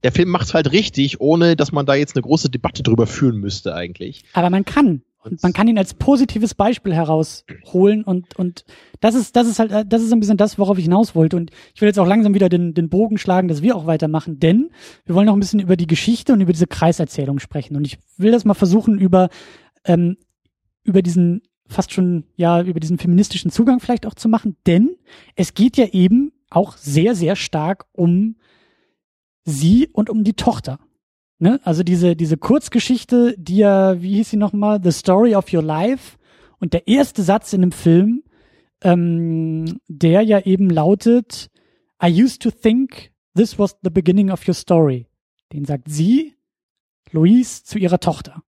der 0.03 0.11
Film 0.11 0.29
macht 0.29 0.47
es 0.47 0.55
halt 0.55 0.73
richtig, 0.73 1.21
ohne 1.21 1.55
dass 1.55 1.71
man 1.71 1.87
da 1.87 1.95
jetzt 1.95 2.17
eine 2.17 2.23
große 2.23 2.51
Debatte 2.51 2.83
drüber 2.83 3.07
führen 3.07 3.37
müsste 3.37 3.75
eigentlich. 3.77 4.25
Aber 4.33 4.51
man 4.51 4.65
kann. 4.65 5.03
Und 5.25 5.43
man 5.43 5.53
kann 5.53 5.69
ihn 5.69 5.79
als 5.79 5.95
positives 5.95 6.55
Beispiel 6.55 6.93
herausholen 6.95 8.03
und, 8.03 8.37
und 8.37 8.65
das 9.01 9.15
ist, 9.15 9.37
das 9.37 9.47
ist 9.47 9.61
halt, 9.61 9.71
das 9.87 10.03
ist 10.03 10.13
ein 10.13 10.19
bisschen 10.19 10.37
das, 10.37 10.59
worauf 10.59 10.79
ich 10.79 10.85
hinaus 10.85 11.15
wollte. 11.15 11.37
Und 11.37 11.53
ich 11.75 11.81
will 11.81 11.87
jetzt 11.89 11.99
auch 11.99 12.07
langsam 12.07 12.35
wieder 12.35 12.49
den, 12.49 12.75
den 12.75 12.89
Bogen 12.89 13.19
schlagen, 13.19 13.47
dass 13.47 13.63
wir 13.63 13.77
auch 13.77 13.87
weitermachen, 13.87 14.41
denn 14.41 14.71
wir 15.05 15.15
wollen 15.15 15.27
noch 15.27 15.35
ein 15.35 15.41
bisschen 15.41 15.61
über 15.61 15.77
die 15.77 15.87
Geschichte 15.87 16.33
und 16.33 16.41
über 16.41 16.53
diese 16.53 16.67
Kreiserzählung 16.67 17.39
sprechen. 17.39 17.77
Und 17.77 17.87
ich 17.87 17.99
will 18.17 18.33
das 18.33 18.45
mal 18.45 18.55
versuchen, 18.55 18.99
über, 18.99 19.29
ähm, 19.85 20.17
über 20.83 21.03
diesen 21.03 21.43
fast 21.69 21.93
schon, 21.93 22.25
ja, 22.37 22.61
über 22.61 22.81
diesen 22.81 22.99
feministischen 22.99 23.51
Zugang 23.51 23.79
vielleicht 23.79 24.07
auch 24.07 24.15
zu 24.15 24.29
machen, 24.29 24.57
denn 24.67 24.97
es 25.37 25.55
geht 25.55 25.77
ja 25.77 25.87
eben 25.87 26.33
auch 26.51 26.77
sehr, 26.77 27.15
sehr 27.15 27.37
stark 27.37 27.87
um 27.93 28.37
sie 29.45 29.89
und 29.93 30.11
um 30.11 30.25
die 30.25 30.35
Tochter. 30.35 30.79
Ne? 31.43 31.61
Also 31.65 31.83
diese, 31.83 32.15
diese 32.15 32.37
Kurzgeschichte, 32.37 33.35
die 33.37 33.57
ja, 33.57 34.01
wie 34.01 34.15
hieß 34.15 34.31
sie 34.31 34.37
nochmal? 34.37 34.81
The 34.81 34.93
Story 34.93 35.35
of 35.35 35.53
Your 35.53 35.65
Life. 35.65 36.17
Und 36.61 36.73
der 36.73 36.87
erste 36.87 37.25
Satz 37.25 37.53
in 37.53 37.63
dem 37.63 37.73
Film, 37.73 38.23
ähm, 38.81 39.81
der 39.89 40.23
ja 40.23 40.39
eben 40.39 40.71
lautet, 40.71 41.51
I 42.01 42.23
used 42.23 42.43
to 42.43 42.53
think 42.53 43.11
this 43.35 43.59
was 43.59 43.77
the 43.83 43.91
beginning 43.91 44.31
of 44.31 44.47
your 44.47 44.55
story. 44.55 45.09
Den 45.53 45.65
sagt 45.65 45.89
sie, 45.89 46.37
Louise, 47.11 47.65
zu 47.65 47.77
ihrer 47.77 47.99
Tochter. 47.99 48.45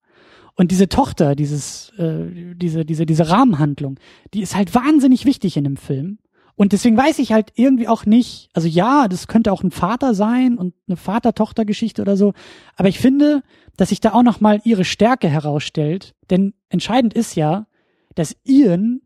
Und 0.54 0.70
diese 0.70 0.88
Tochter, 0.88 1.34
dieses, 1.34 1.90
äh, 1.98 2.54
diese, 2.54 2.84
diese, 2.84 3.06
diese 3.06 3.28
Rahmenhandlung, 3.28 3.98
die 4.34 4.40
ist 4.40 4.54
halt 4.54 4.72
wahnsinnig 4.72 5.24
wichtig 5.24 5.56
in 5.56 5.64
dem 5.64 5.78
Film. 5.78 6.20
Und 6.56 6.72
deswegen 6.72 6.97
weiß 6.97 7.18
ich 7.18 7.32
halt 7.32 7.52
irgendwie 7.56 7.89
auch 7.89 8.06
nicht, 8.06 8.48
also 8.52 8.68
ja, 8.68 9.09
das 9.09 9.26
könnte 9.26 9.52
auch 9.52 9.62
ein 9.62 9.72
Vater 9.72 10.14
sein 10.14 10.56
und 10.56 10.74
eine 10.86 10.97
Vater-Tochter-Geschichte 10.97 12.02
oder 12.02 12.16
so, 12.16 12.32
aber 12.76 12.89
ich 12.89 12.98
finde, 12.98 13.43
dass 13.76 13.89
sich 13.89 14.01
da 14.01 14.12
auch 14.12 14.22
nochmal 14.22 14.60
ihre 14.64 14.85
Stärke 14.85 15.28
herausstellt, 15.28 16.14
denn 16.31 16.55
entscheidend 16.68 17.12
ist 17.12 17.35
ja, 17.35 17.66
dass 18.14 18.36
Ian 18.44 19.01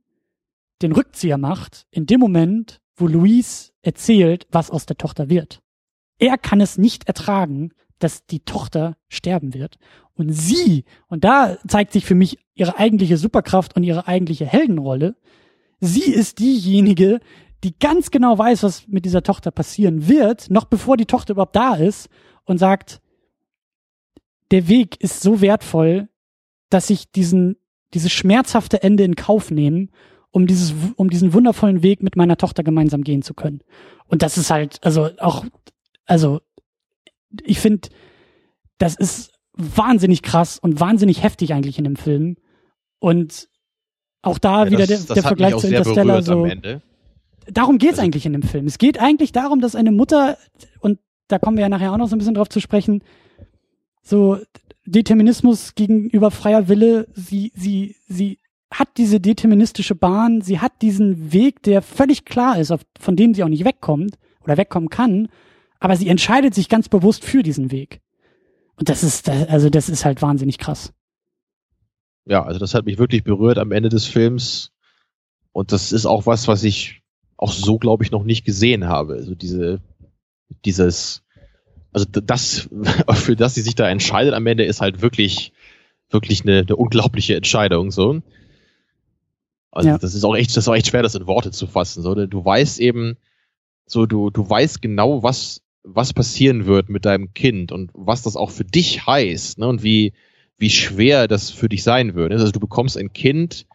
den 0.82 0.92
Rückzieher 0.92 1.38
macht 1.38 1.86
in 1.90 2.06
dem 2.06 2.20
Moment, 2.20 2.80
wo 2.96 3.06
Louise 3.06 3.70
erzählt, 3.82 4.46
was 4.50 4.70
aus 4.70 4.86
der 4.86 4.98
Tochter 4.98 5.30
wird. 5.30 5.60
Er 6.18 6.36
kann 6.36 6.60
es 6.60 6.78
nicht 6.78 7.08
ertragen, 7.08 7.72
dass 7.98 8.26
die 8.26 8.40
Tochter 8.40 8.96
sterben 9.08 9.54
wird. 9.54 9.78
Und 10.14 10.32
sie, 10.32 10.84
und 11.08 11.24
da 11.24 11.58
zeigt 11.66 11.92
sich 11.92 12.04
für 12.04 12.14
mich 12.14 12.38
ihre 12.54 12.78
eigentliche 12.78 13.16
Superkraft 13.16 13.76
und 13.76 13.84
ihre 13.84 14.06
eigentliche 14.06 14.46
Heldenrolle, 14.46 15.16
Sie 15.80 16.10
ist 16.12 16.38
diejenige, 16.38 17.20
die 17.64 17.76
ganz 17.78 18.10
genau 18.10 18.38
weiß, 18.38 18.62
was 18.62 18.86
mit 18.88 19.04
dieser 19.04 19.22
Tochter 19.22 19.50
passieren 19.50 20.08
wird, 20.08 20.50
noch 20.50 20.64
bevor 20.64 20.96
die 20.96 21.06
Tochter 21.06 21.32
überhaupt 21.32 21.56
da 21.56 21.74
ist 21.74 22.08
und 22.44 22.58
sagt, 22.58 23.00
der 24.50 24.68
Weg 24.68 25.00
ist 25.00 25.20
so 25.20 25.40
wertvoll, 25.40 26.08
dass 26.70 26.90
ich 26.90 27.10
diesen, 27.10 27.56
dieses 27.94 28.12
schmerzhafte 28.12 28.82
Ende 28.82 29.04
in 29.04 29.16
Kauf 29.16 29.50
nehme, 29.50 29.88
um 30.30 30.46
dieses, 30.46 30.74
um 30.96 31.10
diesen 31.10 31.32
wundervollen 31.32 31.82
Weg 31.82 32.02
mit 32.02 32.16
meiner 32.16 32.36
Tochter 32.36 32.62
gemeinsam 32.62 33.02
gehen 33.02 33.22
zu 33.22 33.34
können. 33.34 33.60
Und 34.06 34.22
das 34.22 34.38
ist 34.38 34.50
halt, 34.50 34.78
also 34.84 35.10
auch, 35.18 35.44
also, 36.06 36.40
ich 37.42 37.60
finde, 37.60 37.88
das 38.78 38.94
ist 38.94 39.32
wahnsinnig 39.52 40.22
krass 40.22 40.58
und 40.58 40.80
wahnsinnig 40.80 41.22
heftig 41.22 41.52
eigentlich 41.52 41.78
in 41.78 41.84
dem 41.84 41.96
Film. 41.96 42.36
Und 43.00 43.48
auch 44.22 44.38
da 44.38 44.64
ja, 44.64 44.70
wieder 44.70 44.86
das, 44.86 45.06
der, 45.06 45.14
der 45.14 45.22
Vergleich 45.22 45.56
zu 45.56 45.68
Interstellar 45.68 46.22
so. 46.22 46.46
Darum 47.50 47.78
geht's 47.78 47.94
also, 47.94 48.02
eigentlich 48.02 48.26
in 48.26 48.32
dem 48.32 48.42
Film. 48.42 48.66
Es 48.66 48.78
geht 48.78 49.00
eigentlich 49.00 49.32
darum, 49.32 49.60
dass 49.60 49.74
eine 49.74 49.92
Mutter, 49.92 50.36
und 50.80 50.98
da 51.28 51.38
kommen 51.38 51.56
wir 51.56 51.62
ja 51.62 51.68
nachher 51.68 51.92
auch 51.92 51.96
noch 51.96 52.08
so 52.08 52.16
ein 52.16 52.18
bisschen 52.18 52.34
drauf 52.34 52.48
zu 52.48 52.60
sprechen, 52.60 53.02
so 54.02 54.38
Determinismus 54.84 55.74
gegenüber 55.74 56.30
freier 56.30 56.68
Wille, 56.68 57.06
sie, 57.14 57.52
sie, 57.54 57.96
sie 58.06 58.38
hat 58.70 58.88
diese 58.96 59.20
deterministische 59.20 59.94
Bahn, 59.94 60.42
sie 60.42 60.60
hat 60.60 60.82
diesen 60.82 61.32
Weg, 61.32 61.62
der 61.62 61.80
völlig 61.80 62.24
klar 62.24 62.58
ist, 62.58 62.70
auf, 62.70 62.82
von 62.98 63.16
dem 63.16 63.34
sie 63.34 63.44
auch 63.44 63.48
nicht 63.48 63.64
wegkommt 63.64 64.18
oder 64.44 64.56
wegkommen 64.56 64.90
kann, 64.90 65.28
aber 65.80 65.96
sie 65.96 66.08
entscheidet 66.08 66.54
sich 66.54 66.68
ganz 66.68 66.88
bewusst 66.88 67.24
für 67.24 67.42
diesen 67.42 67.70
Weg. 67.70 68.00
Und 68.76 68.88
das 68.88 69.02
ist, 69.02 69.28
also 69.28 69.70
das 69.70 69.88
ist 69.88 70.04
halt 70.04 70.22
wahnsinnig 70.22 70.58
krass 70.58 70.92
ja, 72.28 72.44
also 72.44 72.60
das 72.60 72.74
hat 72.74 72.84
mich 72.84 72.98
wirklich 72.98 73.24
berührt 73.24 73.58
am 73.58 73.72
Ende 73.72 73.88
des 73.88 74.04
Films. 74.04 74.70
Und 75.52 75.72
das 75.72 75.92
ist 75.92 76.06
auch 76.06 76.26
was, 76.26 76.46
was 76.46 76.62
ich 76.62 77.02
auch 77.38 77.52
so, 77.52 77.78
glaube 77.78 78.04
ich, 78.04 78.10
noch 78.10 78.22
nicht 78.22 78.44
gesehen 78.44 78.86
habe. 78.86 79.14
Also 79.14 79.34
diese, 79.34 79.80
dieses, 80.64 81.24
also 81.90 82.06
das, 82.06 82.68
für 83.14 83.34
das 83.34 83.54
sie 83.54 83.62
sich 83.62 83.74
da 83.74 83.88
entscheidet 83.88 84.34
am 84.34 84.46
Ende, 84.46 84.64
ist 84.64 84.82
halt 84.82 85.00
wirklich, 85.00 85.52
wirklich 86.10 86.42
eine, 86.42 86.58
eine 86.58 86.76
unglaubliche 86.76 87.34
Entscheidung, 87.34 87.90
so. 87.90 88.20
Also 89.70 89.88
ja. 89.88 89.98
das 89.98 90.14
ist 90.14 90.24
auch 90.24 90.36
echt, 90.36 90.50
das 90.50 90.64
ist 90.64 90.68
auch 90.68 90.74
echt 90.74 90.88
schwer, 90.88 91.02
das 91.02 91.14
in 91.14 91.26
Worte 91.26 91.50
zu 91.50 91.66
fassen, 91.66 92.02
so. 92.02 92.14
Du 92.14 92.44
weißt 92.44 92.78
eben, 92.80 93.16
so, 93.86 94.04
du, 94.04 94.28
du 94.28 94.48
weißt 94.48 94.82
genau, 94.82 95.22
was, 95.22 95.62
was 95.82 96.12
passieren 96.12 96.66
wird 96.66 96.90
mit 96.90 97.06
deinem 97.06 97.32
Kind 97.32 97.72
und 97.72 97.90
was 97.94 98.20
das 98.20 98.36
auch 98.36 98.50
für 98.50 98.64
dich 98.64 99.06
heißt, 99.06 99.58
ne, 99.58 99.66
und 99.66 99.82
wie, 99.82 100.12
wie 100.58 100.70
schwer 100.70 101.28
das 101.28 101.50
für 101.50 101.68
dich 101.68 101.82
sein 101.82 102.14
würde. 102.14 102.36
Also 102.36 102.50
du 102.50 102.60
bekommst 102.60 102.98
ein 102.98 103.12
Kind 103.12 103.66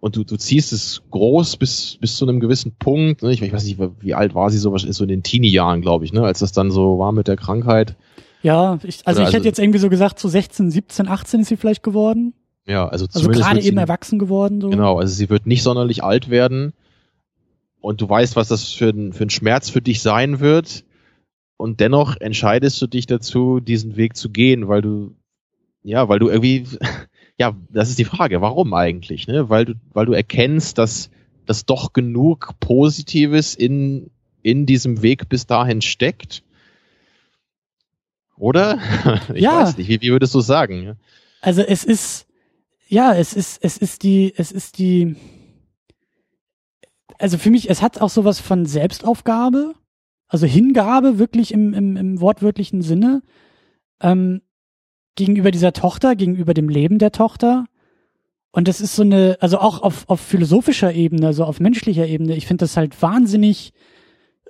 und 0.00 0.16
du, 0.16 0.24
du 0.24 0.36
ziehst 0.36 0.72
es 0.72 1.02
groß 1.10 1.56
bis, 1.56 1.96
bis 2.00 2.16
zu 2.16 2.26
einem 2.26 2.40
gewissen 2.40 2.74
Punkt. 2.76 3.22
Ne? 3.22 3.32
Ich, 3.32 3.40
ich 3.40 3.52
weiß 3.52 3.64
nicht, 3.64 3.80
wie 4.00 4.14
alt 4.14 4.34
war 4.34 4.50
sie 4.50 4.58
so, 4.58 4.72
was 4.72 4.84
ist 4.84 4.96
so 4.96 5.04
in 5.04 5.08
den 5.08 5.22
Teenie-Jahren, 5.22 5.80
glaube 5.80 6.04
ich, 6.04 6.12
ne? 6.12 6.24
als 6.24 6.40
das 6.40 6.52
dann 6.52 6.72
so 6.72 6.98
war 6.98 7.12
mit 7.12 7.28
der 7.28 7.36
Krankheit. 7.36 7.96
Ja, 8.42 8.80
ich, 8.82 9.06
also 9.06 9.20
Oder 9.20 9.28
ich 9.28 9.34
hätte 9.34 9.46
jetzt 9.46 9.60
irgendwie 9.60 9.78
so 9.78 9.88
gesagt, 9.88 10.18
so 10.18 10.28
16, 10.28 10.72
17, 10.72 11.06
18 11.06 11.40
ist 11.40 11.48
sie 11.48 11.56
vielleicht 11.56 11.84
geworden. 11.84 12.34
Ja, 12.66 12.88
also, 12.88 13.06
also 13.12 13.28
gerade 13.28 13.60
eben 13.60 13.78
erwachsen 13.78 14.18
geworden. 14.18 14.60
So. 14.60 14.70
Genau, 14.70 14.98
also 14.98 15.14
sie 15.14 15.30
wird 15.30 15.46
nicht 15.46 15.62
sonderlich 15.62 16.02
alt 16.02 16.28
werden 16.28 16.72
und 17.80 18.00
du 18.00 18.08
weißt, 18.08 18.34
was 18.34 18.48
das 18.48 18.72
für 18.72 18.88
ein, 18.88 19.12
für 19.12 19.24
ein 19.24 19.30
Schmerz 19.30 19.70
für 19.70 19.82
dich 19.82 20.02
sein 20.02 20.40
wird. 20.40 20.84
Und 21.56 21.78
dennoch 21.78 22.16
entscheidest 22.20 22.82
du 22.82 22.88
dich 22.88 23.06
dazu, 23.06 23.60
diesen 23.60 23.96
Weg 23.96 24.16
zu 24.16 24.30
gehen, 24.30 24.66
weil 24.66 24.82
du 24.82 25.14
ja, 25.82 26.08
weil 26.08 26.18
du 26.18 26.28
irgendwie, 26.28 26.66
ja, 27.38 27.56
das 27.70 27.90
ist 27.90 27.98
die 27.98 28.04
Frage, 28.04 28.40
warum 28.40 28.74
eigentlich, 28.74 29.26
ne? 29.26 29.48
Weil 29.48 29.64
du, 29.64 29.74
weil 29.92 30.06
du 30.06 30.12
erkennst, 30.12 30.78
dass, 30.78 31.10
dass 31.46 31.66
doch 31.66 31.92
genug 31.92 32.54
Positives 32.60 33.54
in, 33.54 34.10
in 34.42 34.66
diesem 34.66 35.02
Weg 35.02 35.28
bis 35.28 35.46
dahin 35.46 35.82
steckt. 35.82 36.42
Oder? 38.36 38.78
Ich 39.34 39.42
ja. 39.42 39.62
weiß 39.62 39.76
nicht, 39.76 39.88
wie, 39.88 40.00
wie 40.00 40.10
würdest 40.10 40.34
du 40.34 40.40
sagen? 40.40 40.96
Also 41.40 41.62
es 41.62 41.84
ist, 41.84 42.26
ja, 42.88 43.14
es 43.14 43.32
ist, 43.32 43.62
es 43.62 43.76
ist 43.76 44.02
die, 44.02 44.32
es 44.36 44.52
ist 44.52 44.78
die, 44.78 45.16
also 47.18 47.38
für 47.38 47.50
mich, 47.50 47.70
es 47.70 47.82
hat 47.82 48.00
auch 48.00 48.10
sowas 48.10 48.40
von 48.40 48.66
Selbstaufgabe, 48.66 49.74
also 50.28 50.46
Hingabe 50.46 51.18
wirklich 51.18 51.52
im, 51.52 51.74
im, 51.74 51.96
im 51.96 52.20
wortwörtlichen 52.20 52.82
Sinne. 52.82 53.22
Ähm, 54.00 54.42
gegenüber 55.14 55.50
dieser 55.50 55.72
Tochter, 55.72 56.16
gegenüber 56.16 56.54
dem 56.54 56.68
Leben 56.68 56.98
der 56.98 57.12
Tochter. 57.12 57.66
Und 58.50 58.68
das 58.68 58.80
ist 58.80 58.96
so 58.96 59.02
eine, 59.02 59.36
also 59.40 59.58
auch 59.58 59.82
auf, 59.82 60.08
auf 60.08 60.20
philosophischer 60.20 60.92
Ebene, 60.92 61.26
also 61.26 61.44
auf 61.44 61.60
menschlicher 61.60 62.06
Ebene, 62.06 62.36
ich 62.36 62.46
finde 62.46 62.64
das 62.64 62.76
halt 62.76 63.00
wahnsinnig 63.00 63.72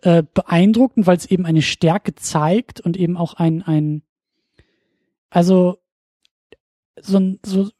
äh, 0.02 0.24
beeindruckend, 0.34 1.06
weil 1.06 1.16
es 1.16 1.26
eben 1.26 1.46
eine 1.46 1.62
Stärke 1.62 2.14
zeigt 2.14 2.80
und 2.80 2.96
eben 2.96 3.16
auch 3.16 3.34
ein, 3.34 3.62
ein, 3.62 4.02
also 5.30 5.78
so, 7.00 7.36
so 7.44 7.70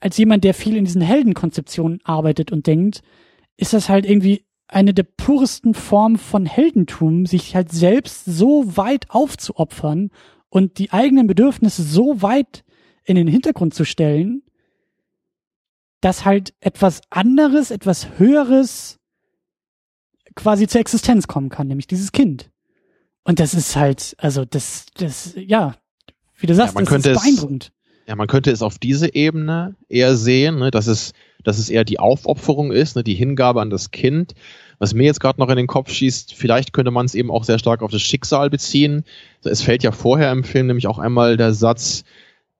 als 0.00 0.16
jemand, 0.18 0.44
der 0.44 0.54
viel 0.54 0.76
in 0.76 0.84
diesen 0.84 1.00
Heldenkonzeptionen 1.00 2.00
arbeitet 2.04 2.52
und 2.52 2.66
denkt, 2.66 3.02
ist 3.56 3.72
das 3.72 3.88
halt 3.88 4.04
irgendwie 4.04 4.44
eine 4.68 4.94
der 4.94 5.04
puresten 5.04 5.74
Formen 5.74 6.18
von 6.18 6.46
Heldentum, 6.46 7.26
sich 7.26 7.54
halt 7.54 7.70
selbst 7.70 8.24
so 8.24 8.76
weit 8.76 9.10
aufzuopfern 9.10 10.10
und 10.52 10.76
die 10.76 10.92
eigenen 10.92 11.26
Bedürfnisse 11.26 11.82
so 11.82 12.20
weit 12.20 12.62
in 13.04 13.16
den 13.16 13.26
Hintergrund 13.26 13.72
zu 13.72 13.86
stellen, 13.86 14.42
dass 16.02 16.26
halt 16.26 16.52
etwas 16.60 17.00
anderes, 17.08 17.70
etwas 17.70 18.18
Höheres 18.18 18.98
quasi 20.34 20.66
zur 20.68 20.82
Existenz 20.82 21.26
kommen 21.26 21.48
kann, 21.48 21.68
nämlich 21.68 21.86
dieses 21.86 22.12
Kind. 22.12 22.50
Und 23.24 23.40
das 23.40 23.54
ist 23.54 23.76
halt, 23.76 24.14
also 24.18 24.44
das, 24.44 24.84
das, 24.94 25.32
ja, 25.36 25.74
wie 26.36 26.46
du 26.46 26.54
sagst, 26.54 26.74
ja, 26.74 26.82
das 26.82 26.96
ist 26.96 27.02
beeindruckend. 27.02 27.72
Es, 28.04 28.08
ja, 28.08 28.16
man 28.16 28.26
könnte 28.26 28.50
es 28.50 28.60
auf 28.60 28.78
diese 28.78 29.14
Ebene 29.14 29.74
eher 29.88 30.16
sehen, 30.16 30.58
ne, 30.58 30.70
dass 30.70 30.86
es, 30.86 31.12
dass 31.44 31.56
es 31.56 31.70
eher 31.70 31.84
die 31.84 31.98
Aufopferung 31.98 32.72
ist, 32.72 32.94
ne, 32.94 33.02
die 33.02 33.14
Hingabe 33.14 33.62
an 33.62 33.70
das 33.70 33.90
Kind. 33.90 34.34
Was 34.82 34.94
mir 34.94 35.04
jetzt 35.04 35.20
gerade 35.20 35.40
noch 35.40 35.48
in 35.48 35.56
den 35.56 35.68
Kopf 35.68 35.92
schießt, 35.92 36.34
vielleicht 36.34 36.72
könnte 36.72 36.90
man 36.90 37.06
es 37.06 37.14
eben 37.14 37.30
auch 37.30 37.44
sehr 37.44 37.60
stark 37.60 37.82
auf 37.82 37.92
das 37.92 38.02
Schicksal 38.02 38.50
beziehen. 38.50 39.04
Es 39.44 39.62
fällt 39.62 39.84
ja 39.84 39.92
vorher 39.92 40.32
im 40.32 40.42
Film 40.42 40.66
nämlich 40.66 40.88
auch 40.88 40.98
einmal 40.98 41.36
der 41.36 41.54
Satz, 41.54 42.02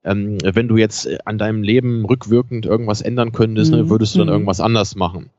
ähm, 0.05 0.39
wenn 0.41 0.69
du 0.69 0.77
jetzt 0.77 1.09
an 1.27 1.37
deinem 1.37 1.65
Leben 1.65 2.05
rückwirkend 2.05 2.65
irgendwas 2.65 3.01
ändern 3.01 3.33
könntest, 3.33 3.73
ne, 3.73 3.79
mhm. 3.79 3.83
ne, 3.83 3.91
würdest 3.91 4.15
du 4.15 4.21
dann 4.21 4.29
mhm. 4.29 4.35
irgendwas 4.35 4.61
anders 4.61 4.95
machen. 4.95 5.31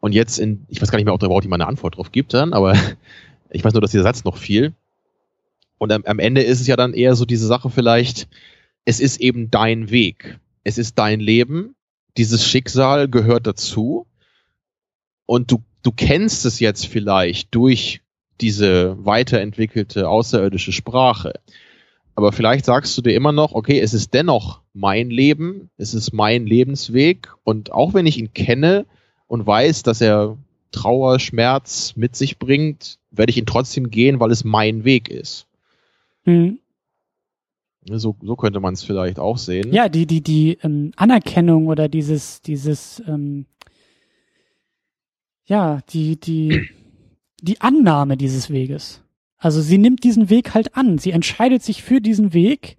Und 0.00 0.10
jetzt 0.10 0.40
in, 0.40 0.66
ich 0.66 0.82
weiß 0.82 0.90
gar 0.90 0.96
nicht 0.96 1.04
mehr, 1.04 1.14
ob 1.14 1.20
da 1.20 1.26
überhaupt 1.26 1.44
jemand 1.44 1.62
eine 1.62 1.68
Antwort 1.68 1.98
drauf 1.98 2.10
gibt 2.10 2.34
dann, 2.34 2.52
aber 2.52 2.74
ich 3.50 3.64
weiß 3.64 3.72
nur, 3.72 3.80
dass 3.80 3.92
dieser 3.92 4.02
Satz 4.02 4.24
noch 4.24 4.38
fiel. 4.38 4.74
Und 5.78 5.92
am, 5.92 6.02
am 6.04 6.18
Ende 6.18 6.42
ist 6.42 6.60
es 6.60 6.66
ja 6.66 6.74
dann 6.74 6.94
eher 6.94 7.14
so 7.14 7.24
diese 7.24 7.46
Sache 7.46 7.70
vielleicht, 7.70 8.26
es 8.86 8.98
ist 8.98 9.20
eben 9.20 9.52
dein 9.52 9.88
Weg. 9.92 10.40
Es 10.64 10.78
ist 10.78 10.98
dein 10.98 11.20
Leben. 11.20 11.76
Dieses 12.16 12.44
Schicksal 12.44 13.06
gehört 13.06 13.46
dazu. 13.46 14.08
Und 15.26 15.50
du, 15.50 15.62
du 15.86 15.92
kennst 15.92 16.44
es 16.44 16.58
jetzt 16.58 16.86
vielleicht 16.86 17.54
durch 17.54 18.00
diese 18.40 18.96
weiterentwickelte 19.04 20.08
außerirdische 20.08 20.72
Sprache. 20.72 21.34
Aber 22.16 22.32
vielleicht 22.32 22.64
sagst 22.64 22.98
du 22.98 23.02
dir 23.02 23.14
immer 23.14 23.30
noch, 23.30 23.52
okay, 23.52 23.78
es 23.78 23.94
ist 23.94 24.12
dennoch 24.12 24.62
mein 24.72 25.10
Leben, 25.10 25.70
es 25.76 25.94
ist 25.94 26.12
mein 26.12 26.44
Lebensweg 26.44 27.32
und 27.44 27.72
auch 27.72 27.94
wenn 27.94 28.06
ich 28.06 28.18
ihn 28.18 28.34
kenne 28.34 28.84
und 29.28 29.46
weiß, 29.46 29.84
dass 29.84 30.00
er 30.00 30.36
Trauer, 30.72 31.20
Schmerz 31.20 31.94
mit 31.94 32.16
sich 32.16 32.38
bringt, 32.38 32.98
werde 33.10 33.30
ich 33.30 33.36
ihn 33.36 33.46
trotzdem 33.46 33.90
gehen, 33.90 34.18
weil 34.18 34.32
es 34.32 34.44
mein 34.44 34.84
Weg 34.84 35.08
ist. 35.08 35.46
Mhm. 36.24 36.58
So, 37.88 38.16
so 38.20 38.34
könnte 38.34 38.58
man 38.58 38.74
es 38.74 38.82
vielleicht 38.82 39.20
auch 39.20 39.38
sehen. 39.38 39.72
Ja, 39.72 39.88
die, 39.88 40.06
die, 40.06 40.20
die 40.20 40.58
ähm, 40.62 40.90
Anerkennung 40.96 41.68
oder 41.68 41.88
dieses, 41.88 42.42
dieses, 42.42 43.00
ähm, 43.06 43.46
ja, 45.46 45.80
die, 45.90 46.18
die, 46.20 46.68
die 47.40 47.60
Annahme 47.60 48.16
dieses 48.16 48.50
Weges. 48.50 49.02
Also 49.38 49.60
sie 49.60 49.78
nimmt 49.78 50.04
diesen 50.04 50.30
Weg 50.30 50.54
halt 50.54 50.76
an. 50.76 50.98
Sie 50.98 51.12
entscheidet 51.12 51.62
sich 51.62 51.82
für 51.82 52.00
diesen 52.00 52.32
Weg 52.32 52.76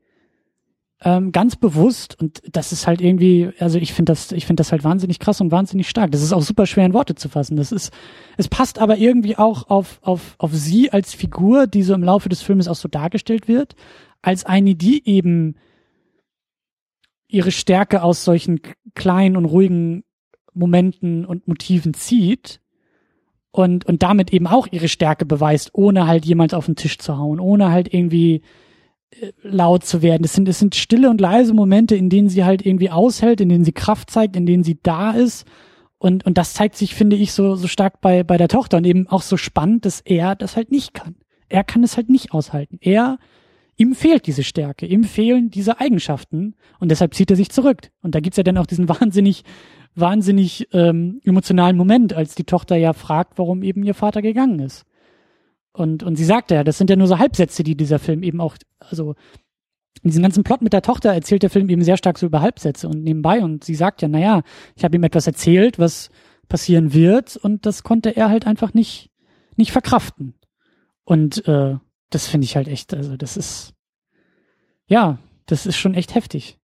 ähm, 1.02 1.32
ganz 1.32 1.56
bewusst 1.56 2.20
und 2.20 2.42
das 2.52 2.72
ist 2.72 2.88
halt 2.88 3.02
irgendwie, 3.02 3.52
also 3.60 3.78
ich 3.78 3.94
finde 3.94 4.12
das, 4.12 4.32
ich 4.32 4.48
finde 4.48 4.62
das 4.62 4.72
halt 4.72 4.84
wahnsinnig 4.84 5.20
krass 5.20 5.40
und 5.42 5.52
wahnsinnig 5.52 5.88
stark. 5.88 6.12
Das 6.12 6.24
ist 6.24 6.34
auch 6.34 6.42
super 6.42 6.66
schwer 6.66 6.86
in 6.86 6.94
Worte 6.94 7.14
zu 7.14 7.30
fassen. 7.30 7.56
Das 7.56 7.72
ist, 7.72 7.94
es 8.36 8.48
passt 8.48 8.80
aber 8.80 8.98
irgendwie 8.98 9.38
auch 9.38 9.70
auf 9.70 10.00
auf 10.02 10.36
auf 10.40 10.54
sie 10.54 10.92
als 10.92 11.14
Figur, 11.14 11.68
die 11.68 11.84
so 11.84 11.94
im 11.94 12.04
Laufe 12.04 12.30
des 12.30 12.42
Filmes 12.42 12.68
auch 12.68 12.76
so 12.76 12.88
dargestellt 12.88 13.48
wird, 13.48 13.76
als 14.24 14.46
eine, 14.46 14.74
die 14.74 15.08
eben 15.08 15.56
ihre 17.28 17.52
Stärke 17.52 18.02
aus 18.02 18.24
solchen 18.24 18.62
kleinen 18.96 19.38
und 19.38 19.46
ruhigen 19.46 20.04
Momenten 20.58 21.26
und 21.26 21.48
Motiven 21.48 21.94
zieht 21.94 22.60
und 23.52 23.86
und 23.86 24.04
damit 24.04 24.34
eben 24.34 24.48
auch 24.48 24.68
ihre 24.70 24.88
Stärke 24.88 25.26
beweist, 25.26 25.72
ohne 25.74 26.08
halt 26.08 26.26
jemals 26.26 26.54
auf 26.54 26.66
den 26.66 26.76
Tisch 26.76 26.98
zu 26.98 27.18
hauen, 27.18 27.40
ohne 27.40 27.72
halt 27.72 27.94
irgendwie 27.94 28.42
laut 29.42 29.86
zu 29.86 30.02
werden. 30.02 30.24
Es 30.24 30.34
sind, 30.34 30.48
es 30.48 30.60
sind 30.60 30.76
stille 30.76 31.10
und 31.10 31.22
leise 31.22 31.54
Momente, 31.54 31.96
in 31.96 32.10
denen 32.10 32.30
sie 32.30 32.44
halt 32.44 32.66
irgendwie 32.66 32.90
aushält, 32.90 33.42
in 33.42 33.50
denen 33.50 33.64
sie 33.64 33.72
Kraft 33.72 34.10
zeigt, 34.10 34.36
in 34.36 34.46
denen 34.46 34.64
sie 34.64 34.80
da 34.82 35.12
ist. 35.12 35.46
Und, 35.98 36.26
und 36.26 36.38
das 36.38 36.54
zeigt 36.54 36.76
sich, 36.76 36.94
finde 36.94 37.16
ich, 37.16 37.32
so, 37.32 37.56
so 37.56 37.68
stark 37.68 38.02
bei, 38.02 38.24
bei 38.24 38.38
der 38.38 38.50
Tochter 38.50 38.78
und 38.78 38.86
eben 38.86 39.08
auch 39.08 39.24
so 39.24 39.38
spannend, 39.38 39.86
dass 39.86 40.02
er 40.02 40.36
das 40.36 40.56
halt 40.56 40.72
nicht 40.72 40.94
kann. 40.94 41.16
Er 41.50 41.64
kann 41.64 41.84
es 41.84 41.98
halt 41.98 42.10
nicht 42.10 42.34
aushalten. 42.34 42.78
Er, 42.82 43.18
ihm 43.78 43.96
fehlt 43.96 44.28
diese 44.28 44.44
Stärke, 44.44 44.86
ihm 44.86 45.04
fehlen 45.04 45.50
diese 45.50 45.80
Eigenschaften 45.80 46.56
und 46.80 46.92
deshalb 46.92 47.16
zieht 47.16 47.32
er 47.32 47.38
sich 47.38 47.50
zurück. 47.50 47.90
Und 48.02 48.14
da 48.14 48.20
gibt's 48.20 48.38
ja 48.38 48.44
dann 48.44 48.58
auch 48.58 48.68
diesen 48.68 48.90
wahnsinnig, 48.90 49.44
wahnsinnig 50.00 50.68
ähm, 50.74 51.22
emotionalen 51.24 51.78
Moment, 51.78 52.14
als 52.14 52.36
die 52.36 52.44
Tochter 52.44 52.76
ja 52.76 52.94
fragt, 52.94 53.38
warum 53.38 53.64
eben 53.64 53.84
ihr 53.84 53.94
Vater 53.94 54.22
gegangen 54.22 54.60
ist. 54.60 54.86
Und, 55.74 56.04
und 56.04 56.16
sie 56.16 56.26
sagte 56.26 56.56
ja, 56.56 56.64
das 56.64 56.78
sind 56.78 56.90
ja 56.90 56.96
nur 56.96 57.08
so 57.08 57.20
Halbsätze, 57.20 57.64
die 57.64 57.76
dieser 57.76 58.00
Film 58.00 58.24
eben 58.24 58.42
auch, 58.42 58.58
also 58.80 59.16
in 60.04 60.10
diesem 60.10 60.24
ganzen 60.24 60.44
Plot 60.44 60.62
mit 60.62 60.74
der 60.74 60.82
Tochter 60.82 61.14
erzählt 61.14 61.44
der 61.44 61.50
Film 61.50 61.70
eben 61.70 61.84
sehr 61.84 61.98
stark 61.98 62.18
so 62.18 62.26
über 62.26 62.42
Halbsätze 62.42 62.88
und 62.88 63.04
nebenbei. 63.04 63.44
Und 63.44 63.64
sie 63.64 63.76
sagt 63.76 64.02
ja, 64.02 64.08
naja, 64.08 64.42
ich 64.76 64.84
habe 64.84 64.96
ihm 64.96 65.04
etwas 65.04 65.28
erzählt, 65.28 65.80
was 65.80 66.10
passieren 66.48 66.94
wird 66.94 67.36
und 67.36 67.66
das 67.66 67.84
konnte 67.84 68.16
er 68.16 68.30
halt 68.30 68.48
einfach 68.48 68.74
nicht, 68.74 69.12
nicht 69.56 69.72
verkraften. 69.72 70.36
Und 71.04 71.48
äh, 71.48 71.76
das 72.10 72.28
finde 72.28 72.46
ich 72.46 72.56
halt 72.56 72.68
echt, 72.68 72.94
also 72.94 73.18
das 73.18 73.38
ist, 73.38 73.74
ja, 74.88 75.20
das 75.46 75.66
ist 75.66 75.78
schon 75.78 75.94
echt 75.94 76.16
heftig. 76.16 76.58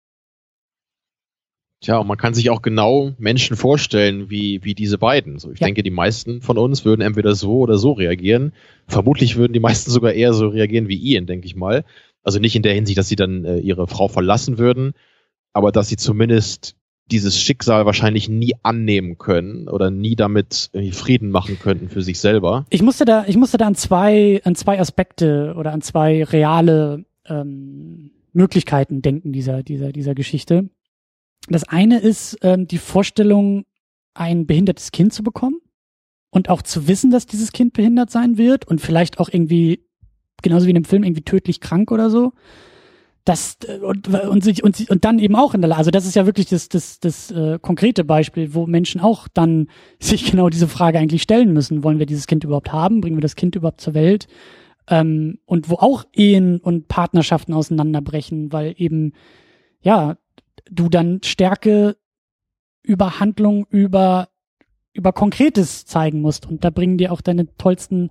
Tja, 1.80 1.96
und 1.96 2.06
man 2.06 2.18
kann 2.18 2.34
sich 2.34 2.50
auch 2.50 2.60
genau 2.60 3.12
Menschen 3.16 3.56
vorstellen, 3.56 4.28
wie, 4.28 4.62
wie 4.62 4.74
diese 4.74 4.98
beiden. 4.98 5.38
So, 5.38 5.50
ich 5.50 5.60
ja. 5.60 5.66
denke, 5.66 5.82
die 5.82 5.90
meisten 5.90 6.42
von 6.42 6.58
uns 6.58 6.84
würden 6.84 7.00
entweder 7.00 7.34
so 7.34 7.60
oder 7.60 7.78
so 7.78 7.92
reagieren. 7.92 8.52
Vermutlich 8.86 9.36
würden 9.36 9.54
die 9.54 9.60
meisten 9.60 9.90
sogar 9.90 10.12
eher 10.12 10.34
so 10.34 10.48
reagieren 10.48 10.88
wie 10.88 10.98
Ian, 10.98 11.24
denke 11.24 11.46
ich 11.46 11.56
mal. 11.56 11.84
Also 12.22 12.38
nicht 12.38 12.54
in 12.54 12.62
der 12.62 12.74
Hinsicht, 12.74 12.98
dass 12.98 13.08
sie 13.08 13.16
dann 13.16 13.46
äh, 13.46 13.58
ihre 13.58 13.86
Frau 13.86 14.08
verlassen 14.08 14.58
würden, 14.58 14.92
aber 15.54 15.72
dass 15.72 15.88
sie 15.88 15.96
zumindest 15.96 16.76
dieses 17.10 17.40
Schicksal 17.40 17.86
wahrscheinlich 17.86 18.28
nie 18.28 18.54
annehmen 18.62 19.16
können 19.16 19.66
oder 19.68 19.90
nie 19.90 20.16
damit 20.16 20.70
Frieden 20.92 21.30
machen 21.30 21.58
könnten 21.58 21.88
für 21.88 22.02
sich 22.02 22.20
selber. 22.20 22.66
Ich 22.70 22.82
musste 22.82 23.04
da, 23.04 23.24
ich 23.26 23.36
musste 23.36 23.56
da 23.56 23.66
an 23.66 23.74
zwei, 23.74 24.40
an 24.44 24.54
zwei 24.54 24.78
Aspekte 24.78 25.54
oder 25.56 25.72
an 25.72 25.82
zwei 25.82 26.22
reale 26.24 27.04
ähm, 27.26 28.10
Möglichkeiten 28.32 29.02
denken 29.02 29.32
dieser, 29.32 29.62
dieser, 29.62 29.92
dieser 29.92 30.14
Geschichte. 30.14 30.68
Das 31.48 31.64
eine 31.64 31.98
ist 31.98 32.38
ähm, 32.42 32.66
die 32.66 32.78
Vorstellung, 32.78 33.64
ein 34.14 34.46
behindertes 34.46 34.92
Kind 34.92 35.12
zu 35.12 35.22
bekommen 35.22 35.60
und 36.30 36.48
auch 36.48 36.62
zu 36.62 36.88
wissen, 36.88 37.10
dass 37.10 37.26
dieses 37.26 37.52
Kind 37.52 37.72
behindert 37.72 38.10
sein 38.10 38.38
wird 38.38 38.66
und 38.66 38.80
vielleicht 38.80 39.18
auch 39.18 39.28
irgendwie, 39.30 39.84
genauso 40.42 40.66
wie 40.66 40.70
in 40.70 40.76
dem 40.76 40.84
Film, 40.84 41.04
irgendwie 41.04 41.24
tödlich 41.24 41.60
krank 41.60 41.90
oder 41.90 42.10
so. 42.10 42.32
Das 43.24 43.58
äh, 43.66 43.78
und, 43.78 44.08
und, 44.08 44.44
sich, 44.44 44.62
und, 44.64 44.88
und 44.90 45.04
dann 45.04 45.18
eben 45.18 45.36
auch 45.36 45.54
in 45.54 45.60
der 45.60 45.68
Lage, 45.68 45.78
also 45.78 45.90
das 45.90 46.06
ist 46.06 46.16
ja 46.16 46.26
wirklich 46.26 46.46
das, 46.46 46.68
das, 46.68 47.00
das 47.00 47.30
äh, 47.30 47.58
konkrete 47.60 48.04
Beispiel, 48.04 48.54
wo 48.54 48.66
Menschen 48.66 49.00
auch 49.00 49.28
dann 49.28 49.68
sich 50.00 50.30
genau 50.30 50.48
diese 50.48 50.68
Frage 50.68 50.98
eigentlich 50.98 51.22
stellen 51.22 51.52
müssen. 51.52 51.84
Wollen 51.84 51.98
wir 51.98 52.06
dieses 52.06 52.26
Kind 52.26 52.44
überhaupt 52.44 52.72
haben? 52.72 53.00
Bringen 53.00 53.16
wir 53.16 53.22
das 53.22 53.36
Kind 53.36 53.56
überhaupt 53.56 53.80
zur 53.80 53.94
Welt? 53.94 54.26
Ähm, 54.88 55.38
und 55.44 55.68
wo 55.68 55.74
auch 55.76 56.04
Ehen 56.12 56.58
und 56.60 56.88
Partnerschaften 56.88 57.52
auseinanderbrechen, 57.52 58.52
weil 58.52 58.74
eben, 58.76 59.12
ja, 59.82 60.16
du 60.70 60.88
dann 60.88 61.20
Stärke 61.22 61.96
über 62.82 63.20
Handlung, 63.20 63.66
über, 63.68 64.28
über 64.92 65.12
Konkretes 65.12 65.84
zeigen 65.84 66.20
musst. 66.20 66.46
Und 66.46 66.64
da 66.64 66.70
bringen 66.70 66.98
dir 66.98 67.12
auch 67.12 67.20
deine 67.20 67.54
tollsten 67.56 68.10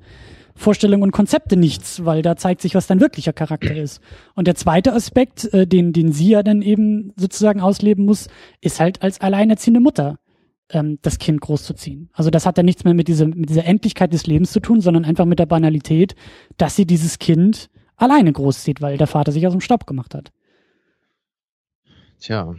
Vorstellungen 0.56 1.04
und 1.04 1.12
Konzepte 1.12 1.56
nichts, 1.56 2.04
weil 2.04 2.22
da 2.22 2.36
zeigt 2.36 2.62
sich, 2.62 2.76
was 2.76 2.88
dein 2.88 3.00
wirklicher 3.00 3.34
Charakter 3.34 3.76
ist. 3.76 4.02
Und 4.36 4.46
der 4.46 4.56
zweite 4.56 4.94
Aspekt, 4.94 5.52
äh, 5.54 5.66
den, 5.66 5.94
den 5.94 6.12
sie 6.12 6.30
ja 6.30 6.44
dann 6.44 6.62
eben 6.62 7.14
sozusagen 7.16 7.62
ausleben 7.62 8.06
muss, 8.06 8.28
ist 8.60 8.80
halt 8.80 9.02
als 9.02 9.22
alleinerziehende 9.22 9.80
Mutter 9.80 10.20
ähm, 10.72 11.00
das 11.02 11.18
Kind 11.18 11.40
großzuziehen. 11.40 12.10
Also 12.12 12.30
das 12.30 12.46
hat 12.46 12.58
dann 12.58 12.66
nichts 12.66 12.84
mehr 12.84 12.94
mit 12.94 13.08
dieser, 13.08 13.28
mit 13.28 13.50
dieser 13.50 13.66
Endlichkeit 13.66 14.12
des 14.12 14.28
Lebens 14.28 14.52
zu 14.52 14.60
tun, 14.60 14.82
sondern 14.82 15.06
einfach 15.06 15.26
mit 15.26 15.40
der 15.40 15.46
Banalität, 15.46 16.16
dass 16.58 16.76
sie 16.76 16.86
dieses 16.86 17.20
Kind 17.20 17.70
alleine 17.96 18.32
großzieht, 18.34 18.82
weil 18.82 18.98
der 18.98 19.08
Vater 19.08 19.32
sich 19.32 19.48
aus 19.48 19.54
dem 19.54 19.62
Staub 19.62 19.88
gemacht 19.88 20.14
hat. 20.14 20.32
Tja, 22.20 22.56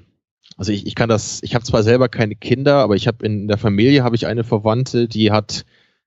also 0.56 0.72
ich, 0.72 0.86
ich 0.86 0.94
kann 0.94 1.08
das, 1.08 1.42
ich 1.42 1.54
habe 1.54 1.64
zwar 1.64 1.82
selber 1.82 2.08
keine 2.08 2.34
Kinder, 2.34 2.76
aber 2.76 2.94
ich 2.94 3.06
habe 3.06 3.24
in 3.24 3.48
der 3.48 3.58
Familie 3.58 4.02
habe 4.02 4.16
ich 4.16 4.26
eine 4.26 4.44
Verwandte, 4.44 5.08
die 5.08 5.30
hat, 5.30 5.64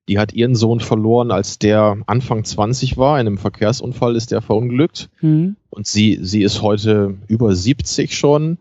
die 0.08 0.18
hat 0.18 0.32
ihren 0.32 0.54
Sohn 0.54 0.80
verloren, 0.80 1.30
als 1.30 1.58
der 1.58 1.98
Anfang 2.06 2.44
20 2.44 2.96
war. 2.96 3.18
In 3.18 3.26
einem 3.26 3.38
Verkehrsunfall 3.38 4.16
ist 4.16 4.30
der 4.30 4.42
verunglückt. 4.42 5.08
Mhm. 5.20 5.56
Und 5.70 5.86
sie, 5.86 6.18
sie 6.22 6.42
ist 6.42 6.62
heute 6.62 7.16
über 7.26 7.54
70 7.54 8.16
schon 8.16 8.58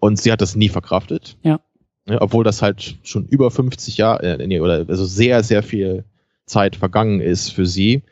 und 0.00 0.20
sie 0.20 0.32
hat 0.32 0.40
das 0.40 0.56
nie 0.56 0.68
verkraftet. 0.68 1.38
Ja. 1.42 1.60
ja 2.06 2.20
obwohl 2.20 2.44
das 2.44 2.60
halt 2.62 2.98
schon 3.02 3.26
über 3.26 3.50
50 3.50 3.96
Jahre, 3.96 4.38
äh, 4.38 4.46
nee, 4.46 4.60
oder 4.60 4.84
also 4.88 5.04
sehr, 5.04 5.42
sehr 5.42 5.62
viel 5.62 6.04
Zeit 6.44 6.76
vergangen 6.76 7.20
ist 7.20 7.50
für 7.50 7.66
sie. 7.66 8.02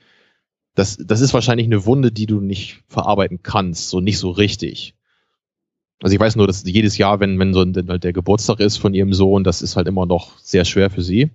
Das, 0.74 0.96
das 0.96 1.20
ist 1.20 1.34
wahrscheinlich 1.34 1.66
eine 1.66 1.86
Wunde, 1.86 2.12
die 2.12 2.26
du 2.26 2.40
nicht 2.40 2.82
verarbeiten 2.88 3.42
kannst, 3.42 3.90
so 3.90 4.00
nicht 4.00 4.18
so 4.18 4.30
richtig. 4.30 4.94
Also 6.02 6.14
ich 6.14 6.20
weiß 6.20 6.36
nur, 6.36 6.46
dass 6.46 6.64
jedes 6.64 6.98
Jahr, 6.98 7.20
wenn, 7.20 7.38
wenn 7.38 7.54
so 7.54 7.62
ein, 7.62 7.72
der 7.72 8.12
Geburtstag 8.12 8.60
ist 8.60 8.76
von 8.76 8.94
ihrem 8.94 9.14
Sohn, 9.14 9.44
das 9.44 9.62
ist 9.62 9.76
halt 9.76 9.88
immer 9.88 10.06
noch 10.06 10.38
sehr 10.38 10.64
schwer 10.64 10.90
für 10.90 11.02
sie. 11.02 11.30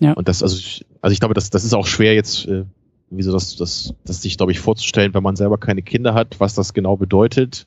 Ja. 0.00 0.14
Und 0.14 0.28
das, 0.28 0.42
also 0.42 0.56
ich, 0.56 0.86
also 1.00 1.12
ich 1.12 1.20
glaube, 1.20 1.34
das, 1.34 1.50
das 1.50 1.64
ist 1.64 1.74
auch 1.74 1.86
schwer 1.86 2.14
jetzt 2.14 2.46
äh, 2.48 2.64
wie 3.10 3.22
so 3.22 3.32
das, 3.32 3.56
das, 3.56 3.94
das 4.04 4.22
sich, 4.22 4.36
glaube 4.36 4.52
ich, 4.52 4.60
vorzustellen, 4.60 5.12
wenn 5.14 5.22
man 5.22 5.36
selber 5.36 5.58
keine 5.58 5.82
Kinder 5.82 6.14
hat, 6.14 6.38
was 6.38 6.54
das 6.54 6.72
genau 6.72 6.96
bedeutet. 6.96 7.66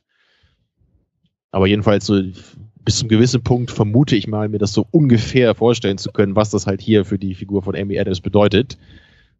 Aber 1.51 1.67
jedenfalls 1.67 2.05
so 2.05 2.19
bis 2.85 2.97
zum 2.97 3.09
gewissen 3.09 3.43
Punkt 3.43 3.71
vermute 3.71 4.15
ich 4.15 4.27
mal, 4.27 4.49
mir 4.49 4.57
das 4.57 4.73
so 4.73 4.87
ungefähr 4.91 5.53
vorstellen 5.53 5.97
zu 5.97 6.11
können, 6.11 6.35
was 6.35 6.49
das 6.49 6.65
halt 6.65 6.81
hier 6.81 7.05
für 7.05 7.19
die 7.19 7.35
Figur 7.35 7.61
von 7.61 7.75
Amy 7.75 7.99
Adams 7.99 8.21
bedeutet. 8.21 8.77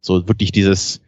So 0.00 0.28
wirklich 0.28 0.52
dieses, 0.52 1.00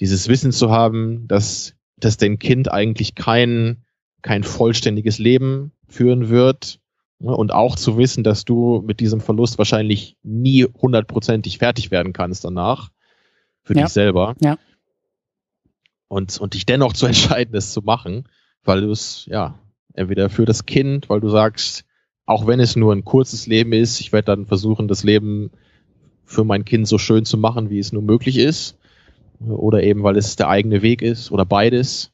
dieses 0.00 0.28
Wissen 0.28 0.52
zu 0.52 0.70
haben, 0.70 1.26
dass, 1.28 1.74
dass 1.96 2.16
dein 2.16 2.38
Kind 2.38 2.70
eigentlich 2.70 3.14
kein, 3.14 3.84
kein 4.22 4.44
vollständiges 4.44 5.18
Leben 5.18 5.72
führen 5.88 6.28
wird. 6.28 6.80
Ne, 7.18 7.34
und 7.34 7.52
auch 7.52 7.76
zu 7.76 7.96
wissen, 7.96 8.24
dass 8.24 8.44
du 8.44 8.82
mit 8.86 9.00
diesem 9.00 9.20
Verlust 9.20 9.58
wahrscheinlich 9.58 10.16
nie 10.22 10.64
hundertprozentig 10.64 11.58
fertig 11.58 11.90
werden 11.90 12.12
kannst 12.12 12.44
danach. 12.44 12.90
Für 13.62 13.74
ja. 13.74 13.84
dich 13.84 13.92
selber. 13.92 14.34
Ja. 14.40 14.58
Und, 16.08 16.38
und 16.38 16.54
dich 16.54 16.66
dennoch 16.66 16.92
zu 16.92 17.06
entscheiden, 17.06 17.54
es 17.56 17.72
zu 17.72 17.82
machen, 17.82 18.28
weil 18.64 18.82
du 18.82 18.90
es, 18.90 19.26
ja, 19.26 19.58
entweder 19.94 20.28
für 20.28 20.44
das 20.44 20.66
Kind, 20.66 21.08
weil 21.08 21.20
du 21.20 21.30
sagst, 21.30 21.84
auch 22.26 22.46
wenn 22.46 22.60
es 22.60 22.76
nur 22.76 22.92
ein 22.92 23.04
kurzes 23.04 23.46
Leben 23.46 23.72
ist, 23.72 24.00
ich 24.00 24.12
werde 24.12 24.26
dann 24.26 24.46
versuchen, 24.46 24.88
das 24.88 25.04
Leben 25.04 25.50
für 26.24 26.44
mein 26.44 26.64
Kind 26.64 26.86
so 26.88 26.98
schön 26.98 27.24
zu 27.24 27.38
machen, 27.38 27.70
wie 27.70 27.78
es 27.78 27.92
nur 27.92 28.02
möglich 28.02 28.36
ist. 28.36 28.76
Oder 29.40 29.82
eben, 29.82 30.02
weil 30.02 30.16
es 30.16 30.36
der 30.36 30.48
eigene 30.48 30.82
Weg 30.82 31.02
ist 31.02 31.30
oder 31.30 31.44
beides. 31.44 32.12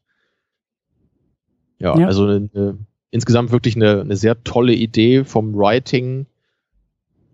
Ja, 1.82 1.98
ja. 1.98 2.06
also 2.06 2.26
eine, 2.26 2.78
insgesamt 3.10 3.50
wirklich 3.50 3.76
eine, 3.76 4.00
eine 4.00 4.16
sehr 4.16 4.42
tolle 4.44 4.72
Idee 4.72 5.24
vom 5.24 5.54
Writing, 5.54 6.26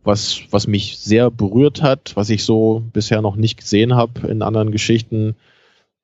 was, 0.04 0.40
was 0.50 0.66
mich 0.66 0.98
sehr 0.98 1.30
berührt 1.30 1.82
hat, 1.82 2.12
was 2.16 2.30
ich 2.30 2.44
so 2.44 2.82
bisher 2.92 3.20
noch 3.20 3.36
nicht 3.36 3.58
gesehen 3.58 3.94
habe 3.94 4.26
in 4.28 4.42
anderen 4.42 4.72
Geschichten. 4.72 5.36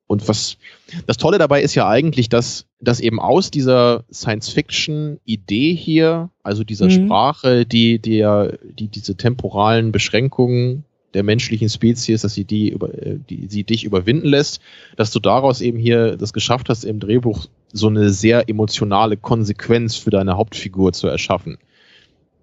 Und 0.06 0.28
was 0.28 0.58
das 1.06 1.16
Tolle 1.16 1.38
dabei 1.38 1.62
ist 1.62 1.74
ja 1.74 1.88
eigentlich, 1.88 2.28
dass, 2.28 2.66
dass 2.78 3.00
eben 3.00 3.18
aus 3.18 3.50
dieser 3.50 4.04
Science-Fiction-Idee 4.12 5.74
hier, 5.74 6.28
also 6.42 6.62
dieser 6.62 6.86
mhm. 6.86 7.06
Sprache, 7.06 7.64
die, 7.64 7.98
die 7.98 8.18
ja, 8.18 8.48
die 8.62 8.88
diese 8.88 9.16
temporalen 9.16 9.90
Beschränkungen 9.90 10.84
der 11.14 11.22
menschlichen 11.22 11.68
Spezies, 11.68 12.22
dass 12.22 12.34
sie 12.34 12.44
die 12.44 12.68
über, 12.70 12.92
äh, 12.94 13.18
die 13.30 13.46
sie 13.48 13.64
dich 13.64 13.84
überwinden 13.84 14.28
lässt, 14.28 14.60
dass 14.96 15.10
du 15.10 15.20
daraus 15.20 15.60
eben 15.60 15.78
hier 15.78 16.16
das 16.16 16.32
geschafft 16.32 16.68
hast, 16.68 16.84
im 16.84 17.00
Drehbuch 17.00 17.46
so 17.72 17.88
eine 17.88 18.10
sehr 18.10 18.48
emotionale 18.48 19.16
Konsequenz 19.16 19.96
für 19.96 20.10
deine 20.10 20.36
Hauptfigur 20.36 20.92
zu 20.92 21.08
erschaffen. 21.08 21.58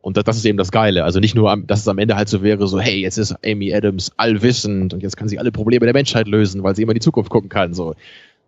Und 0.02 0.18
das, 0.18 0.36
ist 0.36 0.46
eben 0.46 0.58
das 0.58 0.72
Geile. 0.72 1.04
Also 1.04 1.20
nicht 1.20 1.36
nur, 1.36 1.56
dass 1.68 1.82
es 1.82 1.88
am 1.88 2.00
Ende 2.00 2.16
halt 2.16 2.28
so 2.28 2.42
wäre, 2.42 2.68
so, 2.68 2.80
hey, 2.80 3.02
jetzt 3.02 3.20
ist 3.20 3.36
Amy 3.46 3.72
Adams 3.72 4.12
allwissend 4.18 4.96
und 4.96 5.04
jetzt 5.04 5.16
kann 5.16 5.28
sie 5.28 5.38
alle 5.38 5.52
Probleme 5.52 5.86
der 5.86 5.94
Menschheit 5.94 6.28
lösen, 6.28 6.64
weil 6.64 6.76
sie 6.76 6.82
immer 6.82 6.94
in 6.94 6.96
die 6.96 7.02
Zukunft 7.02 7.30
gucken 7.30 7.50
kann. 7.50 7.76
So, 7.76 7.94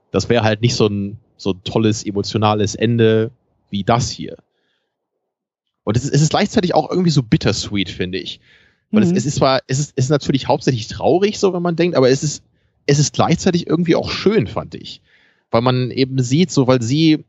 das 0.09 0.29
wäre 0.29 0.43
halt 0.43 0.61
nicht 0.61 0.75
so 0.75 0.87
ein 0.87 1.19
so 1.43 1.51
ein 1.51 1.63
tolles 1.63 2.05
emotionales 2.05 2.73
Ende 2.73 3.31
wie 3.69 3.83
das 3.83 4.09
hier. 4.09 4.37
Und 5.83 5.97
es 5.97 6.05
ist, 6.05 6.13
es 6.13 6.21
ist 6.21 6.29
gleichzeitig 6.29 6.73
auch 6.73 6.89
irgendwie 6.89 7.09
so 7.09 7.21
bittersweet, 7.21 7.89
finde 7.89 8.17
ich. 8.17 8.39
Weil 8.93 9.05
mhm. 9.05 9.11
es, 9.11 9.17
es 9.17 9.25
ist 9.25 9.35
zwar, 9.35 9.61
es 9.67 9.79
ist, 9.79 9.93
es 9.95 10.05
ist 10.05 10.09
natürlich 10.11 10.47
hauptsächlich 10.47 10.87
traurig, 10.87 11.39
so 11.39 11.51
wenn 11.53 11.63
man 11.63 11.75
denkt, 11.75 11.97
aber 11.97 12.09
es 12.09 12.23
ist, 12.23 12.43
es 12.85 12.99
ist 12.99 13.13
gleichzeitig 13.13 13.67
irgendwie 13.67 13.95
auch 13.95 14.11
schön, 14.11 14.45
fand 14.45 14.75
ich. 14.75 15.01
Weil 15.49 15.61
man 15.61 15.89
eben 15.89 16.21
sieht, 16.21 16.51
so, 16.51 16.67
weil 16.67 16.81
sie, 16.81 17.25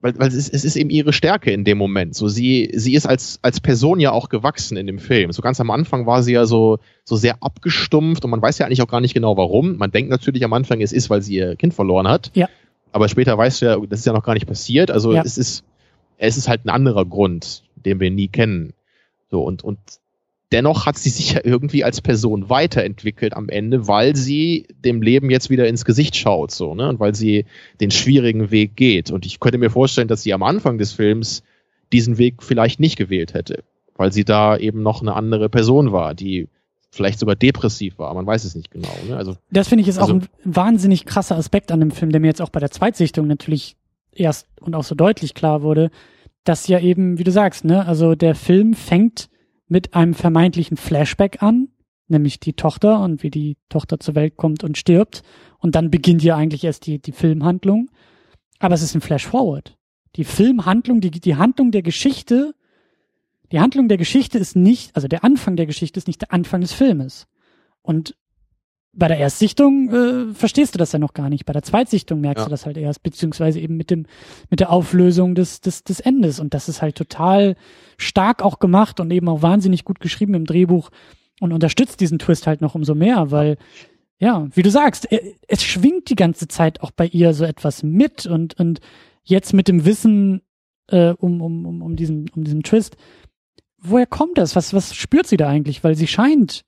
weil, 0.00 0.18
weil 0.18 0.28
es, 0.28 0.34
ist, 0.34 0.54
es 0.54 0.64
ist 0.64 0.76
eben 0.76 0.88
ihre 0.88 1.12
Stärke 1.12 1.50
in 1.50 1.64
dem 1.64 1.76
Moment. 1.76 2.14
So 2.14 2.28
sie, 2.28 2.70
sie 2.74 2.94
ist 2.94 3.06
als, 3.06 3.38
als 3.42 3.60
Person 3.60 4.00
ja 4.00 4.12
auch 4.12 4.30
gewachsen 4.30 4.78
in 4.78 4.86
dem 4.86 4.98
Film. 4.98 5.30
So 5.32 5.42
ganz 5.42 5.60
am 5.60 5.70
Anfang 5.70 6.06
war 6.06 6.22
sie 6.22 6.32
ja 6.32 6.46
so, 6.46 6.78
so 7.04 7.16
sehr 7.16 7.42
abgestumpft 7.42 8.24
und 8.24 8.30
man 8.30 8.40
weiß 8.40 8.56
ja 8.58 8.66
eigentlich 8.66 8.80
auch 8.80 8.88
gar 8.88 9.02
nicht 9.02 9.12
genau 9.12 9.36
warum. 9.36 9.76
Man 9.76 9.90
denkt 9.90 10.10
natürlich 10.10 10.42
am 10.42 10.54
Anfang, 10.54 10.80
es 10.80 10.92
ist, 10.92 11.10
weil 11.10 11.20
sie 11.20 11.34
ihr 11.34 11.56
Kind 11.56 11.74
verloren 11.74 12.08
hat. 12.08 12.30
Ja. 12.34 12.48
Aber 12.92 13.10
später 13.10 13.36
weißt 13.36 13.60
du 13.60 13.66
ja, 13.66 13.76
das 13.76 14.00
ist 14.00 14.06
ja 14.06 14.14
noch 14.14 14.24
gar 14.24 14.34
nicht 14.34 14.46
passiert. 14.46 14.90
Also 14.90 15.12
ja. 15.12 15.22
es 15.22 15.36
ist, 15.36 15.64
es 16.16 16.38
ist 16.38 16.48
halt 16.48 16.64
ein 16.64 16.70
anderer 16.70 17.04
Grund, 17.04 17.62
den 17.76 18.00
wir 18.00 18.10
nie 18.10 18.28
kennen. 18.28 18.72
So 19.30 19.42
und, 19.42 19.62
und 19.62 19.78
dennoch 20.52 20.86
hat 20.86 20.98
sie 20.98 21.10
sich 21.10 21.32
ja 21.34 21.40
irgendwie 21.44 21.84
als 21.84 22.00
Person 22.00 22.48
weiterentwickelt 22.48 23.36
am 23.36 23.48
Ende, 23.48 23.86
weil 23.86 24.16
sie 24.16 24.66
dem 24.84 25.02
Leben 25.02 25.30
jetzt 25.30 25.50
wieder 25.50 25.68
ins 25.68 25.84
Gesicht 25.84 26.16
schaut, 26.16 26.50
so, 26.50 26.74
ne? 26.74 26.88
Und 26.88 27.00
weil 27.00 27.14
sie 27.14 27.46
den 27.80 27.90
schwierigen 27.90 28.50
Weg 28.50 28.76
geht. 28.76 29.10
Und 29.10 29.26
ich 29.26 29.40
könnte 29.40 29.58
mir 29.58 29.70
vorstellen, 29.70 30.08
dass 30.08 30.22
sie 30.22 30.34
am 30.34 30.42
Anfang 30.42 30.78
des 30.78 30.92
Films 30.92 31.42
diesen 31.92 32.18
Weg 32.18 32.42
vielleicht 32.42 32.80
nicht 32.80 32.96
gewählt 32.96 33.34
hätte, 33.34 33.62
weil 33.96 34.12
sie 34.12 34.24
da 34.24 34.56
eben 34.56 34.82
noch 34.82 35.02
eine 35.02 35.14
andere 35.14 35.48
Person 35.48 35.92
war, 35.92 36.14
die 36.14 36.48
vielleicht 36.90 37.20
sogar 37.20 37.36
depressiv 37.36 37.98
war. 37.98 38.12
Man 38.14 38.26
weiß 38.26 38.44
es 38.44 38.54
nicht 38.56 38.70
genau. 38.70 38.92
Ne? 39.08 39.16
Also, 39.16 39.36
das 39.50 39.68
finde 39.68 39.82
ich 39.82 39.88
ist 39.88 39.98
also, 39.98 40.14
auch 40.14 40.16
ein 40.16 40.28
wahnsinnig 40.44 41.06
krasser 41.06 41.36
Aspekt 41.36 41.70
an 41.70 41.80
dem 41.80 41.92
Film, 41.92 42.10
der 42.10 42.20
mir 42.20 42.26
jetzt 42.26 42.42
auch 42.42 42.50
bei 42.50 42.60
der 42.60 42.70
Zweitsichtung 42.70 43.28
natürlich 43.28 43.76
erst 44.12 44.48
und 44.60 44.74
auch 44.74 44.84
so 44.84 44.96
deutlich 44.96 45.34
klar 45.34 45.62
wurde, 45.62 45.90
dass 46.42 46.66
ja 46.66 46.80
eben, 46.80 47.18
wie 47.18 47.24
du 47.24 47.30
sagst, 47.30 47.64
ne, 47.64 47.86
also 47.86 48.16
der 48.16 48.34
Film 48.34 48.74
fängt 48.74 49.28
mit 49.70 49.94
einem 49.94 50.14
vermeintlichen 50.14 50.76
Flashback 50.76 51.42
an, 51.42 51.68
nämlich 52.08 52.40
die 52.40 52.54
Tochter 52.54 53.00
und 53.00 53.22
wie 53.22 53.30
die 53.30 53.56
Tochter 53.68 54.00
zur 54.00 54.16
Welt 54.16 54.36
kommt 54.36 54.64
und 54.64 54.76
stirbt. 54.76 55.22
Und 55.58 55.76
dann 55.76 55.90
beginnt 55.90 56.22
ja 56.22 56.36
eigentlich 56.36 56.64
erst 56.64 56.86
die, 56.86 56.98
die 56.98 57.12
Filmhandlung. 57.12 57.88
Aber 58.58 58.74
es 58.74 58.82
ist 58.82 58.94
ein 58.94 59.00
Flash-Forward. 59.00 59.78
Die 60.16 60.24
Filmhandlung, 60.24 61.00
die, 61.00 61.12
die 61.12 61.36
Handlung 61.36 61.70
der 61.70 61.82
Geschichte, 61.82 62.54
die 63.52 63.60
Handlung 63.60 63.88
der 63.88 63.96
Geschichte 63.96 64.38
ist 64.38 64.56
nicht, 64.56 64.94
also 64.96 65.06
der 65.06 65.22
Anfang 65.22 65.54
der 65.54 65.66
Geschichte 65.66 65.98
ist 65.98 66.08
nicht 66.08 66.20
der 66.20 66.32
Anfang 66.32 66.60
des 66.60 66.72
Filmes. 66.72 67.28
Und 67.80 68.16
bei 68.92 69.08
der 69.08 69.18
Erstsichtung 69.18 69.90
äh, 69.90 70.34
verstehst 70.34 70.74
du 70.74 70.78
das 70.78 70.92
ja 70.92 70.98
noch 70.98 71.14
gar 71.14 71.28
nicht. 71.28 71.46
Bei 71.46 71.52
der 71.52 71.62
Zweitsichtung 71.62 72.20
merkst 72.20 72.42
ja. 72.42 72.44
du 72.46 72.50
das 72.50 72.66
halt 72.66 72.76
erst, 72.76 73.02
beziehungsweise 73.02 73.60
eben 73.60 73.76
mit 73.76 73.90
dem 73.90 74.06
mit 74.50 74.60
der 74.60 74.70
Auflösung 74.70 75.34
des 75.34 75.60
des 75.60 75.84
des 75.84 76.00
Endes. 76.00 76.40
Und 76.40 76.54
das 76.54 76.68
ist 76.68 76.82
halt 76.82 76.96
total 76.96 77.56
stark 77.98 78.42
auch 78.42 78.58
gemacht 78.58 78.98
und 78.98 79.10
eben 79.10 79.28
auch 79.28 79.42
wahnsinnig 79.42 79.84
gut 79.84 80.00
geschrieben 80.00 80.34
im 80.34 80.44
Drehbuch 80.44 80.90
und 81.40 81.52
unterstützt 81.52 82.00
diesen 82.00 82.18
Twist 82.18 82.46
halt 82.46 82.60
noch 82.60 82.74
umso 82.74 82.94
mehr, 82.94 83.30
weil 83.30 83.58
ja, 84.18 84.48
wie 84.54 84.62
du 84.62 84.70
sagst, 84.70 85.08
es 85.48 85.64
schwingt 85.64 86.10
die 86.10 86.16
ganze 86.16 86.46
Zeit 86.46 86.82
auch 86.82 86.90
bei 86.90 87.06
ihr 87.06 87.32
so 87.32 87.44
etwas 87.44 87.82
mit 87.82 88.26
und 88.26 88.58
und 88.58 88.80
jetzt 89.22 89.54
mit 89.54 89.68
dem 89.68 89.84
Wissen 89.84 90.42
äh, 90.88 91.10
um 91.10 91.40
um 91.40 91.64
um 91.64 91.82
um 91.82 91.96
diesen 91.96 92.28
um 92.34 92.44
diesen 92.44 92.62
Twist, 92.62 92.96
woher 93.78 94.06
kommt 94.06 94.36
das? 94.36 94.56
Was 94.56 94.74
was 94.74 94.94
spürt 94.94 95.26
sie 95.26 95.36
da 95.36 95.48
eigentlich? 95.48 95.84
Weil 95.84 95.94
sie 95.94 96.08
scheint 96.08 96.64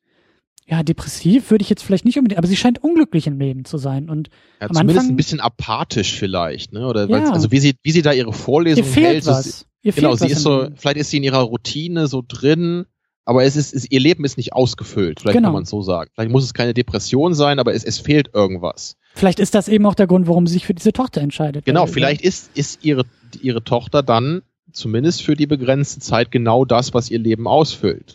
ja, 0.67 0.83
depressiv 0.83 1.51
würde 1.51 1.63
ich 1.63 1.71
jetzt 1.71 1.83
vielleicht 1.83 2.05
nicht 2.05 2.19
unbedingt, 2.19 2.39
aber 2.39 2.47
sie 2.47 2.57
scheint 2.57 2.83
unglücklich 2.83 3.27
im 3.27 3.39
Leben 3.39 3.65
zu 3.65 3.79
sein 3.79 4.09
und 4.09 4.31
ja, 4.61 4.69
zumindest 4.69 4.99
Anfang, 4.99 5.13
ein 5.13 5.17
bisschen 5.17 5.41
apathisch 5.41 6.15
vielleicht, 6.19 6.73
ne? 6.73 6.87
Oder 6.87 7.09
ja. 7.09 7.31
also 7.33 7.51
wie 7.51 7.59
sie 7.59 7.75
wie 7.83 7.91
sie 7.91 8.03
da 8.03 8.13
ihre 8.13 8.33
Vorlesung 8.33 8.85
ihr 8.85 8.91
fehlt 8.91 9.07
hält. 9.07 9.27
Was. 9.27 9.67
Ihr 9.83 9.93
genau, 9.93 10.15
sie 10.15 10.29
ist 10.29 10.43
so, 10.43 10.69
vielleicht 10.77 10.97
ist 10.97 11.11
sie 11.11 11.17
in 11.17 11.25
ihrer 11.25 11.41
Routine 11.41 12.07
so 12.07 12.23
drin, 12.27 12.87
aber 13.25 13.43
es 13.43 13.57
ist, 13.57 13.75
ist 13.75 13.91
ihr 13.91 13.99
Leben 13.99 14.25
ist 14.25 14.37
nicht 14.37 14.53
ausgefüllt, 14.53 15.19
vielleicht 15.21 15.37
genau. 15.37 15.49
kann 15.49 15.55
man 15.55 15.65
so 15.65 15.83
sagen. 15.83 16.11
Vielleicht 16.15 16.31
muss 16.31 16.45
es 16.45 16.55
keine 16.55 16.73
Depression 16.73 17.35
sein, 17.35 17.59
aber 17.59 17.75
es, 17.75 17.83
es 17.83 17.99
fehlt 17.99 18.31
irgendwas. 18.33 18.97
Vielleicht 19.15 19.41
ist 19.41 19.57
das 19.57 19.67
eben 19.67 19.85
auch 19.87 19.95
der 19.95 20.07
Grund, 20.07 20.29
warum 20.29 20.47
sie 20.47 20.55
sich 20.55 20.67
für 20.67 20.75
diese 20.75 20.93
Tochter 20.93 21.21
entscheidet. 21.21 21.65
Genau, 21.65 21.87
vielleicht 21.87 22.23
ist 22.23 22.57
ist 22.57 22.85
ihre 22.85 23.05
ihre 23.41 23.65
Tochter 23.65 24.05
dann 24.05 24.43
zumindest 24.73 25.23
für 25.23 25.35
die 25.35 25.47
begrenzte 25.47 25.99
Zeit 26.01 26.31
genau 26.31 26.65
das, 26.65 26.95
was 26.95 27.11
ihr 27.11 27.19
Leben 27.19 27.49
ausfüllt. 27.49 28.15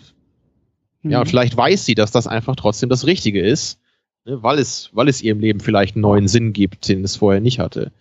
Ja, 1.09 1.19
und 1.19 1.25
mhm. 1.27 1.29
vielleicht 1.29 1.57
weiß 1.57 1.85
sie, 1.85 1.95
dass 1.95 2.11
das 2.11 2.27
einfach 2.27 2.55
trotzdem 2.55 2.89
das 2.89 3.05
Richtige 3.05 3.41
ist, 3.41 3.79
ne, 4.25 4.41
weil 4.43 4.59
es, 4.59 4.89
weil 4.93 5.07
es 5.07 5.21
ihrem 5.21 5.39
Leben 5.39 5.59
vielleicht 5.59 5.95
einen 5.95 6.01
neuen 6.01 6.27
Sinn 6.27 6.53
gibt, 6.53 6.87
den 6.87 7.03
es 7.03 7.17
vorher 7.17 7.41
nicht 7.41 7.59
hatte. 7.59 7.91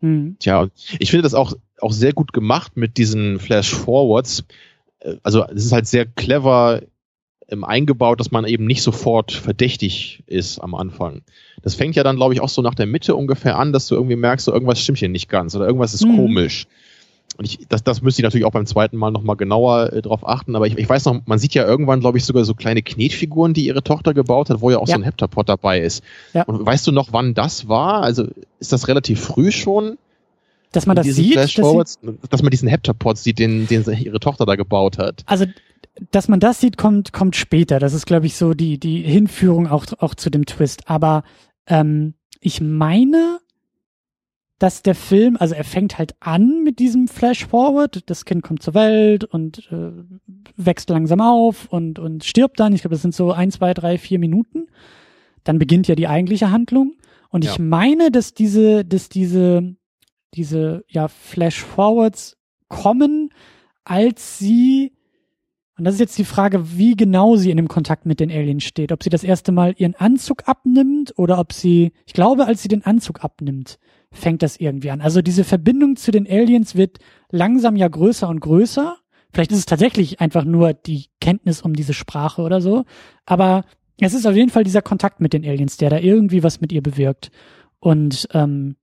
Mhm. 0.00 0.36
Tja, 0.38 0.68
ich 0.98 1.10
finde 1.10 1.22
das 1.22 1.34
auch, 1.34 1.54
auch 1.80 1.92
sehr 1.92 2.12
gut 2.12 2.32
gemacht 2.32 2.76
mit 2.76 2.96
diesen 2.96 3.38
Flash-Forwards. 3.38 4.44
Äh, 5.00 5.16
also, 5.22 5.44
es 5.44 5.64
ist 5.64 5.72
halt 5.72 5.86
sehr 5.86 6.06
clever 6.06 6.82
ähm, 7.48 7.64
eingebaut, 7.64 8.18
dass 8.18 8.30
man 8.30 8.44
eben 8.44 8.66
nicht 8.66 8.82
sofort 8.82 9.32
verdächtig 9.32 10.22
ist 10.26 10.58
am 10.58 10.74
Anfang. 10.74 11.22
Das 11.62 11.74
fängt 11.74 11.96
ja 11.96 12.02
dann, 12.02 12.16
glaube 12.16 12.34
ich, 12.34 12.40
auch 12.40 12.48
so 12.48 12.62
nach 12.62 12.74
der 12.74 12.86
Mitte 12.86 13.14
ungefähr 13.14 13.58
an, 13.58 13.72
dass 13.72 13.86
du 13.86 13.94
irgendwie 13.94 14.16
merkst, 14.16 14.46
so 14.46 14.52
irgendwas 14.52 14.80
stimmt 14.80 14.98
hier 14.98 15.08
nicht 15.08 15.28
ganz 15.28 15.54
oder 15.54 15.66
irgendwas 15.66 15.94
ist 15.94 16.04
mhm. 16.04 16.16
komisch. 16.16 16.66
Und 17.36 17.46
ich, 17.46 17.66
das, 17.68 17.82
das 17.82 18.02
müsste 18.02 18.20
ich 18.20 18.24
natürlich 18.24 18.44
auch 18.44 18.52
beim 18.52 18.66
zweiten 18.66 18.96
Mal 18.96 19.10
nochmal 19.10 19.36
genauer 19.36 19.92
äh, 19.92 20.02
drauf 20.02 20.26
achten. 20.26 20.54
Aber 20.54 20.66
ich, 20.66 20.76
ich 20.76 20.88
weiß 20.88 21.04
noch, 21.06 21.22
man 21.26 21.38
sieht 21.38 21.54
ja 21.54 21.66
irgendwann, 21.66 22.00
glaube 22.00 22.18
ich, 22.18 22.24
sogar 22.24 22.44
so 22.44 22.54
kleine 22.54 22.82
Knetfiguren, 22.82 23.54
die 23.54 23.66
ihre 23.66 23.82
Tochter 23.82 24.14
gebaut 24.14 24.50
hat, 24.50 24.60
wo 24.60 24.70
ja 24.70 24.78
auch 24.78 24.88
ja. 24.88 24.94
so 24.94 25.00
ein 25.00 25.04
Heptapod 25.04 25.48
dabei 25.48 25.80
ist. 25.80 26.02
Ja. 26.34 26.42
Und 26.42 26.64
weißt 26.64 26.86
du 26.86 26.92
noch, 26.92 27.12
wann 27.12 27.34
das 27.34 27.68
war? 27.68 28.02
Also 28.02 28.26
ist 28.58 28.72
das 28.72 28.88
relativ 28.88 29.20
früh 29.20 29.50
schon? 29.50 29.96
Dass 30.72 30.86
man 30.86 30.96
das 30.96 31.06
sieht? 31.06 31.36
Dass, 31.36 31.52
dass, 31.52 32.42
man 32.42 32.50
diesen 32.50 32.68
Heptapod 32.68 33.18
sieht, 33.18 33.38
den, 33.38 33.66
den 33.66 33.84
ihre 33.84 34.20
Tochter 34.20 34.46
da 34.46 34.56
gebaut 34.56 34.98
hat. 34.98 35.22
Also 35.26 35.44
dass 36.10 36.28
man 36.28 36.40
das 36.40 36.60
sieht, 36.60 36.76
kommt, 36.76 37.12
kommt 37.12 37.36
später. 37.36 37.78
Das 37.78 37.92
ist, 37.92 38.06
glaube 38.06 38.26
ich, 38.26 38.36
so 38.36 38.54
die, 38.54 38.78
die 38.78 39.02
Hinführung 39.02 39.66
auch, 39.66 39.86
auch 39.98 40.14
zu 40.14 40.30
dem 40.30 40.46
Twist. 40.46 40.88
Aber 40.88 41.24
ähm, 41.66 42.14
ich 42.40 42.60
meine, 42.60 43.38
dass 44.62 44.82
der 44.82 44.94
Film, 44.94 45.36
also 45.38 45.54
er 45.54 45.64
fängt 45.64 45.98
halt 45.98 46.14
an 46.20 46.62
mit 46.62 46.78
diesem 46.78 47.08
Flash 47.08 47.46
Forward, 47.46 48.08
das 48.08 48.24
Kind 48.24 48.42
kommt 48.44 48.62
zur 48.62 48.74
Welt 48.74 49.24
und 49.24 49.68
äh, 49.72 49.90
wächst 50.56 50.88
langsam 50.88 51.20
auf 51.20 51.66
und, 51.66 51.98
und 51.98 52.22
stirbt 52.24 52.60
dann. 52.60 52.72
Ich 52.72 52.82
glaube, 52.82 52.94
das 52.94 53.02
sind 53.02 53.14
so 53.14 53.32
ein, 53.32 53.50
zwei, 53.50 53.74
drei, 53.74 53.98
vier 53.98 54.18
Minuten. 54.20 54.68
dann 55.44 55.58
beginnt 55.58 55.88
ja 55.88 55.96
die 55.96 56.06
eigentliche 56.06 56.52
Handlung. 56.52 56.94
Und 57.28 57.44
ich 57.44 57.56
Ja. 57.56 57.62
meine, 57.64 58.12
dass 58.12 58.34
diese, 58.34 58.84
dass 58.84 59.08
diese, 59.08 59.74
diese, 60.34 60.84
ja, 60.88 61.08
Flash-Forwards 61.08 62.36
kommen, 62.68 63.30
als 63.84 64.38
sie, 64.38 64.92
und 65.76 65.84
das 65.84 65.94
ist 65.94 66.00
jetzt 66.00 66.18
die 66.18 66.24
Frage, 66.24 66.78
wie 66.78 66.94
genau 66.94 67.34
sie 67.34 67.50
in 67.50 67.56
dem 67.56 67.66
Kontakt 67.66 68.06
mit 68.06 68.20
den 68.20 68.30
Aliens 68.30 68.62
steht. 68.62 68.92
Ob 68.92 69.02
sie 69.02 69.10
das 69.10 69.24
erste 69.24 69.50
Mal 69.50 69.74
ihren 69.76 69.96
Anzug 69.96 70.46
abnimmt 70.46 71.12
oder 71.18 71.40
ob 71.40 71.52
sie, 71.52 71.90
ich 72.06 72.12
glaube, 72.12 72.46
als 72.46 72.62
sie 72.62 72.68
den 72.68 72.84
Anzug 72.84 73.24
abnimmt, 73.24 73.80
fängt 74.12 74.42
das 74.42 74.56
irgendwie 74.58 74.90
an. 74.90 75.00
Also 75.00 75.22
diese 75.22 75.42
Verbindung 75.44 75.96
zu 75.96 76.10
den 76.10 76.26
Aliens 76.28 76.74
wird 76.76 76.98
langsam 77.30 77.76
ja 77.76 77.88
größer 77.88 78.28
und 78.28 78.40
größer. 78.40 78.96
Vielleicht 79.32 79.50
ist 79.52 79.58
es 79.58 79.66
tatsächlich 79.66 80.20
einfach 80.20 80.44
nur 80.44 80.74
die 80.74 81.06
Kenntnis 81.20 81.62
um 81.62 81.72
diese 81.74 81.94
Sprache 81.94 82.42
oder 82.42 82.60
so. 82.60 82.84
Aber 83.24 83.64
es 83.98 84.14
ist 84.14 84.26
auf 84.26 84.34
jeden 84.36 84.50
Fall 84.50 84.64
dieser 84.64 84.82
Kontakt 84.82 85.20
mit 85.20 85.32
den 85.32 85.44
Aliens, 85.44 85.76
der 85.78 85.90
da 85.90 85.98
irgendwie 85.98 86.42
was 86.42 86.60
mit 86.60 86.72
ihr 86.72 86.82
bewirkt. 86.82 87.30
Und, 87.78 88.28
ähm, 88.34 88.76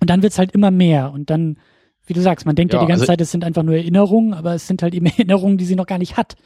und 0.00 0.10
dann 0.10 0.22
wird's 0.22 0.38
halt 0.38 0.52
immer 0.52 0.70
mehr. 0.70 1.10
Und 1.12 1.30
dann, 1.30 1.58
wie 2.06 2.12
du 2.12 2.20
sagst, 2.20 2.46
man 2.46 2.54
denkt 2.54 2.72
ja, 2.72 2.78
Ja, 2.80 2.86
die 2.86 2.88
ganze 2.88 3.02
also- 3.02 3.12
Zeit, 3.12 3.20
es 3.20 3.30
sind 3.32 3.44
einfach 3.44 3.62
nur 3.64 3.74
Erinnerungen, 3.74 4.34
aber 4.34 4.54
es 4.54 4.66
sind 4.68 4.82
halt 4.82 4.94
eben 4.94 5.06
Erinnerungen, 5.18 5.58
die 5.58 5.64
sie 5.64 5.74
noch 5.76 5.86
gar 5.86 5.98
nicht 5.98 6.16
hat. 6.16 6.36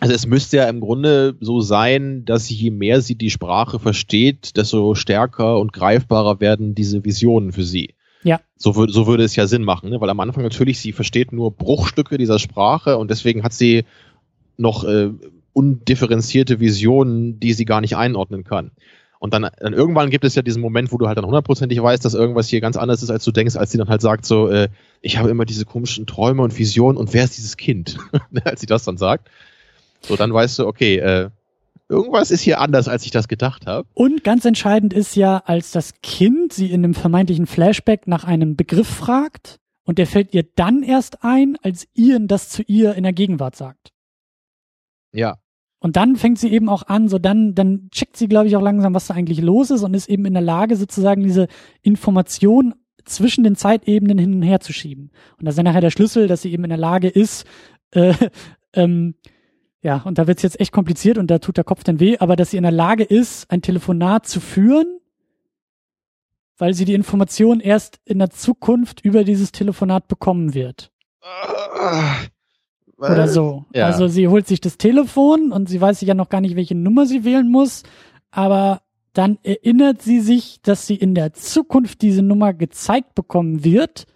Also 0.00 0.14
es 0.14 0.26
müsste 0.26 0.58
ja 0.58 0.68
im 0.68 0.80
Grunde 0.80 1.36
so 1.40 1.60
sein, 1.60 2.24
dass 2.24 2.48
je 2.48 2.70
mehr 2.70 3.00
sie 3.00 3.16
die 3.16 3.30
Sprache 3.30 3.78
versteht, 3.78 4.56
desto 4.56 4.94
stärker 4.94 5.58
und 5.58 5.72
greifbarer 5.72 6.40
werden 6.40 6.74
diese 6.74 7.04
Visionen 7.04 7.52
für 7.52 7.64
sie. 7.64 7.94
Ja. 8.22 8.40
So, 8.56 8.76
würde 8.76 8.92
so 8.92 9.06
würde 9.06 9.24
es 9.24 9.36
ja 9.36 9.46
Sinn 9.46 9.64
machen, 9.64 9.90
ne? 9.90 10.00
weil 10.00 10.10
am 10.10 10.20
Anfang 10.20 10.42
natürlich 10.42 10.80
sie 10.80 10.92
versteht 10.92 11.32
nur 11.32 11.52
Bruchstücke 11.52 12.18
dieser 12.18 12.38
Sprache 12.38 12.96
und 12.96 13.10
deswegen 13.10 13.42
hat 13.42 13.52
sie 13.52 13.84
noch 14.56 14.84
äh, 14.84 15.10
undifferenzierte 15.52 16.60
Visionen, 16.60 17.40
die 17.40 17.52
sie 17.52 17.64
gar 17.64 17.80
nicht 17.80 17.96
einordnen 17.96 18.44
kann. 18.44 18.72
Und 19.20 19.34
dann, 19.34 19.48
dann 19.58 19.72
irgendwann 19.72 20.10
gibt 20.10 20.24
es 20.24 20.36
ja 20.36 20.42
diesen 20.42 20.62
Moment, 20.62 20.92
wo 20.92 20.98
du 20.98 21.08
halt 21.08 21.18
dann 21.18 21.26
hundertprozentig 21.26 21.82
weißt, 21.82 22.04
dass 22.04 22.14
irgendwas 22.14 22.48
hier 22.48 22.60
ganz 22.60 22.76
anders 22.76 23.02
ist, 23.02 23.10
als 23.10 23.24
du 23.24 23.32
denkst, 23.32 23.56
als 23.56 23.72
sie 23.72 23.78
dann 23.78 23.88
halt 23.88 24.00
sagt 24.00 24.24
so, 24.24 24.48
äh, 24.48 24.68
ich 25.00 25.18
habe 25.18 25.28
immer 25.28 25.44
diese 25.44 25.64
komischen 25.64 26.06
Träume 26.06 26.42
und 26.42 26.56
Visionen 26.56 26.96
und 26.96 27.12
wer 27.14 27.24
ist 27.24 27.36
dieses 27.36 27.56
Kind? 27.56 27.98
als 28.44 28.60
sie 28.60 28.66
das 28.66 28.84
dann 28.84 28.96
sagt. 28.96 29.28
So, 30.00 30.16
dann 30.16 30.32
weißt 30.32 30.58
du, 30.58 30.66
okay, 30.66 30.98
äh, 30.98 31.30
irgendwas 31.88 32.30
ist 32.30 32.42
hier 32.42 32.60
anders, 32.60 32.88
als 32.88 33.04
ich 33.04 33.10
das 33.10 33.28
gedacht 33.28 33.66
habe. 33.66 33.88
Und 33.94 34.24
ganz 34.24 34.44
entscheidend 34.44 34.92
ist 34.92 35.16
ja, 35.16 35.42
als 35.44 35.72
das 35.72 35.94
Kind 36.02 36.52
sie 36.52 36.70
in 36.70 36.84
einem 36.84 36.94
vermeintlichen 36.94 37.46
Flashback 37.46 38.06
nach 38.06 38.24
einem 38.24 38.56
Begriff 38.56 38.88
fragt 38.88 39.58
und 39.84 39.98
der 39.98 40.06
fällt 40.06 40.34
ihr 40.34 40.44
dann 40.54 40.82
erst 40.82 41.24
ein, 41.24 41.56
als 41.62 41.88
Ian 41.94 42.28
das 42.28 42.50
zu 42.50 42.62
ihr 42.62 42.94
in 42.94 43.04
der 43.04 43.14
Gegenwart 43.14 43.56
sagt. 43.56 43.90
Ja. 45.12 45.38
Und 45.80 45.96
dann 45.96 46.16
fängt 46.16 46.38
sie 46.38 46.52
eben 46.52 46.68
auch 46.68 46.82
an, 46.82 47.08
so 47.08 47.18
dann, 47.18 47.54
dann 47.54 47.88
checkt 47.90 48.16
sie, 48.16 48.28
glaube 48.28 48.48
ich, 48.48 48.56
auch 48.56 48.62
langsam, 48.62 48.94
was 48.94 49.06
da 49.06 49.14
eigentlich 49.14 49.40
los 49.40 49.70
ist 49.70 49.84
und 49.84 49.94
ist 49.94 50.08
eben 50.08 50.26
in 50.26 50.34
der 50.34 50.42
Lage, 50.42 50.76
sozusagen 50.76 51.22
diese 51.22 51.46
Information 51.82 52.74
zwischen 53.04 53.44
den 53.44 53.56
Zeitebenen 53.56 54.18
hin 54.18 54.34
und 54.34 54.42
her 54.42 54.60
zu 54.60 54.72
schieben. 54.72 55.10
Und 55.38 55.46
das 55.46 55.52
ist 55.52 55.56
dann 55.56 55.64
nachher 55.64 55.80
der 55.80 55.90
Schlüssel, 55.90 56.26
dass 56.26 56.42
sie 56.42 56.52
eben 56.52 56.64
in 56.64 56.70
der 56.70 56.78
Lage 56.78 57.08
ist, 57.08 57.46
äh, 57.92 58.12
ähm, 58.74 59.14
ja, 59.82 60.02
und 60.04 60.18
da 60.18 60.26
wird's 60.26 60.42
jetzt 60.42 60.60
echt 60.60 60.72
kompliziert 60.72 61.18
und 61.18 61.28
da 61.30 61.38
tut 61.38 61.56
der 61.56 61.64
Kopf 61.64 61.84
dann 61.84 62.00
weh, 62.00 62.18
aber 62.18 62.36
dass 62.36 62.50
sie 62.50 62.56
in 62.56 62.64
der 62.64 62.72
Lage 62.72 63.04
ist, 63.04 63.50
ein 63.50 63.62
Telefonat 63.62 64.26
zu 64.26 64.40
führen, 64.40 64.98
weil 66.56 66.74
sie 66.74 66.84
die 66.84 66.94
Information 66.94 67.60
erst 67.60 68.00
in 68.04 68.18
der 68.18 68.30
Zukunft 68.30 69.04
über 69.04 69.22
dieses 69.22 69.52
Telefonat 69.52 70.08
bekommen 70.08 70.54
wird. 70.54 70.90
Oder 72.96 73.28
so. 73.28 73.66
Ja. 73.72 73.86
Also 73.86 74.08
sie 74.08 74.26
holt 74.26 74.48
sich 74.48 74.60
das 74.60 74.76
Telefon 74.76 75.52
und 75.52 75.68
sie 75.68 75.80
weiß 75.80 76.00
ja 76.00 76.14
noch 76.14 76.28
gar 76.28 76.40
nicht, 76.40 76.56
welche 76.56 76.74
Nummer 76.74 77.06
sie 77.06 77.24
wählen 77.24 77.48
muss, 77.48 77.84
aber 78.32 78.82
dann 79.12 79.38
erinnert 79.44 80.02
sie 80.02 80.20
sich, 80.20 80.60
dass 80.62 80.86
sie 80.86 80.96
in 80.96 81.14
der 81.14 81.32
Zukunft 81.32 82.02
diese 82.02 82.22
Nummer 82.22 82.52
gezeigt 82.52 83.14
bekommen 83.14 83.62
wird 83.62 84.06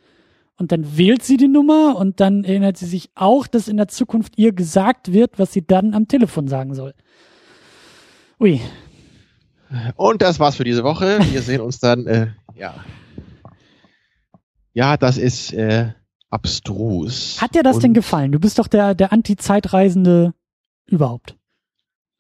und 0.59 0.71
dann 0.73 0.97
wählt 0.97 1.23
sie 1.23 1.37
die 1.37 1.49
Nummer 1.49 1.97
und 1.97 2.21
dann 2.21 2.45
erinnert 2.45 2.77
sie 2.77 2.87
sich 2.87 3.11
auch, 3.15 3.47
dass 3.47 3.69
in 3.69 3.77
der 3.77 3.89
Zukunft 3.89 4.39
ihr 4.39 4.53
gesagt 4.53 5.13
wird, 5.13 5.39
was 5.39 5.53
sie 5.53 5.67
dann 5.67 5.95
am 5.95 6.09
Telefon 6.09 6.47
sagen 6.49 6.75
soll. 6.75 6.95
Ui, 8.41 8.61
Und 9.97 10.21
das 10.23 10.39
war's 10.41 10.57
für 10.57 10.65
diese 10.65 10.85
Woche. 10.85 11.19
Wir 11.31 11.43
sehen 11.43 11.61
uns 11.61 11.79
dann, 11.81 12.07
äh, 12.07 12.29
ja. 12.55 12.75
Ja, 14.75 14.97
das 14.97 15.17
ist 15.19 15.53
äh, 15.53 15.93
abstrus. 16.31 17.41
hat 17.41 17.55
dir 17.55 17.63
das 17.63 17.77
Und- 17.77 17.83
denn 17.85 17.95
gefallen? 17.95 18.33
Du 18.33 18.39
bist 18.41 18.59
doch 18.59 18.69
der, 18.69 18.95
der 18.95 19.13
Anti-Zeitreisende 19.13 20.35
überhaupt. 20.87 21.37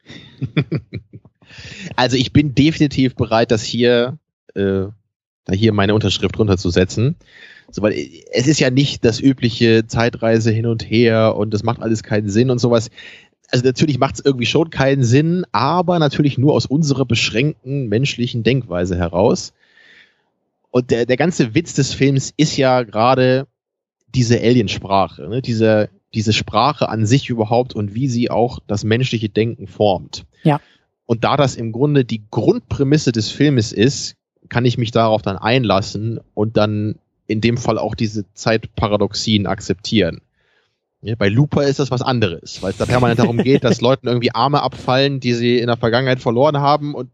Also 1.96 2.16
ich 2.16 2.32
bin 2.32 2.54
definitiv 2.54 3.14
bereit, 3.14 3.50
das 3.50 3.62
hier, 3.62 4.18
äh, 4.54 4.86
da 5.44 5.52
hier 5.52 5.72
meine 5.74 5.94
Unterschrift 5.94 6.38
runterzusetzen. 6.38 7.16
So, 7.72 7.82
weil 7.82 7.92
äh, 7.92 8.24
es 8.32 8.46
ist 8.46 8.60
ja 8.60 8.70
nicht 8.70 9.04
das 9.04 9.18
übliche 9.18 9.86
Zeitreise 9.86 10.52
hin 10.52 10.66
und 10.66 10.88
her 10.88 11.34
und 11.36 11.52
das 11.52 11.64
macht 11.64 11.80
alles 11.80 12.04
keinen 12.04 12.28
Sinn 12.28 12.50
und 12.50 12.60
sowas. 12.60 12.90
Also 13.50 13.64
natürlich 13.64 13.98
macht 13.98 14.14
es 14.16 14.24
irgendwie 14.24 14.46
schon 14.46 14.70
keinen 14.70 15.02
Sinn, 15.02 15.44
aber 15.52 15.98
natürlich 15.98 16.38
nur 16.38 16.54
aus 16.54 16.66
unserer 16.66 17.04
beschränkten 17.04 17.88
menschlichen 17.88 18.44
Denkweise 18.44 18.96
heraus. 18.96 19.52
Und 20.70 20.90
der, 20.90 21.04
der 21.04 21.16
ganze 21.18 21.54
Witz 21.54 21.74
des 21.74 21.92
Films 21.92 22.32
ist 22.36 22.56
ja 22.56 22.82
gerade 22.82 23.46
diese 24.14 24.40
Aliensprache, 24.40 25.28
ne? 25.28 25.42
diese, 25.42 25.90
diese 26.14 26.32
Sprache 26.32 26.88
an 26.88 27.04
sich 27.04 27.28
überhaupt 27.28 27.74
und 27.74 27.94
wie 27.94 28.08
sie 28.08 28.30
auch 28.30 28.58
das 28.66 28.84
menschliche 28.84 29.28
Denken 29.28 29.66
formt. 29.66 30.24
Ja. 30.44 30.60
Und 31.04 31.24
da 31.24 31.36
das 31.36 31.56
im 31.56 31.72
Grunde 31.72 32.06
die 32.06 32.22
Grundprämisse 32.30 33.12
des 33.12 33.30
Filmes 33.30 33.72
ist, 33.72 34.16
kann 34.48 34.64
ich 34.64 34.78
mich 34.78 34.92
darauf 34.92 35.20
dann 35.20 35.36
einlassen 35.36 36.20
und 36.34 36.56
dann 36.56 36.96
in 37.32 37.40
dem 37.40 37.56
Fall 37.56 37.78
auch 37.78 37.94
diese 37.94 38.24
Zeitparadoxien 38.34 39.46
akzeptieren. 39.46 40.20
Ja, 41.00 41.16
bei 41.16 41.28
Looper 41.28 41.64
ist 41.64 41.80
das 41.80 41.90
was 41.90 42.02
anderes, 42.02 42.62
weil 42.62 42.70
es 42.70 42.76
da 42.76 42.86
permanent 42.86 43.18
darum 43.18 43.38
geht, 43.42 43.64
dass 43.64 43.80
Leuten 43.80 44.06
irgendwie 44.06 44.34
Arme 44.34 44.62
abfallen, 44.62 45.18
die 45.18 45.32
sie 45.32 45.58
in 45.58 45.66
der 45.66 45.76
Vergangenheit 45.76 46.20
verloren 46.20 46.58
haben 46.58 46.94
und 46.94 47.10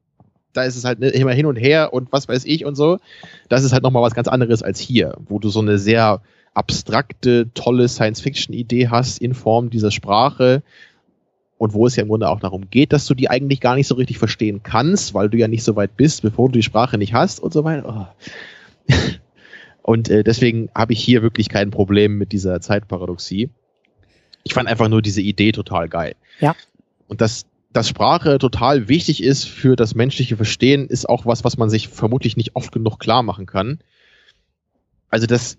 da 0.53 0.65
ist 0.65 0.77
es 0.77 0.85
halt 0.85 0.99
ne, 0.99 1.09
immer 1.09 1.33
hin 1.33 1.47
und 1.47 1.57
her 1.57 1.93
und 1.93 2.13
was 2.13 2.29
weiß 2.29 2.45
ich 2.45 2.65
und 2.65 2.75
so. 2.75 2.99
Das 3.49 3.65
ist 3.65 3.73
halt 3.73 3.83
nochmal 3.83 4.03
was 4.03 4.15
ganz 4.15 4.29
anderes 4.29 4.63
als 4.63 4.81
hier, 4.81 5.17
wo 5.27 5.39
du 5.39 5.49
so 5.49 5.61
eine 5.61 5.79
sehr 5.79 6.21
abstrakte, 6.53 7.51
tolle 7.55 7.89
Science-Fiction-Idee 7.89 8.89
hast 8.89 9.21
in 9.21 9.35
Form 9.35 9.71
dieser 9.71 9.91
Sprache 9.91 10.63
und 11.57 11.75
wo 11.75 11.87
es 11.87 11.97
ja 11.97 12.03
im 12.03 12.09
Grunde 12.09 12.29
auch 12.29 12.41
darum 12.41 12.71
geht, 12.71 12.93
dass 12.93 13.07
du 13.07 13.15
die 13.15 13.31
eigentlich 13.31 13.61
gar 13.61 13.75
nicht 13.75 13.87
so 13.87 13.95
richtig 13.95 14.19
verstehen 14.19 14.63
kannst, 14.63 15.15
weil 15.15 15.29
du 15.29 15.39
ja 15.39 15.49
nicht 15.49 15.65
so 15.65 15.77
weit 15.77 15.97
bist, 15.97 16.23
bevor 16.23 16.49
du 16.49 16.55
die 16.55 16.63
Sprache 16.63 16.99
nicht 16.99 17.15
hast 17.15 17.41
und 17.41 17.53
so 17.53 17.65
weiter. 17.65 18.15
Oh. 18.91 18.95
Und 19.89 20.11
äh, 20.11 20.23
deswegen 20.23 20.69
habe 20.75 20.93
ich 20.93 21.03
hier 21.03 21.23
wirklich 21.23 21.49
kein 21.49 21.71
Problem 21.71 22.19
mit 22.19 22.33
dieser 22.33 22.61
Zeitparadoxie. 22.61 23.49
Ich 24.45 24.53
fand 24.53 24.69
einfach 24.69 24.91
nur 24.91 25.01
diese 25.01 25.23
Idee 25.23 25.51
total 25.51 25.89
geil. 25.89 26.15
Ja. 26.41 26.55
Und 27.07 27.23
dass, 27.23 27.47
dass 27.73 27.89
Sprache 27.89 28.37
total 28.37 28.89
wichtig 28.91 29.23
ist 29.23 29.49
für 29.49 29.77
das 29.77 29.95
menschliche 29.95 30.37
Verstehen, 30.37 30.89
ist 30.89 31.09
auch 31.09 31.25
was, 31.25 31.43
was 31.43 31.57
man 31.57 31.71
sich 31.71 31.89
vermutlich 31.89 32.37
nicht 32.37 32.55
oft 32.55 32.71
genug 32.71 32.99
klar 32.99 33.23
machen 33.23 33.47
kann. 33.47 33.79
Also 35.09 35.27
das, 35.27 35.57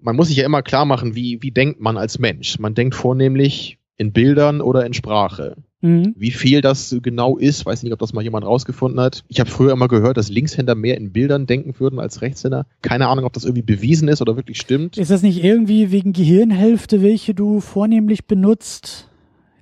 man 0.00 0.14
muss 0.14 0.28
sich 0.28 0.36
ja 0.36 0.44
immer 0.44 0.62
klar 0.62 0.84
machen, 0.84 1.16
wie, 1.16 1.42
wie 1.42 1.50
denkt 1.50 1.80
man 1.80 1.96
als 1.96 2.20
Mensch. 2.20 2.60
Man 2.60 2.76
denkt 2.76 2.94
vornehmlich 2.94 3.78
in 3.96 4.12
Bildern 4.12 4.60
oder 4.60 4.86
in 4.86 4.94
Sprache. 4.94 5.56
Mhm. 5.84 6.14
Wie 6.16 6.30
viel 6.30 6.62
das 6.62 6.96
genau 7.02 7.36
ist, 7.36 7.66
weiß 7.66 7.82
nicht, 7.82 7.92
ob 7.92 7.98
das 7.98 8.14
mal 8.14 8.24
jemand 8.24 8.46
rausgefunden 8.46 8.98
hat. 9.00 9.22
Ich 9.28 9.38
habe 9.38 9.50
früher 9.50 9.72
immer 9.72 9.86
gehört, 9.86 10.16
dass 10.16 10.30
Linkshänder 10.30 10.74
mehr 10.74 10.96
in 10.96 11.12
Bildern 11.12 11.44
denken 11.44 11.78
würden 11.78 12.00
als 12.00 12.22
Rechtshänder. 12.22 12.64
Keine 12.80 13.08
Ahnung, 13.08 13.26
ob 13.26 13.34
das 13.34 13.44
irgendwie 13.44 13.60
bewiesen 13.60 14.08
ist 14.08 14.22
oder 14.22 14.34
wirklich 14.34 14.58
stimmt. 14.58 14.96
Ist 14.96 15.10
das 15.10 15.20
nicht 15.20 15.44
irgendwie 15.44 15.90
wegen 15.90 16.14
Gehirnhälfte, 16.14 17.02
welche 17.02 17.34
du 17.34 17.60
vornehmlich 17.60 18.24
benutzt? 18.24 19.10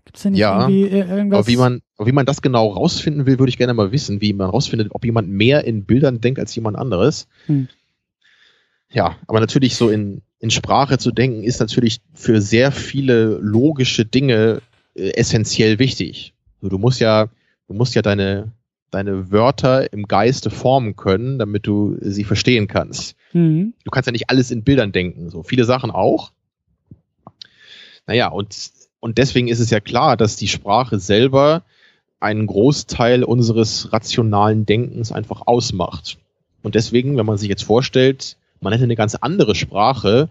Gibt's 0.05 0.24
nicht 0.24 0.39
Ja, 0.39 0.69
irgendwie 0.69 0.97
irgendwas? 0.97 1.40
Aber 1.40 1.49
wie 1.49 1.57
man, 1.57 1.81
aber 1.97 2.07
wie 2.07 2.12
man 2.12 2.24
das 2.24 2.40
genau 2.40 2.69
rausfinden 2.69 3.27
will, 3.27 3.40
würde 3.40 3.51
ich 3.51 3.59
gerne 3.59 3.74
mal 3.74 3.90
wissen, 3.90 4.20
wie 4.20 4.32
man 4.32 4.49
rausfindet, 4.49 4.90
ob 4.93 5.05
jemand 5.05 5.28
mehr 5.28 5.65
in 5.65 5.86
Bildern 5.86 6.20
denkt 6.20 6.39
als 6.39 6.55
jemand 6.55 6.77
anderes. 6.77 7.27
Hm. 7.47 7.66
Ja, 8.93 9.16
aber 9.27 9.40
natürlich 9.40 9.74
so 9.74 9.90
in, 9.90 10.23
in 10.39 10.51
Sprache 10.51 10.99
zu 10.99 11.11
denken, 11.11 11.43
ist 11.43 11.59
natürlich 11.59 11.99
für 12.15 12.40
sehr 12.40 12.70
viele 12.70 13.39
logische 13.40 14.05
Dinge 14.05 14.62
äh, 14.94 15.10
essentiell 15.10 15.78
wichtig. 15.78 16.35
Du 16.60 16.78
musst 16.78 17.01
ja, 17.01 17.28
du 17.66 17.74
musst 17.74 17.94
ja 17.94 18.02
deine, 18.02 18.52
deine 18.90 19.31
Wörter 19.31 19.93
im 19.93 20.06
Geiste 20.06 20.51
formen 20.51 20.97
können, 20.97 21.39
damit 21.39 21.66
du 21.66 21.97
sie 22.01 22.24
verstehen 22.24 22.69
kannst. 22.69 23.16
Mhm. 23.32 23.74
Du 23.85 23.90
kannst 23.90 24.06
ja 24.06 24.12
nicht 24.12 24.31
alles 24.31 24.51
in 24.51 24.62
Bildern 24.62 24.93
denken, 24.93 25.31
so 25.31 25.43
viele 25.43 25.64
Sachen 25.64 25.90
auch. 25.90 26.32
Naja, 28.06 28.28
und, 28.28 28.56
und 29.01 29.19
deswegen 29.19 29.48
ist 29.48 29.60
es 29.60 29.70
ja 29.70 29.81
klar, 29.81 30.16
dass 30.16 30.36
die 30.36 30.48
Sprache 30.48 30.98
selber 30.98 31.62
einen 32.20 32.47
Großteil 32.47 33.24
unseres 33.24 33.93
rationalen 33.93 34.64
Denkens 34.64 35.10
einfach 35.10 35.43
ausmacht. 35.47 36.19
Und 36.62 36.77
deswegen, 36.77 37.16
wenn 37.16 37.27
man 37.27 37.39
sich 37.39 37.48
jetzt 37.48 37.64
vorstellt, 37.64 38.36
man 38.60 38.73
hätte 38.73 38.85
eine 38.85 38.94
ganz 38.94 39.16
andere 39.16 39.56
Sprache, 39.56 40.28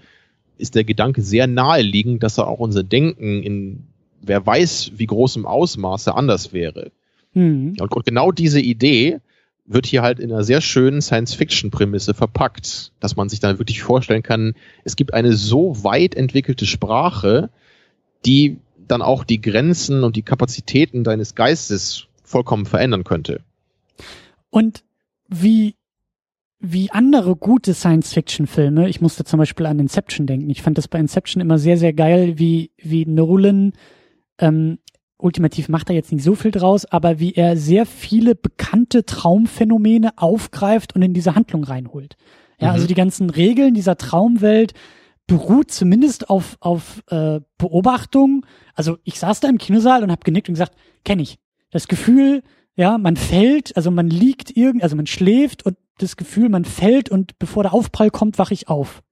ist 0.58 0.76
der 0.76 0.86
Gedanke 0.86 1.22
sehr 1.22 1.48
naheliegend, 1.48 2.24
dass 2.24 2.38
er 2.38 2.48
auch 2.48 2.60
unser 2.60 2.84
Denken 2.84 3.44
in 3.44 3.88
wer 4.22 4.46
weiß 4.46 4.92
wie 4.96 5.08
großem 5.08 5.46
Ausmaße 5.46 6.14
anders 6.16 6.54
wäre. 6.54 6.92
Mhm. 7.34 7.76
Und, 7.80 7.96
und 7.96 8.06
genau 8.06 8.32
diese 8.32 8.60
Idee 8.60 9.20
wird 9.66 9.86
hier 9.86 10.02
halt 10.02 10.20
in 10.20 10.32
einer 10.32 10.44
sehr 10.44 10.62
schönen 10.62 11.02
Science-Fiction-Prämisse 11.02 12.14
verpackt, 12.14 12.92
dass 13.00 13.16
man 13.16 13.30
sich 13.30 13.40
dann 13.40 13.60
wirklich 13.60 13.84
vorstellen 13.84 14.24
kann, 14.24 14.54
es 14.84 14.96
gibt 14.96 15.14
eine 15.14 15.34
so 15.34 15.84
weit 15.84 16.16
entwickelte 16.16 16.66
Sprache, 16.66 17.50
die 18.26 18.58
dann 18.88 19.02
auch 19.02 19.24
die 19.24 19.40
Grenzen 19.40 20.04
und 20.04 20.16
die 20.16 20.24
Kapazitäten 20.24 21.04
deines 21.04 21.36
Geistes 21.36 22.08
vollkommen 22.24 22.66
verändern 22.66 23.04
könnte. 23.04 23.42
Und 24.50 24.84
wie, 25.30 25.76
wie 26.60 26.92
andere 26.92 27.36
gute 27.36 27.74
Science-Fiction-Filme, 27.74 28.90
ich 28.90 29.00
musste 29.00 29.24
zum 29.24 29.40
Beispiel 29.40 29.66
an 29.66 29.80
Inception 29.80 30.28
denken. 30.28 30.50
Ich 30.50 30.62
fand 30.62 30.78
das 30.78 30.88
bei 30.88 31.00
Inception 31.00 31.42
immer 31.42 31.58
sehr, 31.58 31.78
sehr 31.78 31.94
geil, 31.94 32.38
wie, 32.38 32.72
wie 32.78 33.06
Nolan 33.06 33.74
ähm, 34.42 34.80
ultimativ 35.18 35.70
macht 35.70 35.90
er 35.90 35.96
jetzt 35.96 36.12
nicht 36.12 36.24
so 36.24 36.36
viel 36.36 36.52
draus, 36.52 36.86
aber 36.86 37.20
wie 37.20 37.34
er 37.34 37.56
sehr 37.56 37.86
viele 37.86 38.36
bekannte 38.36 39.06
Traumphänomene 39.06 40.18
aufgreift 40.18 40.96
und 40.96 41.02
in 41.02 41.14
diese 41.14 41.36
Handlung 41.36 41.64
reinholt. 41.64 42.18
Ja, 42.60 42.70
mhm. 42.70 42.74
also 42.74 42.88
die 42.88 42.96
ganzen 42.96 43.30
Regeln 43.30 43.74
dieser 43.74 43.98
Traumwelt 43.98 44.74
beruht 45.28 45.72
zumindest 45.72 46.30
auf, 46.30 46.58
auf 46.60 47.04
äh, 47.08 47.40
Beobachtung. 47.58 48.46
Also 48.74 48.98
ich 49.04 49.20
saß 49.20 49.40
da 49.40 49.48
im 49.48 49.58
Kinosaal 49.58 50.04
und 50.04 50.12
habe 50.12 50.24
genickt 50.24 50.50
und 50.50 50.56
gesagt, 50.56 50.76
kenne 51.06 51.22
ich. 51.22 51.38
Das 51.70 51.88
Gefühl, 51.88 52.44
ja, 52.76 52.98
man 52.98 53.16
fällt, 53.16 53.76
also 53.78 53.92
man 53.92 54.10
liegt 54.10 54.56
irgend, 54.58 54.84
also 54.84 54.96
man 54.96 55.08
schläft 55.08 55.66
und 55.66 55.78
das 56.00 56.18
Gefühl, 56.18 56.50
man 56.50 56.66
fällt 56.66 57.10
und 57.10 57.38
bevor 57.40 57.64
der 57.64 57.74
Aufprall 57.74 58.10
kommt, 58.10 58.40
wache 58.40 58.54
ich 58.54 58.68
auf. 58.68 59.04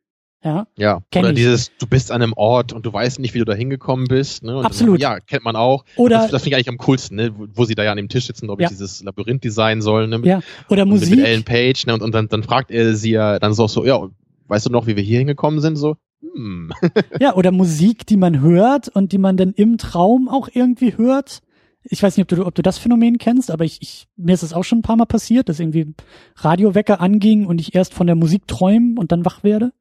Ja. 0.44 0.68
Ja. 0.78 1.02
Oder 1.16 1.30
ich. 1.30 1.36
dieses, 1.36 1.72
du 1.78 1.86
bist 1.86 2.12
an 2.12 2.22
einem 2.22 2.34
Ort 2.34 2.72
und 2.72 2.86
du 2.86 2.94
weißt 2.94 3.20
nicht, 3.20 3.34
wie 3.34 3.40
du 3.40 3.46
da 3.46 3.54
hingekommen 3.54 4.08
bist. 4.08 4.44
Ne? 4.44 4.58
Und 4.58 4.66
Absolut. 4.66 5.02
Dann, 5.02 5.18
ja, 5.18 5.20
kennt 5.20 5.44
man 5.44 5.56
auch. 5.56 5.84
Oder 5.98 6.20
das, 6.20 6.32
das 6.32 6.44
finde 6.44 6.56
ich 6.56 6.56
eigentlich 6.56 6.70
am 6.70 6.78
coolsten, 6.78 7.16
ne? 7.18 7.34
wo, 7.38 7.48
wo 7.54 7.66
sie 7.66 7.76
da 7.76 7.84
ja 7.84 7.92
an 7.92 7.98
dem 7.98 8.08
Tisch 8.10 8.28
sitzen, 8.28 8.50
ob 8.50 8.62
ja. 8.62 8.66
ich 8.66 8.70
dieses 8.70 9.04
Labyrinth 9.04 9.44
designen 9.44 9.82
soll. 9.82 10.08
Ne? 10.08 10.20
Mit, 10.20 10.28
ja. 10.28 10.40
Oder 10.70 10.86
Musik. 10.86 11.18
Mit 11.18 11.26
Ellen 11.26 11.44
Page. 11.44 11.86
Ne? 11.88 11.94
Und, 11.94 12.02
und 12.02 12.14
dann, 12.14 12.30
dann 12.30 12.44
fragt 12.44 12.72
er 12.72 12.96
sie 12.96 13.12
ja 13.12 13.40
dann 13.40 13.54
so, 13.54 13.68
so, 13.68 13.86
ja, 13.86 14.08
weißt 14.48 14.66
du 14.66 14.70
noch, 14.70 14.88
wie 14.88 14.96
wir 14.96 15.04
hier 15.04 15.20
hingekommen 15.20 15.60
sind? 15.60 15.76
So, 15.76 15.98
hm. 16.22 16.72
ja, 17.20 17.36
oder 17.36 17.52
Musik, 17.52 18.06
die 18.06 18.18
man 18.18 18.42
hört 18.42 18.90
und 18.90 19.12
die 19.12 19.18
man 19.18 19.38
dann 19.38 19.54
im 19.54 19.78
Traum 19.78 20.30
auch 20.30 20.50
irgendwie 20.52 20.98
hört. 20.98 21.42
Ich 21.84 22.04
weiß 22.04 22.18
nicht, 22.18 22.24
ob 22.24 22.38
du, 22.38 22.46
ob 22.46 22.56
du 22.56 22.62
das 22.62 22.78
Phänomen 22.78 23.18
kennst, 23.18 23.52
aber 23.52 23.64
ich, 23.64 23.82
ich, 23.82 24.08
mir 24.18 24.34
ist 24.34 24.44
es 24.44 24.54
auch 24.54 24.64
schon 24.64 24.80
ein 24.80 24.84
paar 24.84 24.98
Mal 24.98 25.06
passiert, 25.06 25.48
dass 25.50 25.60
irgendwie 25.60 25.94
Radiowecker 26.36 27.00
anging 27.00 27.46
und 27.46 27.62
ich 27.62 27.74
erst 27.74 27.94
von 27.94 28.06
der 28.06 28.18
Musik 28.18 28.48
träume 28.48 29.00
und 29.00 29.12
dann 29.12 29.26
wach 29.26 29.44
werde. 29.44 29.72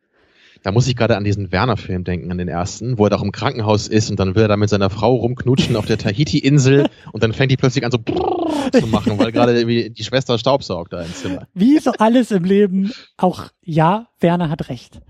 Da 0.63 0.73
muss 0.73 0.89
ich 0.89 0.97
gerade 0.97 1.17
an 1.17 1.25
diesen 1.25 1.53
Werner-Film 1.53 2.05
denken, 2.05 2.31
an 2.31 2.39
den 2.39 2.49
ersten, 2.49 2.99
wo 2.99 3.05
er 3.05 3.11
doch 3.11 3.23
im 3.23 3.33
Krankenhaus 3.33 3.89
ist 3.89 4.11
und 4.11 4.19
dann 4.19 4.35
will 4.35 4.43
er 4.43 4.49
da 4.49 4.57
mit 4.57 4.69
seiner 4.69 4.91
Frau 4.91 5.15
rumknutschen 5.15 5.77
auf 5.77 5.87
der 5.87 5.99
Tahiti-Insel 5.99 6.89
und 7.13 7.23
dann 7.23 7.33
fängt 7.33 7.51
die 7.53 7.57
plötzlich 7.57 7.85
an 7.85 7.93
so 7.93 7.99
zu 7.99 8.87
machen, 8.89 9.19
weil 9.19 9.33
gerade 9.33 9.65
die 9.65 10.05
Schwester 10.05 10.39
staubsaugt 10.39 10.93
da 10.93 11.03
im 11.03 11.15
Zimmer. 11.15 11.47
Wie 11.55 11.79
so 11.79 11.93
alles 11.99 12.31
im 12.31 12.45
Leben, 12.45 12.93
auch 13.17 13.47
ja, 13.63 14.09
Werner 14.21 14.51
hat 14.51 14.69
recht. 14.69 15.01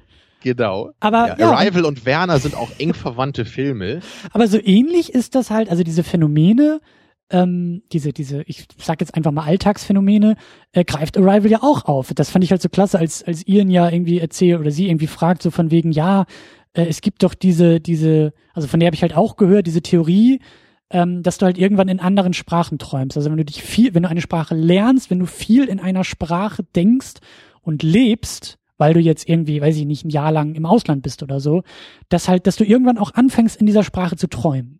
Genau. 0.43 0.91
Aber 1.01 1.29
ja, 1.29 1.37
ja, 1.39 1.51
Arrival 1.53 1.85
und 1.85 2.07
Werner 2.07 2.39
sind 2.39 2.55
auch 2.55 2.70
eng 2.79 2.95
verwandte 2.95 3.45
Filme. 3.45 4.01
Aber 4.33 4.47
so 4.47 4.59
ähnlich 4.62 5.12
ist 5.12 5.35
das 5.35 5.51
halt, 5.51 5.69
also 5.70 5.83
diese 5.83 6.05
Phänomene, 6.05 6.81
ähm, 7.31 7.83
diese, 7.93 8.13
diese, 8.13 8.43
ich 8.43 8.67
sag 8.79 9.01
jetzt 9.01 9.15
einfach 9.15 9.33
mal 9.33 9.45
Alltagsphänomene, 9.45 10.37
äh, 10.73 10.85
greift 10.85 11.17
Arrival 11.19 11.51
ja 11.51 11.63
auch 11.63 11.85
auf. 11.85 12.13
Das 12.15 12.31
fand 12.31 12.45
ich 12.45 12.51
halt 12.51 12.63
so 12.63 12.69
klasse, 12.69 12.99
als, 12.99 13.23
als 13.23 13.47
Ian 13.47 13.71
ja 13.71 13.89
irgendwie 13.89 14.19
erzählt 14.19 14.61
oder 14.61 14.71
sie 14.71 14.89
irgendwie 14.89 15.07
fragt, 15.07 15.43
so 15.43 15.51
von 15.51 15.71
wegen, 15.71 15.93
ja, 15.93 16.25
äh, 16.73 16.87
es 16.87 17.01
gibt 17.01 17.23
doch 17.23 17.35
diese, 17.35 17.81
diese, 17.81 18.33
also 18.55 18.69
von 18.69 18.81
der 18.81 18.87
habe 18.87 18.97
ich 18.97 19.03
halt 19.03 19.17
auch 19.17 19.37
gehört, 19.37 19.67
diese 19.67 19.83
Theorie, 19.83 20.41
ähm, 20.91 21.23
dass 21.23 21.39
du 21.39 21.47
halt 21.47 21.59
irgendwann 21.59 21.89
in 21.89 22.01
anderen 22.01 22.33
Sprachen 22.33 22.79
träumst. 22.79 23.17
Also 23.17 23.31
wenn 23.31 23.37
du 23.37 23.45
dich 23.45 23.63
viel, 23.63 23.95
wenn 23.95 24.05
du 24.05 24.09
eine 24.09 24.23
Sprache 24.23 24.55
lernst, 24.55 25.11
wenn 25.11 25.19
du 25.19 25.27
viel 25.27 25.65
in 25.65 25.81
einer 25.81 26.05
Sprache 26.05 26.63
denkst 26.75 27.17
und 27.61 27.83
lebst, 27.83 28.59
weil 28.79 28.95
du 28.95 29.01
jetzt 29.01 29.29
irgendwie, 29.29 29.61
weiß 29.61 29.77
ich 29.77 29.85
nicht, 29.85 30.05
ein 30.05 30.11
Jahr 30.11 30.33
lang 30.33 30.55
im 30.55 30.65
Ausland 30.65 31.03
bist 31.03 31.23
oder 31.23 31.41
so, 31.41 31.63
dass 32.09 32.29
halt, 32.29 32.47
dass 32.47 32.57
du 32.57 32.65
irgendwann 32.65 32.97
auch 32.97 33.13
anfängst, 33.13 33.61
in 33.61 33.67
dieser 33.67 33.83
Sprache 33.83 34.17
zu 34.17 34.29
träumen. 34.29 34.78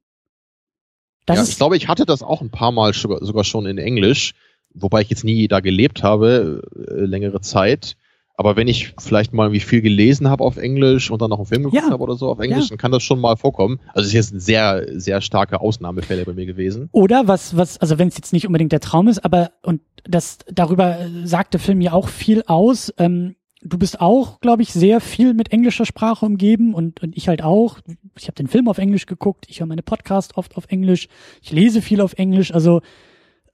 Das 1.29 1.37
ja, 1.37 1.45
ich 1.45 1.57
glaube, 1.57 1.77
ich 1.77 1.89
hatte 1.89 2.07
das 2.07 2.23
auch 2.23 2.41
ein 2.41 2.51
paar 2.51 2.73
Mal 2.73 2.95
sogar 2.95 3.45
schon 3.45 3.67
in 3.67 3.79
Englisch, 3.79 4.35
wobei 4.75 5.03
ich 5.03 5.11
jetzt 5.11 5.25
nie 5.25 5.47
da 5.47 5.61
gelebt 5.61 6.03
habe, 6.03 6.63
äh, 6.75 7.05
längere 7.05 7.41
Zeit. 7.41 7.97
Aber 8.35 8.55
wenn 8.55 8.69
ich 8.69 8.95
vielleicht 8.99 9.33
mal 9.33 9.51
wie 9.51 9.59
viel 9.59 9.83
gelesen 9.83 10.31
habe 10.31 10.45
auf 10.45 10.59
Englisch 10.59 11.11
und 11.11 11.21
dann 11.21 11.31
noch 11.31 11.39
einen 11.39 11.47
Film 11.47 11.65
geguckt 11.65 11.83
ja. 11.83 11.91
habe 11.91 12.01
oder 12.01 12.15
so 12.15 12.29
auf 12.29 12.39
Englisch, 12.39 12.67
ja. 12.67 12.69
dann 12.69 12.79
kann 12.79 12.93
das 12.93 13.03
schon 13.03 13.21
mal 13.21 13.37
vorkommen. 13.37 13.81
Also 13.89 14.03
es 14.03 14.07
ist 14.07 14.13
jetzt 14.13 14.33
ein 14.33 14.39
sehr, 14.39 14.87
sehr 14.93 15.21
starke 15.21 15.61
Ausnahmefälle 15.61 16.25
bei 16.25 16.35
mir 16.35 16.47
gewesen. 16.47 16.89
Oder 16.93 17.27
was, 17.27 17.57
was, 17.57 17.79
also 17.79 17.99
wenn 17.99 18.07
es 18.07 18.17
jetzt 18.17 18.33
nicht 18.33 18.47
unbedingt 18.47 18.71
der 18.71 18.79
Traum 18.79 19.09
ist, 19.09 19.25
aber 19.25 19.51
und 19.63 19.81
das 20.05 20.39
darüber 20.47 20.99
sagt 21.25 21.55
der 21.55 21.61
Film 21.61 21.81
ja 21.81 21.93
auch 21.93 22.09
viel 22.09 22.45
aus. 22.47 22.95
Ähm, 22.97 23.35
du 23.63 23.79
bist 23.79 24.01
auch, 24.01 24.41
glaube 24.41 24.63
ich, 24.63 24.73
sehr 24.73 25.01
viel 25.01 25.35
mit 25.35 25.53
englischer 25.53 25.87
Sprache 25.87 26.25
umgeben 26.25 26.75
und, 26.75 27.03
und 27.03 27.17
ich 27.17 27.29
halt 27.29 27.43
auch. 27.43 27.79
Ich 28.17 28.27
habe 28.27 28.35
den 28.35 28.47
Film 28.47 28.69
auf 28.69 28.79
Englisch 28.79 29.07
geguckt, 29.07 29.47
ich 29.49 29.61
höre 29.61 29.67
meine 29.67 29.83
Podcasts 29.83 30.37
oft 30.37 30.57
auf 30.57 30.67
Englisch, 30.69 31.09
ich 31.43 31.53
lese 31.53 31.83
viel 31.83 32.01
auf 32.01 32.15
Englisch, 32.15 32.53
also 32.53 32.81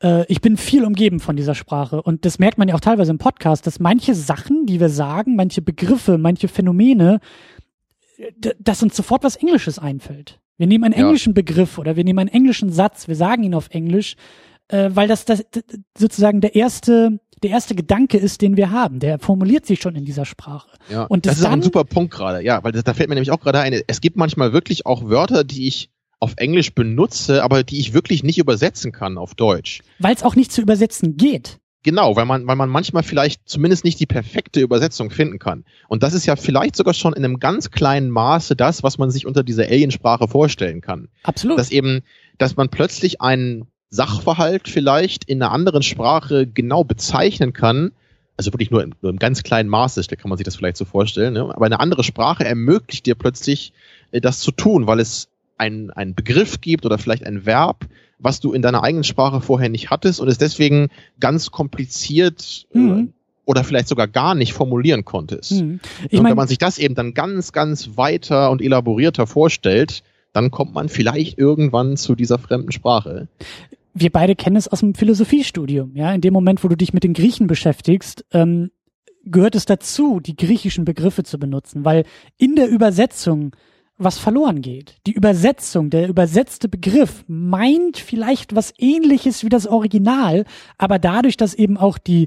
äh, 0.03 0.25
ich 0.29 0.41
bin 0.41 0.57
viel 0.57 0.85
umgeben 0.85 1.21
von 1.21 1.37
dieser 1.37 1.55
Sprache 1.55 2.03
und 2.03 2.25
das 2.25 2.39
merkt 2.39 2.59
man 2.59 2.69
ja 2.69 2.75
auch 2.75 2.81
teilweise 2.81 3.11
im 3.11 3.19
Podcast, 3.19 3.67
dass 3.67 3.81
manche 3.81 4.15
Sachen, 4.15 4.67
die 4.67 4.81
wir 4.81 4.89
sagen, 4.89 5.37
manche 5.37 5.63
Begriffe, 5.63 6.19
manche 6.19 6.49
Phänomene, 6.49 7.21
dass 8.59 8.83
uns 8.83 8.97
sofort 8.97 9.25
was 9.25 9.37
Englisches 9.37 9.79
einfällt. 9.79 10.41
Wir 10.57 10.67
nehmen 10.67 10.85
einen 10.85 10.95
ja. 10.95 11.01
englischen 11.01 11.35
Begriff 11.35 11.79
oder 11.79 11.97
wir 11.97 12.05
nehmen 12.05 12.21
einen 12.21 12.29
englischen 12.29 12.71
Satz, 12.71 13.09
wir 13.09 13.17
sagen 13.17 13.43
ihn 13.43 13.55
auf 13.55 13.71
Englisch, 13.71 14.17
äh, 14.69 14.91
weil 14.93 15.09
das, 15.09 15.25
das 15.25 15.45
sozusagen 15.97 16.41
der 16.41 16.55
erste 16.55 17.19
der 17.45 17.51
erste 17.51 17.75
Gedanke 17.75 18.17
ist, 18.17 18.41
den 18.41 18.57
wir 18.57 18.71
haben. 18.71 18.99
Der 18.99 19.19
formuliert 19.19 19.67
sich 19.67 19.81
schon 19.81 19.95
in 19.95 20.05
dieser 20.05 20.25
Sprache. 20.25 20.71
Ja, 20.89 21.05
und 21.05 21.27
das, 21.27 21.35
das 21.35 21.41
ist 21.41 21.47
auch 21.47 21.53
ein 21.53 21.63
super 21.63 21.85
Punkt 21.85 22.13
gerade. 22.13 22.43
Ja, 22.43 22.65
weil 22.65 22.73
das, 22.73 22.85
da 22.85 22.95
fällt 22.95 23.11
mir 23.11 23.15
nämlich 23.15 23.31
auch 23.31 23.41
gerade 23.41 23.61
ein. 23.61 23.81
Es 23.87 24.01
gibt 24.01 24.17
manchmal 24.17 24.53
wirklich 24.53 24.87
auch 24.87 25.09
Wörter, 25.09 25.45
die 25.45 25.69
ich 25.69 25.91
auf 26.21 26.35
Englisch 26.39 26.75
benutze, 26.75 27.45
aber 27.45 27.63
die 27.63 27.79
ich 27.79 27.93
wirklich 27.93 28.23
nicht 28.23 28.39
übersetzen 28.39 28.93
kann 28.93 29.19
auf 29.19 29.35
Deutsch. 29.35 29.83
Weil 29.99 30.15
es 30.15 30.23
auch 30.23 30.37
nicht 30.37 30.53
zu 30.53 30.63
übersetzen 30.63 31.19
geht. 31.19 31.59
Genau, 31.83 32.17
weil 32.17 32.25
man, 32.25 32.47
weil 32.47 32.57
man 32.57 32.71
manchmal 32.71 33.03
vielleicht 33.03 33.47
zumindest 33.47 33.85
nicht 33.85 34.01
die 34.01 34.07
perfekte 34.07 34.61
Übersetzung 34.61 35.11
finden 35.11 35.39
kann. 35.39 35.67
Und 35.87 36.03
das 36.03 36.15
ist 36.15 36.25
ja 36.25 36.35
vielleicht 36.35 36.77
sogar 36.77 36.95
schon 36.95 37.13
in 37.13 37.23
einem 37.23 37.41
ganz 37.41 37.71
kleinen 37.71 38.09
Maße 38.09 38.57
das, 38.57 38.83
was 38.83 38.97
man 38.97 39.11
sich 39.11 39.27
unter 39.27 39.43
dieser 39.43 39.65
Aliensprache 39.65 40.29
vorstellen 40.29 40.81
kann. 40.81 41.09
Absolut. 41.25 41.59
Dass 41.59 41.71
eben, 41.71 42.01
dass 42.39 42.57
man 42.57 42.71
plötzlich 42.71 43.21
einen 43.21 43.67
Sachverhalt 43.95 44.69
vielleicht 44.69 45.25
in 45.25 45.41
einer 45.41 45.53
anderen 45.53 45.83
Sprache 45.83 46.47
genau 46.47 46.83
bezeichnen 46.83 47.53
kann, 47.53 47.93
also 48.37 48.53
wirklich 48.53 48.71
nur, 48.71 48.83
in, 48.83 48.95
nur 49.01 49.13
im 49.13 49.19
ganz 49.19 49.45
kleinen 49.45 49.69
Maße, 49.69 50.03
da 50.03 50.17
kann 50.17 50.29
man 50.29 50.37
sich 50.37 50.45
das 50.45 50.57
vielleicht 50.57 50.77
so 50.77 50.85
vorstellen, 50.85 51.35
ne? 51.35 51.43
aber 51.43 51.65
eine 51.65 51.79
andere 51.79 52.03
Sprache 52.03 52.45
ermöglicht 52.45 53.07
dir 53.07 53.15
plötzlich, 53.15 53.73
äh, 54.11 54.21
das 54.21 54.41
zu 54.41 54.51
tun, 54.51 54.89
weil 54.89 54.99
es 54.99 55.29
einen, 55.59 55.91
einen 55.91 56.15
Begriff 56.17 56.61
gibt 56.61 56.85
oder 56.85 56.99
vielleicht 56.99 57.25
ein 57.25 57.47
Verb, 57.47 57.87
was 58.19 58.41
du 58.41 58.53
in 58.53 58.63
deiner 58.63 58.83
eigenen 58.83 59.05
Sprache 59.05 59.41
vorher 59.41 59.69
nicht 59.69 59.91
hattest 59.91 60.19
und 60.19 60.27
es 60.27 60.39
deswegen 60.39 60.89
ganz 61.21 61.53
kompliziert 61.53 62.67
äh, 62.75 62.79
mhm. 62.79 62.99
äh, 62.99 63.07
oder 63.45 63.63
vielleicht 63.63 63.87
sogar 63.87 64.09
gar 64.09 64.35
nicht 64.35 64.55
formulieren 64.55 65.05
konntest. 65.05 65.53
Mhm. 65.53 65.79
und 66.03 66.13
mein, 66.15 66.31
wenn 66.31 66.37
man 66.37 66.49
sich 66.49 66.59
das 66.59 66.79
eben 66.79 66.97
dann 66.97 67.15
ganz, 67.15 67.53
ganz 67.53 67.91
weiter 67.97 68.51
und 68.51 68.61
elaborierter 68.61 69.29
vorstellt, 69.29 70.03
dann 70.33 70.51
kommt 70.51 70.75
man 70.75 70.89
vielleicht 70.89 71.39
irgendwann 71.39 71.97
zu 71.97 72.17
dieser 72.17 72.39
fremden 72.39 72.73
Sprache 72.73 73.29
wir 73.95 74.11
beide 74.11 74.35
kennen 74.35 74.57
es 74.57 74.69
aus 74.69 74.81
dem 74.81 74.95
Philosophiestudium. 74.95 75.95
Ja, 75.95 76.13
in 76.13 76.21
dem 76.21 76.35
Moment, 76.35 76.65
wo 76.65 76.69
du 76.69 76.77
dich 76.77 76.93
mit 76.93 77.05
den 77.05 77.15
Griechen 77.15 77.47
beschäftigst, 77.47 78.25
ähm, 78.33 78.71
gehört 79.25 79.55
es 79.55 79.65
dazu, 79.65 80.21
die 80.21 80.37
griechischen 80.37 80.85
Begriffe 80.85 81.23
zu 81.23 81.39
benutzen, 81.39 81.85
weil 81.85 82.05
in 82.37 82.57
der 82.57 82.69
Übersetzung 82.69 83.55
was 83.97 84.19
verloren 84.19 84.61
geht. 84.61 84.97
Die 85.07 85.13
Übersetzung, 85.13 85.89
der 85.89 86.09
übersetzte 86.09 86.69
Begriff 86.69 87.25
meint 87.29 87.97
vielleicht 87.97 88.57
was 88.57 88.75
ähnliches 88.77 89.45
wie 89.45 89.49
das 89.49 89.69
Original, 89.69 90.45
aber 90.79 90.99
dadurch, 90.99 91.37
dass 91.37 91.55
eben 91.55 91.77
auch 91.77 91.99
die 91.99 92.27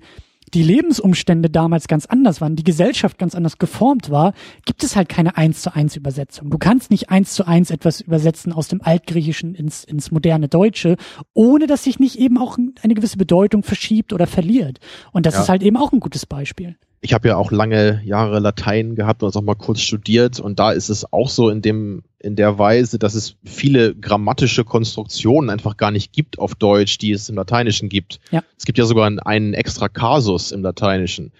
die 0.53 0.63
Lebensumstände 0.63 1.49
damals 1.49 1.87
ganz 1.87 2.05
anders 2.05 2.41
waren, 2.41 2.55
die 2.55 2.63
Gesellschaft 2.63 3.17
ganz 3.17 3.35
anders 3.35 3.57
geformt 3.57 4.09
war, 4.09 4.33
gibt 4.65 4.83
es 4.83 4.95
halt 4.95 5.09
keine 5.09 5.37
eins 5.37 5.61
zu 5.61 5.75
eins 5.75 5.95
Übersetzung. 5.95 6.49
Du 6.49 6.57
kannst 6.57 6.89
nicht 6.91 7.09
eins 7.09 7.33
zu 7.33 7.45
eins 7.45 7.71
etwas 7.71 8.01
übersetzen 8.01 8.53
aus 8.53 8.67
dem 8.67 8.81
Altgriechischen 8.81 9.55
ins, 9.55 9.83
ins 9.83 10.11
moderne 10.11 10.47
Deutsche, 10.47 10.97
ohne 11.33 11.67
dass 11.67 11.83
sich 11.83 11.99
nicht 11.99 12.17
eben 12.17 12.37
auch 12.37 12.57
eine 12.81 12.93
gewisse 12.93 13.17
Bedeutung 13.17 13.63
verschiebt 13.63 14.13
oder 14.13 14.27
verliert. 14.27 14.79
Und 15.11 15.25
das 15.25 15.35
ja. 15.35 15.41
ist 15.41 15.49
halt 15.49 15.63
eben 15.63 15.77
auch 15.77 15.91
ein 15.91 15.99
gutes 15.99 16.25
Beispiel 16.25 16.77
ich 17.01 17.13
habe 17.13 17.27
ja 17.27 17.37
auch 17.37 17.51
lange 17.51 18.01
Jahre 18.05 18.39
Latein 18.39 18.95
gehabt 18.95 19.23
und 19.23 19.35
auch 19.35 19.41
mal 19.41 19.55
kurz 19.55 19.81
studiert 19.81 20.39
und 20.39 20.59
da 20.59 20.71
ist 20.71 20.89
es 20.89 21.11
auch 21.11 21.29
so 21.29 21.49
in 21.49 21.61
dem 21.61 22.03
in 22.19 22.35
der 22.35 22.57
Weise, 22.57 22.97
dass 22.97 23.13
es 23.13 23.35
viele 23.43 23.93
grammatische 23.95 24.63
Konstruktionen 24.63 25.49
einfach 25.51 25.77
gar 25.77 25.91
nicht 25.91 26.11
gibt 26.11 26.39
auf 26.39 26.55
Deutsch, 26.55 26.97
die 26.97 27.11
es 27.11 27.29
im 27.29 27.35
Lateinischen 27.35 27.89
gibt. 27.89 28.19
Ja. 28.31 28.43
Es 28.57 28.65
gibt 28.65 28.79
ja 28.79 28.85
sogar 28.85 29.11
einen 29.25 29.53
extra 29.53 29.87
Kasus 29.87 30.51
im 30.51 30.63
Lateinischen. 30.63 31.31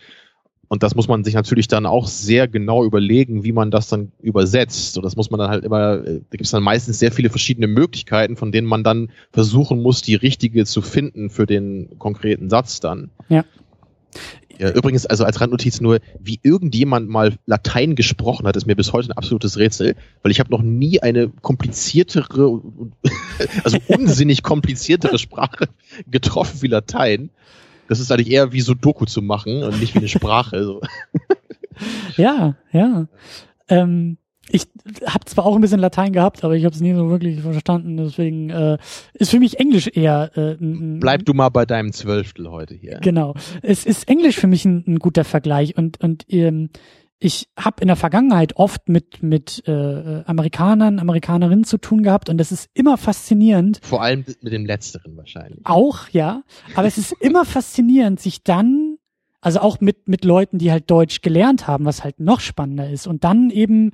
Und 0.69 0.83
das 0.83 0.95
muss 0.95 1.07
man 1.07 1.23
sich 1.23 1.33
natürlich 1.33 1.67
dann 1.67 1.85
auch 1.85 2.07
sehr 2.07 2.47
genau 2.47 2.83
überlegen, 2.83 3.43
wie 3.43 3.53
man 3.53 3.71
das 3.71 3.87
dann 3.87 4.11
übersetzt. 4.21 4.97
Und 4.97 5.03
das 5.03 5.15
muss 5.15 5.31
man 5.31 5.39
dann 5.39 5.49
halt 5.49 5.63
immer, 5.63 6.05
äh, 6.05 6.19
da 6.29 6.31
gibt 6.31 6.45
es 6.45 6.51
dann 6.51 6.63
meistens 6.63 6.99
sehr 6.99 7.11
viele 7.11 7.29
verschiedene 7.29 7.67
Möglichkeiten, 7.67 8.35
von 8.35 8.51
denen 8.51 8.67
man 8.67 8.83
dann 8.83 9.09
versuchen 9.31 9.81
muss, 9.81 10.01
die 10.01 10.15
richtige 10.15 10.65
zu 10.65 10.81
finden 10.81 11.29
für 11.29 11.45
den 11.45 11.97
konkreten 11.99 12.49
Satz 12.49 12.81
dann. 12.81 13.09
Ja. 13.29 13.45
Ja, 14.59 14.71
übrigens, 14.71 15.05
also 15.05 15.23
als 15.23 15.39
Randnotiz 15.39 15.81
nur, 15.81 15.99
wie 16.19 16.39
irgendjemand 16.41 17.09
mal 17.09 17.37
Latein 17.45 17.95
gesprochen 17.95 18.47
hat, 18.47 18.55
ist 18.55 18.65
mir 18.65 18.75
bis 18.75 18.91
heute 18.91 19.09
ein 19.09 19.17
absolutes 19.17 19.57
Rätsel, 19.57 19.95
weil 20.23 20.31
ich 20.31 20.39
habe 20.39 20.49
noch 20.49 20.61
nie 20.61 20.99
eine 21.01 21.29
kompliziertere, 21.29 22.61
also 23.63 23.77
unsinnig 23.87 24.41
kompliziertere 24.41 25.19
Sprache 25.19 25.67
getroffen 26.09 26.61
wie 26.61 26.67
Latein. 26.67 27.29
Das 27.87 27.99
ist 27.99 28.11
eigentlich 28.11 28.31
eher 28.31 28.51
wie 28.51 28.61
so 28.61 28.73
Doku 28.73 29.05
zu 29.05 29.21
machen 29.21 29.63
und 29.63 29.79
nicht 29.79 29.93
wie 29.93 29.99
eine 29.99 30.09
Sprache. 30.09 30.63
So. 30.63 30.81
Ja, 32.15 32.55
ja. 32.71 33.07
Ähm, 33.69 34.17
ich 34.49 34.67
habe 35.05 35.25
zwar 35.25 35.45
auch 35.45 35.55
ein 35.55 35.61
bisschen 35.61 35.79
Latein 35.79 36.13
gehabt, 36.13 36.43
aber 36.43 36.55
ich 36.55 36.63
habe 36.63 36.73
es 36.73 36.81
nie 36.81 36.93
so 36.93 37.09
wirklich 37.09 37.41
verstanden. 37.41 37.97
Deswegen 37.97 38.49
äh, 38.49 38.77
ist 39.13 39.31
für 39.31 39.39
mich 39.39 39.59
Englisch 39.59 39.89
eher. 39.93 40.31
Äh, 40.35 40.53
ein, 40.53 40.99
Bleib 40.99 41.25
du 41.25 41.33
mal 41.33 41.49
bei 41.49 41.65
deinem 41.65 41.91
Zwölftel 41.91 42.49
heute 42.49 42.73
hier. 42.73 42.99
Genau. 43.01 43.35
Es 43.61 43.85
ist 43.85 44.07
Englisch 44.07 44.37
für 44.37 44.47
mich 44.47 44.65
ein, 44.65 44.83
ein 44.87 44.99
guter 44.99 45.23
Vergleich 45.23 45.77
und 45.77 46.01
und 46.01 46.25
ähm, 46.29 46.69
ich 47.19 47.49
habe 47.57 47.81
in 47.81 47.87
der 47.87 47.95
Vergangenheit 47.95 48.55
oft 48.57 48.89
mit 48.89 49.21
mit 49.21 49.67
äh, 49.67 50.23
Amerikanern, 50.25 50.99
Amerikanerinnen 50.99 51.65
zu 51.65 51.77
tun 51.77 52.03
gehabt 52.03 52.29
und 52.29 52.37
das 52.37 52.51
ist 52.51 52.69
immer 52.73 52.97
faszinierend. 52.97 53.79
Vor 53.81 54.01
allem 54.01 54.23
mit 54.41 54.53
dem 54.53 54.65
letzteren 54.65 55.17
wahrscheinlich. 55.17 55.59
Auch, 55.65 56.07
ja. 56.09 56.43
Aber 56.75 56.87
es 56.87 56.97
ist 56.97 57.11
immer 57.19 57.43
faszinierend, 57.43 58.19
sich 58.19 58.43
dann, 58.43 58.97
also 59.41 59.59
auch 59.59 59.81
mit 59.81 60.07
mit 60.07 60.23
Leuten, 60.23 60.57
die 60.57 60.71
halt 60.71 60.89
Deutsch 60.89 61.21
gelernt 61.21 61.67
haben, 61.67 61.85
was 61.85 62.03
halt 62.03 62.19
noch 62.19 62.39
spannender 62.39 62.89
ist 62.89 63.07
und 63.07 63.23
dann 63.23 63.49
eben 63.49 63.91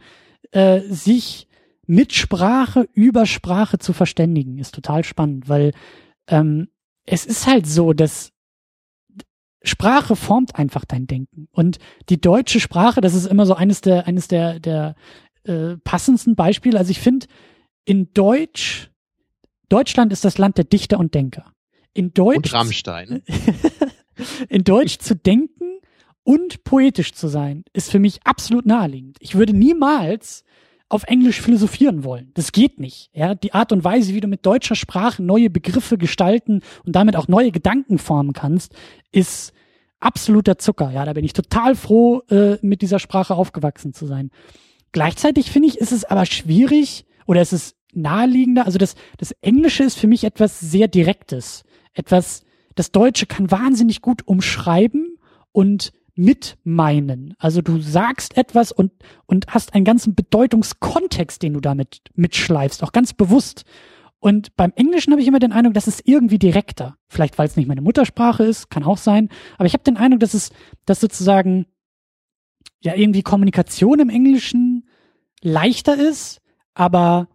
äh, 0.51 0.81
sich 0.81 1.47
mit 1.85 2.13
Sprache 2.13 2.87
über 2.93 3.25
Sprache 3.25 3.77
zu 3.77 3.93
verständigen, 3.93 4.57
ist 4.57 4.73
total 4.73 5.03
spannend, 5.03 5.49
weil 5.49 5.73
ähm, 6.27 6.69
es 7.05 7.25
ist 7.25 7.47
halt 7.47 7.67
so, 7.67 7.93
dass 7.93 8.31
Sprache 9.63 10.15
formt 10.15 10.55
einfach 10.55 10.85
dein 10.85 11.07
Denken. 11.07 11.47
Und 11.51 11.79
die 12.09 12.19
deutsche 12.19 12.59
Sprache, 12.59 13.01
das 13.01 13.13
ist 13.13 13.25
immer 13.25 13.45
so 13.45 13.53
eines 13.53 13.81
der, 13.81 14.07
eines 14.07 14.27
der, 14.27 14.59
der 14.59 14.95
äh, 15.43 15.77
passendsten 15.83 16.35
Beispiele. 16.35 16.77
Also 16.77 16.91
ich 16.91 16.99
finde, 16.99 17.27
in 17.85 18.13
Deutsch, 18.13 18.91
Deutschland 19.69 20.11
ist 20.11 20.25
das 20.25 20.37
Land 20.37 20.57
der 20.57 20.65
Dichter 20.65 20.99
und 20.99 21.13
Denker. 21.13 21.53
In 21.93 22.13
Deutsch. 22.13 22.37
Und 22.37 22.53
Rammstein. 22.53 23.23
in 24.49 24.63
Deutsch 24.63 24.97
zu 24.99 25.15
denken 25.15 25.52
und 26.23 26.63
poetisch 26.63 27.13
zu 27.13 27.27
sein, 27.27 27.63
ist 27.73 27.91
für 27.91 27.99
mich 27.99 28.19
absolut 28.23 28.65
naheliegend. 28.65 29.17
Ich 29.19 29.35
würde 29.35 29.53
niemals 29.53 30.43
auf 30.89 31.03
Englisch 31.03 31.41
philosophieren 31.41 32.03
wollen. 32.03 32.31
Das 32.35 32.51
geht 32.51 32.79
nicht. 32.79 33.09
Ja, 33.13 33.33
die 33.33 33.53
Art 33.53 33.71
und 33.71 33.83
Weise, 33.83 34.13
wie 34.13 34.21
du 34.21 34.27
mit 34.27 34.45
deutscher 34.45 34.75
Sprache 34.75 35.23
neue 35.23 35.49
Begriffe 35.49 35.97
gestalten 35.97 36.61
und 36.85 36.95
damit 36.95 37.15
auch 37.15 37.27
neue 37.27 37.51
Gedanken 37.51 37.97
formen 37.97 38.33
kannst, 38.33 38.75
ist 39.11 39.53
absoluter 39.99 40.57
Zucker. 40.59 40.91
Ja, 40.91 41.05
da 41.05 41.13
bin 41.13 41.25
ich 41.25 41.33
total 41.33 41.75
froh, 41.75 42.21
äh, 42.29 42.57
mit 42.61 42.81
dieser 42.81 42.99
Sprache 42.99 43.35
aufgewachsen 43.35 43.93
zu 43.93 44.05
sein. 44.05 44.29
Gleichzeitig 44.91 45.49
finde 45.49 45.69
ich, 45.69 45.79
ist 45.79 45.91
es 45.91 46.05
aber 46.05 46.25
schwierig 46.25 47.05
oder 47.25 47.41
ist 47.41 47.53
es 47.53 47.75
naheliegender. 47.93 48.65
Also 48.65 48.77
das, 48.77 48.95
das 49.17 49.31
Englische 49.41 49.83
ist 49.83 49.97
für 49.97 50.07
mich 50.07 50.23
etwas 50.23 50.59
sehr 50.59 50.87
Direktes. 50.87 51.63
Etwas, 51.93 52.43
das 52.75 52.91
Deutsche 52.91 53.25
kann 53.25 53.49
wahnsinnig 53.49 54.01
gut 54.01 54.27
umschreiben 54.27 55.17
und 55.51 55.91
mit 56.15 56.57
meinen. 56.63 57.33
Also 57.37 57.61
du 57.61 57.79
sagst 57.79 58.37
etwas 58.37 58.71
und, 58.71 58.91
und 59.25 59.47
hast 59.47 59.73
einen 59.73 59.85
ganzen 59.85 60.15
Bedeutungskontext, 60.15 61.41
den 61.41 61.53
du 61.53 61.59
damit 61.59 62.01
mitschleifst, 62.13 62.83
auch 62.83 62.91
ganz 62.91 63.13
bewusst. 63.13 63.63
Und 64.19 64.55
beim 64.55 64.71
Englischen 64.75 65.11
habe 65.11 65.21
ich 65.21 65.27
immer 65.27 65.39
den 65.39 65.51
Eindruck, 65.51 65.73
dass 65.73 65.87
es 65.87 66.01
irgendwie 66.05 66.39
direkter. 66.39 66.95
Vielleicht, 67.07 67.37
weil 67.37 67.47
es 67.47 67.57
nicht 67.57 67.67
meine 67.67 67.81
Muttersprache 67.81 68.43
ist, 68.43 68.69
kann 68.69 68.83
auch 68.83 68.97
sein. 68.97 69.29
Aber 69.57 69.65
ich 69.65 69.73
habe 69.73 69.83
den 69.83 69.97
Eindruck, 69.97 70.21
dass 70.21 70.33
es, 70.33 70.51
dass 70.85 70.99
sozusagen 70.99 71.65
ja 72.81 72.95
irgendwie 72.95 73.23
Kommunikation 73.23 73.99
im 73.99 74.09
Englischen 74.09 74.87
leichter 75.41 75.97
ist, 75.97 76.41
aber 76.73 77.27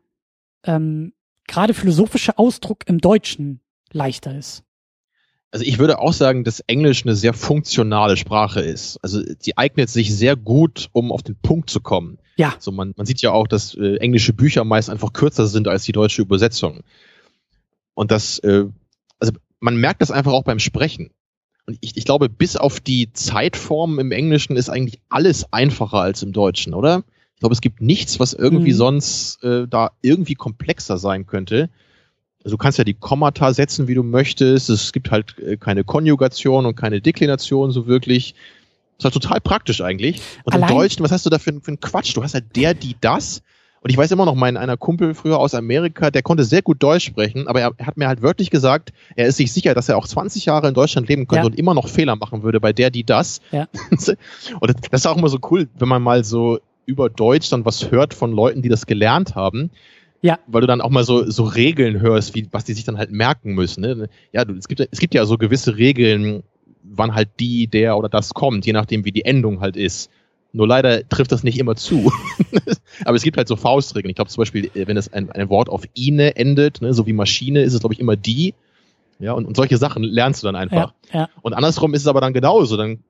ähm, 0.65 1.12
gerade 1.47 1.74
philosophischer 1.74 2.39
Ausdruck 2.39 2.86
im 2.86 2.98
Deutschen 2.98 3.60
leichter 3.92 4.36
ist. 4.36 4.65
Also 5.51 5.65
ich 5.65 5.78
würde 5.78 5.99
auch 5.99 6.12
sagen, 6.12 6.44
dass 6.44 6.60
Englisch 6.60 7.05
eine 7.05 7.15
sehr 7.15 7.33
funktionale 7.33 8.17
Sprache 8.17 8.60
ist. 8.60 8.99
Also 9.02 9.23
sie 9.39 9.57
eignet 9.57 9.89
sich 9.89 10.15
sehr 10.15 10.36
gut, 10.36 10.89
um 10.93 11.10
auf 11.10 11.23
den 11.23 11.36
Punkt 11.36 11.70
zu 11.70 11.81
kommen. 11.81 12.18
Ja. 12.36 12.55
So 12.59 12.70
man, 12.70 12.93
man 12.97 13.07
sieht 13.07 13.23
ja 13.23 13.33
auch, 13.33 13.49
dass 13.49 13.75
äh, 13.75 13.97
englische 13.97 14.35
Bücher 14.35 14.65
meist 14.65 14.91
einfach 14.91 15.12
kürzer 15.12 15.47
sind 15.47 15.67
als 15.67 15.85
die 15.85 15.93
deutsche 15.93 16.23
Übersetzung. 16.23 16.81
Und 17.94 18.10
das, 18.10 18.39
äh, 18.41 18.67
also 19.18 19.33
man 19.60 19.77
merkt 19.77 20.02
das 20.02 20.10
einfach 20.10 20.33
auch 20.33 20.44
beim 20.44 20.59
Sprechen. 20.59 21.10
Und 21.67 21.78
ich, 21.81 21.97
ich 21.97 22.05
glaube, 22.05 22.28
bis 22.28 22.57
auf 22.57 22.81
die 22.81 23.12
Zeitform 23.12 23.99
im 23.99 24.12
Englischen 24.12 24.57
ist 24.57 24.68
eigentlich 24.68 25.01
alles 25.09 25.52
einfacher 25.52 25.99
als 25.99 26.23
im 26.23 26.33
Deutschen, 26.33 26.75
oder? 26.75 27.05
Ich 27.35 27.41
glaube, 27.41 27.55
es 27.55 27.60
gibt 27.60 27.81
nichts, 27.81 28.20
was 28.20 28.35
irgendwie 28.35 28.73
mhm. 28.73 28.77
sonst 28.77 29.44
äh, 29.44 29.67
da 29.68 29.93
irgendwie 30.02 30.35
komplexer 30.35 30.99
sein 30.99 31.27
könnte. 31.27 31.70
Also 32.49 32.57
du 32.57 32.62
kannst 32.62 32.78
ja 32.78 32.85
die 32.85 32.94
Kommata 32.94 33.52
setzen, 33.52 33.89
wie 33.89 33.94
du 33.94 34.02
möchtest. 34.02 34.70
Es 34.70 34.93
gibt 34.93 35.10
halt 35.10 35.39
äh, 35.39 35.59
keine 35.59 35.85
Konjugation 35.85 36.65
und 36.65 36.77
keine 36.77 37.02
Deklination 37.02 37.73
so 37.73 37.86
wirklich. 37.86 38.35
Das 38.97 39.01
ist 39.01 39.05
halt 39.05 39.23
total 39.23 39.41
praktisch 39.43 39.83
eigentlich. 39.83 40.23
Und 40.44 40.55
Allein 40.55 40.70
im 40.70 40.77
Deutschen, 40.78 41.05
was 41.05 41.12
hast 41.12 41.27
du 41.27 41.31
da 41.31 41.39
für, 41.39 41.52
für 41.52 41.68
einen 41.68 41.81
Quatsch? 41.81 42.17
Du 42.17 42.23
hast 42.23 42.33
halt 42.33 42.57
der, 42.57 42.73
die, 42.73 42.97
das. 43.02 43.43
Und 43.83 43.91
ich 43.91 43.99
weiß 43.99 44.10
immer 44.12 44.25
noch, 44.25 44.35
mein 44.35 44.57
einer 44.57 44.78
Kumpel 44.78 45.12
früher 45.12 45.39
aus 45.39 45.55
Amerika, 45.55 46.10
der 46.10 46.23
konnte 46.23 46.43
sehr 46.43 46.62
gut 46.62 46.83
Deutsch 46.83 47.05
sprechen, 47.05 47.49
aber 47.49 47.60
er, 47.60 47.73
er 47.77 47.86
hat 47.86 47.99
mir 47.99 48.09
halt 48.09 48.23
wörtlich 48.23 48.49
gesagt, 48.49 48.94
er 49.15 49.27
ist 49.27 49.36
sich 49.36 49.52
sicher, 49.52 49.75
dass 49.75 49.91
er 49.91 49.99
auch 49.99 50.09
20 50.09 50.47
Jahre 50.47 50.68
in 50.68 50.75
Deutschland 50.75 51.07
leben 51.07 51.28
könnte 51.28 51.43
ja. 51.43 51.47
und 51.51 51.59
immer 51.59 51.75
noch 51.75 51.86
Fehler 51.86 52.17
machen 52.17 52.43
würde 52.44 52.60
bei 52.60 52.73
der, 52.73 52.89
die, 52.89 53.05
das. 53.05 53.43
Ja. 53.52 53.68
und 53.91 54.75
das 54.91 55.02
ist 55.02 55.07
auch 55.07 55.18
immer 55.18 55.28
so 55.28 55.39
cool, 55.51 55.68
wenn 55.78 55.89
man 55.89 56.01
mal 56.01 56.25
so 56.25 56.60
über 56.86 57.10
Deutsch 57.10 57.51
dann 57.51 57.67
was 57.67 57.91
hört 57.91 58.15
von 58.15 58.33
Leuten, 58.33 58.62
die 58.62 58.70
das 58.70 58.86
gelernt 58.86 59.35
haben. 59.35 59.70
Ja. 60.20 60.38
Weil 60.47 60.62
du 60.62 60.66
dann 60.66 60.80
auch 60.80 60.90
mal 60.90 61.05
so, 61.05 61.30
so 61.30 61.44
Regeln 61.44 62.00
hörst, 62.00 62.34
wie, 62.34 62.48
was 62.50 62.64
die 62.64 62.72
sich 62.72 62.84
dann 62.84 62.98
halt 62.98 63.10
merken 63.10 63.55
müssen. 63.55 63.82
Ne? 63.82 64.08
Ja, 64.32 64.44
du, 64.44 64.55
es, 64.55 64.68
gibt, 64.68 64.80
es 64.80 64.98
gibt 64.98 65.14
ja 65.14 65.24
so 65.24 65.38
gewisse 65.38 65.76
Regeln, 65.76 66.42
wann 66.82 67.14
halt 67.14 67.28
die, 67.38 67.66
der 67.66 67.97
oder 67.97 68.08
das 68.08 68.34
kommt, 68.34 68.66
je 68.66 68.72
nachdem, 68.72 69.05
wie 69.05 69.12
die 69.12 69.24
Endung 69.24 69.60
halt 69.60 69.76
ist. 69.76 70.10
Nur 70.52 70.66
leider 70.66 71.06
trifft 71.08 71.30
das 71.30 71.44
nicht 71.44 71.58
immer 71.58 71.76
zu. 71.76 72.10
Aber 73.05 73.16
es 73.16 73.22
gibt 73.22 73.36
halt 73.36 73.48
so 73.48 73.56
Faustregeln. 73.56 74.10
Ich 74.10 74.16
glaube 74.16 74.30
zum 74.30 74.40
Beispiel, 74.40 74.70
wenn 74.74 74.97
es 74.97 75.12
ein, 75.12 75.30
ein 75.30 75.50
Wort 75.50 75.68
auf 75.68 75.84
ine 75.94 76.36
endet, 76.36 76.80
ne, 76.80 76.94
so 76.94 77.06
wie 77.06 77.12
Maschine, 77.12 77.60
ist 77.60 77.74
es, 77.74 77.80
glaube 77.80 77.94
ich, 77.94 78.00
immer 78.00 78.16
die. 78.16 78.55
Ja, 79.20 79.32
und, 79.32 79.47
und 79.47 79.56
solche 79.56 79.76
Sachen 79.76 80.02
lernst 80.05 80.42
du 80.42 80.47
dann 80.47 80.56
einfach. 80.56 80.94
Ja, 81.12 81.20
ja. 81.20 81.28
Und 81.42 81.52
andersrum 81.52 81.92
ist 81.92 82.02
es 82.02 82.06
aber 82.06 82.20
dann 82.20 82.32
genauso. 82.32 82.76
Dann 82.76 83.00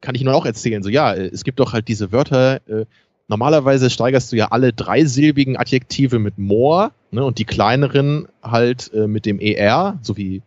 kann 0.00 0.14
ich 0.14 0.22
nur 0.22 0.34
auch 0.34 0.46
erzählen, 0.46 0.82
so 0.82 0.88
ja, 0.88 1.14
es 1.14 1.44
gibt 1.44 1.60
doch 1.60 1.72
halt 1.72 1.88
diese 1.88 2.10
Wörter, 2.10 2.60
äh, 2.68 2.86
normalerweise 3.28 3.90
steigerst 3.90 4.32
du 4.32 4.36
ja 4.36 4.48
alle 4.48 4.72
dreisilbigen 4.72 5.56
Adjektive 5.56 6.18
mit 6.18 6.38
more 6.38 6.90
ne, 7.10 7.24
und 7.24 7.38
die 7.38 7.44
kleineren 7.44 8.26
halt 8.42 8.90
äh, 8.94 9.06
mit 9.06 9.26
dem 9.26 9.38
er, 9.38 9.98
so 10.02 10.16
wie 10.16 10.42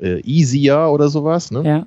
äh, 0.00 0.20
easier 0.20 0.88
oder 0.90 1.08
sowas. 1.08 1.50
Ne? 1.50 1.62
Ja. 1.64 1.86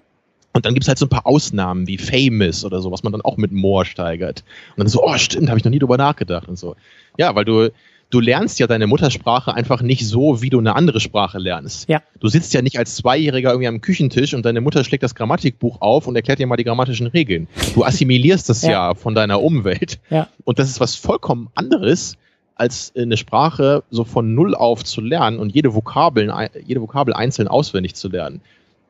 Und 0.53 0.65
dann 0.65 0.75
gibt's 0.75 0.87
halt 0.87 0.99
so 0.99 1.07
ein 1.07 1.09
paar 1.09 1.25
Ausnahmen 1.25 1.87
wie 1.87 1.97
famous 1.97 2.63
oder 2.63 2.79
so, 2.81 2.91
was 2.91 3.01
man 3.01 3.11
dann 3.11 3.21
auch 3.21 3.37
mit 3.37 3.51
more 3.51 3.85
steigert. 3.85 4.43
Und 4.75 4.81
dann 4.81 4.87
so, 4.87 5.03
oh 5.03 5.17
stimmt, 5.17 5.49
habe 5.49 5.57
ich 5.57 5.65
noch 5.65 5.71
nie 5.71 5.79
drüber 5.79 5.97
nachgedacht 5.97 6.47
und 6.47 6.59
so. 6.59 6.75
Ja, 7.17 7.33
weil 7.33 7.45
du 7.45 7.71
du 8.13 8.19
lernst 8.19 8.59
ja 8.59 8.67
deine 8.67 8.85
Muttersprache 8.85 9.53
einfach 9.53 9.81
nicht 9.81 10.07
so, 10.07 10.41
wie 10.41 10.51
du 10.51 10.59
eine 10.59 10.75
andere 10.75 10.99
Sprache 10.99 11.39
lernst. 11.39 11.89
Ja. 11.89 12.03
Du 12.19 12.27
sitzt 12.27 12.53
ja 12.53 12.61
nicht 12.61 12.77
als 12.77 12.95
Zweijähriger 12.95 13.49
irgendwie 13.49 13.67
am 13.67 13.81
Küchentisch 13.81 14.35
und 14.35 14.45
deine 14.45 14.61
Mutter 14.61 14.83
schlägt 14.83 15.01
das 15.01 15.15
Grammatikbuch 15.15 15.81
auf 15.81 16.05
und 16.05 16.15
erklärt 16.15 16.37
dir 16.37 16.45
mal 16.45 16.55
die 16.55 16.63
grammatischen 16.63 17.07
Regeln. 17.07 17.47
Du 17.73 17.83
assimilierst 17.83 18.49
das 18.49 18.61
ja. 18.61 18.71
ja 18.71 18.93
von 18.93 19.15
deiner 19.15 19.41
Umwelt. 19.41 19.99
Ja. 20.11 20.27
Und 20.43 20.59
das 20.59 20.69
ist 20.69 20.79
was 20.79 20.95
vollkommen 20.95 21.49
anderes, 21.55 22.17
als 22.55 22.93
eine 22.95 23.17
Sprache 23.17 23.83
so 23.89 24.03
von 24.03 24.35
Null 24.35 24.53
auf 24.53 24.83
zu 24.83 25.01
lernen 25.01 25.39
und 25.39 25.55
jede 25.55 25.73
Vokabel, 25.73 26.31
jede 26.63 26.81
Vokabel 26.81 27.15
einzeln 27.15 27.47
auswendig 27.47 27.95
zu 27.95 28.09
lernen. 28.09 28.41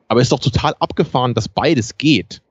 Aber 0.06 0.20
es 0.20 0.26
ist 0.26 0.32
doch 0.32 0.40
total 0.40 0.74
abgefahren, 0.80 1.32
dass 1.32 1.48
beides 1.48 1.96
geht. 1.96 2.42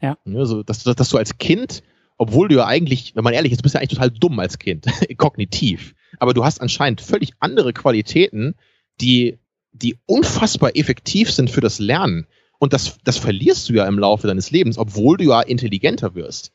Ja. 0.00 0.16
Also, 0.26 0.64
dass, 0.64 0.82
dass, 0.82 0.96
dass 0.96 1.08
du 1.08 1.18
als 1.18 1.38
Kind 1.38 1.84
obwohl 2.16 2.48
du 2.48 2.56
ja 2.56 2.66
eigentlich, 2.66 3.14
wenn 3.14 3.24
man 3.24 3.34
ehrlich 3.34 3.52
ist, 3.52 3.62
bist 3.62 3.74
du 3.74 3.78
ja 3.78 3.80
eigentlich 3.80 3.98
total 3.98 4.10
dumm 4.10 4.38
als 4.38 4.58
Kind, 4.58 4.86
kognitiv. 5.16 5.94
Aber 6.18 6.34
du 6.34 6.44
hast 6.44 6.60
anscheinend 6.60 7.00
völlig 7.00 7.32
andere 7.40 7.72
Qualitäten, 7.72 8.54
die, 9.00 9.38
die 9.72 9.98
unfassbar 10.06 10.76
effektiv 10.76 11.30
sind 11.30 11.50
für 11.50 11.60
das 11.60 11.78
Lernen. 11.78 12.26
Und 12.58 12.72
das, 12.72 12.98
das 13.04 13.18
verlierst 13.18 13.68
du 13.68 13.74
ja 13.74 13.86
im 13.86 13.98
Laufe 13.98 14.26
deines 14.26 14.50
Lebens, 14.50 14.78
obwohl 14.78 15.16
du 15.16 15.24
ja 15.24 15.40
intelligenter 15.40 16.14
wirst. 16.14 16.52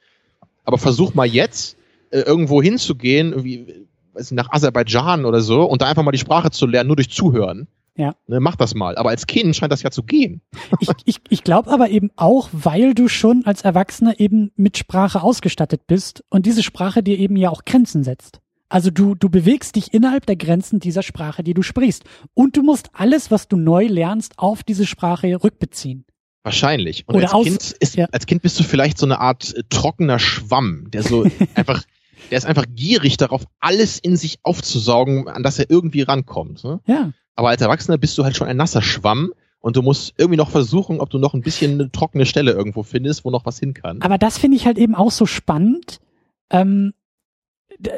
Aber 0.64 0.78
versuch 0.78 1.14
mal 1.14 1.28
jetzt, 1.28 1.78
äh, 2.12 2.22
irgendwo 2.22 2.62
hinzugehen, 2.62 3.44
wie, 3.44 3.86
weiß 4.14 4.32
nicht, 4.32 4.38
nach 4.38 4.52
Aserbaidschan 4.52 5.26
oder 5.26 5.42
so, 5.42 5.64
und 5.64 5.82
da 5.82 5.88
einfach 5.88 6.04
mal 6.04 6.12
die 6.12 6.18
Sprache 6.18 6.52
zu 6.52 6.66
lernen, 6.66 6.88
nur 6.88 6.96
durch 6.96 7.10
Zuhören. 7.10 7.68
Ja. 8.00 8.16
Ne, 8.28 8.40
mach 8.40 8.56
das 8.56 8.76
mal. 8.76 8.96
Aber 8.96 9.10
als 9.10 9.28
Kind 9.28 9.54
scheint 9.58 9.74
das 9.74 9.84
ja 9.84 9.92
zu 9.92 10.04
gehen. 10.04 10.42
Ich, 10.80 10.88
ich, 11.04 11.20
ich 11.28 11.44
glaube 11.44 11.70
aber 11.70 11.90
eben 11.90 12.12
auch, 12.16 12.48
weil 12.54 12.94
du 12.94 13.10
schon 13.10 13.46
als 13.46 13.64
Erwachsener 13.64 14.22
eben 14.22 14.52
mit 14.56 14.78
Sprache 14.78 15.22
ausgestattet 15.22 15.82
bist 15.86 16.24
und 16.30 16.46
diese 16.46 16.64
Sprache 16.64 17.04
dir 17.04 17.20
eben 17.20 17.36
ja 17.36 17.50
auch 17.50 17.66
Grenzen 17.66 18.06
setzt. 18.06 18.40
Also 18.70 18.90
du, 18.90 19.16
du 19.16 19.30
bewegst 19.30 19.76
dich 19.76 19.94
innerhalb 19.94 20.28
der 20.28 20.38
Grenzen 20.38 20.80
dieser 20.80 21.04
Sprache, 21.04 21.44
die 21.44 21.54
du 21.54 21.62
sprichst. 21.62 22.06
Und 22.34 22.56
du 22.56 22.64
musst 22.64 22.90
alles, 22.94 23.32
was 23.32 23.50
du 23.50 23.58
neu 23.58 23.88
lernst, 23.88 24.40
auf 24.40 24.64
diese 24.64 24.86
Sprache 24.86 25.44
rückbeziehen. 25.44 26.06
Wahrscheinlich. 26.44 27.06
Und 27.06 27.16
Oder 27.16 27.36
als, 27.36 27.44
kind 27.44 27.76
ist, 27.80 27.96
ja. 27.98 28.06
als 28.14 28.28
Kind 28.28 28.42
bist 28.44 28.58
du 28.60 28.64
vielleicht 28.64 28.98
so 28.98 29.06
eine 29.06 29.20
Art 29.20 29.54
äh, 29.56 29.64
trockener 29.70 30.20
Schwamm, 30.20 30.90
der 30.92 31.04
so 31.04 31.26
einfach, 31.56 31.84
der 32.32 32.38
ist 32.38 32.46
einfach 32.46 32.66
gierig 32.74 33.18
darauf, 33.18 33.44
alles 33.60 34.00
in 34.00 34.16
sich 34.16 34.40
aufzusaugen, 34.44 35.28
an 35.28 35.44
das 35.44 35.60
er 35.60 35.70
irgendwie 35.70 36.04
rankommt. 36.04 36.64
Ne? 36.64 36.80
Ja. 36.86 37.12
Aber 37.36 37.50
als 37.50 37.62
Erwachsener 37.62 37.98
bist 37.98 38.18
du 38.18 38.24
halt 38.24 38.36
schon 38.36 38.48
ein 38.48 38.58
nasser 38.58 38.82
Schwamm 38.82 39.34
und 39.60 39.76
du 39.76 39.82
musst 39.82 40.14
irgendwie 40.18 40.38
noch 40.38 40.50
versuchen, 40.50 41.00
ob 41.00 41.10
du 41.10 41.20
noch 41.20 41.34
ein 41.34 41.42
bisschen 41.42 41.74
eine 41.74 41.92
trockene 41.92 42.26
Stelle 42.26 42.52
irgendwo 42.52 42.84
findest, 42.84 43.26
wo 43.26 43.30
noch 43.30 43.46
was 43.46 43.60
hin 43.60 43.74
kann. 43.74 44.02
Aber 44.02 44.18
das 44.18 44.38
finde 44.38 44.58
ich 44.58 44.66
halt 44.66 44.78
eben 44.78 44.96
auch 44.96 45.12
so 45.12 45.26
spannend. 45.26 46.00
Ähm, 46.50 46.94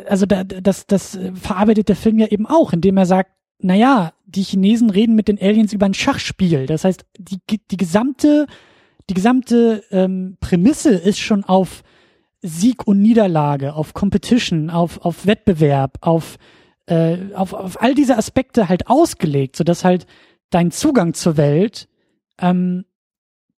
also 0.08 0.26
da, 0.26 0.44
das, 0.44 0.88
das 0.88 1.16
äh, 1.16 1.32
verarbeitet 1.34 1.90
der 1.90 1.96
Film 1.96 2.20
ja 2.20 2.28
eben 2.28 2.46
auch, 2.46 2.74
indem 2.74 2.98
er 2.98 3.06
sagt, 3.06 3.32
na 3.60 3.76
ja, 3.76 4.14
die 4.26 4.44
Chinesen 4.44 4.90
reden 4.90 5.16
mit 5.16 5.28
den 5.28 5.40
Aliens 5.40 5.74
über 5.74 5.86
ein 5.86 5.94
Schachspiel. 5.94 6.66
Das 6.66 6.84
heißt, 6.84 7.06
die, 7.18 7.40
die 7.70 7.78
gesamte, 7.78 8.48
die 9.10 9.14
gesamte 9.14 9.84
ähm, 9.92 10.38
Prämisse 10.40 10.92
ist 10.92 11.20
schon 11.20 11.44
auf 11.44 11.84
Sieg 12.42 12.88
und 12.88 13.02
Niederlage, 13.02 13.74
auf 13.76 13.94
Competition, 13.94 14.70
auf, 14.70 15.06
auf 15.06 15.26
Wettbewerb, 15.28 15.98
auf, 16.02 16.38
äh, 16.88 17.18
auf, 17.34 17.54
auf 17.54 17.82
all 17.82 17.96
diese 17.96 18.18
Aspekte 18.18 18.70
halt 18.70 18.88
ausgelegt, 18.88 19.56
sodass 19.56 19.84
halt 19.84 20.06
dein 20.50 20.72
Zugang 20.72 21.14
zur 21.14 21.38
Welt 21.38 21.88
ähm, 22.40 22.86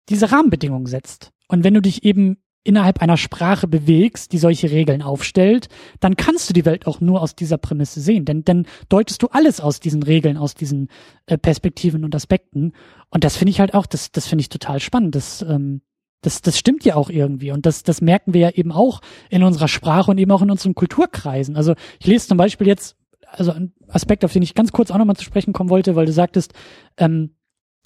diese 0.09 0.31
Rahmenbedingungen 0.31 0.85
setzt. 0.85 1.31
Und 1.47 1.63
wenn 1.63 1.73
du 1.73 1.81
dich 1.81 2.03
eben 2.03 2.37
innerhalb 2.63 3.01
einer 3.01 3.17
Sprache 3.17 3.67
bewegst, 3.67 4.31
die 4.31 4.37
solche 4.37 4.71
Regeln 4.71 5.01
aufstellt, 5.01 5.67
dann 5.99 6.15
kannst 6.15 6.49
du 6.49 6.53
die 6.53 6.65
Welt 6.65 6.87
auch 6.87 7.01
nur 7.01 7.21
aus 7.21 7.35
dieser 7.35 7.57
Prämisse 7.57 7.99
sehen. 7.99 8.25
Denn 8.25 8.45
dann 8.45 8.65
deutest 8.89 9.21
du 9.21 9.27
alles 9.27 9.59
aus 9.59 9.79
diesen 9.79 10.03
Regeln, 10.03 10.37
aus 10.37 10.55
diesen 10.55 10.89
äh, 11.25 11.37
Perspektiven 11.37 12.05
und 12.05 12.15
Aspekten. 12.15 12.71
Und 13.09 13.23
das 13.23 13.35
finde 13.35 13.51
ich 13.51 13.59
halt 13.59 13.73
auch, 13.73 13.85
das, 13.85 14.11
das 14.11 14.27
finde 14.27 14.41
ich 14.41 14.49
total 14.49 14.79
spannend. 14.79 15.15
Das, 15.15 15.41
ähm, 15.41 15.81
das, 16.21 16.41
das 16.41 16.57
stimmt 16.57 16.85
ja 16.85 16.95
auch 16.95 17.09
irgendwie. 17.09 17.51
Und 17.51 17.65
das, 17.65 17.83
das 17.83 17.99
merken 17.99 18.33
wir 18.33 18.41
ja 18.41 18.49
eben 18.51 18.71
auch 18.71 19.01
in 19.29 19.43
unserer 19.43 19.67
Sprache 19.67 20.09
und 20.09 20.17
eben 20.17 20.31
auch 20.31 20.41
in 20.41 20.51
unseren 20.51 20.73
Kulturkreisen. 20.73 21.57
Also 21.57 21.75
ich 21.99 22.07
lese 22.07 22.29
zum 22.29 22.37
Beispiel 22.37 22.67
jetzt, 22.67 22.95
also 23.33 23.51
ein 23.51 23.73
Aspekt, 23.87 24.23
auf 24.23 24.33
den 24.33 24.43
ich 24.43 24.55
ganz 24.55 24.71
kurz 24.71 24.91
auch 24.91 24.97
nochmal 24.97 25.15
zu 25.15 25.23
sprechen 25.23 25.53
kommen 25.53 25.69
wollte, 25.69 25.95
weil 25.95 26.05
du 26.05 26.13
sagtest, 26.13 26.53
ähm, 26.97 27.35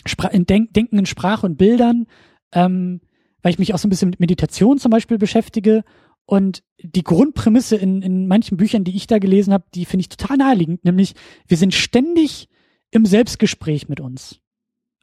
Spra 0.06 0.30
Denk 0.30 0.74
Denken 0.74 1.00
in 1.00 1.06
Sprache 1.06 1.46
und 1.46 1.58
Bildern, 1.58 2.08
ähm, 2.52 3.02
weil 3.42 3.52
ich 3.52 3.60
mich 3.60 3.74
auch 3.74 3.78
so 3.78 3.88
ein 3.88 3.90
bisschen 3.90 4.10
mit 4.10 4.20
Meditation 4.20 4.78
zum 4.78 4.92
Beispiel 4.92 5.18
beschäftige. 5.18 5.84
Und 6.26 6.64
die 6.80 7.04
Grundprämisse 7.04 7.78
in, 7.78 8.02
in 8.02 8.28
manchen 8.28 8.58
Büchern, 8.58 8.84
die 8.84 8.96
ich 8.96 9.08
da 9.08 9.18
gelesen 9.18 9.54
habe, 9.54 9.66
die 9.74 9.86
finde 9.86 10.02
ich 10.02 10.10
total 10.10 10.38
naheliegend, 10.38 10.84
nämlich 10.84 11.14
wir 11.48 11.58
sind 11.58 11.74
ständig 11.74 12.50
im 12.92 13.06
Selbstgespräch 13.06 13.88
mit 13.88 14.00
uns. 14.00 14.42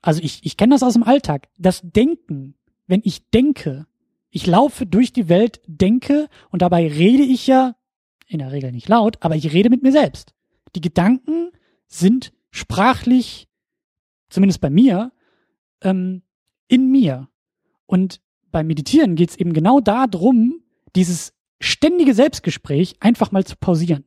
Also 0.02 0.22
ich, 0.22 0.40
ich 0.44 0.58
kenne 0.58 0.74
das 0.74 0.82
aus 0.82 0.92
dem 0.92 1.02
Alltag. 1.02 1.48
Das 1.56 1.80
Denken, 1.82 2.54
wenn 2.86 3.00
ich 3.04 3.30
denke, 3.30 3.86
ich 4.28 4.46
laufe 4.46 4.84
durch 4.84 5.12
die 5.12 5.28
Welt, 5.30 5.62
denke 5.66 6.28
und 6.50 6.60
dabei 6.60 6.86
rede 6.86 7.22
ich 7.22 7.46
ja 7.46 7.74
in 8.26 8.40
der 8.40 8.52
Regel 8.52 8.72
nicht 8.72 8.88
laut, 8.88 9.16
aber 9.20 9.36
ich 9.36 9.52
rede 9.52 9.70
mit 9.70 9.82
mir 9.82 9.92
selbst. 9.92 10.33
Die 10.74 10.80
Gedanken 10.80 11.50
sind 11.86 12.32
sprachlich, 12.50 13.48
zumindest 14.28 14.60
bei 14.60 14.70
mir, 14.70 15.12
ähm, 15.82 16.22
in 16.68 16.90
mir. 16.90 17.28
Und 17.86 18.20
beim 18.50 18.66
Meditieren 18.66 19.16
geht 19.16 19.30
es 19.30 19.36
eben 19.36 19.52
genau 19.52 19.80
darum, 19.80 20.62
dieses 20.96 21.34
ständige 21.60 22.14
Selbstgespräch 22.14 22.96
einfach 23.00 23.32
mal 23.32 23.44
zu 23.44 23.56
pausieren. 23.56 24.04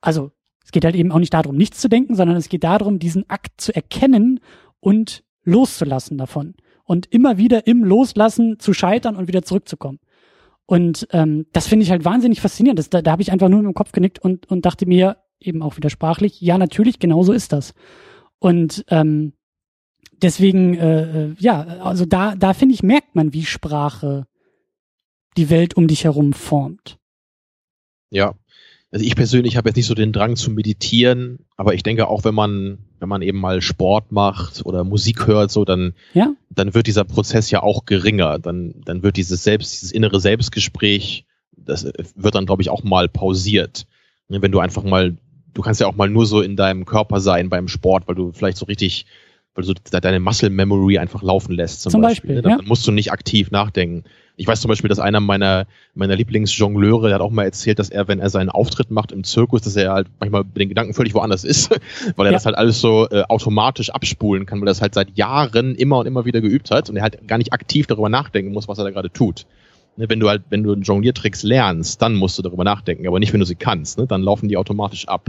Also 0.00 0.32
es 0.64 0.72
geht 0.72 0.84
halt 0.84 0.96
eben 0.96 1.12
auch 1.12 1.18
nicht 1.18 1.34
darum, 1.34 1.56
nichts 1.56 1.80
zu 1.80 1.88
denken, 1.88 2.14
sondern 2.14 2.36
es 2.36 2.48
geht 2.48 2.64
darum, 2.64 2.98
diesen 2.98 3.28
Akt 3.30 3.60
zu 3.60 3.74
erkennen 3.74 4.40
und 4.80 5.24
loszulassen 5.44 6.18
davon. 6.18 6.54
Und 6.84 7.06
immer 7.06 7.38
wieder 7.38 7.66
im 7.66 7.84
Loslassen 7.84 8.58
zu 8.58 8.72
scheitern 8.72 9.16
und 9.16 9.28
wieder 9.28 9.42
zurückzukommen. 9.42 9.98
Und 10.70 11.08
ähm, 11.12 11.46
das 11.54 11.66
finde 11.66 11.84
ich 11.84 11.90
halt 11.90 12.04
wahnsinnig 12.04 12.42
faszinierend. 12.42 12.78
Das, 12.78 12.90
da 12.90 13.00
da 13.00 13.12
habe 13.12 13.22
ich 13.22 13.32
einfach 13.32 13.48
nur 13.48 13.60
mit 13.60 13.68
dem 13.68 13.74
Kopf 13.74 13.90
genickt 13.90 14.18
und, 14.18 14.50
und 14.50 14.66
dachte 14.66 14.84
mir 14.84 15.16
eben 15.40 15.62
auch 15.62 15.78
wieder 15.78 15.88
sprachlich, 15.88 16.42
ja, 16.42 16.58
natürlich, 16.58 16.98
genau 16.98 17.22
so 17.22 17.32
ist 17.32 17.54
das. 17.54 17.72
Und 18.38 18.84
ähm, 18.88 19.32
deswegen, 20.20 20.74
äh, 20.74 21.24
äh, 21.24 21.34
ja, 21.38 21.62
also 21.62 22.04
da, 22.04 22.34
da 22.36 22.52
finde 22.52 22.74
ich, 22.74 22.82
merkt 22.82 23.14
man, 23.14 23.32
wie 23.32 23.46
Sprache 23.46 24.26
die 25.38 25.48
Welt 25.48 25.74
um 25.74 25.88
dich 25.88 26.04
herum 26.04 26.34
formt. 26.34 26.98
Ja. 28.10 28.34
Also 28.90 29.06
ich 29.06 29.16
persönlich 29.16 29.56
habe 29.56 29.70
jetzt 29.70 29.76
nicht 29.76 29.86
so 29.86 29.94
den 29.94 30.12
Drang 30.12 30.36
zu 30.36 30.50
meditieren, 30.50 31.46
aber 31.56 31.72
ich 31.72 31.82
denke 31.82 32.08
auch, 32.08 32.24
wenn 32.24 32.34
man, 32.34 32.87
wenn 33.00 33.08
man 33.08 33.22
eben 33.22 33.38
mal 33.38 33.62
Sport 33.62 34.12
macht 34.12 34.64
oder 34.64 34.84
Musik 34.84 35.26
hört, 35.26 35.50
so, 35.50 35.64
dann, 35.64 35.94
Ja? 36.14 36.32
dann 36.50 36.74
wird 36.74 36.86
dieser 36.86 37.04
Prozess 37.04 37.50
ja 37.50 37.62
auch 37.62 37.84
geringer. 37.84 38.38
Dann, 38.38 38.74
dann 38.84 39.02
wird 39.02 39.16
dieses 39.16 39.44
Selbst, 39.44 39.72
dieses 39.72 39.92
innere 39.92 40.20
Selbstgespräch, 40.20 41.24
das 41.56 41.84
äh, 41.84 41.92
wird 42.14 42.34
dann, 42.34 42.46
glaube 42.46 42.62
ich, 42.62 42.70
auch 42.70 42.82
mal 42.84 43.08
pausiert. 43.08 43.86
Ne, 44.28 44.42
Wenn 44.42 44.52
du 44.52 44.60
einfach 44.60 44.82
mal, 44.82 45.16
du 45.54 45.62
kannst 45.62 45.80
ja 45.80 45.86
auch 45.86 45.96
mal 45.96 46.08
nur 46.08 46.26
so 46.26 46.40
in 46.40 46.56
deinem 46.56 46.84
Körper 46.84 47.20
sein 47.20 47.48
beim 47.48 47.68
Sport, 47.68 48.08
weil 48.08 48.14
du 48.14 48.32
vielleicht 48.32 48.58
so 48.58 48.66
richtig, 48.66 49.06
weil 49.54 49.64
du 49.64 49.68
so 49.68 49.74
deine 49.98 50.20
Muscle 50.20 50.50
Memory 50.50 50.98
einfach 50.98 51.22
laufen 51.22 51.52
lässt. 51.54 51.82
Zum, 51.82 51.92
Zum 51.92 52.00
Beispiel. 52.00 52.34
Beispiel, 52.34 52.36
ne? 52.36 52.42
dann, 52.42 52.60
ja. 52.60 52.68
musst 52.68 52.86
du 52.86 52.92
nicht 52.92 53.12
aktiv 53.12 53.50
nachdenken. 53.50 54.04
Ich 54.38 54.46
weiß 54.46 54.60
zum 54.60 54.68
Beispiel, 54.68 54.88
dass 54.88 54.98
einer 55.00 55.20
meiner, 55.20 55.66
meiner 55.94 56.16
Lieblingsjongleure, 56.16 57.08
der 57.08 57.16
hat 57.16 57.22
auch 57.22 57.30
mal 57.30 57.44
erzählt, 57.44 57.78
dass 57.78 57.90
er, 57.90 58.08
wenn 58.08 58.20
er 58.20 58.30
seinen 58.30 58.48
Auftritt 58.48 58.90
macht 58.90 59.12
im 59.12 59.24
Zirkus, 59.24 59.62
dass 59.62 59.76
er 59.76 59.92
halt 59.92 60.06
manchmal 60.20 60.44
mit 60.44 60.56
den 60.56 60.68
Gedanken 60.68 60.94
völlig 60.94 61.12
woanders 61.14 61.44
ist, 61.44 61.70
weil 62.16 62.26
er 62.26 62.30
Ja. 62.32 62.36
das 62.36 62.46
halt 62.46 62.56
alles 62.56 62.80
so 62.80 63.08
äh, 63.10 63.22
automatisch 63.28 63.90
abspulen 63.90 64.46
kann, 64.46 64.60
weil 64.60 64.68
er 64.68 64.70
das 64.72 64.80
halt 64.80 64.94
seit 64.94 65.16
Jahren 65.18 65.74
immer 65.74 65.98
und 65.98 66.06
immer 66.06 66.24
wieder 66.24 66.40
geübt 66.40 66.70
hat 66.70 66.88
und 66.88 66.96
er 66.96 67.02
halt 67.02 67.26
gar 67.28 67.38
nicht 67.38 67.52
aktiv 67.52 67.86
darüber 67.86 68.08
nachdenken 68.08 68.52
muss, 68.52 68.68
was 68.68 68.78
er 68.78 68.84
da 68.84 68.90
gerade 68.90 69.10
tut. 69.12 69.44
Ne, 69.96 70.08
wenn 70.08 70.20
du 70.20 70.28
halt, 70.28 70.42
wenn 70.50 70.62
du 70.62 70.74
Jongliertricks 70.74 71.42
lernst, 71.42 72.00
dann 72.00 72.14
musst 72.14 72.38
du 72.38 72.42
darüber 72.42 72.62
nachdenken, 72.62 73.06
aber 73.08 73.18
nicht, 73.18 73.32
wenn 73.32 73.40
du 73.40 73.46
sie 73.46 73.56
kannst, 73.56 73.98
ne? 73.98 74.06
dann 74.06 74.22
laufen 74.22 74.48
die 74.48 74.56
automatisch 74.56 75.08
ab. 75.08 75.28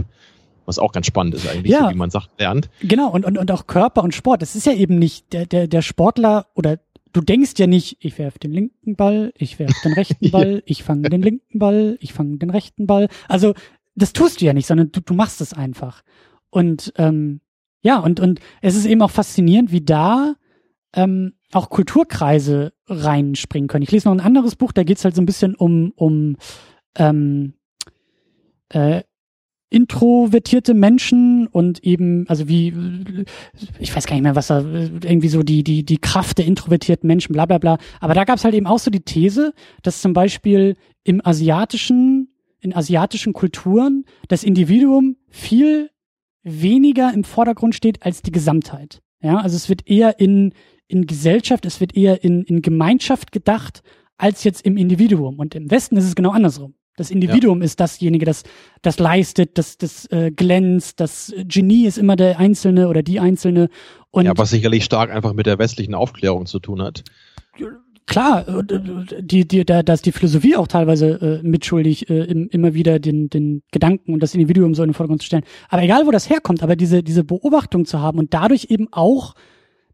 Was 0.66 0.78
auch 0.78 0.92
ganz 0.92 1.06
spannend 1.06 1.34
ist 1.34 1.48
eigentlich, 1.48 1.72
Ja. 1.72 1.86
so 1.86 1.90
wie 1.90 1.96
man 1.96 2.10
Sachen 2.10 2.30
lernt. 2.38 2.68
Genau, 2.80 3.08
und, 3.10 3.24
und, 3.24 3.36
und 3.38 3.50
auch 3.50 3.66
Körper 3.66 4.04
und 4.04 4.14
Sport. 4.14 4.40
Das 4.42 4.54
ist 4.54 4.66
ja 4.66 4.72
eben 4.72 5.00
nicht 5.00 5.32
der, 5.32 5.46
der, 5.46 5.66
der 5.66 5.82
Sportler 5.82 6.46
oder 6.54 6.78
du 7.12 7.20
denkst 7.20 7.52
ja 7.58 7.66
nicht, 7.66 7.96
ich 8.00 8.18
werf 8.18 8.38
den 8.38 8.52
linken 8.52 8.96
Ball, 8.96 9.32
ich 9.36 9.58
werf 9.58 9.80
den 9.82 9.92
rechten 9.92 10.30
Ball, 10.30 10.62
ich 10.66 10.82
fange 10.82 11.08
den 11.08 11.22
linken 11.22 11.58
Ball, 11.58 11.96
ich 12.00 12.12
fange 12.12 12.38
den 12.38 12.50
rechten 12.50 12.86
Ball. 12.86 13.08
Also 13.28 13.54
das 13.94 14.12
tust 14.12 14.40
du 14.40 14.44
ja 14.44 14.52
nicht, 14.52 14.66
sondern 14.66 14.92
du, 14.92 15.00
du 15.00 15.14
machst 15.14 15.40
es 15.40 15.52
einfach. 15.52 16.02
Und 16.50 16.92
ähm, 16.96 17.40
ja, 17.82 17.98
und, 17.98 18.20
und 18.20 18.40
es 18.60 18.76
ist 18.76 18.86
eben 18.86 19.02
auch 19.02 19.10
faszinierend, 19.10 19.72
wie 19.72 19.84
da 19.84 20.34
ähm, 20.94 21.34
auch 21.52 21.70
Kulturkreise 21.70 22.72
reinspringen 22.86 23.68
können. 23.68 23.82
Ich 23.82 23.92
lese 23.92 24.08
noch 24.08 24.14
ein 24.14 24.20
anderes 24.20 24.56
Buch, 24.56 24.72
da 24.72 24.84
geht's 24.84 25.04
halt 25.04 25.14
so 25.14 25.22
ein 25.22 25.26
bisschen 25.26 25.54
um, 25.54 25.92
um 25.96 26.36
ähm, 26.96 27.54
äh, 28.68 29.02
introvertierte 29.70 30.74
Menschen 30.74 31.46
und 31.46 31.82
eben, 31.84 32.28
also 32.28 32.48
wie, 32.48 32.74
ich 33.78 33.94
weiß 33.94 34.06
gar 34.06 34.16
nicht 34.16 34.24
mehr, 34.24 34.34
was 34.34 34.48
da, 34.48 34.60
irgendwie 34.60 35.28
so 35.28 35.42
die, 35.44 35.62
die, 35.62 35.84
die 35.84 35.98
Kraft 35.98 36.38
der 36.38 36.46
introvertierten 36.46 37.06
Menschen, 37.06 37.32
bla 37.32 37.46
bla 37.46 37.58
bla. 37.58 37.78
Aber 38.00 38.14
da 38.14 38.24
gab 38.24 38.36
es 38.36 38.44
halt 38.44 38.54
eben 38.54 38.66
auch 38.66 38.80
so 38.80 38.90
die 38.90 39.04
These, 39.04 39.54
dass 39.82 40.02
zum 40.02 40.12
Beispiel 40.12 40.76
im 41.04 41.24
asiatischen, 41.24 42.28
in 42.60 42.74
asiatischen 42.74 43.32
Kulturen 43.32 44.04
das 44.28 44.42
Individuum 44.42 45.16
viel 45.28 45.90
weniger 46.42 47.14
im 47.14 47.22
Vordergrund 47.22 47.74
steht 47.74 48.02
als 48.02 48.22
die 48.22 48.32
Gesamtheit. 48.32 49.00
Ja, 49.22 49.38
also 49.38 49.54
es 49.54 49.68
wird 49.68 49.86
eher 49.86 50.18
in, 50.18 50.52
in 50.88 51.06
Gesellschaft, 51.06 51.64
es 51.64 51.80
wird 51.80 51.96
eher 51.96 52.24
in, 52.24 52.42
in 52.42 52.62
Gemeinschaft 52.62 53.30
gedacht, 53.30 53.82
als 54.16 54.42
jetzt 54.44 54.62
im 54.66 54.76
Individuum. 54.76 55.38
Und 55.38 55.54
im 55.54 55.70
Westen 55.70 55.96
ist 55.96 56.04
es 56.04 56.16
genau 56.16 56.30
andersrum. 56.30 56.74
Das 56.96 57.10
Individuum 57.10 57.62
ist 57.62 57.80
dasjenige, 57.80 58.26
das 58.26 58.42
das 58.82 58.98
leistet, 58.98 59.56
das 59.56 59.78
das 59.78 60.06
äh, 60.06 60.30
glänzt, 60.30 61.00
das 61.00 61.32
Genie 61.44 61.86
ist 61.86 61.98
immer 61.98 62.16
der 62.16 62.38
Einzelne 62.38 62.88
oder 62.88 63.02
die 63.02 63.20
Einzelne. 63.20 63.68
Und 64.10 64.26
ja, 64.26 64.32
was 64.36 64.50
sicherlich 64.50 64.84
stark 64.84 65.10
einfach 65.10 65.32
mit 65.32 65.46
der 65.46 65.58
westlichen 65.58 65.94
Aufklärung 65.94 66.46
zu 66.46 66.58
tun 66.58 66.82
hat. 66.82 67.04
klar, 68.06 68.46
äh, 68.48 69.22
die, 69.22 69.46
die, 69.46 69.64
da, 69.64 69.82
da 69.82 69.94
ist 69.94 70.04
die 70.04 70.12
Philosophie 70.12 70.56
auch 70.56 70.66
teilweise 70.66 71.40
äh, 71.42 71.46
mitschuldig, 71.46 72.10
äh, 72.10 72.24
im, 72.24 72.48
immer 72.50 72.74
wieder 72.74 72.98
den, 72.98 73.30
den 73.30 73.62
Gedanken 73.70 74.12
und 74.12 74.22
das 74.22 74.34
Individuum 74.34 74.74
so 74.74 74.82
in 74.82 74.90
den 74.90 74.94
Vordergrund 74.94 75.22
zu 75.22 75.26
stellen. 75.26 75.44
Aber 75.68 75.82
egal, 75.82 76.06
wo 76.06 76.10
das 76.10 76.28
herkommt, 76.28 76.62
aber 76.62 76.76
diese, 76.76 77.02
diese 77.02 77.24
Beobachtung 77.24 77.86
zu 77.86 78.00
haben 78.00 78.18
und 78.18 78.34
dadurch 78.34 78.66
eben 78.68 78.88
auch 78.90 79.34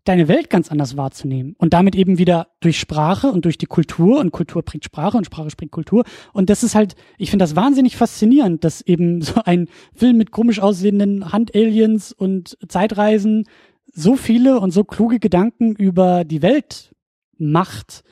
deine 0.08 0.28
Welt 0.28 0.50
ganz 0.50 0.70
anders 0.70 0.96
wahrzunehmen 0.96 1.54
und 1.58 1.72
damit 1.72 1.94
eben 1.94 2.18
wieder 2.18 2.48
durch 2.60 2.78
Sprache 2.78 3.28
und 3.28 3.44
durch 3.44 3.58
die 3.58 3.66
Kultur 3.66 4.20
und 4.20 4.32
Kultur 4.32 4.62
prägt 4.62 4.84
Sprache 4.84 5.16
und 5.16 5.26
Sprache 5.26 5.50
spricht 5.50 5.72
Kultur 5.72 6.04
und 6.32 6.50
das 6.50 6.62
ist 6.62 6.74
halt, 6.74 6.94
ich 7.18 7.30
finde 7.30 7.42
das 7.42 7.56
wahnsinnig 7.56 7.96
faszinierend, 7.96 8.64
dass 8.64 8.80
eben 8.80 9.20
so 9.22 9.42
ein 9.44 9.68
Film 9.94 10.16
mit 10.16 10.30
komisch 10.30 10.60
aussehenden 10.60 11.32
Handaliens 11.32 12.12
und 12.12 12.56
Zeitreisen 12.68 13.44
so 13.92 14.16
viele 14.16 14.60
und 14.60 14.70
so 14.70 14.84
kluge 14.84 15.18
Gedanken 15.18 15.74
über 15.74 16.24
die 16.24 16.42
Welt 16.42 16.94
macht 17.38 18.02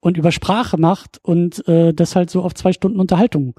und 0.00 0.16
über 0.16 0.32
Sprache 0.32 0.78
macht 0.78 1.18
und 1.22 1.66
äh, 1.68 1.92
das 1.92 2.16
halt 2.16 2.30
so 2.30 2.42
auf 2.42 2.54
zwei 2.54 2.72
Stunden 2.72 3.00
Unterhaltung 3.00 3.54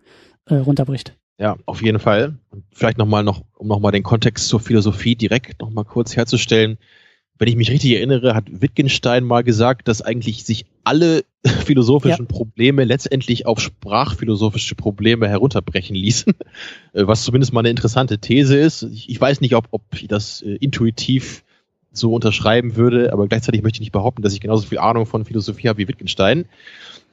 äh, 0.45 0.56
runterbricht. 0.56 1.17
Ja, 1.40 1.57
auf 1.66 1.83
jeden 1.83 1.99
Fall. 1.99 2.40
Vielleicht 2.72 2.98
nochmal 2.98 3.24
noch, 3.24 3.43
um 3.56 3.67
nochmal 3.67 3.91
den 3.91 4.03
Kontext 4.03 4.48
zur 4.48 4.59
Philosophie 4.59 5.16
direkt 5.16 5.61
nochmal 5.61 5.85
kurz 5.85 6.16
herzustellen. 6.16 6.77
Wenn 7.40 7.48
ich 7.48 7.56
mich 7.56 7.69
richtig 7.69 7.93
erinnere, 7.93 8.33
hat 8.33 8.45
Wittgenstein 8.49 9.24
mal 9.24 9.43
gesagt, 9.43 9.88
dass 9.88 10.01
eigentlich 10.01 10.43
sich 10.43 10.66
alle 10.83 11.24
philosophischen 11.66 12.25
ja. 12.25 12.35
Probleme 12.35 12.83
letztendlich 12.83 13.45
auf 13.45 13.59
sprachphilosophische 13.59 14.75
Probleme 14.75 15.27
herunterbrechen 15.27 15.95
ließen. 15.95 16.33
Äh, 16.93 17.06
was 17.06 17.24
zumindest 17.24 17.53
mal 17.53 17.59
eine 17.59 17.69
interessante 17.69 18.17
These 18.17 18.57
ist. 18.57 18.83
Ich, 18.83 19.19
weiß 19.19 19.41
nicht, 19.41 19.56
ob, 19.56 19.67
ob 19.72 19.82
ich 19.93 20.07
das 20.07 20.41
äh, 20.41 20.56
intuitiv 20.56 21.43
so 21.91 22.14
unterschreiben 22.14 22.75
würde, 22.75 23.11
aber 23.14 23.27
gleichzeitig 23.27 23.61
möchte 23.61 23.77
ich 23.77 23.82
nicht 23.82 23.91
behaupten, 23.91 24.22
dass 24.22 24.33
ich 24.33 24.40
genauso 24.40 24.67
viel 24.67 24.77
Ahnung 24.80 25.06
von 25.06 25.25
Philosophie 25.25 25.67
habe 25.67 25.80
wie 25.80 25.88
Wittgenstein. 25.88 26.45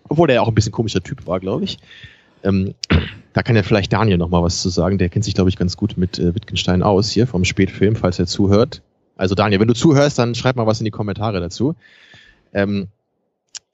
Obwohl 0.09 0.31
er 0.31 0.37
ja 0.37 0.41
auch 0.43 0.49
ein 0.49 0.55
bisschen 0.55 0.73
komischer 0.73 1.03
Typ 1.03 1.27
war, 1.27 1.41
glaube 1.41 1.65
ich. 1.65 1.79
Ähm, 2.45 2.75
da 3.33 3.43
kann 3.43 3.57
ja 3.57 3.63
vielleicht 3.63 3.93
Daniel 3.93 4.19
noch 4.19 4.29
mal 4.29 4.43
was 4.43 4.63
zu 4.63 4.69
sagen. 4.69 4.99
Der 4.99 5.09
kennt 5.09 5.25
sich, 5.25 5.35
glaube 5.35 5.51
ich, 5.51 5.57
ganz 5.57 5.77
gut 5.77 5.97
mit 5.97 6.19
äh, 6.19 6.35
Wittgenstein 6.35 6.83
aus 6.83 7.11
hier 7.11 7.27
vom 7.27 7.45
Spätfilm, 7.45 7.97
falls 7.97 8.19
er 8.19 8.27
zuhört. 8.27 8.83
Also 9.17 9.35
Daniel, 9.35 9.61
wenn 9.61 9.69
du 9.69 9.75
zuhörst, 9.75 10.19
dann 10.19 10.35
schreib 10.35 10.57
mal 10.57 10.67
was 10.67 10.81
in 10.81 10.85
die 10.85 10.91
Kommentare 10.91 11.41
dazu. 11.41 11.75
Ähm, 12.53 12.89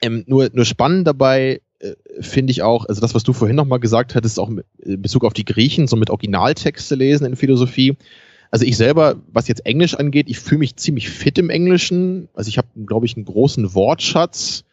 ähm, 0.02 0.24
nur, 0.26 0.50
nur 0.52 0.64
spannend 0.64 1.06
dabei 1.06 1.60
äh, 1.80 1.94
finde 2.20 2.50
ich 2.50 2.62
auch, 2.62 2.86
also 2.86 3.00
das, 3.00 3.14
was 3.14 3.22
du 3.22 3.32
vorhin 3.32 3.56
noch 3.56 3.66
mal 3.66 3.78
gesagt 3.78 4.14
hattest, 4.14 4.38
auch 4.38 4.48
mit, 4.48 4.66
in 4.78 5.00
Bezug 5.00 5.24
auf 5.24 5.32
die 5.32 5.44
Griechen, 5.44 5.86
so 5.86 5.96
mit 5.96 6.10
Originaltexte 6.10 6.94
lesen 6.94 7.26
in 7.26 7.36
Philosophie. 7.36 7.96
Also 8.50 8.66
ich 8.66 8.76
selber, 8.76 9.16
was 9.32 9.48
jetzt 9.48 9.64
Englisch 9.64 9.94
angeht, 9.94 10.28
ich 10.28 10.38
fühle 10.38 10.58
mich 10.58 10.76
ziemlich 10.76 11.08
fit 11.08 11.38
im 11.38 11.50
Englischen. 11.50 12.28
Also 12.34 12.48
ich 12.48 12.58
habe, 12.58 12.68
glaube 12.86 13.06
ich, 13.06 13.16
einen 13.16 13.24
großen 13.24 13.74
Wortschatz. 13.74 14.64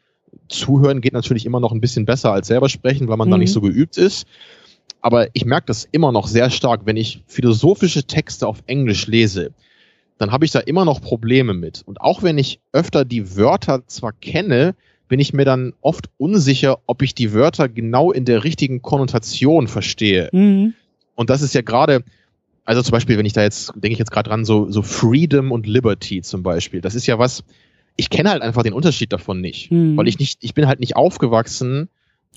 Zuhören 0.49 1.01
geht 1.01 1.13
natürlich 1.13 1.45
immer 1.45 1.59
noch 1.59 1.71
ein 1.71 1.81
bisschen 1.81 2.05
besser 2.05 2.31
als 2.31 2.47
selber 2.47 2.69
sprechen, 2.69 3.07
weil 3.07 3.17
man 3.17 3.27
mhm. 3.27 3.33
da 3.33 3.37
nicht 3.37 3.51
so 3.51 3.61
geübt 3.61 3.97
ist. 3.97 4.25
Aber 5.01 5.27
ich 5.33 5.45
merke 5.45 5.67
das 5.67 5.87
immer 5.91 6.11
noch 6.11 6.27
sehr 6.27 6.49
stark, 6.49 6.81
wenn 6.85 6.97
ich 6.97 7.23
philosophische 7.27 8.03
Texte 8.03 8.47
auf 8.47 8.63
Englisch 8.65 9.05
lese, 9.07 9.51
dann 10.17 10.31
habe 10.31 10.45
ich 10.45 10.51
da 10.51 10.59
immer 10.59 10.85
noch 10.85 11.01
Probleme 11.01 11.53
mit. 11.53 11.83
Und 11.85 12.01
auch 12.01 12.23
wenn 12.23 12.37
ich 12.37 12.59
öfter 12.71 13.05
die 13.05 13.35
Wörter 13.35 13.85
zwar 13.87 14.13
kenne, 14.13 14.75
bin 15.07 15.19
ich 15.19 15.33
mir 15.33 15.45
dann 15.45 15.73
oft 15.81 16.09
unsicher, 16.17 16.79
ob 16.85 17.01
ich 17.01 17.15
die 17.15 17.33
Wörter 17.33 17.69
genau 17.69 18.11
in 18.11 18.25
der 18.25 18.43
richtigen 18.43 18.81
Konnotation 18.81 19.67
verstehe. 19.67 20.29
Mhm. 20.31 20.73
Und 21.15 21.29
das 21.29 21.41
ist 21.41 21.53
ja 21.53 21.61
gerade, 21.61 22.03
also 22.65 22.81
zum 22.81 22.91
Beispiel, 22.91 23.17
wenn 23.17 23.25
ich 23.25 23.33
da 23.33 23.43
jetzt, 23.43 23.71
denke 23.75 23.93
ich 23.93 23.99
jetzt 23.99 24.11
gerade 24.11 24.29
dran, 24.29 24.45
so, 24.45 24.69
so 24.69 24.81
Freedom 24.81 25.51
und 25.51 25.65
Liberty 25.65 26.21
zum 26.21 26.43
Beispiel. 26.43 26.81
Das 26.81 26.95
ist 26.95 27.07
ja 27.07 27.17
was, 27.19 27.43
ich 27.95 28.09
kenne 28.09 28.29
halt 28.29 28.41
einfach 28.41 28.63
den 28.63 28.73
Unterschied 28.73 29.13
davon 29.13 29.39
nicht. 29.39 29.71
Mhm. 29.71 29.97
Weil 29.97 30.07
ich 30.07 30.19
nicht, 30.19 30.43
ich 30.43 30.53
bin 30.53 30.67
halt 30.67 30.79
nicht 30.79 30.95
aufgewachsen. 30.95 31.89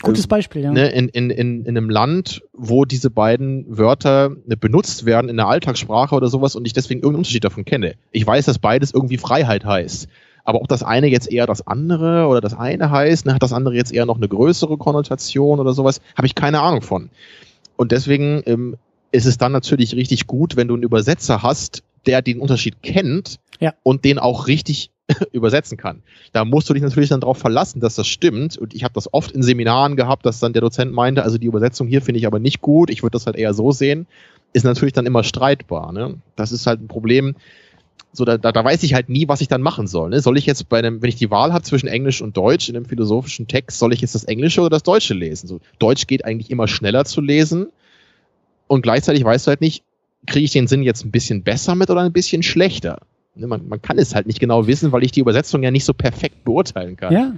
Gutes 0.03 0.27
Beispiel, 0.27 0.63
ja. 0.63 0.73
Ne, 0.73 0.89
in, 0.89 1.09
in, 1.09 1.31
in, 1.31 1.65
in 1.65 1.77
einem 1.77 1.91
Land, 1.91 2.43
wo 2.53 2.85
diese 2.85 3.11
beiden 3.11 3.67
Wörter 3.69 4.31
ne, 4.47 4.57
benutzt 4.57 5.05
werden 5.05 5.29
in 5.29 5.37
der 5.37 5.47
Alltagssprache 5.47 6.15
oder 6.15 6.29
sowas 6.29 6.57
und 6.57 6.67
ich 6.67 6.73
deswegen 6.73 7.01
irgendeinen 7.01 7.21
Unterschied 7.21 7.45
davon 7.45 7.65
kenne. 7.65 7.95
Ich 8.11 8.27
weiß, 8.27 8.47
dass 8.47 8.59
beides 8.59 8.93
irgendwie 8.93 9.19
Freiheit 9.19 9.65
heißt. 9.65 10.09
Aber 10.45 10.63
ob 10.63 10.69
das 10.69 10.83
eine 10.83 11.07
jetzt 11.09 11.31
eher 11.31 11.47
das 11.47 11.67
andere 11.67 12.27
oder 12.27 12.41
das 12.41 12.55
eine 12.55 12.91
heißt, 12.91 13.27
ne, 13.27 13.35
hat 13.35 13.43
das 13.43 13.53
andere 13.53 13.75
jetzt 13.75 13.93
eher 13.93 14.07
noch 14.07 14.17
eine 14.17 14.29
größere 14.29 14.79
Konnotation 14.79 15.61
oder 15.61 15.75
sowas, 15.75 16.01
habe 16.17 16.27
ich 16.27 16.35
keine 16.35 16.61
Ahnung 16.61 16.81
von. 16.81 17.11
Und 17.77 17.93
deswegen 17.93 18.43
ähm, 18.47 18.77
ist 19.13 19.27
es 19.27 19.39
dann 19.39 19.53
natürlich 19.53 19.95
richtig 19.95 20.27
gut, 20.27 20.57
wenn 20.57 20.69
du 20.69 20.75
einen 20.75 20.83
Übersetzer 20.83 21.43
hast, 21.43 21.83
der 22.07 22.23
den 22.23 22.41
Unterschied 22.41 22.83
kennt 22.83 23.39
ja. 23.61 23.75
und 23.83 24.05
den 24.05 24.19
auch 24.19 24.47
richtig 24.47 24.91
übersetzen 25.33 25.77
kann. 25.77 26.03
Da 26.33 26.45
musst 26.45 26.69
du 26.69 26.75
dich 26.75 26.83
natürlich 26.83 27.09
dann 27.09 27.21
darauf 27.21 27.39
verlassen, 27.39 27.81
dass 27.81 27.95
das 27.95 28.07
stimmt. 28.07 28.57
Und 28.59 28.75
ich 28.75 28.85
habe 28.85 28.95
das 28.95 29.13
oft 29.13 29.33
in 29.33 29.43
Seminaren 29.43 29.97
gehabt, 29.97 30.27
dass 30.27 30.41
dann 30.41 30.53
der 30.53 30.63
Dozent 30.63 30.93
meinte, 30.93 31.23
also 31.23 31.39
die 31.39 31.47
Übersetzung 31.47 31.89
hier 31.89 32.03
finde 32.03 32.19
ich 32.19 32.27
aber 32.27 32.39
nicht 32.39 32.61
gut, 32.61 32.91
ich 32.91 33.03
würde 33.03 33.13
das 33.13 33.27
halt 33.27 33.37
eher 33.37 33.55
so 33.55 33.73
sehen. 33.73 34.07
Ist 34.53 34.65
natürlich 34.65 34.95
dann 34.95 35.07
immer 35.07 35.23
streitbar. 35.23 35.93
Ne? 35.93 36.17
Das 36.37 36.53
ist 36.53 36.67
halt 36.67 36.81
ein 36.81 36.89
Problem. 36.89 37.37
So, 38.13 38.25
da, 38.25 38.39
da, 38.39 38.51
da 38.51 38.65
weiß 38.65 38.83
ich 38.83 38.95
halt 38.95 39.09
nie, 39.09 39.29
was 39.29 39.41
ich 39.41 39.47
dann 39.47 39.63
machen 39.63 39.87
soll. 39.87 40.11
Ne? 40.11 40.21
Soll 40.21 40.37
ich 40.37 40.47
jetzt 40.47 40.69
bei 40.69 40.79
einem, 40.79 41.01
wenn 41.01 41.09
ich 41.09 41.17
die 41.17 41.31
Wahl 41.31 41.53
habe 41.53 41.63
zwischen 41.63 41.87
Englisch 41.87 42.21
und 42.21 42.37
Deutsch 42.37 42.69
in 42.69 42.77
einem 42.77 42.87
philosophischen 42.87 43.47
Text, 43.47 43.79
soll 43.79 43.93
ich 43.93 44.01
jetzt 44.01 44.17
das 44.17 44.25
Englische 44.25 44.61
oder 44.61 44.71
das 44.71 44.83
Deutsche 44.83 45.15
lesen? 45.15 45.47
So, 45.47 45.61
Deutsch 45.79 46.09
geht 46.09 46.25
eigentlich 46.25 46.51
immer 46.51 46.67
schneller 46.67 47.05
zu 47.05 47.21
lesen 47.21 47.69
und 48.67 48.83
gleichzeitig 48.83 49.23
weißt 49.23 49.47
du 49.47 49.49
halt 49.51 49.61
nicht, 49.61 49.85
kriege 50.27 50.45
ich 50.45 50.53
den 50.53 50.67
Sinn 50.67 50.83
jetzt 50.83 51.05
ein 51.05 51.11
bisschen 51.11 51.43
besser 51.43 51.75
mit 51.75 51.91
oder 51.91 52.01
ein 52.01 52.13
bisschen 52.13 52.43
schlechter. 52.43 52.99
Ne, 53.35 53.47
man, 53.47 53.69
man 53.69 53.81
kann 53.81 53.99
es 53.99 54.15
halt 54.15 54.27
nicht 54.27 54.41
genau 54.41 54.67
wissen, 54.67 54.93
weil 54.93 55.05
ich 55.05 55.13
die 55.13 55.21
Übersetzung 55.21 55.63
ja 55.63 55.71
nicht 55.71 55.85
so 55.85 55.95
perfekt 55.95 56.45
beurteilen 56.45 56.97
kann. 56.97 57.13
Ja. 57.13 57.35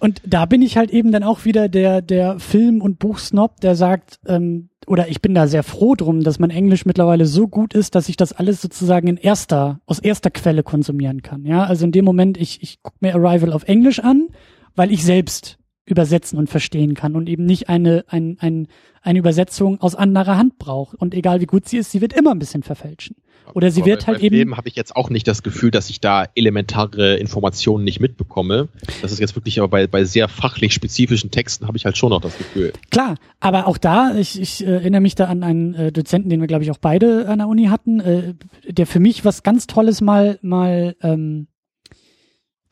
Und 0.00 0.20
da 0.26 0.44
bin 0.46 0.62
ich 0.62 0.76
halt 0.76 0.90
eben 0.90 1.12
dann 1.12 1.22
auch 1.22 1.44
wieder 1.44 1.68
der, 1.68 2.02
der 2.02 2.38
Film- 2.38 2.82
und 2.82 2.98
Buchsnob, 2.98 3.60
der 3.60 3.74
sagt, 3.74 4.18
ähm, 4.26 4.68
oder 4.86 5.08
ich 5.08 5.20
bin 5.20 5.34
da 5.34 5.46
sehr 5.46 5.62
froh 5.62 5.94
drum, 5.94 6.22
dass 6.22 6.38
mein 6.38 6.50
Englisch 6.50 6.84
mittlerweile 6.84 7.26
so 7.26 7.48
gut 7.48 7.74
ist, 7.74 7.94
dass 7.94 8.08
ich 8.08 8.16
das 8.16 8.32
alles 8.32 8.60
sozusagen 8.60 9.08
in 9.08 9.16
erster, 9.16 9.80
aus 9.86 9.98
erster 9.98 10.30
Quelle 10.30 10.62
konsumieren 10.62 11.22
kann. 11.22 11.44
Ja, 11.44 11.64
also 11.64 11.84
in 11.84 11.92
dem 11.92 12.04
Moment, 12.04 12.36
ich, 12.36 12.62
ich 12.62 12.82
gucke 12.82 12.98
mir 13.00 13.14
Arrival 13.14 13.52
auf 13.52 13.64
Englisch 13.64 14.00
an, 14.00 14.28
weil 14.74 14.92
ich 14.92 15.04
selbst 15.04 15.58
übersetzen 15.86 16.38
und 16.38 16.50
verstehen 16.50 16.94
kann 16.94 17.16
und 17.16 17.28
eben 17.28 17.44
nicht 17.44 17.68
eine, 17.68 18.04
ein, 18.08 18.36
ein, 18.40 18.66
eine 19.02 19.18
Übersetzung 19.18 19.80
aus 19.80 19.94
anderer 19.94 20.36
Hand 20.36 20.58
braucht. 20.58 20.96
Und 20.96 21.14
egal 21.14 21.40
wie 21.40 21.46
gut 21.46 21.68
sie 21.68 21.78
ist, 21.78 21.92
sie 21.92 22.00
wird 22.00 22.12
immer 22.12 22.32
ein 22.32 22.40
bisschen 22.40 22.64
verfälschen. 22.64 23.16
Oder 23.54 23.70
sie 23.70 23.82
Aber 23.82 23.90
wird 23.90 24.06
halt 24.06 24.20
eben. 24.20 24.36
Film 24.36 24.56
habe 24.56 24.68
ich 24.68 24.76
jetzt 24.76 24.96
auch 24.96 25.10
nicht 25.10 25.26
das 25.26 25.42
Gefühl, 25.42 25.70
dass 25.70 25.90
ich 25.90 26.00
da 26.00 26.26
elementare 26.34 27.16
Informationen 27.16 27.84
nicht 27.84 28.00
mitbekomme. 28.00 28.68
Das 29.02 29.12
ist 29.12 29.18
jetzt 29.18 29.36
wirklich 29.36 29.58
aber 29.58 29.68
bei, 29.68 29.86
bei 29.86 30.04
sehr 30.04 30.28
fachlich 30.28 30.74
spezifischen 30.74 31.30
Texten 31.30 31.66
habe 31.66 31.76
ich 31.76 31.84
halt 31.84 31.96
schon 31.96 32.10
noch 32.10 32.20
das 32.20 32.36
Gefühl. 32.36 32.72
Klar, 32.90 33.16
aber 33.40 33.66
auch 33.66 33.78
da, 33.78 34.14
ich, 34.16 34.40
ich 34.40 34.66
äh, 34.66 34.70
erinnere 34.70 35.00
mich 35.00 35.14
da 35.14 35.26
an 35.26 35.42
einen 35.42 35.74
äh, 35.74 35.92
Dozenten, 35.92 36.30
den 36.30 36.40
wir, 36.40 36.48
glaube 36.48 36.64
ich, 36.64 36.70
auch 36.70 36.78
beide 36.78 37.28
an 37.28 37.38
der 37.38 37.48
Uni 37.48 37.66
hatten, 37.66 38.00
äh, 38.00 38.34
der 38.68 38.86
für 38.86 39.00
mich 39.00 39.24
was 39.24 39.42
ganz 39.42 39.66
Tolles 39.66 40.00
mal, 40.00 40.38
mal 40.42 40.96
ähm, 41.02 41.48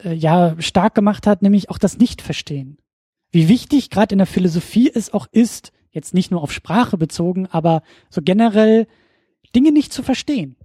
äh, 0.02 0.14
ja, 0.14 0.56
stark 0.58 0.94
gemacht 0.94 1.26
hat, 1.26 1.42
nämlich 1.42 1.70
auch 1.70 1.78
das 1.78 1.98
Nicht-Verstehen 1.98 2.78
wie 3.34 3.48
wichtig 3.48 3.90
gerade 3.90 4.14
in 4.14 4.18
der 4.18 4.28
Philosophie 4.28 4.90
es 4.94 5.12
auch 5.12 5.26
ist, 5.32 5.72
jetzt 5.90 6.14
nicht 6.14 6.30
nur 6.30 6.40
auf 6.40 6.52
Sprache 6.52 6.96
bezogen, 6.96 7.46
aber 7.48 7.82
so 8.08 8.22
generell 8.22 8.86
Dinge 9.54 9.72
nicht 9.72 9.92
zu 9.92 10.02
verstehen 10.04 10.56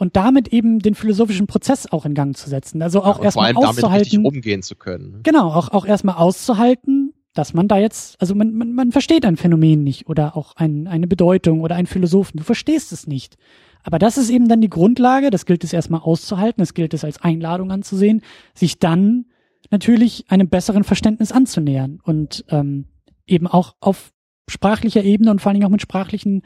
und 0.00 0.16
damit 0.16 0.48
eben 0.48 0.78
den 0.78 0.94
philosophischen 0.94 1.46
Prozess 1.46 1.86
auch 1.92 2.06
in 2.06 2.14
Gang 2.14 2.34
zu 2.34 2.48
setzen. 2.48 2.80
Also 2.80 3.02
auch 3.02 3.18
ja, 3.18 3.24
erstmal 3.24 3.54
auszuhalten, 3.54 4.22
damit 4.22 4.34
umgehen 4.34 4.62
zu 4.62 4.74
können. 4.74 5.10
Ne? 5.10 5.20
Genau, 5.24 5.52
auch 5.52 5.68
auch 5.72 5.84
erstmal 5.84 6.14
auszuhalten, 6.14 7.12
dass 7.34 7.52
man 7.52 7.68
da 7.68 7.76
jetzt, 7.76 8.18
also 8.18 8.34
man, 8.34 8.54
man, 8.54 8.72
man 8.72 8.92
versteht 8.92 9.26
ein 9.26 9.36
Phänomen 9.36 9.84
nicht 9.84 10.08
oder 10.08 10.38
auch 10.38 10.56
ein, 10.56 10.86
eine 10.86 11.06
Bedeutung 11.06 11.60
oder 11.60 11.74
einen 11.74 11.86
Philosophen. 11.86 12.38
Du 12.38 12.44
verstehst 12.44 12.92
es 12.92 13.06
nicht. 13.06 13.36
Aber 13.82 13.98
das 13.98 14.16
ist 14.16 14.30
eben 14.30 14.48
dann 14.48 14.62
die 14.62 14.70
Grundlage, 14.70 15.28
das 15.28 15.44
gilt 15.44 15.64
es 15.64 15.74
erstmal 15.74 16.00
auszuhalten, 16.00 16.62
das 16.62 16.72
gilt 16.72 16.94
es 16.94 17.04
als 17.04 17.20
Einladung 17.20 17.70
anzusehen, 17.70 18.22
sich 18.54 18.78
dann 18.78 19.26
natürlich 19.70 20.24
einem 20.30 20.48
besseren 20.48 20.82
Verständnis 20.82 21.30
anzunähern 21.30 22.00
und 22.02 22.46
ähm, 22.48 22.86
eben 23.26 23.46
auch 23.46 23.74
auf 23.80 24.12
sprachlicher 24.48 25.04
Ebene 25.04 25.30
und 25.30 25.42
vor 25.42 25.50
allen 25.50 25.56
Dingen 25.56 25.66
auch 25.66 25.72
mit 25.72 25.82
sprachlichen 25.82 26.40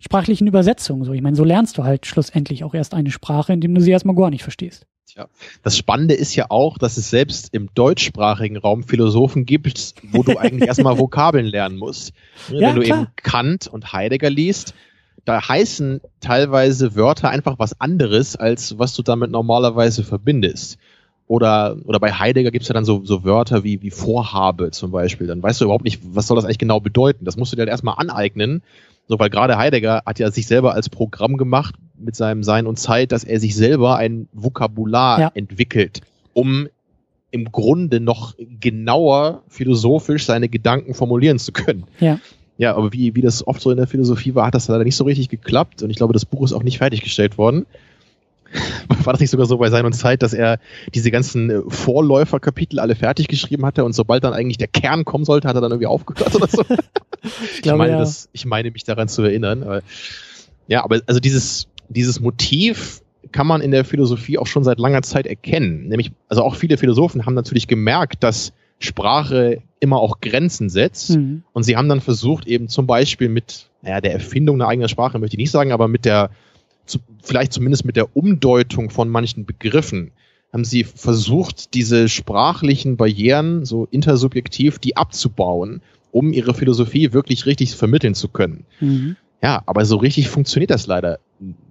sprachlichen 0.00 0.46
Übersetzungen. 0.46 1.04
So, 1.04 1.12
ich 1.12 1.22
meine, 1.22 1.36
so 1.36 1.44
lernst 1.44 1.78
du 1.78 1.84
halt 1.84 2.06
schlussendlich 2.06 2.64
auch 2.64 2.74
erst 2.74 2.94
eine 2.94 3.10
Sprache, 3.10 3.52
indem 3.52 3.74
du 3.74 3.80
sie 3.80 3.90
erstmal 3.90 4.16
gar 4.16 4.30
nicht 4.30 4.42
verstehst. 4.42 4.86
Tja, 5.06 5.28
das 5.62 5.76
Spannende 5.76 6.14
ist 6.14 6.34
ja 6.34 6.46
auch, 6.48 6.78
dass 6.78 6.96
es 6.96 7.10
selbst 7.10 7.52
im 7.52 7.68
deutschsprachigen 7.74 8.56
Raum 8.56 8.82
Philosophen 8.82 9.44
gibt, 9.44 9.94
wo 10.12 10.22
du 10.22 10.38
eigentlich 10.38 10.66
erstmal 10.66 10.98
Vokabeln 10.98 11.46
lernen 11.46 11.76
musst. 11.76 12.12
Ja, 12.48 12.68
Wenn 12.68 12.76
du 12.76 12.82
klar. 12.82 12.98
eben 12.98 13.08
Kant 13.16 13.66
und 13.66 13.92
Heidegger 13.92 14.30
liest, 14.30 14.74
da 15.24 15.46
heißen 15.46 16.00
teilweise 16.20 16.96
Wörter 16.96 17.30
einfach 17.30 17.58
was 17.58 17.80
anderes, 17.80 18.36
als 18.36 18.78
was 18.78 18.94
du 18.94 19.02
damit 19.02 19.30
normalerweise 19.30 20.04
verbindest. 20.04 20.78
Oder, 21.26 21.76
oder 21.84 22.00
bei 22.00 22.12
Heidegger 22.12 22.50
gibt's 22.50 22.68
ja 22.68 22.74
dann 22.74 22.84
so, 22.84 23.02
so 23.04 23.24
Wörter 23.24 23.64
wie, 23.64 23.80
wie 23.80 23.90
Vorhabe 23.90 24.70
zum 24.72 24.90
Beispiel. 24.90 25.26
Dann 25.26 25.42
weißt 25.42 25.60
du 25.60 25.64
überhaupt 25.64 25.84
nicht, 25.84 26.00
was 26.04 26.26
soll 26.26 26.36
das 26.36 26.44
eigentlich 26.44 26.58
genau 26.58 26.80
bedeuten. 26.80 27.24
Das 27.24 27.36
musst 27.36 27.52
du 27.52 27.56
dir 27.56 27.62
halt 27.62 27.70
erstmal 27.70 27.96
aneignen. 27.96 28.62
So, 29.06 29.18
weil 29.18 29.30
gerade 29.30 29.58
Heidegger 29.58 30.02
hat 30.06 30.18
ja 30.18 30.30
sich 30.30 30.46
selber 30.46 30.74
als 30.74 30.88
Programm 30.88 31.36
gemacht 31.36 31.74
mit 31.96 32.16
seinem 32.16 32.42
Sein 32.42 32.66
und 32.66 32.78
Zeit, 32.78 33.12
dass 33.12 33.24
er 33.24 33.38
sich 33.38 33.54
selber 33.54 33.96
ein 33.96 34.28
Vokabular 34.32 35.20
ja. 35.20 35.30
entwickelt, 35.34 36.00
um 36.32 36.68
im 37.30 37.50
Grunde 37.50 38.00
noch 38.00 38.34
genauer 38.60 39.42
philosophisch 39.48 40.24
seine 40.24 40.48
Gedanken 40.48 40.94
formulieren 40.94 41.38
zu 41.38 41.52
können. 41.52 41.84
Ja. 42.00 42.18
Ja, 42.56 42.76
aber 42.76 42.92
wie, 42.92 43.16
wie 43.16 43.20
das 43.20 43.44
oft 43.44 43.60
so 43.60 43.72
in 43.72 43.76
der 43.76 43.88
Philosophie 43.88 44.36
war, 44.36 44.46
hat 44.46 44.54
das 44.54 44.68
leider 44.68 44.84
nicht 44.84 44.94
so 44.94 45.04
richtig 45.04 45.28
geklappt 45.28 45.82
und 45.82 45.90
ich 45.90 45.96
glaube, 45.96 46.12
das 46.12 46.24
Buch 46.24 46.44
ist 46.44 46.52
auch 46.52 46.62
nicht 46.62 46.78
fertiggestellt 46.78 47.36
worden. 47.36 47.66
War 49.04 49.12
das 49.12 49.20
nicht 49.20 49.30
sogar 49.30 49.46
so 49.46 49.58
bei 49.58 49.70
Sein 49.70 49.84
und 49.84 49.92
Zeit, 49.92 50.22
dass 50.22 50.32
er 50.32 50.58
diese 50.94 51.10
ganzen 51.10 51.50
äh, 51.50 51.60
Vorläuferkapitel 51.68 52.78
alle 52.78 52.94
fertig 52.94 53.28
geschrieben 53.28 53.64
hatte 53.64 53.84
und 53.84 53.92
sobald 53.94 54.24
dann 54.24 54.32
eigentlich 54.32 54.58
der 54.58 54.68
Kern 54.68 55.04
kommen 55.04 55.24
sollte, 55.24 55.48
hat 55.48 55.56
er 55.56 55.60
dann 55.60 55.72
irgendwie 55.72 55.86
aufgehört 55.86 56.34
oder 56.34 56.48
so? 56.48 56.64
ich, 57.54 57.62
glaube, 57.62 57.78
meine, 57.78 57.92
ja. 57.92 57.98
das, 57.98 58.28
ich 58.32 58.46
meine 58.46 58.70
mich 58.70 58.84
daran 58.84 59.08
zu 59.08 59.22
erinnern. 59.22 59.62
Aber, 59.62 59.82
ja, 60.68 60.84
aber 60.84 61.00
also 61.06 61.20
dieses, 61.20 61.68
dieses 61.88 62.20
Motiv 62.20 63.02
kann 63.32 63.46
man 63.46 63.60
in 63.60 63.70
der 63.70 63.84
Philosophie 63.84 64.38
auch 64.38 64.46
schon 64.46 64.64
seit 64.64 64.78
langer 64.78 65.02
Zeit 65.02 65.26
erkennen. 65.26 65.88
Nämlich, 65.88 66.12
also 66.28 66.42
auch 66.42 66.54
viele 66.54 66.76
Philosophen 66.76 67.26
haben 67.26 67.34
natürlich 67.34 67.66
gemerkt, 67.66 68.22
dass 68.22 68.52
Sprache 68.78 69.62
immer 69.80 69.98
auch 69.98 70.20
Grenzen 70.20 70.68
setzt. 70.68 71.16
Mhm. 71.16 71.42
Und 71.52 71.62
sie 71.62 71.76
haben 71.76 71.88
dann 71.88 72.00
versucht, 72.00 72.46
eben 72.46 72.68
zum 72.68 72.86
Beispiel 72.86 73.28
mit 73.28 73.68
naja, 73.82 74.00
der 74.00 74.12
Erfindung 74.12 74.56
einer 74.56 74.68
eigenen 74.68 74.88
Sprache, 74.88 75.18
möchte 75.18 75.34
ich 75.34 75.38
nicht 75.38 75.50
sagen, 75.50 75.72
aber 75.72 75.88
mit 75.88 76.04
der, 76.04 76.30
vielleicht 77.24 77.52
zumindest 77.52 77.84
mit 77.84 77.96
der 77.96 78.16
Umdeutung 78.16 78.90
von 78.90 79.08
manchen 79.08 79.44
Begriffen, 79.46 80.12
haben 80.52 80.64
sie 80.64 80.84
versucht, 80.84 81.74
diese 81.74 82.08
sprachlichen 82.08 82.96
Barrieren, 82.96 83.64
so 83.64 83.88
intersubjektiv, 83.90 84.78
die 84.78 84.96
abzubauen, 84.96 85.82
um 86.12 86.32
ihre 86.32 86.54
Philosophie 86.54 87.12
wirklich 87.12 87.44
richtig 87.46 87.74
vermitteln 87.74 88.14
zu 88.14 88.28
können. 88.28 88.64
Mhm. 88.78 89.16
Ja, 89.42 89.62
aber 89.66 89.84
so 89.84 89.96
richtig 89.96 90.28
funktioniert 90.28 90.70
das 90.70 90.86
leider 90.86 91.18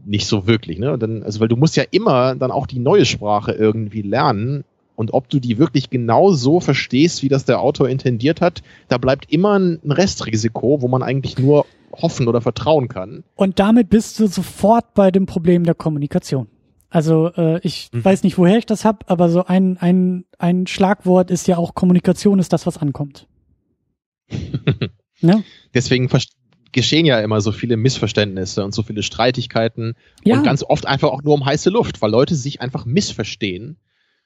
nicht 0.05 0.27
so 0.27 0.47
wirklich, 0.47 0.79
ne? 0.79 0.97
Dann, 0.97 1.23
also, 1.23 1.39
weil 1.39 1.47
du 1.47 1.55
musst 1.55 1.75
ja 1.75 1.83
immer 1.89 2.35
dann 2.35 2.51
auch 2.51 2.67
die 2.67 2.79
neue 2.79 3.05
Sprache 3.05 3.53
irgendwie 3.53 4.01
lernen, 4.01 4.65
und 5.03 5.13
ob 5.13 5.27
du 5.27 5.39
die 5.39 5.57
wirklich 5.57 5.89
genau 5.89 6.31
so 6.31 6.61
verstehst, 6.61 7.23
wie 7.23 7.27
das 7.27 7.43
der 7.43 7.59
Autor 7.59 7.89
intendiert 7.89 8.39
hat, 8.39 8.63
da 8.87 8.97
bleibt 8.97 9.29
immer 9.33 9.59
ein 9.59 9.81
Restrisiko, 9.83 10.81
wo 10.81 10.87
man 10.87 11.03
eigentlich 11.03 11.37
nur 11.37 11.65
hoffen 11.91 12.29
oder 12.29 12.39
vertrauen 12.39 12.87
kann. 12.87 13.25
Und 13.35 13.59
damit 13.59 13.89
bist 13.89 14.17
du 14.17 14.27
sofort 14.27 14.93
bei 14.93 15.11
dem 15.11 15.25
Problem 15.25 15.65
der 15.65 15.75
Kommunikation. 15.75 16.47
Also 16.89 17.33
äh, 17.35 17.59
ich 17.63 17.89
mhm. 17.91 18.05
weiß 18.05 18.23
nicht, 18.23 18.37
woher 18.37 18.57
ich 18.57 18.65
das 18.65 18.85
hab, 18.85 19.11
aber 19.11 19.27
so 19.27 19.43
ein, 19.43 19.77
ein, 19.77 20.23
ein 20.39 20.67
Schlagwort 20.67 21.31
ist 21.31 21.49
ja 21.49 21.57
auch 21.57 21.75
Kommunikation 21.75 22.39
ist 22.39 22.53
das, 22.53 22.65
was 22.65 22.77
ankommt. 22.77 23.27
ne? 25.19 25.43
Deswegen 25.73 26.07
geschehen 26.71 27.05
ja 27.05 27.19
immer 27.19 27.41
so 27.41 27.51
viele 27.51 27.75
Missverständnisse 27.75 28.63
und 28.63 28.73
so 28.73 28.83
viele 28.83 29.03
Streitigkeiten 29.03 29.95
ja. 30.23 30.37
und 30.37 30.43
ganz 30.43 30.63
oft 30.63 30.87
einfach 30.87 31.09
auch 31.09 31.23
nur 31.23 31.33
um 31.33 31.45
heiße 31.45 31.69
Luft, 31.69 32.01
weil 32.01 32.09
Leute 32.09 32.35
sich 32.35 32.61
einfach 32.61 32.85
missverstehen 32.85 33.77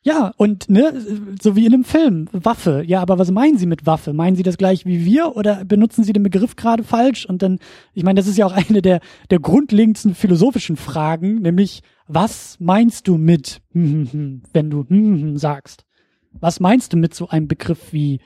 ja, 0.08 0.32
und 0.38 0.70
ne, 0.70 0.94
so 1.42 1.58
wie 1.58 1.66
in 1.66 1.74
einem 1.74 1.84
Film, 1.84 2.30
Waffe. 2.32 2.82
Ja, 2.88 3.02
aber 3.02 3.20
was 3.20 3.30
meinen 3.30 3.58
Sie 3.58 3.66
mit 3.66 3.86
Waffe? 3.86 4.14
Meinen 4.14 4.38
Sie 4.38 4.44
das 4.44 4.58
gleich 4.58 4.86
wie 4.86 5.04
wir 5.04 5.36
oder 5.36 5.66
benutzen 5.66 6.06
Sie 6.06 6.14
den 6.14 6.24
Begriff 6.24 6.56
gerade 6.56 6.86
falsch? 6.86 7.26
Und 7.26 7.42
dann, 7.42 7.60
ich 7.94 8.04
meine, 8.04 8.16
das 8.16 8.28
ist 8.28 8.38
ja 8.38 8.46
auch 8.46 8.54
eine 8.70 8.82
der, 8.82 9.02
der 9.32 9.40
grundlegendsten 9.40 10.16
philosophischen 10.16 10.78
Fragen, 10.78 11.42
nämlich, 11.42 11.82
was 12.08 12.56
meinst 12.62 13.10
du 13.10 13.18
mit, 13.18 13.60
wenn 13.74 14.70
du 14.70 14.86
sagst? 15.38 15.84
Was 16.32 16.62
meinst 16.62 16.94
du 16.94 16.98
mit 16.98 17.14
so 17.14 17.28
einem 17.28 17.50
Begriff 17.50 17.92
wie 17.92 18.22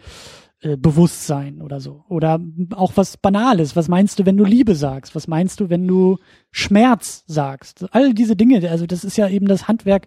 äh, 0.59 0.77
Bewusstsein 0.77 1.63
oder 1.63 1.79
so? 1.79 2.03
Oder 2.09 2.39
auch 2.75 2.91
was 2.93 3.17
Banales. 3.17 3.75
Was 3.75 3.87
meinst 3.87 4.19
du, 4.19 4.27
wenn 4.27 4.37
du 4.37 4.43
Liebe 4.43 4.75
sagst? 4.75 5.15
Was 5.15 5.27
meinst 5.27 5.59
du, 5.59 5.71
wenn 5.71 5.87
du 5.87 6.19
Schmerz 6.51 7.23
sagst? 7.25 7.87
All 7.91 8.13
diese 8.13 8.35
Dinge, 8.35 8.69
also 8.69 8.85
das 8.85 9.03
ist 9.03 9.17
ja 9.17 9.27
eben 9.27 9.47
das 9.47 9.67
Handwerk 9.67 10.05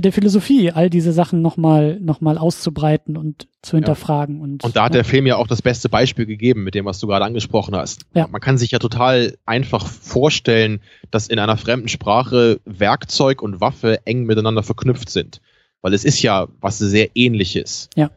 der 0.00 0.12
Philosophie, 0.12 0.70
all 0.70 0.90
diese 0.90 1.12
Sachen 1.12 1.42
nochmal 1.42 1.98
noch 2.00 2.20
mal 2.20 2.38
auszubreiten 2.38 3.16
und 3.16 3.48
zu 3.62 3.76
hinterfragen. 3.76 4.36
Ja. 4.36 4.42
Und, 4.42 4.64
und 4.64 4.76
da 4.76 4.84
hat 4.84 4.92
ja. 4.92 5.02
der 5.02 5.04
Film 5.04 5.26
ja 5.26 5.36
auch 5.36 5.46
das 5.46 5.62
beste 5.62 5.88
Beispiel 5.88 6.26
gegeben, 6.26 6.64
mit 6.64 6.74
dem, 6.74 6.84
was 6.84 6.98
du 6.98 7.06
gerade 7.06 7.24
angesprochen 7.24 7.76
hast. 7.76 8.06
Ja. 8.14 8.26
Man 8.28 8.40
kann 8.40 8.58
sich 8.58 8.70
ja 8.70 8.78
total 8.78 9.36
einfach 9.44 9.86
vorstellen, 9.86 10.80
dass 11.10 11.28
in 11.28 11.38
einer 11.38 11.56
fremden 11.56 11.88
Sprache 11.88 12.60
Werkzeug 12.64 13.42
und 13.42 13.60
Waffe 13.60 14.06
eng 14.06 14.24
miteinander 14.24 14.62
verknüpft 14.62 15.10
sind. 15.10 15.40
Weil 15.82 15.94
es 15.94 16.04
ist 16.04 16.22
ja 16.22 16.48
was 16.60 16.78
sehr 16.78 17.10
ähnliches. 17.14 17.90
Ja. 17.96 18.10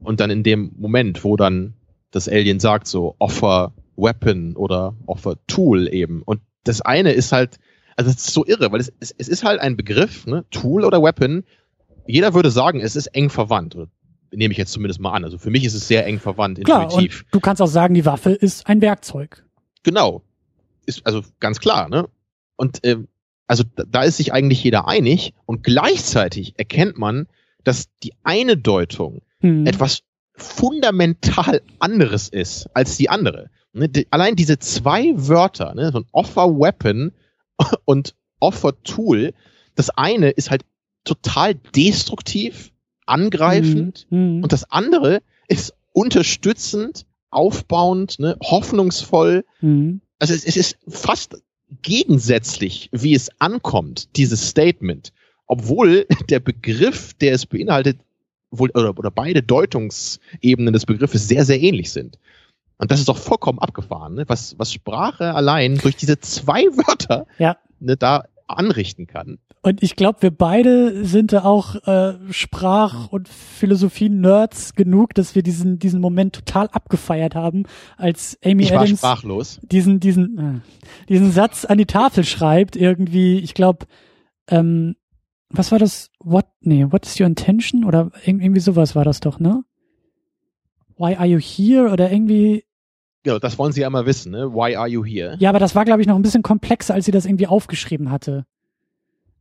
Und 0.00 0.20
dann 0.20 0.30
in 0.30 0.42
dem 0.42 0.72
Moment, 0.76 1.24
wo 1.24 1.36
dann 1.36 1.74
das 2.10 2.28
Alien 2.28 2.60
sagt, 2.60 2.86
so 2.86 3.16
offer 3.18 3.72
Weapon 3.96 4.54
oder 4.54 4.94
offer 5.06 5.36
Tool 5.46 5.88
eben. 5.92 6.22
Und 6.22 6.40
das 6.64 6.80
eine 6.80 7.12
ist 7.12 7.32
halt 7.32 7.58
also 7.96 8.10
es 8.10 8.16
ist 8.18 8.32
so 8.32 8.44
irre, 8.46 8.70
weil 8.72 8.80
es, 8.80 8.92
es, 9.00 9.14
es 9.16 9.28
ist 9.28 9.44
halt 9.44 9.60
ein 9.60 9.76
Begriff, 9.76 10.26
ne? 10.26 10.44
Tool 10.50 10.84
oder 10.84 11.02
Weapon. 11.02 11.44
Jeder 12.06 12.34
würde 12.34 12.50
sagen, 12.50 12.80
es 12.80 12.94
ist 12.94 13.08
eng 13.08 13.30
verwandt. 13.30 13.74
Oder 13.74 13.88
nehme 14.30 14.52
ich 14.52 14.58
jetzt 14.58 14.72
zumindest 14.72 15.00
mal 15.00 15.12
an. 15.12 15.24
Also 15.24 15.38
für 15.38 15.50
mich 15.50 15.64
ist 15.64 15.74
es 15.74 15.88
sehr 15.88 16.06
eng 16.06 16.20
verwandt, 16.20 16.58
intuitiv. 16.58 16.90
Klar, 16.90 17.24
und 17.24 17.34
du 17.34 17.40
kannst 17.40 17.62
auch 17.62 17.68
sagen, 17.68 17.94
die 17.94 18.04
Waffe 18.04 18.30
ist 18.30 18.66
ein 18.66 18.80
Werkzeug. 18.80 19.44
Genau. 19.82 20.22
Ist 20.84 21.04
also 21.06 21.22
ganz 21.40 21.58
klar, 21.58 21.88
ne? 21.88 22.08
Und 22.56 22.84
äh, 22.84 22.98
also 23.46 23.64
da 23.74 24.02
ist 24.02 24.16
sich 24.16 24.32
eigentlich 24.32 24.62
jeder 24.62 24.88
einig 24.88 25.34
und 25.46 25.62
gleichzeitig 25.62 26.54
erkennt 26.58 26.98
man, 26.98 27.26
dass 27.64 27.88
die 28.02 28.12
eine 28.24 28.56
Deutung 28.56 29.22
hm. 29.40 29.66
etwas 29.66 30.02
fundamental 30.34 31.62
anderes 31.78 32.28
ist 32.28 32.68
als 32.74 32.96
die 32.96 33.08
andere. 33.08 33.50
Ne? 33.72 33.88
Die, 33.88 34.06
allein 34.10 34.36
diese 34.36 34.58
zwei 34.58 35.12
Wörter, 35.16 35.74
ne, 35.74 35.90
so 35.92 36.00
ein 36.00 36.06
Offer 36.12 36.58
Weapon 36.58 37.12
und 37.84 38.14
Offer 38.40 38.82
Tool, 38.82 39.32
das 39.74 39.90
eine 39.90 40.30
ist 40.30 40.50
halt 40.50 40.64
total 41.04 41.54
destruktiv, 41.54 42.72
angreifend 43.06 44.06
mhm. 44.10 44.36
mhm. 44.36 44.42
und 44.42 44.52
das 44.52 44.70
andere 44.70 45.22
ist 45.48 45.74
unterstützend, 45.92 47.06
aufbauend, 47.30 48.18
ne, 48.18 48.36
hoffnungsvoll. 48.42 49.44
Mhm. 49.60 50.00
Also 50.18 50.34
es, 50.34 50.44
es 50.44 50.56
ist 50.56 50.78
fast 50.88 51.36
gegensätzlich, 51.82 52.88
wie 52.92 53.14
es 53.14 53.30
ankommt, 53.38 54.16
dieses 54.16 54.48
Statement, 54.48 55.12
obwohl 55.46 56.06
der 56.28 56.40
Begriff, 56.40 57.14
der 57.14 57.32
es 57.32 57.46
beinhaltet, 57.46 57.98
wohl, 58.50 58.70
oder, 58.70 58.98
oder 58.98 59.10
beide 59.10 59.42
Deutungsebenen 59.42 60.72
des 60.72 60.86
Begriffes 60.86 61.28
sehr, 61.28 61.44
sehr 61.44 61.60
ähnlich 61.60 61.92
sind. 61.92 62.18
Und 62.78 62.90
das 62.90 63.00
ist 63.00 63.08
doch 63.08 63.16
vollkommen 63.16 63.58
abgefahren, 63.58 64.14
ne? 64.14 64.24
was, 64.26 64.58
was 64.58 64.72
Sprache 64.72 65.34
allein 65.34 65.78
durch 65.78 65.96
diese 65.96 66.20
zwei 66.20 66.62
Wörter 66.76 67.26
ja. 67.38 67.56
ne, 67.80 67.96
da 67.96 68.24
anrichten 68.46 69.06
kann. 69.06 69.38
Und 69.62 69.82
ich 69.82 69.96
glaube, 69.96 70.22
wir 70.22 70.30
beide 70.30 71.04
sind 71.04 71.32
da 71.32 71.42
auch 71.44 71.74
äh, 71.88 72.14
Sprach- 72.30 73.08
und 73.08 73.28
Philosophie-Nerds 73.28 74.74
genug, 74.74 75.12
dass 75.14 75.34
wir 75.34 75.42
diesen, 75.42 75.80
diesen 75.80 76.00
Moment 76.00 76.34
total 76.34 76.68
abgefeiert 76.68 77.34
haben, 77.34 77.64
als 77.96 78.38
Amy 78.44 78.62
ich 78.62 78.76
Adams 78.76 79.00
sprachlos. 79.00 79.58
diesen, 79.62 79.98
diesen, 79.98 80.38
äh, 80.38 81.06
diesen 81.08 81.32
Satz 81.32 81.64
an 81.64 81.78
die 81.78 81.86
Tafel 81.86 82.22
schreibt, 82.22 82.76
irgendwie, 82.76 83.38
ich 83.38 83.54
glaube, 83.54 83.86
ähm, 84.46 84.94
was 85.50 85.72
war 85.72 85.80
das? 85.80 86.10
What, 86.20 86.46
nee, 86.60 86.86
what 86.90 87.04
is 87.04 87.18
your 87.18 87.26
intention? 87.26 87.84
Oder 87.84 88.12
irgendwie 88.24 88.60
sowas 88.60 88.94
war 88.94 89.04
das 89.04 89.18
doch, 89.18 89.40
ne? 89.40 89.64
Why 90.96 91.16
are 91.16 91.26
you 91.26 91.40
here? 91.40 91.90
Oder 91.90 92.12
irgendwie, 92.12 92.65
Genau, 93.26 93.40
das 93.40 93.58
wollen 93.58 93.72
sie 93.72 93.80
ja 93.80 93.88
immer 93.88 94.06
wissen, 94.06 94.30
ne? 94.30 94.54
Why 94.54 94.76
are 94.76 94.86
you 94.86 95.04
here? 95.04 95.34
Ja, 95.40 95.48
aber 95.48 95.58
das 95.58 95.74
war, 95.74 95.84
glaube 95.84 96.00
ich, 96.00 96.06
noch 96.06 96.14
ein 96.14 96.22
bisschen 96.22 96.44
komplexer, 96.44 96.94
als 96.94 97.06
sie 97.06 97.10
das 97.10 97.26
irgendwie 97.26 97.48
aufgeschrieben 97.48 98.12
hatte. 98.12 98.46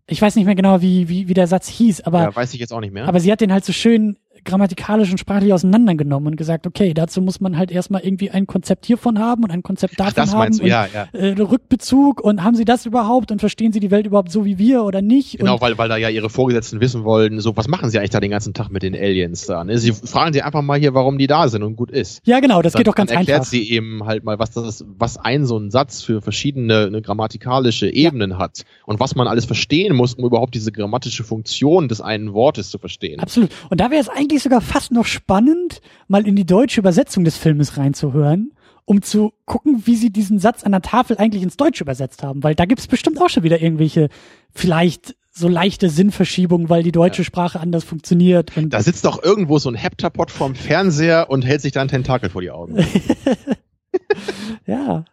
Ich 0.08 0.20
weiß 0.20 0.36
nicht 0.36 0.46
mehr 0.46 0.56
genau, 0.56 0.82
wie, 0.82 1.08
wie, 1.08 1.28
wie 1.28 1.36
der 1.36 1.46
Satz 1.46 1.68
hieß, 1.68 2.02
aber. 2.02 2.22
Ja, 2.22 2.36
weiß 2.36 2.52
ich 2.56 2.60
jetzt 2.60 2.74
auch 2.74 2.80
nicht 2.80 2.94
mehr. 2.94 3.08
Aber 3.08 3.20
sie 3.20 3.32
hat 3.32 3.42
den 3.42 3.54
halt 3.54 3.64
so 3.64 3.74
schön 3.74 4.18
grammatikalisch 4.44 5.12
und 5.12 5.20
sprachlich 5.20 5.54
auseinandergenommen 5.54 6.34
und 6.34 6.36
gesagt, 6.36 6.68
okay, 6.68 6.94
dazu 6.94 7.22
muss 7.22 7.40
man 7.40 7.58
halt 7.58 7.72
erstmal 7.72 8.02
irgendwie 8.02 8.32
ein 8.32 8.48
Konzept 8.48 8.86
hiervon 8.86 9.20
haben 9.20 9.44
und 9.44 9.52
ein 9.52 9.64
Konzept 9.64 10.00
davon 10.00 10.12
Ach, 10.12 10.16
das 10.16 10.34
haben. 10.34 10.58
Du, 10.58 10.64
und, 10.64 10.70
ja, 10.70 10.88
ja. 10.94 11.08
Äh, 11.14 11.40
Rückbezug 11.40 12.22
und 12.22 12.44
haben 12.44 12.56
sie 12.56 12.66
das 12.66 12.86
überhaupt 12.86 13.32
und 13.32 13.40
verstehen 13.40 13.72
sie 13.72 13.80
die 13.80 13.92
Welt 13.92 14.06
überhaupt 14.06 14.32
so 14.32 14.46
wie 14.46 14.58
wir 14.58 14.84
oder 14.84 15.02
nicht? 15.02 15.38
Genau, 15.38 15.56
und, 15.56 15.62
weil, 15.62 15.78
weil 15.78 15.90
da 15.90 15.98
ja 15.98 16.10
ihre 16.10 16.30
Vorgesetzten 16.30 16.82
wissen 16.82 17.04
wollen, 17.04 17.40
so, 17.40 17.56
was 17.56 17.68
machen 17.68 17.90
sie 17.90 17.98
eigentlich 17.98 18.12
da 18.12 18.20
den 18.20 18.32
ganzen 18.32 18.54
Tag 18.54 18.70
mit 18.70 18.84
den 18.84 18.94
Aliens 18.94 19.46
da? 19.46 19.64
Ne? 19.64 19.78
Sie 19.78 19.94
fragen 19.94 20.34
sie 20.34 20.42
einfach 20.42 20.62
mal 20.62 20.80
hier, 20.80 20.94
warum 20.94 21.18
die 21.18 21.28
da 21.28 21.48
sind 21.48 21.64
und 21.64 21.76
gut 21.76 21.92
ist. 21.92 22.22
Ja, 22.26 22.40
genau, 22.40 22.62
das 22.62 22.74
dann, 22.74 22.80
geht 22.80 22.88
doch 22.88 22.96
ganz 22.96 23.10
dann 23.10 23.20
erklärt 23.20 23.42
einfach. 23.42 23.52
sie 23.52 23.70
eben 23.72 24.06
halt 24.06 24.24
mal, 24.24 24.38
was 24.38 24.52
das 24.52 24.68
ist, 24.68 24.86
was 24.98 25.18
ein 25.18 25.46
so 25.46 25.58
ein 25.58 25.72
Satz 25.72 26.02
für 26.02 26.22
verschiedene 26.22 26.92
ne, 26.92 27.02
grammatikalische 27.02 27.90
Ebenen 27.90 28.32
ja. 28.32 28.38
hat 28.38 28.64
und 28.86 29.00
was 29.00 29.16
man 29.16 29.28
alles 29.28 29.46
verstehen 29.46 29.96
muss, 29.96 30.14
um 30.16 30.26
überhaupt 30.26 30.56
diese 30.56 30.72
grammatische 30.72 31.24
Funktion 31.24 31.88
des 31.88 32.02
einen 32.02 32.34
Wortes 32.34 32.70
zu 32.70 32.78
verstehen. 32.78 33.20
Absolut. 33.20 33.50
Und 33.70 33.80
da 33.80 33.92
wäre 33.92 34.02
es 34.02 34.10
eigentlich 34.10 34.25
sogar 34.38 34.62
fast 34.62 34.92
noch 34.92 35.06
spannend, 35.06 35.82
mal 36.08 36.28
in 36.28 36.36
die 36.36 36.46
deutsche 36.46 36.80
Übersetzung 36.80 37.24
des 37.24 37.38
Filmes 37.38 37.78
reinzuhören, 37.78 38.52
um 38.86 39.02
zu 39.02 39.34
gucken, 39.46 39.84
wie 39.86 39.96
sie 39.96 40.12
diesen 40.12 40.40
Satz 40.40 40.64
an 40.64 40.72
der 40.72 40.82
Tafel 40.82 41.18
eigentlich 41.18 41.44
ins 41.44 41.58
Deutsche 41.58 41.84
übersetzt 41.84 42.24
haben, 42.24 42.44
weil 42.44 42.56
da 42.56 42.66
gibt's 42.66 42.88
bestimmt 42.88 43.22
auch 43.22 43.30
schon 43.30 43.44
wieder 43.44 43.62
irgendwelche 43.62 44.10
vielleicht 44.54 45.16
so 45.32 45.50
leichte 45.50 45.90
Sinnverschiebungen, 45.90 46.70
weil 46.70 46.82
die 46.82 46.94
deutsche 46.94 47.22
ja. 47.22 47.26
Sprache 47.26 47.60
anders 47.60 47.84
funktioniert. 47.84 48.56
Und 48.56 48.70
da 48.70 48.82
sitzt 48.82 49.04
doch 49.04 49.22
irgendwo 49.22 49.60
so 49.60 49.70
ein 49.70 49.76
Heptapod 49.76 50.32
vorm 50.32 50.56
Fernseher 50.56 51.30
und 51.30 51.46
hält 51.46 51.62
sich 51.62 51.74
da 51.74 51.82
ein 51.82 51.90
Tentakel 51.90 52.30
vor 52.30 52.42
die 52.42 52.52
Augen. 52.52 52.78
ja. 54.66 55.04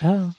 Ja. 0.00 0.34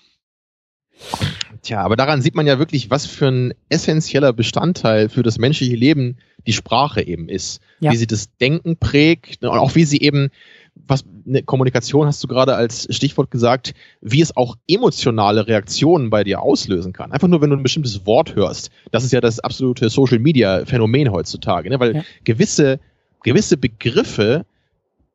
Tja, 1.64 1.82
aber 1.82 1.96
daran 1.96 2.22
sieht 2.22 2.36
man 2.36 2.46
ja 2.46 2.60
wirklich, 2.60 2.90
was 2.90 3.06
für 3.06 3.28
ein 3.28 3.54
essentieller 3.70 4.34
Bestandteil 4.34 5.10
für 5.10 5.24
das 5.24 5.38
menschliche 5.38 5.76
Leben 5.76 6.18
die 6.46 6.54
Sprache 6.54 7.02
eben 7.02 7.30
ist. 7.30 7.62
Ja. 7.80 7.92
Wie 7.92 7.96
sie 7.96 8.06
das 8.06 8.36
Denken 8.38 8.76
prägt 8.76 9.42
ne, 9.42 9.50
und 9.50 9.58
auch 9.58 9.74
wie 9.74 9.86
sie 9.86 10.02
eben 10.02 10.30
was 10.76 11.06
eine 11.26 11.44
Kommunikation 11.44 12.08
hast 12.08 12.24
du 12.24 12.28
gerade 12.28 12.56
als 12.56 12.88
Stichwort 12.94 13.32
gesagt, 13.32 13.74
wie 14.02 14.22
es 14.22 14.36
auch 14.36 14.58
emotionale 14.68 15.48
Reaktionen 15.48 16.10
bei 16.10 16.24
dir 16.24 16.42
auslösen 16.42 16.94
kann. 16.94 17.12
Einfach 17.12 17.28
nur, 17.28 17.42
wenn 17.42 17.52
du 17.52 17.56
ein 17.56 17.64
bestimmtes 17.64 18.06
Wort 18.06 18.36
hörst. 18.36 18.72
Das 18.92 19.04
ist 19.04 19.14
ja 19.14 19.22
das 19.22 19.40
absolute 19.40 19.90
Social 19.90 20.20
Media 20.20 20.66
Phänomen 20.66 21.12
heutzutage, 21.12 21.70
ne? 21.70 21.80
weil 21.80 21.96
ja. 21.98 22.04
gewisse, 22.24 22.80
gewisse 23.24 23.56
Begriffe 23.56 24.46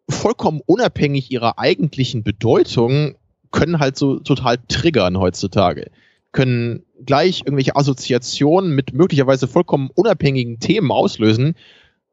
vollkommen 0.09 0.63
unabhängig 0.65 1.31
ihrer 1.31 1.59
eigentlichen 1.59 2.23
Bedeutung 2.23 3.17
können 3.51 3.81
halt 3.81 3.97
so 3.97 4.21
total 4.21 4.59
triggern 4.69 5.19
heutzutage. 5.19 5.91
Können 6.33 6.85
gleich 7.05 7.41
irgendwelche 7.41 7.77
Assoziationen 7.77 8.75
mit 8.75 8.93
möglicherweise 8.93 9.49
vollkommen 9.49 9.91
unabhängigen 9.95 10.61
Themen 10.61 10.91
auslösen 10.91 11.55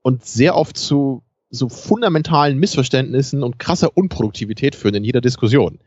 und 0.01 0.25
sehr 0.25 0.55
oft 0.55 0.77
zu 0.77 1.23
so 1.49 1.69
fundamentalen 1.69 2.57
Missverständnissen 2.57 3.43
und 3.43 3.59
krasser 3.59 3.95
Unproduktivität 3.95 4.75
führen 4.75 4.95
in 4.95 5.03
jeder 5.03 5.21
Diskussion. 5.21 5.79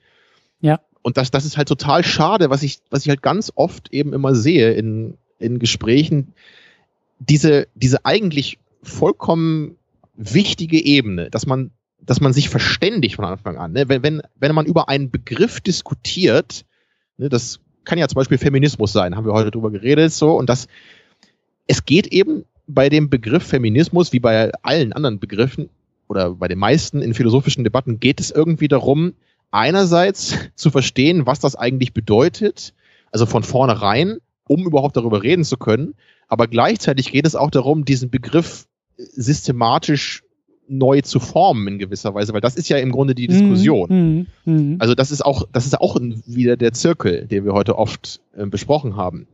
Ja. 0.60 0.80
Und 1.02 1.16
das, 1.16 1.30
das 1.30 1.44
ist 1.44 1.56
halt 1.56 1.68
total 1.68 2.04
schade, 2.04 2.50
was 2.50 2.62
ich, 2.62 2.80
was 2.90 3.02
ich 3.02 3.08
halt 3.08 3.22
ganz 3.22 3.52
oft 3.54 3.92
eben 3.92 4.12
immer 4.12 4.34
sehe 4.34 4.72
in, 4.72 5.16
in 5.38 5.58
Gesprächen. 5.58 6.34
Diese, 7.18 7.68
diese 7.74 8.04
eigentlich 8.04 8.58
vollkommen 8.82 9.76
wichtige 10.14 10.84
Ebene, 10.84 11.30
dass 11.30 11.46
man, 11.46 11.70
dass 12.00 12.20
man 12.20 12.32
sich 12.32 12.48
verständigt 12.48 13.16
von 13.16 13.24
Anfang 13.24 13.56
an. 13.56 13.72
Ne? 13.72 13.88
Wenn, 13.88 14.02
wenn, 14.02 14.22
wenn 14.34 14.54
man 14.54 14.66
über 14.66 14.88
einen 14.88 15.10
Begriff 15.10 15.60
diskutiert, 15.60 16.64
ne, 17.16 17.28
das 17.28 17.60
kann 17.88 17.98
ja 17.98 18.06
zum 18.06 18.16
Beispiel 18.16 18.38
Feminismus 18.38 18.92
sein, 18.92 19.16
haben 19.16 19.24
wir 19.24 19.32
heute 19.32 19.50
drüber 19.50 19.70
geredet, 19.70 20.12
so, 20.12 20.36
und 20.36 20.48
das, 20.50 20.68
es 21.66 21.86
geht 21.86 22.06
eben 22.08 22.44
bei 22.66 22.90
dem 22.90 23.08
Begriff 23.08 23.44
Feminismus, 23.44 24.12
wie 24.12 24.20
bei 24.20 24.52
allen 24.62 24.92
anderen 24.92 25.18
Begriffen 25.18 25.70
oder 26.06 26.34
bei 26.34 26.48
den 26.48 26.58
meisten 26.58 27.00
in 27.00 27.14
philosophischen 27.14 27.64
Debatten, 27.64 27.98
geht 27.98 28.20
es 28.20 28.30
irgendwie 28.30 28.68
darum, 28.68 29.14
einerseits 29.50 30.36
zu 30.54 30.70
verstehen, 30.70 31.26
was 31.26 31.40
das 31.40 31.56
eigentlich 31.56 31.94
bedeutet, 31.94 32.74
also 33.10 33.24
von 33.24 33.42
vornherein, 33.42 34.18
um 34.46 34.66
überhaupt 34.66 34.98
darüber 34.98 35.22
reden 35.22 35.44
zu 35.44 35.56
können, 35.56 35.94
aber 36.28 36.46
gleichzeitig 36.46 37.10
geht 37.10 37.26
es 37.26 37.36
auch 37.36 37.50
darum, 37.50 37.86
diesen 37.86 38.10
Begriff 38.10 38.66
systematisch 38.98 40.24
neu 40.68 41.00
zu 41.00 41.20
formen 41.20 41.66
in 41.68 41.78
gewisser 41.78 42.14
Weise, 42.14 42.32
weil 42.32 42.40
das 42.40 42.56
ist 42.56 42.68
ja 42.68 42.78
im 42.78 42.92
Grunde 42.92 43.14
die 43.14 43.26
Diskussion. 43.26 44.26
Mm, 44.44 44.50
mm, 44.50 44.74
mm. 44.74 44.76
Also 44.78 44.94
das 44.94 45.10
ist 45.10 45.24
auch, 45.24 45.48
das 45.52 45.66
ist 45.66 45.80
auch 45.80 45.96
wieder 46.26 46.56
der 46.56 46.72
Zirkel, 46.72 47.26
den 47.26 47.44
wir 47.44 47.52
heute 47.52 47.78
oft 47.78 48.20
äh, 48.36 48.46
besprochen 48.46 48.96
haben 48.96 49.26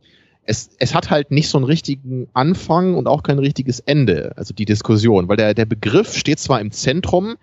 es, 0.45 0.69
es 0.79 0.93
hat 0.93 1.09
halt 1.09 1.31
nicht 1.31 1.49
so 1.49 1.57
einen 1.57 1.65
richtigen 1.65 2.27
Anfang 2.33 2.95
und 2.95 3.07
auch 3.07 3.23
kein 3.23 3.39
richtiges 3.39 3.79
Ende, 3.79 4.33
also 4.35 4.53
die 4.53 4.65
Diskussion, 4.65 5.27
weil 5.27 5.37
der, 5.37 5.53
der 5.53 5.65
Begriff 5.65 6.15
steht 6.15 6.39
zwar 6.39 6.61
im 6.61 6.71
Zentrum, 6.71 7.35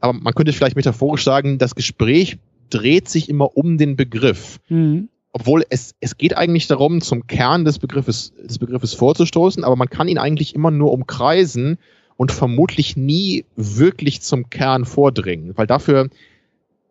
aber 0.00 0.14
man 0.14 0.34
könnte 0.34 0.52
vielleicht 0.52 0.76
metaphorisch 0.76 1.24
sagen, 1.24 1.58
das 1.58 1.74
Gespräch 1.74 2.38
dreht 2.70 3.08
sich 3.08 3.28
immer 3.28 3.56
um 3.56 3.78
den 3.78 3.96
Begriff. 3.96 4.58
Mhm. 4.68 5.08
Obwohl 5.32 5.64
es, 5.68 5.94
es 6.00 6.16
geht 6.16 6.36
eigentlich 6.36 6.66
darum, 6.66 7.00
zum 7.00 7.26
Kern 7.26 7.64
des 7.64 7.78
Begriffes, 7.78 8.32
des 8.42 8.58
Begriffes 8.58 8.94
vorzustoßen, 8.94 9.62
aber 9.62 9.76
man 9.76 9.88
kann 9.88 10.08
ihn 10.08 10.18
eigentlich 10.18 10.54
immer 10.54 10.70
nur 10.70 10.92
umkreisen 10.92 11.78
und 12.20 12.32
vermutlich 12.32 12.98
nie 12.98 13.46
wirklich 13.56 14.20
zum 14.20 14.50
Kern 14.50 14.84
vordringen, 14.84 15.56
weil 15.56 15.66
dafür, 15.66 16.10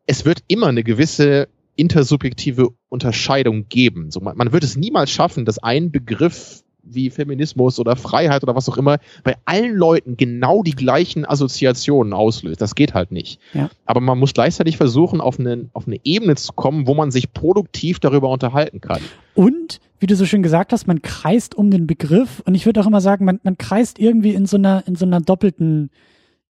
es 0.08 0.26
wird 0.26 0.40
immer 0.48 0.66
eine 0.66 0.84
gewisse 0.84 1.48
intersubjektive 1.76 2.70
Unterscheidung 2.90 3.70
geben. 3.70 4.10
So, 4.10 4.22
man, 4.22 4.36
man 4.36 4.52
wird 4.52 4.64
es 4.64 4.76
niemals 4.76 5.12
schaffen, 5.12 5.46
dass 5.46 5.60
ein 5.60 5.92
Begriff 5.92 6.64
wie 6.82 7.12
Feminismus 7.12 7.78
oder 7.80 7.96
Freiheit 7.96 8.42
oder 8.42 8.56
was 8.56 8.68
auch 8.70 8.78
immer 8.78 8.98
bei 9.24 9.36
allen 9.46 9.76
Leuten 9.76 10.18
genau 10.18 10.64
die 10.64 10.72
gleichen 10.72 11.26
Assoziationen 11.26 12.14
auslöst. 12.14 12.60
Das 12.60 12.74
geht 12.74 12.96
halt 12.96 13.12
nicht. 13.12 13.40
Ja. 13.54 13.70
Aber 13.86 14.02
man 14.02 14.18
muss 14.18 14.34
gleichzeitig 14.34 14.78
versuchen, 14.78 15.22
auf 15.22 15.40
eine, 15.40 15.70
auf 15.74 15.86
eine 15.86 16.00
Ebene 16.04 16.38
zu 16.38 16.54
kommen, 16.54 16.88
wo 16.88 16.96
man 16.96 17.12
sich 17.12 17.34
produktiv 17.34 18.00
darüber 18.00 18.30
unterhalten 18.30 18.82
kann. 18.82 19.02
Und, 19.36 19.80
wie 20.00 20.08
du 20.08 20.16
so 20.16 20.26
schön 20.26 20.44
gesagt 20.44 20.74
hast, 20.74 20.88
man 20.88 21.02
kreist 21.02 21.56
um 21.56 21.72
den 21.72 21.88
Begriff 21.88 22.42
und 22.46 22.56
ich 22.56 22.66
würde 22.66 22.82
auch 22.82 22.88
immer 22.88 23.02
sagen, 23.02 23.26
man, 23.26 23.40
man 23.44 23.58
kreist 23.58 24.00
irgendwie 24.00 24.34
in 24.34 24.46
so 24.46 24.58
einer, 24.58 24.84
in 24.88 24.96
so 24.96 25.06
einer 25.06 25.22
doppelten 25.22 25.90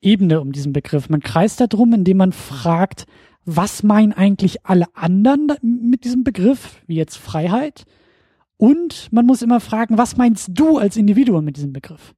Ebene 0.00 0.40
um 0.40 0.52
diesen 0.52 0.72
Begriff. 0.72 1.08
Man 1.08 1.20
kreist 1.20 1.60
da 1.60 1.66
drum, 1.66 1.92
indem 1.92 2.18
man 2.18 2.32
fragt, 2.32 3.06
was 3.44 3.82
meinen 3.82 4.12
eigentlich 4.12 4.66
alle 4.66 4.86
anderen 4.94 5.52
mit 5.62 6.04
diesem 6.04 6.24
Begriff, 6.24 6.82
wie 6.86 6.96
jetzt 6.96 7.16
Freiheit? 7.16 7.84
Und 8.56 9.08
man 9.12 9.26
muss 9.26 9.42
immer 9.42 9.60
fragen, 9.60 9.98
was 9.98 10.16
meinst 10.16 10.50
du 10.52 10.78
als 10.78 10.96
Individuum 10.96 11.44
mit 11.44 11.56
diesem 11.56 11.72
Begriff? 11.72 12.14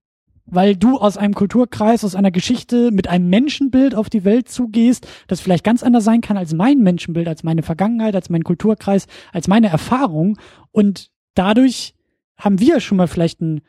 Weil 0.46 0.76
du 0.76 0.96
aus 0.96 1.18
einem 1.18 1.34
Kulturkreis, 1.34 2.04
aus 2.04 2.14
einer 2.14 2.30
Geschichte 2.30 2.90
mit 2.90 3.08
einem 3.08 3.28
Menschenbild 3.28 3.94
auf 3.94 4.08
die 4.08 4.24
Welt 4.24 4.48
zugehst, 4.48 5.06
das 5.26 5.40
vielleicht 5.40 5.64
ganz 5.64 5.82
anders 5.82 6.04
sein 6.04 6.22
kann 6.22 6.38
als 6.38 6.54
mein 6.54 6.78
Menschenbild, 6.78 7.28
als 7.28 7.42
meine 7.42 7.62
Vergangenheit, 7.62 8.14
als 8.14 8.30
mein 8.30 8.44
Kulturkreis, 8.44 9.06
als 9.32 9.46
meine 9.46 9.68
Erfahrung. 9.68 10.38
Und 10.72 11.10
dadurch 11.38 11.94
haben 12.36 12.60
wir 12.60 12.80
schon 12.80 12.98
mal 12.98 13.08
vielleicht 13.08 13.40
ein 13.40 13.62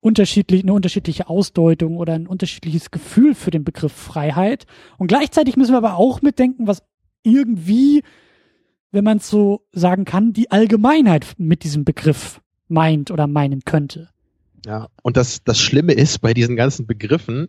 unterschiedlich, 0.00 0.62
eine 0.62 0.74
unterschiedliche 0.74 1.28
Ausdeutung 1.28 1.96
oder 1.96 2.12
ein 2.12 2.26
unterschiedliches 2.26 2.90
Gefühl 2.90 3.34
für 3.34 3.50
den 3.50 3.64
Begriff 3.64 3.92
Freiheit. 3.92 4.66
Und 4.98 5.06
gleichzeitig 5.06 5.56
müssen 5.56 5.72
wir 5.72 5.78
aber 5.78 5.96
auch 5.96 6.20
mitdenken, 6.20 6.66
was 6.66 6.82
irgendwie, 7.22 8.02
wenn 8.90 9.04
man 9.04 9.16
es 9.16 9.30
so 9.30 9.66
sagen 9.72 10.04
kann, 10.04 10.34
die 10.34 10.50
Allgemeinheit 10.50 11.34
mit 11.38 11.64
diesem 11.64 11.84
Begriff 11.84 12.42
meint 12.68 13.10
oder 13.10 13.26
meinen 13.26 13.62
könnte. 13.64 14.10
Ja, 14.66 14.88
und 15.02 15.16
das, 15.16 15.42
das 15.44 15.58
Schlimme 15.60 15.92
ist 15.92 16.20
bei 16.20 16.34
diesen 16.34 16.56
ganzen 16.56 16.86
Begriffen, 16.86 17.48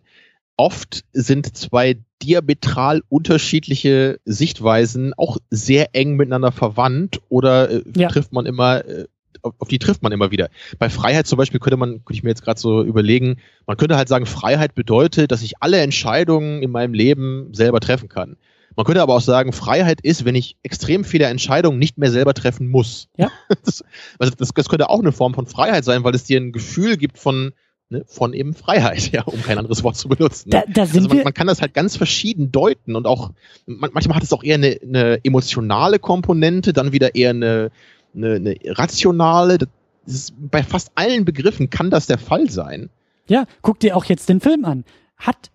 oft 0.56 1.04
sind 1.12 1.56
zwei 1.56 1.98
diametral 2.22 3.02
unterschiedliche 3.08 4.20
Sichtweisen 4.24 5.12
auch 5.14 5.36
sehr 5.50 5.94
eng 5.94 6.16
miteinander 6.16 6.52
verwandt 6.52 7.20
oder 7.28 7.70
äh, 7.70 7.82
ja. 7.94 8.08
trifft 8.08 8.32
man 8.32 8.46
immer, 8.46 8.84
äh, 8.84 9.06
auf, 9.46 9.54
auf, 9.58 9.68
die 9.68 9.78
trifft 9.78 10.02
man 10.02 10.12
immer 10.12 10.30
wieder. 10.30 10.48
Bei 10.78 10.90
Freiheit 10.90 11.26
zum 11.26 11.38
Beispiel 11.38 11.60
könnte 11.60 11.76
man, 11.76 12.04
könnte 12.04 12.14
ich 12.14 12.22
mir 12.22 12.30
jetzt 12.30 12.42
gerade 12.42 12.60
so 12.60 12.82
überlegen, 12.82 13.36
man 13.66 13.76
könnte 13.76 13.96
halt 13.96 14.08
sagen, 14.08 14.26
Freiheit 14.26 14.74
bedeutet, 14.74 15.32
dass 15.32 15.42
ich 15.42 15.62
alle 15.62 15.80
Entscheidungen 15.80 16.62
in 16.62 16.70
meinem 16.70 16.94
Leben 16.94 17.48
selber 17.52 17.80
treffen 17.80 18.08
kann. 18.08 18.36
Man 18.76 18.84
könnte 18.84 19.00
aber 19.00 19.14
auch 19.14 19.22
sagen, 19.22 19.52
Freiheit 19.52 20.02
ist, 20.02 20.26
wenn 20.26 20.34
ich 20.34 20.56
extrem 20.62 21.04
viele 21.04 21.24
Entscheidungen 21.24 21.78
nicht 21.78 21.96
mehr 21.96 22.10
selber 22.10 22.34
treffen 22.34 22.68
muss. 22.68 23.08
Ja. 23.16 23.30
Das, 23.64 23.84
also 24.18 24.34
das, 24.36 24.48
das 24.54 24.68
könnte 24.68 24.90
auch 24.90 25.00
eine 25.00 25.12
Form 25.12 25.34
von 25.34 25.46
Freiheit 25.46 25.84
sein, 25.84 26.04
weil 26.04 26.14
es 26.14 26.24
dir 26.24 26.38
ein 26.38 26.52
Gefühl 26.52 26.96
gibt 26.96 27.18
von, 27.18 27.52
ne, 27.88 28.04
von 28.06 28.32
eben 28.34 28.54
Freiheit, 28.54 29.10
ja, 29.12 29.22
um 29.22 29.42
kein 29.42 29.58
anderes 29.58 29.82
Wort 29.82 29.96
zu 29.96 30.08
benutzen. 30.08 30.50
Da, 30.50 30.64
da 30.68 30.86
sind 30.86 31.04
also 31.04 31.14
man, 31.14 31.24
man, 31.24 31.34
kann 31.34 31.46
das 31.46 31.62
halt 31.62 31.74
ganz 31.74 31.96
verschieden 31.96 32.52
deuten 32.52 32.96
und 32.96 33.06
auch 33.06 33.30
man, 33.66 33.90
manchmal 33.92 34.16
hat 34.16 34.24
es 34.24 34.32
auch 34.32 34.44
eher 34.44 34.56
eine, 34.56 34.78
eine 34.82 35.24
emotionale 35.24 35.98
Komponente, 35.98 36.72
dann 36.72 36.92
wieder 36.92 37.14
eher 37.14 37.30
eine, 37.30 37.70
eine, 38.16 38.34
eine 38.34 38.56
rationale. 38.64 39.58
Ist, 40.06 40.32
bei 40.38 40.62
fast 40.62 40.92
allen 40.94 41.24
Begriffen 41.24 41.70
kann 41.70 41.90
das 41.90 42.06
der 42.06 42.18
Fall 42.18 42.48
sein. 42.50 42.90
Ja, 43.28 43.46
guck 43.62 43.80
dir 43.80 43.96
auch 43.96 44.04
jetzt 44.04 44.28
den 44.28 44.40
Film 44.40 44.64
an. 44.64 44.84
Hat 45.16 45.50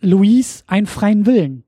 Louise 0.00 0.64
einen 0.66 0.86
freien 0.86 1.26
Willen? 1.26 1.64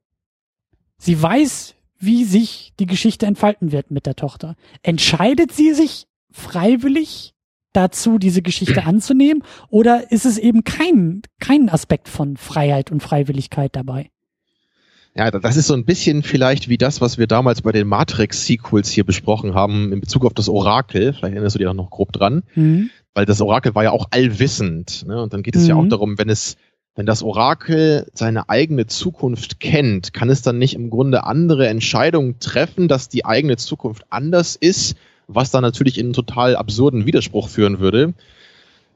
Sie 0.99 1.21
weiß, 1.21 1.75
wie 1.99 2.25
sich 2.25 2.73
die 2.79 2.87
Geschichte 2.87 3.27
entfalten 3.27 3.73
wird 3.73 3.91
mit 3.91 4.07
der 4.07 4.17
Tochter. 4.17 4.57
Entscheidet 4.83 5.53
sie 5.53 5.73
sich 5.75 6.07
freiwillig 6.31 7.35
dazu, 7.73 8.19
diese 8.19 8.43
Geschichte 8.43 8.85
anzunehmen? 8.85 9.43
Oder 9.69 10.11
ist 10.13 10.27
es 10.27 10.39
eben 10.39 10.65
kein, 10.65 11.23
kein 11.39 11.69
Aspekt 11.69 12.09
von 12.09 12.37
Freiheit 12.37 12.91
und 12.91 13.03
Freiwilligkeit 13.03 13.75
dabei? 13.75 14.11
Ja, 15.21 15.31
das 15.31 15.59
ist 15.59 15.67
so 15.67 15.75
ein 15.75 15.85
bisschen 15.85 16.23
vielleicht 16.23 16.71
wie 16.71 16.79
das, 16.79 17.03
was 17.03 17.19
wir 17.19 17.27
damals 17.27 17.61
bei 17.61 17.73
den 17.73 17.87
Matrix-Sequels 17.87 18.89
hier 18.89 19.05
besprochen 19.05 19.53
haben 19.53 19.93
in 19.93 20.01
Bezug 20.01 20.25
auf 20.25 20.33
das 20.33 20.49
Orakel. 20.49 21.13
Vielleicht 21.13 21.35
erinnerst 21.35 21.57
du 21.57 21.59
dich 21.59 21.71
noch 21.71 21.91
grob 21.91 22.11
dran. 22.11 22.43
Mhm. 22.55 22.89
Weil 23.13 23.27
das 23.27 23.43
Orakel 23.43 23.75
war 23.75 23.85
ja 23.85 23.91
auch 23.91 24.07
allwissend. 24.13 25.05
Ne? 25.07 25.21
Und 25.21 25.35
dann 25.35 25.43
geht 25.43 25.57
es 25.57 25.65
mhm. 25.65 25.69
ja 25.69 25.75
auch 25.75 25.87
darum, 25.87 26.17
wenn 26.17 26.31
es 26.31 26.57
wenn 26.95 27.05
das 27.05 27.23
Orakel 27.23 28.07
seine 28.15 28.49
eigene 28.49 28.87
Zukunft 28.87 29.61
kennt, 29.61 30.15
kann 30.15 30.31
es 30.31 30.41
dann 30.41 30.57
nicht 30.57 30.73
im 30.73 30.89
Grunde 30.89 31.25
andere 31.25 31.69
Entscheidungen 31.69 32.39
treffen, 32.41 32.89
dass 32.89 33.11
die 33.11 33.27
eigene 33.27 33.59
Zukunft 33.59 34.07
anders 34.09 34.57
ist, 34.57 34.97
was 35.29 35.51
dann 35.51 35.61
natürlich 35.61 35.99
in 35.99 36.07
einen 36.07 36.13
total 36.15 36.57
absurden 36.57 37.05
Widerspruch 37.05 37.51
führen 37.51 37.79
würde. 37.79 38.15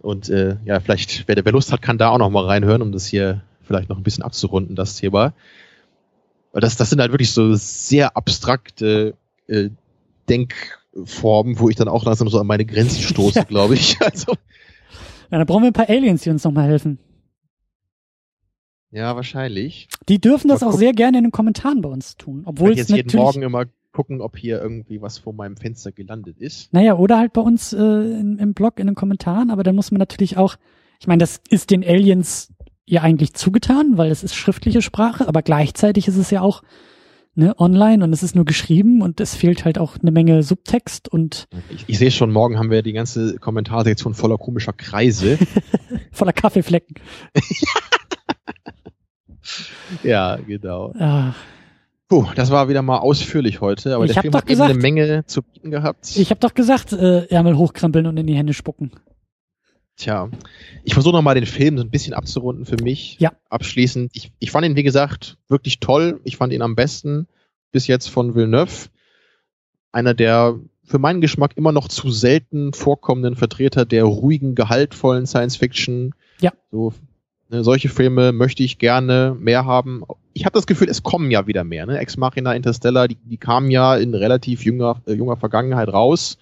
Und 0.00 0.30
äh, 0.30 0.56
ja, 0.64 0.80
vielleicht, 0.80 1.28
wer, 1.28 1.36
wer 1.44 1.52
Lust 1.52 1.70
hat, 1.70 1.82
kann 1.82 1.98
da 1.98 2.08
auch 2.08 2.18
noch 2.18 2.30
mal 2.30 2.46
reinhören, 2.46 2.80
um 2.80 2.92
das 2.92 3.04
hier 3.04 3.42
vielleicht 3.62 3.90
noch 3.90 3.98
ein 3.98 4.02
bisschen 4.02 4.24
abzurunden, 4.24 4.74
das 4.74 4.96
Thema. 4.96 5.34
Das, 6.60 6.76
das 6.76 6.90
sind 6.90 7.00
halt 7.00 7.12
wirklich 7.12 7.32
so 7.32 7.54
sehr 7.54 8.16
abstrakte 8.16 9.14
äh, 9.48 9.70
Denkformen, 10.28 11.58
wo 11.58 11.68
ich 11.68 11.76
dann 11.76 11.88
auch 11.88 12.04
langsam 12.04 12.28
so 12.28 12.38
an 12.38 12.46
meine 12.46 12.64
Grenzen 12.64 13.02
stoße, 13.02 13.40
ja. 13.40 13.44
glaube 13.44 13.74
ich. 13.74 13.98
Also. 14.00 14.34
Ja, 15.30 15.38
da 15.38 15.44
brauchen 15.44 15.62
wir 15.62 15.70
ein 15.70 15.74
paar 15.74 15.88
Aliens, 15.88 16.22
die 16.22 16.30
uns 16.30 16.44
noch 16.44 16.52
mal 16.52 16.66
helfen. 16.66 16.98
Ja, 18.94 19.16
wahrscheinlich. 19.16 19.88
Die 20.08 20.20
dürfen 20.20 20.46
das 20.46 20.60
Mal 20.60 20.68
auch 20.68 20.72
sehr 20.74 20.92
gerne 20.92 21.18
in 21.18 21.24
den 21.24 21.32
Kommentaren 21.32 21.80
bei 21.80 21.88
uns 21.88 22.16
tun. 22.16 22.42
Obwohl 22.44 22.70
ich 22.70 22.76
jetzt 22.78 22.90
natürlich 22.90 23.12
jeden 23.12 23.24
Morgen 23.24 23.42
immer 23.42 23.64
gucken, 23.90 24.20
ob 24.20 24.36
hier 24.36 24.62
irgendwie 24.62 25.02
was 25.02 25.18
vor 25.18 25.32
meinem 25.32 25.56
Fenster 25.56 25.90
gelandet 25.90 26.38
ist. 26.38 26.72
Naja, 26.72 26.96
oder 26.96 27.18
halt 27.18 27.32
bei 27.32 27.40
uns 27.40 27.72
äh, 27.72 27.78
in, 27.78 28.38
im 28.38 28.54
Blog 28.54 28.78
in 28.78 28.86
den 28.86 28.94
Kommentaren, 28.94 29.50
aber 29.50 29.64
dann 29.64 29.74
muss 29.74 29.90
man 29.90 29.98
natürlich 29.98 30.36
auch, 30.36 30.56
ich 31.00 31.08
meine, 31.08 31.18
das 31.18 31.40
ist 31.48 31.70
den 31.70 31.82
Aliens 31.82 32.53
ja 32.86 33.02
eigentlich 33.02 33.34
zugetan, 33.34 33.96
weil 33.96 34.10
es 34.10 34.22
ist 34.22 34.34
schriftliche 34.34 34.82
Sprache, 34.82 35.26
aber 35.28 35.42
gleichzeitig 35.42 36.08
ist 36.08 36.16
es 36.16 36.30
ja 36.30 36.40
auch 36.42 36.62
ne, 37.34 37.54
online 37.58 38.04
und 38.04 38.12
es 38.12 38.22
ist 38.22 38.34
nur 38.36 38.44
geschrieben 38.44 39.02
und 39.02 39.20
es 39.20 39.34
fehlt 39.34 39.64
halt 39.64 39.78
auch 39.78 39.96
eine 40.00 40.10
Menge 40.10 40.42
Subtext 40.42 41.08
und 41.08 41.46
ich, 41.70 41.84
ich 41.86 41.98
sehe 41.98 42.10
schon, 42.10 42.30
morgen 42.30 42.58
haben 42.58 42.70
wir 42.70 42.82
die 42.82 42.92
ganze 42.92 43.36
Kommentarsektion 43.38 44.14
voller 44.14 44.38
komischer 44.38 44.72
Kreise. 44.72 45.38
voller 46.12 46.32
Kaffeeflecken. 46.32 46.96
ja, 50.02 50.36
genau. 50.36 50.92
Ach. 50.98 51.34
Puh, 52.08 52.26
das 52.34 52.50
war 52.50 52.68
wieder 52.68 52.82
mal 52.82 52.98
ausführlich 52.98 53.60
heute, 53.62 53.94
aber 53.94 54.04
Ich 54.04 54.12
der 54.12 54.22
Film 54.22 54.34
hat 54.34 54.46
gesagt- 54.46 54.70
eben 54.70 54.78
eine 54.78 54.82
Menge 54.82 55.24
zu 55.26 55.42
bieten 55.42 55.70
gehabt. 55.70 56.16
Ich 56.16 56.30
habe 56.30 56.40
doch 56.40 56.52
gesagt, 56.54 56.92
äh, 56.92 57.24
Ärmel 57.26 57.56
hochkrempeln 57.56 58.06
und 58.06 58.16
in 58.18 58.26
die 58.26 58.34
Hände 58.34 58.52
spucken. 58.52 58.92
Tja, 59.96 60.28
ich 60.82 60.94
versuche 60.94 61.14
nochmal 61.14 61.36
den 61.36 61.46
Film 61.46 61.78
so 61.78 61.84
ein 61.84 61.90
bisschen 61.90 62.14
abzurunden 62.14 62.66
für 62.66 62.82
mich. 62.82 63.16
Ja. 63.20 63.32
Abschließend. 63.48 64.10
Ich, 64.14 64.32
ich 64.40 64.50
fand 64.50 64.66
ihn, 64.66 64.76
wie 64.76 64.82
gesagt, 64.82 65.38
wirklich 65.48 65.78
toll. 65.78 66.20
Ich 66.24 66.36
fand 66.36 66.52
ihn 66.52 66.62
am 66.62 66.74
besten 66.74 67.28
bis 67.70 67.86
jetzt 67.86 68.08
von 68.08 68.34
Villeneuve. 68.34 68.88
Einer 69.92 70.14
der 70.14 70.58
für 70.84 70.98
meinen 70.98 71.20
Geschmack 71.20 71.56
immer 71.56 71.72
noch 71.72 71.88
zu 71.88 72.10
selten 72.10 72.72
vorkommenden 72.72 73.36
Vertreter 73.36 73.84
der 73.84 74.04
ruhigen, 74.04 74.54
gehaltvollen 74.54 75.26
Science 75.26 75.56
Fiction. 75.56 76.14
Ja. 76.40 76.52
So, 76.70 76.92
ne, 77.48 77.64
solche 77.64 77.88
Filme 77.88 78.32
möchte 78.32 78.62
ich 78.62 78.78
gerne 78.78 79.36
mehr 79.38 79.64
haben. 79.64 80.02
Ich 80.34 80.44
habe 80.44 80.54
das 80.54 80.66
Gefühl, 80.66 80.88
es 80.88 81.02
kommen 81.02 81.30
ja 81.30 81.46
wieder 81.46 81.64
mehr. 81.64 81.86
Ne? 81.86 81.98
Ex 81.98 82.16
Machina, 82.16 82.52
Interstellar, 82.52 83.08
die, 83.08 83.16
die 83.16 83.38
kamen 83.38 83.70
ja 83.70 83.96
in 83.96 84.14
relativ 84.14 84.64
junger, 84.64 85.00
äh, 85.06 85.14
junger 85.14 85.36
Vergangenheit 85.36 85.88
raus. 85.88 86.36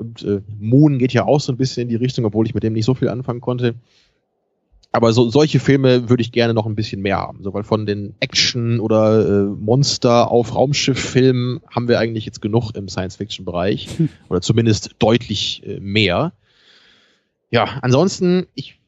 Und 0.00 0.22
äh, 0.22 0.40
Moon 0.58 0.98
geht 0.98 1.12
ja 1.12 1.26
auch 1.26 1.40
so 1.40 1.52
ein 1.52 1.58
bisschen 1.58 1.82
in 1.82 1.88
die 1.90 1.96
Richtung, 1.96 2.24
obwohl 2.24 2.46
ich 2.46 2.54
mit 2.54 2.62
dem 2.62 2.72
nicht 2.72 2.86
so 2.86 2.94
viel 2.94 3.10
anfangen 3.10 3.42
konnte. 3.42 3.74
Aber 4.92 5.12
so, 5.12 5.28
solche 5.28 5.60
Filme 5.60 6.08
würde 6.08 6.22
ich 6.22 6.32
gerne 6.32 6.54
noch 6.54 6.64
ein 6.64 6.74
bisschen 6.74 7.02
mehr 7.02 7.18
haben. 7.18 7.42
So, 7.42 7.52
weil 7.52 7.64
von 7.64 7.84
den 7.84 8.14
Action- 8.18 8.80
oder 8.80 9.28
äh, 9.28 9.44
Monster- 9.44 10.30
auf 10.30 10.54
Raumschiff-Filmen 10.54 11.60
haben 11.70 11.86
wir 11.86 11.98
eigentlich 11.98 12.24
jetzt 12.24 12.40
genug 12.40 12.72
im 12.74 12.88
Science-Fiction-Bereich. 12.88 13.98
Hm. 13.98 14.08
Oder 14.30 14.40
zumindest 14.40 14.96
deutlich 14.98 15.62
äh, 15.66 15.78
mehr. 15.80 16.32
Ja, 17.50 17.78
ansonsten, 17.82 18.46
ich, 18.54 18.80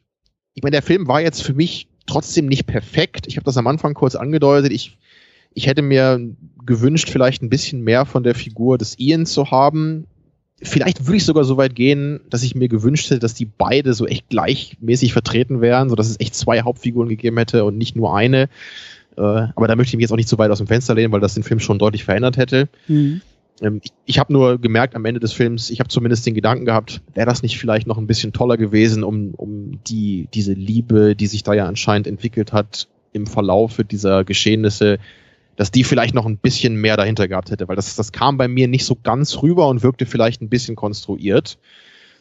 ich 0.55 0.63
meine, 0.63 0.73
der 0.73 0.83
Film 0.83 1.09
war 1.09 1.21
jetzt 1.21 1.43
für 1.43 1.55
mich 1.55 1.89
trotzdem 2.07 2.47
nicht 2.47 2.67
perfekt. 2.67 3.27
Ich 3.29 3.37
habe 3.37 3.45
das 3.45 3.59
am 3.59 3.67
Anfang 3.67 3.93
kurz 3.93 4.15
angedeutet. 4.15 4.73
Ich, 4.73 4.97
ich 5.53 5.67
hätte 5.67 5.83
mir 5.83 6.35
gewünscht, 6.65 7.11
vielleicht 7.11 7.43
ein 7.43 7.51
bisschen 7.51 7.83
mehr 7.83 8.07
von 8.07 8.23
der 8.23 8.35
Figur 8.35 8.79
des 8.79 8.99
Ian 8.99 9.27
zu 9.27 9.51
haben. 9.51 10.07
Vielleicht 10.63 11.07
würde 11.07 11.17
ich 11.17 11.25
sogar 11.25 11.45
so 11.45 11.57
weit 11.57 11.75
gehen, 11.75 12.21
dass 12.31 12.43
ich 12.43 12.55
mir 12.55 12.69
gewünscht 12.69 13.11
hätte, 13.11 13.21
dass 13.21 13.35
die 13.35 13.47
beide 13.47 13.95
so 13.95 14.07
echt 14.07 14.29
gleichmäßig 14.29 15.13
vertreten 15.13 15.61
wären, 15.61 15.89
so 15.89 15.97
dass 15.97 16.09
es 16.09 16.21
echt 16.21 16.35
zwei 16.35 16.63
Hauptfiguren 16.63 17.09
gegeben 17.09 17.37
hätte 17.39 17.65
und 17.65 17.77
nicht 17.77 17.97
nur 17.97 18.15
eine. 18.17 18.49
Äh, 19.17 19.21
aber 19.21 19.67
da 19.67 19.77
möchte 19.77 19.91
ich 19.91 19.97
mich 19.97 20.03
jetzt 20.03 20.13
auch 20.13 20.17
nicht 20.17 20.29
so 20.29 20.39
weit 20.39 20.51
aus 20.51 20.59
dem 20.59 20.67
Fenster 20.67 20.95
lehnen, 20.95 21.13
weil 21.13 21.21
das 21.21 21.35
den 21.35 21.43
Film 21.43 21.61
schon 21.61 21.79
deutlich 21.79 22.05
verändert 22.05 22.37
hätte. 22.37 22.69
Mhm. 22.87 23.21
Ähm, 23.61 23.81
ich 23.83 23.93
ich 24.05 24.19
habe 24.19 24.33
nur 24.33 24.59
gemerkt 24.59 24.95
am 24.95 25.05
Ende 25.05 25.21
des 25.21 25.33
Films, 25.33 25.71
ich 25.71 25.81
habe 25.81 25.89
zumindest 25.89 26.27
den 26.27 26.35
Gedanken 26.35 26.65
gehabt, 26.65 27.01
wäre 27.15 27.27
das 27.27 27.43
nicht 27.43 27.59
vielleicht 27.59 27.87
noch 27.87 27.99
ein 27.99 28.07
bisschen 28.07 28.33
toller 28.33 28.57
gewesen, 28.57 29.05
um, 29.05 29.35
um 29.35 29.81
die, 29.87 30.29
diese 30.35 30.53
Liebe, 30.53 31.17
die 31.17 31.27
sich 31.27 31.43
da 31.43 31.55
ja 31.55 31.67
anscheinend 31.67 32.07
entwickelt 32.07 32.53
hat 32.53 32.89
im 33.13 33.27
Verlaufe 33.27 33.85
dieser 33.85 34.25
Geschehnisse, 34.25 34.99
dass 35.57 35.71
die 35.71 35.85
vielleicht 35.85 36.15
noch 36.15 36.27
ein 36.27 36.39
bisschen 36.39 36.77
mehr 36.77 36.97
dahinter 36.97 37.29
gehabt 37.29 37.51
hätte, 37.51 37.69
weil 37.69 37.77
das, 37.77 37.95
das 37.97 38.13
kam 38.13 38.37
bei 38.37 38.49
mir 38.49 38.69
nicht 38.69 38.85
so 38.85 38.97
ganz 39.03 39.43
rüber 39.43 39.69
und 39.69 39.83
wirkte 39.83 40.07
vielleicht 40.07 40.43
ein 40.43 40.49
bisschen 40.49 40.77
konstruiert. 40.77 41.59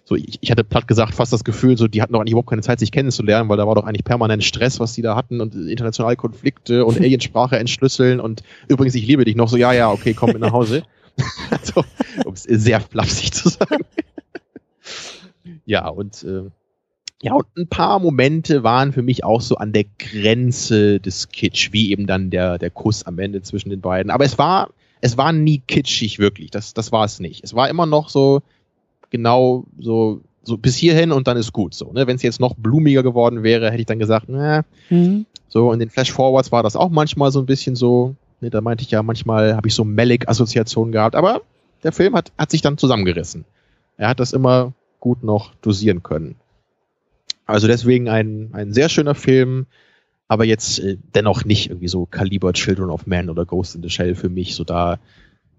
So, 0.04 0.16
ich, 0.16 0.40
ich 0.42 0.52
hatte 0.52 0.64
platt 0.64 0.88
gesagt 0.88 1.14
fast 1.14 1.32
das 1.32 1.44
Gefühl, 1.44 1.78
so, 1.78 1.88
die 1.88 2.02
hatten 2.02 2.14
doch 2.14 2.20
eigentlich 2.20 2.32
überhaupt 2.32 2.50
keine 2.50 2.64
Zeit, 2.64 2.80
sich 2.80 2.92
kennenzulernen, 2.92 3.50
weil 3.50 3.58
da 3.58 3.68
war 3.68 3.76
doch 3.76 3.86
eigentlich 3.86 4.04
permanent 4.04 4.44
Stress, 4.44 4.80
was 4.80 4.94
die 4.94 5.02
da 5.02 5.16
hatten 5.16 5.42
und 5.42 5.56
internationale 5.56 6.16
Konflikte 6.16 6.86
und 6.86 6.98
Aliensprache 7.00 7.58
entschlüsseln 7.58 8.20
und 8.20 8.44
übrigens, 8.68 8.96
ich 8.96 9.06
liebe 9.06 9.26
dich 9.26 9.36
noch 9.36 9.48
so, 9.48 9.58
ja, 9.58 9.72
ja, 9.74 9.92
okay, 9.92 10.14
komm 10.14 10.32
mit 10.32 10.40
nach 10.40 10.52
Hause. 10.52 10.84
also, 11.52 11.84
um 12.26 12.34
es 12.34 12.44
sehr 12.44 12.82
flapsig 12.82 13.34
zu 13.34 13.50
sagen. 13.50 13.86
ja, 15.66 15.88
und 15.88 16.24
äh, 16.24 16.50
ja, 17.22 17.34
und 17.34 17.46
ein 17.56 17.68
paar 17.68 18.00
Momente 18.00 18.64
waren 18.64 18.94
für 18.94 19.04
mich 19.04 19.24
auch 19.24 19.42
so 19.42 19.56
an 19.58 19.74
der 19.74 19.86
Grenze 20.00 21.00
des 21.00 21.30
Kitsch, 21.30 21.72
wie 21.72 21.92
eben 21.92 22.08
dann 22.08 22.30
der, 22.32 22.58
der 22.58 22.70
Kuss 22.72 23.04
am 23.04 23.20
Ende 23.20 23.42
zwischen 23.42 23.70
den 23.70 23.82
beiden. 23.82 24.12
Aber 24.12 24.26
es 24.26 24.38
war, 24.38 24.70
es 25.02 25.18
war 25.18 25.32
nie 25.32 25.60
kitschig, 25.68 26.18
wirklich. 26.20 26.50
Das, 26.52 26.74
das 26.74 26.92
war 26.92 27.06
es 27.06 27.20
nicht. 27.20 27.44
Es 27.44 27.54
war 27.54 27.70
immer 27.70 27.86
noch 27.86 28.10
so, 28.10 28.42
genau 29.12 29.66
so, 29.80 30.22
so 30.44 30.58
bis 30.58 30.76
hierhin 30.76 31.12
und 31.12 31.28
dann 31.28 31.38
ist 31.38 31.54
gut 31.54 31.76
so. 31.76 31.92
Ne? 31.94 32.08
Wenn 32.08 32.16
es 32.16 32.24
jetzt 32.24 32.40
noch 32.40 32.56
blumiger 32.56 33.04
geworden 33.04 33.44
wäre, 33.44 33.68
hätte 33.70 33.82
ich 33.82 33.86
dann 33.86 34.00
gesagt, 34.00 34.26
na, 34.28 34.64
Mhm. 34.90 35.26
so 35.48 35.72
in 35.72 35.80
den 35.80 35.90
Flash-Forwards 35.92 36.52
war 36.52 36.64
das 36.64 36.76
auch 36.76 36.90
manchmal 36.90 37.32
so 37.32 37.40
ein 37.40 37.46
bisschen 37.46 37.76
so. 37.76 38.16
Ne, 38.40 38.50
da 38.50 38.62
meinte 38.62 38.84
ich 38.84 38.90
ja, 38.90 39.04
manchmal 39.04 39.56
habe 39.56 39.68
ich 39.68 39.76
so 39.76 39.84
Malik-Assoziationen 39.84 40.92
gehabt, 40.92 41.16
aber 41.16 41.42
der 41.84 41.92
Film 41.92 42.16
hat, 42.16 42.32
hat 42.38 42.50
sich 42.50 42.62
dann 42.64 42.80
zusammengerissen. 42.80 43.46
Er 43.98 44.08
hat 44.10 44.20
das 44.20 44.34
immer 44.34 44.74
gut 45.00 45.24
noch 45.24 45.54
dosieren 45.62 46.02
können. 46.02 46.36
Also 47.46 47.68
deswegen 47.68 48.08
ein, 48.08 48.50
ein 48.54 48.74
sehr 48.74 48.90
schöner 48.90 49.16
Film, 49.16 49.66
aber 50.28 50.46
jetzt 50.46 50.80
äh, 50.80 50.98
dennoch 51.14 51.44
nicht 51.44 51.70
irgendwie 51.70 51.88
so 51.88 52.06
Kaliber 52.06 52.54
Children 52.54 52.90
of 52.90 53.08
Man 53.08 53.30
oder 53.30 53.46
Ghost 53.46 53.76
in 53.76 53.84
the 53.84 53.90
Shell 53.90 54.16
für 54.16 54.30
mich. 54.30 54.56
So 54.56 54.64
da, 54.64 55.00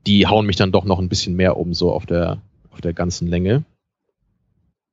die 0.07 0.27
hauen 0.27 0.47
mich 0.47 0.57
dann 0.57 0.73
doch 0.73 0.85
noch 0.85 0.99
ein 0.99 1.09
bisschen 1.09 1.35
mehr 1.35 1.57
um, 1.57 1.75
so 1.75 1.93
auf 1.93 2.07
der, 2.07 2.41
auf 2.71 2.81
der 2.81 2.93
ganzen 2.93 3.29
Länge. 3.29 3.65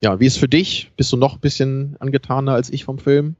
Ja, 0.02 0.20
wie 0.20 0.26
ist 0.26 0.38
für 0.38 0.48
dich? 0.48 0.92
Bist 0.96 1.12
du 1.12 1.18
noch 1.18 1.36
ein 1.36 1.42
bisschen 1.42 1.98
angetaner 2.00 2.54
als 2.54 2.70
ich 2.70 2.86
vom 2.86 3.00
Film? 3.00 3.36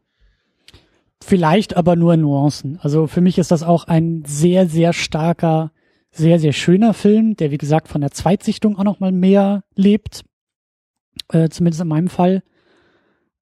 Vielleicht 1.22 1.76
aber 1.76 1.96
nur 1.96 2.14
in 2.14 2.22
Nuancen. 2.22 2.80
Also 2.82 3.08
für 3.08 3.22
mich 3.22 3.38
ist 3.38 3.52
das 3.52 3.64
auch 3.64 3.86
ein 3.86 4.24
sehr, 4.26 4.68
sehr 4.68 4.94
starker, 4.94 5.72
sehr, 6.12 6.40
sehr 6.40 6.54
schöner 6.54 6.94
Film, 6.94 7.36
der 7.36 7.52
wie 7.52 7.58
gesagt 7.58 7.88
von 7.88 8.02
der 8.02 8.12
Zweitsichtung 8.12 8.78
auch 8.78 8.84
noch 8.84 9.00
mal 9.00 9.12
mehr 9.12 9.64
lebt. 9.76 10.24
Äh, 11.32 11.50
zumindest 11.50 11.82
in 11.82 11.88
meinem 11.90 12.08
Fall. 12.08 12.44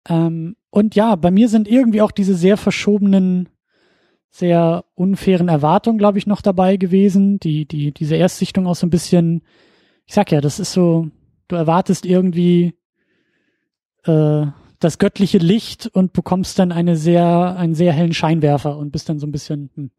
Ähm, 0.07 0.55
und 0.69 0.95
ja, 0.95 1.15
bei 1.15 1.31
mir 1.31 1.49
sind 1.49 1.67
irgendwie 1.67 2.01
auch 2.01 2.11
diese 2.11 2.35
sehr 2.35 2.57
verschobenen, 2.57 3.49
sehr 4.29 4.85
unfairen 4.95 5.49
Erwartungen, 5.49 5.97
glaube 5.97 6.17
ich, 6.17 6.27
noch 6.27 6.41
dabei 6.41 6.77
gewesen. 6.77 7.39
Die, 7.39 7.65
die, 7.65 7.91
diese 7.91 8.15
Erstsichtung 8.15 8.67
auch 8.67 8.75
so 8.75 8.85
ein 8.85 8.91
bisschen, 8.91 9.41
ich 10.05 10.13
sag 10.13 10.31
ja, 10.31 10.41
das 10.41 10.59
ist 10.59 10.73
so, 10.73 11.07
du 11.47 11.55
erwartest 11.55 12.05
irgendwie 12.05 12.75
äh, 14.05 14.45
das 14.79 14.99
göttliche 14.99 15.39
Licht 15.39 15.87
und 15.87 16.13
bekommst 16.13 16.59
dann 16.59 16.71
eine 16.71 16.95
sehr, 16.95 17.55
einen 17.57 17.73
sehr 17.73 17.93
hellen 17.93 18.13
Scheinwerfer 18.13 18.77
und 18.77 18.91
bist 18.91 19.09
dann 19.09 19.19
so 19.19 19.25
ein 19.25 19.31
bisschen, 19.31 19.71
hm. 19.73 19.91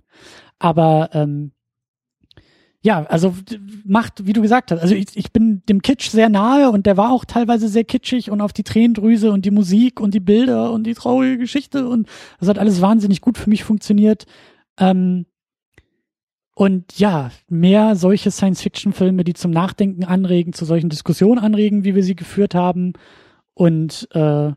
aber 0.58 1.10
ähm, 1.12 1.52
ja, 2.81 3.05
also 3.07 3.34
macht, 3.84 4.26
wie 4.26 4.32
du 4.32 4.40
gesagt 4.40 4.70
hast, 4.70 4.81
also 4.81 4.94
ich, 4.94 5.08
ich 5.15 5.32
bin 5.32 5.62
dem 5.68 5.82
Kitsch 5.82 6.10
sehr 6.10 6.28
nahe 6.28 6.70
und 6.70 6.86
der 6.86 6.97
war 6.97 7.10
auch 7.10 7.24
teilweise 7.24 7.68
sehr 7.68 7.84
kitschig 7.84 8.31
und 8.31 8.40
auf 8.40 8.52
die 8.52 8.62
Tränendrüse 8.62 9.32
und 9.32 9.44
die 9.44 9.50
Musik 9.50 10.00
und 10.00 10.15
die 10.15 10.20
Bilder 10.20 10.70
und 10.70 10.84
die 10.84 10.94
traurige 10.94 11.39
Geschichte 11.39 11.89
und 11.89 12.08
das 12.39 12.48
hat 12.48 12.58
alles 12.58 12.81
wahnsinnig 12.81 13.20
gut 13.20 13.36
für 13.36 13.50
mich 13.50 13.65
funktioniert. 13.65 14.26
Ähm, 14.78 15.26
und 16.55 16.98
ja, 16.98 17.31
mehr 17.48 17.94
solche 17.94 18.31
Science-Fiction-Filme, 18.31 19.23
die 19.24 19.34
zum 19.34 19.50
Nachdenken 19.50 20.05
anregen, 20.05 20.52
zu 20.52 20.65
solchen 20.65 20.89
Diskussionen 20.89 21.39
anregen, 21.39 21.84
wie 21.84 21.94
wir 21.94 22.02
sie 22.02 22.16
geführt 22.16 22.55
haben 22.55 22.94
und 23.55 24.08
äh, 24.12 24.52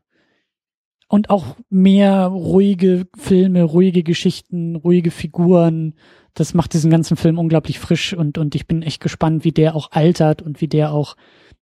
und 1.08 1.30
auch 1.30 1.58
mehr 1.70 2.28
ruhige 2.28 3.06
Filme, 3.18 3.64
ruhige 3.64 4.02
Geschichten, 4.02 4.78
ruhige 4.78 5.12
Figuren. 5.12 5.94
Das 6.34 6.54
macht 6.54 6.74
diesen 6.74 6.92
ganzen 6.92 7.18
Film 7.18 7.38
unglaublich 7.38 7.80
frisch 7.80 8.14
und, 8.14 8.38
und 8.38 8.56
ich 8.56 8.68
bin 8.68 8.82
echt 8.82 9.02
gespannt, 9.02 9.44
wie 9.44 9.52
der 9.52 9.76
auch 9.76 9.92
altert 9.92 10.42
und 10.42 10.62
wie 10.62 10.68
der 10.68 10.94
auch 10.94 11.16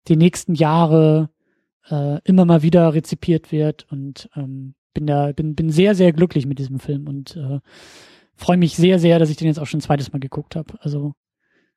die 0.08 0.16
nächsten 0.16 0.54
Jahre 0.54 1.30
äh, 1.90 2.20
immer 2.24 2.44
mal 2.44 2.62
wieder 2.62 2.94
rezipiert 2.94 3.52
wird 3.52 3.86
und 3.90 4.28
ähm, 4.36 4.74
bin 4.94 5.06
da, 5.06 5.32
bin, 5.32 5.54
bin 5.54 5.70
sehr, 5.70 5.94
sehr 5.94 6.12
glücklich 6.12 6.46
mit 6.46 6.58
diesem 6.58 6.78
Film 6.78 7.08
und 7.08 7.36
äh, 7.36 7.60
freue 8.36 8.56
mich 8.56 8.76
sehr, 8.76 8.98
sehr, 8.98 9.18
dass 9.18 9.30
ich 9.30 9.36
den 9.36 9.48
jetzt 9.48 9.58
auch 9.58 9.66
schon 9.66 9.78
ein 9.78 9.82
zweites 9.82 10.12
Mal 10.12 10.18
geguckt 10.18 10.56
habe. 10.56 10.74
Also 10.80 11.14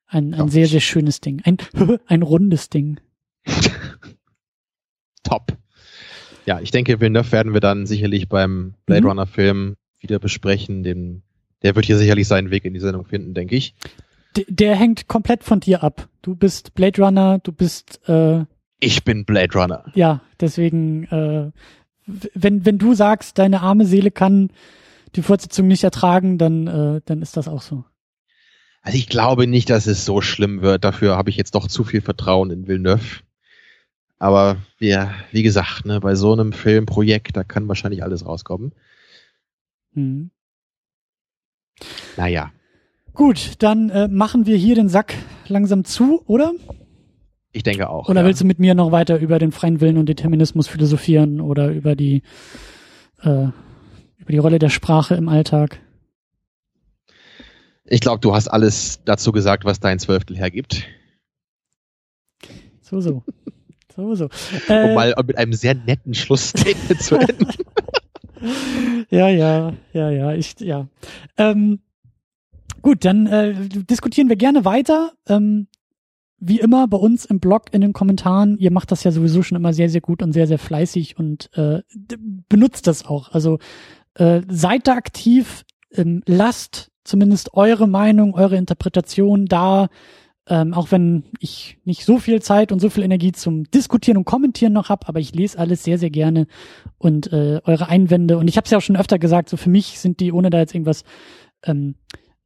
ein, 0.07 0.33
ein 0.33 0.49
sehr, 0.49 0.67
sehr 0.67 0.79
schönes 0.79 1.21
Ding. 1.21 1.41
Ein, 1.43 1.57
ein 2.05 2.21
rundes 2.21 2.69
Ding. 2.69 2.99
Top. 5.23 5.57
Ja, 6.45 6.59
ich 6.59 6.71
denke, 6.71 6.99
Villeneuve 6.99 7.31
werden 7.31 7.53
wir 7.53 7.61
dann 7.61 7.85
sicherlich 7.85 8.27
beim 8.27 8.75
Blade 8.85 9.01
Mhm. 9.01 9.07
Runner 9.07 9.27
Film 9.27 9.75
wieder 9.99 10.19
besprechen. 10.19 10.83
Den, 10.83 11.23
der 11.63 11.75
wird 11.75 11.85
hier 11.85 11.97
sicherlich 11.97 12.27
seinen 12.27 12.51
Weg 12.51 12.65
in 12.65 12.73
die 12.73 12.79
Sendung 12.79 13.05
finden, 13.05 13.33
denke 13.33 13.55
ich. 13.55 13.73
D 14.35 14.45
der 14.49 14.75
hängt 14.75 15.07
komplett 15.07 15.43
von 15.43 15.59
dir 15.59 15.83
ab. 15.83 16.07
Du 16.21 16.35
bist 16.35 16.73
Blade 16.73 17.01
Runner, 17.01 17.39
du 17.39 17.51
bist 17.51 17.99
äh, 18.07 18.45
Ich 18.79 19.03
bin 19.03 19.25
Blade 19.25 19.53
Runner. 19.57 19.85
ja, 19.93 20.21
deswegen, 20.39 21.03
äh, 21.05 21.51
wenn, 22.33 22.65
wenn 22.65 22.77
du 22.77 22.93
sagst, 22.93 23.37
deine 23.37 23.61
arme 23.61 23.85
Seele 23.85 24.11
kann 24.11 24.51
die 25.15 25.21
Fortsetzung 25.21 25.67
nicht 25.67 25.83
ertragen, 25.83 26.37
dann, 26.37 26.67
äh, 26.67 27.01
dann 27.05 27.21
ist 27.21 27.37
das 27.37 27.47
auch 27.47 27.61
so. 27.61 27.85
Also 28.81 28.97
ich 28.97 29.07
glaube 29.07 29.47
nicht, 29.47 29.69
dass 29.69 29.87
es 29.87 30.03
so 30.03 30.19
schlimm 30.19 30.61
wird. 30.61 30.83
Dafür 30.83 31.15
habe 31.15 31.29
ich 31.29 31.37
jetzt 31.37 31.55
doch 31.55 31.67
zu 31.67 31.83
viel 31.85 32.01
Vertrauen 32.01 32.51
in 32.51 32.67
Villeneuve. 32.67 33.21
Aber 34.19 34.57
ja, 34.79 35.13
wie 35.31 35.43
gesagt, 35.43 35.85
ne, 35.85 35.99
bei 36.01 36.15
so 36.15 36.33
einem 36.33 36.51
Filmprojekt, 36.51 37.37
da 37.37 37.43
kann 37.43 37.67
wahrscheinlich 37.67 38.03
alles 38.03 38.25
rauskommen. 38.25 38.73
Hm. 39.93 40.31
Naja. 42.17 42.51
Gut, 43.13 43.53
dann 43.59 43.89
äh, 43.89 44.07
machen 44.07 44.45
wir 44.45 44.57
hier 44.57 44.75
den 44.75 44.89
Sack 44.89 45.13
langsam 45.47 45.85
zu, 45.85 46.23
oder? 46.25 46.53
Ich 47.51 47.63
denke 47.63 47.89
auch. 47.89 48.09
Oder 48.09 48.21
ja. 48.21 48.27
willst 48.27 48.41
du 48.41 48.45
mit 48.45 48.59
mir 48.59 48.73
noch 48.73 48.91
weiter 48.91 49.19
über 49.19 49.37
den 49.37 49.51
freien 49.51 49.79
Willen 49.79 49.97
und 49.97 50.09
Determinismus 50.09 50.67
philosophieren 50.67 51.39
oder 51.39 51.69
über 51.69 51.95
die 51.95 52.23
äh, 53.21 53.47
über 54.17 54.31
die 54.31 54.37
Rolle 54.37 54.57
der 54.57 54.69
Sprache 54.69 55.15
im 55.15 55.29
Alltag? 55.29 55.79
Ich 57.85 58.01
glaube, 58.01 58.21
du 58.21 58.33
hast 58.33 58.47
alles 58.47 59.01
dazu 59.05 59.31
gesagt, 59.31 59.65
was 59.65 59.79
dein 59.79 59.99
Zwölftel 59.99 60.35
hergibt. 60.35 60.87
So, 62.81 63.01
so. 63.01 63.23
so, 63.95 64.15
so. 64.15 64.29
Um 64.69 64.75
Äh, 64.75 64.95
mal 64.95 65.15
mit 65.27 65.37
einem 65.37 65.53
sehr 65.53 65.75
netten 65.75 66.13
Schlussstatement 66.13 67.01
zu 67.03 67.17
enden. 67.17 67.47
Ja, 69.09 69.29
ja, 69.29 69.73
ja, 69.93 70.09
ja, 70.09 70.33
ich, 70.33 70.59
ja. 70.59 70.87
Ähm, 71.37 71.79
gut, 72.81 73.05
dann 73.05 73.27
äh, 73.27 73.53
diskutieren 73.69 74.29
wir 74.29 74.35
gerne 74.35 74.65
weiter. 74.65 75.13
Ähm, 75.27 75.67
wie 76.45 76.59
immer 76.59 76.87
bei 76.89 76.97
uns 76.97 77.23
im 77.23 77.39
Blog 77.39 77.67
in 77.71 77.79
den 77.79 77.93
Kommentaren. 77.93 78.57
Ihr 78.57 78.71
macht 78.71 78.91
das 78.91 79.05
ja 79.05 79.11
sowieso 79.11 79.43
schon 79.43 79.55
immer 79.55 79.71
sehr, 79.71 79.89
sehr 79.89 80.01
gut 80.01 80.21
und 80.21 80.33
sehr, 80.33 80.45
sehr 80.45 80.59
fleißig 80.59 81.17
und 81.17 81.49
äh, 81.57 81.81
benutzt 82.49 82.85
das 82.87 83.05
auch. 83.05 83.31
Also 83.31 83.59
äh, 84.15 84.41
seid 84.49 84.87
da 84.87 84.93
aktiv, 84.95 85.63
ähm, 85.91 86.21
lasst 86.25 86.91
zumindest 87.05 87.53
eure 87.53 87.87
Meinung, 87.87 88.33
eure 88.35 88.57
Interpretation 88.57 89.45
da. 89.45 89.87
Ähm, 90.49 90.73
auch 90.73 90.91
wenn 90.91 91.23
ich 91.39 91.77
nicht 91.85 92.03
so 92.03 92.17
viel 92.17 92.41
Zeit 92.41 92.73
und 92.73 92.79
so 92.79 92.89
viel 92.89 93.03
Energie 93.03 93.31
zum 93.31 93.63
Diskutieren 93.71 94.17
und 94.17 94.25
Kommentieren 94.25 94.73
noch 94.73 94.89
habe, 94.89 95.07
aber 95.07 95.21
ich 95.21 95.33
lese 95.33 95.57
alles 95.57 95.85
sehr, 95.85 95.97
sehr 95.97 96.09
gerne 96.09 96.47
und 96.97 97.31
äh, 97.31 97.61
eure 97.63 97.87
Einwände. 97.87 98.37
Und 98.37 98.49
ich 98.49 98.57
habe 98.57 98.65
es 98.65 98.71
ja 98.71 98.77
auch 98.77 98.81
schon 98.81 98.97
öfter 98.97 99.19
gesagt, 99.19 99.47
so 99.47 99.55
für 99.55 99.69
mich 99.69 99.99
sind 99.99 100.19
die, 100.19 100.33
ohne 100.33 100.49
da 100.49 100.59
jetzt 100.59 100.75
irgendwas, 100.75 101.05
ähm, 101.63 101.95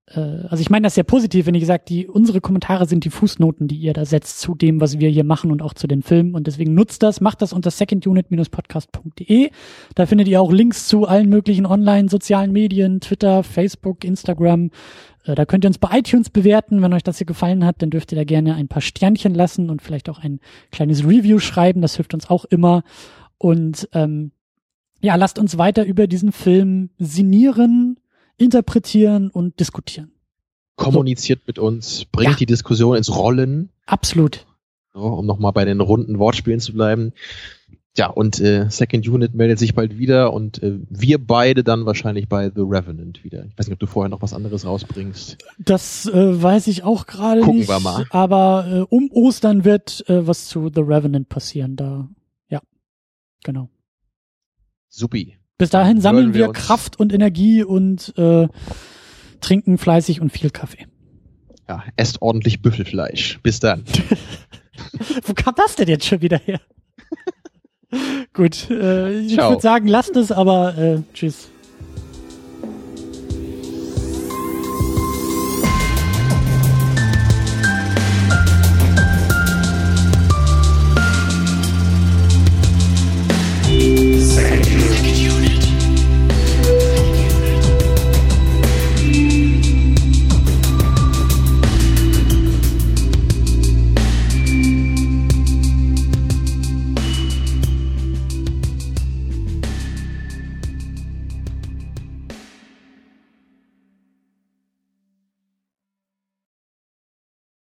äh, 0.08 0.20
also 0.20 0.62
ich 0.62 0.70
meine 0.70 0.86
das 0.86 0.96
sehr 0.96 1.04
positiv, 1.04 1.46
wenn 1.46 1.56
ich 1.56 1.66
sage, 1.66 1.84
die 1.88 2.08
unsere 2.08 2.42
Kommentare 2.42 2.86
sind 2.86 3.04
die 3.04 3.10
Fußnoten, 3.10 3.68
die 3.68 3.78
ihr 3.78 3.94
da 3.94 4.06
setzt 4.06 4.40
zu 4.40 4.56
dem, 4.56 4.80
was 4.82 5.00
wir 5.00 5.10
hier 5.10 5.24
machen 5.24 5.52
und 5.52 5.62
auch 5.62 5.74
zu 5.74 5.88
den 5.88 6.02
Filmen. 6.02 6.36
Und 6.36 6.48
deswegen 6.48 6.74
nutzt 6.74 7.04
das, 7.04 7.22
macht 7.22 7.42
das 7.42 7.54
unter 7.54 7.72
secondunit-podcast.de. 7.72 9.50
Da 9.96 10.06
findet 10.06 10.28
ihr 10.28 10.42
auch 10.42 10.52
Links 10.52 10.88
zu 10.88 11.06
allen 11.06 11.30
möglichen 11.30 11.66
online-sozialen 11.66 12.52
Medien, 12.52 13.02
Twitter, 13.02 13.44
Facebook, 13.44 14.04
Instagram. 14.04 14.72
Äh, 15.28 15.36
Da 15.36 15.46
könnt 15.46 15.64
ihr 15.66 15.70
uns 15.70 15.78
bei 15.78 15.98
iTunes 16.00 16.30
bewerten. 16.30 16.82
Wenn 16.82 16.94
euch 16.94 17.04
das 17.04 17.18
hier 17.18 17.28
gefallen 17.28 17.66
hat, 17.66 17.82
dann 17.82 17.90
dürft 17.90 18.12
ihr 18.12 18.18
da 18.18 18.24
gerne 18.24 18.56
ein 18.56 18.68
paar 18.68 18.82
Sternchen 18.82 19.34
lassen 19.36 19.70
und 19.70 19.82
vielleicht 19.82 20.10
auch 20.10 20.20
ein 20.20 20.40
kleines 20.72 21.04
Review 21.04 21.40
schreiben. 21.40 21.82
Das 21.82 21.96
hilft 21.96 22.14
uns 22.14 22.30
auch 22.30 22.46
immer. 22.46 22.84
Und 23.38 23.88
ähm, 23.94 24.32
ja, 25.02 25.16
lasst 25.16 25.38
uns 25.38 25.58
weiter 25.58 25.86
über 25.86 26.08
diesen 26.08 26.32
Film 26.32 26.90
sinnieren, 26.98 28.00
interpretieren 28.38 29.30
und 29.30 29.60
diskutieren. 29.60 30.12
Kommuniziert 30.76 31.42
mit 31.48 31.60
uns, 31.60 32.06
bringt 32.06 32.32
Ja. 32.32 32.38
die 32.38 32.46
Diskussion 32.46 32.96
ins 32.98 33.16
Rollen, 33.16 33.70
Absolut. 33.88 34.46
so, 34.94 35.00
um 35.02 35.26
nochmal 35.26 35.52
bei 35.52 35.66
den 35.66 35.82
runden 35.82 36.20
Wortspielen 36.20 36.60
zu 36.60 36.74
bleiben. 36.74 37.14
Ja, 37.98 38.08
und 38.08 38.40
äh, 38.40 38.70
Second 38.70 39.08
Unit 39.08 39.34
meldet 39.34 39.58
sich 39.58 39.74
bald 39.74 39.98
wieder 39.98 40.32
und 40.32 40.62
äh, 40.62 40.78
wir 40.88 41.18
beide 41.18 41.64
dann 41.64 41.88
wahrscheinlich 41.88 42.30
bei 42.30 42.52
The 42.54 42.62
Revenant 42.62 43.24
wieder. 43.24 43.46
Ich 43.46 43.58
weiß 43.58 43.68
nicht, 43.68 43.74
ob 43.74 43.80
du 43.80 43.88
vorher 43.88 44.10
noch 44.10 44.22
was 44.22 44.34
anderes 44.34 44.66
rausbringst. 44.66 45.38
Das 45.58 46.06
äh, 46.06 46.42
weiß 46.42 46.68
ich 46.68 46.84
auch 46.84 47.08
gerade 47.08 47.42
Gucken 47.42 47.60
nicht. 47.60 47.70
wir 47.70 47.80
mal. 47.80 48.06
Aber 48.12 48.68
äh, 48.72 48.96
um 48.96 49.10
Ostern 49.12 49.66
wird 49.66 50.08
äh, 50.10 50.28
was 50.28 50.48
zu 50.48 50.70
The 50.72 50.82
Revenant 50.82 51.28
passieren. 51.28 51.76
Da, 51.76 52.08
ja, 52.50 52.62
genau. 53.44 53.72
Supi. 54.90 55.38
Bis 55.58 55.72
dahin 55.72 55.96
Dann 55.96 56.02
sammeln 56.02 56.34
wir, 56.36 56.48
wir 56.48 56.54
Kraft 56.54 57.00
und 57.00 57.12
Energie 57.12 57.64
und 57.64 58.16
äh, 58.16 58.48
trinken 59.42 59.80
fleißig 59.80 60.22
und 60.22 60.32
viel 60.32 60.52
Kaffee. 60.52 60.86
Ja, 61.68 61.84
esst 61.96 62.22
ordentlich 62.22 62.62
Büffelfleisch. 62.62 63.40
Bis 63.42 63.60
dann. 63.60 63.86
Wo 65.24 65.34
kam 65.34 65.56
das 65.58 65.76
denn 65.76 65.88
jetzt 65.88 66.06
schon 66.06 66.22
wieder 66.22 66.38
her? 66.38 66.62
Gut, 68.34 68.70
äh, 68.70 69.20
ich 69.22 69.38
würde 69.38 69.62
sagen, 69.62 69.88
lasst 69.88 70.16
es, 70.16 70.32
aber 70.32 70.78
äh, 70.78 70.98
tschüss. 71.14 71.50